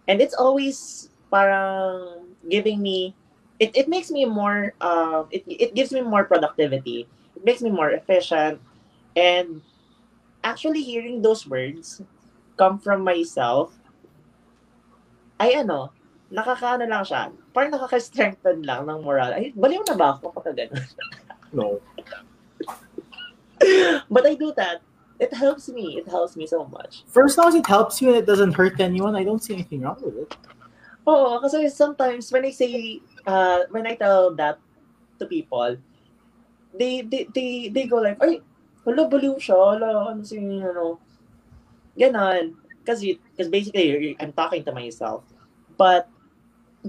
And 0.07 0.21
it's 0.21 0.33
always 0.35 1.09
parang 1.29 2.32
giving 2.49 2.81
me 2.81 3.15
it, 3.59 3.75
it 3.75 3.87
makes 3.87 4.11
me 4.11 4.25
more 4.25 4.73
uh, 4.81 5.23
it, 5.31 5.43
it 5.47 5.75
gives 5.75 5.91
me 5.91 6.01
more 6.01 6.23
productivity. 6.25 7.07
It 7.35 7.45
makes 7.45 7.61
me 7.61 7.69
more 7.69 7.91
efficient. 7.91 8.59
And 9.15 9.61
actually 10.43 10.81
hearing 10.81 11.21
those 11.21 11.47
words 11.47 12.01
come 12.57 12.79
from 12.79 13.03
myself 13.03 13.73
ay 15.39 15.55
ano 15.55 15.91
nakakaano 16.33 16.89
lang 16.89 17.05
siya. 17.05 17.29
Parang 17.53 17.71
nakaka-strengthen 17.71 18.65
lang 18.65 18.89
ng 18.89 18.99
moral. 19.05 19.31
Ay 19.31 19.53
baliw 19.53 19.85
na 19.85 19.95
ba 19.95 20.17
ako? 20.17 20.33
Kapag 20.33 20.57
ganun. 20.57 20.83
No. 21.53 21.77
but 24.09 24.25
I 24.25 24.33
do 24.33 24.51
that. 24.57 24.81
It 25.21 25.31
helps 25.31 25.69
me. 25.69 26.01
It 26.01 26.09
helps 26.09 26.35
me 26.35 26.49
so 26.49 26.65
much. 26.65 27.05
First 27.07 27.37
long 27.37 27.53
as 27.53 27.55
it 27.55 27.69
helps 27.69 28.01
you 28.01 28.09
and 28.09 28.17
it 28.17 28.25
doesn't 28.25 28.57
hurt 28.57 28.81
anyone, 28.81 29.15
I 29.15 29.23
don't 29.23 29.37
see 29.37 29.53
anything 29.53 29.85
wrong 29.85 30.01
with 30.01 30.17
it. 30.17 30.35
Oo, 31.03 31.43
kasi 31.43 31.67
sometimes 31.67 32.31
when 32.31 32.47
I 32.47 32.51
say, 32.55 33.03
uh, 33.27 33.67
when 33.75 33.83
I 33.83 33.95
tell 33.99 34.31
that 34.39 34.55
to 35.19 35.27
people, 35.27 35.75
they, 36.71 37.03
they, 37.03 37.27
they, 37.27 37.67
they 37.67 37.85
go 37.87 37.99
like, 37.99 38.17
ay, 38.23 38.39
wala, 38.87 39.11
baliw 39.11 39.35
siya, 39.35 39.83
wala, 39.83 40.15
ano 40.15 40.23
si, 40.23 40.39
ano, 40.39 40.99
ganon. 41.99 42.55
Kasi, 42.87 43.19
because 43.31 43.51
basically, 43.51 44.15
I'm 44.19 44.31
talking 44.31 44.63
to 44.63 44.71
myself. 44.71 45.23
But, 45.75 46.07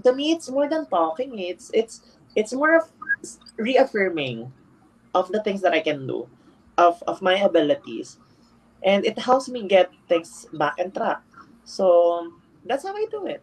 to 0.02 0.14
me, 0.14 0.30
it's 0.30 0.50
more 0.50 0.68
than 0.68 0.86
talking. 0.86 1.38
It's, 1.38 1.70
it's, 1.74 2.02
it's 2.34 2.52
more 2.52 2.78
of 2.78 2.90
reaffirming 3.58 4.52
of 5.14 5.30
the 5.30 5.42
things 5.42 5.60
that 5.62 5.74
I 5.74 5.80
can 5.80 6.06
do, 6.06 6.26
of, 6.78 7.02
of 7.06 7.22
my 7.22 7.34
abilities. 7.34 8.18
And 8.82 9.04
it 9.04 9.18
helps 9.18 9.48
me 9.48 9.66
get 9.66 9.90
things 10.08 10.46
back 10.52 10.78
on 10.78 10.90
track. 10.92 11.22
So, 11.64 12.30
that's 12.64 12.84
how 12.84 12.94
I 12.94 13.06
do 13.10 13.26
it. 13.26 13.42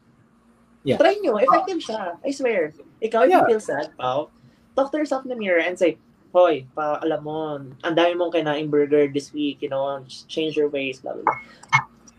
Yeah. 0.83 0.97
Try 0.97 1.17
nyo. 1.21 1.37
Effective 1.37 1.77
siya. 1.77 2.17
I 2.25 2.31
swear. 2.31 2.73
Ikaw, 3.01 3.25
if 3.25 3.29
Yeah. 3.29 3.41
you 3.45 3.57
feel 3.57 3.63
sad, 3.63 3.93
pao, 3.97 4.29
talk 4.75 4.91
to 4.91 4.97
yourself 4.97 5.25
in 5.25 5.29
the 5.29 5.37
mirror 5.37 5.61
and 5.61 5.77
say, 5.77 5.97
Hoy, 6.31 6.63
pa, 6.71 6.95
alam 7.03 7.27
mo, 7.27 7.59
ang 7.83 7.91
dami 7.91 8.15
mong 8.15 8.31
kinain 8.31 8.71
burger 8.71 9.03
this 9.11 9.35
week, 9.35 9.59
you 9.59 9.67
know, 9.67 9.99
just 10.07 10.31
change 10.31 10.55
your 10.55 10.71
ways, 10.71 11.03
blah, 11.03 11.11
blah, 11.11 11.27
blah. 11.27 11.39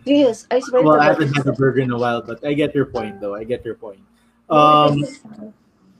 Yes, 0.04 0.44
I 0.52 0.60
swear. 0.60 0.84
Well, 0.84 1.00
to 1.00 1.00
I 1.00 1.16
haven't 1.16 1.32
had 1.32 1.48
a 1.48 1.56
burger 1.56 1.80
in 1.80 1.90
a 1.90 1.96
while, 1.96 2.20
but 2.20 2.44
I 2.44 2.52
get 2.52 2.74
your 2.74 2.84
point, 2.84 3.24
though. 3.24 3.34
I 3.34 3.44
get 3.48 3.64
your 3.64 3.74
point. 3.74 4.04
Um, 4.52 5.00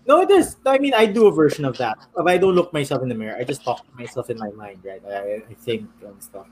no, 0.05 0.20
it 0.20 0.31
is. 0.31 0.60
I 0.66 0.76
mean, 0.76 0.92
I 0.92 1.07
do 1.07 1.24
a 1.26 1.32
version 1.32 1.65
of 1.65 1.78
that. 1.78 1.97
If 2.12 2.26
I 2.26 2.36
don't 2.36 2.52
look 2.52 2.73
myself 2.73 3.00
in 3.00 3.08
the 3.08 3.15
mirror, 3.15 3.36
I 3.39 3.44
just 3.44 3.65
talk 3.65 3.81
to 3.81 3.92
myself 3.97 4.28
in 4.28 4.36
my 4.36 4.50
mind, 4.50 4.84
right? 4.84 5.00
I, 5.08 5.41
I 5.49 5.55
think 5.57 5.89
and 6.05 6.20
stuff. 6.20 6.47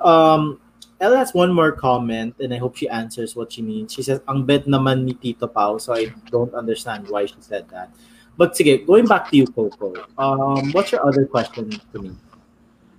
Um, 0.00 0.60
Ella 1.00 1.16
has 1.18 1.34
one 1.34 1.52
more 1.52 1.72
comment, 1.72 2.34
and 2.38 2.54
I 2.54 2.58
hope 2.58 2.76
she 2.76 2.88
answers 2.88 3.34
what 3.34 3.52
she 3.52 3.62
means. 3.62 3.92
She 3.92 4.02
says, 4.02 4.22
"Ang 4.28 4.46
bet 4.46 4.66
naman 4.66 5.04
ni 5.04 5.14
Tito 5.14 5.46
Pao," 5.46 5.78
so 5.78 5.92
I 5.92 6.14
don't 6.30 6.54
understand 6.54 7.08
why 7.10 7.26
she 7.26 7.36
said 7.40 7.68
that. 7.74 7.90
But 8.38 8.54
sige, 8.54 8.86
going 8.86 9.06
back 9.06 9.30
to 9.30 9.36
you, 9.36 9.46
Coco. 9.46 9.94
Um, 10.18 10.72
what's 10.72 10.90
your 10.90 11.06
other 11.06 11.26
question 11.26 11.70
to 11.70 11.96
me? 11.98 12.10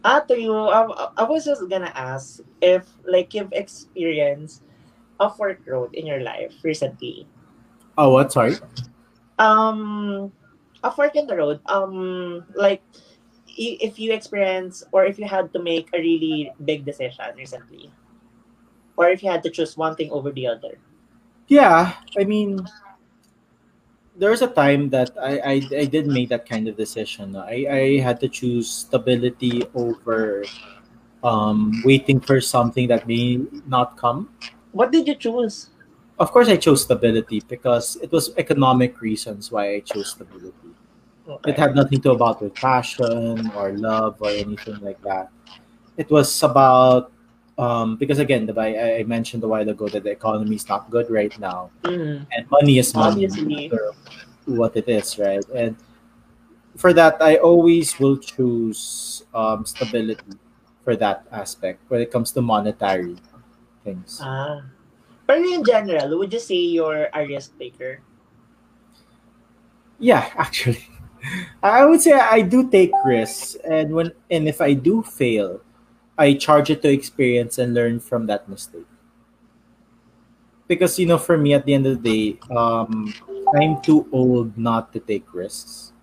Ah, 0.03 0.19
to 0.27 0.37
you, 0.37 0.53
I, 0.53 0.85
I 1.17 1.23
was 1.23 1.43
just 1.43 1.65
gonna 1.67 1.91
ask 1.95 2.39
if, 2.61 2.85
like, 3.07 3.33
you've 3.33 3.51
experienced 3.51 4.61
a 5.19 5.27
fork 5.31 5.65
road 5.65 5.95
in 5.95 6.05
your 6.05 6.21
life 6.21 6.53
recently. 6.63 7.25
Oh, 7.97 8.11
what? 8.11 8.31
Sorry. 8.31 8.55
um 9.39 10.31
a 10.83 10.91
fork 10.91 11.15
in 11.15 11.27
the 11.27 11.35
road 11.35 11.59
um 11.67 12.45
like 12.55 12.83
if 13.55 13.99
you 13.99 14.13
experience 14.13 14.83
or 14.91 15.05
if 15.05 15.17
you 15.19 15.25
had 15.25 15.51
to 15.53 15.61
make 15.61 15.89
a 15.93 15.99
really 15.99 16.51
big 16.63 16.85
decision 16.85 17.25
recently 17.37 17.91
or 18.97 19.09
if 19.09 19.23
you 19.23 19.29
had 19.29 19.43
to 19.43 19.49
choose 19.49 19.77
one 19.77 19.95
thing 19.95 20.11
over 20.11 20.31
the 20.31 20.47
other 20.47 20.77
Yeah, 21.47 21.93
I 22.17 22.23
mean, 22.23 22.65
there 24.17 24.31
was 24.31 24.41
a 24.41 24.47
time 24.47 24.89
that 24.89 25.11
I, 25.19 25.39
I, 25.39 25.55
I 25.83 25.85
did 25.85 26.07
make 26.07 26.29
that 26.29 26.47
kind 26.47 26.67
of 26.67 26.77
decision. 26.77 27.35
I, 27.35 27.67
I 27.69 27.99
had 27.99 28.19
to 28.21 28.29
choose 28.29 28.69
stability 28.69 29.63
over 29.75 30.43
um, 31.23 31.81
waiting 31.83 32.19
for 32.19 32.39
something 32.41 32.87
that 32.87 33.07
may 33.07 33.41
not 33.67 33.97
come. 33.97 34.29
what 34.71 34.91
did 34.91 35.07
you 35.07 35.15
choose 35.15 35.69
Of 36.19 36.31
course, 36.31 36.47
I 36.47 36.55
chose 36.55 36.83
stability 36.83 37.43
because 37.47 37.97
it 38.01 38.11
was 38.11 38.31
economic 38.37 39.01
reasons 39.01 39.51
why 39.51 39.75
I 39.75 39.79
chose 39.81 40.11
stability. 40.11 40.71
It 41.45 41.57
had 41.57 41.75
nothing 41.75 42.01
to 42.01 42.11
about 42.11 42.41
with 42.41 42.53
passion 42.55 43.49
or 43.55 43.71
love 43.73 44.21
or 44.21 44.29
anything 44.29 44.79
like 44.81 45.01
that. 45.01 45.29
It 45.97 46.09
was 46.09 46.29
about 46.43 47.11
um, 47.57 47.95
because 47.95 48.19
again, 48.19 48.45
the, 48.45 48.53
I, 48.59 48.99
I 48.99 49.03
mentioned 49.03 49.43
a 49.43 49.47
while 49.47 49.67
ago 49.67 49.87
that 49.89 50.03
the 50.03 50.11
economy 50.11 50.55
is 50.55 50.67
not 50.67 50.89
good 50.91 51.09
right 51.09 51.31
now 51.39 51.71
Mhm. 51.83 52.25
and 52.33 52.41
money 52.51 52.79
is 52.79 52.93
money 52.93 53.25
Obviously. 53.25 53.43
no 53.43 53.55
matter 53.55 53.91
what 54.45 54.75
it 54.75 54.87
is 54.89 55.17
right 55.17 55.45
and 55.55 55.75
for 56.77 56.91
that 56.93 57.15
i 57.21 57.37
always 57.37 57.97
will 57.99 58.17
choose 58.17 59.23
um, 59.33 59.65
stability 59.65 60.35
for 60.83 60.95
that 60.95 61.25
aspect 61.31 61.79
when 61.87 62.01
it 62.01 62.11
comes 62.11 62.31
to 62.33 62.41
monetary 62.41 63.15
things 63.83 64.19
ah 64.21 64.61
but 65.25 65.37
in 65.39 65.63
general 65.63 66.19
would 66.19 66.33
you 66.33 66.39
say 66.43 66.59
you're 66.59 67.07
a 67.13 67.21
risk 67.25 67.57
taker 67.57 68.01
yeah 69.99 70.29
actually 70.35 70.83
i 71.63 71.85
would 71.85 72.01
say 72.01 72.13
i 72.13 72.41
do 72.41 72.69
take 72.69 72.91
risks 73.05 73.55
and 73.65 73.93
when 73.93 74.11
and 74.29 74.47
if 74.47 74.61
i 74.61 74.73
do 74.73 75.01
fail 75.03 75.59
i 76.17 76.33
charge 76.33 76.69
it 76.69 76.81
to 76.81 76.89
experience 76.89 77.57
and 77.57 77.73
learn 77.73 77.99
from 77.99 78.25
that 78.27 78.47
mistake. 78.47 78.87
Because 80.67 80.97
you 80.97 81.05
know 81.05 81.17
for 81.19 81.37
me 81.37 81.53
at 81.53 81.65
the 81.65 81.73
end 81.73 81.85
of 81.85 82.01
the 82.01 82.03
day 82.09 82.25
um 82.49 83.13
i'm 83.55 83.81
too 83.81 84.07
old 84.11 84.57
not 84.57 84.91
to 84.93 84.99
take 84.99 85.27
risks 85.33 85.93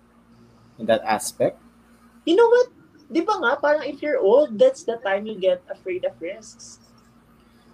in 0.79 0.85
that 0.87 1.03
aspect. 1.03 1.59
You 2.25 2.35
know 2.35 2.47
what? 2.47 2.67
Di 3.11 3.21
ba 3.21 3.35
nga 3.37 3.59
parang 3.59 3.83
if 3.85 4.01
you're 4.01 4.23
old 4.23 4.57
that's 4.57 4.87
the 4.87 4.97
time 5.03 5.27
you 5.27 5.35
get 5.35 5.61
afraid 5.67 6.05
of 6.05 6.15
risks. 6.21 6.79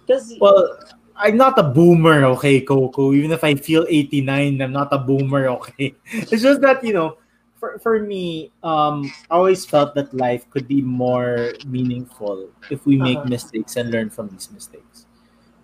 Because 0.02 0.34
well 0.40 0.80
i'm 1.14 1.36
not 1.36 1.54
a 1.60 1.62
boomer 1.62 2.24
okay 2.34 2.60
coco. 2.60 3.12
Even 3.14 3.30
if 3.30 3.44
i 3.44 3.54
feel 3.54 3.86
89 3.88 4.58
i'm 4.60 4.72
not 4.74 4.90
a 4.90 4.98
boomer 4.98 5.46
okay. 5.62 5.94
It's 6.32 6.42
just 6.42 6.60
that 6.66 6.82
you 6.82 6.92
know 6.92 7.22
for, 7.60 7.78
for 7.78 8.00
me 8.00 8.50
um 8.64 9.12
i 9.30 9.36
always 9.36 9.66
felt 9.68 9.94
that 9.94 10.08
life 10.16 10.48
could 10.50 10.66
be 10.66 10.80
more 10.80 11.60
meaningful 11.62 12.48
if 12.72 12.86
we 12.88 12.96
make 12.96 13.20
Uh-huh. 13.20 13.28
mistakes 13.28 13.76
and 13.76 13.92
learn 13.92 14.08
from 14.08 14.28
these 14.32 14.48
mistakes 14.50 15.04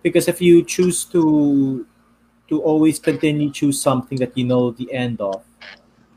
because 0.05 0.29
if 0.29 0.39
you 0.39 0.61
choose 0.63 1.03
to 1.09 1.85
to 2.47 2.61
always 2.61 2.99
continue 3.01 3.49
choose 3.51 3.81
something 3.81 4.17
that 4.21 4.37
you 4.37 4.45
know 4.45 4.71
the 4.71 4.87
end 4.93 5.19
of 5.19 5.41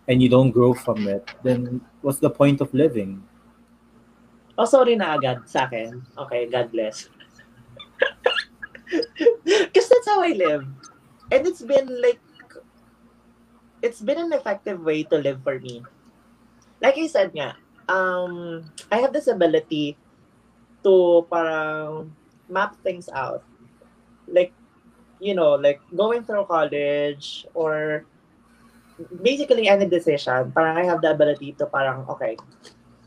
and 0.06 0.20
you 0.22 0.28
don't 0.28 0.52
grow 0.52 0.74
from 0.76 1.08
it 1.08 1.24
then 1.42 1.80
what's 2.04 2.20
the 2.20 2.30
point 2.30 2.60
of 2.60 2.68
living 2.76 3.24
Oh, 4.60 4.68
sorry 4.68 4.92
na 4.92 5.16
agad 5.16 5.40
sa 5.48 5.64
akin. 5.64 6.04
Okay, 6.28 6.44
God 6.44 6.68
bless. 6.68 7.08
Because 9.44 9.88
that's 9.88 10.04
how 10.04 10.20
I 10.20 10.36
live. 10.36 10.68
And 11.32 11.46
it's 11.48 11.62
been 11.64 11.88
like, 12.02 12.20
it's 13.82 14.00
been 14.00 14.18
an 14.18 14.32
effective 14.32 14.80
way 14.80 15.02
to 15.04 15.16
live 15.16 15.42
for 15.42 15.58
me. 15.58 15.82
Like 16.80 16.96
I 16.96 17.06
said 17.06 17.32
nga, 17.34 17.56
um, 17.88 18.64
I 18.92 19.00
have 19.00 19.12
this 19.12 19.26
ability 19.26 19.96
to 20.84 21.26
parang 21.28 22.12
map 22.48 22.76
things 22.82 23.08
out. 23.12 23.44
Like, 24.28 24.52
you 25.20 25.34
know, 25.34 25.54
like 25.56 25.80
going 25.94 26.24
through 26.24 26.46
college 26.46 27.46
or 27.54 28.04
basically 29.22 29.68
any 29.68 29.86
decision, 29.86 30.52
parang 30.52 30.76
I 30.76 30.84
have 30.84 31.00
the 31.00 31.10
ability 31.12 31.52
to 31.60 31.66
parang, 31.66 32.04
okay, 32.08 32.36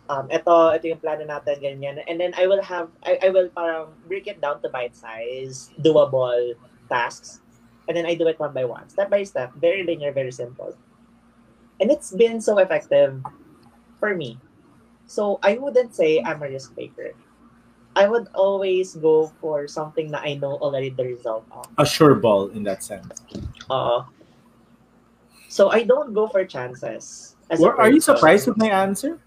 um, 0.10 0.30
ito, 0.30 0.74
ito 0.74 0.86
yung 0.90 1.02
plano 1.02 1.26
natin, 1.26 1.62
ganyan. 1.62 2.02
And 2.08 2.20
then 2.20 2.34
I 2.38 2.48
will 2.48 2.62
have, 2.62 2.90
I, 3.04 3.18
I 3.24 3.30
will 3.30 3.50
parang 3.50 3.94
break 4.08 4.28
it 4.28 4.42
down 4.42 4.62
to 4.62 4.70
bite-size, 4.70 5.72
doable 5.82 6.54
tasks. 6.90 7.43
And 7.88 7.98
then 7.98 8.06
I 8.06 8.16
do 8.16 8.28
it 8.28 8.40
one 8.40 8.54
by 8.54 8.66
one, 8.66 8.88
step 8.90 9.10
by 9.10 9.24
step, 9.24 9.54
very 9.56 9.84
linear, 9.84 10.12
very 10.12 10.32
simple. 10.32 10.76
And 11.82 11.92
it's 11.92 12.12
been 12.12 12.40
so 12.40 12.58
effective 12.60 13.20
for 14.00 14.16
me. 14.16 14.40
So 15.06 15.40
I 15.44 15.58
wouldn't 15.58 15.94
say 15.96 16.22
I'm 16.24 16.42
a 16.42 16.48
risk 16.50 16.76
taker. 16.76 17.12
I 17.96 18.08
would 18.08 18.28
always 18.34 18.96
go 18.96 19.32
for 19.40 19.68
something 19.68 20.10
that 20.12 20.24
I 20.24 20.36
know 20.36 20.58
already 20.58 20.90
the 20.90 21.04
result 21.04 21.46
of. 21.52 21.68
a 21.78 21.86
sure 21.86 22.16
ball 22.16 22.48
in 22.50 22.64
that 22.64 22.82
sense 22.84 23.22
Uh, 23.70 24.04
so 25.50 25.70
I 25.70 25.84
don't 25.84 26.14
go 26.14 26.28
for 26.28 26.44
chances. 26.46 27.36
a 27.52 27.62
are 27.62 27.92
you 27.92 28.02
surprised 28.02 28.48
with 28.48 28.58
my 28.58 28.70
answer? 28.70 29.20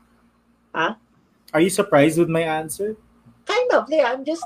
Huh? 0.74 0.96
Are 1.54 1.60
you 1.60 1.70
surprised 1.70 2.18
with 2.18 2.28
my 2.28 2.42
answer? 2.42 2.96
kind 3.46 3.70
of 3.72 3.86
yeah 3.88 4.10
i'm 4.12 4.24
just 4.24 4.44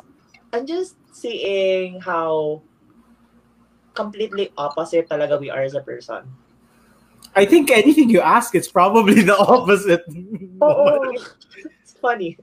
i'm 0.53 0.67
just 0.67 0.95
seeing 1.13 2.01
how 2.01 2.61
completely 3.95 4.53
opposite 4.57 5.09
talaga 5.09 5.39
we 5.39 5.51
are 5.51 5.63
as 5.63 5.75
a 5.75 5.85
person 5.85 6.25
I 7.31 7.47
think 7.47 7.71
anything 7.71 8.11
you 8.11 8.19
ask, 8.19 8.57
it's 8.59 8.67
probably 8.67 9.23
the 9.23 9.39
opposite. 9.39 10.03
oh, 10.61 11.15
it's 11.55 11.95
funny 12.03 12.35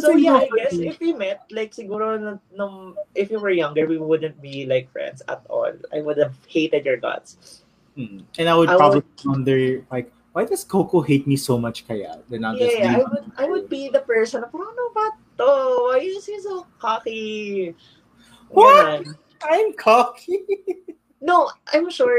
So 0.00 0.16
yeah, 0.16 0.40
I 0.40 0.48
guess 0.56 0.72
if 0.72 0.96
we 1.00 1.12
met, 1.12 1.44
like 1.52 1.76
siguro 1.76 2.16
nung, 2.16 2.40
nung 2.56 2.96
if 3.14 3.28
we 3.28 3.36
were 3.36 3.52
younger, 3.52 3.84
we 3.84 4.00
wouldn't 4.00 4.40
be 4.40 4.64
like 4.64 4.88
friends 4.88 5.20
at 5.28 5.44
all. 5.52 5.68
I 5.92 6.00
would 6.00 6.16
have 6.16 6.32
hated 6.48 6.88
your 6.88 6.96
guts. 6.96 7.60
Mm. 7.98 8.24
And 8.38 8.48
I 8.48 8.56
would 8.56 8.70
I 8.70 8.76
probably 8.76 9.04
wonder, 9.24 9.84
like, 9.92 10.08
why 10.32 10.48
does 10.48 10.64
Coco 10.64 11.02
hate 11.02 11.28
me 11.28 11.36
so 11.36 11.60
much 11.60 11.86
kaya? 11.86 12.24
Then 12.30 12.44
I'll 12.44 12.56
just 12.56 12.72
Yeah. 12.72 12.96
I 12.96 13.04
would 13.04 13.26
I 13.36 13.44
would 13.44 13.68
be 13.68 13.92
the 13.92 14.00
person 14.00 14.40
parang 14.48 14.72
ano 14.72 14.84
ba 14.96 15.06
to? 15.44 15.52
Why 15.92 16.00
is 16.00 16.24
he 16.24 16.40
so 16.40 16.64
cocky? 16.80 17.76
What? 18.48 19.04
Ganun. 19.04 19.20
I'm 19.48 19.72
cocky. 19.74 20.40
No, 21.20 21.50
I'm 21.72 21.88
sure 21.90 22.18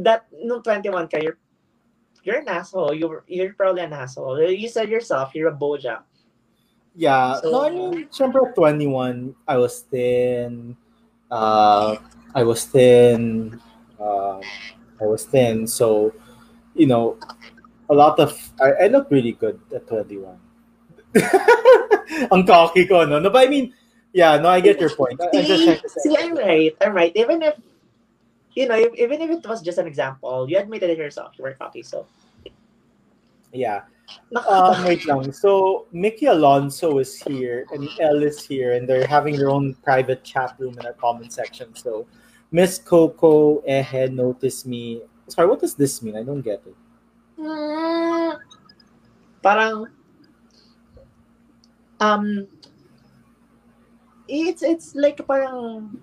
that 0.00 0.24
no 0.32 0.60
21 0.60 1.08
ka, 1.08 1.18
you're, 1.20 1.36
you're 2.24 2.40
an 2.40 2.48
asshole. 2.48 2.94
You're, 2.94 3.24
you're 3.28 3.52
probably 3.52 3.82
an 3.82 3.92
asshole. 3.92 4.40
You 4.50 4.68
said 4.68 4.88
yourself, 4.88 5.34
you're 5.34 5.52
a 5.52 5.56
bojack. 5.56 6.02
yeah. 6.96 7.36
So- 7.40 7.50
no, 7.50 7.64
I 7.66 7.70
mean, 7.70 8.08
syempre, 8.08 8.54
21, 8.54 9.34
I 9.46 9.56
was 9.58 9.80
thin. 9.92 10.76
Uh, 11.30 11.96
I 12.34 12.42
was 12.44 12.64
thin. 12.64 13.60
Uh, 14.00 14.40
I 15.00 15.04
was 15.04 15.24
thin. 15.24 15.66
So, 15.66 16.14
you 16.74 16.86
know, 16.86 17.18
a 17.90 17.94
lot 17.94 18.18
of, 18.20 18.32
I, 18.60 18.84
I 18.84 18.86
look 18.88 19.10
really 19.10 19.32
good 19.32 19.60
at 19.74 19.86
21. 19.86 20.38
Ang 22.32 22.46
cocky 22.46 22.86
ko, 22.86 23.04
no? 23.04 23.18
No, 23.18 23.30
but 23.30 23.46
I 23.46 23.50
mean, 23.50 23.74
yeah, 24.14 24.38
no, 24.38 24.48
I 24.48 24.60
get 24.60 24.80
your 24.80 24.94
point. 24.94 25.20
See, 25.34 25.44
trying 25.44 25.80
to 25.82 25.88
say. 25.88 26.00
see, 26.06 26.16
I'm 26.16 26.38
right. 26.38 26.72
I'm 26.80 26.94
right. 26.94 27.10
Even 27.16 27.42
if, 27.42 27.58
you 28.54 28.68
know, 28.68 28.78
if, 28.78 28.94
even 28.94 29.20
if 29.20 29.30
it 29.30 29.46
was 29.46 29.60
just 29.60 29.78
an 29.78 29.88
example, 29.88 30.48
you 30.48 30.56
admitted 30.56 30.88
it 30.88 30.98
yourself. 30.98 31.34
You 31.36 31.42
were 31.42 31.54
cocky, 31.54 31.82
so. 31.82 32.06
Yeah. 33.52 33.82
Um, 34.34 34.82
wait 34.84 35.06
lang. 35.06 35.30
So 35.30 35.86
Mickey 35.92 36.26
Alonso 36.26 36.98
is 36.98 37.14
here 37.14 37.66
and 37.72 37.88
Elle 38.00 38.24
is 38.24 38.44
here, 38.44 38.72
and 38.72 38.88
they're 38.88 39.06
having 39.06 39.36
their 39.36 39.48
own 39.48 39.74
private 39.84 40.24
chat 40.24 40.56
room 40.58 40.74
in 40.78 40.86
our 40.86 40.92
comment 40.92 41.32
section. 41.32 41.74
So 41.74 42.06
Miss 42.50 42.78
Coco 42.78 43.62
Ehe 43.62 44.10
noticed 44.10 44.66
me. 44.66 45.02
Sorry, 45.28 45.46
what 45.46 45.60
does 45.60 45.74
this 45.74 46.02
mean? 46.02 46.16
I 46.16 46.24
don't 46.24 46.42
get 46.42 46.62
it. 46.66 46.74
Mm, 47.38 48.38
parang 49.42 49.86
um 52.00 52.48
it's 54.28 54.62
it's 54.62 54.94
like 54.94 55.20
parang 55.26 55.98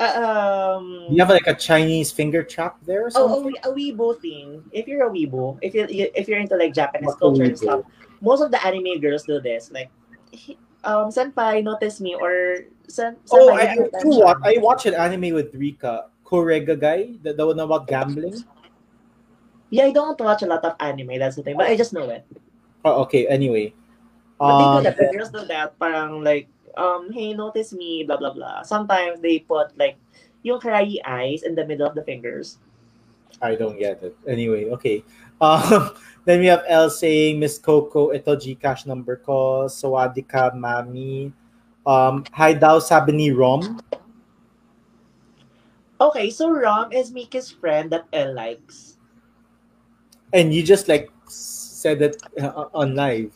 uh, 0.00 0.14
um 0.18 1.06
You 1.10 1.18
have 1.20 1.30
like 1.30 1.46
a 1.46 1.54
Chinese 1.54 2.10
finger 2.10 2.42
trap 2.42 2.78
there 2.82 3.06
or 3.06 3.10
oh, 3.14 3.38
something? 3.38 3.58
a, 3.64 3.70
wee- 3.70 3.92
a 3.92 3.94
weebo 3.94 4.18
thing. 4.20 4.64
If 4.72 4.88
you're 4.88 5.06
a 5.06 5.10
weebo, 5.10 5.58
if 5.62 5.74
you 5.74 5.86
you- 5.88 6.12
if 6.14 6.26
you're 6.28 6.40
into 6.40 6.56
like 6.56 6.74
Japanese 6.74 7.14
What's 7.14 7.20
culture 7.20 7.44
and 7.44 7.58
stuff, 7.58 7.82
most 8.20 8.40
of 8.42 8.50
the 8.50 8.60
anime 8.64 9.00
girls 9.00 9.24
do 9.24 9.40
this. 9.40 9.70
Like, 9.70 9.90
um, 10.84 11.10
senpai 11.10 11.62
notice 11.62 12.00
me 12.00 12.14
or 12.14 12.66
sen, 12.88 13.16
Oh, 13.30 13.50
I, 13.54 13.66
give 13.66 13.70
me 13.70 13.76
you 13.78 13.90
know 14.10 14.18
attention. 14.18 14.22
what? 14.26 14.38
I 14.42 14.58
watched 14.58 14.86
an 14.86 14.94
anime 14.94 15.34
with 15.34 15.54
Rika, 15.54 16.10
Kakegurui, 16.26 17.22
the, 17.22 17.32
the 17.34 17.46
one 17.46 17.60
about 17.60 17.86
gambling. 17.86 18.42
Yeah, 19.70 19.84
I 19.88 19.92
don't 19.92 20.20
watch 20.20 20.42
a 20.42 20.46
lot 20.46 20.64
of 20.64 20.76
anime. 20.80 21.18
That's 21.18 21.36
the 21.36 21.42
thing, 21.42 21.56
but 21.56 21.66
I 21.66 21.76
just 21.76 21.92
know 21.92 22.08
it. 22.10 22.26
Oh, 22.84 23.02
okay. 23.08 23.26
Anyway, 23.26 23.72
But 24.38 24.58
they 24.58 24.64
do 24.64 24.76
um, 24.76 24.84
that. 24.84 24.96
The 24.96 25.08
girls 25.16 25.30
do 25.30 25.44
that. 25.48 25.78
Parang 25.78 26.22
like, 26.22 26.48
um, 26.76 27.12
hey, 27.12 27.34
notice 27.34 27.72
me, 27.72 28.04
blah, 28.04 28.16
blah, 28.16 28.32
blah. 28.32 28.62
Sometimes 28.62 29.20
they 29.20 29.40
put 29.40 29.76
like, 29.78 29.96
yung 30.42 30.60
cryy 30.60 30.98
eyes 31.04 31.42
in 31.42 31.54
the 31.54 31.64
middle 31.66 31.86
of 31.86 31.94
the 31.94 32.02
fingers. 32.02 32.58
I 33.40 33.54
don't 33.54 33.78
get 33.78 34.02
it. 34.02 34.16
Anyway, 34.26 34.70
okay. 34.70 35.04
Um, 35.40 35.90
then 36.24 36.40
we 36.40 36.46
have 36.46 36.64
Elle 36.68 36.90
saying, 36.90 37.40
Miss 37.40 37.58
Coco, 37.58 38.12
ito 38.12 38.36
Gcash 38.36 38.86
number 38.86 39.16
ko. 39.16 39.66
Sawadika, 39.66 40.54
mami. 40.54 41.32
Um, 41.82 42.22
hi 42.30 42.54
daw, 42.54 42.78
sabi 42.78 43.10
ni 43.10 43.30
Rom. 43.34 43.82
Okay, 45.98 46.30
so 46.30 46.50
Rom 46.50 46.92
is 46.92 47.10
Miki's 47.10 47.50
friend 47.50 47.90
that 47.90 48.06
Elle 48.12 48.34
likes. 48.34 48.98
And 50.32 50.54
you 50.54 50.62
just 50.62 50.86
like 50.86 51.10
said 51.26 52.02
it 52.02 52.22
uh, 52.38 52.70
on 52.74 52.94
live. 52.94 53.34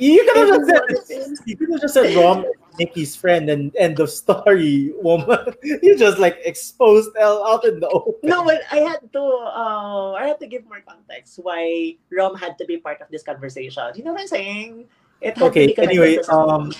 You 0.00 0.24
could 0.32 0.48
have 0.48 0.88
just 0.88 1.06
said 1.06 1.36
you 1.44 1.56
could 1.56 1.68
have 1.70 1.80
just 1.84 1.92
said 1.92 2.16
Rom 2.16 2.48
Nikki's 2.80 3.12
friend 3.12 3.52
and 3.52 3.68
end 3.76 4.00
of 4.00 4.08
story, 4.08 4.96
woman. 4.96 5.52
You 5.84 5.92
just 5.92 6.16
like 6.16 6.40
exposed 6.48 7.12
Elle 7.20 7.44
out 7.44 7.68
in 7.68 7.80
the 7.80 7.88
open. 7.92 8.16
No, 8.24 8.40
but 8.42 8.64
I 8.72 8.80
had 8.80 9.04
to, 9.12 9.20
uh, 9.20 10.16
I 10.16 10.24
had 10.24 10.40
to 10.40 10.48
give 10.48 10.64
more 10.64 10.80
context 10.80 11.38
why 11.44 11.96
Rom 12.08 12.34
had 12.34 12.56
to 12.56 12.64
be 12.64 12.80
part 12.80 13.04
of 13.04 13.12
this 13.12 13.22
conversation. 13.22 13.84
You 13.94 14.04
know 14.04 14.16
what 14.16 14.24
I'm 14.24 14.32
saying? 14.32 14.88
It 15.20 15.36
had 15.36 15.52
Okay, 15.52 15.76
to 15.76 15.76
be 15.76 15.82
anyway, 15.84 16.16
to 16.16 16.32
um, 16.32 16.72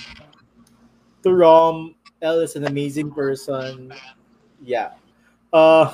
to 1.22 1.28
Rom, 1.28 1.94
Elle 2.24 2.40
is 2.40 2.56
an 2.56 2.64
amazing 2.64 3.12
person. 3.12 3.92
Yeah. 4.64 4.96
Uh, 5.52 5.92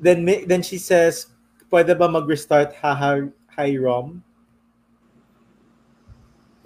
then 0.00 0.24
then 0.48 0.62
she 0.64 0.80
says, 0.80 1.28
pwede 1.68 1.92
ba 1.92 2.08
mag-restart 2.08 2.72
haha 2.80 3.28
hi 3.52 3.76
Rom? 3.76 4.24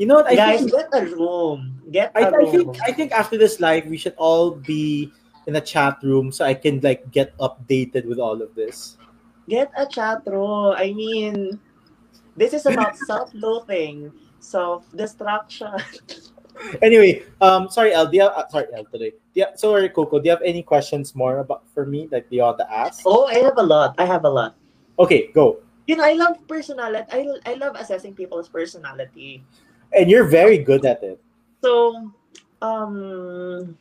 You 0.00 0.06
know 0.08 0.14
what? 0.24 0.32
I 0.32 0.34
Guys, 0.34 0.64
think, 0.64 0.72
get 0.72 0.88
a 0.96 1.04
room. 1.12 1.76
Get 1.92 2.12
I, 2.16 2.24
a 2.24 2.32
I 2.32 2.40
room. 2.40 2.48
think 2.48 2.80
I 2.88 2.90
think 2.90 3.12
after 3.12 3.36
this 3.36 3.60
live, 3.60 3.84
we 3.84 4.00
should 4.00 4.16
all 4.16 4.56
be 4.56 5.12
in 5.44 5.56
a 5.56 5.60
chat 5.60 6.00
room 6.00 6.32
so 6.32 6.48
I 6.48 6.56
can 6.56 6.80
like 6.80 7.04
get 7.12 7.36
updated 7.36 8.08
with 8.08 8.16
all 8.16 8.40
of 8.40 8.54
this. 8.56 8.96
Get 9.44 9.68
a 9.76 9.84
chat 9.84 10.24
room. 10.24 10.72
I 10.72 10.96
mean, 10.96 11.60
this 12.32 12.56
is 12.56 12.64
about 12.64 12.96
self-loathing, 13.08 14.08
self-destruction. 14.40 15.76
Anyway, 16.82 17.24
um, 17.40 17.70
sorry, 17.70 17.92
Elle. 17.94 18.08
Do 18.12 18.16
you 18.16 18.22
have, 18.22 18.32
uh, 18.36 18.48
sorry, 18.48 18.66
Elle. 18.74 18.84
Today. 18.92 19.12
Do 19.32 19.40
you, 19.40 19.46
sorry, 19.56 19.88
Coco. 19.88 20.20
Do 20.20 20.26
you 20.28 20.30
have 20.32 20.44
any 20.44 20.62
questions 20.62 21.14
more 21.16 21.38
about 21.38 21.64
for 21.72 21.86
me 21.86 22.06
that 22.12 22.26
you 22.28 22.42
want 22.42 22.58
to 22.58 22.68
ask? 22.70 23.00
Oh, 23.06 23.24
I 23.24 23.40
have 23.40 23.56
a 23.56 23.62
lot. 23.62 23.94
I 23.96 24.04
have 24.04 24.24
a 24.24 24.28
lot. 24.28 24.56
Okay, 24.98 25.28
go. 25.32 25.60
You 25.86 25.96
know, 25.96 26.04
I 26.04 26.12
love 26.12 26.36
personality. 26.46 27.08
I, 27.10 27.24
I 27.46 27.54
love 27.54 27.76
assessing 27.80 28.12
people's 28.14 28.48
personality. 28.48 29.42
And 29.92 30.10
you're 30.10 30.24
very 30.24 30.58
good 30.58 30.84
at 30.86 31.02
it. 31.02 31.20
So, 31.62 32.12
um, 32.62 33.76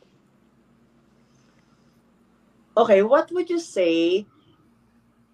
okay, 2.76 3.02
what 3.02 3.30
would 3.32 3.48
you 3.48 3.60
say 3.60 4.26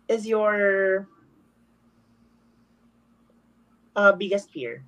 is 0.09 0.27
your 0.27 1.09
uh, 3.97 4.13
biggest 4.13 4.51
fear? 4.51 4.85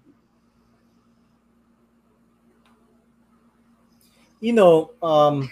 You 4.41 4.53
know, 4.53 4.91
um, 5.03 5.51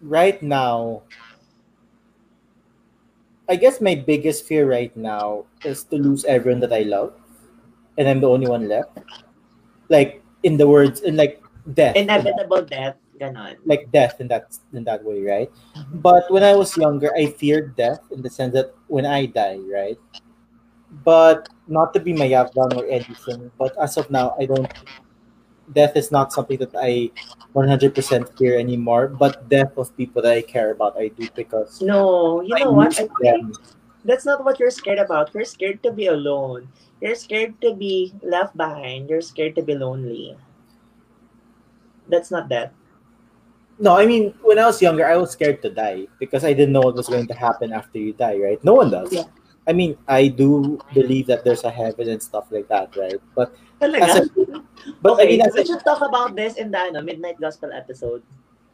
right 0.00 0.42
now, 0.42 1.02
I 3.48 3.56
guess 3.56 3.80
my 3.80 3.94
biggest 3.94 4.46
fear 4.46 4.68
right 4.68 4.96
now 4.96 5.44
is 5.64 5.84
to 5.84 5.96
lose 5.96 6.24
everyone 6.24 6.60
that 6.60 6.72
I 6.72 6.82
love, 6.82 7.12
and 7.98 8.08
I'm 8.08 8.20
the 8.20 8.28
only 8.28 8.48
one 8.48 8.66
left. 8.66 8.98
Like 9.92 10.24
in 10.42 10.56
the 10.56 10.64
words, 10.64 11.04
in 11.04 11.20
like 11.20 11.44
death. 11.76 11.96
Inevitable 12.00 12.64
death, 12.64 12.96
ganon. 13.20 13.60
like 13.68 13.92
death 13.92 14.24
in 14.24 14.26
that 14.32 14.56
in 14.72 14.88
that 14.88 15.04
way, 15.04 15.20
right? 15.20 15.50
But 16.00 16.24
when 16.32 16.42
I 16.42 16.56
was 16.56 16.72
younger, 16.76 17.12
I 17.12 17.28
feared 17.28 17.76
death 17.76 18.00
in 18.10 18.24
the 18.24 18.32
sense 18.32 18.56
that 18.56 18.72
when 18.88 19.04
I 19.04 19.28
die, 19.28 19.60
right? 19.68 20.00
But 21.04 21.48
not 21.68 21.92
to 21.92 22.00
be 22.00 22.12
mayabang 22.16 22.72
or 22.76 22.88
anything, 22.88 23.52
but 23.60 23.76
as 23.76 24.00
of 24.00 24.08
now, 24.10 24.32
I 24.40 24.48
don't. 24.48 24.72
Death 25.72 25.96
is 25.96 26.10
not 26.10 26.32
something 26.32 26.58
that 26.58 26.74
I 26.76 27.12
100% 27.54 27.94
fear 28.36 28.58
anymore. 28.58 29.08
But 29.08 29.48
death 29.48 29.72
of 29.76 29.94
people 29.96 30.20
that 30.20 30.32
I 30.32 30.42
care 30.42 30.72
about, 30.72 30.98
I 30.98 31.08
do 31.08 31.28
because 31.36 31.80
No, 31.80 32.42
you 32.42 32.56
I 32.56 32.64
know 32.64 32.72
what? 32.72 32.98
I 32.98 33.08
think 33.20 33.56
that's 34.04 34.26
not 34.26 34.44
what 34.44 34.58
you're 34.58 34.74
scared 34.74 34.98
about. 34.98 35.32
You're 35.32 35.46
scared 35.46 35.82
to 35.84 35.92
be 35.92 36.06
alone. 36.08 36.68
You're 37.02 37.18
scared 37.18 37.58
to 37.66 37.74
be 37.74 38.14
left 38.22 38.56
behind. 38.56 39.10
You're 39.10 39.26
scared 39.26 39.58
to 39.58 39.62
be 39.62 39.74
lonely. 39.74 40.38
That's 42.06 42.30
not 42.30 42.48
that. 42.54 42.72
No, 43.82 43.98
I 43.98 44.06
mean, 44.06 44.34
when 44.42 44.62
I 44.62 44.66
was 44.66 44.80
younger, 44.80 45.04
I 45.04 45.16
was 45.16 45.32
scared 45.32 45.62
to 45.62 45.70
die 45.70 46.06
because 46.20 46.44
I 46.44 46.52
didn't 46.54 46.70
know 46.70 46.86
what 46.86 46.94
was 46.94 47.08
going 47.08 47.26
to 47.26 47.34
happen 47.34 47.72
after 47.72 47.98
you 47.98 48.12
die, 48.12 48.38
right? 48.38 48.62
No 48.62 48.74
one 48.74 48.94
does. 48.94 49.12
Yeah. 49.12 49.26
I 49.66 49.72
mean, 49.72 49.98
I 50.06 50.28
do 50.28 50.78
believe 50.94 51.26
that 51.26 51.42
there's 51.42 51.64
a 51.64 51.70
heaven 51.70 52.08
and 52.08 52.22
stuff 52.22 52.46
like 52.50 52.68
that, 52.68 52.94
right? 52.94 53.18
But 53.34 53.50
Talaga? 53.80 54.02
as 54.06 54.16
a, 54.22 54.62
but 55.02 55.18
I 55.20 55.26
mean, 55.26 55.42
we 55.54 55.66
should 55.66 55.82
talk 55.82 56.06
about 56.06 56.36
this 56.36 56.54
in 56.54 56.70
the 56.70 56.78
ano, 56.78 57.02
Midnight 57.02 57.40
Gospel 57.40 57.72
episode. 57.72 58.22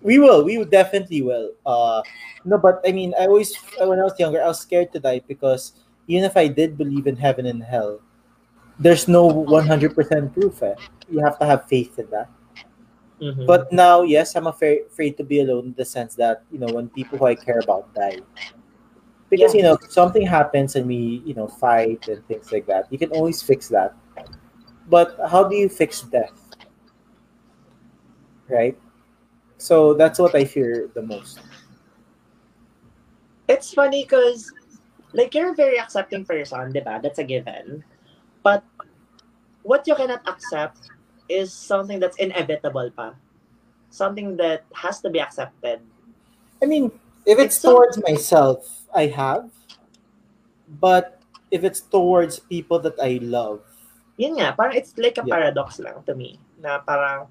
we 0.02 0.18
will, 0.18 0.44
we 0.44 0.58
will 0.58 0.68
definitely 0.68 1.22
will. 1.22 1.52
Uh, 1.64 2.02
no, 2.44 2.58
but 2.58 2.80
I 2.86 2.92
mean, 2.92 3.14
I 3.18 3.26
always 3.26 3.56
when 3.80 3.98
I 3.98 4.04
was 4.04 4.18
younger, 4.18 4.42
I 4.42 4.48
was 4.48 4.60
scared 4.60 4.92
to 4.92 5.00
die 5.00 5.20
because 5.26 5.72
even 6.06 6.24
if 6.24 6.36
I 6.36 6.48
did 6.48 6.78
believe 6.78 7.06
in 7.06 7.16
heaven 7.16 7.46
and 7.46 7.62
hell, 7.62 8.00
there's 8.78 9.08
no 9.08 9.28
100% 9.28 10.32
proof. 10.32 10.62
Eh? 10.62 10.74
You 11.10 11.20
have 11.24 11.38
to 11.38 11.46
have 11.46 11.66
faith 11.68 11.98
in 11.98 12.08
that. 12.10 12.28
Mhm. 13.20 13.46
But 13.46 13.72
now, 13.72 14.02
yes, 14.02 14.36
I'm 14.36 14.46
afraid, 14.46 14.82
afraid 14.86 15.16
to 15.18 15.24
be 15.24 15.40
alone 15.40 15.66
in 15.66 15.74
the 15.74 15.84
sense 15.84 16.14
that, 16.14 16.42
you 16.52 16.58
know, 16.58 16.68
when 16.72 16.88
people 16.90 17.18
who 17.18 17.26
I 17.26 17.34
care 17.34 17.58
about 17.58 17.92
die. 17.94 18.20
because 19.30 19.52
Yeah. 19.52 19.58
you 19.58 19.62
know 19.62 19.76
something 19.90 20.24
happens 20.24 20.74
and 20.74 20.86
we 20.88 21.20
you 21.28 21.34
know 21.34 21.46
fight 21.46 22.08
and 22.08 22.24
things 22.26 22.50
like 22.50 22.64
that. 22.64 22.88
You 22.88 22.96
can 22.96 23.10
always 23.12 23.42
fix 23.42 23.68
that, 23.68 23.92
but 24.88 25.20
how 25.28 25.44
do 25.44 25.52
you 25.54 25.68
fix 25.68 26.00
death? 26.00 26.32
Right. 28.48 28.72
So 29.58 29.92
that's 29.92 30.18
what 30.18 30.34
I 30.34 30.44
fear 30.48 30.88
the 30.94 31.02
most. 31.02 31.40
It's 33.48 33.72
funny 33.74 34.04
because, 34.04 34.52
like, 35.12 35.34
you're 35.34 35.52
a 35.52 35.54
very 35.54 35.78
accepting 35.78 36.24
person, 36.24 36.72
diba? 36.72 37.02
That's 37.02 37.18
a 37.18 37.24
given. 37.24 37.84
But 38.48 38.64
what 39.60 39.84
you 39.84 39.92
cannot 39.92 40.24
accept 40.24 40.88
is 41.28 41.52
something 41.52 42.00
that's 42.00 42.16
inevitable 42.16 42.88
pa. 42.96 43.12
Something 43.92 44.40
that 44.40 44.64
has 44.72 45.04
to 45.04 45.12
be 45.12 45.20
accepted. 45.20 45.84
I 46.62 46.64
mean, 46.64 46.88
if 47.28 47.36
it's 47.36 47.60
It's 47.60 47.60
so- 47.60 47.76
towards 47.76 48.00
myself, 48.00 48.88
I 48.96 49.12
have, 49.12 49.52
but 50.80 51.20
if 51.52 51.60
it's 51.60 51.84
towards 51.84 52.40
people 52.40 52.80
that 52.88 52.96
I 52.96 53.20
love, 53.20 53.60
Yun 54.18 54.34
nga, 54.40 54.50
parang 54.56 54.74
it's 54.74 54.96
like 54.98 55.14
a 55.14 55.22
Yeah. 55.22 55.30
paradox 55.30 55.78
lang 55.78 56.02
to 56.08 56.10
me. 56.16 56.40
Na 56.58 56.82
parang, 56.82 57.30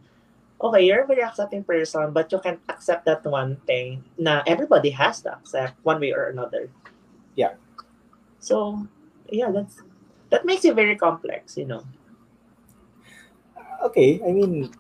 okay, 0.62 0.88
you're 0.88 1.04
a 1.04 1.10
very 1.10 1.20
accepting 1.26 1.60
person, 1.66 2.14
but 2.16 2.32
you 2.32 2.40
can't 2.40 2.64
accept 2.72 3.04
that 3.10 3.26
one 3.28 3.60
thing 3.68 4.06
na 4.16 4.40
everybody 4.48 4.94
has 4.96 5.20
to 5.28 5.36
accept 5.36 5.76
one 5.84 6.00
way 6.00 6.16
or 6.16 6.32
another. 6.32 6.72
Yeah. 7.36 7.60
So, 8.40 8.88
yeah, 9.28 9.52
that's 9.52 9.84
that 10.30 10.46
makes 10.46 10.66
it 10.66 10.76
very 10.76 10.96
complex, 10.96 11.58
you 11.58 11.66
know. 11.66 11.84
okay. 13.84 14.22
I 14.26 14.32
mean, 14.32 14.72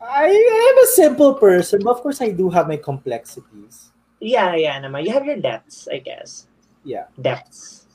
I 0.00 0.26
am 0.26 0.84
a 0.84 0.88
simple 0.88 1.34
person, 1.34 1.82
but 1.82 1.90
of 1.90 2.00
course 2.02 2.20
I 2.20 2.30
do 2.30 2.50
have 2.50 2.68
my 2.68 2.76
complexities. 2.76 3.90
Yeah, 4.20 4.54
yeah, 4.54 4.78
naman. 4.80 5.04
You 5.06 5.12
have 5.12 5.26
your 5.26 5.38
depths, 5.38 5.88
I 5.90 5.98
guess. 5.98 6.46
Yeah. 6.84 7.06
Depths. 7.20 7.86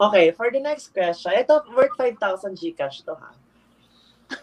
Okay, 0.00 0.32
for 0.32 0.48
the 0.48 0.60
next 0.60 0.96
question, 0.96 1.36
ito 1.36 1.60
worth 1.76 1.92
5,000 2.00 2.56
Gcash 2.56 3.04
to 3.04 3.14
ha. 3.20 3.36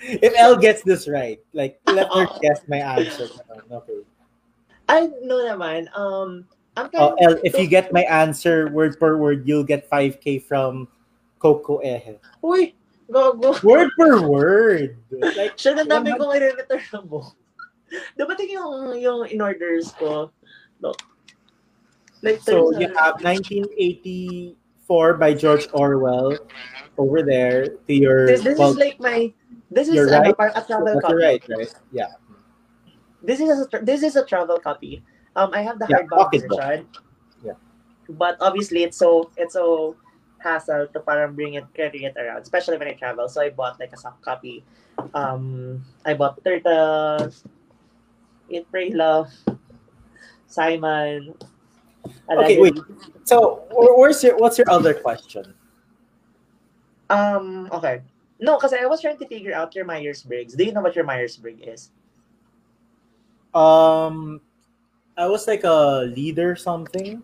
If 0.00 0.32
Elle 0.36 0.60
gets 0.60 0.84
this 0.84 1.08
right, 1.08 1.40
like 1.52 1.80
let 1.88 2.08
her 2.12 2.28
guess 2.44 2.60
my 2.68 2.84
answer. 2.84 3.28
Okay. 3.72 4.00
I 4.88 5.08
know 5.24 5.40
naman, 5.44 5.88
um, 5.96 6.44
Oh, 6.76 7.16
if 7.42 7.58
you 7.58 7.66
get 7.66 7.92
my 7.92 8.02
answer 8.02 8.70
word 8.70 8.98
per 8.98 9.16
word, 9.16 9.46
you'll 9.46 9.64
get 9.64 9.90
5k 9.90 10.44
from 10.44 10.88
Coco 11.38 11.80
Ehe. 11.82 12.18
Uy, 12.42 12.74
gogo. 13.10 13.58
Word 13.62 13.90
per 13.98 14.22
word. 14.22 14.96
Like 15.10 15.56
Siya 15.58 15.74
na 15.76 15.82
oh 15.82 15.86
dami 15.86 16.14
One 16.14 16.20
kong 16.20 16.36
i-return 16.36 17.08
mo. 17.10 17.34
Dumating 18.14 18.54
yung, 18.54 18.94
yung 19.02 19.26
in-orders 19.26 19.92
ko. 19.98 20.30
Look. 20.80 21.02
Like, 22.22 22.40
so 22.40 22.70
you 22.78 22.86
have 22.94 23.18
1984 23.24 25.14
by 25.14 25.34
George 25.34 25.66
Orwell 25.72 26.36
over 26.98 27.22
there 27.22 27.80
to 27.88 27.92
your 27.94 28.26
this, 28.26 28.44
this 28.44 28.58
well, 28.58 28.70
is 28.70 28.76
like 28.76 29.00
my, 29.00 29.32
this 29.70 29.88
is 29.88 29.96
ano, 29.96 30.28
right. 30.28 30.36
parang 30.36 30.52
a 30.54 30.62
travel 30.62 30.86
That's 30.92 31.00
copy. 31.00 31.14
right, 31.16 31.42
right? 31.48 31.74
Yeah. 31.92 32.12
This 33.22 33.40
is 33.40 33.48
a, 33.48 33.78
this 33.80 34.02
is 34.02 34.16
a 34.16 34.24
travel 34.24 34.58
copy. 34.60 35.02
Um, 35.40 35.50
I 35.56 35.62
have 35.62 35.78
the 35.80 35.88
Yeah, 35.88 36.04
hardbound 36.04 36.36
version. 36.36 36.86
Yeah. 37.42 37.56
But 38.10 38.36
obviously, 38.40 38.84
it's 38.84 38.98
so 39.00 39.32
it's 39.40 39.56
so 39.56 39.96
hassle 40.36 40.88
to 40.92 41.00
parang 41.00 41.32
bring 41.32 41.54
it 41.54 41.64
carry 41.72 42.04
it 42.04 42.12
around, 42.16 42.44
especially 42.44 42.76
when 42.76 42.88
I 42.88 42.92
travel. 42.92 43.28
So 43.28 43.40
I 43.40 43.48
bought 43.48 43.80
like 43.80 43.92
a 43.92 43.96
soft 43.96 44.20
copy. 44.20 44.64
Um, 45.14 45.80
I 46.04 46.12
bought 46.12 46.44
Turtles, 46.44 47.44
Eat, 48.52 48.68
Pray, 48.70 48.92
Love, 48.92 49.32
Simon. 50.46 51.32
Okay, 52.28 52.60
wait. 52.60 52.76
So 53.24 53.64
where's 53.72 54.20
your 54.22 54.36
what's 54.36 54.60
your 54.60 54.68
other 54.68 54.92
question? 54.92 55.54
Um. 57.08 57.72
Okay. 57.72 58.02
No, 58.40 58.56
because 58.56 58.72
I 58.72 58.84
was 58.84 59.00
trying 59.00 59.18
to 59.18 59.28
figure 59.28 59.52
out 59.52 59.74
your 59.74 59.84
Myers 59.84 60.22
Briggs. 60.22 60.52
Do 60.52 60.64
you 60.64 60.72
know 60.72 60.80
what 60.80 60.96
your 60.96 61.04
Myers 61.04 61.36
Briggs 61.36 61.60
is? 61.64 61.90
Um, 63.52 64.40
I 65.16 65.26
was 65.26 65.46
like 65.46 65.64
a 65.64 66.06
leader 66.06 66.56
something. 66.56 67.22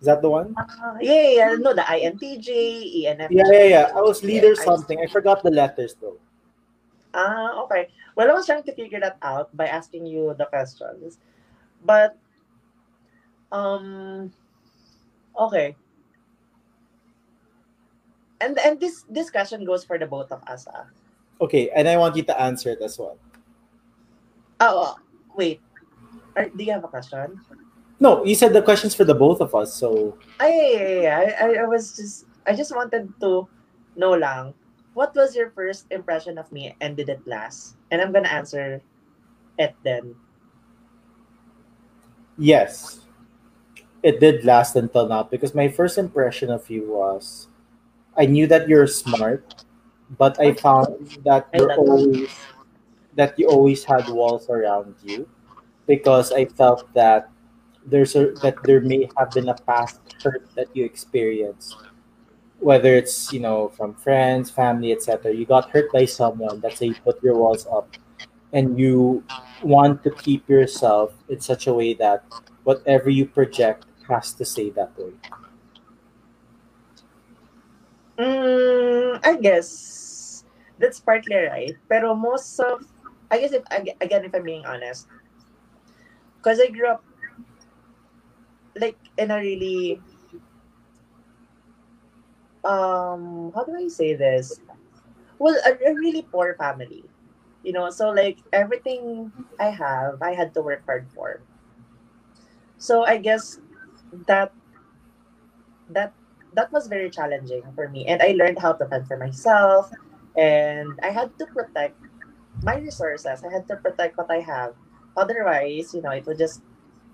Is 0.00 0.06
that 0.06 0.22
the 0.22 0.30
one? 0.30 0.54
Uh, 0.56 0.96
yeah, 1.00 1.28
yeah. 1.28 1.56
No, 1.60 1.74
the 1.74 1.82
INTJ, 1.82 3.04
ENFJ. 3.04 3.28
Yeah, 3.30 3.52
yeah, 3.52 3.64
yeah. 3.64 3.86
I 3.94 4.00
was 4.00 4.24
leader 4.24 4.56
Yeah, 4.56 4.64
something. 4.64 4.98
I 4.98 5.06
forgot 5.06 5.42
the 5.42 5.50
letters 5.50 5.94
though. 6.00 6.16
Ah, 7.12 7.60
okay. 7.64 7.88
Well, 8.16 8.30
I 8.30 8.34
was 8.34 8.46
trying 8.46 8.62
to 8.64 8.72
figure 8.72 9.00
that 9.00 9.18
out 9.22 9.54
by 9.56 9.66
asking 9.66 10.06
you 10.06 10.34
the 10.38 10.46
questions. 10.46 11.18
But, 11.84 12.16
um, 13.52 14.32
okay. 15.38 15.76
And 18.40 18.58
and 18.58 18.80
this 18.80 19.04
this 19.08 19.28
question 19.28 19.64
goes 19.68 19.84
for 19.84 19.98
the 19.98 20.06
both 20.06 20.32
of 20.32 20.40
us. 20.48 20.64
Ah. 20.72 20.88
Okay, 21.40 21.68
and 21.76 21.88
I 21.88 21.96
want 21.96 22.16
you 22.16 22.24
to 22.24 22.36
answer 22.40 22.70
it 22.70 22.80
as 22.80 22.98
well. 22.98 23.16
Oh, 24.60 24.96
wait. 25.36 25.60
Do 26.48 26.64
you 26.64 26.72
have 26.72 26.84
a 26.84 26.88
question? 26.88 27.40
No, 28.00 28.24
you 28.24 28.34
said 28.34 28.52
the 28.52 28.62
questions 28.62 28.94
for 28.94 29.04
the 29.04 29.14
both 29.14 29.40
of 29.40 29.54
us. 29.54 29.74
So 29.74 30.16
Ah. 30.40 30.44
I, 30.46 31.34
I, 31.40 31.46
I 31.62 31.66
was 31.68 31.96
just, 31.96 32.24
I 32.46 32.54
just 32.54 32.74
wanted 32.74 33.12
to 33.20 33.48
know 33.96 34.12
lang, 34.16 34.54
what 34.94 35.14
was 35.14 35.36
your 35.36 35.50
first 35.50 35.86
impression 35.90 36.38
of 36.38 36.50
me 36.52 36.74
and 36.80 36.96
did 36.96 37.08
it 37.08 37.20
last? 37.26 37.76
And 37.90 38.00
I'm 38.00 38.12
gonna 38.12 38.28
answer 38.32 38.80
it 39.58 39.74
then. 39.84 40.14
yes, 42.38 43.00
it 44.02 44.20
did 44.20 44.44
last 44.44 44.76
until 44.76 45.06
now 45.08 45.22
because 45.22 45.54
my 45.54 45.68
first 45.68 45.98
impression 45.98 46.50
of 46.50 46.68
you 46.70 46.88
was 46.88 47.48
I 48.16 48.26
knew 48.26 48.46
that 48.48 48.68
you're 48.68 48.86
smart, 48.86 49.64
but 50.18 50.40
I 50.40 50.54
found 50.54 51.20
that 51.24 51.48
you're 51.54 51.74
always 51.76 52.30
that 53.14 53.38
you 53.38 53.46
always 53.48 53.84
had 53.84 54.08
walls 54.08 54.48
around 54.48 54.94
you 55.04 55.28
because 55.90 56.30
I 56.30 56.46
felt 56.46 56.86
that 56.94 57.26
there's 57.82 58.14
a 58.14 58.30
that 58.46 58.62
there 58.62 58.78
may 58.80 59.10
have 59.18 59.34
been 59.34 59.50
a 59.50 59.58
past 59.66 59.98
hurt 60.22 60.46
that 60.54 60.70
you 60.70 60.86
experienced 60.86 61.74
whether 62.62 62.94
it's 62.94 63.32
you 63.32 63.40
know 63.40 63.72
from 63.74 63.98
friends 63.98 64.52
family 64.54 64.92
etc 64.92 65.34
you 65.34 65.42
got 65.42 65.66
hurt 65.74 65.90
by 65.90 66.04
someone 66.04 66.60
that's 66.60 66.78
why 66.78 66.94
you 66.94 66.98
put 67.02 67.18
your 67.24 67.34
walls 67.34 67.66
up 67.66 67.90
and 68.52 68.78
you 68.78 69.24
want 69.64 70.04
to 70.04 70.14
keep 70.22 70.46
yourself 70.46 71.10
in 71.28 71.40
such 71.40 71.66
a 71.66 71.74
way 71.74 71.90
that 71.94 72.22
whatever 72.62 73.10
you 73.10 73.26
project 73.26 73.82
has 74.06 74.30
to 74.30 74.44
stay 74.44 74.70
that 74.70 74.94
way 74.94 75.10
Mm, 78.20 79.16
I 79.24 79.40
guess 79.40 80.44
that's 80.76 81.00
partly 81.00 81.40
right. 81.40 81.72
Pero 81.88 82.12
most 82.12 82.60
of, 82.60 82.84
I 83.32 83.40
guess 83.40 83.56
if 83.56 83.64
again, 83.72 84.28
if 84.28 84.36
I'm 84.36 84.44
being 84.44 84.68
honest, 84.68 85.08
because 86.42 86.60
I 86.60 86.68
grew 86.68 86.88
up 86.88 87.04
like 88.76 88.98
in 89.18 89.30
a 89.30 89.38
really, 89.38 90.00
um, 92.64 93.52
how 93.54 93.64
do 93.64 93.74
I 93.76 93.88
say 93.88 94.14
this? 94.14 94.60
Well, 95.38 95.56
a, 95.66 95.70
a 95.90 95.94
really 95.94 96.22
poor 96.22 96.54
family, 96.56 97.04
you 97.62 97.72
know. 97.72 97.90
So 97.90 98.10
like 98.10 98.40
everything 98.52 99.32
I 99.58 99.70
have, 99.70 100.22
I 100.22 100.34
had 100.34 100.54
to 100.54 100.62
work 100.62 100.84
hard 100.86 101.08
for. 101.14 101.42
So 102.78 103.04
I 103.04 103.18
guess 103.18 103.58
that 104.26 104.52
that 105.88 106.14
that 106.54 106.72
was 106.72 106.86
very 106.88 107.10
challenging 107.10 107.62
for 107.74 107.88
me 107.88 108.06
and 108.06 108.22
i 108.22 108.32
learned 108.32 108.58
how 108.58 108.72
to 108.72 108.86
fend 108.86 109.06
for 109.06 109.16
myself 109.16 109.90
and 110.36 110.98
i 111.02 111.10
had 111.10 111.30
to 111.38 111.46
protect 111.46 111.96
my 112.62 112.76
resources 112.76 113.42
i 113.44 113.50
had 113.52 113.66
to 113.68 113.76
protect 113.76 114.16
what 114.18 114.30
i 114.30 114.40
have 114.40 114.74
otherwise 115.20 115.92
you 115.94 116.02
know 116.02 116.10
it 116.10 116.24
would 116.26 116.38
just 116.38 116.62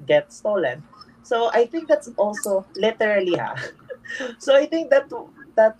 get 0.07 0.33
stolen 0.33 0.83
so 1.23 1.51
i 1.53 1.67
think 1.67 1.89
that's 1.89 2.09
also 2.17 2.65
literally 2.77 3.35
ha. 3.37 3.55
so 4.39 4.55
i 4.55 4.67
think 4.67 4.91
that 4.91 5.11
that 5.57 5.79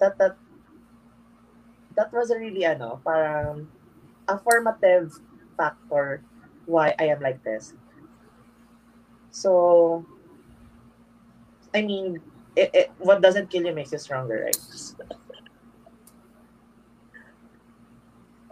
that 0.00 0.18
that 0.18 0.36
that 1.96 2.12
was 2.12 2.30
a 2.30 2.38
really 2.38 2.64
ano 2.64 3.00
parang 3.04 3.66
a 4.28 4.36
formative 4.38 5.16
factor 5.56 6.22
why 6.66 6.94
i 7.00 7.08
am 7.08 7.20
like 7.20 7.42
this 7.44 7.74
so 9.30 10.04
i 11.74 11.82
mean 11.82 12.20
it, 12.56 12.70
it, 12.74 12.90
what 12.98 13.22
doesn't 13.22 13.50
kill 13.50 13.64
you 13.64 13.72
makes 13.74 13.92
you 13.92 13.98
stronger, 13.98 14.42
right? 14.46 14.56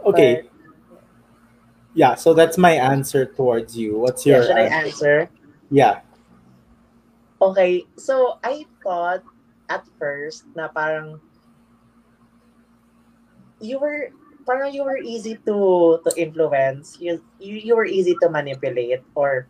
okay 0.05 0.43
yeah 1.97 2.15
so 2.15 2.35
that's 2.35 2.59
my 2.59 2.73
answer 2.73 3.27
towards 3.27 3.77
you 3.77 3.99
what's 3.99 4.27
Yeah, 4.27 4.37
your 4.37 4.45
should 4.45 4.57
I 4.59 4.69
answer? 4.71 5.27
answer? 5.27 5.31
yeah 5.71 6.01
Okay, 7.43 7.89
so 7.99 8.39
I 8.45 8.65
thought 8.85 9.25
at 9.69 9.85
first 10.01 10.47
na 10.57 10.69
parang 10.73 11.21
you 13.61 13.79
were 13.81 14.13
parang 14.47 14.73
you 14.73 14.85
were 14.85 14.99
easy 15.01 15.37
to 15.47 16.01
to 16.05 16.11
influence. 16.17 16.97
You 17.01 17.23
you, 17.39 17.57
you 17.57 17.75
were 17.77 17.87
easy 17.89 18.17
to 18.23 18.31
manipulate 18.31 19.05
or 19.15 19.49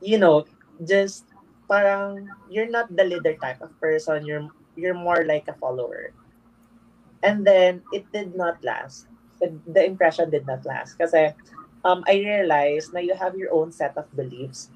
you 0.00 0.18
know, 0.18 0.46
just 0.86 1.26
parang 1.68 2.34
you're 2.48 2.70
not 2.70 2.88
the 2.94 3.04
leader 3.04 3.36
type 3.36 3.60
of 3.62 3.70
person. 3.80 4.26
You're 4.26 4.50
you're 4.76 4.94
more 4.98 5.24
like 5.24 5.48
a 5.48 5.54
follower. 5.60 6.14
And 7.22 7.46
then 7.46 7.82
it 7.92 8.12
did 8.12 8.36
not 8.36 8.64
last. 8.64 9.09
The, 9.40 9.84
impression 9.84 10.30
did 10.30 10.46
not 10.46 10.64
last. 10.64 10.98
Kasi 11.00 11.32
um, 11.84 12.04
I 12.06 12.20
realized 12.20 12.92
na 12.92 13.00
you 13.00 13.14
have 13.16 13.36
your 13.36 13.52
own 13.52 13.72
set 13.72 13.96
of 13.96 14.06
beliefs. 14.14 14.70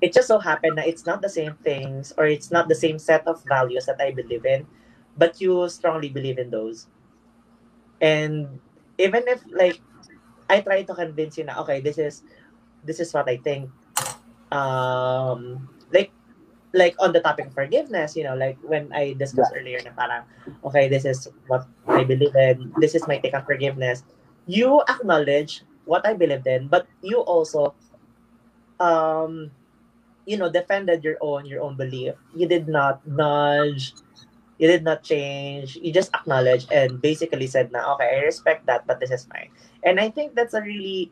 It 0.00 0.12
just 0.12 0.28
so 0.28 0.38
happened 0.38 0.78
that 0.78 0.88
it's 0.88 1.06
not 1.06 1.22
the 1.22 1.28
same 1.28 1.54
things 1.62 2.12
or 2.16 2.26
it's 2.26 2.50
not 2.50 2.68
the 2.68 2.74
same 2.74 2.98
set 2.98 3.26
of 3.28 3.44
values 3.44 3.86
that 3.86 4.00
I 4.00 4.10
believe 4.12 4.44
in, 4.46 4.66
but 5.16 5.40
you 5.40 5.68
strongly 5.68 6.08
believe 6.08 6.38
in 6.38 6.50
those. 6.50 6.88
And 8.00 8.60
even 8.98 9.28
if 9.28 9.44
like 9.52 9.80
I 10.48 10.60
try 10.60 10.82
to 10.82 10.94
convince 10.94 11.38
you 11.38 11.44
na 11.44 11.60
okay, 11.62 11.80
this 11.80 11.98
is 11.98 12.24
this 12.82 12.98
is 12.98 13.12
what 13.12 13.28
I 13.28 13.36
think. 13.38 13.70
Um 14.50 15.68
like 16.72 16.94
on 17.00 17.12
the 17.12 17.20
topic 17.20 17.46
of 17.46 17.54
forgiveness, 17.54 18.16
you 18.16 18.24
know, 18.24 18.36
like 18.36 18.58
when 18.62 18.92
I 18.92 19.14
discussed 19.18 19.52
earlier 19.56 19.80
na 19.82 19.90
parang 19.96 20.22
okay, 20.64 20.88
this 20.88 21.04
is 21.04 21.28
what 21.46 21.66
I 21.88 22.04
believe 22.04 22.34
in, 22.36 22.72
this 22.78 22.94
is 22.94 23.06
my 23.08 23.18
take 23.18 23.34
on 23.34 23.44
forgiveness. 23.44 24.04
You 24.46 24.82
acknowledge 24.88 25.62
what 25.84 26.06
I 26.06 26.14
believed 26.14 26.46
in, 26.46 26.68
but 26.68 26.86
you 27.02 27.20
also 27.26 27.74
um 28.78 29.50
you 30.26 30.36
know 30.36 30.50
defended 30.50 31.04
your 31.04 31.16
own 31.20 31.46
your 31.46 31.62
own 31.62 31.76
belief. 31.76 32.14
You 32.34 32.48
did 32.48 32.68
not 32.68 33.06
nudge 33.06 33.94
you 34.58 34.68
did 34.68 34.84
not 34.84 35.02
change 35.02 35.76
you 35.82 35.92
just 35.92 36.14
acknowledge 36.14 36.66
and 36.70 37.00
basically 37.02 37.46
said 37.48 37.72
na 37.72 37.94
okay 37.94 38.20
i 38.20 38.24
respect 38.24 38.66
that 38.66 38.86
but 38.86 39.00
this 39.00 39.10
is 39.10 39.26
mine 39.32 39.50
and 39.82 39.98
i 39.98 40.10
think 40.10 40.36
that's 40.36 40.54
a 40.54 40.62
really 40.62 41.10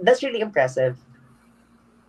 that's 0.00 0.22
really 0.22 0.40
impressive 0.40 0.98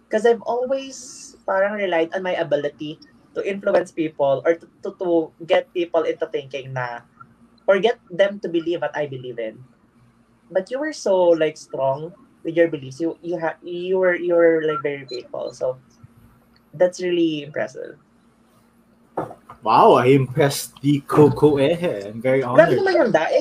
because 0.07 0.25
i've 0.25 0.41
always 0.43 1.32
parang 1.45 1.73
relied 1.73 2.13
on 2.15 2.23
my 2.23 2.35
ability 2.35 2.99
to 3.35 3.41
influence 3.43 3.91
people 3.91 4.41
or 4.45 4.55
to, 4.55 4.67
to, 4.83 4.89
to 4.99 5.31
get 5.45 5.71
people 5.73 6.03
into 6.03 6.25
thinking 6.27 6.73
na 6.73 7.01
or 7.67 7.79
get 7.79 7.99
them 8.11 8.39
to 8.39 8.49
believe 8.49 8.81
what 8.81 8.95
i 8.95 9.05
believe 9.07 9.39
in 9.39 9.57
but 10.51 10.69
you 10.71 10.79
were 10.79 10.93
so 10.93 11.33
like 11.33 11.57
strong 11.57 12.13
with 12.43 12.55
your 12.55 12.67
beliefs 12.67 12.99
you 12.99 13.17
you 13.21 13.37
have 13.37 13.57
you 13.63 13.97
were 13.97 14.15
you 14.15 14.35
were 14.35 14.61
like 14.65 14.81
very 14.83 15.05
faithful 15.05 15.51
so 15.51 15.79
that's 16.75 17.01
really 17.01 17.43
impressive 17.43 17.97
Wow, 19.63 19.93
I 19.93 20.07
impressed 20.11 20.75
the 20.83 20.99
Coco 21.07 21.55
eh. 21.55 21.79
I'm 22.11 22.19
very 22.19 22.43
Grabe 22.43 22.75
honored. 22.75 22.83
naman 22.83 22.93
yung 22.99 23.11
da. 23.15 23.31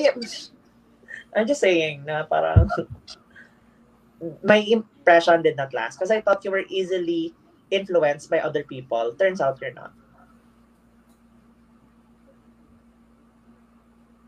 I'm 1.35 1.43
just 1.43 1.59
saying 1.59 2.07
na 2.07 2.23
parang 2.23 2.71
my 4.47 4.63
impression 4.63 5.43
did 5.43 5.59
not 5.59 5.75
last 5.75 5.99
because 5.99 6.11
I 6.15 6.23
thought 6.23 6.45
you 6.47 6.51
were 6.55 6.63
easily 6.71 7.35
influenced 7.73 8.29
by 8.29 8.39
other 8.39 8.63
people. 8.63 9.13
Turns 9.17 9.41
out 9.41 9.59
you're 9.61 9.73
not. 9.73 9.93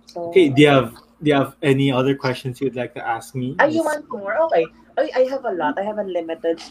So, 0.08 0.30
Okay, 0.30 0.50
do 0.50 0.62
you 0.62 0.70
have 0.70 0.94
do 1.22 1.30
you 1.30 1.36
have 1.36 1.56
any 1.62 1.92
other 1.92 2.16
questions 2.16 2.60
you'd 2.60 2.76
like 2.76 2.94
to 2.96 3.06
ask 3.06 3.36
me? 3.36 3.56
Ah, 3.60 3.66
you 3.66 3.84
want 3.84 4.10
more? 4.10 4.36
Okay. 4.50 4.66
I, 4.98 5.10
I 5.16 5.22
have 5.30 5.46
a 5.46 5.52
lot. 5.52 5.78
I 5.78 5.84
have 5.84 5.98
unlimited 5.98 6.62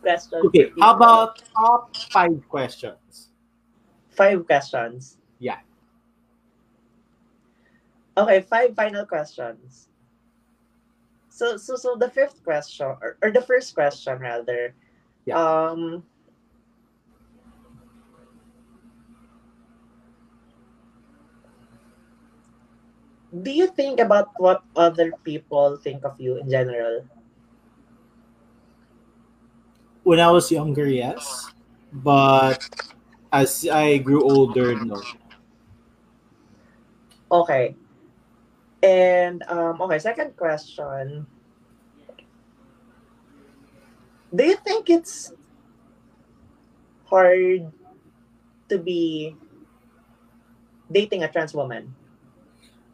questions. 0.00 0.44
Okay, 0.46 0.72
how 0.80 0.96
about 0.96 1.42
top 1.56 1.96
five 1.96 2.40
questions? 2.48 3.30
five 4.20 4.44
questions? 4.44 5.16
Yeah. 5.38 5.60
Okay, 8.18 8.42
five 8.42 8.76
final 8.76 9.06
questions. 9.06 9.88
So 11.30 11.56
so 11.56 11.76
so 11.76 11.96
the 11.96 12.10
fifth 12.10 12.44
question 12.44 12.84
or, 12.84 13.16
or 13.22 13.30
the 13.30 13.40
first 13.40 13.72
question 13.74 14.18
rather. 14.18 14.74
Yeah. 15.24 15.40
Um 15.40 16.04
Do 23.30 23.50
you 23.50 23.68
think 23.70 24.00
about 24.00 24.34
what 24.38 24.62
other 24.74 25.12
people 25.22 25.78
think 25.78 26.04
of 26.04 26.18
you 26.18 26.36
in 26.42 26.50
general? 26.50 27.06
When 30.02 30.18
I 30.18 30.30
was 30.30 30.50
younger, 30.50 30.88
yes, 30.88 31.52
but 31.92 32.58
as 33.32 33.68
I 33.70 33.98
grew 33.98 34.26
older, 34.26 34.74
no. 34.74 34.98
Okay. 37.30 37.76
And 38.82 39.44
um 39.46 39.78
okay, 39.82 39.98
second 40.02 40.34
question. 40.34 41.26
Do 44.34 44.42
you 44.42 44.56
think 44.56 44.90
it's 44.90 45.30
hard 47.06 47.70
to 48.70 48.78
be 48.78 49.36
dating 50.90 51.22
a 51.22 51.30
trans 51.30 51.54
woman? 51.54 51.94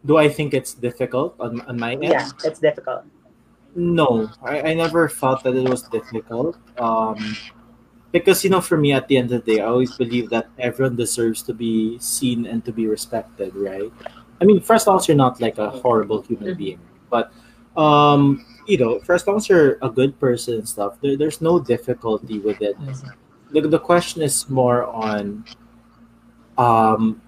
Do 0.07 0.17
I 0.17 0.29
think 0.29 0.55
it's 0.55 0.73
difficult 0.75 1.35
on, 1.41 1.61
on 1.63 1.79
my 1.79 1.93
end? 1.93 2.05
Yeah, 2.05 2.31
it's 2.45 2.61
difficult. 2.61 3.05
No, 3.75 4.31
I, 4.43 4.71
I 4.71 4.75
never 4.75 5.09
felt 5.09 5.43
that 5.45 5.55
it 5.55 5.69
was 5.69 5.83
difficult. 5.83 6.57
Um, 6.79 7.37
because 8.13 8.43
you 8.45 8.51
know, 8.51 8.61
for 8.61 8.79
me, 8.79 8.93
at 8.93 9.09
the 9.09 9.19
end 9.19 9.33
of 9.33 9.45
the 9.45 9.57
day, 9.57 9.61
I 9.61 9.67
always 9.67 9.95
believe 9.97 10.31
that 10.31 10.49
everyone 10.59 10.97
deserves 10.97 11.43
to 11.43 11.53
be 11.53 11.99
seen 11.99 12.47
and 12.47 12.65
to 12.65 12.73
be 12.73 12.87
respected, 12.87 13.55
right? 13.55 13.93
I 14.41 14.45
mean, 14.45 14.61
first 14.61 14.89
off, 14.89 15.09
you're 15.09 15.17
not 15.17 15.41
like 15.41 15.59
a 15.59 15.71
horrible 15.71 16.23
human 16.23 16.55
Mhm. 16.55 16.57
being, 16.57 16.81
but 17.11 17.33
um, 17.77 18.45
you 18.67 18.79
know, 18.79 19.01
first 19.01 19.29
off, 19.29 19.49
you're 19.49 19.77
a 19.83 19.91
good 19.91 20.19
person 20.19 20.55
and 20.55 20.69
stuff. 20.69 20.97
There, 21.03 21.17
there's 21.17 21.41
no 21.43 21.59
difficulty 21.61 22.39
with 22.39 22.63
it. 22.63 22.77
The, 23.51 23.61
the 23.61 23.79
question 23.79 24.23
is 24.23 24.49
more 24.49 24.85
on, 24.85 25.45
um, 26.57 27.21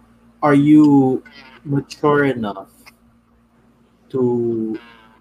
are 0.43 0.55
you 0.55 1.23
mature 1.69 2.25
enough 2.25 2.71
to 4.11 4.79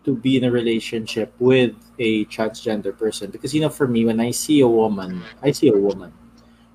to 0.07 0.15
be 0.15 0.37
in 0.37 0.45
a 0.45 0.51
relationship 0.51 1.35
with 1.37 1.75
a 1.99 2.23
transgender 2.31 2.97
person. 2.97 3.29
Because 3.29 3.53
you 3.53 3.59
know 3.59 3.69
for 3.69 3.87
me 3.87 4.05
when 4.05 4.19
i 4.19 4.31
see 4.31 4.61
a 4.61 4.67
woman 4.67 5.21
i 5.43 5.51
see 5.51 5.67
a 5.67 5.77
woman. 5.77 6.13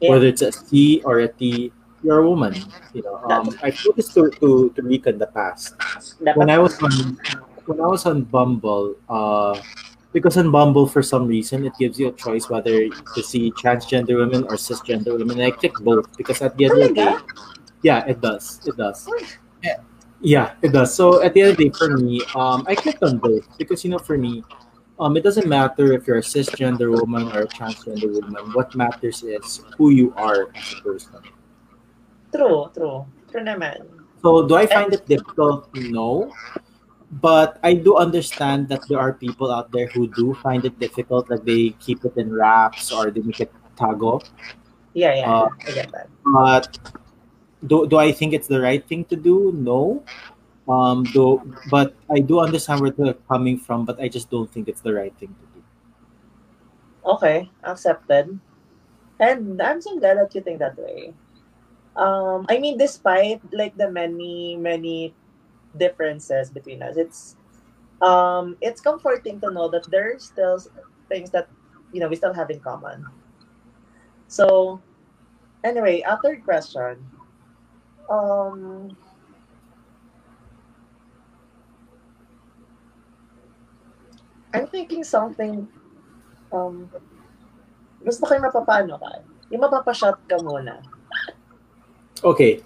Yeah. 0.01 0.11
whether 0.11 0.27
it's 0.27 0.43
a 0.43 0.53
c 0.53 1.01
or 1.05 1.21
a 1.21 1.29
t 1.29 1.73
you're 2.05 2.21
a 2.21 2.29
woman 2.29 2.55
you 2.93 3.03
know. 3.03 3.17
Um, 3.31 3.49
i 3.63 3.71
put 3.71 3.97
this 3.97 4.13
to, 4.15 4.31
to, 4.41 4.71
to 4.77 4.83
the 4.83 5.31
past. 5.33 5.75
When 6.37 6.51
i 6.51 6.59
was 6.59 6.77
on 6.83 7.17
when 7.67 7.81
i 7.81 7.87
was 7.87 8.05
on 8.05 8.25
bumble 8.29 8.97
uh 9.09 9.57
because 10.13 10.37
on 10.37 10.51
bumble 10.51 10.87
for 10.87 11.01
some 11.03 11.27
reason 11.27 11.65
it 11.65 11.73
gives 11.79 11.99
you 11.99 12.09
a 12.09 12.13
choice 12.13 12.51
whether 12.51 12.91
to 12.91 13.21
see 13.23 13.51
transgender 13.53 14.19
women 14.19 14.45
or 14.45 14.61
cisgender 14.61 15.17
women. 15.17 15.41
And 15.41 15.49
i 15.49 15.51
click 15.51 15.73
both 15.81 16.15
because 16.19 16.43
at 16.43 16.57
the 16.59 16.67
end 16.67 16.75
of 16.77 16.89
the 16.89 16.95
day 16.95 17.17
yeah 17.83 18.05
it 18.05 18.21
does. 18.21 18.61
It 18.67 18.77
does 18.77 19.09
yeah, 20.23 20.55
it 20.63 20.73
does. 20.73 20.95
So 20.95 21.23
at 21.23 21.35
the 21.35 21.43
end 21.43 21.51
of 21.51 21.57
the 21.59 21.69
day, 21.69 21.75
for 21.77 21.97
me, 21.99 22.23
um, 22.35 22.65
I 22.67 22.75
clicked 22.75 23.03
on 23.03 23.19
both 23.19 23.47
because 23.59 23.85
you 23.85 23.91
know, 23.91 23.99
for 23.99 24.17
me, 24.17 24.43
um, 24.99 25.17
it 25.17 25.25
doesn't 25.25 25.49
matter 25.49 25.93
if 25.93 26.07
you're 26.07 26.19
a 26.19 26.23
cisgender 26.23 26.89
woman 26.89 27.27
or 27.35 27.43
a 27.43 27.47
transgender 27.47 28.07
woman. 28.23 28.53
What 28.55 28.75
matters 28.75 29.23
is 29.23 29.61
who 29.77 29.91
you 29.91 30.15
are 30.17 30.49
as 30.55 30.75
a 30.79 30.83
person. 30.83 31.21
True, 32.35 32.71
true. 32.73 33.05
True 33.31 33.43
naman. 33.43 33.83
So 34.23 34.47
do 34.47 34.55
I 34.55 34.67
find 34.67 34.95
it 34.95 35.05
difficult? 35.07 35.69
No, 35.75 36.33
but 37.21 37.59
I 37.63 37.75
do 37.75 37.97
understand 37.97 38.69
that 38.69 38.87
there 38.89 39.01
are 39.01 39.13
people 39.13 39.51
out 39.51 39.73
there 39.73 39.89
who 39.89 40.07
do 40.07 40.35
find 40.35 40.65
it 40.65 40.79
difficult, 40.79 41.29
like 41.29 41.45
they 41.45 41.71
keep 41.81 42.05
it 42.05 42.17
in 42.17 42.33
wraps 42.33 42.93
or 42.93 43.11
they 43.11 43.21
make 43.21 43.41
it 43.41 43.53
tago. 43.77 44.23
Yeah, 44.95 45.15
yeah, 45.15 45.33
Uh, 45.33 45.49
I 45.67 45.71
get 45.73 45.91
that. 45.93 46.09
But 46.23 46.79
do, 47.67 47.87
do 47.87 47.97
I 47.97 48.13
think 48.13 48.35
it's 48.35 48.49
the 48.49 48.61
right 48.61 48.87
thing 48.87 49.05
to 49.07 49.17
do? 49.17 49.53
No. 49.55 50.03
Um, 50.69 51.05
do, 51.05 51.43
but 51.71 51.95
I 52.09 52.21
do 52.21 52.39
understand 52.41 52.81
where 52.81 52.91
they're 52.91 53.15
coming 53.29 53.59
from, 53.59 53.85
but 53.85 54.01
I 54.01 54.09
just 54.09 54.31
don't 54.31 54.51
think 54.51 54.69
it's 54.69 54.81
the 54.81 54.95
right 54.95 55.15
thing 55.19 55.35
to 55.35 55.47
do. 55.59 55.63
Okay, 57.05 57.51
accepted. 57.65 58.39
And 59.19 59.61
I'm 59.61 59.81
so 59.81 59.99
glad 59.99 60.19
that 60.19 60.35
you 60.35 60.41
think 60.41 60.61
that 60.61 60.79
way. 60.79 61.15
Um, 61.97 62.47
I 62.49 62.59
mean, 62.59 62.79
despite 62.79 63.43
like 63.53 63.77
the 63.77 63.91
many, 63.91 64.57
many 64.57 65.15
differences 65.77 66.51
between 66.51 66.83
us, 66.83 66.97
it's 66.97 67.37
um, 68.01 68.57
it's 68.61 68.81
comforting 68.81 69.41
to 69.41 69.51
know 69.51 69.69
that 69.69 69.91
there's 69.91 70.25
still 70.25 70.59
things 71.09 71.31
that 71.31 71.49
you 71.93 72.01
know 72.01 72.09
we 72.09 72.17
still 72.17 72.33
have 72.33 72.51
in 72.51 72.61
common. 72.61 73.05
So, 74.29 74.81
anyway, 75.65 76.03
a 76.07 76.19
third 76.23 76.45
question. 76.45 77.05
Um, 78.13 78.93
I'm 84.53 84.67
thinking 84.69 85.01
something 85.01 85.65
um, 86.53 86.93
gusto 88.05 88.29
ko 88.29 88.37
yung 88.37 88.45
mapapano 88.45 89.01
ka. 89.01 89.25
Yung 89.49 89.65
mapapashot 89.65 90.21
ka 90.29 90.37
muna. 90.45 90.85
Okay, 92.21 92.61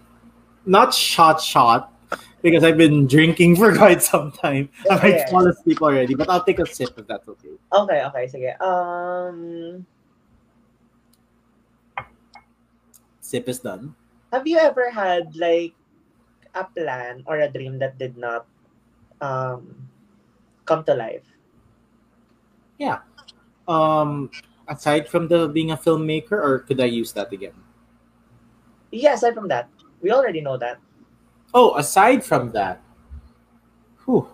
not 0.66 0.90
shot 0.90 1.38
shot 1.38 1.94
because 2.42 2.66
I've 2.66 2.76
been 2.76 3.06
drinking 3.06 3.54
for 3.54 3.70
quite 3.70 4.02
some 4.02 4.34
time. 4.34 4.68
I 4.90 4.98
might 4.98 5.30
fall 5.30 5.46
asleep 5.46 5.78
already, 5.78 6.18
but 6.18 6.28
I'll 6.28 6.42
take 6.42 6.58
a 6.58 6.66
sip 6.66 6.98
if 6.98 7.06
that's 7.06 7.28
okay. 7.38 7.54
Okay, 7.70 8.02
okay, 8.10 8.24
sige. 8.26 8.50
Um, 8.58 9.86
Sip 13.22 13.48
is 13.48 13.58
done. 13.58 13.94
Have 14.32 14.46
you 14.46 14.58
ever 14.58 14.90
had 14.90 15.34
like 15.36 15.74
a 16.54 16.64
plan 16.64 17.22
or 17.26 17.38
a 17.40 17.50
dream 17.50 17.78
that 17.78 17.98
did 17.98 18.16
not 18.16 18.46
um 19.20 19.88
come 20.64 20.84
to 20.84 20.94
life? 20.94 21.24
Yeah. 22.78 23.00
Um, 23.68 24.30
aside 24.68 25.08
from 25.08 25.28
the 25.28 25.48
being 25.48 25.70
a 25.70 25.76
filmmaker, 25.76 26.32
or 26.38 26.60
could 26.60 26.80
I 26.80 26.86
use 26.86 27.12
that 27.12 27.32
again? 27.32 27.54
Yeah, 28.90 29.14
aside 29.14 29.34
from 29.34 29.48
that, 29.48 29.68
we 30.00 30.10
already 30.12 30.40
know 30.40 30.56
that. 30.58 30.78
Oh, 31.54 31.76
aside 31.76 32.22
from 32.24 32.52
that, 32.52 32.80
whew. 34.04 34.28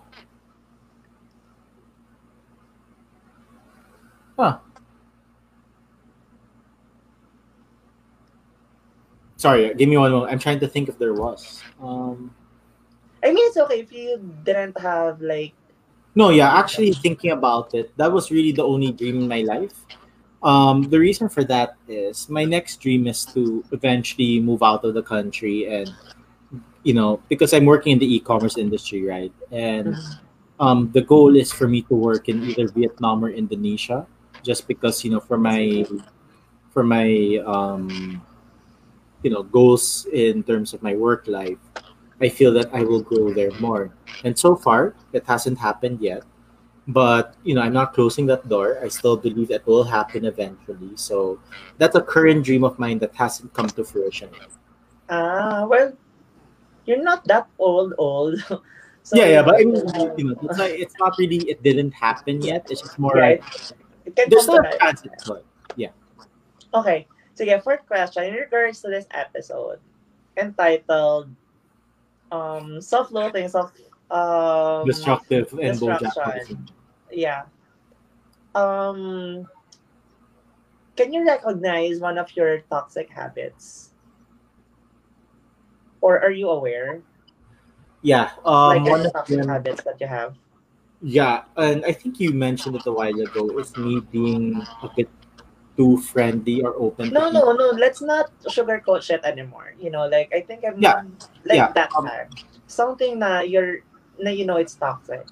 Huh. 4.38 4.58
Sorry, 9.42 9.74
give 9.74 9.88
me 9.88 9.98
one 9.98 10.12
moment. 10.12 10.30
I'm 10.30 10.38
trying 10.38 10.60
to 10.60 10.68
think 10.68 10.88
if 10.88 11.02
there 11.02 11.14
was. 11.14 11.60
Um, 11.82 12.30
I 13.24 13.34
mean, 13.34 13.42
it's 13.50 13.56
okay 13.56 13.80
if 13.80 13.90
you 13.90 14.22
didn't 14.44 14.78
have 14.78 15.20
like. 15.20 15.50
no, 16.14 16.30
yeah, 16.30 16.54
actually 16.54 16.92
thinking 16.92 17.32
about 17.32 17.74
it, 17.74 17.90
that 17.98 18.12
was 18.12 18.30
really 18.30 18.52
the 18.52 18.62
only 18.62 18.92
dream 18.92 19.18
in 19.22 19.26
my 19.26 19.42
life. 19.42 19.74
Um, 20.44 20.86
the 20.86 21.00
reason 21.00 21.28
for 21.28 21.42
that 21.50 21.74
is 21.88 22.30
my 22.30 22.44
next 22.44 22.78
dream 22.78 23.08
is 23.08 23.24
to 23.34 23.64
eventually 23.72 24.38
move 24.38 24.62
out 24.62 24.84
of 24.84 24.94
the 24.94 25.02
country 25.02 25.66
and, 25.66 25.90
you 26.84 26.94
know, 26.94 27.18
because 27.28 27.52
I'm 27.52 27.66
working 27.66 27.94
in 27.94 27.98
the 27.98 28.06
e-commerce 28.14 28.56
industry, 28.56 29.02
right? 29.02 29.32
And 29.50 29.96
um, 30.60 30.92
the 30.94 31.02
goal 31.02 31.34
is 31.34 31.50
for 31.50 31.66
me 31.66 31.82
to 31.90 31.94
work 31.94 32.28
in 32.28 32.44
either 32.44 32.68
Vietnam 32.68 33.24
or 33.24 33.30
Indonesia, 33.30 34.06
just 34.44 34.68
because 34.68 35.02
you 35.02 35.10
know 35.10 35.18
for 35.18 35.38
my 35.38 35.84
for 36.70 36.84
my 36.84 37.42
um, 37.42 38.22
you 39.22 39.30
know 39.30 39.42
goals 39.42 40.06
in 40.12 40.42
terms 40.42 40.74
of 40.74 40.82
my 40.82 40.94
work 40.94 41.26
life, 41.26 41.58
I 42.20 42.28
feel 42.28 42.52
that 42.54 42.72
I 42.72 42.82
will 42.82 43.02
go 43.02 43.32
there 43.32 43.50
more. 43.60 43.94
And 44.24 44.38
so 44.38 44.54
far, 44.56 44.94
it 45.12 45.24
hasn't 45.26 45.58
happened 45.58 46.00
yet. 46.00 46.22
But 46.88 47.34
you 47.44 47.54
know, 47.54 47.62
I'm 47.62 47.72
not 47.72 47.94
closing 47.94 48.26
that 48.26 48.48
door. 48.48 48.78
I 48.82 48.88
still 48.88 49.16
believe 49.16 49.48
that 49.48 49.66
will 49.66 49.84
happen 49.84 50.24
eventually. 50.24 50.96
So 50.96 51.38
that's 51.78 51.94
a 51.94 52.02
current 52.02 52.44
dream 52.44 52.64
of 52.64 52.78
mine 52.78 52.98
that 53.00 53.14
hasn't 53.14 53.52
come 53.54 53.68
to 53.68 53.84
fruition. 53.84 54.30
yet. 54.38 54.50
Ah, 55.08 55.66
well, 55.66 55.92
you're 56.86 57.02
not 57.02 57.24
that 57.26 57.46
old, 57.58 57.94
old. 57.98 58.38
so 59.02 59.16
yeah, 59.16 59.26
yeah, 59.26 59.42
but 59.42 59.56
I 59.56 59.64
mean, 59.64 59.76
you 60.18 60.24
know, 60.24 60.36
it's, 60.42 60.58
like, 60.58 60.74
it's 60.74 60.94
not 60.98 61.14
really. 61.18 61.38
It 61.48 61.62
didn't 61.62 61.92
happen 61.92 62.42
yet. 62.42 62.66
It's 62.70 62.82
just 62.82 62.98
more 62.98 63.14
right. 63.14 63.40
like 63.40 64.28
there's 64.28 64.46
to 64.46 64.52
life. 64.52 64.78
chance. 64.80 65.02
good. 65.02 65.42
Okay. 66.74 67.06
So 67.42 67.46
yeah, 67.46 67.58
fourth 67.58 67.84
question 67.88 68.22
in 68.22 68.34
regards 68.34 68.82
to 68.82 68.88
this 68.88 69.04
episode 69.10 69.80
entitled 70.36 71.26
um 72.30 72.80
self-loathing, 72.80 73.48
self 73.48 73.74
um 74.14 74.86
destructive 74.86 75.50
and 75.58 75.74
destruction. 75.74 76.70
Yeah. 77.10 77.50
Um 78.54 79.48
can 80.94 81.12
you 81.12 81.26
recognize 81.26 81.98
one 81.98 82.16
of 82.16 82.30
your 82.36 82.60
toxic 82.70 83.10
habits? 83.10 83.90
Or 86.00 86.22
are 86.22 86.30
you 86.30 86.48
aware? 86.48 87.02
Yeah, 88.02 88.30
um, 88.46 88.84
like 88.84 88.86
one 88.86 89.06
of 89.06 89.12
toxic 89.12 89.38
them, 89.38 89.48
habits 89.48 89.82
that 89.82 90.00
you 90.00 90.06
have? 90.06 90.36
yeah, 91.02 91.42
and 91.56 91.84
I 91.84 91.90
think 91.90 92.20
you 92.20 92.30
mentioned 92.30 92.76
it 92.76 92.86
a 92.86 92.92
while 92.92 93.18
ago. 93.18 93.58
Is 93.58 93.76
me 93.76 93.98
being 93.98 94.62
a 94.84 94.88
bit 94.94 95.10
too 95.76 95.96
friendly 95.98 96.62
or 96.62 96.74
open. 96.76 97.12
No, 97.12 97.30
no, 97.30 97.52
no. 97.52 97.70
Let's 97.70 98.00
not 98.00 98.30
sugarcoat 98.46 99.02
shit 99.02 99.24
anymore. 99.24 99.74
You 99.78 99.90
know, 99.90 100.06
like 100.08 100.32
I 100.34 100.40
think 100.40 100.64
I'm 100.64 100.80
Yeah, 100.80 101.02
like 101.44 101.56
yeah, 101.56 101.72
that 101.74 101.90
um, 101.96 102.06
type. 102.06 102.30
Something 102.66 103.18
that 103.20 103.50
you're 103.50 103.82
na 104.18 104.30
you 104.30 104.44
know 104.46 104.56
it's 104.56 104.74
toxic. 104.74 105.26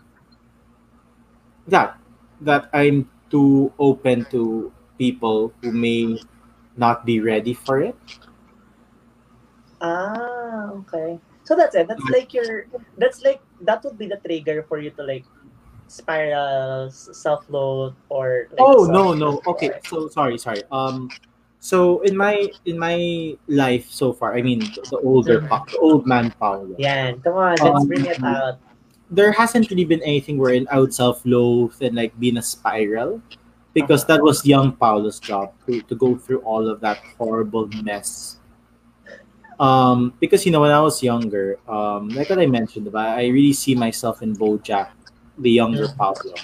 Yeah, 1.69 1.94
that 2.41 2.69
I'm 2.73 3.09
too 3.31 3.73
open 3.78 4.27
to 4.31 4.73
people 4.99 5.52
who 5.62 5.73
may 5.73 6.20
not 6.77 7.05
be 7.07 7.20
ready 7.20 7.55
for 7.55 7.81
it. 7.81 7.97
Ah, 9.81 10.70
okay. 10.85 11.19
So 11.44 11.57
that's 11.57 11.75
it. 11.75 11.89
That's 11.89 12.05
like 12.09 12.33
your 12.35 12.67
that's 12.99 13.23
like 13.25 13.41
that 13.62 13.83
would 13.85 13.99
be 13.99 14.07
the 14.07 14.20
trigger 14.20 14.62
for 14.69 14.78
you 14.78 14.91
to 14.93 15.02
like 15.02 15.25
spiral, 15.91 16.91
self 16.91 17.44
load 17.51 17.94
or 18.09 18.47
like 18.55 18.60
Oh 18.62 18.85
no, 18.86 19.12
no. 19.12 19.43
Okay, 19.47 19.73
so 19.85 20.09
sorry, 20.09 20.39
sorry. 20.39 20.62
Um, 20.70 21.10
so 21.59 22.01
in 22.07 22.17
my 22.17 22.49
in 22.65 22.78
my 22.78 23.36
life 23.49 23.91
so 23.91 24.12
far, 24.15 24.35
I 24.35 24.41
mean 24.43 24.60
the, 24.60 24.83
the 24.91 24.99
older, 25.02 25.43
Pa- 25.43 25.67
the 25.67 25.78
old 25.78 26.07
man 26.07 26.31
Paolo. 26.39 26.75
Yan, 26.78 27.20
come 27.20 27.35
on, 27.35 27.59
let's 27.59 27.83
Um, 27.83 27.86
bring 27.89 28.07
it 28.07 28.23
out. 28.23 28.59
there 29.10 29.33
hasn't 29.35 29.69
really 29.69 29.85
been 29.85 30.01
anything 30.07 30.39
wherein 30.39 30.70
I 30.70 30.78
would 30.78 30.94
self-loathe 30.94 31.75
and 31.83 31.97
like 31.99 32.15
be 32.15 32.31
in 32.31 32.39
a 32.39 32.43
spiral 32.47 33.20
because 33.75 34.07
that 34.07 34.23
was 34.23 34.47
young 34.47 34.70
Paulo's 34.73 35.19
job 35.19 35.51
to, 35.67 35.83
to 35.83 35.94
go 35.99 36.15
through 36.15 36.47
all 36.47 36.69
of 36.70 36.81
that 36.81 36.99
horrible 37.19 37.67
mess. 37.83 38.39
Um, 39.59 40.15
because 40.20 40.47
you 40.47 40.52
know 40.52 40.60
when 40.62 40.70
I 40.70 40.81
was 40.81 41.02
younger, 41.02 41.59
um, 41.69 42.09
like 42.09 42.31
what 42.31 42.39
I 42.39 42.47
mentioned, 42.47 42.89
I 42.97 43.27
really 43.28 43.52
see 43.52 43.75
myself 43.75 44.23
in 44.23 44.35
Bojack, 44.35 44.89
the 45.41 45.51
younger. 45.51 45.89
Paulo. 45.89 46.35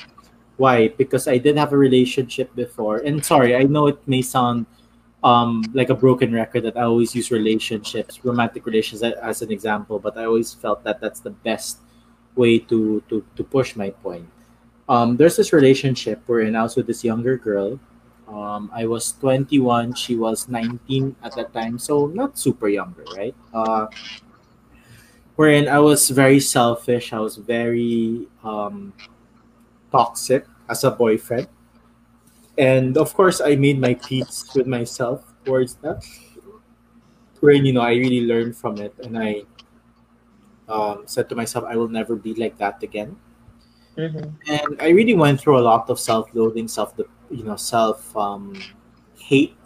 Why? 0.56 0.88
Because 0.88 1.28
I 1.28 1.38
did 1.38 1.56
have 1.56 1.72
a 1.72 1.76
relationship 1.76 2.54
before, 2.54 2.98
and 2.98 3.24
sorry, 3.24 3.54
I 3.54 3.64
know 3.64 3.88
it 3.88 4.00
may 4.08 4.22
sound 4.22 4.66
um, 5.22 5.64
like 5.74 5.90
a 5.90 5.94
broken 5.94 6.32
record 6.32 6.62
that 6.64 6.76
I 6.76 6.82
always 6.82 7.14
use 7.14 7.30
relationships, 7.30 8.24
romantic 8.24 8.64
relations 8.64 9.02
as 9.02 9.42
an 9.42 9.50
example, 9.50 9.98
but 9.98 10.16
I 10.16 10.24
always 10.24 10.54
felt 10.54 10.84
that 10.84 11.00
that's 11.00 11.20
the 11.20 11.30
best 11.30 11.78
way 12.36 12.58
to 12.58 13.02
to 13.08 13.24
to 13.36 13.42
push 13.44 13.76
my 13.76 13.90
point. 13.90 14.28
Um, 14.88 15.16
there's 15.16 15.36
this 15.36 15.52
relationship 15.52 16.22
wherein 16.26 16.54
I 16.54 16.62
was 16.62 16.76
with 16.76 16.86
this 16.86 17.02
younger 17.02 17.36
girl. 17.36 17.80
Um, 18.28 18.70
I 18.74 18.86
was 18.86 19.12
21, 19.20 19.94
she 19.94 20.16
was 20.16 20.48
19 20.48 21.14
at 21.22 21.34
that 21.36 21.52
time, 21.52 21.78
so 21.78 22.06
not 22.06 22.38
super 22.38 22.68
younger, 22.68 23.04
right? 23.16 23.34
Uh, 23.54 23.86
wherein 25.36 25.68
I 25.68 25.78
was 25.78 26.10
very 26.10 26.40
selfish, 26.40 27.12
I 27.12 27.20
was 27.20 27.36
very 27.36 28.26
um, 28.42 28.92
toxic 29.92 30.46
as 30.68 30.84
a 30.84 30.90
boyfriend, 30.90 31.48
and 32.58 32.96
of 32.98 33.14
course, 33.14 33.40
I 33.40 33.56
made 33.56 33.78
my 33.80 33.94
peace 33.94 34.44
with 34.54 34.66
myself 34.66 35.22
towards 35.44 35.74
that. 35.76 36.04
Wherein 37.40 37.64
you 37.64 37.72
know, 37.72 37.82
I 37.82 37.92
really 37.92 38.26
learned 38.26 38.56
from 38.56 38.78
it, 38.78 38.94
and 39.04 39.16
I 39.18 39.44
um, 40.68 41.04
said 41.06 41.28
to 41.28 41.34
myself, 41.34 41.64
I 41.64 41.76
will 41.76 41.88
never 41.88 42.16
be 42.16 42.34
like 42.34 42.58
that 42.58 42.82
again. 42.82 43.16
Mhm. 43.96 44.32
And 44.46 44.76
I 44.80 44.90
really 44.90 45.14
went 45.14 45.40
through 45.40 45.58
a 45.58 45.64
lot 45.64 45.88
of 45.88 45.98
self-loathing, 45.98 46.68
self, 46.68 46.92
you 47.30 47.44
know, 47.44 47.56
self 47.56 48.14
um, 48.16 48.52
hate. 49.16 49.56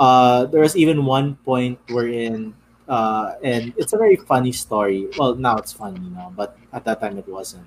Uh, 0.00 0.46
there 0.46 0.60
was 0.60 0.76
even 0.76 1.04
one 1.04 1.36
point 1.44 1.78
wherein, 1.88 2.54
uh, 2.88 3.34
and 3.42 3.72
it's 3.76 3.92
a 3.92 3.98
very 3.98 4.16
funny 4.16 4.52
story. 4.52 5.08
Well, 5.18 5.34
now 5.34 5.56
it's 5.56 5.72
funny, 5.72 6.00
you 6.00 6.10
know, 6.10 6.32
but 6.36 6.56
at 6.72 6.84
that 6.84 7.00
time 7.00 7.18
it 7.18 7.28
wasn't. 7.28 7.66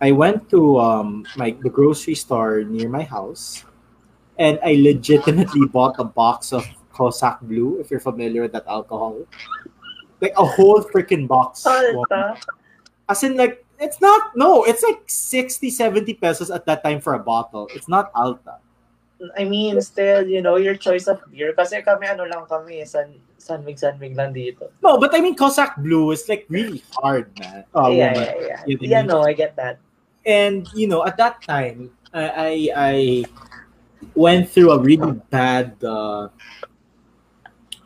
I 0.00 0.12
went 0.12 0.50
to 0.50 0.78
um, 0.80 1.26
my 1.36 1.56
the 1.62 1.70
grocery 1.70 2.14
store 2.14 2.62
near 2.64 2.88
my 2.88 3.02
house, 3.02 3.64
and 4.38 4.58
I 4.64 4.74
legitimately 4.74 5.66
bought 5.72 5.96
a 5.98 6.04
box 6.04 6.52
of 6.52 6.66
Cossack 6.92 7.40
Blue. 7.42 7.80
If 7.80 7.90
you're 7.90 8.02
familiar 8.02 8.42
with 8.42 8.52
that 8.52 8.66
alcohol, 8.66 9.22
like 10.20 10.34
a 10.36 10.44
whole 10.44 10.82
freaking 10.82 11.28
box. 11.28 11.66
Alta. 11.66 12.36
As 13.08 13.22
in, 13.22 13.36
like, 13.36 13.64
it's 13.78 14.00
not, 14.00 14.32
no, 14.34 14.64
it's 14.64 14.82
like 14.82 15.02
60, 15.06 15.68
70 15.68 16.14
pesos 16.14 16.50
at 16.50 16.64
that 16.66 16.82
time 16.82 17.00
for 17.00 17.14
a 17.14 17.18
bottle. 17.18 17.68
It's 17.74 17.88
not 17.88 18.10
Alta. 18.14 18.58
I 19.38 19.44
mean, 19.44 19.80
still, 19.80 20.26
you 20.26 20.42
know, 20.42 20.56
your 20.56 20.74
choice 20.74 21.06
of 21.06 21.20
beer. 21.30 21.52
Kasi 21.52 21.82
kami, 21.82 22.06
ano 22.08 22.24
lang 22.24 22.46
kami, 22.46 22.84
san, 22.84 23.14
sanmig-sanmig 23.44 24.16
lang 24.16 24.32
dito. 24.32 24.72
No, 24.80 24.96
but 24.96 25.12
I 25.14 25.20
mean, 25.20 25.36
Cossack 25.36 25.76
Blue 25.76 26.10
is 26.12 26.24
like 26.28 26.46
really 26.48 26.82
hard, 26.96 27.28
man. 27.38 27.64
Oh, 27.76 27.92
yeah, 27.92 28.12
woman. 28.16 28.28
yeah, 28.40 28.46
yeah. 28.46 28.60
You 28.66 28.76
know 28.80 28.88
Yeah, 28.88 29.02
no, 29.02 29.20
I 29.22 29.32
get 29.36 29.54
that. 29.56 29.78
And, 30.24 30.64
you 30.72 30.88
know, 30.88 31.04
at 31.04 31.18
that 31.18 31.42
time, 31.44 31.90
I, 32.14 32.24
I, 32.24 32.68
I 32.74 33.24
went 34.16 34.48
through 34.48 34.72
a 34.72 34.78
really 34.80 35.12
bad 35.28 35.76
uh, 35.84 36.28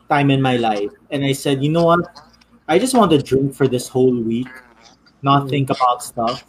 time 0.07 0.31
in 0.31 0.41
my 0.41 0.55
life. 0.55 0.91
And 1.11 1.25
I 1.25 1.33
said, 1.33 1.61
you 1.61 1.69
know 1.69 1.83
what? 1.83 2.07
I 2.67 2.79
just 2.79 2.95
want 2.95 3.11
to 3.11 3.19
drink 3.21 3.53
for 3.55 3.67
this 3.67 3.87
whole 3.89 4.15
week, 4.15 4.47
not 5.21 5.43
Mm. 5.45 5.49
think 5.49 5.69
about 5.69 6.03
stuff. 6.03 6.45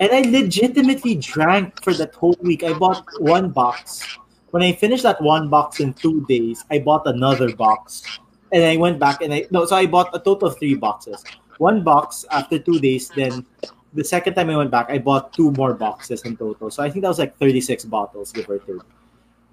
And 0.00 0.10
I 0.10 0.22
legitimately 0.30 1.16
drank 1.16 1.82
for 1.82 1.92
that 1.94 2.14
whole 2.14 2.36
week. 2.42 2.62
I 2.64 2.72
bought 2.72 3.04
one 3.18 3.50
box. 3.50 4.02
When 4.50 4.62
I 4.62 4.72
finished 4.72 5.02
that 5.02 5.20
one 5.20 5.48
box 5.48 5.80
in 5.80 5.92
two 5.92 6.24
days, 6.26 6.64
I 6.70 6.78
bought 6.78 7.06
another 7.06 7.54
box. 7.54 8.02
And 8.50 8.64
I 8.64 8.76
went 8.76 8.98
back 8.98 9.20
and 9.20 9.32
I 9.32 9.46
no, 9.50 9.66
so 9.66 9.76
I 9.76 9.86
bought 9.86 10.14
a 10.14 10.18
total 10.18 10.48
of 10.48 10.58
three 10.58 10.74
boxes. 10.74 11.22
One 11.58 11.82
box 11.82 12.24
after 12.30 12.58
two 12.58 12.78
days, 12.78 13.10
then 13.10 13.44
the 13.92 14.04
second 14.04 14.34
time 14.34 14.48
I 14.48 14.56
went 14.56 14.70
back, 14.70 14.88
I 14.88 14.98
bought 14.98 15.32
two 15.32 15.50
more 15.52 15.74
boxes 15.74 16.22
in 16.22 16.36
total. 16.36 16.70
So 16.70 16.82
I 16.82 16.90
think 16.90 17.02
that 17.02 17.08
was 17.08 17.18
like 17.18 17.36
36 17.38 17.84
bottles, 17.86 18.32
give 18.32 18.48
or 18.48 18.58
take. 18.58 18.80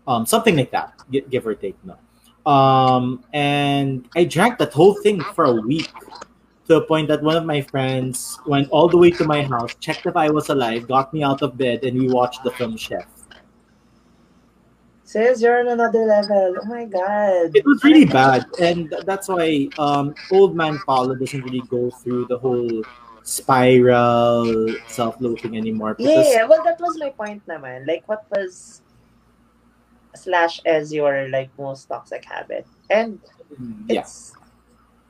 Um, 0.08 0.26
something 0.26 0.56
like 0.56 0.72
that, 0.72 0.94
give 1.12 1.46
or 1.46 1.56
take. 1.56 1.76
No. 1.84 1.98
Um, 2.50 3.24
and 3.34 4.08
I 4.16 4.24
drank 4.24 4.60
that 4.60 4.72
whole 4.72 4.94
thing 5.02 5.20
for 5.34 5.46
a 5.46 5.54
week 5.54 5.92
to 6.68 6.76
the 6.76 6.82
point 6.82 7.08
that 7.10 7.22
one 7.22 7.36
of 7.36 7.46
my 7.46 7.62
friends 7.62 8.40
went 8.46 8.70
all 8.70 8.88
the 8.88 8.98
way 8.98 9.12
to 9.12 9.26
my 9.26 9.42
house, 9.44 9.74
checked 9.80 10.06
if 10.06 10.16
I 10.16 10.30
was 10.30 10.50
alive, 10.50 10.88
got 10.88 11.14
me 11.14 11.24
out 11.24 11.42
of 11.42 11.58
bed, 11.58 11.84
and 11.84 12.00
we 12.00 12.08
watched 12.08 12.44
the 12.44 12.52
film 12.52 12.78
Chef. 12.78 13.06
Says 15.06 15.40
you're 15.40 15.60
on 15.62 15.70
another 15.70 16.04
level. 16.04 16.58
Oh 16.62 16.66
my 16.66 16.86
god. 16.86 17.54
It 17.54 17.64
was 17.64 17.84
really 17.84 18.06
bad, 18.06 18.50
and 18.60 18.90
that's 19.06 19.30
why 19.30 19.70
um, 19.78 20.16
Old 20.32 20.56
Man 20.58 20.80
Paulo 20.86 21.14
doesn't 21.14 21.46
really 21.46 21.62
go 21.70 21.92
through 21.92 22.26
the 22.26 22.40
whole 22.40 22.82
spiral 23.22 24.74
self-loathing 24.88 25.58
anymore. 25.58 25.96
Yeah, 26.00 26.24
yeah, 26.26 26.44
well 26.46 26.64
that 26.64 26.82
was 26.82 26.98
my 26.98 27.10
point 27.10 27.46
naman. 27.46 27.86
Like 27.86 28.02
what 28.10 28.26
was 28.34 28.82
slash 30.16 30.60
as 30.66 30.92
your 30.92 31.30
like 31.30 31.54
most 31.58 31.86
toxic 31.86 32.26
habit? 32.26 32.66
And 32.90 33.22
yeah. 33.86 34.02
it's 34.02 34.34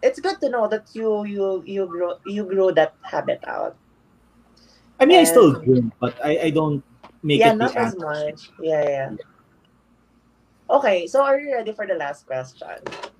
it's 0.04 0.20
good 0.20 0.40
to 0.42 0.50
know 0.50 0.68
that 0.68 0.92
you 0.92 1.24
you 1.24 1.64
you 1.66 1.88
grow 1.88 2.20
you 2.28 2.44
grow 2.44 2.72
that 2.72 2.96
habit 3.02 3.40
out. 3.48 3.76
I 5.00 5.06
mean, 5.06 5.20
I 5.20 5.24
still 5.24 5.56
And- 5.56 5.64
drink, 5.64 5.94
but 6.00 6.20
I, 6.24 6.48
I 6.48 6.50
don't 6.52 6.84
make 7.24 7.40
yeah, 7.40 7.52
it 7.52 7.64
not 7.64 7.76
as 7.76 7.96
much. 7.96 8.52
Yeah, 8.60 8.84
yeah. 8.84 9.16
Okay, 10.70 11.06
so 11.06 11.22
are 11.22 11.40
you 11.40 11.54
ready 11.54 11.72
for 11.74 11.86
the 11.86 11.94
last 11.94 12.26
question? 12.26 12.68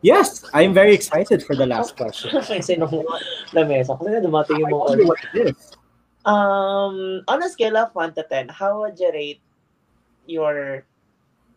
Yes, 0.02 0.44
I'm 0.54 0.74
very 0.74 0.94
excited 0.96 1.44
for 1.46 1.56
the 1.56 1.66
last 1.66 1.96
question. 1.96 2.34
Kasi 2.42 2.74
nung 2.76 3.06
lamesa, 3.54 3.94
kasi 4.02 4.18
dumating 4.18 4.66
yung 4.66 4.74
mga 4.74 4.86
wonder 4.90 5.06
what 5.06 5.22
it 5.34 5.54
is. 5.54 5.78
Um, 6.26 7.22
on 7.30 7.44
a 7.46 7.50
scale 7.50 7.78
of 7.78 7.94
1 7.94 8.18
to 8.18 8.24
10, 8.26 8.50
how 8.50 8.82
would 8.82 8.98
you 8.98 9.12
rate 9.14 9.42
your, 10.26 10.86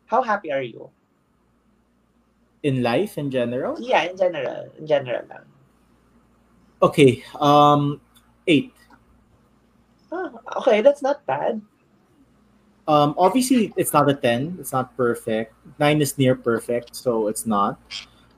how 0.07 0.21
happy 0.21 0.53
are 0.53 0.61
you? 0.61 0.91
In 2.63 2.83
life, 2.83 3.17
in 3.17 3.31
general, 3.31 3.81
Yeah, 3.81 4.05
in 4.13 4.17
general, 4.19 4.69
in 4.77 4.85
general 4.87 5.25
lang. 5.25 5.47
okay. 6.83 7.25
Um, 7.41 8.01
eight. 8.47 8.75
Ah, 10.13 10.29
okay, 10.61 10.83
that's 10.83 11.01
not 11.01 11.25
bad. 11.25 11.63
Um, 12.89 13.15
obviously, 13.19 13.73
it's 13.77 13.93
not 13.93 14.09
a 14.09 14.15
10. 14.15 14.57
It's 14.59 14.73
not 14.73 14.97
perfect. 14.97 15.53
Nine 15.79 16.01
is 16.01 16.17
near 16.17 16.35
perfect, 16.35 16.97
so 16.97 17.29
it's 17.29 17.45
not. 17.45 17.79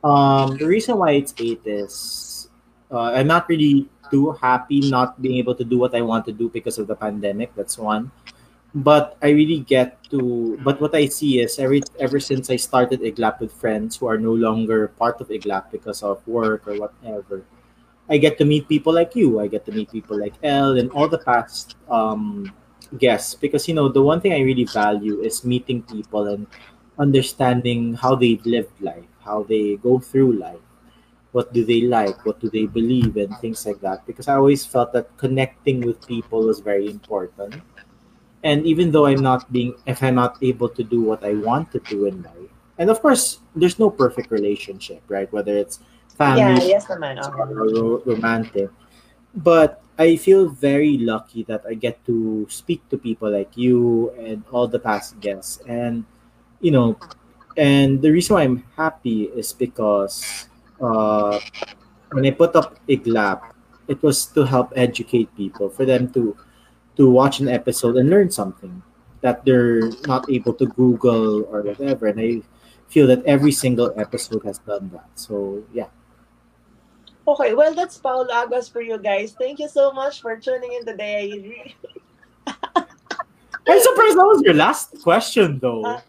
Um, 0.03 0.59
the 0.59 0.67
reason 0.67 0.99
why 0.99 1.13
it's 1.13 1.33
eight 1.39 1.63
is 1.65 2.51
uh, 2.91 3.15
I'm 3.15 3.29
not 3.29 3.49
really 3.49 3.89
too 4.11 4.33
happy 4.33 4.91
not 4.91 5.23
being 5.23 5.39
able 5.39 5.55
to 5.55 5.63
do 5.63 5.79
what 5.79 5.95
I 5.95 6.03
want 6.03 6.27
to 6.27 6.33
do 6.33 6.51
because 6.51 6.79
of 6.79 6.89
the 6.89 6.97
pandemic. 6.97 7.55
That's 7.55 7.79
one. 7.79 8.11
But 8.75 9.17
I 9.23 9.31
really 9.31 9.61
get 9.61 10.03
to. 10.11 10.59
But 10.65 10.81
what 10.81 10.95
I 10.95 11.07
see 11.07 11.41
is 11.41 11.59
every 11.59 11.83
ever 11.99 12.19
since 12.19 12.51
I 12.51 12.57
started 12.57 13.03
Iglap 13.03 13.39
with 13.39 13.53
friends 13.53 13.97
who 13.97 14.07
are 14.07 14.19
no 14.19 14.35
longer 14.35 14.89
part 14.99 15.21
of 15.21 15.29
Iglap 15.29 15.71
because 15.71 16.03
of 16.03 16.27
work 16.27 16.67
or 16.67 16.75
whatever, 16.79 17.45
I 18.09 18.19
get 18.19 18.39
to 18.39 18.45
meet 18.45 18.69
people 18.69 18.95
like 18.95 19.15
you. 19.15 19.39
I 19.39 19.47
get 19.47 19.67
to 19.67 19.73
meet 19.73 19.91
people 19.91 20.19
like 20.19 20.35
Elle 20.43 20.79
and 20.79 20.91
all 20.91 21.09
the 21.09 21.19
past 21.19 21.77
um, 21.89 22.51
guests 22.99 23.35
because 23.35 23.69
you 23.69 23.75
know 23.75 23.89
the 23.89 24.03
one 24.03 24.21
thing 24.21 24.33
I 24.33 24.41
really 24.41 24.65
value 24.65 25.21
is 25.21 25.45
meeting 25.45 25.83
people 25.83 26.27
and 26.29 26.47
understanding 26.99 27.95
how 27.95 28.15
they've 28.15 28.45
lived 28.45 28.73
life, 28.81 29.07
how 29.25 29.45
they 29.45 29.77
go 29.77 29.99
through 29.99 30.33
life, 30.33 30.61
what 31.33 31.53
do 31.53 31.65
they 31.65 31.83
like, 31.83 32.25
what 32.27 32.41
do 32.41 32.51
they 32.51 32.67
believe, 32.67 33.17
and 33.17 33.37
things 33.39 33.65
like 33.67 33.81
that. 33.81 34.07
Because 34.07 34.29
I 34.29 34.35
always 34.37 34.67
felt 34.67 34.93
that 34.93 35.17
connecting 35.17 35.81
with 35.83 36.07
people 36.07 36.43
was 36.47 36.61
very 36.61 36.91
important. 36.91 37.63
And 38.43 38.67
even 38.67 38.91
though 38.91 39.07
I'm 39.07 39.23
not 39.23 39.53
being, 39.53 39.75
if 39.87 40.03
I'm 40.03 40.15
not 40.15 40.39
able 40.43 40.69
to 40.71 40.83
do 40.83 41.03
what 41.03 41.25
I 41.25 41.35
want 41.35 41.71
to 41.73 41.79
do 41.81 42.07
in 42.07 42.23
life, 42.23 42.51
and 42.79 42.91
of 42.91 43.01
course, 43.03 43.41
there's 43.55 43.79
no 43.79 43.91
perfect 43.91 44.31
relationship, 44.31 45.03
right? 45.09 45.31
Whether 45.33 45.57
it's 45.57 45.81
Yeah, 46.19 46.59
family, 46.59 46.69
yes 46.69 46.89
or 46.89 48.03
romantic. 48.07 48.71
But 49.35 49.83
I 50.01 50.17
feel 50.17 50.49
very 50.49 50.97
lucky 50.97 51.45
that 51.45 51.61
I 51.69 51.77
get 51.77 52.01
to 52.09 52.49
speak 52.49 52.81
to 52.89 52.97
people 52.97 53.29
like 53.29 53.53
you 53.53 54.09
and 54.17 54.41
all 54.51 54.67
the 54.67 54.81
past 54.81 55.21
guests. 55.21 55.61
And, 55.69 56.09
you 56.65 56.71
know, 56.73 56.97
and 57.59 58.01
the 58.01 58.09
reason 58.11 58.33
why 58.33 58.49
I'm 58.49 58.65
happy 58.81 59.25
is 59.25 59.53
because 59.53 60.49
uh, 60.81 61.39
when 62.13 62.25
I 62.25 62.31
put 62.31 62.57
up 62.57 62.81
Iglap, 62.89 63.53
it 63.89 64.03
was 64.03 64.25
to 64.33 64.49
help 64.49 64.73
educate 64.75 65.29
people, 65.37 65.69
for 65.69 65.85
them 65.85 66.09
to 66.17 66.33
to 66.97 67.11
watch 67.11 67.41
an 67.41 67.49
episode 67.49 67.97
and 68.01 68.09
learn 68.09 68.31
something 68.31 68.83
that 69.21 69.45
they're 69.45 69.93
not 70.09 70.25
able 70.33 70.55
to 70.55 70.67
Google 70.81 71.45
or 71.53 71.61
whatever. 71.61 72.07
And 72.07 72.21
I 72.21 72.41
feel 72.89 73.07
that 73.09 73.21
every 73.27 73.53
single 73.53 73.93
episode 74.01 74.49
has 74.49 74.65
done 74.65 74.89
that. 74.97 75.13
So 75.15 75.63
yeah. 75.75 75.93
Okay, 77.29 77.55
well, 77.55 77.75
that's 77.75 77.99
Paul 77.99 78.27
Aguas 78.33 78.69
for 78.69 78.81
you 78.81 78.99
guys. 78.99 79.37
Thank 79.39 79.59
you 79.61 79.69
so 79.69 79.93
much 79.93 80.21
for 80.21 80.37
tuning 80.37 80.73
in 80.73 80.87
today. 80.87 81.75
I'm 82.47 83.81
surprised 83.81 84.17
that 84.17 84.27
was 84.27 84.43
your 84.43 84.55
last 84.55 84.97
question, 85.03 85.59
though. 85.59 85.85
Uh, 85.85 86.01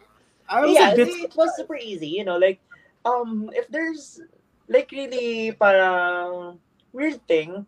I 0.47 0.61
was 0.65 0.73
yeah, 0.73 0.91
a 0.91 0.95
bit. 0.95 1.09
it 1.09 1.35
was 1.35 1.55
super 1.55 1.75
easy. 1.75 2.07
You 2.07 2.23
know, 2.23 2.37
like, 2.37 2.59
um, 3.05 3.51
if 3.53 3.67
there's 3.67 4.21
like 4.67 4.91
really 4.91 5.51
parang 5.51 6.59
weird 6.93 7.19
thing, 7.27 7.65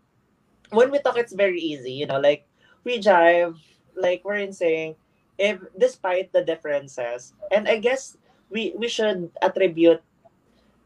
when 0.71 0.89
we 0.89 0.99
talk, 0.99 1.17
it's 1.17 1.33
very 1.33 1.59
easy. 1.59 1.91
You 1.91 2.07
know, 2.07 2.19
like 2.19 2.47
we 2.83 2.97
jive, 2.99 3.59
like 3.95 4.23
we're 4.23 4.39
in 4.39 4.53
saying, 4.53 4.95
if 5.37 5.59
despite 5.77 6.31
the 6.31 6.43
differences, 6.43 7.33
and 7.51 7.67
I 7.67 7.77
guess 7.77 8.17
we 8.49 8.73
we 8.79 8.87
should 8.87 9.29
attribute 9.41 10.01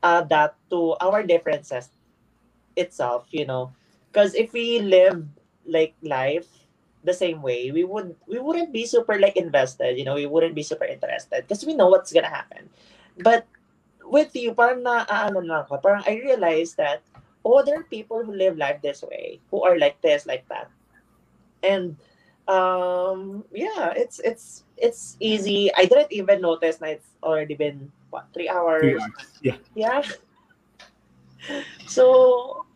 uh, 0.02 0.22
that 0.34 0.56
to 0.70 0.98
our 1.00 1.22
differences 1.24 1.90
itself. 2.78 3.28
You 3.32 3.46
know, 3.46 3.74
because 4.12 4.34
if 4.36 4.54
we 4.54 4.80
live 4.80 5.26
like 5.66 5.94
life 6.02 6.48
the 7.04 7.14
same 7.14 7.42
way, 7.42 7.72
we 7.72 7.84
would 7.84 8.16
we 8.28 8.40
wouldn't 8.40 8.74
be 8.74 8.86
super 8.86 9.20
like 9.20 9.38
invested, 9.38 9.98
you 9.98 10.06
know, 10.06 10.16
we 10.16 10.26
wouldn't 10.26 10.56
be 10.56 10.64
super 10.64 10.86
interested 10.86 11.46
because 11.48 11.66
we 11.66 11.74
know 11.74 11.88
what's 11.88 12.12
gonna 12.14 12.32
happen. 12.32 12.70
But 13.20 13.48
with 14.04 14.36
you, 14.36 14.54
parang 14.54 14.84
na 14.84 15.06
ano 15.10 15.40
lang 15.40 15.68
ako, 15.68 15.78
parang 15.80 16.04
I 16.08 16.20
realized 16.20 16.78
that 16.78 17.04
oh, 17.48 17.64
there 17.64 17.80
are 17.80 17.88
people 17.88 18.24
who 18.24 18.36
live 18.36 18.58
life 18.58 18.82
this 18.84 19.04
way, 19.04 19.40
who 19.52 19.64
are 19.64 19.80
like 19.80 20.02
this, 20.02 20.26
like 20.28 20.44
that. 20.52 20.68
And 21.64 21.96
um 22.48 23.44
yeah, 23.52 23.96
it's 23.96 24.20
it's 24.24 24.64
it's 24.76 25.16
easy. 25.20 25.72
I 25.76 25.86
didn't 25.86 26.12
even 26.12 26.42
notice 26.42 26.78
that 26.84 27.00
it's 27.00 27.12
already 27.24 27.56
been 27.56 27.92
what 28.10 28.28
three 28.34 28.50
hours. 28.50 29.00
Yeah. 29.42 29.58
Yeah. 29.76 30.04
So 31.88 32.67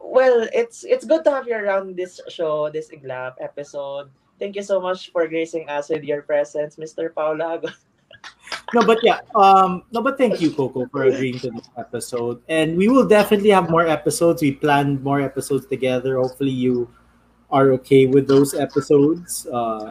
well, 0.00 0.48
it's 0.52 0.84
it's 0.84 1.04
good 1.04 1.24
to 1.24 1.30
have 1.30 1.46
you 1.46 1.54
around 1.54 1.96
this 1.96 2.20
show, 2.28 2.70
this 2.70 2.90
Iglap 2.90 3.36
episode. 3.40 4.10
Thank 4.38 4.56
you 4.56 4.62
so 4.62 4.80
much 4.80 5.12
for 5.12 5.28
gracing 5.28 5.68
us 5.68 5.88
with 5.88 6.02
your 6.02 6.22
presence, 6.22 6.76
Mr. 6.76 7.12
Paula. 7.12 7.60
No, 8.74 8.86
but 8.86 8.98
yeah. 9.02 9.18
Um. 9.34 9.82
No, 9.90 10.02
but 10.02 10.18
thank 10.18 10.40
you, 10.40 10.52
Coco, 10.52 10.86
for 10.86 11.04
agreeing 11.04 11.38
to 11.40 11.50
this 11.50 11.68
episode, 11.76 12.42
and 12.48 12.76
we 12.76 12.88
will 12.88 13.06
definitely 13.06 13.50
have 13.50 13.70
more 13.70 13.86
episodes. 13.86 14.42
We 14.42 14.52
planned 14.52 15.02
more 15.02 15.20
episodes 15.20 15.66
together. 15.66 16.18
Hopefully, 16.18 16.54
you 16.54 16.88
are 17.50 17.72
okay 17.82 18.06
with 18.06 18.28
those 18.28 18.54
episodes. 18.54 19.46
Uh, 19.46 19.90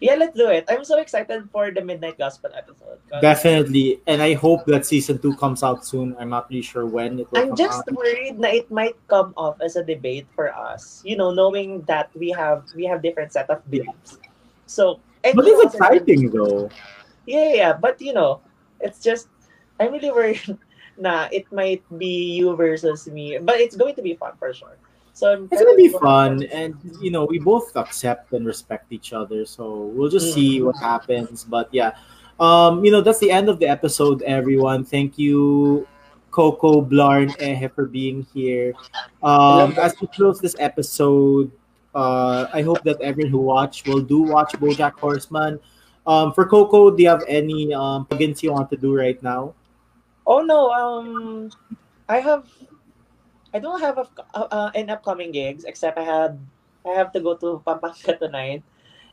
yeah, 0.00 0.14
let's 0.14 0.36
do 0.36 0.48
it. 0.48 0.64
I'm 0.68 0.84
so 0.84 0.98
excited 0.98 1.48
for 1.50 1.70
the 1.70 1.82
Midnight 1.82 2.18
Gospel 2.18 2.50
episode. 2.54 2.98
definitely, 3.20 4.00
and 4.06 4.22
I 4.22 4.34
hope 4.34 4.64
that 4.66 4.86
season 4.86 5.18
two 5.18 5.34
comes 5.36 5.62
out 5.62 5.84
soon. 5.84 6.14
I'm 6.18 6.30
not 6.30 6.48
really 6.50 6.62
sure 6.62 6.86
when 6.86 7.18
it 7.18 7.30
will 7.32 7.42
I'm 7.42 7.56
just 7.56 7.82
out. 7.82 7.92
worried 7.92 8.38
that 8.40 8.54
it 8.54 8.70
might 8.70 8.94
come 9.08 9.34
off 9.36 9.60
as 9.60 9.76
a 9.76 9.82
debate 9.82 10.26
for 10.34 10.54
us. 10.54 11.02
You 11.04 11.16
know, 11.16 11.34
knowing 11.34 11.82
that 11.90 12.10
we 12.14 12.30
have 12.30 12.64
we 12.76 12.84
have 12.86 13.02
different 13.02 13.32
set 13.32 13.50
of 13.50 13.58
beliefs. 13.70 14.18
So, 14.66 15.00
But 15.22 15.46
it's 15.46 15.74
exciting, 15.74 16.30
though. 16.30 16.70
Yeah, 17.26 17.52
yeah, 17.54 17.72
but 17.72 18.00
you 18.00 18.12
know, 18.12 18.40
it's 18.80 19.02
just 19.02 19.28
I'm 19.80 19.92
really 19.92 20.10
worried 20.10 20.42
na 20.98 21.28
it 21.30 21.50
might 21.50 21.82
be 21.98 22.38
you 22.38 22.54
versus 22.54 23.06
me, 23.06 23.38
but 23.38 23.58
it's 23.58 23.76
going 23.76 23.94
to 23.94 24.02
be 24.02 24.14
fun 24.14 24.32
for 24.38 24.52
sure. 24.54 24.78
So 25.18 25.32
I'm 25.32 25.48
It's 25.50 25.60
gonna 25.60 25.74
be 25.74 25.88
fun, 25.88 26.44
and 26.54 26.78
you 27.02 27.10
know 27.10 27.24
we 27.24 27.40
both 27.40 27.74
accept 27.74 28.30
and 28.34 28.46
respect 28.46 28.92
each 28.94 29.12
other. 29.12 29.42
So 29.46 29.90
we'll 29.90 30.14
just 30.14 30.32
see 30.32 30.62
what 30.62 30.78
happens. 30.78 31.42
But 31.42 31.66
yeah, 31.74 31.98
um, 32.38 32.84
you 32.84 32.92
know 32.94 33.00
that's 33.02 33.18
the 33.18 33.32
end 33.34 33.48
of 33.48 33.58
the 33.58 33.66
episode. 33.66 34.22
Everyone, 34.22 34.84
thank 34.84 35.18
you, 35.18 35.88
Coco, 36.30 36.80
Blarn, 36.80 37.34
Ehe, 37.42 37.66
for 37.74 37.86
being 37.86 38.28
here. 38.32 38.74
Um, 39.20 39.74
as 39.74 39.98
we 40.00 40.06
close 40.06 40.38
this 40.38 40.54
episode, 40.62 41.50
uh, 41.96 42.46
I 42.54 42.62
hope 42.62 42.84
that 42.84 43.00
everyone 43.02 43.32
who 43.32 43.42
watched 43.42 43.88
will 43.88 44.06
do 44.06 44.22
watch 44.22 44.52
BoJack 44.54 45.02
Horseman. 45.02 45.58
Um, 46.06 46.32
for 46.32 46.46
Coco, 46.46 46.94
do 46.94 47.02
you 47.02 47.08
have 47.08 47.24
any 47.26 47.74
um 47.74 48.06
plugins 48.06 48.40
you 48.40 48.52
want 48.54 48.70
to 48.70 48.78
do 48.78 48.94
right 48.94 49.20
now? 49.20 49.58
Oh 50.30 50.46
no, 50.46 50.70
um, 50.70 51.50
I 52.08 52.20
have, 52.20 52.46
I 53.58 53.60
don't 53.60 53.82
have 53.82 53.98
a, 53.98 54.06
uh, 54.38 54.70
an 54.78 54.86
upcoming 54.86 55.34
gigs 55.34 55.66
except 55.66 55.98
I 55.98 56.06
had, 56.06 56.38
I 56.86 56.94
have 56.94 57.10
to 57.10 57.18
go 57.18 57.34
to 57.42 57.58
Pampanga 57.66 58.14
tonight, 58.22 58.62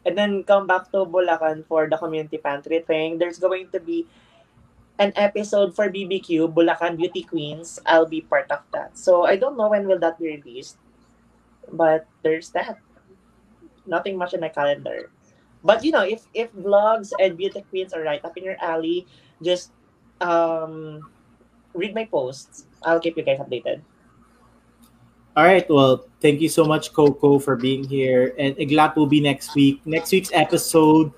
and 0.06 0.14
then 0.14 0.46
come 0.46 0.70
back 0.70 0.94
to 0.94 1.02
Bulacan 1.02 1.66
for 1.66 1.90
the 1.90 1.98
community 1.98 2.38
pantry 2.38 2.86
thing. 2.86 3.18
There's 3.18 3.42
going 3.42 3.74
to 3.74 3.80
be 3.80 4.06
an 5.00 5.14
episode 5.16 5.76
for 5.76 5.90
BBQ, 5.90 6.54
Bulacan 6.54 6.96
Beauty 6.96 7.24
Queens. 7.24 7.82
I'll 7.88 8.06
be 8.06 8.22
part 8.22 8.52
of 8.52 8.62
that. 8.70 9.00
So 9.00 9.26
I 9.26 9.36
don't 9.36 9.58
know 9.58 9.68
when 9.68 9.88
will 9.88 9.98
that 10.06 10.20
be 10.22 10.38
released. 10.38 10.78
But 11.74 12.06
there's 12.22 12.54
that. 12.54 12.78
Nothing 13.88 14.16
much 14.16 14.36
in 14.36 14.42
my 14.42 14.50
calendar. 14.50 15.10
But 15.66 15.82
you 15.84 15.90
know, 15.90 16.06
if 16.06 16.30
if 16.38 16.54
vlogs 16.54 17.10
and 17.18 17.34
beauty 17.34 17.66
queens 17.74 17.98
are 17.98 18.06
right 18.06 18.22
up 18.22 18.38
in 18.38 18.46
your 18.46 18.62
alley, 18.62 19.10
just 19.42 19.74
um 20.22 21.02
read 21.74 21.98
my 21.98 22.06
posts. 22.06 22.70
I'll 22.86 23.02
keep 23.02 23.18
you 23.18 23.26
guys 23.26 23.42
updated. 23.42 23.82
All 25.36 25.44
right. 25.44 25.68
Well, 25.70 26.06
thank 26.22 26.40
you 26.42 26.48
so 26.50 26.64
much, 26.64 26.94
Coco, 26.94 27.40
for 27.40 27.56
being 27.56 27.84
here. 27.84 28.34
And 28.40 28.56
Iglap 28.56 28.96
will 28.96 29.08
be 29.08 29.20
next 29.20 29.54
week. 29.56 29.82
Next 29.86 30.12
week's 30.12 30.32
episode 30.34 31.12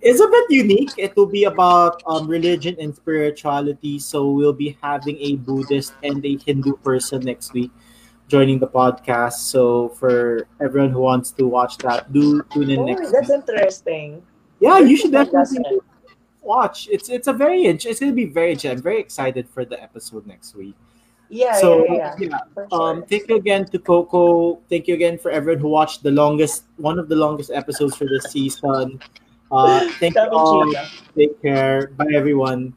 is 0.00 0.20
a 0.20 0.26
bit 0.26 0.50
unique. 0.50 0.90
It 0.98 1.14
will 1.16 1.26
be 1.30 1.44
about 1.44 2.02
um, 2.06 2.26
religion 2.26 2.74
and 2.80 2.94
spirituality. 2.94 4.00
So 4.00 4.30
we'll 4.30 4.52
be 4.52 4.76
having 4.82 5.16
a 5.20 5.36
Buddhist 5.36 5.94
and 6.02 6.24
a 6.26 6.36
Hindu 6.38 6.74
person 6.78 7.22
next 7.22 7.52
week 7.52 7.70
joining 8.26 8.58
the 8.58 8.66
podcast. 8.66 9.34
So 9.46 9.90
for 9.90 10.48
everyone 10.60 10.90
who 10.90 11.00
wants 11.00 11.30
to 11.32 11.46
watch 11.46 11.78
that, 11.78 12.12
do 12.12 12.42
tune 12.52 12.70
in 12.70 12.80
Oh, 12.80 12.84
next 12.86 13.12
that's 13.12 13.28
week. 13.28 13.38
interesting. 13.46 14.22
Yeah, 14.58 14.78
you 14.80 14.96
should 14.96 15.12
definitely 15.12 15.78
watch. 16.40 16.88
It's 16.90 17.08
it's 17.08 17.28
a 17.28 17.32
very 17.32 17.66
it's 17.66 18.00
gonna 18.00 18.10
be 18.12 18.26
very. 18.26 18.58
I'm 18.64 18.82
very 18.82 18.98
excited 18.98 19.48
for 19.48 19.64
the 19.64 19.80
episode 19.80 20.26
next 20.26 20.56
week. 20.56 20.74
Yeah, 21.32 21.56
so 21.56 21.86
yeah, 21.88 22.14
yeah. 22.18 22.38
For 22.52 22.68
sure. 22.68 22.82
um, 22.82 23.04
thank 23.08 23.26
you 23.26 23.36
again 23.36 23.64
to 23.72 23.78
Coco. 23.78 24.60
Thank 24.68 24.86
you 24.86 24.92
again 24.92 25.16
for 25.16 25.30
everyone 25.30 25.62
who 25.62 25.68
watched 25.68 26.02
the 26.02 26.10
longest, 26.10 26.64
one 26.76 26.98
of 26.98 27.08
the 27.08 27.16
longest 27.16 27.50
episodes 27.50 27.96
for 27.96 28.04
this 28.04 28.30
season. 28.30 29.00
Uh, 29.50 29.80
thank 29.96 30.14
you 30.14 30.28
all. 30.28 30.74
Take 31.16 31.40
care. 31.40 31.88
Bye, 31.96 32.12
everyone. 32.14 32.76